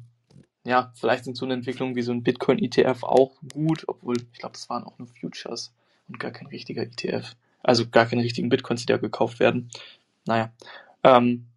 ja, 0.64 0.94
vielleicht 0.96 1.26
sind 1.26 1.36
so 1.36 1.46
eine 1.46 1.56
Entwicklung 1.56 1.96
wie 1.96 2.04
so 2.04 2.12
ein 2.12 2.24
Bitcoin-ETF 2.24 3.04
auch 3.04 3.42
gut, 3.54 3.86
obwohl 3.88 4.16
ich 4.32 4.40
glaube, 4.40 4.54
das 4.54 4.70
waren 4.70 4.84
auch 4.84 4.98
nur 5.00 5.08
Futures 5.08 5.74
und 6.08 6.20
gar 6.20 6.32
kein 6.32 6.48
richtiger 6.48 6.84
ETF. 6.84 7.36
Also 7.64 7.88
gar 7.88 8.06
keine 8.06 8.24
richtigen 8.24 8.50
Bitcoins, 8.50 8.82
die 8.82 8.86
da 8.88 8.98
gekauft 8.98 9.40
werden. 9.40 9.70
Naja. 10.26 10.52
Ähm, 11.04 11.48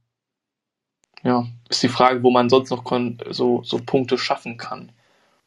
ja, 1.22 1.46
ist 1.68 1.82
die 1.82 1.88
Frage, 1.88 2.22
wo 2.22 2.30
man 2.30 2.48
sonst 2.48 2.70
noch 2.70 2.84
so, 3.30 3.62
so 3.62 3.78
Punkte 3.78 4.16
schaffen 4.16 4.56
kann. 4.56 4.92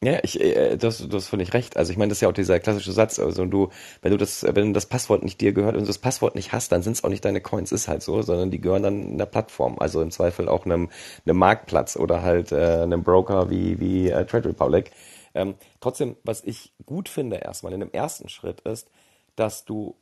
Ja, 0.03 0.19
ich, 0.21 0.39
äh, 0.41 0.75
das, 0.75 1.07
das 1.07 1.29
finde 1.29 1.43
ich 1.43 1.53
recht. 1.53 1.77
Also 1.77 1.91
ich 1.91 1.97
meine, 1.97 2.09
das 2.09 2.17
ist 2.17 2.21
ja 2.21 2.27
auch 2.29 2.33
dieser 2.33 2.59
klassische 2.59 2.91
Satz. 2.91 3.19
Also 3.19 3.45
du, 3.45 3.69
wenn 4.01 4.11
du 4.11 4.17
das, 4.17 4.43
wenn 4.43 4.73
das 4.73 4.85
Passwort 4.85 5.23
nicht 5.23 5.39
dir 5.39 5.53
gehört 5.53 5.75
und 5.75 5.83
du 5.83 5.87
das 5.87 5.97
Passwort 5.97 6.35
nicht 6.35 6.51
hast, 6.51 6.73
dann 6.73 6.83
sind 6.83 6.93
es 6.93 7.03
auch 7.05 7.09
nicht 7.09 7.23
deine 7.23 7.39
Coins, 7.39 7.71
ist 7.71 7.87
halt 7.87 8.03
so, 8.03 8.21
sondern 8.21 8.51
die 8.51 8.59
gehören 8.59 8.83
dann 8.83 9.13
einer 9.13 9.25
Plattform. 9.25 9.77
Also 9.79 10.01
im 10.01 10.11
Zweifel 10.11 10.49
auch 10.49 10.65
einem, 10.65 10.89
einem 11.25 11.37
Marktplatz 11.37 11.95
oder 11.95 12.21
halt 12.21 12.51
äh, 12.51 12.81
einem 12.83 13.03
Broker 13.03 13.49
wie, 13.49 13.79
wie 13.79 14.09
äh, 14.09 14.25
Trade 14.25 14.49
Republic. 14.49 14.91
Ähm, 15.33 15.55
trotzdem, 15.79 16.15
was 16.23 16.43
ich 16.43 16.73
gut 16.85 17.09
finde 17.09 17.37
erstmal 17.37 17.73
in 17.73 17.79
dem 17.79 17.91
ersten 17.91 18.29
Schritt 18.29 18.61
ist, 18.61 18.89
dass 19.35 19.65
du 19.65 19.95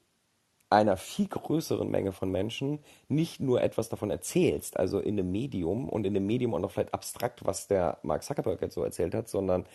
einer 0.70 0.95
viel 0.95 1.28
größeren 1.28 1.90
Menge 1.90 2.14
von 2.14 2.32
Menschen 2.32 2.80
nicht 3.10 3.41
nur 3.41 3.62
etwas 3.62 3.90
davon 3.90 4.10
erzählst, 4.10 4.78
also 4.78 4.99
in 4.99 5.20
einem 5.20 5.32
Medium 5.32 5.90
und 5.90 6.06
in 6.06 6.14
dem 6.14 6.26
Medium 6.26 6.53
auch 6.53 6.60
noch 6.60 6.72
vielleicht 6.72 6.94
abstrakt, 6.94 7.45
was 7.45 7.68
der 7.68 7.98
Mark 8.03 8.24
Zuckerberg 8.24 8.62
jetzt 8.62 8.76
so 8.76 8.84
erzählt 8.84 9.14
hat, 9.14 9.28
sondern 9.28 9.66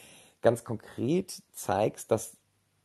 ganz 0.40 0.64
konkret 0.64 1.42
zeigst, 1.52 2.10
dass 2.10 2.38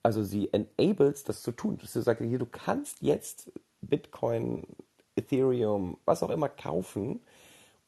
also 0.03 0.23
sie 0.23 0.52
enables, 0.52 1.23
das 1.23 1.41
zu 1.41 1.52
tun. 1.52 1.77
Dass 1.77 1.93
du 1.93 2.02
sagst, 2.02 2.23
hier, 2.23 2.39
du 2.39 2.45
kannst 2.45 3.02
jetzt 3.02 3.52
Bitcoin, 3.81 4.65
Ethereum, 5.15 5.98
was 6.06 6.23
auch 6.23 6.30
immer 6.30 6.49
kaufen 6.49 7.22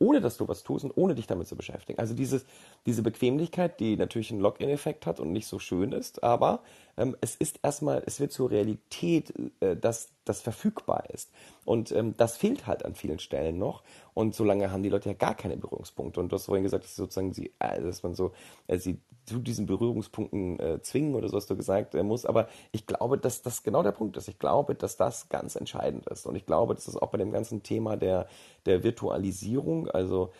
ohne 0.03 0.19
dass 0.19 0.37
du 0.37 0.47
was 0.47 0.63
tust 0.63 0.83
und 0.83 0.91
ohne 0.95 1.15
dich 1.15 1.27
damit 1.27 1.47
zu 1.47 1.55
beschäftigen. 1.55 1.97
Also 1.97 2.13
dieses, 2.13 2.45
diese 2.85 3.01
Bequemlichkeit, 3.01 3.79
die 3.79 3.95
natürlich 3.95 4.31
einen 4.31 4.41
Login-Effekt 4.41 5.05
hat 5.05 5.21
und 5.21 5.31
nicht 5.31 5.47
so 5.47 5.59
schön 5.59 5.93
ist, 5.93 6.23
aber 6.23 6.61
ähm, 6.97 7.15
es 7.21 7.35
ist 7.35 7.59
erstmal, 7.63 8.03
es 8.05 8.19
wird 8.19 8.33
zur 8.33 8.51
Realität, 8.51 9.33
äh, 9.61 9.77
dass 9.77 10.12
das 10.25 10.41
verfügbar 10.41 11.09
ist. 11.11 11.31
Und 11.65 11.91
ähm, 11.91 12.15
das 12.17 12.37
fehlt 12.37 12.67
halt 12.67 12.85
an 12.85 12.95
vielen 12.95 13.19
Stellen 13.19 13.57
noch. 13.57 13.83
Und 14.13 14.35
solange 14.35 14.71
haben 14.71 14.83
die 14.83 14.89
Leute 14.89 15.09
ja 15.09 15.15
gar 15.15 15.35
keine 15.35 15.57
Berührungspunkte. 15.57 16.19
Und 16.19 16.31
du 16.31 16.35
hast 16.35 16.45
vorhin 16.45 16.63
gesagt, 16.63 16.83
dass 16.83 16.95
sozusagen 16.95 17.33
sie, 17.33 17.53
äh, 17.59 17.81
dass 17.81 18.03
man 18.03 18.13
so 18.13 18.31
äh, 18.67 18.77
sie 18.77 18.99
zu 19.25 19.39
diesen 19.39 19.65
Berührungspunkten 19.65 20.59
äh, 20.59 20.81
zwingen 20.81 21.15
oder 21.15 21.29
so 21.29 21.37
hast 21.37 21.49
du 21.49 21.55
gesagt 21.55 21.95
äh, 21.95 22.03
muss. 22.03 22.25
Aber 22.25 22.47
ich 22.71 22.85
glaube, 22.85 23.17
dass 23.17 23.41
das 23.41 23.63
genau 23.63 23.83
der 23.83 23.91
Punkt 23.91 24.17
ist. 24.17 24.27
Ich 24.27 24.39
glaube, 24.39 24.75
dass 24.75 24.97
das 24.97 25.29
ganz 25.29 25.55
entscheidend 25.55 26.07
ist. 26.07 26.25
Und 26.25 26.35
ich 26.35 26.45
glaube, 26.45 26.75
dass 26.75 26.85
das 26.85 26.97
auch 26.97 27.09
bei 27.09 27.17
dem 27.17 27.31
ganzen 27.31 27.63
Thema 27.63 27.95
der, 27.95 28.27
der 28.65 28.83
Virtualisierung, 28.83 29.89
also 29.89 30.31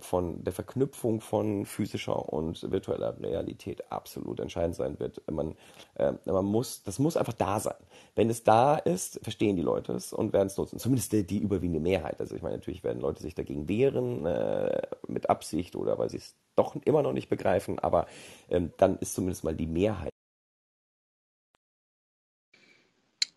von 0.00 0.42
der 0.44 0.52
Verknüpfung 0.52 1.20
von 1.20 1.64
physischer 1.66 2.32
und 2.32 2.70
virtueller 2.70 3.16
Realität 3.20 3.90
absolut 3.90 4.40
entscheidend 4.40 4.76
sein 4.76 4.98
wird. 4.98 5.22
Man, 5.30 5.54
äh, 5.94 6.12
man 6.26 6.44
muss, 6.44 6.82
das 6.82 6.98
muss 6.98 7.16
einfach 7.16 7.32
da 7.32 7.60
sein. 7.60 7.76
Wenn 8.14 8.30
es 8.30 8.42
da 8.42 8.76
ist, 8.76 9.20
verstehen 9.22 9.56
die 9.56 9.62
Leute 9.62 9.92
es 9.92 10.12
und 10.12 10.32
werden 10.32 10.48
es 10.48 10.56
nutzen. 10.56 10.78
Zumindest 10.78 11.12
die, 11.12 11.24
die 11.24 11.38
überwiegende 11.38 11.80
Mehrheit. 11.80 12.20
Also 12.20 12.34
ich 12.34 12.42
meine, 12.42 12.56
natürlich 12.56 12.84
werden 12.84 13.00
Leute 13.00 13.22
sich 13.22 13.34
dagegen 13.34 13.68
wehren, 13.68 14.26
äh, 14.26 14.82
mit 15.06 15.30
Absicht 15.30 15.76
oder 15.76 15.98
weil 15.98 16.10
sie 16.10 16.18
es 16.18 16.34
doch 16.56 16.76
immer 16.84 17.02
noch 17.02 17.12
nicht 17.12 17.28
begreifen, 17.28 17.78
aber 17.78 18.06
ähm, 18.50 18.72
dann 18.76 18.98
ist 18.98 19.14
zumindest 19.14 19.44
mal 19.44 19.54
die 19.54 19.66
Mehrheit. 19.66 20.10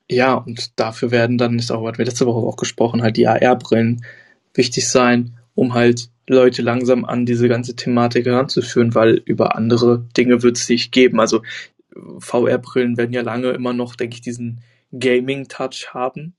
Ja, 0.10 0.34
und 0.34 0.78
dafür 0.80 1.10
werden 1.12 1.38
dann, 1.38 1.58
ist 1.58 1.72
auch, 1.72 1.84
was 1.84 1.98
wir 1.98 2.06
letzte 2.06 2.26
Woche 2.26 2.46
auch 2.46 2.58
gesprochen, 2.58 3.02
halt 3.02 3.16
die 3.16 3.28
AR-Brillen 3.28 4.04
wichtig 4.54 4.90
sein, 4.90 5.38
um 5.56 5.74
halt 5.74 6.11
Leute 6.28 6.62
langsam 6.62 7.06
an 7.06 7.26
diese 7.26 7.48
ganze 7.48 7.76
Thematik 7.76 8.26
heranzuführen, 8.26 8.96
weil 8.96 9.22
über 9.26 9.56
andere 9.56 10.06
Dinge 10.16 10.44
wird 10.44 10.58
es 10.58 10.70
nicht 10.70 10.92
geben. 10.92 11.20
Also 11.20 11.42
VR-Brillen 12.20 12.98
werden 12.98 13.14
ja 13.14 13.22
lange 13.22 13.52
immer 13.52 13.74
noch, 13.74 13.96
denke 13.96 14.16
ich, 14.16 14.22
diesen 14.22 14.62
Gaming-Touch 14.98 15.94
haben. 15.94 16.34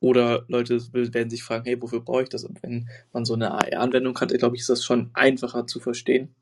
Oder 0.00 0.44
Leute 0.48 0.80
werden 0.92 1.30
sich 1.30 1.42
fragen, 1.42 1.66
hey, 1.66 1.80
wofür 1.80 2.00
brauche 2.00 2.22
ich 2.22 2.28
das? 2.30 2.44
Und 2.44 2.62
wenn 2.62 2.88
man 3.12 3.24
so 3.24 3.34
eine 3.34 3.52
AR-Anwendung 3.52 4.18
hat, 4.18 4.30
glaube 4.30 4.56
ich, 4.56 4.62
ist 4.62 4.70
das 4.70 4.84
schon 4.84 5.10
einfacher 5.12 5.66
zu 5.66 5.78
verstehen. 5.78 6.34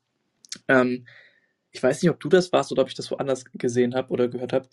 Ähm, 0.69 1.07
ich 1.73 1.83
weiß 1.83 2.03
nicht, 2.03 2.11
ob 2.11 2.21
du 2.21 2.29
das 2.29 2.53
warst 2.53 2.73
oder 2.73 2.83
ob 2.83 2.89
ich 2.89 2.95
das 2.95 3.11
woanders 3.11 3.45
gesehen 3.55 3.95
habe 3.95 4.13
oder 4.13 4.29
gehört 4.29 4.53
habe. 4.53 4.69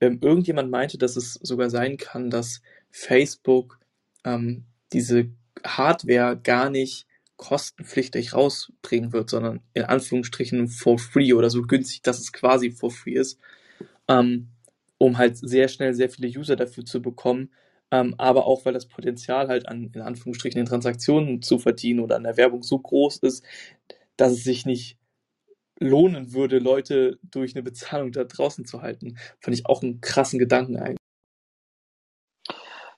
Ähm, 0.00 0.18
irgendjemand 0.20 0.70
meinte, 0.70 0.98
dass 0.98 1.16
es 1.16 1.34
sogar 1.34 1.70
sein 1.70 1.96
kann, 1.96 2.28
dass 2.28 2.60
Facebook 2.90 3.78
ähm, 4.24 4.64
diese 4.92 5.30
Hardware 5.64 6.38
gar 6.42 6.68
nicht 6.68 7.06
kostenpflichtig 7.36 8.34
rausbringen 8.34 9.12
wird, 9.12 9.30
sondern 9.30 9.60
in 9.74 9.84
Anführungsstrichen 9.84 10.68
for 10.68 10.98
free 10.98 11.32
oder 11.32 11.50
so 11.50 11.62
günstig, 11.62 12.02
dass 12.02 12.18
es 12.18 12.32
quasi 12.32 12.70
for 12.70 12.90
free 12.90 13.14
ist, 13.14 13.38
ähm, 14.08 14.48
um 14.98 15.18
halt 15.18 15.36
sehr 15.36 15.68
schnell 15.68 15.94
sehr 15.94 16.08
viele 16.08 16.28
User 16.28 16.56
dafür 16.56 16.84
zu 16.84 17.02
bekommen, 17.02 17.50
ähm, 17.90 18.14
aber 18.18 18.46
auch 18.46 18.64
weil 18.64 18.72
das 18.72 18.86
Potenzial 18.86 19.48
halt 19.48 19.68
an 19.68 19.90
in 19.94 20.00
Anführungsstrichen 20.00 20.58
den 20.58 20.66
Transaktionen 20.66 21.42
zu 21.42 21.58
verdienen 21.58 22.00
oder 22.00 22.16
an 22.16 22.24
der 22.24 22.36
Werbung 22.36 22.62
so 22.62 22.78
groß 22.78 23.18
ist, 23.18 23.44
dass 24.16 24.32
es 24.32 24.44
sich 24.44 24.64
nicht 24.64 24.98
lohnen 25.78 26.32
würde, 26.32 26.58
Leute 26.58 27.18
durch 27.22 27.54
eine 27.54 27.62
Bezahlung 27.62 28.12
da 28.12 28.24
draußen 28.24 28.64
zu 28.64 28.80
halten. 28.80 29.18
Fand 29.40 29.56
ich 29.56 29.66
auch 29.66 29.82
einen 29.82 30.00
krassen 30.00 30.38
Gedanken 30.38 30.78
eigentlich. 30.78 30.96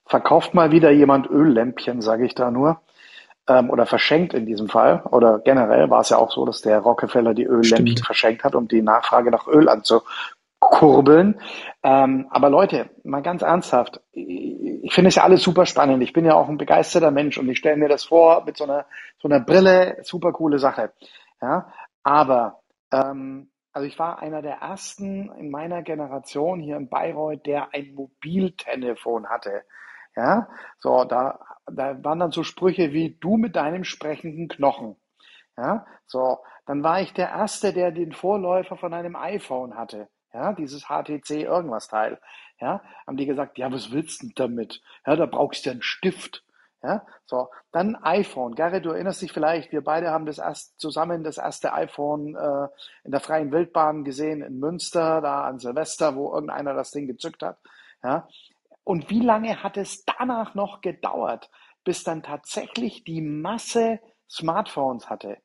Verkauft 0.06 0.54
mal 0.54 0.70
wieder 0.70 0.90
jemand 0.90 1.28
Öllämpchen, 1.28 2.00
sage 2.00 2.24
ich 2.24 2.34
da 2.34 2.50
nur 2.50 2.80
ähm, 3.48 3.70
oder 3.70 3.86
verschenkt 3.86 4.34
in 4.34 4.46
diesem 4.46 4.68
Fall. 4.68 5.02
Oder 5.10 5.40
generell 5.40 5.90
war 5.90 6.00
es 6.00 6.10
ja 6.10 6.18
auch 6.18 6.30
so, 6.30 6.44
dass 6.44 6.62
der 6.62 6.80
Rockefeller 6.80 7.34
die 7.34 7.44
Öllämpchen 7.44 8.04
verschenkt 8.04 8.44
hat, 8.44 8.54
um 8.54 8.68
die 8.68 8.82
Nachfrage 8.82 9.30
nach 9.30 9.46
Öl 9.48 9.68
anzukurbeln. 9.68 11.40
Ähm, 11.82 12.26
aber 12.30 12.50
Leute, 12.50 12.90
mal 13.04 13.22
ganz 13.22 13.42
ernsthaft, 13.42 14.00
ich 14.12 14.92
finde 14.92 15.08
es 15.08 15.16
ja 15.16 15.24
alles 15.24 15.42
super 15.42 15.66
spannend. 15.66 16.02
Ich 16.02 16.12
bin 16.12 16.24
ja 16.24 16.34
auch 16.34 16.48
ein 16.48 16.58
begeisterter 16.58 17.10
Mensch 17.10 17.38
und 17.38 17.48
ich 17.48 17.58
stelle 17.58 17.76
mir 17.76 17.88
das 17.88 18.04
vor 18.04 18.44
mit 18.44 18.56
so 18.56 18.64
einer, 18.64 18.86
so 19.20 19.28
einer 19.28 19.40
Brille, 19.40 19.98
super 20.02 20.32
coole 20.32 20.58
Sache. 20.58 20.92
Ja, 21.40 21.72
aber 22.02 22.60
ähm, 22.92 23.50
also 23.72 23.86
ich 23.86 23.98
war 23.98 24.18
einer 24.20 24.42
der 24.42 24.56
ersten 24.56 25.30
in 25.38 25.50
meiner 25.50 25.82
Generation 25.82 26.58
hier 26.58 26.76
in 26.76 26.88
Bayreuth, 26.88 27.46
der 27.46 27.72
ein 27.72 27.94
Mobiltelefon 27.94 29.28
hatte. 29.28 29.62
Ja, 30.16 30.48
so, 30.78 31.04
da, 31.04 31.38
da 31.70 32.02
waren 32.04 32.18
dann 32.18 32.32
so 32.32 32.42
Sprüche 32.42 32.92
wie 32.92 33.16
du 33.20 33.36
mit 33.36 33.56
deinem 33.56 33.84
sprechenden 33.84 34.48
Knochen. 34.48 34.96
Ja, 35.56 35.86
so, 36.06 36.38
dann 36.66 36.82
war 36.82 37.00
ich 37.00 37.12
der 37.12 37.30
Erste, 37.30 37.72
der 37.72 37.90
den 37.90 38.12
Vorläufer 38.12 38.76
von 38.76 38.94
einem 38.94 39.16
iPhone 39.16 39.76
hatte. 39.76 40.08
Ja, 40.32 40.52
dieses 40.52 40.84
HTC 40.84 41.30
irgendwas 41.42 41.88
Teil. 41.88 42.20
Ja, 42.60 42.82
haben 43.06 43.16
die 43.16 43.26
gesagt, 43.26 43.58
ja, 43.58 43.72
was 43.72 43.90
willst 43.90 44.22
du 44.22 44.28
damit? 44.34 44.80
Ja, 45.06 45.16
da 45.16 45.26
brauchst 45.26 45.66
du 45.66 45.70
einen 45.70 45.82
Stift. 45.82 46.44
Ja, 46.82 47.04
so, 47.26 47.48
dann 47.72 47.96
iPhone. 47.96 48.54
Gary, 48.54 48.80
du 48.80 48.90
erinnerst 48.90 49.20
dich 49.20 49.32
vielleicht, 49.32 49.72
wir 49.72 49.82
beide 49.82 50.10
haben 50.10 50.26
das 50.26 50.38
erst 50.38 50.78
zusammen 50.78 51.24
das 51.24 51.38
erste 51.38 51.72
iPhone 51.72 52.36
äh, 52.36 52.68
in 53.02 53.10
der 53.10 53.20
freien 53.20 53.50
Wildbahn 53.50 54.04
gesehen 54.04 54.42
in 54.42 54.60
Münster, 54.60 55.20
da 55.20 55.44
an 55.44 55.58
Silvester, 55.58 56.14
wo 56.14 56.32
irgendeiner 56.32 56.74
das 56.74 56.92
Ding 56.92 57.08
gezückt 57.08 57.42
hat. 57.42 57.58
Ja? 58.04 58.28
Und 58.88 59.10
wie 59.10 59.20
lange 59.20 59.62
hat 59.62 59.76
es 59.76 60.06
danach 60.06 60.54
noch 60.54 60.80
gedauert, 60.80 61.50
bis 61.84 62.04
dann 62.04 62.22
tatsächlich 62.22 63.04
die 63.04 63.20
Masse 63.20 64.00
Smartphones 64.30 65.10
hatte? 65.10 65.36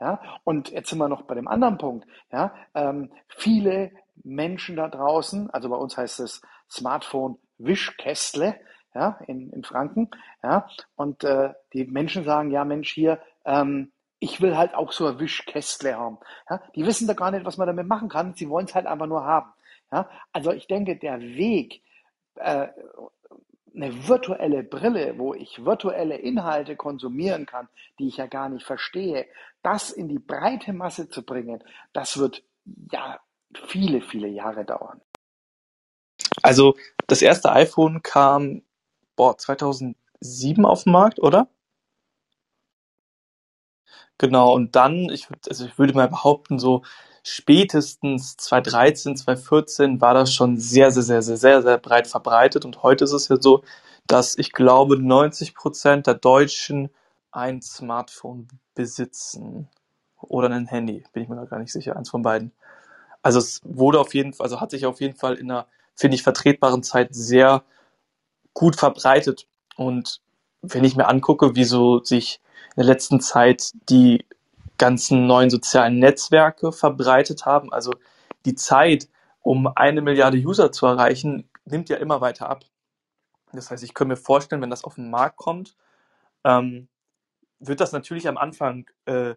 Ja, 0.00 0.20
und 0.42 0.70
jetzt 0.70 0.90
sind 0.90 0.98
wir 0.98 1.08
noch 1.08 1.22
bei 1.22 1.36
dem 1.36 1.46
anderen 1.46 1.78
Punkt. 1.78 2.08
Ja, 2.32 2.52
ähm, 2.74 3.12
viele 3.28 3.92
Menschen 4.24 4.74
da 4.74 4.88
draußen, 4.88 5.48
also 5.50 5.68
bei 5.68 5.76
uns 5.76 5.96
heißt 5.96 6.18
es 6.18 6.42
Smartphone 6.68 7.38
Wischkästle, 7.58 8.58
ja, 8.96 9.20
in, 9.28 9.52
in 9.52 9.62
Franken, 9.62 10.10
ja, 10.42 10.68
und 10.96 11.22
äh, 11.22 11.54
die 11.74 11.84
Menschen 11.84 12.24
sagen, 12.24 12.50
ja 12.50 12.64
Mensch, 12.64 12.92
hier, 12.92 13.20
ähm, 13.44 13.92
ich 14.18 14.40
will 14.40 14.56
halt 14.56 14.74
auch 14.74 14.90
so 14.90 15.06
ein 15.06 15.20
Wischkästle 15.20 15.96
haben. 15.96 16.18
Ja, 16.50 16.60
die 16.74 16.84
wissen 16.84 17.06
da 17.06 17.14
gar 17.14 17.30
nicht, 17.30 17.44
was 17.44 17.58
man 17.58 17.68
damit 17.68 17.86
machen 17.86 18.08
kann, 18.08 18.34
sie 18.34 18.48
wollen 18.48 18.66
es 18.66 18.74
halt 18.74 18.86
einfach 18.86 19.06
nur 19.06 19.22
haben. 19.22 19.52
Ja, 19.92 20.10
also 20.32 20.50
ich 20.50 20.66
denke, 20.66 20.96
der 20.96 21.20
Weg, 21.20 21.80
äh, 22.38 22.68
eine 23.74 24.08
virtuelle 24.08 24.62
Brille, 24.62 25.18
wo 25.18 25.34
ich 25.34 25.64
virtuelle 25.64 26.16
Inhalte 26.16 26.76
konsumieren 26.76 27.46
kann, 27.46 27.68
die 27.98 28.08
ich 28.08 28.16
ja 28.16 28.26
gar 28.26 28.48
nicht 28.48 28.66
verstehe, 28.66 29.26
das 29.62 29.90
in 29.90 30.08
die 30.08 30.18
breite 30.18 30.72
Masse 30.72 31.08
zu 31.08 31.24
bringen, 31.24 31.62
das 31.92 32.18
wird 32.18 32.42
ja 32.90 33.20
viele, 33.66 34.00
viele 34.00 34.28
Jahre 34.28 34.64
dauern. 34.64 35.00
Also 36.42 36.76
das 37.06 37.22
erste 37.22 37.52
iPhone 37.52 38.02
kam 38.02 38.62
boah, 39.16 39.36
2007 39.36 40.64
auf 40.64 40.84
den 40.84 40.92
Markt, 40.92 41.18
oder? 41.18 41.48
Genau, 44.18 44.52
und 44.54 44.74
dann, 44.74 45.10
ich, 45.10 45.28
also 45.48 45.66
ich 45.66 45.78
würde 45.78 45.94
mal 45.94 46.08
behaupten, 46.08 46.58
so 46.58 46.82
spätestens 47.28 48.36
2013, 48.36 49.16
2014 49.16 50.00
war 50.00 50.14
das 50.14 50.32
schon 50.32 50.56
sehr, 50.56 50.90
sehr, 50.90 51.02
sehr, 51.02 51.22
sehr, 51.22 51.36
sehr, 51.36 51.62
sehr 51.62 51.78
breit 51.78 52.06
verbreitet. 52.06 52.64
Und 52.64 52.82
heute 52.82 53.04
ist 53.04 53.12
es 53.12 53.28
ja 53.28 53.36
so, 53.40 53.62
dass 54.06 54.36
ich 54.38 54.52
glaube, 54.52 54.98
90 54.98 55.54
Prozent 55.54 56.06
der 56.06 56.14
Deutschen 56.14 56.90
ein 57.30 57.60
Smartphone 57.62 58.48
besitzen. 58.74 59.68
Oder 60.20 60.50
ein 60.50 60.66
Handy, 60.66 61.04
bin 61.12 61.22
ich 61.22 61.28
mir 61.28 61.46
gar 61.46 61.60
nicht 61.60 61.72
sicher, 61.72 61.96
eins 61.96 62.10
von 62.10 62.22
beiden. 62.22 62.52
Also 63.22 63.38
es 63.38 63.60
wurde 63.64 64.00
auf 64.00 64.14
jeden 64.14 64.32
Fall, 64.32 64.44
also 64.44 64.60
hat 64.60 64.70
sich 64.70 64.86
auf 64.86 65.00
jeden 65.00 65.16
Fall 65.16 65.34
in 65.34 65.50
einer, 65.50 65.66
finde 65.94 66.16
ich, 66.16 66.22
vertretbaren 66.22 66.82
Zeit 66.82 67.14
sehr 67.14 67.62
gut 68.54 68.74
verbreitet. 68.74 69.46
Und 69.76 70.20
wenn 70.62 70.84
ich 70.84 70.96
mir 70.96 71.06
angucke, 71.06 71.54
wieso 71.54 72.02
sich 72.02 72.40
in 72.74 72.82
der 72.82 72.86
letzten 72.86 73.20
Zeit 73.20 73.70
die 73.88 74.24
ganzen 74.78 75.26
neuen 75.26 75.50
sozialen 75.50 75.98
Netzwerke 75.98 76.72
verbreitet 76.72 77.46
haben, 77.46 77.72
also 77.72 77.92
die 78.44 78.54
Zeit, 78.54 79.08
um 79.40 79.66
eine 79.66 80.00
Milliarde 80.02 80.38
User 80.38 80.72
zu 80.72 80.86
erreichen, 80.86 81.48
nimmt 81.64 81.88
ja 81.88 81.96
immer 81.96 82.20
weiter 82.20 82.48
ab. 82.48 82.64
Das 83.52 83.70
heißt, 83.70 83.82
ich 83.82 83.94
könnte 83.94 84.10
mir 84.10 84.16
vorstellen, 84.16 84.62
wenn 84.62 84.70
das 84.70 84.84
auf 84.84 84.96
den 84.96 85.10
Markt 85.10 85.36
kommt, 85.36 85.76
ähm, 86.44 86.88
wird 87.58 87.80
das 87.80 87.92
natürlich 87.92 88.28
am 88.28 88.36
Anfang 88.36 88.86
äh, 89.06 89.34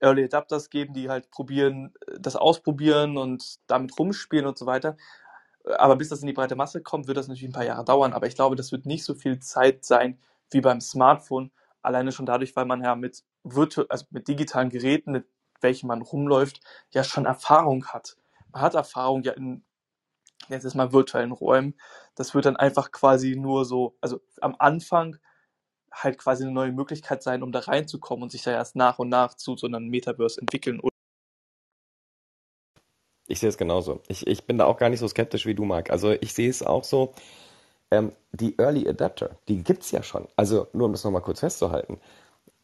Early 0.00 0.24
Adapters 0.24 0.70
geben, 0.70 0.94
die 0.94 1.08
halt 1.08 1.30
probieren, 1.30 1.94
das 2.18 2.36
ausprobieren 2.36 3.16
und 3.16 3.58
damit 3.66 3.98
rumspielen 3.98 4.46
und 4.46 4.58
so 4.58 4.66
weiter. 4.66 4.96
Aber 5.78 5.96
bis 5.96 6.10
das 6.10 6.20
in 6.20 6.26
die 6.26 6.32
breite 6.32 6.56
Masse 6.56 6.82
kommt, 6.82 7.08
wird 7.08 7.16
das 7.16 7.28
natürlich 7.28 7.50
ein 7.50 7.54
paar 7.54 7.64
Jahre 7.64 7.84
dauern. 7.84 8.12
Aber 8.12 8.26
ich 8.26 8.34
glaube, 8.34 8.56
das 8.56 8.72
wird 8.72 8.86
nicht 8.86 9.04
so 9.04 9.14
viel 9.14 9.40
Zeit 9.40 9.84
sein 9.84 10.18
wie 10.50 10.60
beim 10.60 10.80
Smartphone. 10.80 11.50
Alleine 11.82 12.12
schon 12.12 12.26
dadurch, 12.26 12.54
weil 12.56 12.66
man 12.66 12.82
ja 12.82 12.94
mit, 12.94 13.24
also 13.88 14.06
mit 14.10 14.28
digitalen 14.28 14.70
Geräten, 14.70 15.12
mit 15.12 15.26
welchen 15.60 15.86
man 15.86 16.02
rumläuft, 16.02 16.60
ja 16.90 17.04
schon 17.04 17.26
Erfahrung 17.26 17.86
hat. 17.86 18.16
Man 18.52 18.62
hat 18.62 18.74
Erfahrung 18.74 19.22
ja 19.22 19.32
in, 19.32 19.64
jetzt 20.48 20.64
ist 20.64 20.74
mal 20.74 20.92
virtuellen 20.92 21.32
Räumen. 21.32 21.74
Das 22.14 22.34
wird 22.34 22.46
dann 22.46 22.56
einfach 22.56 22.90
quasi 22.92 23.36
nur 23.36 23.64
so, 23.64 23.96
also 24.00 24.20
am 24.40 24.56
Anfang 24.58 25.16
halt 25.92 26.18
quasi 26.18 26.44
eine 26.44 26.52
neue 26.52 26.72
Möglichkeit 26.72 27.22
sein, 27.22 27.42
um 27.42 27.52
da 27.52 27.60
reinzukommen 27.60 28.24
und 28.24 28.30
sich 28.30 28.42
da 28.42 28.52
erst 28.52 28.76
nach 28.76 28.98
und 28.98 29.08
nach 29.08 29.34
zu 29.34 29.56
so 29.56 29.66
einem 29.66 29.88
Metaverse 29.88 30.40
entwickeln. 30.40 30.80
Ich 33.28 33.40
sehe 33.40 33.48
es 33.48 33.58
genauso. 33.58 34.02
Ich, 34.08 34.26
ich 34.26 34.44
bin 34.44 34.58
da 34.58 34.66
auch 34.66 34.76
gar 34.76 34.88
nicht 34.88 35.00
so 35.00 35.08
skeptisch 35.08 35.46
wie 35.46 35.54
du, 35.54 35.64
Marc. 35.64 35.90
Also 35.90 36.12
ich 36.12 36.32
sehe 36.32 36.48
es 36.48 36.62
auch 36.62 36.84
so, 36.84 37.12
ähm, 37.90 38.12
die 38.32 38.58
Early 38.58 38.88
Adapter, 38.88 39.38
die 39.48 39.62
gibt 39.62 39.82
es 39.82 39.90
ja 39.90 40.02
schon. 40.02 40.28
Also 40.36 40.68
nur 40.72 40.86
um 40.86 40.92
das 40.92 41.04
nochmal 41.04 41.22
kurz 41.22 41.40
festzuhalten. 41.40 42.00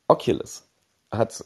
Oculus 0.09 0.72
hat 1.13 1.45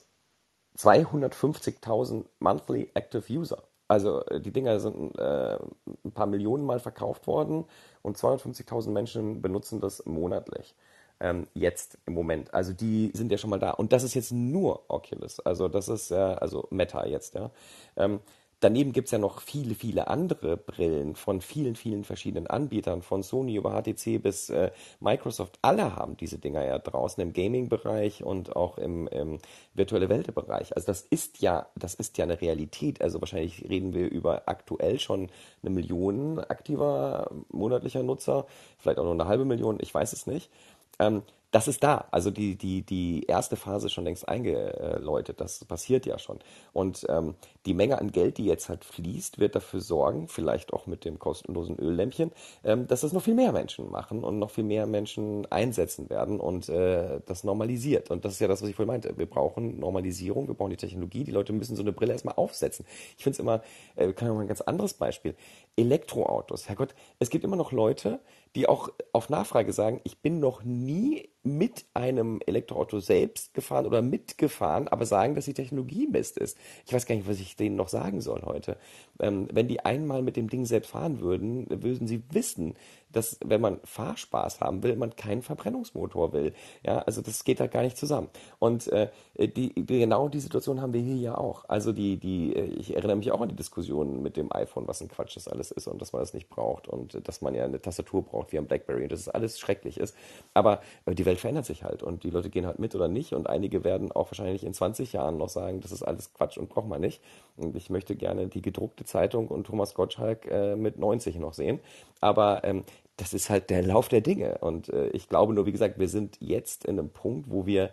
250.000 0.78 2.24
Monthly 2.38 2.90
Active 2.94 3.32
User. 3.32 3.62
Also 3.88 4.24
äh, 4.26 4.40
die 4.40 4.52
Dinger 4.52 4.80
sind 4.80 5.18
äh, 5.18 5.58
ein 6.04 6.12
paar 6.12 6.26
Millionen 6.26 6.64
Mal 6.64 6.80
verkauft 6.80 7.26
worden 7.26 7.64
und 8.02 8.16
250.000 8.16 8.90
Menschen 8.90 9.42
benutzen 9.42 9.80
das 9.80 10.04
monatlich. 10.06 10.74
Ähm, 11.18 11.46
jetzt 11.54 11.98
im 12.04 12.14
Moment. 12.14 12.52
Also 12.52 12.72
die 12.74 13.10
sind 13.14 13.32
ja 13.32 13.38
schon 13.38 13.50
mal 13.50 13.58
da. 13.58 13.70
Und 13.70 13.92
das 13.92 14.02
ist 14.02 14.14
jetzt 14.14 14.32
nur 14.32 14.84
Oculus. 14.88 15.40
Also 15.40 15.68
das 15.68 15.88
ist 15.88 16.10
äh, 16.10 16.14
also 16.16 16.68
Meta 16.70 17.06
jetzt, 17.06 17.34
ja. 17.34 17.50
Ähm, 17.96 18.20
Daneben 18.60 18.92
gibt 18.92 19.08
es 19.08 19.12
ja 19.12 19.18
noch 19.18 19.42
viele, 19.42 19.74
viele 19.74 20.08
andere 20.08 20.56
Brillen 20.56 21.14
von 21.14 21.42
vielen, 21.42 21.76
vielen 21.76 22.04
verschiedenen 22.04 22.46
Anbietern, 22.46 23.02
von 23.02 23.22
Sony 23.22 23.56
über 23.56 23.70
HTC 23.70 24.22
bis 24.22 24.48
äh, 24.48 24.70
Microsoft. 24.98 25.58
Alle 25.60 25.94
haben 25.94 26.16
diese 26.16 26.38
Dinger 26.38 26.64
ja 26.64 26.78
draußen 26.78 27.22
im 27.22 27.34
Gaming-Bereich 27.34 28.24
und 28.24 28.56
auch 28.56 28.78
im, 28.78 29.08
im 29.08 29.40
virtuelle 29.74 30.08
Welt-Bereich. 30.08 30.74
Also 30.74 30.86
das 30.86 31.02
ist 31.02 31.40
ja, 31.42 31.66
das 31.76 31.94
ist 31.94 32.16
ja 32.16 32.24
eine 32.24 32.40
Realität. 32.40 33.02
Also 33.02 33.20
wahrscheinlich 33.20 33.68
reden 33.68 33.92
wir 33.92 34.10
über 34.10 34.44
aktuell 34.46 34.98
schon 35.00 35.28
eine 35.62 35.70
Million 35.70 36.38
aktiver 36.38 37.30
monatlicher 37.50 38.02
Nutzer, 38.02 38.46
vielleicht 38.78 38.98
auch 38.98 39.04
nur 39.04 39.12
eine 39.12 39.26
halbe 39.26 39.44
Million, 39.44 39.78
ich 39.82 39.92
weiß 39.92 40.14
es 40.14 40.26
nicht. 40.26 40.50
Ähm, 40.98 41.22
das 41.56 41.68
ist 41.68 41.82
da. 41.82 42.06
Also 42.10 42.30
die, 42.30 42.56
die, 42.56 42.82
die 42.82 43.22
erste 43.22 43.56
Phase 43.56 43.88
schon 43.88 44.04
längst 44.04 44.28
eingeläutet. 44.28 45.40
Das 45.40 45.64
passiert 45.64 46.04
ja 46.04 46.18
schon. 46.18 46.38
Und 46.74 47.06
ähm, 47.08 47.34
die 47.64 47.72
Menge 47.72 47.98
an 47.98 48.12
Geld, 48.12 48.36
die 48.36 48.44
jetzt 48.44 48.68
halt 48.68 48.84
fließt, 48.84 49.38
wird 49.38 49.54
dafür 49.54 49.80
sorgen, 49.80 50.28
vielleicht 50.28 50.74
auch 50.74 50.86
mit 50.86 51.06
dem 51.06 51.18
kostenlosen 51.18 51.78
Öllämpchen, 51.78 52.30
ähm, 52.62 52.86
dass 52.88 53.00
das 53.00 53.14
noch 53.14 53.22
viel 53.22 53.34
mehr 53.34 53.52
Menschen 53.52 53.90
machen 53.90 54.22
und 54.22 54.38
noch 54.38 54.50
viel 54.50 54.64
mehr 54.64 54.86
Menschen 54.86 55.50
einsetzen 55.50 56.10
werden 56.10 56.40
und 56.40 56.68
äh, 56.68 57.20
das 57.24 57.42
normalisiert. 57.42 58.10
Und 58.10 58.26
das 58.26 58.34
ist 58.34 58.40
ja 58.40 58.48
das, 58.48 58.60
was 58.60 58.68
ich 58.68 58.76
vorhin 58.76 58.92
meinte. 58.92 59.16
Wir 59.16 59.24
brauchen 59.24 59.80
Normalisierung, 59.80 60.48
wir 60.48 60.54
brauchen 60.54 60.72
die 60.72 60.76
Technologie. 60.76 61.24
Die 61.24 61.32
Leute 61.32 61.54
müssen 61.54 61.74
so 61.74 61.80
eine 61.80 61.92
Brille 61.94 62.12
erstmal 62.12 62.34
aufsetzen. 62.34 62.84
Ich 63.16 63.24
finde 63.24 63.36
es 63.36 63.40
immer, 63.40 63.62
äh, 63.94 64.12
kann 64.12 64.28
ich 64.28 64.34
mal 64.34 64.42
ein 64.42 64.48
ganz 64.48 64.60
anderes 64.60 64.92
Beispiel. 64.92 65.34
Elektroautos. 65.76 66.68
Herrgott, 66.68 66.94
es 67.18 67.30
gibt 67.30 67.44
immer 67.44 67.56
noch 67.56 67.70
Leute, 67.70 68.20
die 68.54 68.68
auch 68.68 68.90
auf 69.12 69.28
Nachfrage 69.28 69.72
sagen, 69.72 70.00
ich 70.04 70.18
bin 70.18 70.40
noch 70.40 70.64
nie 70.64 71.28
mit 71.42 71.84
einem 71.92 72.40
Elektroauto 72.46 72.98
selbst 73.00 73.52
gefahren 73.52 73.86
oder 73.86 74.00
mitgefahren, 74.00 74.88
aber 74.88 75.04
sagen, 75.04 75.34
dass 75.34 75.44
die 75.44 75.54
Technologie 75.54 76.06
Mist 76.06 76.38
ist. 76.38 76.56
Ich 76.86 76.92
weiß 76.92 77.06
gar 77.06 77.14
nicht, 77.14 77.28
was 77.28 77.38
ich 77.38 77.56
denen 77.56 77.76
noch 77.76 77.88
sagen 77.88 78.20
soll 78.20 78.42
heute. 78.42 78.78
Ähm, 79.20 79.48
wenn 79.52 79.68
die 79.68 79.84
einmal 79.84 80.22
mit 80.22 80.36
dem 80.36 80.48
Ding 80.48 80.64
selbst 80.66 80.90
fahren 80.90 81.20
würden, 81.20 81.66
würden 81.70 82.06
sie 82.06 82.22
wissen, 82.30 82.74
dass 83.16 83.38
wenn 83.44 83.60
man 83.60 83.80
Fahrspaß 83.84 84.60
haben 84.60 84.82
will, 84.82 84.94
man 84.96 85.16
keinen 85.16 85.42
Verbrennungsmotor 85.42 86.32
will. 86.32 86.52
Ja, 86.84 86.98
also 86.98 87.22
das 87.22 87.44
geht 87.44 87.60
da 87.60 87.66
gar 87.66 87.82
nicht 87.82 87.96
zusammen. 87.96 88.28
Und 88.58 88.88
äh, 88.88 89.08
die, 89.38 89.72
genau 89.74 90.28
die 90.28 90.40
Situation 90.40 90.80
haben 90.80 90.92
wir 90.92 91.00
hier 91.00 91.16
ja 91.16 91.38
auch. 91.38 91.64
Also 91.68 91.92
die, 91.92 92.18
die, 92.18 92.54
äh, 92.54 92.64
ich 92.64 92.94
erinnere 92.94 93.16
mich 93.16 93.32
auch 93.32 93.40
an 93.40 93.48
die 93.48 93.56
Diskussion 93.56 94.22
mit 94.22 94.36
dem 94.36 94.52
iPhone, 94.52 94.86
was 94.86 95.00
ein 95.00 95.08
Quatsch 95.08 95.36
das 95.36 95.48
alles 95.48 95.70
ist 95.70 95.86
und 95.86 96.02
dass 96.02 96.12
man 96.12 96.20
das 96.20 96.34
nicht 96.34 96.50
braucht 96.50 96.88
und 96.88 97.26
dass 97.26 97.40
man 97.40 97.54
ja 97.54 97.64
eine 97.64 97.80
Tastatur 97.80 98.22
braucht 98.22 98.52
wie 98.52 98.58
am 98.58 98.66
BlackBerry 98.66 99.04
und 99.04 99.12
dass 99.12 99.20
es 99.20 99.28
alles 99.28 99.58
schrecklich 99.58 99.98
ist. 99.98 100.14
Aber 100.52 100.80
äh, 101.06 101.14
die 101.14 101.24
Welt 101.24 101.40
verändert 101.40 101.64
sich 101.64 101.84
halt 101.84 102.02
und 102.02 102.22
die 102.22 102.30
Leute 102.30 102.50
gehen 102.50 102.66
halt 102.66 102.78
mit 102.78 102.94
oder 102.94 103.08
nicht 103.08 103.32
und 103.32 103.48
einige 103.48 103.82
werden 103.82 104.12
auch 104.12 104.30
wahrscheinlich 104.30 104.62
in 104.62 104.74
20 104.74 105.14
Jahren 105.14 105.38
noch 105.38 105.48
sagen, 105.48 105.80
das 105.80 105.90
ist 105.90 106.02
alles 106.02 106.34
Quatsch 106.34 106.58
und 106.58 106.68
braucht 106.68 106.88
man 106.88 107.00
nicht. 107.00 107.22
Und 107.56 107.74
ich 107.76 107.88
möchte 107.88 108.14
gerne 108.14 108.48
die 108.48 108.60
gedruckte 108.60 109.05
Zeitung 109.06 109.48
und 109.48 109.66
Thomas 109.66 109.94
Gottschalk 109.94 110.46
äh, 110.50 110.76
mit 110.76 110.98
90 110.98 111.38
noch 111.38 111.54
sehen. 111.54 111.80
Aber 112.20 112.64
ähm, 112.64 112.84
das 113.16 113.32
ist 113.32 113.48
halt 113.48 113.70
der 113.70 113.82
Lauf 113.82 114.08
der 114.08 114.20
Dinge. 114.20 114.58
Und 114.58 114.90
äh, 114.90 115.08
ich 115.08 115.28
glaube 115.28 115.54
nur, 115.54 115.66
wie 115.66 115.72
gesagt, 115.72 115.98
wir 115.98 116.08
sind 116.08 116.36
jetzt 116.40 116.84
in 116.84 116.98
einem 116.98 117.10
Punkt, 117.10 117.50
wo 117.50 117.66
wir 117.66 117.90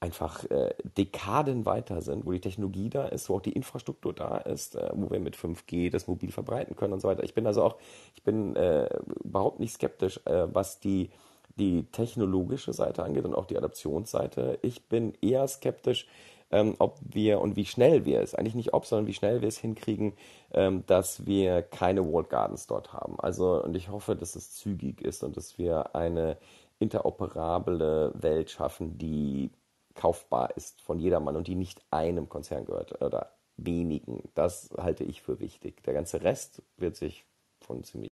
einfach 0.00 0.44
äh, 0.50 0.74
Dekaden 0.96 1.66
weiter 1.66 2.02
sind, 2.02 2.24
wo 2.24 2.30
die 2.30 2.40
Technologie 2.40 2.88
da 2.88 3.06
ist, 3.06 3.28
wo 3.28 3.36
auch 3.36 3.40
die 3.40 3.52
Infrastruktur 3.52 4.12
da 4.12 4.36
ist, 4.38 4.76
äh, 4.76 4.90
wo 4.92 5.10
wir 5.10 5.18
mit 5.18 5.36
5G 5.36 5.90
das 5.90 6.06
mobil 6.06 6.30
verbreiten 6.30 6.76
können 6.76 6.92
und 6.92 7.00
so 7.00 7.08
weiter. 7.08 7.24
Ich 7.24 7.34
bin 7.34 7.46
also 7.46 7.62
auch, 7.62 7.76
ich 8.14 8.22
bin 8.22 8.54
äh, 8.54 8.88
überhaupt 9.24 9.58
nicht 9.58 9.72
skeptisch, 9.72 10.20
äh, 10.26 10.46
was 10.52 10.78
die 10.78 11.10
die 11.58 11.84
technologische 11.90 12.72
Seite 12.72 13.02
angeht 13.02 13.24
und 13.24 13.34
auch 13.34 13.46
die 13.46 13.58
Adaptionsseite. 13.58 14.58
Ich 14.62 14.84
bin 14.84 15.14
eher 15.20 15.46
skeptisch, 15.48 16.06
ähm, 16.50 16.74
ob 16.78 16.98
wir 17.02 17.40
und 17.40 17.56
wie 17.56 17.66
schnell 17.66 18.04
wir 18.04 18.20
es, 18.20 18.34
eigentlich 18.34 18.54
nicht 18.54 18.74
ob, 18.74 18.86
sondern 18.86 19.06
wie 19.06 19.14
schnell 19.14 19.40
wir 19.40 19.48
es 19.48 19.58
hinkriegen, 19.58 20.14
ähm, 20.52 20.84
dass 20.86 21.26
wir 21.26 21.62
keine 21.62 22.10
Walled 22.10 22.30
Gardens 22.30 22.66
dort 22.66 22.92
haben. 22.92 23.18
Also, 23.20 23.62
und 23.62 23.76
ich 23.76 23.88
hoffe, 23.90 24.16
dass 24.16 24.36
es 24.36 24.52
zügig 24.52 25.02
ist 25.02 25.22
und 25.22 25.36
dass 25.36 25.58
wir 25.58 25.94
eine 25.94 26.38
interoperable 26.78 28.12
Welt 28.14 28.50
schaffen, 28.50 28.98
die 28.98 29.50
kaufbar 29.94 30.56
ist 30.56 30.80
von 30.80 31.00
jedermann 31.00 31.36
und 31.36 31.48
die 31.48 31.56
nicht 31.56 31.82
einem 31.90 32.28
Konzern 32.28 32.64
gehört 32.64 33.02
oder 33.02 33.32
wenigen. 33.56 34.22
Das 34.34 34.70
halte 34.78 35.04
ich 35.04 35.22
für 35.22 35.40
wichtig. 35.40 35.82
Der 35.82 35.94
ganze 35.94 36.22
Rest 36.22 36.62
wird 36.76 36.96
sich 36.96 37.24
von 37.60 37.82
ziemlich 37.82 38.08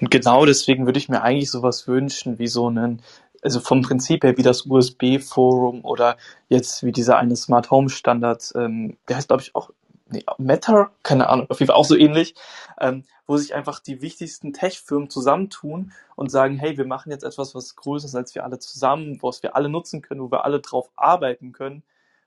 Und 0.00 0.10
genau 0.10 0.46
deswegen 0.46 0.86
würde 0.86 0.98
ich 0.98 1.08
mir 1.08 1.22
eigentlich 1.22 1.50
sowas 1.50 1.88
wünschen, 1.88 2.38
wie 2.38 2.46
so 2.46 2.68
einen, 2.68 3.02
also 3.42 3.60
vom 3.60 3.82
Prinzip 3.82 4.24
her 4.24 4.36
wie 4.36 4.42
das 4.42 4.66
USB-Forum 4.66 5.84
oder 5.84 6.16
jetzt 6.48 6.84
wie 6.84 6.92
dieser 6.92 7.18
eine 7.18 7.36
Smart 7.36 7.70
Home 7.70 7.88
Standard, 7.88 8.52
ähm, 8.54 8.96
der 9.08 9.16
heißt 9.16 9.28
glaube 9.28 9.42
ich 9.42 9.54
auch 9.54 9.70
nee, 10.10 10.24
Matter, 10.38 10.90
keine 11.02 11.28
Ahnung, 11.28 11.46
auf 11.50 11.60
jeden 11.60 11.68
Fall 11.68 11.76
auch 11.76 11.84
so 11.84 11.96
ähnlich, 11.96 12.34
ähm, 12.80 13.04
wo 13.26 13.36
sich 13.36 13.54
einfach 13.54 13.80
die 13.80 14.00
wichtigsten 14.02 14.52
Tech-Firmen 14.52 15.10
zusammentun 15.10 15.92
und 16.16 16.30
sagen, 16.30 16.56
hey, 16.56 16.78
wir 16.78 16.86
machen 16.86 17.10
jetzt 17.10 17.24
etwas, 17.24 17.54
was 17.54 17.76
größer 17.76 18.06
ist 18.06 18.14
als 18.14 18.34
wir 18.34 18.44
alle 18.44 18.58
zusammen, 18.58 19.18
was 19.22 19.42
wir 19.42 19.54
alle 19.56 19.68
nutzen 19.68 20.02
können, 20.02 20.22
wo 20.22 20.30
wir 20.30 20.44
alle 20.44 20.60
drauf 20.60 20.90
arbeiten 20.96 21.52
können, 21.52 21.82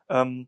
ähm, 0.10 0.48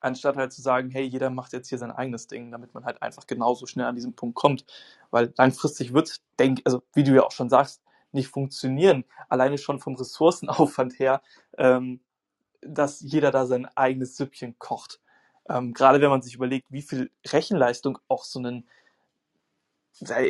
anstatt 0.00 0.36
halt 0.36 0.52
zu 0.52 0.62
sagen, 0.62 0.90
hey, 0.90 1.04
jeder 1.04 1.30
macht 1.30 1.52
jetzt 1.52 1.68
hier 1.68 1.78
sein 1.78 1.90
eigenes 1.90 2.26
Ding, 2.26 2.50
damit 2.50 2.74
man 2.74 2.84
halt 2.84 3.02
einfach 3.02 3.26
genauso 3.26 3.66
schnell 3.66 3.86
an 3.86 3.96
diesen 3.96 4.14
Punkt 4.14 4.36
kommt. 4.36 4.64
Weil 5.10 5.32
langfristig 5.36 5.92
wird, 5.92 6.20
denk, 6.38 6.60
also 6.64 6.82
wie 6.94 7.04
du 7.04 7.14
ja 7.14 7.24
auch 7.24 7.32
schon 7.32 7.50
sagst, 7.50 7.82
nicht 8.12 8.28
funktionieren. 8.28 9.04
Alleine 9.28 9.58
schon 9.58 9.80
vom 9.80 9.96
Ressourcenaufwand 9.96 10.98
her, 10.98 11.22
ähm, 11.56 12.00
dass 12.60 13.00
jeder 13.00 13.30
da 13.30 13.46
sein 13.46 13.66
eigenes 13.76 14.16
Süppchen 14.16 14.58
kocht. 14.58 15.00
Ähm, 15.48 15.72
gerade 15.72 16.00
wenn 16.00 16.10
man 16.10 16.22
sich 16.22 16.34
überlegt, 16.34 16.70
wie 16.70 16.82
viel 16.82 17.10
Rechenleistung 17.26 17.98
auch 18.08 18.24
so 18.24 18.38
einen, 18.38 18.68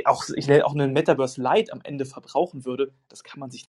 auch, 0.04 0.24
ich 0.36 0.46
nenne 0.46 0.64
auch 0.64 0.74
einen 0.74 0.92
Metaverse 0.92 1.42
Lite 1.42 1.72
am 1.72 1.80
Ende 1.82 2.04
verbrauchen 2.04 2.64
würde, 2.64 2.92
das 3.08 3.24
kann 3.24 3.40
man 3.40 3.50
sich. 3.50 3.68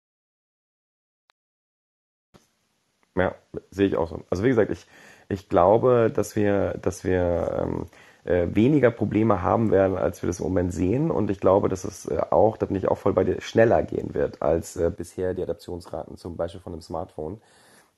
Ja, 3.17 3.35
sehe 3.71 3.89
ich 3.89 3.97
auch 3.97 4.09
so. 4.09 4.25
Also 4.31 4.45
wie 4.45 4.49
gesagt, 4.49 4.71
ich, 4.71 4.87
ich 5.29 5.49
glaube, 5.49 6.13
dass 6.15 6.37
wir, 6.37 6.75
dass 6.75 7.03
wir 7.03 7.59
ähm, 7.61 7.83
äh, 7.83 8.08
weniger 8.25 8.91
Probleme 8.91 9.43
haben 9.43 9.71
werden, 9.71 9.97
als 9.97 10.23
wir 10.23 10.27
das 10.27 10.41
im 10.41 10.45
Moment 10.45 10.73
sehen. 10.73 11.11
Und 11.11 11.31
ich 11.31 11.41
glaube, 11.41 11.69
dass 11.69 11.85
es 11.85 12.07
äh, 12.07 12.21
auch, 12.31 12.57
da 12.57 12.67
bin 12.67 12.77
ich 12.77 12.89
auch 12.89 12.99
voll 12.99 13.13
bei 13.13 13.25
dir, 13.25 13.41
schneller 13.41 13.83
gehen 13.83 14.15
wird 14.15 14.43
als 14.43 14.77
äh, 14.77 14.91
bisher 14.95 15.35
die 15.35 15.43
Adaptionsraten, 15.43 16.17
zum 16.17 16.37
Beispiel 16.37 16.61
von 16.61 16.73
einem 16.73 16.83
Smartphone. 16.83 17.41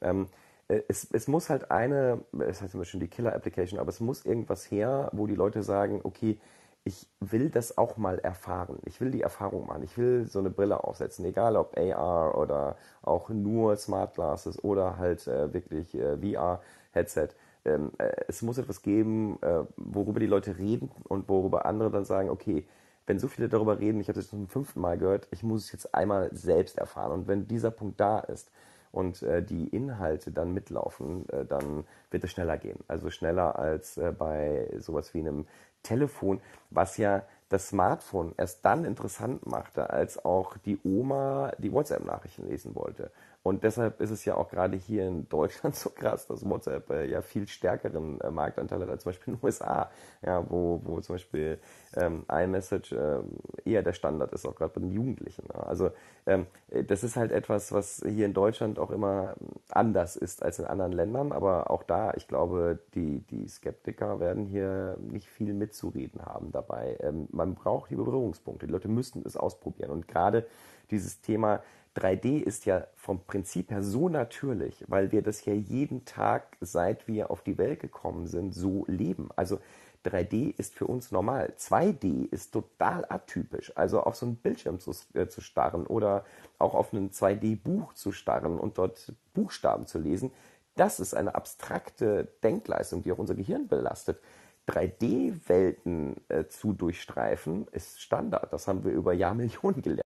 Ähm, 0.00 0.26
äh, 0.68 0.82
es, 0.88 1.08
es 1.12 1.28
muss 1.28 1.50
halt 1.50 1.70
eine, 1.70 2.20
es 2.38 2.62
heißt 2.62 2.74
immer 2.74 2.84
schon 2.84 3.00
die 3.00 3.08
Killer-Application, 3.08 3.80
aber 3.80 3.88
es 3.88 4.00
muss 4.00 4.24
irgendwas 4.24 4.70
her, 4.70 5.10
wo 5.12 5.26
die 5.26 5.34
Leute 5.34 5.62
sagen, 5.62 6.00
okay, 6.04 6.38
ich 6.84 7.06
will 7.20 7.50
das 7.50 7.76
auch 7.76 7.96
mal 7.96 8.18
erfahren. 8.18 8.78
Ich 8.86 9.00
will 9.00 9.10
die 9.10 9.20
Erfahrung 9.22 9.66
machen. 9.66 9.82
Ich 9.82 9.98
will 9.98 10.26
so 10.26 10.38
eine 10.38 10.50
Brille 10.50 10.82
aufsetzen, 10.82 11.24
egal 11.26 11.56
ob 11.56 11.76
AR 11.76 12.38
oder 12.38 12.76
auch 13.02 13.28
nur 13.28 13.76
Smart 13.76 14.14
Glasses 14.14 14.62
oder 14.64 14.96
halt 14.96 15.26
äh, 15.26 15.52
wirklich 15.52 15.94
äh, 15.94 16.16
VR-Headset. 16.16 17.28
Ähm, 17.64 17.92
äh, 17.98 18.10
es 18.28 18.42
muss 18.42 18.58
etwas 18.58 18.82
geben, 18.82 19.38
äh, 19.42 19.64
worüber 19.76 20.20
die 20.20 20.26
Leute 20.26 20.58
reden 20.58 20.90
und 21.04 21.28
worüber 21.28 21.66
andere 21.66 21.90
dann 21.90 22.04
sagen, 22.04 22.30
okay, 22.30 22.66
wenn 23.06 23.18
so 23.18 23.28
viele 23.28 23.48
darüber 23.48 23.78
reden, 23.80 24.00
ich 24.00 24.08
habe 24.08 24.18
das 24.18 24.28
zum 24.28 24.48
fünften 24.48 24.80
Mal 24.80 24.98
gehört, 24.98 25.28
ich 25.30 25.42
muss 25.42 25.64
es 25.64 25.72
jetzt 25.72 25.94
einmal 25.94 26.30
selbst 26.32 26.78
erfahren. 26.78 27.12
Und 27.12 27.28
wenn 27.28 27.48
dieser 27.48 27.70
Punkt 27.70 27.98
da 28.00 28.20
ist, 28.20 28.50
und 28.92 29.22
äh, 29.22 29.42
die 29.42 29.68
Inhalte 29.68 30.32
dann 30.32 30.52
mitlaufen, 30.52 31.28
äh, 31.30 31.44
dann 31.44 31.84
wird 32.10 32.24
es 32.24 32.32
schneller 32.32 32.58
gehen. 32.58 32.78
Also 32.88 33.10
schneller 33.10 33.58
als 33.58 33.96
äh, 33.96 34.12
bei 34.16 34.68
sowas 34.78 35.14
wie 35.14 35.20
einem 35.20 35.46
Telefon, 35.82 36.40
was 36.70 36.96
ja 36.96 37.22
das 37.48 37.68
Smartphone 37.68 38.34
erst 38.36 38.64
dann 38.64 38.84
interessant 38.84 39.46
machte, 39.46 39.90
als 39.90 40.24
auch 40.24 40.56
die 40.58 40.78
Oma 40.84 41.52
die 41.58 41.72
WhatsApp-Nachrichten 41.72 42.48
lesen 42.48 42.74
wollte. 42.74 43.10
Und 43.42 43.64
deshalb 43.64 44.02
ist 44.02 44.10
es 44.10 44.24
ja 44.26 44.34
auch 44.34 44.50
gerade 44.50 44.76
hier 44.76 45.06
in 45.06 45.28
Deutschland 45.28 45.74
so 45.76 45.90
krass, 45.90 46.26
dass 46.26 46.48
WhatsApp 46.48 46.90
äh, 46.90 47.06
ja 47.06 47.22
viel 47.22 47.48
stärkeren 47.48 48.20
äh, 48.20 48.30
Marktanteil 48.30 48.82
hat 48.82 48.90
als 48.90 49.02
zum 49.02 49.10
Beispiel 49.10 49.32
in 49.32 49.38
den 49.38 49.44
USA, 49.44 49.90
ja, 50.24 50.44
wo, 50.50 50.80
wo 50.84 51.00
zum 51.00 51.14
Beispiel 51.14 51.58
ähm, 51.96 52.24
iMessage 52.30 52.92
äh, 52.92 53.20
eher 53.64 53.82
der 53.82 53.94
Standard 53.94 54.32
ist, 54.32 54.46
auch 54.46 54.54
gerade 54.54 54.74
bei 54.74 54.80
den 54.80 54.92
Jugendlichen. 54.92 55.44
Ja. 55.54 55.60
Also 55.60 55.90
ähm, 56.26 56.46
das 56.86 57.02
ist 57.02 57.16
halt 57.16 57.32
etwas, 57.32 57.72
was 57.72 58.02
hier 58.06 58.26
in 58.26 58.34
Deutschland 58.34 58.78
auch 58.78 58.90
immer 58.90 59.34
anders 59.70 60.16
ist 60.16 60.42
als 60.42 60.58
in 60.58 60.66
anderen 60.66 60.92
Ländern, 60.92 61.32
aber 61.32 61.70
auch 61.70 61.82
da, 61.82 62.12
ich 62.16 62.28
glaube, 62.28 62.78
die, 62.94 63.20
die 63.30 63.48
Skeptiker 63.48 64.20
werden 64.20 64.44
hier 64.44 64.98
nicht 65.00 65.28
viel 65.28 65.54
mitzureden 65.54 66.26
haben 66.26 66.52
dabei. 66.52 66.98
Ähm, 67.00 67.26
man 67.30 67.54
braucht 67.54 67.90
die 67.90 67.96
Berührungspunkte, 67.96 68.66
die 68.66 68.72
Leute 68.72 68.88
müssten 68.88 69.22
es 69.24 69.38
ausprobieren 69.38 69.90
und 69.90 70.08
gerade 70.08 70.46
dieses 70.90 71.20
Thema 71.20 71.62
3D 71.96 72.40
ist 72.40 72.66
ja 72.66 72.86
vom 72.94 73.24
Prinzip 73.26 73.70
her 73.70 73.82
so 73.82 74.08
natürlich, 74.08 74.84
weil 74.88 75.10
wir 75.12 75.22
das 75.22 75.44
ja 75.44 75.52
jeden 75.52 76.04
Tag, 76.04 76.56
seit 76.60 77.08
wir 77.08 77.30
auf 77.30 77.42
die 77.42 77.58
Welt 77.58 77.80
gekommen 77.80 78.26
sind, 78.26 78.54
so 78.54 78.84
leben. 78.86 79.30
Also 79.34 79.58
3D 80.04 80.54
ist 80.56 80.74
für 80.74 80.86
uns 80.86 81.10
normal. 81.10 81.52
2D 81.58 82.30
ist 82.30 82.52
total 82.52 83.04
atypisch. 83.08 83.76
Also 83.76 84.02
auf 84.02 84.16
so 84.16 84.26
einen 84.26 84.36
Bildschirm 84.36 84.78
zu, 84.78 84.92
äh, 85.14 85.26
zu 85.26 85.40
starren 85.40 85.86
oder 85.86 86.24
auch 86.58 86.74
auf 86.74 86.92
ein 86.92 87.10
2D-Buch 87.10 87.92
zu 87.94 88.12
starren 88.12 88.58
und 88.58 88.78
dort 88.78 89.12
Buchstaben 89.34 89.86
zu 89.86 89.98
lesen, 89.98 90.32
das 90.76 91.00
ist 91.00 91.14
eine 91.14 91.34
abstrakte 91.34 92.28
Denkleistung, 92.42 93.02
die 93.02 93.12
auch 93.12 93.18
unser 93.18 93.34
Gehirn 93.34 93.68
belastet. 93.68 94.20
3D-Welten 94.68 96.16
äh, 96.28 96.46
zu 96.46 96.72
durchstreifen 96.72 97.66
ist 97.72 98.00
Standard. 98.00 98.52
Das 98.52 98.68
haben 98.68 98.84
wir 98.84 98.92
über 98.92 99.12
Jahrmillionen 99.12 99.82
gelernt. 99.82 100.09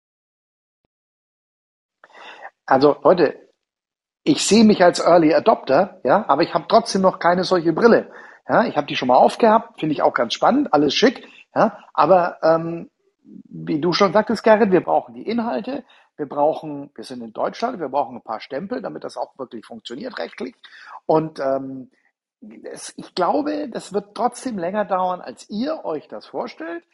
Also 2.67 2.97
Leute, 3.03 3.49
ich 4.25 4.47
sehe 4.47 4.65
mich 4.65 4.83
als 4.83 5.01
Early 5.01 5.35
Adopter, 5.35 6.01
ja, 6.05 6.25
aber 6.29 6.43
ich 6.43 6.55
habe 6.55 6.67
trotzdem 6.69 7.03
noch 7.03 7.19
keine 7.19 7.45
solche 7.45 7.73
Brille. 7.73 8.11
Ja, 8.49 8.65
ich 8.65 8.77
habe 8.77 8.87
die 8.87 8.97
schon 8.97 9.09
mal 9.09 9.17
aufgehabt, 9.17 9.81
finde 9.81 9.95
ich 9.95 10.03
auch 10.03 10.15
ganz 10.15 10.35
spannend, 10.35 10.73
alles 10.73 10.95
schick. 10.95 11.27
Ja, 11.55 11.79
aber 11.93 12.39
ähm, 12.43 12.91
wie 13.23 13.81
du 13.81 13.93
schon 13.93 14.13
sagtest, 14.13 14.43
Gerrit, 14.43 14.71
wir 14.71 14.83
brauchen 14.83 15.15
die 15.15 15.29
Inhalte, 15.29 15.85
wir 16.17 16.27
brauchen, 16.27 16.91
wir 16.95 17.05
sind 17.05 17.23
in 17.23 17.33
Deutschland, 17.33 17.81
wir 17.81 17.89
brauchen 17.89 18.17
ein 18.17 18.23
paar 18.23 18.41
Stempel, 18.41 18.83
damit 18.83 19.05
das 19.05 19.17
auch 19.17 19.39
wirklich 19.39 19.65
funktioniert 19.65 20.19
rechtlich. 20.19 20.55
Und 21.07 21.41
ähm, 21.41 21.91
es, 22.65 22.93
ich 22.97 23.15
glaube, 23.15 23.69
das 23.69 23.93
wird 23.93 24.15
trotzdem 24.15 24.59
länger 24.59 24.85
dauern, 24.85 25.21
als 25.21 25.49
ihr 25.51 25.85
euch 25.85 26.09
das 26.09 26.27
vorstellt. 26.27 26.85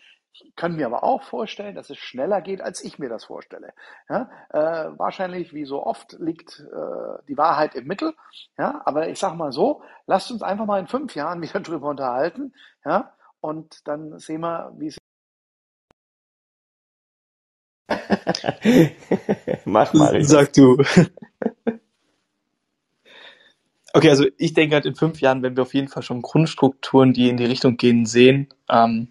Ich 0.45 0.57
kann 0.57 0.77
mir 0.77 0.87
aber 0.87 1.05
auch 1.05 1.23
vorstellen, 1.23 1.75
dass 1.75 1.91
es 1.91 1.99
schneller 1.99 2.41
geht, 2.41 2.61
als 2.61 2.83
ich 2.83 2.99
mir 2.99 3.09
das 3.09 3.25
vorstelle. 3.25 3.73
Ja, 4.09 4.31
äh, 4.51 4.99
wahrscheinlich, 4.99 5.53
wie 5.53 5.65
so 5.65 5.85
oft, 5.85 6.17
liegt 6.19 6.61
äh, 6.61 7.23
die 7.29 7.37
Wahrheit 7.37 7.75
im 7.75 7.87
Mittel. 7.87 8.15
Ja, 8.59 8.83
aber 8.85 9.09
ich 9.09 9.19
sage 9.19 9.37
mal 9.37 9.53
so, 9.53 9.83
lasst 10.07 10.31
uns 10.31 10.43
einfach 10.43 10.67
mal 10.67 10.81
in 10.81 10.87
fünf 10.87 11.15
Jahren 11.15 11.43
wieder 11.43 11.61
drüber 11.61 11.89
unterhalten. 11.89 12.55
Ja, 12.85 13.15
und 13.41 13.87
dann 13.87 14.19
sehen 14.19 14.41
wir, 14.41 14.73
wie 14.77 14.89
es. 14.89 14.99
Mach 19.65 19.93
mal. 19.95 20.23
Sag 20.23 20.53
du. 20.53 20.83
Okay, 23.95 24.11
also 24.11 24.27
ich 24.37 24.53
denke 24.53 24.75
halt 24.75 24.87
in 24.87 24.95
fünf 24.95 25.21
Jahren, 25.21 25.43
wenn 25.43 25.57
wir 25.57 25.63
auf 25.63 25.75
jeden 25.75 25.89
Fall 25.89 26.03
schon 26.03 26.21
Grundstrukturen, 26.23 27.15
die 27.15 27.31
in 27.31 27.39
die 27.39 27.47
Richtung 27.47 27.79
gehen, 27.79 28.05
sehen, 28.05 28.49
ähm, 28.69 29.09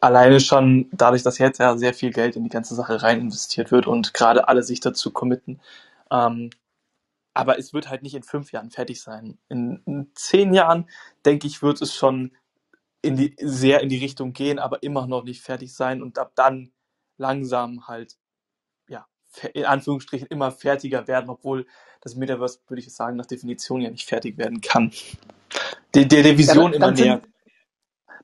alleine 0.00 0.40
schon 0.40 0.88
dadurch, 0.92 1.22
dass 1.22 1.38
jetzt 1.38 1.58
ja 1.58 1.76
sehr 1.76 1.94
viel 1.94 2.12
Geld 2.12 2.36
in 2.36 2.44
die 2.44 2.50
ganze 2.50 2.74
Sache 2.74 3.02
rein 3.02 3.20
investiert 3.20 3.70
wird 3.70 3.86
und 3.86 4.14
gerade 4.14 4.48
alle 4.48 4.62
sich 4.62 4.80
dazu 4.80 5.10
committen. 5.10 5.60
Ähm, 6.10 6.50
aber 7.34 7.58
es 7.58 7.72
wird 7.72 7.88
halt 7.88 8.02
nicht 8.02 8.14
in 8.14 8.22
fünf 8.22 8.52
Jahren 8.52 8.70
fertig 8.70 9.00
sein. 9.00 9.38
In, 9.48 9.82
in 9.86 10.10
zehn 10.14 10.52
Jahren, 10.54 10.88
denke 11.24 11.46
ich, 11.46 11.62
wird 11.62 11.80
es 11.82 11.94
schon 11.94 12.32
in 13.00 13.16
die, 13.16 13.36
sehr 13.40 13.80
in 13.80 13.88
die 13.88 13.98
Richtung 13.98 14.32
gehen, 14.32 14.58
aber 14.58 14.82
immer 14.82 15.06
noch 15.06 15.24
nicht 15.24 15.42
fertig 15.42 15.72
sein 15.72 16.02
und 16.02 16.18
ab 16.18 16.32
dann 16.34 16.72
langsam 17.16 17.86
halt, 17.86 18.16
ja, 18.88 19.06
in 19.54 19.64
Anführungsstrichen 19.64 20.26
immer 20.28 20.50
fertiger 20.50 21.06
werden, 21.06 21.30
obwohl 21.30 21.66
das 22.00 22.16
Metaverse, 22.16 22.60
würde 22.66 22.80
ich 22.80 22.92
sagen, 22.92 23.16
nach 23.16 23.26
Definition 23.26 23.80
ja 23.80 23.90
nicht 23.90 24.06
fertig 24.06 24.36
werden 24.36 24.60
kann. 24.60 24.92
Der, 25.94 26.06
der, 26.06 26.22
der 26.22 26.38
Vision 26.38 26.72
ja, 26.72 26.78
dann, 26.78 26.96
immer 26.96 27.04
näher 27.04 27.22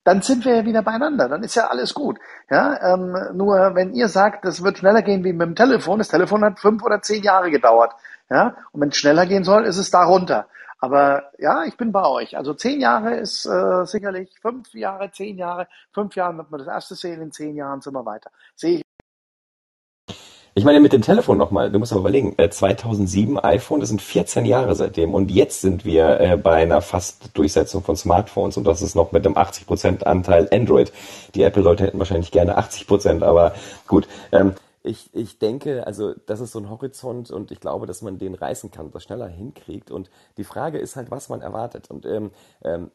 dann 0.04 0.22
sind 0.22 0.44
wir 0.44 0.56
ja 0.56 0.64
wieder 0.64 0.82
beieinander, 0.82 1.28
dann 1.28 1.42
ist 1.42 1.54
ja 1.54 1.68
alles 1.68 1.94
gut. 1.94 2.18
Ja, 2.50 2.94
ähm, 2.94 3.16
nur 3.34 3.74
wenn 3.74 3.94
ihr 3.94 4.08
sagt, 4.08 4.44
das 4.44 4.62
wird 4.62 4.78
schneller 4.78 5.02
gehen 5.02 5.24
wie 5.24 5.32
mit 5.32 5.48
dem 5.48 5.56
Telefon, 5.56 5.98
das 5.98 6.08
Telefon 6.08 6.44
hat 6.44 6.60
fünf 6.60 6.82
oder 6.82 7.00
zehn 7.02 7.22
Jahre 7.22 7.50
gedauert. 7.50 7.92
Ja, 8.30 8.56
und 8.72 8.80
wenn 8.80 8.88
es 8.90 8.96
schneller 8.96 9.26
gehen 9.26 9.44
soll, 9.44 9.64
ist 9.64 9.78
es 9.78 9.90
darunter. 9.90 10.46
Aber 10.78 11.30
ja, 11.38 11.64
ich 11.64 11.76
bin 11.78 11.92
bei 11.92 12.04
euch. 12.04 12.36
Also 12.36 12.52
zehn 12.52 12.80
Jahre 12.80 13.14
ist 13.16 13.46
äh, 13.46 13.86
sicherlich 13.86 14.30
fünf 14.40 14.72
Jahre, 14.74 15.10
zehn 15.10 15.38
Jahre, 15.38 15.66
fünf 15.92 16.14
Jahre 16.14 16.36
wird 16.36 16.50
man 16.50 16.58
das 16.58 16.68
erste 16.68 16.94
sehen, 16.94 17.22
in 17.22 17.32
zehn 17.32 17.56
Jahren 17.56 17.80
sind 17.80 17.94
wir 17.94 18.04
weiter. 18.04 18.30
Sehe 18.54 18.78
ich 18.78 18.83
ich 20.56 20.64
meine, 20.64 20.78
mit 20.78 20.92
dem 20.92 21.02
Telefon 21.02 21.36
nochmal, 21.36 21.72
du 21.72 21.78
musst 21.80 21.92
aber 21.92 22.02
überlegen, 22.02 22.36
2007 22.38 23.36
äh, 23.36 23.40
iPhone, 23.42 23.80
das 23.80 23.88
sind 23.88 24.00
14 24.00 24.44
Jahre 24.44 24.76
seitdem 24.76 25.12
und 25.12 25.30
jetzt 25.30 25.62
sind 25.62 25.84
wir 25.84 26.20
äh, 26.20 26.36
bei 26.36 26.62
einer 26.62 26.80
fast 26.80 27.36
Durchsetzung 27.36 27.82
von 27.82 27.96
Smartphones 27.96 28.56
und 28.56 28.64
das 28.64 28.80
ist 28.80 28.94
noch 28.94 29.10
mit 29.10 29.26
einem 29.26 29.36
80% 29.36 30.04
Anteil 30.04 30.48
Android. 30.52 30.92
Die 31.34 31.42
Apple-Leute 31.42 31.84
hätten 31.84 31.98
wahrscheinlich 31.98 32.30
gerne 32.30 32.56
80%, 32.58 33.24
aber 33.24 33.54
gut. 33.88 34.06
Ähm, 34.30 34.54
ich, 34.84 35.08
ich 35.14 35.38
denke, 35.38 35.86
also 35.86 36.14
das 36.26 36.40
ist 36.40 36.52
so 36.52 36.60
ein 36.60 36.68
Horizont 36.68 37.30
und 37.30 37.50
ich 37.50 37.58
glaube, 37.58 37.86
dass 37.86 38.02
man 38.02 38.18
den 38.18 38.34
reißen 38.34 38.70
kann, 38.70 38.90
das 38.90 39.02
schneller 39.02 39.28
hinkriegt. 39.28 39.90
Und 39.90 40.10
die 40.36 40.44
Frage 40.44 40.78
ist 40.78 40.94
halt, 40.94 41.10
was 41.10 41.30
man 41.30 41.40
erwartet. 41.40 41.90
Und 41.90 42.04
ähm, 42.04 42.30
ähm, 42.62 42.90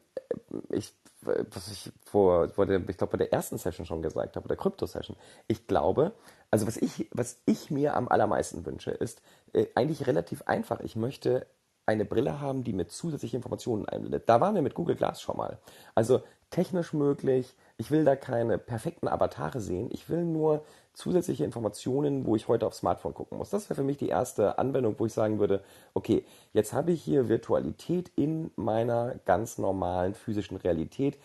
ich 0.70 0.92
was 1.22 1.70
ich 1.70 1.92
vor, 2.04 2.48
vor 2.48 2.66
der, 2.66 2.80
ich 2.88 2.96
glaube, 2.96 3.12
bei 3.12 3.18
der 3.18 3.32
ersten 3.32 3.58
Session 3.58 3.84
schon 3.84 4.02
gesagt 4.02 4.36
habe, 4.36 4.48
der 4.48 4.56
Krypto-Session. 4.56 5.16
Ich 5.48 5.66
glaube, 5.66 6.12
also 6.50 6.66
was 6.66 6.76
ich, 6.76 7.08
was 7.12 7.38
ich 7.46 7.70
mir 7.70 7.96
am 7.96 8.08
allermeisten 8.08 8.66
wünsche, 8.66 8.90
ist 8.90 9.22
äh, 9.52 9.66
eigentlich 9.74 10.06
relativ 10.06 10.42
einfach. 10.42 10.80
Ich 10.80 10.96
möchte 10.96 11.46
eine 11.86 12.04
Brille 12.04 12.40
haben, 12.40 12.64
die 12.64 12.72
mir 12.72 12.86
zusätzliche 12.86 13.36
Informationen 13.36 13.88
einblendet. 13.88 14.28
Da 14.28 14.40
waren 14.40 14.54
wir 14.54 14.62
mit 14.62 14.74
Google 14.74 14.96
Glass 14.96 15.20
schon 15.20 15.36
mal. 15.36 15.58
Also 15.94 16.22
technisch 16.50 16.92
möglich. 16.92 17.54
Ich 17.78 17.90
will 17.90 18.04
da 18.04 18.16
keine 18.16 18.58
perfekten 18.58 19.08
Avatare 19.08 19.60
sehen. 19.60 19.88
Ich 19.92 20.08
will 20.08 20.24
nur 20.24 20.64
zusätzliche 20.92 21.44
Informationen, 21.44 22.26
wo 22.26 22.36
ich 22.36 22.48
heute 22.48 22.66
aufs 22.66 22.78
Smartphone 22.78 23.14
gucken 23.14 23.38
muss. 23.38 23.50
Das 23.50 23.70
wäre 23.70 23.76
für 23.76 23.84
mich 23.84 23.96
die 23.96 24.08
erste 24.08 24.58
Anwendung, 24.58 24.96
wo 24.98 25.06
ich 25.06 25.12
sagen 25.12 25.38
würde, 25.38 25.62
okay, 25.94 26.24
jetzt 26.52 26.72
habe 26.72 26.92
ich 26.92 27.02
hier 27.02 27.28
Virtualität 27.28 28.10
in 28.16 28.50
meiner 28.56 29.14
ganz 29.24 29.58
normalen 29.58 30.14
physischen 30.14 30.56
Realität 30.56 31.16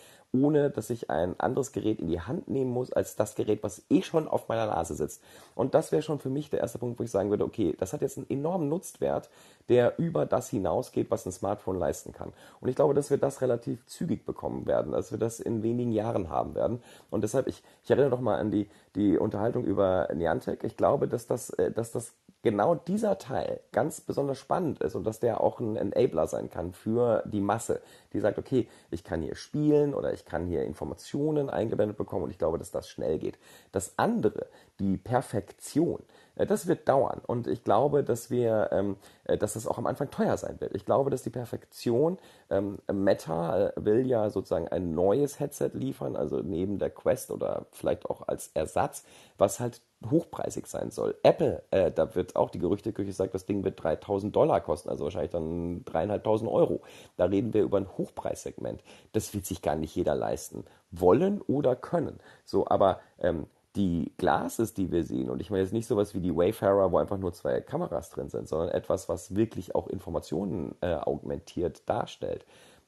ohne 0.43 0.69
dass 0.69 0.89
ich 0.89 1.09
ein 1.09 1.39
anderes 1.39 1.71
Gerät 1.71 1.99
in 1.99 2.07
die 2.07 2.21
Hand 2.21 2.47
nehmen 2.47 2.71
muss, 2.71 2.91
als 2.91 3.15
das 3.15 3.35
Gerät, 3.35 3.63
was 3.63 3.83
eh 3.89 4.01
schon 4.01 4.27
auf 4.27 4.47
meiner 4.47 4.67
Nase 4.67 4.95
sitzt. 4.95 5.21
Und 5.55 5.73
das 5.73 5.91
wäre 5.91 6.01
schon 6.01 6.19
für 6.19 6.29
mich 6.29 6.49
der 6.49 6.59
erste 6.59 6.79
Punkt, 6.79 6.99
wo 6.99 7.03
ich 7.03 7.11
sagen 7.11 7.29
würde, 7.29 7.45
okay, 7.45 7.75
das 7.77 7.93
hat 7.93 8.01
jetzt 8.01 8.17
einen 8.17 8.29
enormen 8.29 8.69
Nutzwert, 8.69 9.29
der 9.69 9.97
über 9.97 10.25
das 10.25 10.49
hinausgeht, 10.49 11.09
was 11.09 11.25
ein 11.25 11.31
Smartphone 11.31 11.79
leisten 11.79 12.11
kann. 12.11 12.33
Und 12.61 12.69
ich 12.69 12.75
glaube, 12.75 12.93
dass 12.93 13.09
wir 13.09 13.17
das 13.17 13.41
relativ 13.41 13.85
zügig 13.87 14.25
bekommen 14.25 14.65
werden, 14.65 14.91
dass 14.91 15.11
wir 15.11 15.17
das 15.17 15.39
in 15.39 15.63
wenigen 15.63 15.91
Jahren 15.91 16.29
haben 16.29 16.55
werden. 16.55 16.81
Und 17.09 17.23
deshalb, 17.23 17.47
ich, 17.47 17.63
ich 17.83 17.89
erinnere 17.89 18.11
doch 18.11 18.21
mal 18.21 18.37
an 18.37 18.51
die, 18.51 18.69
die 18.95 19.17
Unterhaltung 19.17 19.65
über 19.65 20.09
Niantic. 20.13 20.63
Ich 20.63 20.77
glaube, 20.77 21.07
dass 21.07 21.27
das, 21.27 21.49
äh, 21.51 21.71
dass 21.71 21.91
das 21.91 22.13
genau 22.45 22.75
dieser 22.75 23.17
Teil 23.17 23.59
ganz 23.71 24.01
besonders 24.01 24.37
spannend 24.37 24.79
ist 24.83 24.93
und 24.93 25.03
dass 25.03 25.19
der 25.19 25.41
auch 25.41 25.59
ein 25.59 25.75
Enabler 25.75 26.27
sein 26.27 26.51
kann 26.51 26.73
für 26.73 27.23
die 27.25 27.41
Masse, 27.41 27.81
die 28.13 28.19
sagt, 28.19 28.37
okay, 28.37 28.67
ich 28.91 29.03
kann 29.03 29.23
hier 29.23 29.33
spielen 29.33 29.95
oder 29.95 30.13
ich 30.13 30.25
kann 30.25 30.45
hier 30.45 30.63
Informationen 30.63 31.49
eingeblendet 31.49 31.97
bekommen 31.97 32.25
und 32.25 32.29
ich 32.29 32.37
glaube, 32.37 32.59
dass 32.59 32.69
das 32.69 32.87
schnell 32.87 33.17
geht. 33.17 33.39
Das 33.71 33.97
andere, 33.97 34.45
die 34.79 34.95
Perfektion, 34.95 36.03
das 36.35 36.67
wird 36.67 36.87
dauern 36.89 37.21
und 37.25 37.47
ich 37.47 37.63
glaube, 37.63 38.03
dass 38.03 38.29
wir, 38.29 38.69
ähm, 38.71 38.97
äh, 39.23 39.37
dass 39.37 39.53
das 39.53 39.67
auch 39.67 39.77
am 39.77 39.87
Anfang 39.87 40.09
teuer 40.09 40.35
sein 40.37 40.59
wird. 40.59 40.75
Ich 40.75 40.85
glaube, 40.85 41.09
dass 41.09 41.23
die 41.23 41.29
Perfektion, 41.29 42.17
ähm, 42.49 42.79
Meta 42.91 43.67
äh, 43.67 43.71
will 43.77 44.05
ja 44.05 44.29
sozusagen 44.29 44.67
ein 44.67 44.93
neues 44.93 45.39
Headset 45.39 45.71
liefern, 45.73 46.15
also 46.15 46.39
neben 46.39 46.77
der 46.77 46.89
Quest 46.89 47.31
oder 47.31 47.67
vielleicht 47.71 48.05
auch 48.05 48.27
als 48.27 48.49
Ersatz, 48.53 49.05
was 49.37 49.59
halt 49.59 49.81
hochpreisig 50.09 50.67
sein 50.67 50.91
soll. 50.91 51.15
Apple, 51.23 51.63
äh, 51.71 51.91
da 51.91 52.15
wird 52.15 52.35
auch 52.35 52.49
die 52.49 52.59
Gerüchteküche 52.59 53.13
sagt, 53.13 53.33
das 53.33 53.45
Ding 53.45 53.63
wird 53.63 53.81
3000 53.81 54.35
Dollar 54.35 54.61
kosten, 54.61 54.89
also 54.89 55.05
wahrscheinlich 55.05 55.31
dann 55.31 55.83
dreieinhalbtausend 55.85 56.49
Euro. 56.49 56.81
Da 57.17 57.25
reden 57.25 57.53
wir 57.53 57.63
über 57.63 57.77
ein 57.77 57.97
Hochpreissegment. 57.97 58.83
Das 59.13 59.33
wird 59.33 59.45
sich 59.45 59.61
gar 59.61 59.75
nicht 59.75 59.95
jeder 59.95 60.15
leisten 60.15 60.65
wollen 60.91 61.41
oder 61.41 61.75
können. 61.75 62.19
So, 62.43 62.67
aber 62.67 62.99
ähm, 63.19 63.47
die 63.75 64.11
Glases, 64.17 64.73
die 64.73 64.91
wir 64.91 65.03
sehen, 65.03 65.29
und 65.29 65.41
ich 65.41 65.49
meine 65.49 65.63
jetzt 65.63 65.73
nicht 65.73 65.87
sowas 65.87 66.13
wie 66.13 66.21
die 66.21 66.35
Wayfarer, 66.35 66.91
wo 66.91 66.97
einfach 66.97 67.17
nur 67.17 67.33
zwei 67.33 67.61
Kameras 67.61 68.09
drin 68.09 68.29
sind, 68.29 68.47
sondern 68.47 68.69
etwas, 68.69 69.09
was 69.09 69.35
wirklich 69.35 69.75
auch 69.75 69.87
Informationen 69.87 70.75
äh, 70.81 70.95
augmentiert 70.95 71.87
darstellt, 71.87 72.45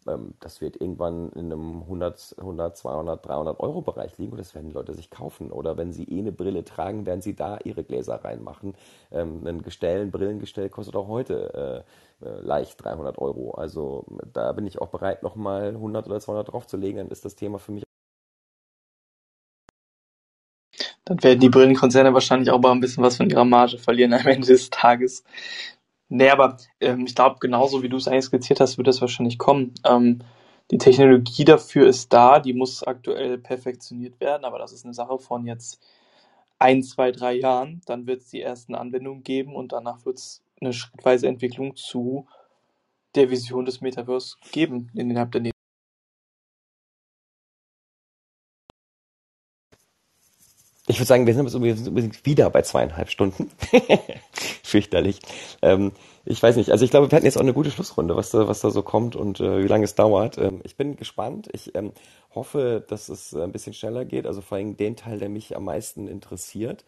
ähm, 0.07 0.33
das 0.39 0.61
wird 0.61 0.79
irgendwann 0.79 1.29
in 1.33 1.51
einem 1.51 1.81
100, 1.83 2.35
100, 2.39 2.77
200, 2.77 3.25
300 3.25 3.59
Euro 3.59 3.81
Bereich 3.81 4.17
liegen 4.17 4.31
und 4.31 4.39
das 4.39 4.55
werden 4.55 4.67
die 4.67 4.73
Leute 4.73 4.93
sich 4.93 5.09
kaufen. 5.09 5.51
Oder 5.51 5.77
wenn 5.77 5.91
sie 5.91 6.05
eh 6.05 6.19
eine 6.19 6.31
Brille 6.31 6.63
tragen, 6.63 7.05
werden 7.05 7.21
sie 7.21 7.35
da 7.35 7.59
ihre 7.63 7.83
Gläser 7.83 8.23
reinmachen. 8.23 8.75
Ähm, 9.11 9.45
ein 9.45 9.61
Gestell, 9.61 10.01
ein 10.01 10.11
Brillengestell 10.11 10.69
kostet 10.69 10.95
auch 10.95 11.07
heute 11.07 11.85
äh, 12.21 12.25
äh, 12.25 12.41
leicht 12.41 12.83
300 12.83 13.17
Euro. 13.19 13.51
Also 13.51 14.05
da 14.33 14.51
bin 14.53 14.67
ich 14.67 14.79
auch 14.81 14.89
bereit, 14.89 15.23
nochmal 15.23 15.69
100 15.69 16.07
oder 16.07 16.19
200 16.19 16.51
draufzulegen, 16.51 16.97
dann 16.97 17.09
ist 17.09 17.25
das 17.25 17.35
Thema 17.35 17.59
für 17.59 17.71
mich 17.71 17.86
dann 21.07 21.23
werden 21.23 21.39
die 21.39 21.49
Brillenkonzerne 21.49 22.13
wahrscheinlich 22.13 22.51
auch 22.51 22.59
mal 22.59 22.71
ein 22.71 22.81
bisschen 22.81 23.03
was 23.03 23.17
von 23.17 23.29
ihrer 23.29 23.45
Marge 23.45 23.77
verlieren 23.77 24.13
am 24.13 24.27
Ende 24.27 24.47
des 24.47 24.69
Tages. 24.69 25.23
Nee, 26.09 26.29
aber 26.29 26.57
ähm, 26.81 27.05
ich 27.05 27.15
glaube, 27.15 27.37
genauso 27.39 27.81
wie 27.81 27.89
du 27.89 27.97
es 27.97 28.07
eigentlich 28.07 28.25
skizziert 28.25 28.59
hast, 28.59 28.77
wird 28.77 28.87
das 28.87 29.01
wahrscheinlich 29.01 29.37
kommen. 29.37 29.73
Ähm, 29.85 30.19
die 30.71 30.77
Technologie 30.77 31.45
dafür 31.45 31.87
ist 31.87 32.11
da, 32.11 32.39
die 32.39 32.53
muss 32.53 32.83
aktuell 32.83 33.37
perfektioniert 33.37 34.19
werden, 34.19 34.43
aber 34.43 34.59
das 34.59 34.73
ist 34.73 34.83
eine 34.83 34.93
Sache 34.93 35.17
von 35.17 35.45
jetzt 35.45 35.79
ein, 36.59 36.83
zwei, 36.83 37.11
drei 37.11 37.35
Jahren. 37.35 37.81
Dann 37.85 38.05
wird 38.05 38.21
es 38.21 38.29
die 38.29 38.41
ersten 38.41 38.75
Anwendungen 38.75 39.23
geben 39.23 39.55
und 39.55 39.71
danach 39.71 40.05
wird 40.05 40.17
es 40.17 40.43
eine 40.59 40.73
schrittweise 40.73 41.27
Entwicklung 41.27 41.75
zu 41.77 42.27
der 43.15 43.29
Vision 43.29 43.65
des 43.65 43.79
Metaverse 43.79 44.35
geben 44.51 44.91
innerhalb 44.93 45.31
der 45.31 45.41
nächsten 45.41 45.56
Ich 50.89 50.99
würde 50.99 51.05
sagen, 51.05 51.27
wir 51.27 51.33
sind 51.33 51.87
übrigens 51.87 52.25
wieder 52.25 52.49
bei 52.49 52.61
zweieinhalb 52.61 53.09
Stunden. 53.09 53.51
Fürchterlich. 54.63 55.19
Ähm, 55.61 55.91
ich 56.23 56.41
weiß 56.41 56.55
nicht, 56.55 56.71
also 56.71 56.85
ich 56.85 56.91
glaube, 56.91 57.11
wir 57.11 57.15
hatten 57.15 57.25
jetzt 57.25 57.35
auch 57.35 57.41
eine 57.41 57.53
gute 57.53 57.71
Schlussrunde, 57.71 58.15
was 58.15 58.31
da, 58.31 58.47
was 58.47 58.61
da 58.61 58.69
so 58.69 58.83
kommt 58.83 59.17
und 59.17 59.41
äh, 59.41 59.63
wie 59.63 59.67
lange 59.67 59.83
es 59.83 59.95
dauert. 59.95 60.37
Ähm, 60.37 60.61
ich 60.63 60.77
bin 60.77 60.95
gespannt. 60.95 61.49
Ich 61.51 61.75
ähm, 61.75 61.91
hoffe, 62.33 62.85
dass 62.87 63.09
es 63.09 63.33
ein 63.33 63.51
bisschen 63.51 63.73
schneller 63.73 64.05
geht, 64.05 64.25
also 64.25 64.39
vor 64.39 64.57
allem 64.57 64.77
den 64.77 64.95
Teil, 64.95 65.19
der 65.19 65.27
mich 65.27 65.57
am 65.57 65.65
meisten 65.65 66.07
interessiert. 66.07 66.85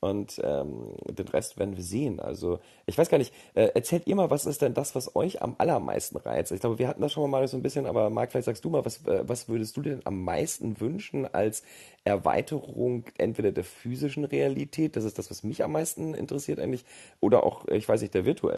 Und 0.00 0.40
ähm, 0.44 0.92
den 1.08 1.26
Rest 1.28 1.58
werden 1.58 1.76
wir 1.76 1.82
sehen. 1.82 2.20
Also, 2.20 2.60
ich 2.86 2.96
weiß 2.96 3.08
gar 3.08 3.18
nicht, 3.18 3.34
äh, 3.54 3.68
erzählt 3.74 4.06
ihr 4.06 4.14
mal, 4.14 4.30
was 4.30 4.46
ist 4.46 4.62
denn 4.62 4.74
das, 4.74 4.94
was 4.94 5.16
euch 5.16 5.42
am 5.42 5.56
allermeisten 5.58 6.16
reizt? 6.16 6.52
Ich 6.52 6.60
glaube, 6.60 6.78
wir 6.78 6.86
hatten 6.86 7.02
das 7.02 7.12
schon 7.12 7.28
mal 7.30 7.46
so 7.48 7.56
ein 7.56 7.62
bisschen, 7.62 7.86
aber 7.86 8.08
Marc, 8.08 8.30
vielleicht 8.30 8.46
sagst 8.46 8.64
du 8.64 8.70
mal, 8.70 8.84
was, 8.84 9.04
äh, 9.06 9.24
was 9.26 9.48
würdest 9.48 9.76
du 9.76 9.82
denn 9.82 10.00
am 10.04 10.22
meisten 10.22 10.80
wünschen 10.80 11.26
als 11.26 11.62
Erweiterung 12.04 13.04
entweder 13.18 13.50
der 13.50 13.64
physischen 13.64 14.24
Realität, 14.24 14.94
das 14.96 15.04
ist 15.04 15.18
das, 15.18 15.30
was 15.30 15.42
mich 15.42 15.64
am 15.64 15.72
meisten 15.72 16.14
interessiert 16.14 16.60
eigentlich, 16.60 16.84
oder 17.20 17.44
auch, 17.44 17.66
ich 17.68 17.88
weiß 17.88 18.00
nicht, 18.02 18.14
der 18.14 18.24
virtuellen? 18.24 18.57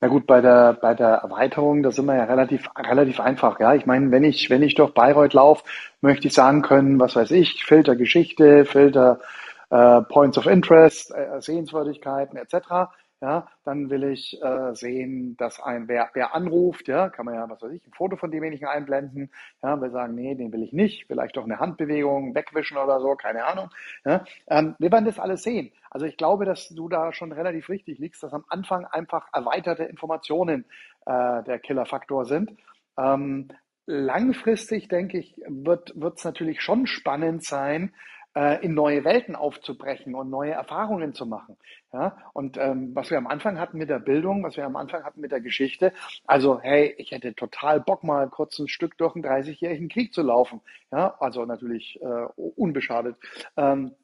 Na 0.00 0.08
gut, 0.08 0.26
bei 0.26 0.40
der, 0.40 0.72
bei 0.74 0.94
der 0.94 1.08
Erweiterung, 1.08 1.82
da 1.82 1.90
sind 1.90 2.06
wir 2.06 2.16
ja 2.16 2.24
relativ, 2.24 2.70
relativ 2.76 3.20
einfach. 3.20 3.60
Ja, 3.60 3.74
ich 3.74 3.84
meine, 3.84 4.10
wenn 4.10 4.24
ich, 4.24 4.48
wenn 4.48 4.62
ich 4.62 4.74
durch 4.74 4.94
Bayreuth 4.94 5.34
laufe, 5.34 5.64
möchte 6.00 6.28
ich 6.28 6.34
sagen 6.34 6.62
können, 6.62 6.98
was 6.98 7.16
weiß 7.16 7.30
ich, 7.32 7.64
Filter 7.64 7.96
Geschichte, 7.96 8.64
Filter 8.64 9.20
äh, 9.68 10.00
Points 10.02 10.38
of 10.38 10.46
Interest, 10.46 11.14
äh, 11.14 11.40
Sehenswürdigkeiten 11.40 12.38
etc 12.38 12.88
ja, 13.20 13.48
dann 13.64 13.90
will 13.90 14.04
ich 14.04 14.40
äh, 14.42 14.74
sehen, 14.74 15.36
dass 15.36 15.60
ein, 15.60 15.88
wer, 15.88 16.10
wer 16.14 16.34
anruft, 16.34 16.88
ja, 16.88 17.10
kann 17.10 17.26
man 17.26 17.34
ja, 17.34 17.48
was 17.48 17.60
weiß 17.60 17.72
ich, 17.72 17.86
ein 17.86 17.92
Foto 17.92 18.16
von 18.16 18.30
demjenigen 18.30 18.66
einblenden, 18.66 19.30
ja, 19.62 19.76
wir 19.80 19.90
sagen, 19.90 20.14
nee, 20.14 20.34
den 20.34 20.52
will 20.52 20.62
ich 20.62 20.72
nicht, 20.72 21.06
vielleicht 21.06 21.36
doch 21.36 21.44
eine 21.44 21.58
Handbewegung, 21.58 22.34
wegwischen 22.34 22.78
oder 22.78 23.00
so, 23.00 23.14
keine 23.16 23.44
Ahnung, 23.44 23.70
ja, 24.04 24.24
ähm, 24.48 24.74
wir 24.78 24.90
werden 24.90 25.04
das 25.04 25.18
alles 25.18 25.42
sehen. 25.42 25.70
Also 25.90 26.06
ich 26.06 26.16
glaube, 26.16 26.44
dass 26.44 26.68
du 26.68 26.88
da 26.88 27.12
schon 27.12 27.32
relativ 27.32 27.68
richtig 27.68 27.98
liegst, 27.98 28.22
dass 28.22 28.32
am 28.32 28.44
Anfang 28.48 28.86
einfach 28.86 29.28
erweiterte 29.32 29.84
Informationen 29.84 30.64
äh, 31.04 31.42
der 31.42 31.58
Killerfaktor 31.58 32.24
sind. 32.24 32.52
Ähm, 32.96 33.48
langfristig, 33.86 34.88
denke 34.88 35.18
ich, 35.18 35.36
wird 35.46 35.92
es 36.16 36.24
natürlich 36.24 36.62
schon 36.62 36.86
spannend 36.86 37.44
sein, 37.44 37.92
äh, 38.34 38.64
in 38.64 38.74
neue 38.74 39.04
Welten 39.04 39.34
aufzubrechen 39.34 40.14
und 40.14 40.30
neue 40.30 40.52
Erfahrungen 40.52 41.14
zu 41.14 41.26
machen. 41.26 41.56
Ja? 41.92 42.16
Und 42.32 42.56
ähm, 42.56 42.94
was 42.94 43.10
wir 43.10 43.18
am 43.18 43.26
Anfang 43.26 43.58
hatten 43.58 43.78
mit 43.78 43.88
der 43.88 43.98
Bildung, 43.98 44.44
was 44.44 44.56
wir 44.56 44.64
am 44.64 44.76
Anfang 44.76 45.04
hatten 45.04 45.20
mit 45.20 45.32
der 45.32 45.40
Geschichte, 45.40 45.92
also 46.26 46.60
hey, 46.60 46.94
ich 46.98 47.10
hätte 47.10 47.34
total 47.34 47.80
Bock 47.80 48.04
mal 48.04 48.28
kurz 48.28 48.58
ein 48.58 48.68
Stück 48.68 48.96
durch 48.98 49.14
einen 49.14 49.24
30-jährigen 49.24 49.88
Krieg 49.88 50.14
zu 50.14 50.22
laufen. 50.22 50.60
Ja? 50.92 51.16
Also 51.18 51.44
natürlich 51.44 52.00
äh, 52.02 52.26
unbeschadet. 52.36 53.16
Ähm, 53.56 53.94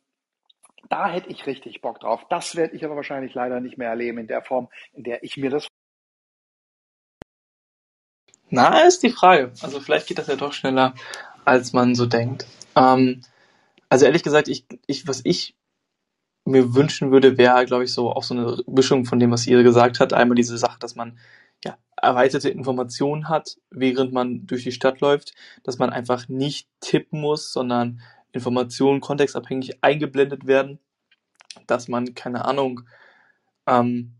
da 0.88 1.08
hätte 1.08 1.30
ich 1.30 1.46
richtig 1.46 1.80
Bock 1.80 2.00
drauf. 2.00 2.22
Das 2.28 2.56
werde 2.56 2.76
ich 2.76 2.84
aber 2.84 2.96
wahrscheinlich 2.96 3.34
leider 3.34 3.60
nicht 3.60 3.78
mehr 3.78 3.90
erleben 3.90 4.18
in 4.18 4.26
der 4.26 4.42
Form, 4.42 4.68
in 4.92 5.02
der 5.02 5.22
ich 5.24 5.36
mir 5.36 5.50
das. 5.50 5.66
Na, 8.48 8.82
ist 8.82 9.02
die 9.02 9.10
Frage. 9.10 9.52
Also 9.62 9.80
vielleicht 9.80 10.06
geht 10.06 10.18
das 10.18 10.28
ja 10.28 10.36
doch 10.36 10.52
schneller, 10.52 10.94
als 11.44 11.72
man 11.72 11.96
so 11.96 12.06
denkt. 12.06 12.46
Ähm, 12.76 13.22
also 13.88 14.06
ehrlich 14.06 14.22
gesagt, 14.22 14.48
ich, 14.48 14.66
ich, 14.86 15.06
was 15.06 15.20
ich 15.24 15.56
mir 16.44 16.74
wünschen 16.74 17.10
würde, 17.10 17.38
wäre, 17.38 17.66
glaube 17.66 17.84
ich, 17.84 17.92
so 17.92 18.10
auch 18.12 18.22
so 18.22 18.34
eine 18.34 18.62
Mischung 18.66 19.04
von 19.04 19.18
dem, 19.18 19.32
was 19.32 19.46
ihr 19.46 19.62
gesagt 19.62 20.00
hat. 20.00 20.12
Einmal 20.12 20.36
diese 20.36 20.56
Sache, 20.58 20.78
dass 20.78 20.94
man 20.94 21.18
ja, 21.64 21.76
erweiterte 21.96 22.48
Informationen 22.50 23.28
hat, 23.28 23.58
während 23.70 24.12
man 24.12 24.46
durch 24.46 24.62
die 24.62 24.72
Stadt 24.72 25.00
läuft, 25.00 25.34
dass 25.64 25.78
man 25.78 25.90
einfach 25.90 26.28
nicht 26.28 26.68
tippen 26.80 27.20
muss, 27.20 27.52
sondern 27.52 28.00
Informationen 28.32 29.00
kontextabhängig 29.00 29.82
eingeblendet 29.82 30.46
werden, 30.46 30.78
dass 31.66 31.88
man, 31.88 32.14
keine 32.14 32.44
Ahnung, 32.44 32.82
ähm, 33.66 34.12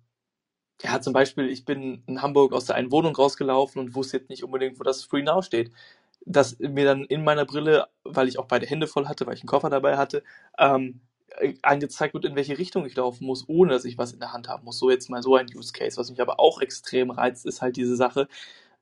ja, 0.83 1.01
zum 1.01 1.12
Beispiel, 1.12 1.49
ich 1.49 1.65
bin 1.65 2.03
in 2.07 2.23
Hamburg 2.23 2.53
aus 2.53 2.67
der 2.67 2.77
einen 2.77 2.93
Wohnung 2.93 3.15
rausgelaufen 3.15 3.81
und 3.81 3.95
wusste 3.95 4.19
jetzt 4.19 4.31
nicht 4.31 4.45
unbedingt, 4.45 4.78
wo 4.78 4.85
das 4.85 5.05
Free 5.05 5.23
Now 5.23 5.43
steht 5.43 5.70
dass 6.26 6.58
mir 6.58 6.84
dann 6.84 7.05
in 7.05 7.24
meiner 7.24 7.44
Brille, 7.44 7.86
weil 8.05 8.28
ich 8.28 8.38
auch 8.38 8.46
beide 8.46 8.66
Hände 8.66 8.86
voll 8.86 9.06
hatte, 9.06 9.26
weil 9.26 9.34
ich 9.34 9.40
einen 9.40 9.48
Koffer 9.48 9.70
dabei 9.70 9.96
hatte, 9.96 10.22
ähm, 10.58 11.00
angezeigt 11.62 12.14
wird, 12.14 12.24
in 12.24 12.36
welche 12.36 12.58
Richtung 12.58 12.84
ich 12.86 12.96
laufen 12.96 13.26
muss, 13.26 13.48
ohne 13.48 13.72
dass 13.72 13.84
ich 13.84 13.98
was 13.98 14.12
in 14.12 14.20
der 14.20 14.32
Hand 14.32 14.48
haben 14.48 14.64
muss. 14.64 14.78
So 14.78 14.90
jetzt 14.90 15.08
mal 15.08 15.22
so 15.22 15.36
ein 15.36 15.46
Use 15.55 15.72
Case. 15.72 15.96
Was 15.96 16.10
mich 16.10 16.20
aber 16.20 16.40
auch 16.40 16.60
extrem 16.60 17.10
reizt, 17.10 17.46
ist 17.46 17.62
halt 17.62 17.76
diese 17.76 17.96
Sache, 17.96 18.28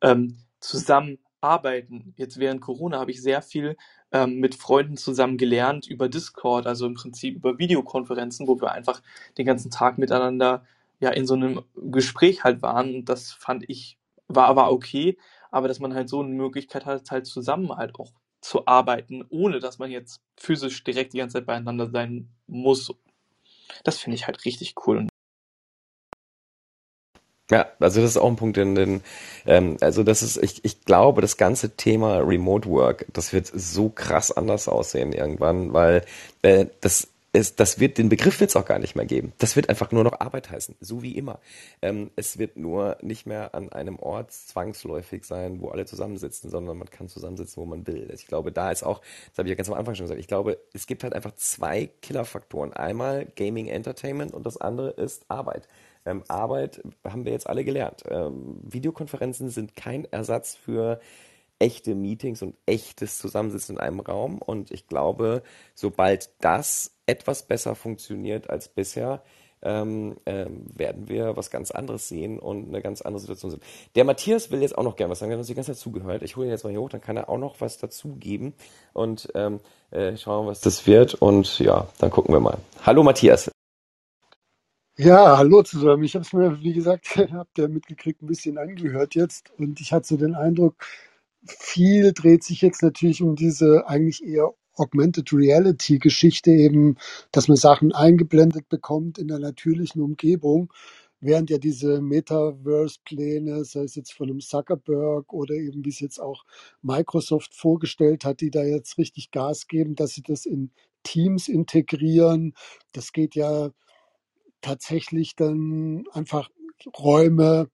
ähm, 0.01 0.39
zusammenarbeiten. 0.61 2.15
Jetzt 2.17 2.39
während 2.39 2.61
Corona 2.61 2.99
habe 2.99 3.11
ich 3.11 3.23
sehr 3.23 3.43
viel 3.43 3.77
ähm, 4.13 4.41
mit 4.41 4.55
Freunden 4.55 4.97
zusammen 4.97 5.37
gelernt 5.37 5.87
über 5.87 6.09
Discord, 6.09 6.67
also 6.67 6.87
im 6.87 6.95
Prinzip 6.95 7.37
über 7.37 7.59
Videokonferenzen, 7.59 8.47
wo 8.49 8.61
wir 8.61 8.73
einfach 8.73 9.03
den 9.37 9.47
ganzen 9.47 9.71
Tag 9.71 9.99
miteinander 9.99 10.65
ja 11.01 11.11
in 11.11 11.27
so 11.27 11.35
einem 11.35 11.63
Gespräch 11.75 12.45
halt 12.45 12.63
waren. 12.63 12.95
Und 12.95 13.09
das 13.09 13.33
fand 13.33 13.69
ich, 13.69 13.99
war, 14.29 14.57
war 14.57 14.73
okay, 14.73 15.19
aber 15.55 15.69
dass 15.69 15.79
man 15.79 15.95
halt 15.95 16.09
so 16.09 16.21
eine 16.21 16.35
Möglichkeit 16.35 16.85
hat, 16.85 17.11
halt 17.13 17.27
zusammen 17.27 17.71
halt 17.71 17.95
auch 17.95 18.11
zu 18.41 18.67
arbeiten, 18.67 19.25
ohne 19.31 19.61
dass 19.61 19.79
man 19.79 19.91
jetzt 19.91 20.21
physisch 20.37 20.83
direkt 20.83 21.13
die 21.13 21.19
ganze 21.19 21.35
Zeit 21.35 21.47
beieinander 21.47 21.89
sein 21.89 22.29
muss. 22.49 22.93
Das 23.85 23.99
finde 23.99 24.17
ich 24.17 24.27
halt 24.27 24.45
richtig 24.45 24.75
cool. 24.85 25.07
Ja, 27.51 27.69
also 27.79 28.01
das 28.01 28.11
ist 28.11 28.17
auch 28.17 28.29
ein 28.29 28.37
Punkt, 28.37 28.57
den, 28.57 28.75
den 28.75 29.03
ähm, 29.47 29.77
also 29.81 30.03
das 30.03 30.23
ist, 30.23 30.39
ich, 30.39 30.65
ich 30.65 30.85
glaube, 30.85 31.21
das 31.21 31.37
ganze 31.37 31.77
Thema 31.77 32.19
Remote 32.19 32.69
Work, 32.69 33.07
das 33.13 33.33
wird 33.33 33.47
so 33.47 33.91
krass 33.91 34.33
anders 34.33 34.67
aussehen 34.67 35.13
irgendwann, 35.13 35.73
weil 35.73 36.05
äh, 36.43 36.67
das 36.81 37.14
es, 37.35 37.57
das 37.57 37.81
wird, 37.81 37.99
den 37.99 38.09
Begriff 38.09 38.39
wird 38.39 38.51
es 38.51 38.57
auch 38.57 38.65
gar 38.65 38.79
nicht 38.79 38.95
mehr 38.95 39.07
geben. 39.07 39.33
Das 39.39 39.57
wird 39.57 39.69
einfach 39.69 39.91
nur 39.91 40.05
noch 40.05 40.21
Arbeit 40.21 40.51
heißen, 40.51 40.77
so 40.81 41.03
wie 41.03 41.19
immer. 41.19 41.41
Ähm, 41.83 42.13
es 42.15 42.39
wird 42.39 42.57
nur 42.57 42.97
nicht 43.03 43.27
mehr 43.27 43.57
an 43.57 43.73
einem 43.73 43.99
Ort 43.99 44.33
zwangsläufig 44.33 45.25
sein, 45.25 45.61
wo 45.61 45.69
alle 45.71 45.85
zusammensitzen, 45.85 46.49
sondern 46.49 46.79
man 46.79 46.89
kann 46.89 47.09
zusammensitzen, 47.09 47.61
wo 47.61 47.67
man 47.67 47.89
will. 47.89 48.09
Ich 48.15 48.29
glaube, 48.29 48.53
da 48.53 48.71
ist 48.71 48.85
auch, 48.85 49.01
das 49.31 49.39
habe 49.39 49.49
ich 49.49 49.51
ja 49.51 49.57
ganz 49.57 49.69
am 49.69 49.75
Anfang 49.75 49.97
schon 49.97 50.05
gesagt, 50.05 50.21
ich 50.21 50.29
glaube, 50.29 50.59
es 50.73 50.87
gibt 50.87 51.03
halt 51.03 51.13
einfach 51.13 51.35
zwei 51.35 51.91
Killerfaktoren. 52.03 52.73
Einmal 52.73 53.27
Gaming 53.35 53.67
Entertainment 53.67 54.33
und 54.33 54.47
das 54.47 54.57
andere 54.57 54.91
ist 54.91 55.25
Arbeit. 55.29 55.67
Ähm, 56.07 56.23
Arbeit 56.29 56.83
haben 57.03 57.25
wir 57.25 57.33
jetzt 57.33 57.49
alle 57.49 57.65
gelernt. 57.65 58.05
Ähm, 58.09 58.61
Videokonferenzen 58.63 59.49
sind 59.49 59.75
kein 59.75 60.05
Ersatz 60.05 60.55
für 60.55 61.01
echte 61.59 61.95
Meetings 61.95 62.43
und 62.43 62.57
echtes 62.67 63.19
Zusammensitzen 63.19 63.77
in 63.77 63.81
einem 63.81 64.01
Raum. 64.01 64.39
Und 64.39 64.71
ich 64.71 64.87
glaube, 64.87 65.43
sobald 65.75 66.31
das 66.41 66.93
etwas 67.07 67.47
besser 67.47 67.75
funktioniert 67.75 68.51
als 68.51 68.69
bisher, 68.69 69.23
ähm, 69.65 70.17
ähm, 70.27 70.67
werden 70.75 71.09
wir 71.09 71.37
was 71.37 71.51
ganz 71.51 71.71
anderes 71.71 72.09
sehen 72.09 72.39
und 72.39 72.69
eine 72.69 72.83
ganz 72.83 73.01
andere 73.01 73.21
Situation 73.21 73.51
sehen. 73.51 73.63
Der 73.95 74.05
Matthias 74.05 74.51
will 74.51 74.61
jetzt 74.61 74.77
auch 74.77 74.83
noch 74.83 74.97
gerne 74.97 75.11
was 75.11 75.19
sagen, 75.19 75.33
er 75.33 75.37
hat 75.37 75.41
uns 75.41 75.49
die 75.49 75.55
ganze 75.55 75.73
Zeit 75.73 75.81
zugehört. 75.81 76.23
Ich 76.23 76.37
hole 76.37 76.47
ihn 76.47 76.51
jetzt 76.51 76.65
mal 76.65 76.71
hier 76.71 76.81
hoch, 76.81 76.91
dann 76.91 77.01
kann 77.01 77.17
er 77.17 77.29
auch 77.29 77.39
noch 77.39 77.61
was 77.61 77.79
dazugeben 77.79 78.53
und 78.93 79.29
ähm, 79.35 79.61
äh, 79.91 80.17
schauen, 80.17 80.47
was 80.47 80.61
das 80.61 80.87
wird. 80.87 81.15
Und 81.15 81.59
ja, 81.59 81.89
dann 81.99 82.11
gucken 82.11 82.35
wir 82.35 82.41
mal. 82.41 82.59
Hallo 82.85 83.03
Matthias. 83.03 83.51
Ja, 84.97 85.39
hallo 85.39 85.63
zusammen. 85.63 86.05
Ich 86.05 86.15
habe 86.15 86.25
es 86.25 86.33
mir, 86.33 86.63
wie 86.63 86.73
gesagt, 86.73 87.17
habt 87.33 87.59
ihr 87.59 87.69
mitgekriegt, 87.69 88.23
ein 88.23 88.27
bisschen 88.27 88.59
angehört 88.59 89.15
jetzt 89.15 89.51
und 89.59 89.81
ich 89.81 89.93
hatte 89.93 90.07
so 90.07 90.17
den 90.17 90.35
Eindruck, 90.35 90.87
viel 91.47 92.13
dreht 92.13 92.45
sich 92.45 92.61
jetzt 92.61 92.83
natürlich 92.83 93.23
um 93.23 93.37
diese 93.37 93.87
eigentlich 93.87 94.23
eher 94.25 94.55
Augmented 94.77 95.33
Reality 95.33 95.99
Geschichte 95.99 96.51
eben, 96.51 96.97
dass 97.31 97.49
man 97.49 97.57
Sachen 97.57 97.93
eingeblendet 97.93 98.69
bekommt 98.69 99.19
in 99.19 99.29
der 99.29 99.39
natürlichen 99.39 100.03
Umgebung, 100.03 100.73
während 101.21 101.49
ja 101.51 101.59
diese 101.59 102.01
Metaverse-Pläne, 102.01 103.65
sei 103.65 103.85
es 103.85 103.95
jetzt 103.95 104.13
von 104.13 104.29
einem 104.29 104.41
Zuckerberg 104.41 105.33
oder 105.33 105.55
eben 105.55 105.85
wie 105.85 105.91
es 105.91 106.01
jetzt 106.01 106.19
auch 106.19 106.45
Microsoft 106.83 107.55
vorgestellt 107.55 108.25
hat, 108.25 108.41
die 108.41 108.51
da 108.51 108.65
jetzt 108.65 108.99
richtig 108.99 109.31
Gas 109.31 109.69
geben, 109.69 109.95
dass 109.95 110.13
sie 110.13 110.23
das 110.23 110.45
in 110.45 110.71
Teams 111.03 111.49
integrieren. 111.49 112.55
Das 112.93 113.13
geht 113.13 113.35
ja 113.35 113.71
tatsächlich 114.61 115.37
dann 115.37 116.05
einfach 116.13 116.51
Räume, 116.99 117.69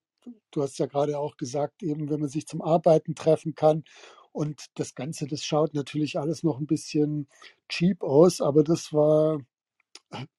du 0.51 0.61
hast 0.61 0.79
ja 0.79 0.85
gerade 0.85 1.19
auch 1.19 1.37
gesagt, 1.37 1.83
eben 1.83 2.09
wenn 2.09 2.19
man 2.19 2.29
sich 2.29 2.47
zum 2.47 2.61
Arbeiten 2.61 3.15
treffen 3.15 3.55
kann. 3.55 3.83
Und 4.31 4.67
das 4.75 4.95
Ganze, 4.95 5.27
das 5.27 5.43
schaut 5.43 5.73
natürlich 5.73 6.17
alles 6.17 6.43
noch 6.43 6.59
ein 6.59 6.67
bisschen 6.67 7.27
cheap 7.67 8.01
aus, 8.01 8.39
aber 8.39 8.63
das 8.63 8.93
war, 8.93 9.39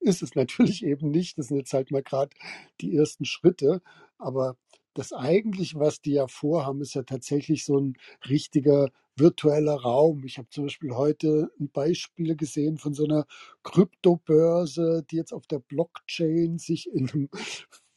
ist 0.00 0.22
es 0.22 0.34
natürlich 0.34 0.84
eben 0.84 1.10
nicht. 1.10 1.38
Das 1.38 1.48
sind 1.48 1.58
jetzt 1.58 1.72
halt 1.74 1.90
mal 1.90 2.02
gerade 2.02 2.34
die 2.80 2.96
ersten 2.96 3.24
Schritte. 3.24 3.82
Aber 4.18 4.56
das 4.94 5.12
eigentliche, 5.12 5.78
was 5.78 6.00
die 6.00 6.12
ja 6.12 6.26
vorhaben, 6.28 6.80
ist 6.80 6.94
ja 6.94 7.02
tatsächlich 7.02 7.64
so 7.64 7.78
ein 7.78 7.94
richtiger 8.28 8.90
virtueller 9.16 9.74
Raum. 9.74 10.24
Ich 10.24 10.38
habe 10.38 10.48
zum 10.50 10.64
Beispiel 10.64 10.92
heute 10.92 11.50
ein 11.60 11.70
Beispiel 11.70 12.36
gesehen 12.36 12.78
von 12.78 12.94
so 12.94 13.04
einer 13.04 13.26
Kryptobörse, 13.62 15.04
die 15.10 15.16
jetzt 15.16 15.32
auf 15.32 15.46
der 15.46 15.58
Blockchain 15.58 16.58
sich 16.58 16.90
in 16.90 17.10
einem 17.10 17.28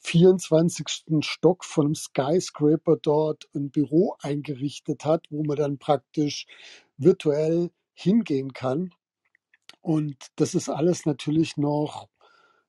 24. 0.06 0.86
Stock 1.22 1.66
von 1.66 1.96
Skyscraper 1.96 2.98
dort 2.98 3.50
ein 3.56 3.72
Büro 3.72 4.16
eingerichtet 4.22 5.04
hat, 5.04 5.26
wo 5.32 5.44
man 5.44 5.58
dann 5.58 5.78
praktisch 5.80 6.46
virtuell 6.98 7.72
hingehen 7.94 8.54
kann. 8.54 8.92
Und 9.82 10.16
das 10.36 10.54
ist 10.54 10.70
alles 10.70 11.06
natürlich 11.06 11.58
noch 11.58 12.08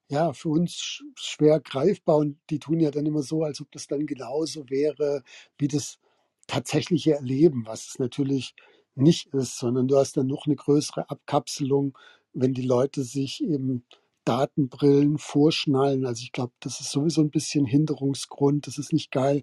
ja, 0.08 0.32
für 0.32 0.48
uns 0.48 1.02
schwer 1.16 1.60
greifbar 1.60 2.16
und 2.16 2.38
die 2.48 2.58
tun 2.58 2.80
ja 2.80 2.90
dann 2.90 3.06
immer 3.06 3.22
so, 3.22 3.42
als 3.42 3.60
ob 3.60 3.70
das 3.72 3.86
dann 3.86 4.06
genauso 4.06 4.70
wäre 4.70 5.22
wie 5.58 5.68
das 5.68 5.98
tatsächliche 6.46 7.14
Erleben, 7.14 7.66
was 7.66 7.88
es 7.88 7.98
natürlich 7.98 8.54
nicht 8.94 9.34
ist, 9.34 9.58
sondern 9.58 9.88
du 9.88 9.98
hast 9.98 10.16
dann 10.16 10.28
noch 10.28 10.46
eine 10.46 10.56
größere 10.56 11.10
Abkapselung, 11.10 11.98
wenn 12.32 12.54
die 12.54 12.62
Leute 12.62 13.02
sich 13.02 13.42
eben 13.42 13.84
Datenbrillen 14.26 15.18
vorschnallen. 15.18 16.04
Also 16.04 16.22
ich 16.22 16.32
glaube, 16.32 16.52
das 16.60 16.80
ist 16.80 16.90
sowieso 16.90 17.22
ein 17.22 17.30
bisschen 17.30 17.64
Hinderungsgrund. 17.64 18.66
Das 18.66 18.76
ist 18.76 18.92
nicht 18.92 19.10
geil. 19.10 19.42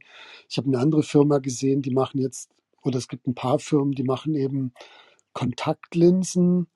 Ich 0.49 0.57
habe 0.57 0.67
eine 0.67 0.79
andere 0.79 1.03
Firma 1.03 1.39
gesehen, 1.39 1.81
die 1.81 1.91
machen 1.91 2.19
jetzt, 2.21 2.51
oder 2.83 2.97
es 2.97 3.07
gibt 3.07 3.25
ein 3.27 3.33
paar 3.33 3.59
Firmen, 3.59 3.93
die 3.93 4.03
machen 4.03 4.35
eben 4.35 4.73
Kontaktlinsen, 5.33 6.67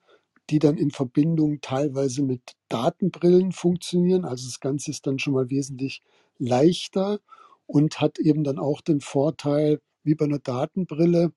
die 0.50 0.58
dann 0.58 0.78
in 0.78 0.90
Verbindung 0.90 1.60
teilweise 1.60 2.22
mit 2.22 2.56
Datenbrillen 2.68 3.52
funktionieren. 3.52 4.24
Also 4.24 4.46
das 4.46 4.60
Ganze 4.60 4.90
ist 4.90 5.06
dann 5.06 5.18
schon 5.18 5.34
mal 5.34 5.50
wesentlich 5.50 6.02
leichter 6.38 7.20
und 7.66 8.00
hat 8.00 8.18
eben 8.18 8.42
dann 8.44 8.58
auch 8.58 8.80
den 8.80 9.00
Vorteil, 9.00 9.80
wie 10.02 10.14
bei 10.14 10.24
einer 10.24 10.38
Datenbrille, 10.38 11.32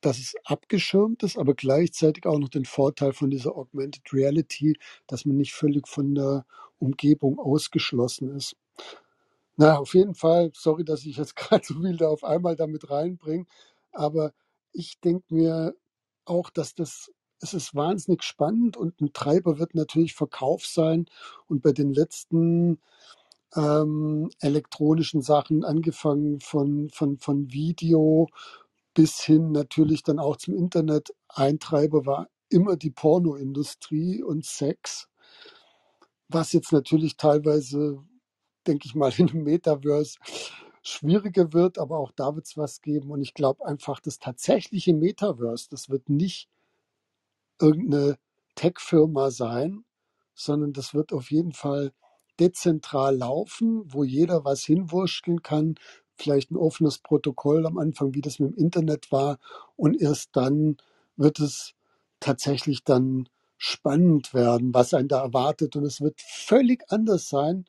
dass 0.00 0.18
es 0.18 0.34
abgeschirmt 0.44 1.22
ist, 1.22 1.38
aber 1.38 1.54
gleichzeitig 1.54 2.26
auch 2.26 2.38
noch 2.38 2.48
den 2.48 2.64
Vorteil 2.64 3.12
von 3.12 3.30
dieser 3.30 3.56
Augmented 3.56 4.12
Reality, 4.12 4.76
dass 5.06 5.24
man 5.24 5.36
nicht 5.36 5.54
völlig 5.54 5.88
von 5.88 6.14
der 6.14 6.46
Umgebung 6.78 7.38
ausgeschlossen 7.38 8.34
ist. 8.36 8.56
Na, 9.56 9.78
auf 9.78 9.94
jeden 9.94 10.14
Fall, 10.14 10.50
sorry, 10.54 10.84
dass 10.84 11.04
ich 11.04 11.16
jetzt 11.16 11.36
gerade 11.36 11.64
so 11.66 11.74
viel 11.74 11.96
da 11.96 12.08
auf 12.08 12.24
einmal 12.24 12.56
damit 12.56 12.90
reinbringe, 12.90 13.46
aber 13.92 14.32
ich 14.72 15.00
denke 15.00 15.34
mir 15.34 15.74
auch, 16.24 16.50
dass 16.50 16.74
das 16.74 17.10
es 17.40 17.54
ist 17.54 17.74
wahnsinnig 17.74 18.22
spannend 18.22 18.76
und 18.76 19.00
ein 19.00 19.12
Treiber 19.12 19.58
wird 19.58 19.74
natürlich 19.74 20.14
Verkauf 20.14 20.66
sein. 20.66 21.06
Und 21.46 21.62
bei 21.62 21.72
den 21.72 21.92
letzten 21.92 22.80
ähm, 23.56 24.30
elektronischen 24.40 25.22
Sachen, 25.22 25.64
angefangen 25.64 26.40
von, 26.40 26.90
von, 26.90 27.18
von 27.18 27.52
Video 27.52 28.28
bis 28.98 29.20
hin 29.20 29.52
natürlich 29.52 30.02
dann 30.02 30.18
auch 30.18 30.38
zum 30.38 30.56
Internet, 30.56 31.14
Eintreiber 31.28 32.04
war 32.04 32.26
immer 32.48 32.76
die 32.76 32.90
Pornoindustrie 32.90 34.24
und 34.24 34.44
Sex, 34.44 35.08
was 36.26 36.52
jetzt 36.52 36.72
natürlich 36.72 37.16
teilweise, 37.16 38.04
denke 38.66 38.86
ich 38.86 38.96
mal, 38.96 39.12
in 39.16 39.30
einem 39.30 39.44
Metaverse 39.44 40.18
schwieriger 40.82 41.52
wird, 41.52 41.78
aber 41.78 41.98
auch 41.98 42.10
da 42.10 42.34
wird 42.34 42.46
es 42.46 42.56
was 42.56 42.82
geben. 42.82 43.12
Und 43.12 43.22
ich 43.22 43.34
glaube 43.34 43.64
einfach, 43.64 44.00
das 44.00 44.18
tatsächliche 44.18 44.94
Metaverse, 44.94 45.68
das 45.70 45.88
wird 45.88 46.08
nicht 46.08 46.48
irgendeine 47.60 48.18
Tech-Firma 48.56 49.30
sein, 49.30 49.84
sondern 50.34 50.72
das 50.72 50.92
wird 50.92 51.12
auf 51.12 51.30
jeden 51.30 51.52
Fall 51.52 51.92
dezentral 52.40 53.16
laufen, 53.16 53.84
wo 53.86 54.02
jeder 54.02 54.44
was 54.44 54.64
hinwurschteln 54.64 55.42
kann, 55.42 55.76
vielleicht 56.18 56.50
ein 56.50 56.56
offenes 56.56 56.98
Protokoll 56.98 57.66
am 57.66 57.78
Anfang, 57.78 58.14
wie 58.14 58.20
das 58.20 58.38
mit 58.38 58.56
dem 58.56 58.58
Internet 58.64 59.10
war, 59.12 59.38
und 59.76 60.00
erst 60.00 60.30
dann 60.34 60.76
wird 61.16 61.40
es 61.40 61.74
tatsächlich 62.20 62.84
dann 62.84 63.28
spannend 63.58 64.34
werden, 64.34 64.72
was 64.72 64.94
einen 64.94 65.08
da 65.08 65.22
erwartet. 65.22 65.76
Und 65.76 65.84
es 65.84 66.00
wird 66.00 66.20
völlig 66.20 66.84
anders 66.88 67.28
sein, 67.28 67.66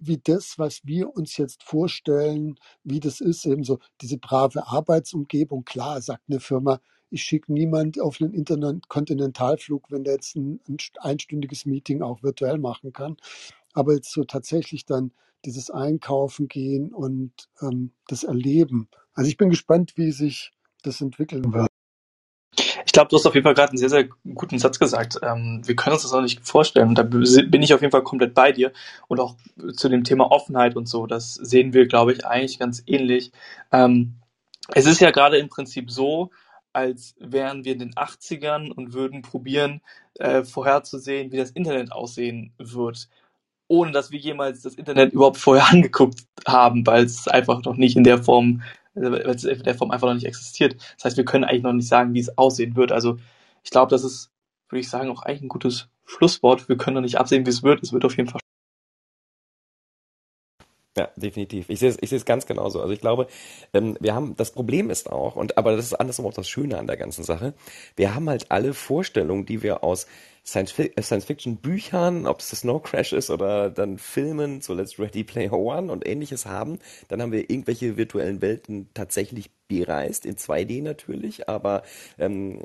wie 0.00 0.18
das, 0.18 0.58
was 0.58 0.80
wir 0.84 1.16
uns 1.16 1.36
jetzt 1.36 1.62
vorstellen, 1.62 2.58
wie 2.84 3.00
das 3.00 3.20
ist, 3.20 3.44
eben 3.46 3.64
so 3.64 3.78
diese 4.00 4.18
brave 4.18 4.66
Arbeitsumgebung. 4.66 5.64
Klar, 5.64 6.00
sagt 6.00 6.24
eine 6.28 6.40
Firma, 6.40 6.80
ich 7.10 7.22
schicke 7.22 7.52
niemand 7.52 8.00
auf 8.00 8.20
einen 8.20 8.34
Interkontinentalflug, 8.34 9.90
wenn 9.90 10.04
der 10.04 10.14
jetzt 10.14 10.36
ein, 10.36 10.60
ein 10.68 10.76
einstündiges 11.00 11.64
Meeting 11.64 12.02
auch 12.02 12.22
virtuell 12.22 12.58
machen 12.58 12.92
kann. 12.92 13.16
Aber 13.78 13.94
jetzt 13.94 14.12
so 14.12 14.24
tatsächlich 14.24 14.86
dann 14.86 15.12
dieses 15.44 15.70
Einkaufen 15.70 16.48
gehen 16.48 16.92
und 16.92 17.32
ähm, 17.62 17.92
das 18.08 18.24
Erleben. 18.24 18.88
Also 19.14 19.28
ich 19.28 19.36
bin 19.36 19.50
gespannt, 19.50 19.92
wie 19.96 20.10
sich 20.10 20.52
das 20.82 21.00
entwickeln 21.00 21.52
wird. 21.52 21.68
Ich 22.84 22.92
glaube, 22.92 23.08
du 23.08 23.16
hast 23.16 23.26
auf 23.26 23.34
jeden 23.34 23.44
Fall 23.44 23.54
gerade 23.54 23.70
einen 23.70 23.78
sehr, 23.78 23.90
sehr 23.90 24.08
guten 24.34 24.58
Satz 24.58 24.80
gesagt. 24.80 25.20
Ähm, 25.22 25.62
wir 25.64 25.76
können 25.76 25.94
uns 25.94 26.02
das 26.02 26.12
auch 26.12 26.22
nicht 26.22 26.44
vorstellen. 26.44 26.88
Und 26.88 26.98
da 26.98 27.02
bin 27.04 27.62
ich 27.62 27.72
auf 27.72 27.80
jeden 27.80 27.92
Fall 27.92 28.02
komplett 28.02 28.34
bei 28.34 28.50
dir. 28.50 28.72
Und 29.06 29.20
auch 29.20 29.36
zu 29.74 29.88
dem 29.88 30.02
Thema 30.02 30.32
Offenheit 30.32 30.74
und 30.74 30.88
so, 30.88 31.06
das 31.06 31.34
sehen 31.34 31.72
wir, 31.72 31.86
glaube 31.86 32.12
ich, 32.12 32.26
eigentlich 32.26 32.58
ganz 32.58 32.82
ähnlich. 32.86 33.30
Ähm, 33.70 34.14
es 34.74 34.86
ist 34.86 35.00
ja 35.00 35.12
gerade 35.12 35.38
im 35.38 35.48
Prinzip 35.48 35.90
so, 35.90 36.30
als 36.72 37.14
wären 37.18 37.64
wir 37.64 37.72
in 37.72 37.78
den 37.78 37.94
80ern 37.94 38.72
und 38.72 38.92
würden 38.92 39.22
probieren, 39.22 39.80
äh, 40.14 40.42
vorherzusehen, 40.42 41.30
wie 41.30 41.36
das 41.36 41.50
Internet 41.50 41.92
aussehen 41.92 42.52
wird, 42.58 43.08
ohne 43.68 43.92
dass 43.92 44.10
wir 44.10 44.18
jemals 44.18 44.62
das 44.62 44.74
Internet 44.74 45.12
überhaupt 45.12 45.38
vorher 45.38 45.68
angeguckt 45.70 46.24
haben, 46.46 46.86
weil 46.86 47.04
es 47.04 47.28
einfach 47.28 47.62
noch 47.64 47.76
nicht 47.76 47.96
in 47.96 48.04
der 48.04 48.22
Form 48.22 48.62
weil 49.00 49.34
es 49.34 49.44
in 49.44 49.62
der 49.62 49.74
Form 49.74 49.90
einfach 49.90 50.08
noch 50.08 50.14
nicht 50.14 50.26
existiert. 50.26 50.76
Das 50.96 51.04
heißt, 51.04 51.16
wir 51.16 51.24
können 51.24 51.44
eigentlich 51.44 51.62
noch 51.62 51.72
nicht 51.72 51.88
sagen, 51.88 52.14
wie 52.14 52.20
es 52.20 52.36
aussehen 52.36 52.76
wird. 52.76 52.92
Also 52.92 53.18
ich 53.62 53.70
glaube, 53.70 53.90
das 53.90 54.04
ist, 54.04 54.30
würde 54.68 54.80
ich 54.80 54.88
sagen, 54.88 55.10
auch 55.10 55.22
eigentlich 55.22 55.42
ein 55.42 55.48
gutes 55.48 55.88
Schlusswort. 56.04 56.68
Wir 56.68 56.76
können 56.76 56.94
noch 56.94 57.02
nicht 57.02 57.18
absehen, 57.18 57.46
wie 57.46 57.50
es 57.50 57.62
wird. 57.62 57.82
Es 57.82 57.92
wird 57.92 58.04
auf 58.04 58.16
jeden 58.16 58.28
Fall. 58.28 58.40
Ja, 60.98 61.10
definitiv. 61.14 61.70
Ich 61.70 61.78
sehe 61.78 61.90
es, 61.90 61.98
ich 62.00 62.10
sehe 62.10 62.18
es 62.18 62.24
ganz 62.24 62.44
genauso. 62.44 62.80
Also 62.80 62.92
ich 62.92 63.00
glaube, 63.00 63.28
ähm, 63.72 63.96
wir 64.00 64.16
haben, 64.16 64.34
das 64.34 64.50
Problem 64.50 64.90
ist 64.90 65.08
auch, 65.08 65.36
und 65.36 65.56
aber 65.56 65.76
das 65.76 65.84
ist 65.84 65.94
andersrum 65.94 66.26
auch 66.26 66.34
das 66.34 66.48
Schöne 66.48 66.76
an 66.76 66.88
der 66.88 66.96
ganzen 66.96 67.22
Sache, 67.22 67.54
wir 67.94 68.16
haben 68.16 68.28
halt 68.28 68.50
alle 68.50 68.74
Vorstellungen, 68.74 69.46
die 69.46 69.62
wir 69.62 69.84
aus 69.84 70.08
Science-Fiction-Büchern, 70.44 72.26
ob 72.26 72.40
es 72.40 72.50
das 72.50 72.60
Snow 72.60 72.82
Crash 72.82 73.12
ist 73.12 73.30
oder 73.30 73.70
dann 73.70 73.98
Filmen, 73.98 74.60
Let's 74.66 74.98
Ready 74.98 75.22
Player 75.22 75.52
One 75.52 75.92
und 75.92 76.04
ähnliches 76.04 76.46
haben. 76.46 76.80
Dann 77.06 77.22
haben 77.22 77.30
wir 77.30 77.48
irgendwelche 77.48 77.96
virtuellen 77.96 78.42
Welten 78.42 78.88
tatsächlich 78.92 79.50
bereist, 79.68 80.26
in 80.26 80.34
2D 80.34 80.82
natürlich, 80.82 81.48
aber 81.48 81.84
ähm, 82.18 82.58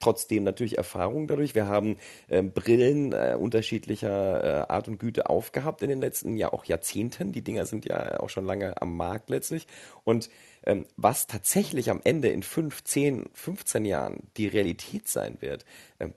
trotzdem 0.00 0.44
natürlich 0.44 0.78
Erfahrung 0.78 1.28
dadurch. 1.28 1.54
Wir 1.54 1.68
haben 1.68 1.96
ähm, 2.28 2.52
Brillen 2.52 3.12
äh, 3.12 3.36
unterschiedlicher 3.38 4.66
äh, 4.68 4.72
Art 4.72 4.88
und 4.88 4.98
Güte 4.98 5.28
aufgehabt 5.28 5.82
in 5.82 5.88
den 5.88 6.00
letzten 6.00 6.36
ja 6.36 6.52
auch 6.52 6.64
Jahrzehnten. 6.64 7.32
Die 7.32 7.42
Dinger 7.42 7.66
sind 7.66 7.84
ja 7.84 8.18
auch 8.20 8.30
schon 8.30 8.46
lange 8.46 8.80
am 8.80 8.96
Markt 8.96 9.30
letztlich. 9.30 9.66
Und 10.04 10.30
ähm, 10.64 10.86
was 10.96 11.26
tatsächlich 11.26 11.90
am 11.90 12.00
Ende 12.04 12.28
in 12.28 12.42
5, 12.42 12.84
10, 12.84 13.30
15 13.32 13.84
Jahren 13.84 14.18
die 14.36 14.46
Realität 14.46 15.08
sein 15.08 15.36
wird, 15.40 15.64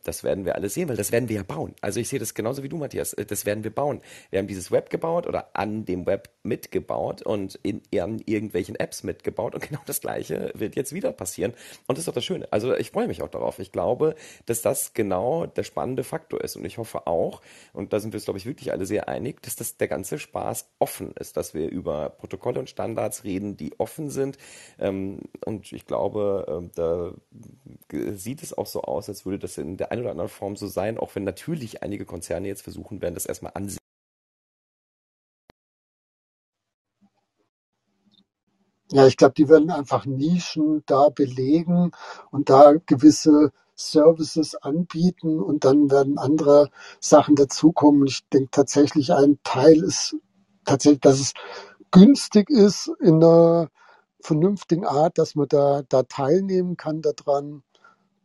das 0.04 0.24
werden 0.24 0.46
wir 0.46 0.56
alle 0.56 0.70
sehen, 0.70 0.90
weil 0.90 0.98
das 0.98 1.12
werden 1.12 1.30
wir 1.30 1.38
ja 1.38 1.44
bauen. 1.44 1.76
Also 1.82 2.00
ich 2.00 2.10
sehe 2.10 2.20
das 2.20 2.34
genauso 2.34 2.64
wie 2.64 2.70
du, 2.70 2.78
Matthias. 2.78 3.14
Äh, 3.14 3.26
das 3.26 3.46
werden 3.46 3.64
wir 3.64 3.72
bauen. 3.72 4.02
Wir 4.32 4.40
haben 4.40 4.48
dieses 4.48 4.72
Web 4.72 4.90
gebaut 4.90 5.28
oder 5.28 5.50
an 5.54 5.86
dem 5.86 6.06
Web 6.06 6.30
mitgebaut 6.44 7.22
und 7.22 7.56
in, 7.64 7.82
an 8.00 8.22
irgendwelchen 8.26 8.76
Apps 8.76 9.04
mitgebaut 9.04 9.54
und 9.56 9.62
genau 9.70 9.82
das 9.86 10.02
Gleiche 10.02 10.52
wird 10.56 10.76
jetzt 10.76 10.94
wieder 10.94 11.12
passieren. 11.12 11.54
Und 11.88 11.98
das 11.98 12.00
ist 12.00 12.08
doch 12.08 12.14
das 12.14 12.26
Schöne. 12.26 12.48
Also 12.52 12.76
ich 12.76 12.92
freue 12.92 13.08
mich 13.08 13.22
auch 13.22 13.30
darauf. 13.30 13.60
Ich 13.60 13.72
glaube, 13.72 14.16
dass 14.46 14.62
das 14.62 14.94
genau 14.94 15.46
der 15.46 15.64
spannende 15.64 16.04
Faktor 16.04 16.42
ist 16.42 16.56
und 16.56 16.66
ich 16.66 16.78
hoffe 16.80 17.08
auch, 17.08 17.42
und 17.72 17.94
da 17.94 18.00
sind 18.00 18.14
wir 18.14 18.18
uns, 18.18 18.26
glaube 18.26 18.40
ich, 18.40 18.46
wirklich 18.46 18.72
alle 18.72 18.86
sehr 18.86 19.08
einig, 19.08 19.42
dass 19.44 19.56
das 19.56 19.78
der 19.78 19.88
ganze 19.88 20.20
Spaß 20.20 20.70
offen 20.80 21.14
ist, 21.20 21.38
dass 21.38 21.54
wir 21.54 21.70
über 21.70 22.10
Protokolle 22.10 22.60
und 22.60 22.70
Standards 22.70 23.24
reden, 23.24 23.58
die 23.58 23.80
offen 23.80 24.10
sind 24.10 24.24
sind. 24.24 24.38
Ähm, 24.80 25.20
und 25.46 25.72
ich 25.72 25.86
glaube, 25.86 26.46
ähm, 26.48 26.72
da 26.76 27.14
sieht 28.14 28.44
es 28.44 28.58
auch 28.58 28.66
so 28.66 28.82
aus, 28.82 29.10
als 29.10 29.26
würde 29.26 29.40
das 29.40 29.58
in 29.58 29.73
der 29.78 29.92
einen 29.92 30.02
oder 30.04 30.12
anderen 30.12 30.30
Form 30.30 30.56
so 30.58 30.68
sein, 30.68 30.98
auch 31.00 31.16
wenn 31.16 31.24
natürlich 31.26 31.84
einige 31.84 32.06
Konzerne 32.06 32.48
jetzt 32.48 32.64
versuchen 32.64 33.02
werden, 33.02 33.16
das 33.16 33.26
erstmal 33.28 33.54
ansehen. 33.56 33.80
Ja, 38.92 39.08
ich 39.08 39.18
glaube, 39.18 39.34
die 39.36 39.50
werden 39.50 39.72
einfach 39.72 40.06
Nischen 40.06 40.84
da 40.86 41.10
belegen 41.10 41.92
und 42.32 42.50
da 42.50 42.74
gewisse 42.86 43.52
Services 43.76 44.56
anbieten 44.56 45.42
und 45.42 45.66
dann 45.66 45.92
werden 45.92 46.18
andere 46.18 46.70
Sachen 47.02 47.36
dazukommen. 47.36 48.08
Ich 48.08 48.28
denke 48.34 48.50
tatsächlich, 48.52 49.14
ein 49.14 49.40
Teil 49.44 49.84
ist 49.84 50.16
tatsächlich, 50.66 51.02
dass 51.02 51.20
es 51.20 51.34
günstig 51.92 52.50
ist 52.50 52.92
in 53.02 53.16
einer 53.24 53.70
vernünftigen 54.22 54.86
Art, 54.86 55.18
dass 55.20 55.36
man 55.36 55.50
da, 55.50 55.84
da 55.90 56.04
teilnehmen 56.04 56.78
kann 56.78 57.02
daran. 57.02 57.64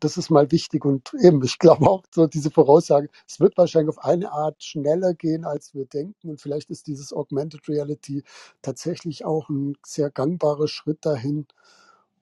Das 0.01 0.17
ist 0.17 0.31
mal 0.31 0.51
wichtig 0.53 0.85
und 0.85 1.13
eben, 1.21 1.43
ich 1.43 1.59
glaube 1.59 1.89
auch 1.89 2.05
so 2.15 2.27
diese 2.27 2.51
Voraussage, 2.51 3.09
es 3.27 3.41
wird 3.41 3.57
wahrscheinlich 3.57 3.89
auf 3.97 4.05
eine 4.05 4.31
Art 4.33 4.63
schneller 4.63 5.15
gehen, 5.15 5.45
als 5.45 5.75
wir 5.75 5.87
denken. 5.87 6.31
Und 6.31 6.41
vielleicht 6.41 6.71
ist 6.71 6.87
dieses 6.87 7.13
Augmented 7.13 7.69
Reality 7.69 8.23
tatsächlich 8.63 9.25
auch 9.25 9.49
ein 9.49 9.77
sehr 9.85 10.11
gangbarer 10.11 10.69
Schritt 10.69 11.05
dahin. 11.05 11.47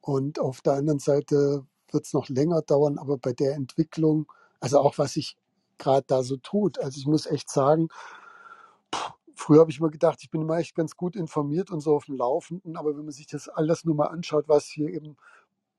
Und 0.01 0.39
auf 0.39 0.63
der 0.63 0.75
anderen 0.75 1.01
Seite 1.01 1.67
wird 1.93 2.07
es 2.07 2.15
noch 2.15 2.29
länger 2.29 2.63
dauern, 2.63 2.99
aber 2.99 3.19
bei 3.19 3.33
der 3.33 3.55
Entwicklung, 3.55 4.31
also 4.61 4.79
auch 4.81 4.97
was 4.99 5.15
sich 5.15 5.37
gerade 5.79 6.05
da 6.07 6.23
so 6.23 6.37
tut, 6.39 6.79
also 6.79 6.99
ich 6.99 7.07
muss 7.07 7.27
echt 7.27 7.51
sagen, 7.51 7.89
Früher 9.39 9.61
habe 9.61 9.71
ich 9.71 9.79
immer 9.81 9.91
gedacht, 9.91 10.21
ich 10.23 10.31
bin 10.31 10.41
immer 10.43 10.57
echt 10.57 10.75
ganz 10.75 10.97
gut 10.97 11.15
informiert 11.15 11.71
und 11.71 11.81
so 11.81 11.95
auf 11.95 12.07
dem 12.07 12.17
Laufenden, 12.17 12.77
aber 12.77 12.97
wenn 12.97 13.05
man 13.05 13.13
sich 13.13 13.27
das 13.27 13.49
alles 13.49 13.85
nur 13.85 13.95
mal 13.95 14.07
anschaut, 14.07 14.49
was 14.49 14.65
hier 14.67 14.89
eben 14.89 15.17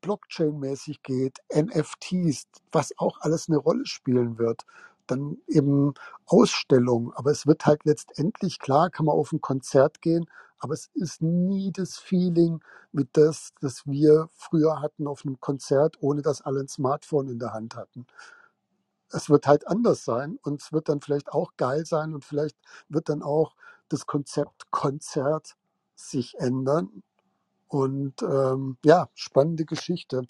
Blockchain-mäßig 0.01 1.03
geht, 1.03 1.39
NFTs, 1.53 2.47
was 2.71 2.93
auch 2.97 3.19
alles 3.21 3.49
eine 3.49 3.57
Rolle 3.57 3.85
spielen 3.85 4.37
wird, 4.37 4.65
dann 5.07 5.37
eben 5.47 5.93
Ausstellungen, 6.25 7.11
aber 7.15 7.31
es 7.31 7.47
wird 7.47 7.65
halt 7.65 7.85
letztendlich, 7.85 8.59
klar, 8.59 8.89
kann 8.89 9.05
man 9.05 9.15
auf 9.15 9.31
ein 9.31 9.41
Konzert 9.41 10.01
gehen, 10.01 10.25
aber 10.59 10.73
es 10.73 10.89
ist 10.93 11.21
nie 11.21 11.71
das 11.71 11.97
Feeling 11.97 12.61
wie 12.91 13.07
das, 13.13 13.51
das 13.61 13.85
wir 13.85 14.29
früher 14.33 14.81
hatten 14.81 15.07
auf 15.07 15.25
einem 15.25 15.39
Konzert, 15.39 15.97
ohne 16.01 16.21
dass 16.21 16.41
alle 16.41 16.61
ein 16.61 16.67
Smartphone 16.67 17.29
in 17.29 17.39
der 17.39 17.53
Hand 17.53 17.75
hatten. 17.75 18.07
Es 19.11 19.29
wird 19.29 19.47
halt 19.47 19.67
anders 19.67 20.03
sein 20.03 20.37
und 20.43 20.61
es 20.61 20.73
wird 20.73 20.89
dann 20.89 21.01
vielleicht 21.01 21.29
auch 21.31 21.53
geil 21.57 21.85
sein 21.85 22.13
und 22.13 22.25
vielleicht 22.25 22.57
wird 22.89 23.09
dann 23.09 23.23
auch 23.23 23.55
das 23.89 24.05
Konzept 24.05 24.69
Konzert 24.71 25.55
sich 25.95 26.35
ändern. 26.39 27.03
Und 27.67 28.21
ähm, 28.21 28.77
ja, 28.83 29.09
spannende 29.13 29.65
Geschichte. 29.65 30.23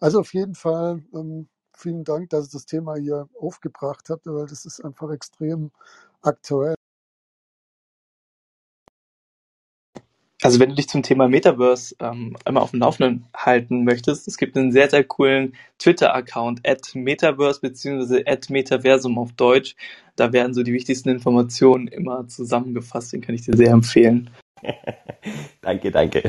Also 0.00 0.20
auf 0.20 0.34
jeden 0.34 0.54
Fall 0.54 1.02
ähm, 1.14 1.48
vielen 1.76 2.04
Dank, 2.04 2.30
dass 2.30 2.48
ihr 2.48 2.52
das 2.52 2.66
Thema 2.66 2.96
hier 2.96 3.28
aufgebracht 3.40 4.08
habt, 4.10 4.26
weil 4.26 4.46
das 4.46 4.64
ist 4.64 4.84
einfach 4.84 5.10
extrem 5.10 5.70
aktuell. 6.22 6.74
Also 10.42 10.58
wenn 10.58 10.70
du 10.70 10.74
dich 10.74 10.88
zum 10.88 11.02
Thema 11.02 11.28
Metaverse 11.28 11.94
ähm, 12.00 12.34
einmal 12.46 12.62
auf 12.62 12.70
dem 12.70 12.80
Laufenden 12.80 13.26
halten 13.36 13.84
möchtest, 13.84 14.26
es 14.26 14.38
gibt 14.38 14.56
einen 14.56 14.72
sehr, 14.72 14.88
sehr 14.88 15.04
coolen 15.04 15.54
Twitter-Account, 15.78 16.66
at 16.66 16.94
Metaverse 16.94 17.60
bzw. 17.60 18.24
at 18.26 18.48
Metaversum 18.48 19.18
auf 19.18 19.32
Deutsch. 19.32 19.76
Da 20.16 20.32
werden 20.32 20.54
so 20.54 20.62
die 20.62 20.72
wichtigsten 20.72 21.10
Informationen 21.10 21.88
immer 21.88 22.26
zusammengefasst, 22.26 23.12
den 23.12 23.20
kann 23.20 23.34
ich 23.34 23.42
dir 23.42 23.54
sehr 23.54 23.70
empfehlen. 23.70 24.30
danke, 25.62 25.90
danke. 25.90 26.22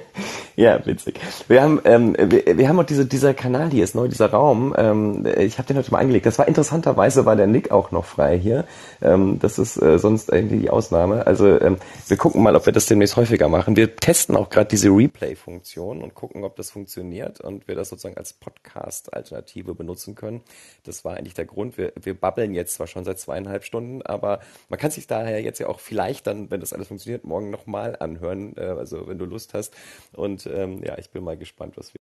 ja, 0.56 0.84
witzig. 0.84 1.20
Wir 1.48 1.62
haben, 1.62 1.80
ähm, 1.84 2.16
wir, 2.18 2.58
wir 2.58 2.68
haben 2.68 2.78
auch 2.78 2.84
diese, 2.84 3.06
dieser 3.06 3.34
Kanal 3.34 3.70
hier 3.70 3.84
ist 3.84 3.94
neu, 3.94 4.08
dieser 4.08 4.30
Raum. 4.30 4.74
Ähm, 4.76 5.26
ich 5.38 5.58
habe 5.58 5.66
den 5.66 5.76
heute 5.76 5.90
mal 5.90 5.98
angelegt. 5.98 6.26
Das 6.26 6.38
war 6.38 6.48
interessanterweise 6.48 7.24
war 7.24 7.36
der 7.36 7.46
Nick 7.46 7.70
auch 7.70 7.90
noch 7.90 8.04
frei 8.04 8.38
hier. 8.38 8.64
Ähm, 9.02 9.38
das 9.40 9.58
ist 9.58 9.80
äh, 9.80 9.98
sonst 9.98 10.30
irgendwie 10.30 10.58
die 10.58 10.70
Ausnahme. 10.70 11.26
Also 11.26 11.60
ähm, 11.60 11.76
wir 12.08 12.16
gucken 12.16 12.42
mal, 12.42 12.56
ob 12.56 12.66
wir 12.66 12.72
das 12.72 12.86
demnächst 12.86 13.16
häufiger 13.16 13.48
machen. 13.48 13.76
Wir 13.76 13.96
testen 13.96 14.36
auch 14.36 14.50
gerade 14.50 14.68
diese 14.68 14.88
Replay-Funktion 14.88 16.02
und 16.02 16.14
gucken, 16.14 16.44
ob 16.44 16.56
das 16.56 16.70
funktioniert 16.70 17.40
und 17.40 17.68
wir 17.68 17.74
das 17.74 17.88
sozusagen 17.88 18.16
als 18.16 18.32
Podcast-Alternative 18.32 19.74
benutzen 19.74 20.14
können. 20.14 20.42
Das 20.84 21.04
war 21.04 21.16
eigentlich 21.16 21.34
der 21.34 21.46
Grund. 21.46 21.78
Wir, 21.78 21.92
wir 22.00 22.14
babbeln 22.14 22.54
jetzt 22.54 22.74
zwar 22.74 22.86
schon 22.86 23.04
seit 23.04 23.18
zweieinhalb 23.18 23.64
Stunden, 23.64 24.02
aber 24.02 24.40
man 24.68 24.78
kann 24.78 24.90
sich 24.90 25.06
daher 25.06 25.40
jetzt 25.42 25.58
ja 25.58 25.68
auch 25.68 25.80
vielleicht 25.80 26.26
dann, 26.26 26.50
wenn 26.50 26.60
das 26.60 26.72
alles 26.72 26.88
funktioniert, 26.88 27.24
morgen 27.24 27.50
noch 27.50 27.66
nochmal 27.70 27.96
anhören, 28.00 28.56
äh, 28.56 28.62
also 28.62 29.06
wenn 29.06 29.18
du 29.18 29.24
Lust 29.24 29.54
hast. 29.54 29.74
Und 30.12 30.46
ähm, 30.46 30.82
ja, 30.82 30.98
ich 30.98 31.10
bin 31.10 31.22
mal 31.22 31.36
gespannt, 31.36 31.76
was 31.76 31.94
wir. 31.94 32.00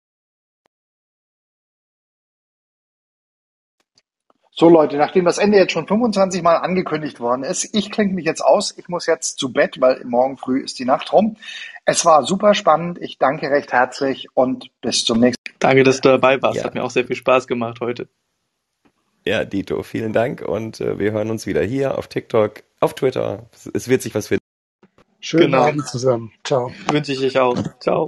So 4.54 4.68
Leute, 4.68 4.96
nachdem 4.98 5.24
das 5.24 5.38
Ende 5.38 5.56
jetzt 5.56 5.72
schon 5.72 5.88
25 5.88 6.42
Mal 6.42 6.56
angekündigt 6.56 7.20
worden 7.20 7.42
ist, 7.42 7.74
ich 7.74 7.90
klinge 7.90 8.12
mich 8.12 8.26
jetzt 8.26 8.42
aus. 8.44 8.76
Ich 8.76 8.88
muss 8.88 9.06
jetzt 9.06 9.38
zu 9.38 9.50
Bett, 9.50 9.80
weil 9.80 10.04
morgen 10.04 10.36
früh 10.36 10.60
ist 10.60 10.78
die 10.78 10.84
Nacht 10.84 11.12
rum. 11.12 11.36
Es 11.86 12.04
war 12.04 12.22
super 12.24 12.52
spannend. 12.52 12.98
Ich 13.00 13.18
danke 13.18 13.50
recht 13.50 13.72
herzlich 13.72 14.28
und 14.34 14.70
bis 14.82 15.04
zum 15.04 15.20
nächsten 15.20 15.42
Mal. 15.48 15.56
Danke, 15.58 15.84
dass 15.84 16.00
du 16.00 16.10
dabei 16.10 16.42
warst. 16.42 16.58
Ja. 16.58 16.64
Hat 16.64 16.74
mir 16.74 16.84
auch 16.84 16.90
sehr 16.90 17.06
viel 17.06 17.16
Spaß 17.16 17.46
gemacht 17.46 17.80
heute. 17.80 18.08
Ja, 19.24 19.44
Dito, 19.44 19.82
vielen 19.84 20.12
Dank 20.12 20.42
und 20.42 20.80
äh, 20.80 20.98
wir 20.98 21.12
hören 21.12 21.30
uns 21.30 21.46
wieder 21.46 21.62
hier 21.62 21.96
auf 21.96 22.08
TikTok, 22.08 22.62
auf 22.80 22.94
Twitter. 22.94 23.48
Es 23.72 23.88
wird 23.88 24.02
sich 24.02 24.14
was 24.14 24.26
finden. 24.26 24.42
Schönen 25.22 25.52
genau. 25.52 25.68
Abend 25.68 25.86
zusammen. 25.86 26.32
Ciao. 26.42 26.72
Wünsche 26.90 27.12
ich 27.12 27.20
euch 27.20 27.38
auch. 27.38 27.56
Ciao. 27.78 28.06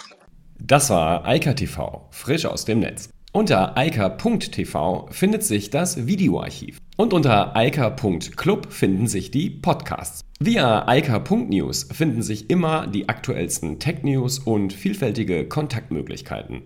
Das 0.59 0.91
war 0.91 1.25
Eika 1.25 1.55
TV, 1.55 2.09
frisch 2.10 2.44
aus 2.44 2.65
dem 2.65 2.81
Netz. 2.81 3.09
Unter 3.33 3.76
eika.tv 3.76 5.09
findet 5.10 5.44
sich 5.44 5.70
das 5.70 6.07
Videoarchiv. 6.07 6.78
Und 6.97 7.12
unter 7.12 7.57
eika.club 7.57 8.73
finden 8.73 9.07
sich 9.07 9.31
die 9.31 9.51
Podcasts. 9.51 10.23
Via 10.41 10.86
eika.news 10.89 11.89
finden 11.93 12.23
sich 12.23 12.51
immer 12.51 12.86
die 12.89 13.09
aktuellsten 13.09 13.78
Tech-News 13.78 14.41
und 14.41 14.73
vielfältige 14.73 15.49
Kontaktmöglichkeiten. 15.49 16.62